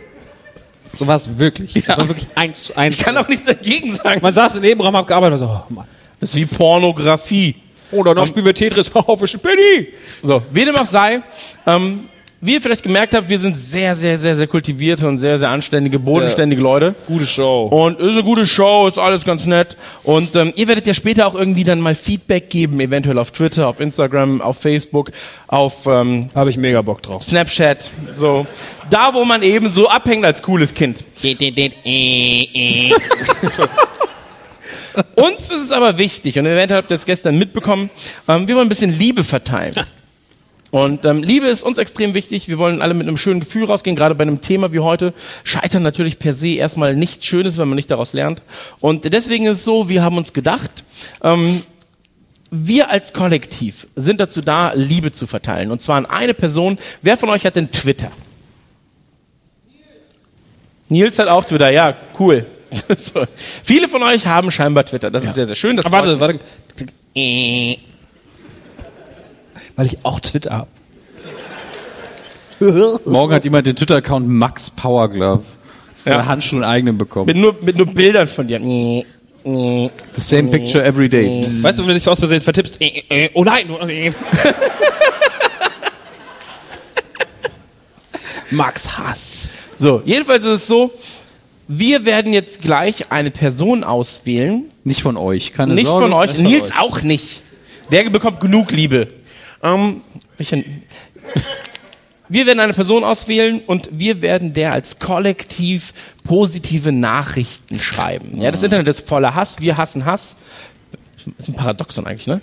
So 0.98 1.06
war 1.06 1.16
es 1.18 1.38
wirklich. 1.38 1.74
Das 1.74 1.98
war 1.98 2.08
wirklich 2.08 2.28
eins 2.36 2.64
zu 2.66 2.78
eins. 2.78 2.98
Ich 3.00 3.04
kann 3.04 3.18
auch 3.18 3.28
nichts 3.28 3.46
dagegen 3.46 3.94
sagen. 3.96 4.22
Man 4.22 4.32
saß 4.32 4.56
im 4.56 4.62
Nebenraum, 4.62 4.96
hab 4.96 5.08
gearbeitet 5.08 5.34
und 5.34 5.40
so, 5.40 5.46
oh 5.46 5.74
Mann. 5.74 5.88
Das 6.20 6.30
ist 6.30 6.36
wie 6.36 6.46
Pornografie. 6.46 7.56
Oh, 7.92 8.04
danach 8.04 8.28
spielen 8.28 8.46
wir 8.46 8.54
Tetris 8.54 8.94
auf 8.96 9.28
Spinny. 9.28 9.90
So, 10.24 10.42
wie 10.52 10.66
dem 10.66 10.76
auch 10.76 10.86
sei, 10.86 11.22
ähm, 11.66 12.10
wie 12.46 12.54
ihr 12.54 12.62
vielleicht 12.62 12.84
gemerkt 12.84 13.14
habt, 13.14 13.28
wir 13.28 13.40
sind 13.40 13.58
sehr, 13.58 13.96
sehr, 13.96 14.18
sehr, 14.18 14.36
sehr 14.36 14.48
kultivierte 14.48 15.08
und 15.08 15.20
sehr, 15.20 15.38
sehr 15.38 15.50
anständige, 15.50 16.00
bodenständige 16.00 16.62
Leute. 16.62 16.96
Gute 17.08 17.26
Show. 17.26 17.68
Und 17.68 18.00
ist 18.00 18.14
eine 18.14 18.24
gute 18.24 18.46
Show, 18.46 18.88
ist 18.88 18.98
alles 18.98 19.26
ganz 19.26 19.46
nett. 19.46 19.78
Und 20.04 20.36
ähm, 20.36 20.54
ihr 20.56 20.68
werdet 20.68 20.86
ja 20.86 20.94
später 20.94 21.28
auch 21.28 21.36
irgendwie 21.36 21.64
dann 21.64 21.80
mal 21.80 21.96
Feedback 21.96 22.50
geben, 22.50 22.80
eventuell 22.80 23.18
auf 23.18 23.32
Twitter, 23.32 23.68
auf 23.68 23.80
Instagram, 23.80 24.42
auf 24.42 24.58
Facebook, 24.58 25.12
auf 25.48 25.88
ähm, 25.88 26.30
Habe 26.36 26.50
ich 26.50 26.58
mega 26.58 26.82
Bock 26.82 27.02
drauf. 27.02 27.24
Snapchat, 27.24 27.90
so. 28.18 28.46
Da, 28.90 29.14
wo 29.14 29.26
man 29.26 29.42
eben 29.42 29.70
so 29.70 29.90
abhängt 29.90 30.26
als 30.26 30.42
cooles 30.42 30.74
Kind. 30.74 31.04
Uns 35.16 35.50
ist 35.50 35.64
es 35.64 35.72
aber 35.72 35.98
wichtig, 35.98 36.40
und 36.40 36.46
eventuell 36.46 36.82
habt 36.82 36.92
ihr 36.92 36.96
es 36.96 37.06
gestern 37.06 37.38
mitbekommen, 37.38 37.90
ähm, 38.28 38.48
wir 38.48 38.56
wollen 38.56 38.68
ein 38.68 38.70
bisschen 38.70 38.98
Liebe 38.98 39.24
verteilen. 39.24 39.76
Und 40.72 41.06
ähm, 41.06 41.24
Liebe 41.24 41.48
ist 41.48 41.64
uns 41.64 41.78
extrem 41.78 42.14
wichtig. 42.14 42.48
Wir 42.48 42.58
wollen 42.58 42.82
alle 42.82 42.94
mit 42.94 43.08
einem 43.08 43.18
schönen 43.18 43.40
Gefühl 43.40 43.66
rausgehen, 43.66 43.96
gerade 43.96 44.16
bei 44.16 44.24
einem 44.24 44.42
Thema 44.42 44.74
wie 44.74 44.80
heute. 44.80 45.14
Scheitern 45.44 45.84
natürlich 45.84 46.20
per 46.20 46.34
se 46.34 46.50
erstmal 46.50 46.96
nichts 46.96 47.26
Schönes, 47.26 47.58
wenn 47.58 47.68
man 47.68 47.76
nicht 47.76 47.92
daraus 47.92 48.14
lernt. 48.14 48.42
Und 48.80 49.12
deswegen 49.14 49.46
ist 49.46 49.60
es 49.60 49.64
so, 49.64 49.90
wir 49.90 50.04
haben 50.04 50.18
uns 50.18 50.34
gedacht, 50.34 50.84
ähm, 51.24 51.64
wir 52.52 52.90
als 52.90 53.14
Kollektiv 53.14 53.88
sind 53.96 54.20
dazu 54.20 54.42
da, 54.42 54.74
Liebe 54.74 55.12
zu 55.12 55.28
verteilen. 55.28 55.72
Und 55.72 55.82
zwar 55.82 55.98
an 55.98 56.06
eine 56.06 56.34
Person. 56.34 56.78
Wer 57.02 57.18
von 57.18 57.30
euch 57.30 57.46
hat 57.46 57.56
denn 57.56 57.72
Twitter? 57.72 58.12
Nils 60.90 61.18
hat 61.18 61.28
auch 61.28 61.46
Twitter, 61.46 61.72
ja, 61.72 61.96
cool. 62.20 62.46
so. 62.98 63.24
Viele 63.64 63.88
von 63.88 64.04
euch 64.04 64.26
haben 64.28 64.52
scheinbar 64.52 64.86
Twitter. 64.86 65.10
Das 65.10 65.24
ist 65.24 65.36
sehr, 65.36 65.46
sehr 65.46 65.56
schön. 65.56 65.78
Das 65.78 65.86
Aber 65.86 66.04
freut 66.04 66.20
warte, 66.20 66.40
warte. 67.16 67.80
Weil 69.76 69.88
ich 69.88 69.98
auch 70.04 70.20
Twitter 70.20 70.52
habe. 70.52 70.68
Morgen 73.06 73.34
hat 73.34 73.44
jemand 73.44 73.68
den 73.68 73.76
Twitter-Account 73.76 74.28
Max 74.28 74.70
Powerglove. 74.70 75.44
Für 75.94 76.10
Ja. 76.12 76.26
Handschuhe 76.26 76.60
einen 76.60 76.70
eigenen 76.72 76.98
bekommen. 76.98 77.26
Mit 77.28 77.38
nur, 77.38 77.56
mit 77.62 77.78
nur 77.78 77.88
Bildern 77.88 78.28
von 78.28 78.48
dir. 78.48 78.60
The 78.60 79.06
same 80.18 80.50
picture 80.50 80.84
every 80.84 81.08
day. 81.10 81.42
Weißt 81.62 81.78
du, 81.80 81.84
wenn 81.84 81.90
du 81.90 81.94
dich 81.96 82.08
aus 82.08 82.20
Versehen 82.20 82.42
vertippst? 82.42 82.82
Äh, 82.82 83.04
äh, 83.10 83.30
oh 83.34 83.44
nein! 83.44 83.70
oh, 83.70 83.86
äh. 83.86 84.12
Max 88.52 88.98
Hass. 88.98 89.50
So, 89.78 90.02
jedenfalls 90.06 90.46
ist 90.46 90.52
es 90.52 90.68
so, 90.68 90.92
wir 91.68 92.06
werden 92.06 92.32
jetzt 92.34 92.62
gleich 92.62 93.12
eine 93.12 93.32
Person 93.32 93.84
auswählen. 93.84 94.66
Nicht 94.84 95.02
von 95.02 95.18
euch, 95.18 95.54
keine 95.54 95.74
Nicht 95.74 95.88
Sorge. 95.88 96.06
von 96.06 96.14
euch, 96.14 96.38
nicht 96.38 96.50
Nils 96.50 96.72
auch 96.80 97.02
nicht. 97.02 97.42
Der 97.92 98.10
bekommt 98.10 98.40
genug 98.40 98.72
Liebe. 98.72 99.08
Ähm, 99.66 100.02
welchen? 100.38 100.84
Wir 102.28 102.46
werden 102.46 102.60
eine 102.60 102.74
Person 102.74 103.04
auswählen 103.04 103.62
und 103.68 103.90
wir 103.92 104.22
werden 104.22 104.54
der 104.54 104.74
als 104.74 105.00
Kollektiv 105.00 105.94
positive 106.24 106.92
Nachrichten 106.92 107.78
schreiben. 107.78 108.42
Ja, 108.42 108.52
das 108.52 108.64
Internet 108.64 108.88
ist 108.88 109.08
voller 109.08 109.36
Hass, 109.36 109.60
wir 109.60 109.78
hassen 109.78 110.06
Hass. 110.06 110.38
Das 111.26 111.48
ist 111.48 111.50
ein 111.50 111.56
Paradoxon 111.56 112.08
eigentlich, 112.08 112.28
ne? 112.28 112.42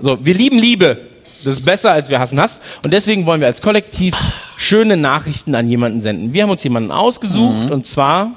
So, 0.00 0.24
wir 0.24 0.34
lieben 0.34 0.58
Liebe. 0.58 0.98
Das 1.44 1.54
ist 1.54 1.64
besser 1.64 1.92
als 1.92 2.08
wir 2.08 2.20
hassen 2.20 2.40
Hass. 2.40 2.60
Und 2.82 2.92
deswegen 2.92 3.26
wollen 3.26 3.40
wir 3.40 3.48
als 3.48 3.62
Kollektiv 3.62 4.16
schöne 4.56 4.96
Nachrichten 4.96 5.54
an 5.54 5.68
jemanden 5.68 6.00
senden. 6.00 6.32
Wir 6.32 6.44
haben 6.44 6.50
uns 6.50 6.62
jemanden 6.62 6.90
ausgesucht 6.90 7.70
und 7.70 7.86
zwar 7.86 8.32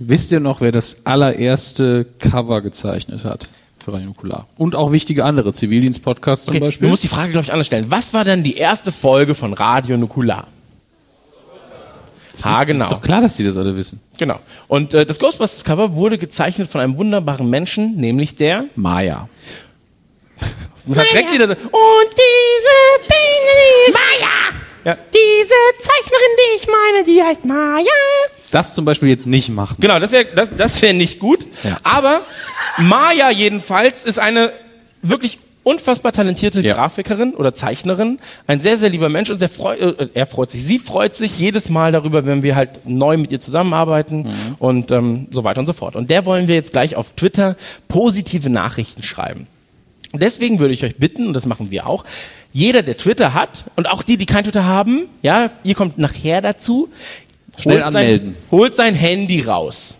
Wisst 0.00 0.30
ihr 0.30 0.38
noch, 0.38 0.60
wer 0.60 0.70
das 0.70 1.06
allererste 1.06 2.06
Cover 2.20 2.62
gezeichnet 2.62 3.24
hat 3.24 3.48
für 3.88 3.94
Radio 3.94 4.08
Nukular? 4.08 4.46
Und 4.56 4.76
auch 4.76 4.92
wichtige 4.92 5.24
andere 5.24 5.52
Zivildienst-Podcasts 5.52 6.46
zum 6.46 6.52
Okay, 6.52 6.60
Beispiel. 6.60 6.86
Du 6.86 6.90
musst 6.90 7.04
die 7.04 7.08
Frage, 7.08 7.32
glaube 7.32 7.44
ich, 7.44 7.52
anders 7.52 7.66
stellen. 7.66 7.86
Was 7.88 8.12
war 8.14 8.24
denn 8.24 8.42
die 8.42 8.56
erste 8.56 8.92
Folge 8.92 9.34
von 9.34 9.52
Radio 9.52 9.96
Nukular? 9.96 10.46
Ist 12.36 12.44
genau. 12.66 12.88
doch 12.88 13.02
klar, 13.02 13.20
dass 13.20 13.36
die 13.36 13.44
das 13.44 13.56
alle 13.56 13.76
wissen. 13.76 14.00
genau. 14.16 14.38
Und 14.68 14.94
äh, 14.94 15.04
das 15.04 15.18
Ghostbusters-Cover 15.18 15.96
wurde 15.96 16.18
gezeichnet 16.18 16.70
von 16.70 16.80
einem 16.80 16.96
wunderbaren 16.96 17.50
Menschen, 17.50 17.96
nämlich 17.96 18.36
der. 18.36 18.66
Maya. 18.76 19.28
Und 20.86 20.96
hat 20.96 21.06
direkt 21.12 21.32
wieder 21.32 21.48
so, 21.48 21.52
und 21.52 22.10
diese 22.12 23.08
Dinge, 23.08 23.88
die 23.88 23.92
Maya! 23.92 24.38
Ja. 24.84 24.96
Diese 25.12 25.82
Zeichnerin, 25.82 26.32
die 26.38 26.56
ich 26.56 26.66
meine, 26.66 27.04
die 27.04 27.22
heißt 27.22 27.44
Maya. 27.44 28.37
Das 28.50 28.74
zum 28.74 28.84
Beispiel 28.84 29.08
jetzt 29.08 29.26
nicht 29.26 29.48
machen. 29.50 29.76
Genau, 29.80 29.98
das 29.98 30.12
wäre 30.12 30.26
das, 30.34 30.50
das 30.56 30.80
wär 30.82 30.92
nicht 30.94 31.18
gut. 31.18 31.46
Ja. 31.64 31.78
Aber 31.82 32.20
Maya 32.78 33.30
jedenfalls 33.30 34.04
ist 34.04 34.18
eine 34.18 34.52
wirklich 35.02 35.38
unfassbar 35.64 36.12
talentierte 36.12 36.62
Ja. 36.62 36.74
Grafikerin 36.74 37.34
oder 37.34 37.52
Zeichnerin, 37.52 38.18
ein 38.46 38.60
sehr, 38.60 38.78
sehr 38.78 38.88
lieber 38.88 39.10
Mensch 39.10 39.28
und 39.30 39.42
der 39.42 39.50
freu, 39.50 39.74
äh, 39.74 40.08
er 40.14 40.26
freut 40.26 40.50
sich, 40.50 40.62
sie 40.64 40.78
freut 40.78 41.14
sich 41.14 41.38
jedes 41.38 41.68
Mal 41.68 41.92
darüber, 41.92 42.24
wenn 42.24 42.42
wir 42.42 42.56
halt 42.56 42.86
neu 42.86 43.18
mit 43.18 43.32
ihr 43.32 43.40
zusammenarbeiten 43.40 44.22
Mhm. 44.22 44.32
und 44.58 44.90
ähm, 44.92 45.26
so 45.30 45.44
weiter 45.44 45.60
und 45.60 45.66
so 45.66 45.74
fort. 45.74 45.94
Und 45.94 46.08
der 46.08 46.24
wollen 46.24 46.48
wir 46.48 46.54
jetzt 46.54 46.72
gleich 46.72 46.96
auf 46.96 47.10
Twitter 47.16 47.54
positive 47.86 48.48
Nachrichten 48.48 49.02
schreiben. 49.02 49.46
Deswegen 50.14 50.58
würde 50.58 50.72
ich 50.72 50.84
euch 50.84 50.96
bitten, 50.96 51.26
und 51.26 51.32
das 51.34 51.44
machen 51.44 51.70
wir 51.70 51.86
auch, 51.86 52.04
jeder, 52.54 52.80
der 52.82 52.96
Twitter 52.96 53.34
hat, 53.34 53.64
und 53.76 53.90
auch 53.90 54.02
die, 54.02 54.16
die 54.16 54.24
kein 54.24 54.44
Twitter 54.44 54.64
haben, 54.64 55.02
ja, 55.20 55.50
ihr 55.64 55.74
kommt 55.74 55.98
nachher 55.98 56.40
dazu, 56.40 56.88
Schnell 57.58 57.76
holt 57.76 57.84
anmelden. 57.84 58.34
Sein, 58.34 58.58
holt 58.58 58.74
sein 58.74 58.94
Handy 58.94 59.40
raus. 59.42 59.96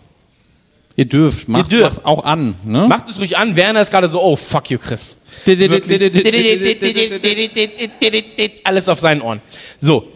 Ihr 0.95 1.05
dürft, 1.05 1.47
macht 1.47 1.71
dürft. 1.71 1.97
macht 1.97 2.05
auch 2.05 2.25
an. 2.25 2.55
Ne? 2.65 2.87
Macht 2.87 3.09
es 3.09 3.19
ruhig 3.19 3.37
an. 3.37 3.55
Werner 3.55 3.81
ist 3.81 3.89
gerade 3.89 4.09
so, 4.09 4.21
oh, 4.21 4.35
fuck 4.35 4.69
you, 4.69 4.77
Chris. 4.77 5.17
Alles 8.65 8.89
auf 8.89 8.99
seinen 8.99 9.21
Ohren. 9.21 9.39
So, 9.79 10.07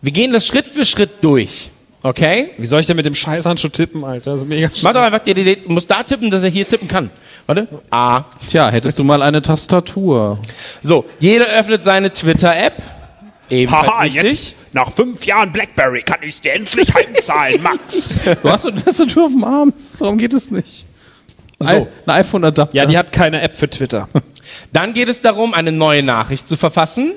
wir 0.00 0.12
gehen 0.12 0.32
das 0.32 0.46
Schritt 0.46 0.66
für 0.66 0.84
Schritt 0.84 1.10
durch. 1.22 1.70
Okay? 2.02 2.50
Wie 2.56 2.66
soll 2.66 2.80
ich 2.80 2.86
denn 2.86 2.96
mit 2.96 3.04
dem 3.06 3.16
Scheißhandschuh 3.16 3.68
tippen, 3.68 4.04
Alter? 4.04 4.34
Das 4.34 4.42
ist 4.42 4.48
mega 4.48 4.70
Mach 4.82 4.92
doch 4.92 5.00
einfach, 5.00 5.18
du 5.24 5.56
musst 5.66 5.90
da 5.90 6.04
tippen, 6.04 6.30
dass 6.30 6.44
er 6.44 6.50
hier 6.50 6.68
tippen 6.68 6.86
kann. 6.86 7.10
Warte. 7.46 7.66
A. 7.90 8.24
Tja, 8.46 8.70
hättest 8.70 8.98
du 8.98 9.04
mal 9.04 9.20
eine 9.22 9.42
Tastatur. 9.42 10.38
So, 10.82 11.04
jeder 11.18 11.46
öffnet 11.46 11.82
seine 11.82 12.12
Twitter-App. 12.12 12.80
Ebenfalls 13.50 13.88
Haha, 13.88 14.04
wichtig. 14.04 14.22
jetzt 14.22 14.54
nach 14.72 14.92
fünf 14.92 15.24
Jahren 15.24 15.50
Blackberry 15.52 16.02
kann 16.02 16.18
ich 16.22 16.40
dir 16.40 16.52
endlich 16.54 16.92
heimzahlen, 16.94 17.62
Max. 17.62 18.24
Du 18.42 18.50
hast 18.50 18.66
eine 18.66 18.76
Tastatur 18.82 19.26
auf 19.26 19.32
dem 19.32 19.44
Arm. 19.44 19.72
Warum 19.98 20.18
geht 20.18 20.34
es 20.34 20.50
nicht? 20.50 20.86
So. 21.60 21.68
Ein, 21.68 21.88
iPhone-Adapter. 22.06 22.76
Ja, 22.76 22.86
die 22.86 22.96
hat 22.96 23.10
keine 23.12 23.40
App 23.42 23.56
für 23.56 23.68
Twitter. 23.68 24.08
Dann 24.72 24.92
geht 24.92 25.08
es 25.08 25.20
darum, 25.22 25.54
eine 25.54 25.72
neue 25.72 26.02
Nachricht 26.02 26.46
zu 26.46 26.56
verfassen. 26.56 27.12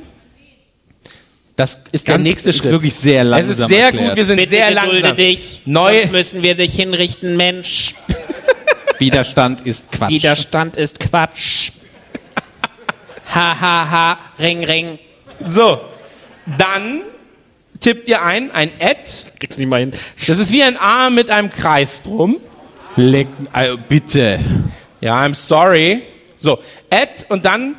Das 1.55 1.83
ist 1.91 2.07
der 2.07 2.15
Ganz- 2.15 2.27
nächste 2.27 2.49
ist 2.49 2.57
Schritt. 2.57 2.71
wirklich 2.71 2.95
sehr 2.95 3.21
Es 3.23 3.27
langsam 3.27 3.51
ist 3.51 3.67
sehr 3.69 3.83
erklärt. 3.85 4.07
gut, 4.07 4.15
wir 4.15 4.25
sind 4.25 4.49
sehr 4.49 4.71
langsam. 4.71 5.15
dich. 5.15 5.61
Neu- 5.65 6.01
Sonst 6.01 6.11
müssen 6.11 6.41
wir 6.41 6.55
dich 6.55 6.73
hinrichten, 6.75 7.37
Mensch. 7.37 7.93
Widerstand 8.97 9.61
ist 9.61 9.91
Quatsch. 9.91 10.09
Widerstand 10.09 10.77
ist 10.77 10.99
Quatsch. 10.99 11.71
Ha, 13.35 13.55
ha, 13.61 13.89
ha, 13.91 14.17
ring, 14.39 14.63
ring. 14.63 14.99
So, 15.45 15.81
dann 16.57 17.01
tippt 17.81 18.07
ihr 18.07 18.23
ein, 18.23 18.51
ein 18.51 18.69
Ad. 18.79 19.01
Kriegst 19.39 19.59
nicht 19.59 19.67
mal 19.67 19.81
hin. 19.81 19.91
Das 20.27 20.39
ist 20.39 20.51
wie 20.51 20.63
ein 20.63 20.77
A 20.77 21.09
mit 21.09 21.29
einem 21.29 21.49
Kreis 21.49 22.01
drum. 22.01 22.37
Leck, 22.95 23.27
also 23.51 23.77
bitte. 23.89 24.39
Ja, 25.01 25.21
I'm 25.21 25.35
sorry. 25.35 26.03
So, 26.37 26.59
Ad 26.89 27.25
und 27.29 27.43
dann 27.43 27.75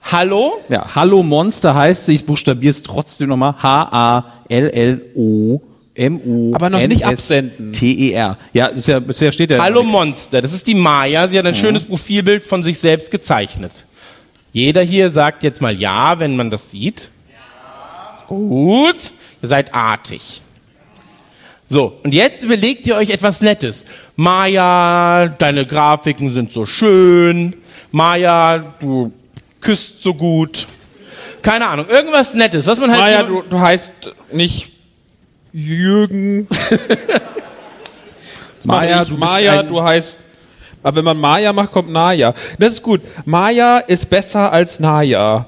Hallo. 0.00 0.62
Ja, 0.68 0.94
Hallo 0.94 1.22
Monster 1.22 1.74
heißt, 1.74 2.08
ich 2.08 2.24
buchstabiere 2.24 2.70
es 2.70 2.82
trotzdem 2.82 3.28
nochmal. 3.28 3.56
H-A-L-L-O 3.60 5.60
M-U. 5.96 6.54
Aber 6.54 6.70
noch 6.70 6.86
nicht 6.86 7.06
absenden. 7.06 7.72
T-E-R. 7.72 8.38
Ja, 8.52 8.66
ist 8.66 8.86
ja, 8.86 9.00
bisher 9.00 9.32
steht 9.32 9.50
ja. 9.50 9.58
Hallo. 9.58 9.82
Monster, 9.82 10.42
das 10.42 10.52
ist 10.52 10.66
die 10.66 10.74
Maya. 10.74 11.26
Sie 11.26 11.38
hat 11.38 11.46
ein 11.46 11.54
schönes 11.54 11.84
Profilbild 11.84 12.44
von 12.44 12.62
sich 12.62 12.78
selbst 12.78 13.10
gezeichnet. 13.10 13.84
Jeder 14.52 14.82
hier 14.82 15.10
sagt 15.10 15.42
jetzt 15.42 15.62
mal 15.62 15.74
ja, 15.74 16.18
wenn 16.18 16.36
man 16.36 16.50
das 16.50 16.70
sieht. 16.70 17.08
Gut, 18.28 19.12
ihr 19.42 19.48
seid 19.48 19.74
artig. 19.74 20.42
So, 21.68 21.98
und 22.04 22.14
jetzt 22.14 22.44
überlegt 22.44 22.86
ihr 22.86 22.94
euch 22.96 23.10
etwas 23.10 23.40
Nettes. 23.40 23.84
Maya, 24.14 25.26
deine 25.26 25.66
Grafiken 25.66 26.30
sind 26.30 26.52
so 26.52 26.64
schön. 26.64 27.56
Maya, 27.90 28.74
du 28.78 29.12
küsst 29.60 30.00
so 30.02 30.14
gut. 30.14 30.66
Keine 31.42 31.66
Ahnung, 31.66 31.88
irgendwas 31.88 32.34
Nettes, 32.34 32.66
was 32.66 32.78
man 32.78 32.90
halt. 32.90 33.00
Maja, 33.00 33.22
du, 33.24 33.42
du 33.42 33.58
heißt 33.58 34.12
nicht 34.32 34.72
Jürgen. 35.52 36.46
Maja, 38.66 39.04
du 39.04 39.16
ein- 39.22 39.68
du 39.68 39.82
heißt. 39.82 40.20
Aber 40.82 40.96
wenn 40.96 41.04
man 41.04 41.18
Maja 41.18 41.52
macht, 41.52 41.72
kommt 41.72 41.90
Naja. 41.90 42.32
Das 42.58 42.74
ist 42.74 42.82
gut. 42.82 43.00
Maja 43.24 43.78
ist 43.78 44.08
besser 44.08 44.52
als 44.52 44.78
Naja. 44.78 45.46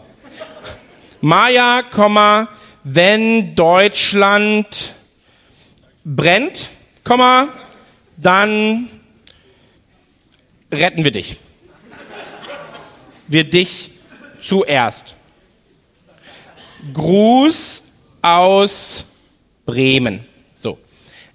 Maya, 1.20 1.82
wenn 2.84 3.54
Deutschland 3.54 4.94
brennt, 6.04 6.70
Komma, 7.04 7.48
dann 8.16 8.88
retten 10.72 11.04
wir 11.04 11.10
dich. 11.10 11.40
Wir 13.26 13.44
dich 13.44 13.90
zuerst. 14.40 15.14
Gruß 16.92 17.84
aus 18.22 19.06
Bremen. 19.66 20.24
So. 20.54 20.78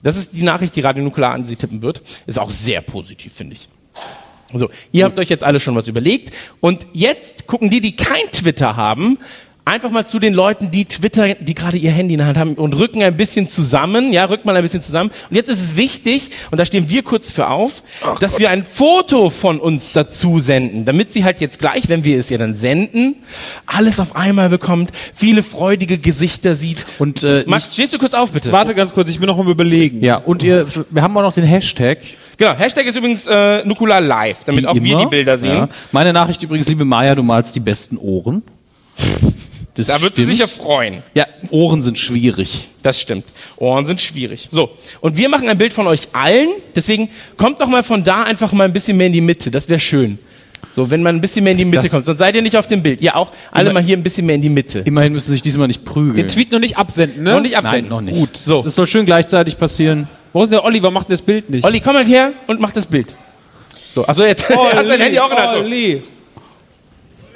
Das 0.02 0.18
ist 0.18 0.34
die 0.34 0.44
Nachricht, 0.44 0.76
die 0.76 0.82
Radio 0.82 1.04
Nukular 1.04 1.34
an 1.34 1.46
Sie 1.46 1.56
tippen 1.56 1.82
wird. 1.82 2.02
Ist 2.26 2.40
auch 2.40 2.52
sehr 2.52 2.82
positiv, 2.82 3.34
finde 3.34 3.54
ich. 3.54 3.68
So, 4.54 4.70
ihr 4.92 5.06
habt 5.06 5.18
euch 5.18 5.30
jetzt 5.30 5.44
alle 5.44 5.60
schon 5.60 5.76
was 5.76 5.88
überlegt 5.88 6.32
und 6.60 6.86
jetzt 6.94 7.48
gucken 7.48 7.70
die, 7.72 7.82
die 7.82 7.96
kein 7.96 8.32
Twitter 8.32 8.76
haben, 8.76 9.18
einfach 9.66 9.92
mal 9.92 10.06
zu 10.06 10.20
den 10.20 10.34
Leuten, 10.34 10.72
die 10.72 10.86
Twitter, 10.86 11.36
die 11.36 11.54
gerade 11.54 11.78
ihr 11.78 11.92
Handy 11.92 12.14
in 12.16 12.18
der 12.18 12.28
Hand 12.28 12.38
haben 12.38 12.54
und 12.56 12.74
rücken 12.78 13.02
ein 13.02 13.16
bisschen 13.16 13.48
zusammen, 13.48 14.12
ja, 14.12 14.26
rückt 14.26 14.46
mal 14.46 14.56
ein 14.56 14.64
bisschen 14.64 14.82
zusammen. 14.82 15.12
Und 15.30 15.36
jetzt 15.36 15.50
ist 15.50 15.62
es 15.62 15.78
wichtig, 15.78 16.30
und 16.52 16.58
da 16.58 16.66
stehen 16.66 16.90
wir 16.90 17.02
kurz 17.02 17.32
für 17.32 17.48
auf, 17.48 17.82
dass 18.20 18.40
wir 18.40 18.50
ein 18.50 18.66
Foto 18.66 19.30
von 19.30 19.60
uns 19.60 19.94
dazu 19.94 20.40
senden, 20.40 20.86
damit 20.86 21.14
sie 21.14 21.24
halt 21.24 21.40
jetzt 21.40 21.60
gleich, 21.60 21.88
wenn 21.88 22.04
wir 22.04 22.20
es 22.20 22.30
ihr 22.30 22.38
dann 22.38 22.58
senden, 22.58 23.16
alles 23.66 24.00
auf 24.00 24.16
einmal 24.16 24.50
bekommt, 24.50 24.92
viele 25.16 25.44
freudige 25.44 25.98
Gesichter 25.98 26.56
sieht. 26.56 26.86
Und, 27.00 27.24
äh, 27.24 27.46
Max, 27.48 27.74
stehst 27.74 27.94
du 27.94 27.98
kurz 27.98 28.14
auf, 28.14 28.32
bitte? 28.32 28.52
Warte 28.52 28.76
ganz 28.76 28.94
kurz, 28.94 29.10
ich 29.10 29.20
bin 29.20 29.28
noch 29.28 29.40
am 29.40 29.48
Überlegen. 29.48 30.04
Ja, 30.04 30.18
und 30.18 30.44
ihr, 30.44 30.66
wir 30.90 31.02
haben 31.02 31.16
auch 31.18 31.22
noch 31.22 31.34
den 31.34 31.46
Hashtag. 31.46 32.00
Genau, 32.38 32.54
Hashtag 32.54 32.86
ist 32.86 32.98
übrigens 32.98 33.28
äh, 33.28 33.64
Nukula 33.66 34.00
Live, 34.00 34.44
damit 34.46 34.64
wie 34.64 34.68
auch 34.68 34.76
wir 34.76 34.82
immer. 34.82 35.00
die 35.04 35.06
Bilder 35.08 35.38
sehen. 35.38 35.56
Ja. 35.56 35.70
Meine 35.92 36.12
Nachricht 36.12 36.44
übrigens, 36.44 36.68
liebe 36.68 36.84
Maja, 36.84 37.16
du 37.16 37.24
malst 37.24 37.56
die 37.56 37.60
besten 37.60 37.98
Ohren. 37.98 38.44
Das 39.76 39.88
Da 39.88 40.00
wird 40.02 40.14
sie 40.16 40.24
stimmt. 40.24 40.38
sicher 40.38 40.48
freuen. 40.48 41.02
Ja, 41.16 41.26
Ohren 41.50 41.82
sind 41.82 41.98
schwierig. 41.98 42.70
Das 42.84 43.00
stimmt. 43.02 43.26
Ohren 43.58 43.86
sind 43.88 44.00
schwierig. 44.02 44.48
So. 44.52 44.70
Und 45.02 45.18
wir 45.18 45.30
machen 45.30 45.50
ein 45.50 45.58
Bild 45.58 45.74
von 45.74 45.88
euch 45.88 46.10
allen. 46.14 46.50
Deswegen 46.76 47.10
kommt 47.38 47.60
doch 47.60 47.68
mal 47.68 47.82
von 47.82 48.04
da 48.04 48.22
einfach 48.24 48.52
mal 48.52 48.66
ein 48.66 48.74
bisschen 48.74 48.98
mehr 48.98 49.08
in 49.08 49.14
die 49.14 49.22
Mitte. 49.22 49.50
Das 49.50 49.68
wäre 49.70 49.80
schön. 49.80 50.20
So, 50.76 50.90
wenn 50.90 51.02
man 51.04 51.16
ein 51.16 51.22
bisschen 51.22 51.44
mehr 51.44 51.52
in 51.54 51.58
die 51.58 51.66
Mitte 51.66 51.82
Das- 51.84 51.92
kommt. 51.92 52.06
Sonst 52.06 52.20
seid 52.20 52.36
ihr 52.36 52.42
nicht 52.44 52.56
auf 52.58 52.68
dem 52.68 52.84
Bild. 52.84 53.02
Ihr 53.02 53.16
auch. 53.16 53.32
Alle 53.52 53.70
Immer- 53.72 53.80
mal 53.80 53.84
hier 53.86 53.98
ein 53.98 54.04
bisschen 54.04 54.26
mehr 54.28 54.36
in 54.36 54.42
die 54.44 54.50
Mitte. 54.50 54.80
Immerhin 54.86 55.12
müssen 55.14 55.28
sie 55.28 55.32
sich 55.34 55.42
diesmal 55.42 55.68
nicht 55.68 55.84
prügeln. 55.86 56.16
Den 56.16 56.28
Tweet 56.28 56.52
noch 56.52 56.60
nicht 56.60 56.78
absenden, 56.78 57.24
ne? 57.24 57.32
Noch 57.34 57.42
nicht 57.42 57.54
Nein, 57.56 57.66
absenden. 57.66 57.90
noch 57.90 58.02
nicht. 58.02 58.16
Gut. 58.16 58.38
So. 58.38 58.62
Das 58.62 58.76
soll 58.76 58.86
schön 58.88 59.06
gleichzeitig 59.08 59.58
passieren. 59.58 60.08
Wo 60.34 60.42
ist 60.44 60.52
der 60.52 60.64
Oliver? 60.64 60.90
Macht 60.92 61.08
denn 61.10 61.14
das 61.14 61.22
Bild 61.24 61.50
nicht? 61.50 61.66
Olli, 61.66 61.80
komm 61.80 61.94
mal 61.94 62.06
her 62.06 62.32
und 62.48 62.60
mach 62.60 62.72
das 62.72 62.86
Bild. 62.88 63.16
So, 63.92 64.04
also 64.06 64.24
jetzt 64.24 64.50
er 64.50 64.58
hat 64.76 64.88
sein 64.88 65.00
Handy 65.02 65.20
auch 65.20 65.30
in 65.30 65.36
der 65.36 65.48
Hand. 65.52 65.58
Olli. 65.64 66.04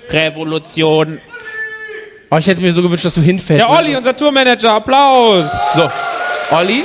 Revolution. 0.10 1.20
Oh, 2.30 2.38
ich 2.38 2.48
hätte 2.48 2.62
mir 2.62 2.74
so 2.74 2.82
gewünscht, 2.82 3.06
dass 3.06 3.16
du 3.16 3.22
hinfällst. 3.22 3.66
Der 3.66 3.70
Olli, 3.70 3.96
unser 3.96 4.16
Tourmanager, 4.16 4.74
Applaus. 4.74 5.50
So. 5.76 5.90
Olli, 6.52 6.84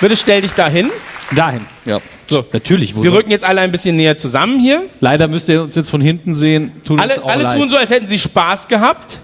bitte 0.00 0.16
stell 0.16 0.40
dich 0.42 0.52
da 0.52 0.68
hin. 0.68 0.90
Dahin. 1.34 1.64
Ja. 1.84 2.00
So. 2.26 2.44
Natürlich. 2.52 2.96
Wo 2.96 3.02
Wir 3.02 3.10
sonst? 3.10 3.18
rücken 3.20 3.30
jetzt 3.30 3.44
alle 3.44 3.60
ein 3.60 3.70
bisschen 3.70 3.96
näher 3.96 4.16
zusammen 4.16 4.58
hier. 4.58 4.82
Leider 5.00 5.28
müsst 5.28 5.48
ihr 5.48 5.62
uns 5.62 5.74
jetzt 5.76 5.90
von 5.90 6.00
hinten 6.00 6.34
sehen. 6.34 6.72
Tut 6.84 6.98
Alle, 6.98 7.22
alle 7.24 7.42
leid. 7.44 7.58
tun 7.58 7.68
so, 7.68 7.76
als 7.76 7.90
hätten 7.90 8.08
sie 8.08 8.18
Spaß 8.18 8.66
gehabt. 8.66 9.20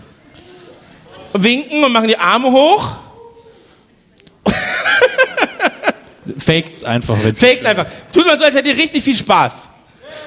Winken 1.33 1.83
und 1.83 1.93
machen 1.93 2.09
die 2.09 2.19
Arme 2.19 2.51
hoch. 2.51 2.99
Faket's 6.39 6.85
einfach, 6.85 7.17
wenn 7.25 7.35
Faked 7.35 7.67
einfach. 7.67 7.87
Tut 8.13 8.27
mal 8.27 8.39
so, 8.39 8.45
als 8.45 8.55
hättet 8.55 8.77
ihr 8.77 8.83
richtig 8.83 9.03
viel 9.03 9.17
Spaß. 9.17 9.69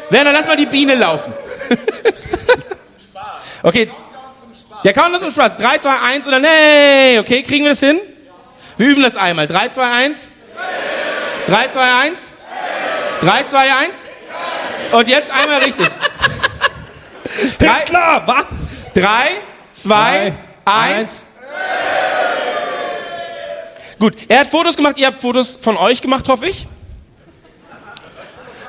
Werner, 0.09 0.33
lass 0.33 0.45
mal 0.45 0.57
die 0.57 0.65
Biene 0.65 0.95
laufen. 0.95 1.31
okay. 3.63 3.89
Der 4.83 4.93
Countdown 4.93 5.21
zum 5.21 5.31
Spaß. 5.31 5.57
3, 5.57 5.77
2, 5.77 5.99
1 5.99 6.27
oder 6.27 6.39
nee. 6.39 7.19
Okay, 7.19 7.41
kriegen 7.43 7.63
wir 7.63 7.71
das 7.71 7.79
hin? 7.79 7.99
Wir 8.77 8.87
üben 8.87 9.01
das 9.01 9.15
einmal. 9.15 9.47
3, 9.47 9.69
2, 9.69 9.91
1. 9.91 10.17
3, 11.47 11.67
2, 11.67 11.95
1. 11.95 12.19
3, 13.21 13.43
2, 13.43 13.75
1. 13.75 13.89
Und 14.91 15.07
jetzt 15.07 15.31
einmal 15.31 15.59
richtig. 15.59 15.87
Drei, 17.59 17.79
Klar, 17.81 18.23
was? 18.25 18.91
3, 18.93 19.07
2, 19.73 20.33
1. 20.65 21.25
Gut, 23.99 24.15
er 24.27 24.41
hat 24.41 24.47
Fotos 24.47 24.75
gemacht, 24.75 24.97
ihr 24.97 25.07
habt 25.07 25.21
Fotos 25.21 25.57
von 25.61 25.77
euch 25.77 26.01
gemacht, 26.01 26.27
hoffe 26.27 26.47
ich. 26.47 26.67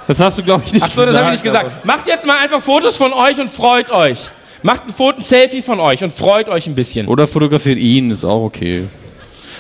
Das 0.07 0.21
hast 0.21 0.39
du, 0.39 0.43
glaube 0.43 0.63
ich, 0.65 0.73
nicht 0.73 0.85
Ach 0.87 0.93
so, 0.93 1.05
das 1.05 1.15
habe 1.15 1.27
ich 1.27 1.33
nicht 1.33 1.45
gesagt. 1.45 1.85
Macht 1.85 2.07
jetzt 2.07 2.27
mal 2.27 2.39
einfach 2.39 2.63
Fotos 2.63 2.97
von 2.97 3.13
euch 3.13 3.41
und 3.41 3.51
freut 3.51 3.91
euch. 3.91 4.31
Macht 4.65 4.87
ein 4.87 4.95
Foto, 4.95 5.19
ein 5.19 5.23
Selfie 5.23 5.61
von 5.61 5.79
euch 5.79 6.03
und 6.03 6.11
freut 6.11 6.49
euch 6.49 6.67
ein 6.67 6.75
bisschen. 6.75 7.07
Oder 7.07 7.27
fotografiert 7.27 7.79
ihn, 7.79 8.11
ist 8.11 8.25
auch 8.25 8.45
okay. 8.45 8.85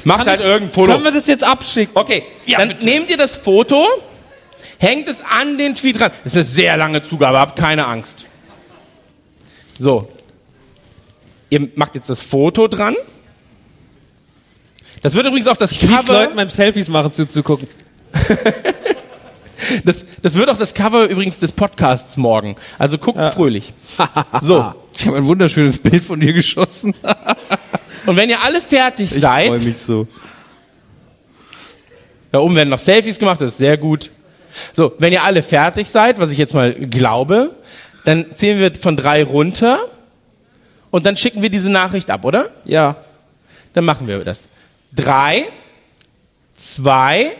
Macht 0.03 0.27
halt 0.27 0.43
irgendein 0.43 0.71
Foto. 0.71 0.93
Können 0.93 1.05
wir 1.05 1.13
das 1.13 1.27
jetzt 1.27 1.45
abschicken? 1.45 1.95
Okay, 1.95 2.23
dann 2.49 2.75
nehmt 2.81 3.11
ihr 3.11 3.19
das 3.19 3.37
Foto, 3.37 3.87
hängt 4.79 5.07
es 5.11 5.23
an 5.23 5.59
den 5.59 5.75
Tweet 5.75 6.01
ran. 6.01 6.11
Das 6.25 6.33
ist 6.33 6.37
eine 6.39 6.45
sehr 6.45 6.77
lange 6.79 7.03
Zugabe, 7.03 7.39
habt 7.39 7.59
keine 7.59 7.87
Angst. 7.87 8.25
So. 9.79 10.09
Ihr 11.51 11.69
macht 11.75 11.97
jetzt 11.97 12.09
das 12.09 12.23
Foto 12.23 12.67
dran. 12.67 12.97
Das 15.03 15.15
wird 15.15 15.27
übrigens 15.27 15.49
auch 15.49 15.59
das 15.59 15.73
Ich 15.73 15.81
Cover. 15.87 16.15
Leuten 16.15 16.35
beim 16.35 16.49
Selfies 16.49 16.89
machen 16.89 17.13
zuzugucken. 17.13 17.69
Das, 19.85 20.05
das 20.23 20.35
wird 20.35 20.49
auch 20.51 20.59
das 20.59 20.75
Cover 20.75 21.05
übrigens 21.07 21.39
des 21.39 21.53
Podcasts 21.53 22.17
morgen. 22.17 22.57
Also 22.79 22.99
guckt 22.99 23.25
fröhlich. 23.25 23.73
So. 24.41 24.75
Ich 24.97 25.07
habe 25.07 25.17
ein 25.17 25.27
wunderschönes 25.27 25.79
Bild 25.79 26.05
von 26.05 26.21
dir 26.21 26.33
geschossen. 26.33 26.95
Und 28.07 28.17
wenn 28.17 28.29
ihr 28.31 28.43
alle 28.45 28.61
fertig 28.61 29.13
Ich 29.13 29.21
seid, 29.21 29.49
freue 29.49 29.61
mich 29.61 29.79
so. 29.79 30.07
Da 32.31 32.39
oben 32.41 32.55
werden 32.55 32.69
noch 32.69 32.79
Selfies 32.79 33.19
gemacht, 33.19 33.41
das 33.41 33.51
ist 33.51 33.59
sehr 33.59 33.77
gut. 33.77 34.11
So, 34.73 34.93
wenn 34.99 35.13
ihr 35.13 35.25
alle 35.25 35.43
fertig 35.43 35.89
seid, 35.89 36.19
was 36.19 36.31
ich 36.31 36.39
jetzt 36.39 36.55
mal 36.55 36.75
glaube, 36.75 37.55
dann 38.05 38.27
zählen 38.37 38.59
wir 38.61 38.75
von 38.75 38.97
drei 38.97 39.25
runter 39.25 39.79
und 40.91 41.07
dann 41.07 41.17
schicken 41.17 41.43
wir 41.43 41.51
diese 41.51 41.71
Nachricht 41.71 42.11
ab, 42.11 42.25
oder? 42.25 42.51
Ja. 42.65 42.97
Dann 43.73 43.85
machen 43.85 44.07
wir 44.07 44.23
das. 44.25 44.49
Drei, 44.95 45.47
zwei, 46.57 47.35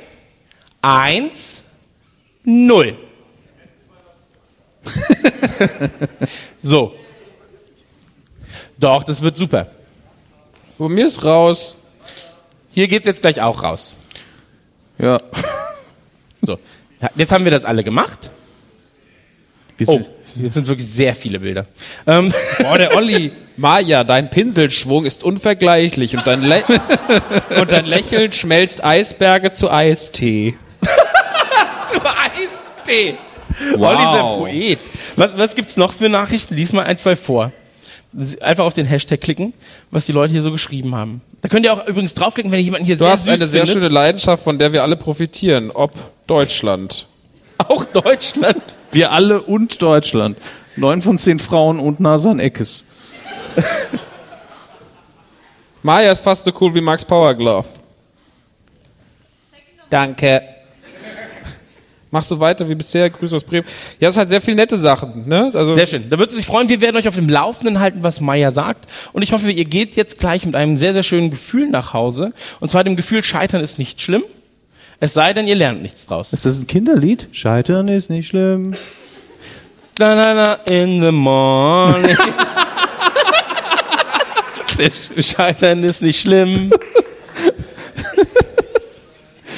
eins, 0.83 1.64
null. 2.45 2.97
so. 6.63 6.95
Doch, 8.79 9.05
das 9.05 9.23
wird 9.23 9.37
super. 9.37 9.69
Bei 10.79 10.89
mir 10.89 11.07
ist 11.07 11.25
raus. 11.25 11.79
Hier 12.73 12.89
geht's 12.89 13.07
jetzt 13.07 13.23
gleich 13.23 13.41
auch 13.41 13.63
raus. 13.63 13.97
Ja. 14.99 15.21
So. 16.43 16.59
Jetzt 17.15 17.33
haben 17.33 17.45
wir 17.45 17.51
das 17.53 17.65
alle 17.65 17.85
gemacht. 17.85 18.31
Oh, 19.87 19.93
sind- 19.97 20.11
jetzt 20.43 20.55
sind 20.55 20.67
wirklich 20.67 20.87
sehr 20.89 21.15
viele 21.15 21.41
Bilder. 21.41 21.67
Ähm, 22.07 22.33
Boah, 22.59 22.79
der 22.79 22.95
Olli. 22.97 23.33
Maja, 23.57 24.03
dein 24.03 24.31
Pinselschwung 24.31 25.05
ist 25.05 25.23
unvergleichlich 25.23 26.17
und 26.17 26.27
dein, 26.27 26.43
und 27.61 27.71
dein 27.71 27.87
Lächeln 27.87 28.33
schmelzt 28.33 28.85
Eisberge 28.85 29.53
zu 29.53 29.71
Eistee. 29.71 30.55
Eistee. 32.87 33.15
Olli 33.79 33.99
ist 34.03 34.09
ein 34.09 34.39
Poet. 34.39 34.79
Was, 35.17 35.37
was 35.39 35.55
gibt's 35.55 35.77
noch 35.77 35.93
für 35.93 36.09
Nachrichten? 36.09 36.55
Lies 36.57 36.73
mal 36.73 36.85
ein, 36.85 36.99
zwei 36.99 37.17
vor. 37.17 37.53
Einfach 38.41 38.65
auf 38.65 38.75
den 38.75 38.87
Hashtag 38.87 39.21
klicken, 39.21 39.53
was 39.91 40.07
die 40.07 40.13
Leute 40.13 40.33
hier 40.33 40.43
so 40.43 40.53
geschrieben 40.53 40.95
haben. 40.95 41.21
Da 41.43 41.49
könnt 41.49 41.65
ihr 41.67 41.73
auch 41.73 41.87
übrigens 41.87 42.15
draufklicken, 42.15 42.53
wenn 42.53 42.61
ihr 42.61 42.65
jemanden 42.65 42.87
hier 42.87 42.97
Du 42.97 43.05
sehr 43.05 43.13
hast 43.13 43.25
süß 43.25 43.33
eine 43.33 43.47
sehr 43.47 43.67
findet. 43.67 43.75
schöne 43.83 43.89
Leidenschaft, 43.89 44.43
von 44.45 44.59
der 44.59 44.73
wir 44.73 44.83
alle 44.83 44.97
profitieren. 44.97 45.71
Ob 45.73 45.93
Deutschland. 46.27 47.07
Auch 47.59 47.85
Deutschland. 47.85 48.63
Wir 48.93 49.13
alle 49.13 49.43
und 49.43 49.81
Deutschland. 49.83 50.39
Neun 50.77 51.03
von 51.03 51.19
zehn 51.19 51.39
Frauen 51.39 51.79
und 51.79 52.01
Nasan 52.01 52.39
Eckes. 52.41 52.87
Maja 55.83 56.13
ist 56.13 56.23
fast 56.25 56.45
so 56.45 56.53
cool 56.61 56.75
wie 56.75 56.81
Max 56.81 57.05
Powerglove. 57.05 57.67
Danke. 59.91 60.43
Machst 62.15 62.31
du 62.31 62.39
weiter 62.39 62.69
wie 62.69 62.77
bisher? 62.77 63.11
Grüße 63.11 63.35
aus 63.35 63.43
Bremen. 63.43 63.67
Ja, 63.99 64.07
das 64.07 64.15
ist 64.15 64.19
halt 64.19 64.29
sehr 64.29 64.41
viele 64.41 64.55
nette 64.55 64.77
Sachen. 64.79 65.27
Ne? 65.27 65.51
Also, 65.53 65.75
Sehr 65.75 65.89
schön. 65.89 66.09
Da 66.09 66.17
würde 66.17 66.31
sie 66.31 66.37
sich 66.39 66.47
freuen. 66.47 66.69
Wir 66.69 66.81
werden 66.81 66.97
euch 66.97 67.09
auf 67.09 67.17
dem 67.17 67.29
Laufenden 67.29 67.81
halten, 67.81 68.05
was 68.05 68.21
Maya 68.21 68.53
sagt. 68.53 68.87
Und 69.13 69.23
ich 69.23 69.33
hoffe, 69.33 69.51
ihr 69.51 69.65
geht 69.65 69.97
jetzt 69.97 70.21
gleich 70.21 70.47
mit 70.47 70.55
einem 70.55 70.77
sehr, 70.77 70.93
sehr 70.93 71.03
schönen 71.03 71.31
Gefühl 71.31 71.69
nach 71.69 71.93
Hause. 71.93 72.33
Und 72.61 72.71
zwar 72.71 72.85
dem 72.85 72.95
Gefühl, 72.95 73.25
Scheitern 73.25 73.63
ist 73.63 73.81
nicht 73.81 74.01
schlimm. 74.01 74.23
Es 75.01 75.13
sei 75.13 75.33
denn, 75.33 75.49
ihr 75.49 75.57
lernt 75.57 75.83
nichts 75.83 76.07
draus. 76.07 76.33
Ist 76.33 76.47
das 76.47 76.61
ein 76.61 76.69
Kinderlied? 76.69 77.27
Scheitern 77.33 77.89
ist 77.89 78.11
nicht 78.11 78.29
schlimm. 78.29 78.75
Na, 79.99 80.15
na, 80.15 80.35
na, 80.35 80.53
in 80.73 81.01
the 81.01 81.11
morning. 81.11 82.17
Sehr 84.77 84.93
schön. 84.93 85.21
Scheitern 85.21 85.83
ist 85.83 86.01
nicht 86.01 86.21
schlimm. 86.21 86.73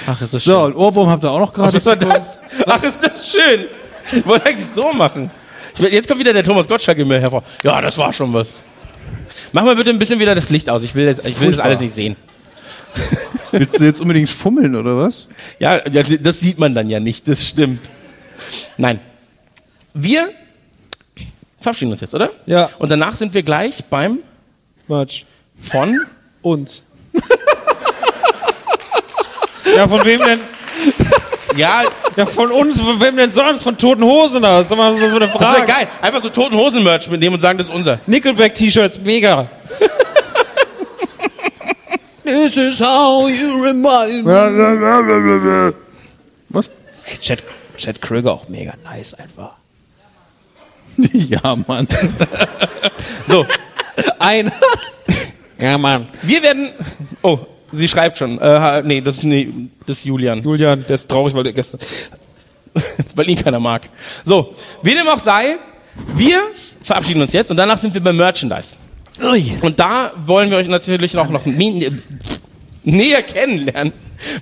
Ach, 0.07 0.20
ist 0.23 0.35
das 0.35 0.45
schön. 0.45 0.55
So, 0.55 0.65
ein 0.65 0.74
Ohrwurm 0.74 1.09
habt 1.09 1.24
ihr 1.24 1.31
auch 1.31 1.39
noch 1.39 1.53
gerade. 1.53 1.73
Was 1.73 1.87
war 1.87 1.97
das? 1.97 2.39
Ach, 2.66 2.83
ist 2.83 3.03
das 3.03 3.31
schön. 3.31 3.66
Ich 4.12 4.27
wollte 4.27 4.47
eigentlich 4.47 4.66
so 4.66 4.93
machen. 4.93 5.31
Ich 5.74 5.81
jetzt 5.93 6.09
kommt 6.09 6.20
wieder 6.20 6.33
der 6.33 6.45
Thomas 6.45 6.69
Gottschalk 6.69 6.99
in 6.99 7.09
mir 7.09 7.20
hervor. 7.20 7.43
Ja, 7.62 7.81
das 7.81 7.99
war 7.99 8.12
schon 8.12 8.33
was. 8.33 8.62
Mach 9.53 9.65
mal 9.65 9.77
bitte 9.77 9.91
ein 9.91 9.99
bisschen 9.99 10.19
wieder 10.19 10.35
das 10.35 10.51
Licht 10.51 10.70
aus. 10.70 10.83
Ich 10.83 10.95
will, 10.95 11.07
das, 11.07 11.24
ich 11.24 11.41
will 11.41 11.51
das 11.51 11.59
alles 11.61 11.81
nicht 11.81 11.95
sehen. 11.95 12.16
Willst 13.53 13.78
du 13.81 13.85
jetzt 13.85 14.01
unbedingt 14.01 14.28
fummeln, 14.28 14.74
oder 14.74 14.97
was? 14.97 15.28
Ja, 15.59 15.77
ja, 15.91 16.03
das 16.03 16.41
sieht 16.41 16.59
man 16.59 16.74
dann 16.74 16.89
ja 16.89 17.01
nicht. 17.01 17.28
Das 17.28 17.47
stimmt. 17.47 17.91
Nein. 18.77 19.01
Wir 19.95 20.31
verabschieden 21.61 21.91
uns 21.91 22.01
jetzt, 22.01 22.15
oder? 22.15 22.31
Ja. 22.47 22.70
Und 22.78 22.91
danach 22.91 23.15
sind 23.15 23.35
wir 23.35 23.43
gleich 23.43 23.85
beim 23.91 24.19
Merch. 24.89 25.27
von 25.62 25.99
Uns. 26.43 26.85
Ja, 29.74 29.88
von 29.88 30.05
wem 30.05 30.20
denn? 30.20 30.40
ja, 31.56 31.82
Ja, 32.16 32.26
von 32.26 32.51
uns, 32.51 32.80
von 32.80 33.01
wem 33.01 33.16
denn 33.16 33.30
sonst? 33.30 33.62
Von 33.62 33.76
Toten 33.78 34.02
Hosen 34.05 34.44
aus? 34.44 34.60
Das 34.60 34.66
ist 34.68 34.72
immer 34.72 34.97
so 34.98 35.16
eine 35.16 35.26
das 35.26 35.36
Frage. 35.36 35.56
wäre 35.59 35.66
geil. 35.66 35.88
Einfach 36.01 36.22
so 36.22 36.28
toten 36.28 36.56
Hosen-Merch 36.56 37.09
mitnehmen 37.10 37.34
und 37.36 37.40
sagen, 37.40 37.59
das 37.59 37.68
ist 37.68 37.74
unser. 37.74 38.01
Nickelback-T-Shirts, 38.06 38.98
mega. 39.01 39.48
This 42.24 42.56
is 42.56 42.80
how 42.80 43.28
you 43.28 43.62
remind 43.64 44.24
me. 44.26 45.74
Was? 46.48 46.70
Chad, 47.20 47.43
Chad 47.76 48.02
Krüger 48.02 48.32
auch 48.32 48.48
mega 48.48 48.74
nice 48.82 49.14
einfach. 49.14 49.52
ja, 51.12 51.55
Mann. 51.68 51.86
So, 53.28 53.47
Ein. 54.18 54.51
ja, 55.60 55.78
Mann. 55.78 56.09
wir 56.22 56.43
werden. 56.43 56.70
Oh, 57.22 57.38
sie 57.77 57.89
schreibt 57.89 58.19
schon. 58.19 58.39
Äh, 58.40 58.82
nee, 58.82 59.01
das 59.01 59.19
ist, 59.19 59.24
nee, 59.24 59.48
das 59.86 59.98
ist 59.98 60.05
Julian. 60.05 60.43
Julian, 60.43 60.85
der 60.86 60.94
ist 60.94 61.09
traurig, 61.09 61.35
weil 61.35 61.44
der 61.44 61.53
gestern. 61.53 61.81
weil 63.15 63.31
ihn 63.31 63.43
keiner 63.43 63.61
mag. 63.61 63.89
So, 64.24 64.55
wie 64.82 64.94
dem 64.94 65.09
auch 65.09 65.20
sei, 65.20 65.57
wir 66.15 66.39
verabschieden 66.82 67.23
uns 67.23 67.32
jetzt 67.32 67.51
und 67.51 67.57
danach 67.57 67.78
sind 67.78 67.94
wir 67.94 68.03
beim 68.03 68.16
Merchandise. 68.16 68.77
Und 69.62 69.81
da 69.81 70.12
wollen 70.27 70.51
wir 70.51 70.59
euch 70.59 70.69
natürlich 70.69 71.15
noch, 71.15 71.31
noch 71.31 71.47
nä- 71.47 71.90
näher 72.85 73.23
kennenlernen, 73.23 73.93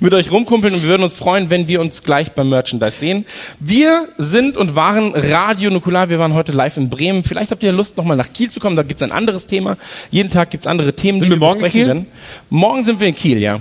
mit 0.01 0.13
euch 0.15 0.31
rumkumpeln 0.31 0.75
und 0.75 0.83
wir 0.83 0.89
würden 0.89 1.03
uns 1.03 1.15
freuen, 1.15 1.51
wenn 1.51 1.69
wir 1.69 1.81
uns 1.81 2.03
gleich 2.03 2.33
beim 2.33 2.49
Merchandise 2.49 2.99
sehen. 2.99 3.25
Wir 3.59 4.09
sind 4.19 4.57
und 4.57 4.75
waren 4.77 5.13
Radio 5.15 5.71
Nukular, 5.71 6.09
wir 6.11 6.19
waren 6.19 6.35
heute 6.35 6.53
live 6.53 6.77
in 6.77 6.91
Bremen. 6.91 7.25
Vielleicht 7.25 7.51
habt 7.51 7.63
ihr 7.63 7.73
Lust, 7.73 7.97
nochmal 7.97 8.17
nach 8.17 8.33
Kiel 8.33 8.51
zu 8.51 8.61
kommen, 8.61 8.77
da 8.77 8.83
gibt's 8.83 9.03
ein 9.03 9.13
anderes 9.13 9.47
Thema. 9.47 9.77
Jeden 10.11 10.31
Tag 10.31 10.51
gibt's 10.51 10.67
andere 10.67 10.95
Themen, 10.95 11.19
Sind 11.19 11.27
die 11.27 11.31
wir 11.33 11.39
morgen 11.39 11.61
besprechen 11.61 11.81
Kiel? 11.81 11.87
werden. 11.87 12.07
Morgen 12.51 12.85
sind 12.85 13.01
wir 13.01 13.09
in 13.09 13.15
Kiel, 13.15 13.39
ja. 13.39 13.59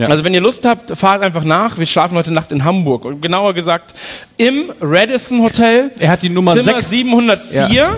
Also 0.00 0.24
wenn 0.24 0.34
ihr 0.34 0.40
Lust 0.40 0.64
habt, 0.66 0.96
fahrt 0.96 1.22
einfach 1.22 1.44
nach. 1.44 1.78
Wir 1.78 1.86
schlafen 1.86 2.16
heute 2.16 2.32
Nacht 2.32 2.50
in 2.50 2.64
Hamburg. 2.64 3.04
Und 3.04 3.20
genauer 3.20 3.54
gesagt 3.54 3.94
im 4.36 4.72
Radisson 4.80 5.40
Hotel. 5.42 5.92
Er 6.00 6.10
hat 6.10 6.22
die 6.22 6.30
Nummer 6.30 6.54
Zimmer 6.56 6.80
6. 6.80 6.88
704. 6.88 7.96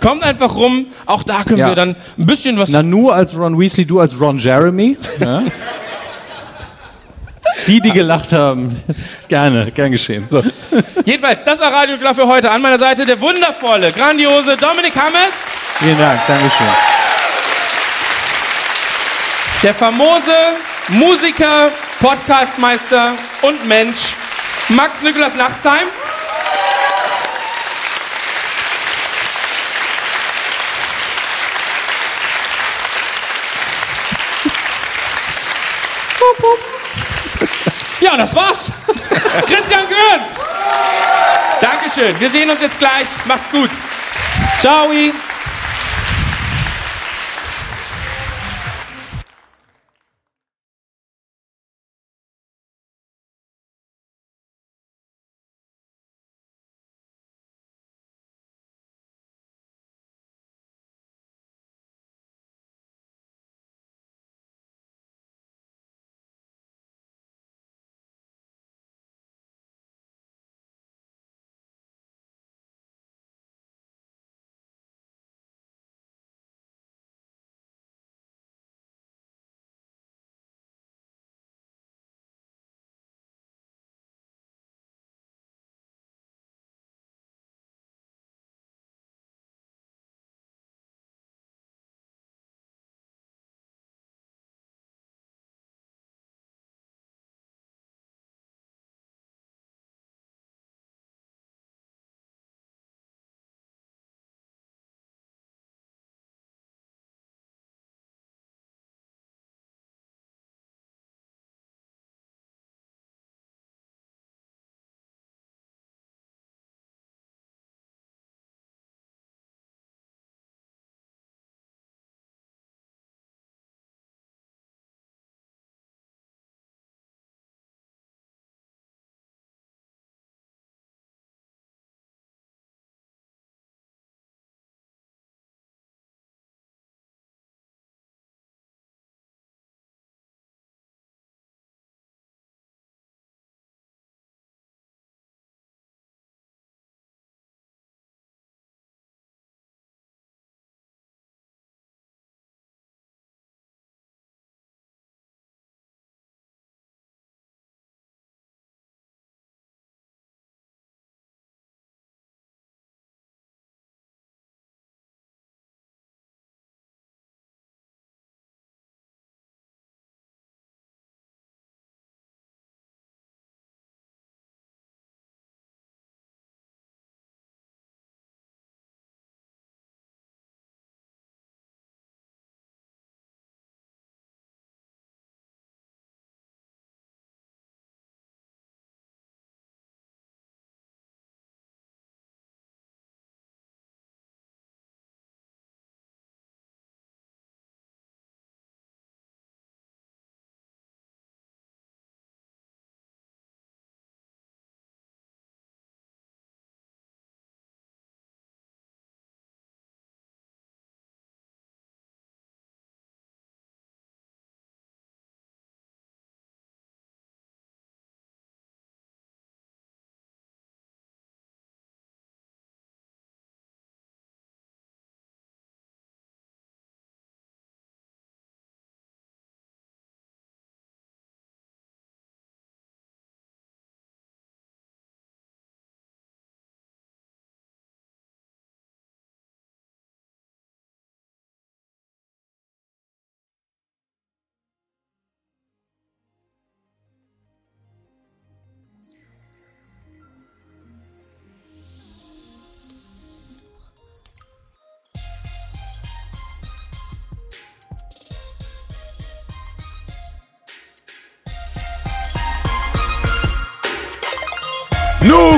Kommt 0.00 0.22
einfach 0.22 0.54
rum. 0.54 0.86
Auch 1.06 1.22
da 1.22 1.42
können 1.44 1.58
Ja. 1.58 1.68
wir 1.68 1.74
dann 1.74 1.96
ein 2.18 2.26
bisschen 2.26 2.58
was... 2.58 2.70
Nanu 2.70 3.10
als 3.10 3.36
Ron 3.36 3.58
Weasley, 3.58 3.84
du 3.86 4.00
als 4.00 4.18
Ron 4.20 4.38
Jeremy. 4.38 4.96
Ja. 5.20 5.42
Die, 7.66 7.80
die 7.80 7.90
gelacht 7.90 8.32
haben. 8.32 8.80
Gerne, 9.28 9.70
gern 9.72 9.90
geschehen. 9.90 10.26
So. 10.30 10.42
Jedenfalls, 11.04 11.40
das 11.44 11.58
war 11.58 11.72
Radio 11.72 11.98
Klar 11.98 12.14
für 12.14 12.26
heute. 12.26 12.50
An 12.50 12.62
meiner 12.62 12.78
Seite 12.78 13.04
der 13.04 13.20
wundervolle, 13.20 13.92
grandiose 13.92 14.56
Dominik 14.56 14.94
Hammes. 14.96 15.32
Vielen 15.78 15.98
Dank, 15.98 16.20
Dankeschön. 16.26 16.66
Der 19.62 19.74
famose 19.74 20.32
Musiker, 20.88 21.70
Podcastmeister 22.00 23.12
und 23.42 23.66
Mensch 23.66 24.14
Max 24.68 25.02
Nikolas 25.02 25.34
Nachtsheim. 25.34 25.86
Ja, 38.08 38.16
das 38.16 38.34
war's. 38.34 38.72
Christian 39.46 39.86
Gürnt. 39.86 40.30
Dankeschön. 41.60 42.18
Wir 42.18 42.30
sehen 42.30 42.48
uns 42.48 42.62
jetzt 42.62 42.78
gleich. 42.78 43.06
Macht's 43.26 43.50
gut. 43.50 43.70
Ciao. 44.60 44.88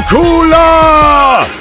Nukula! 0.00 1.59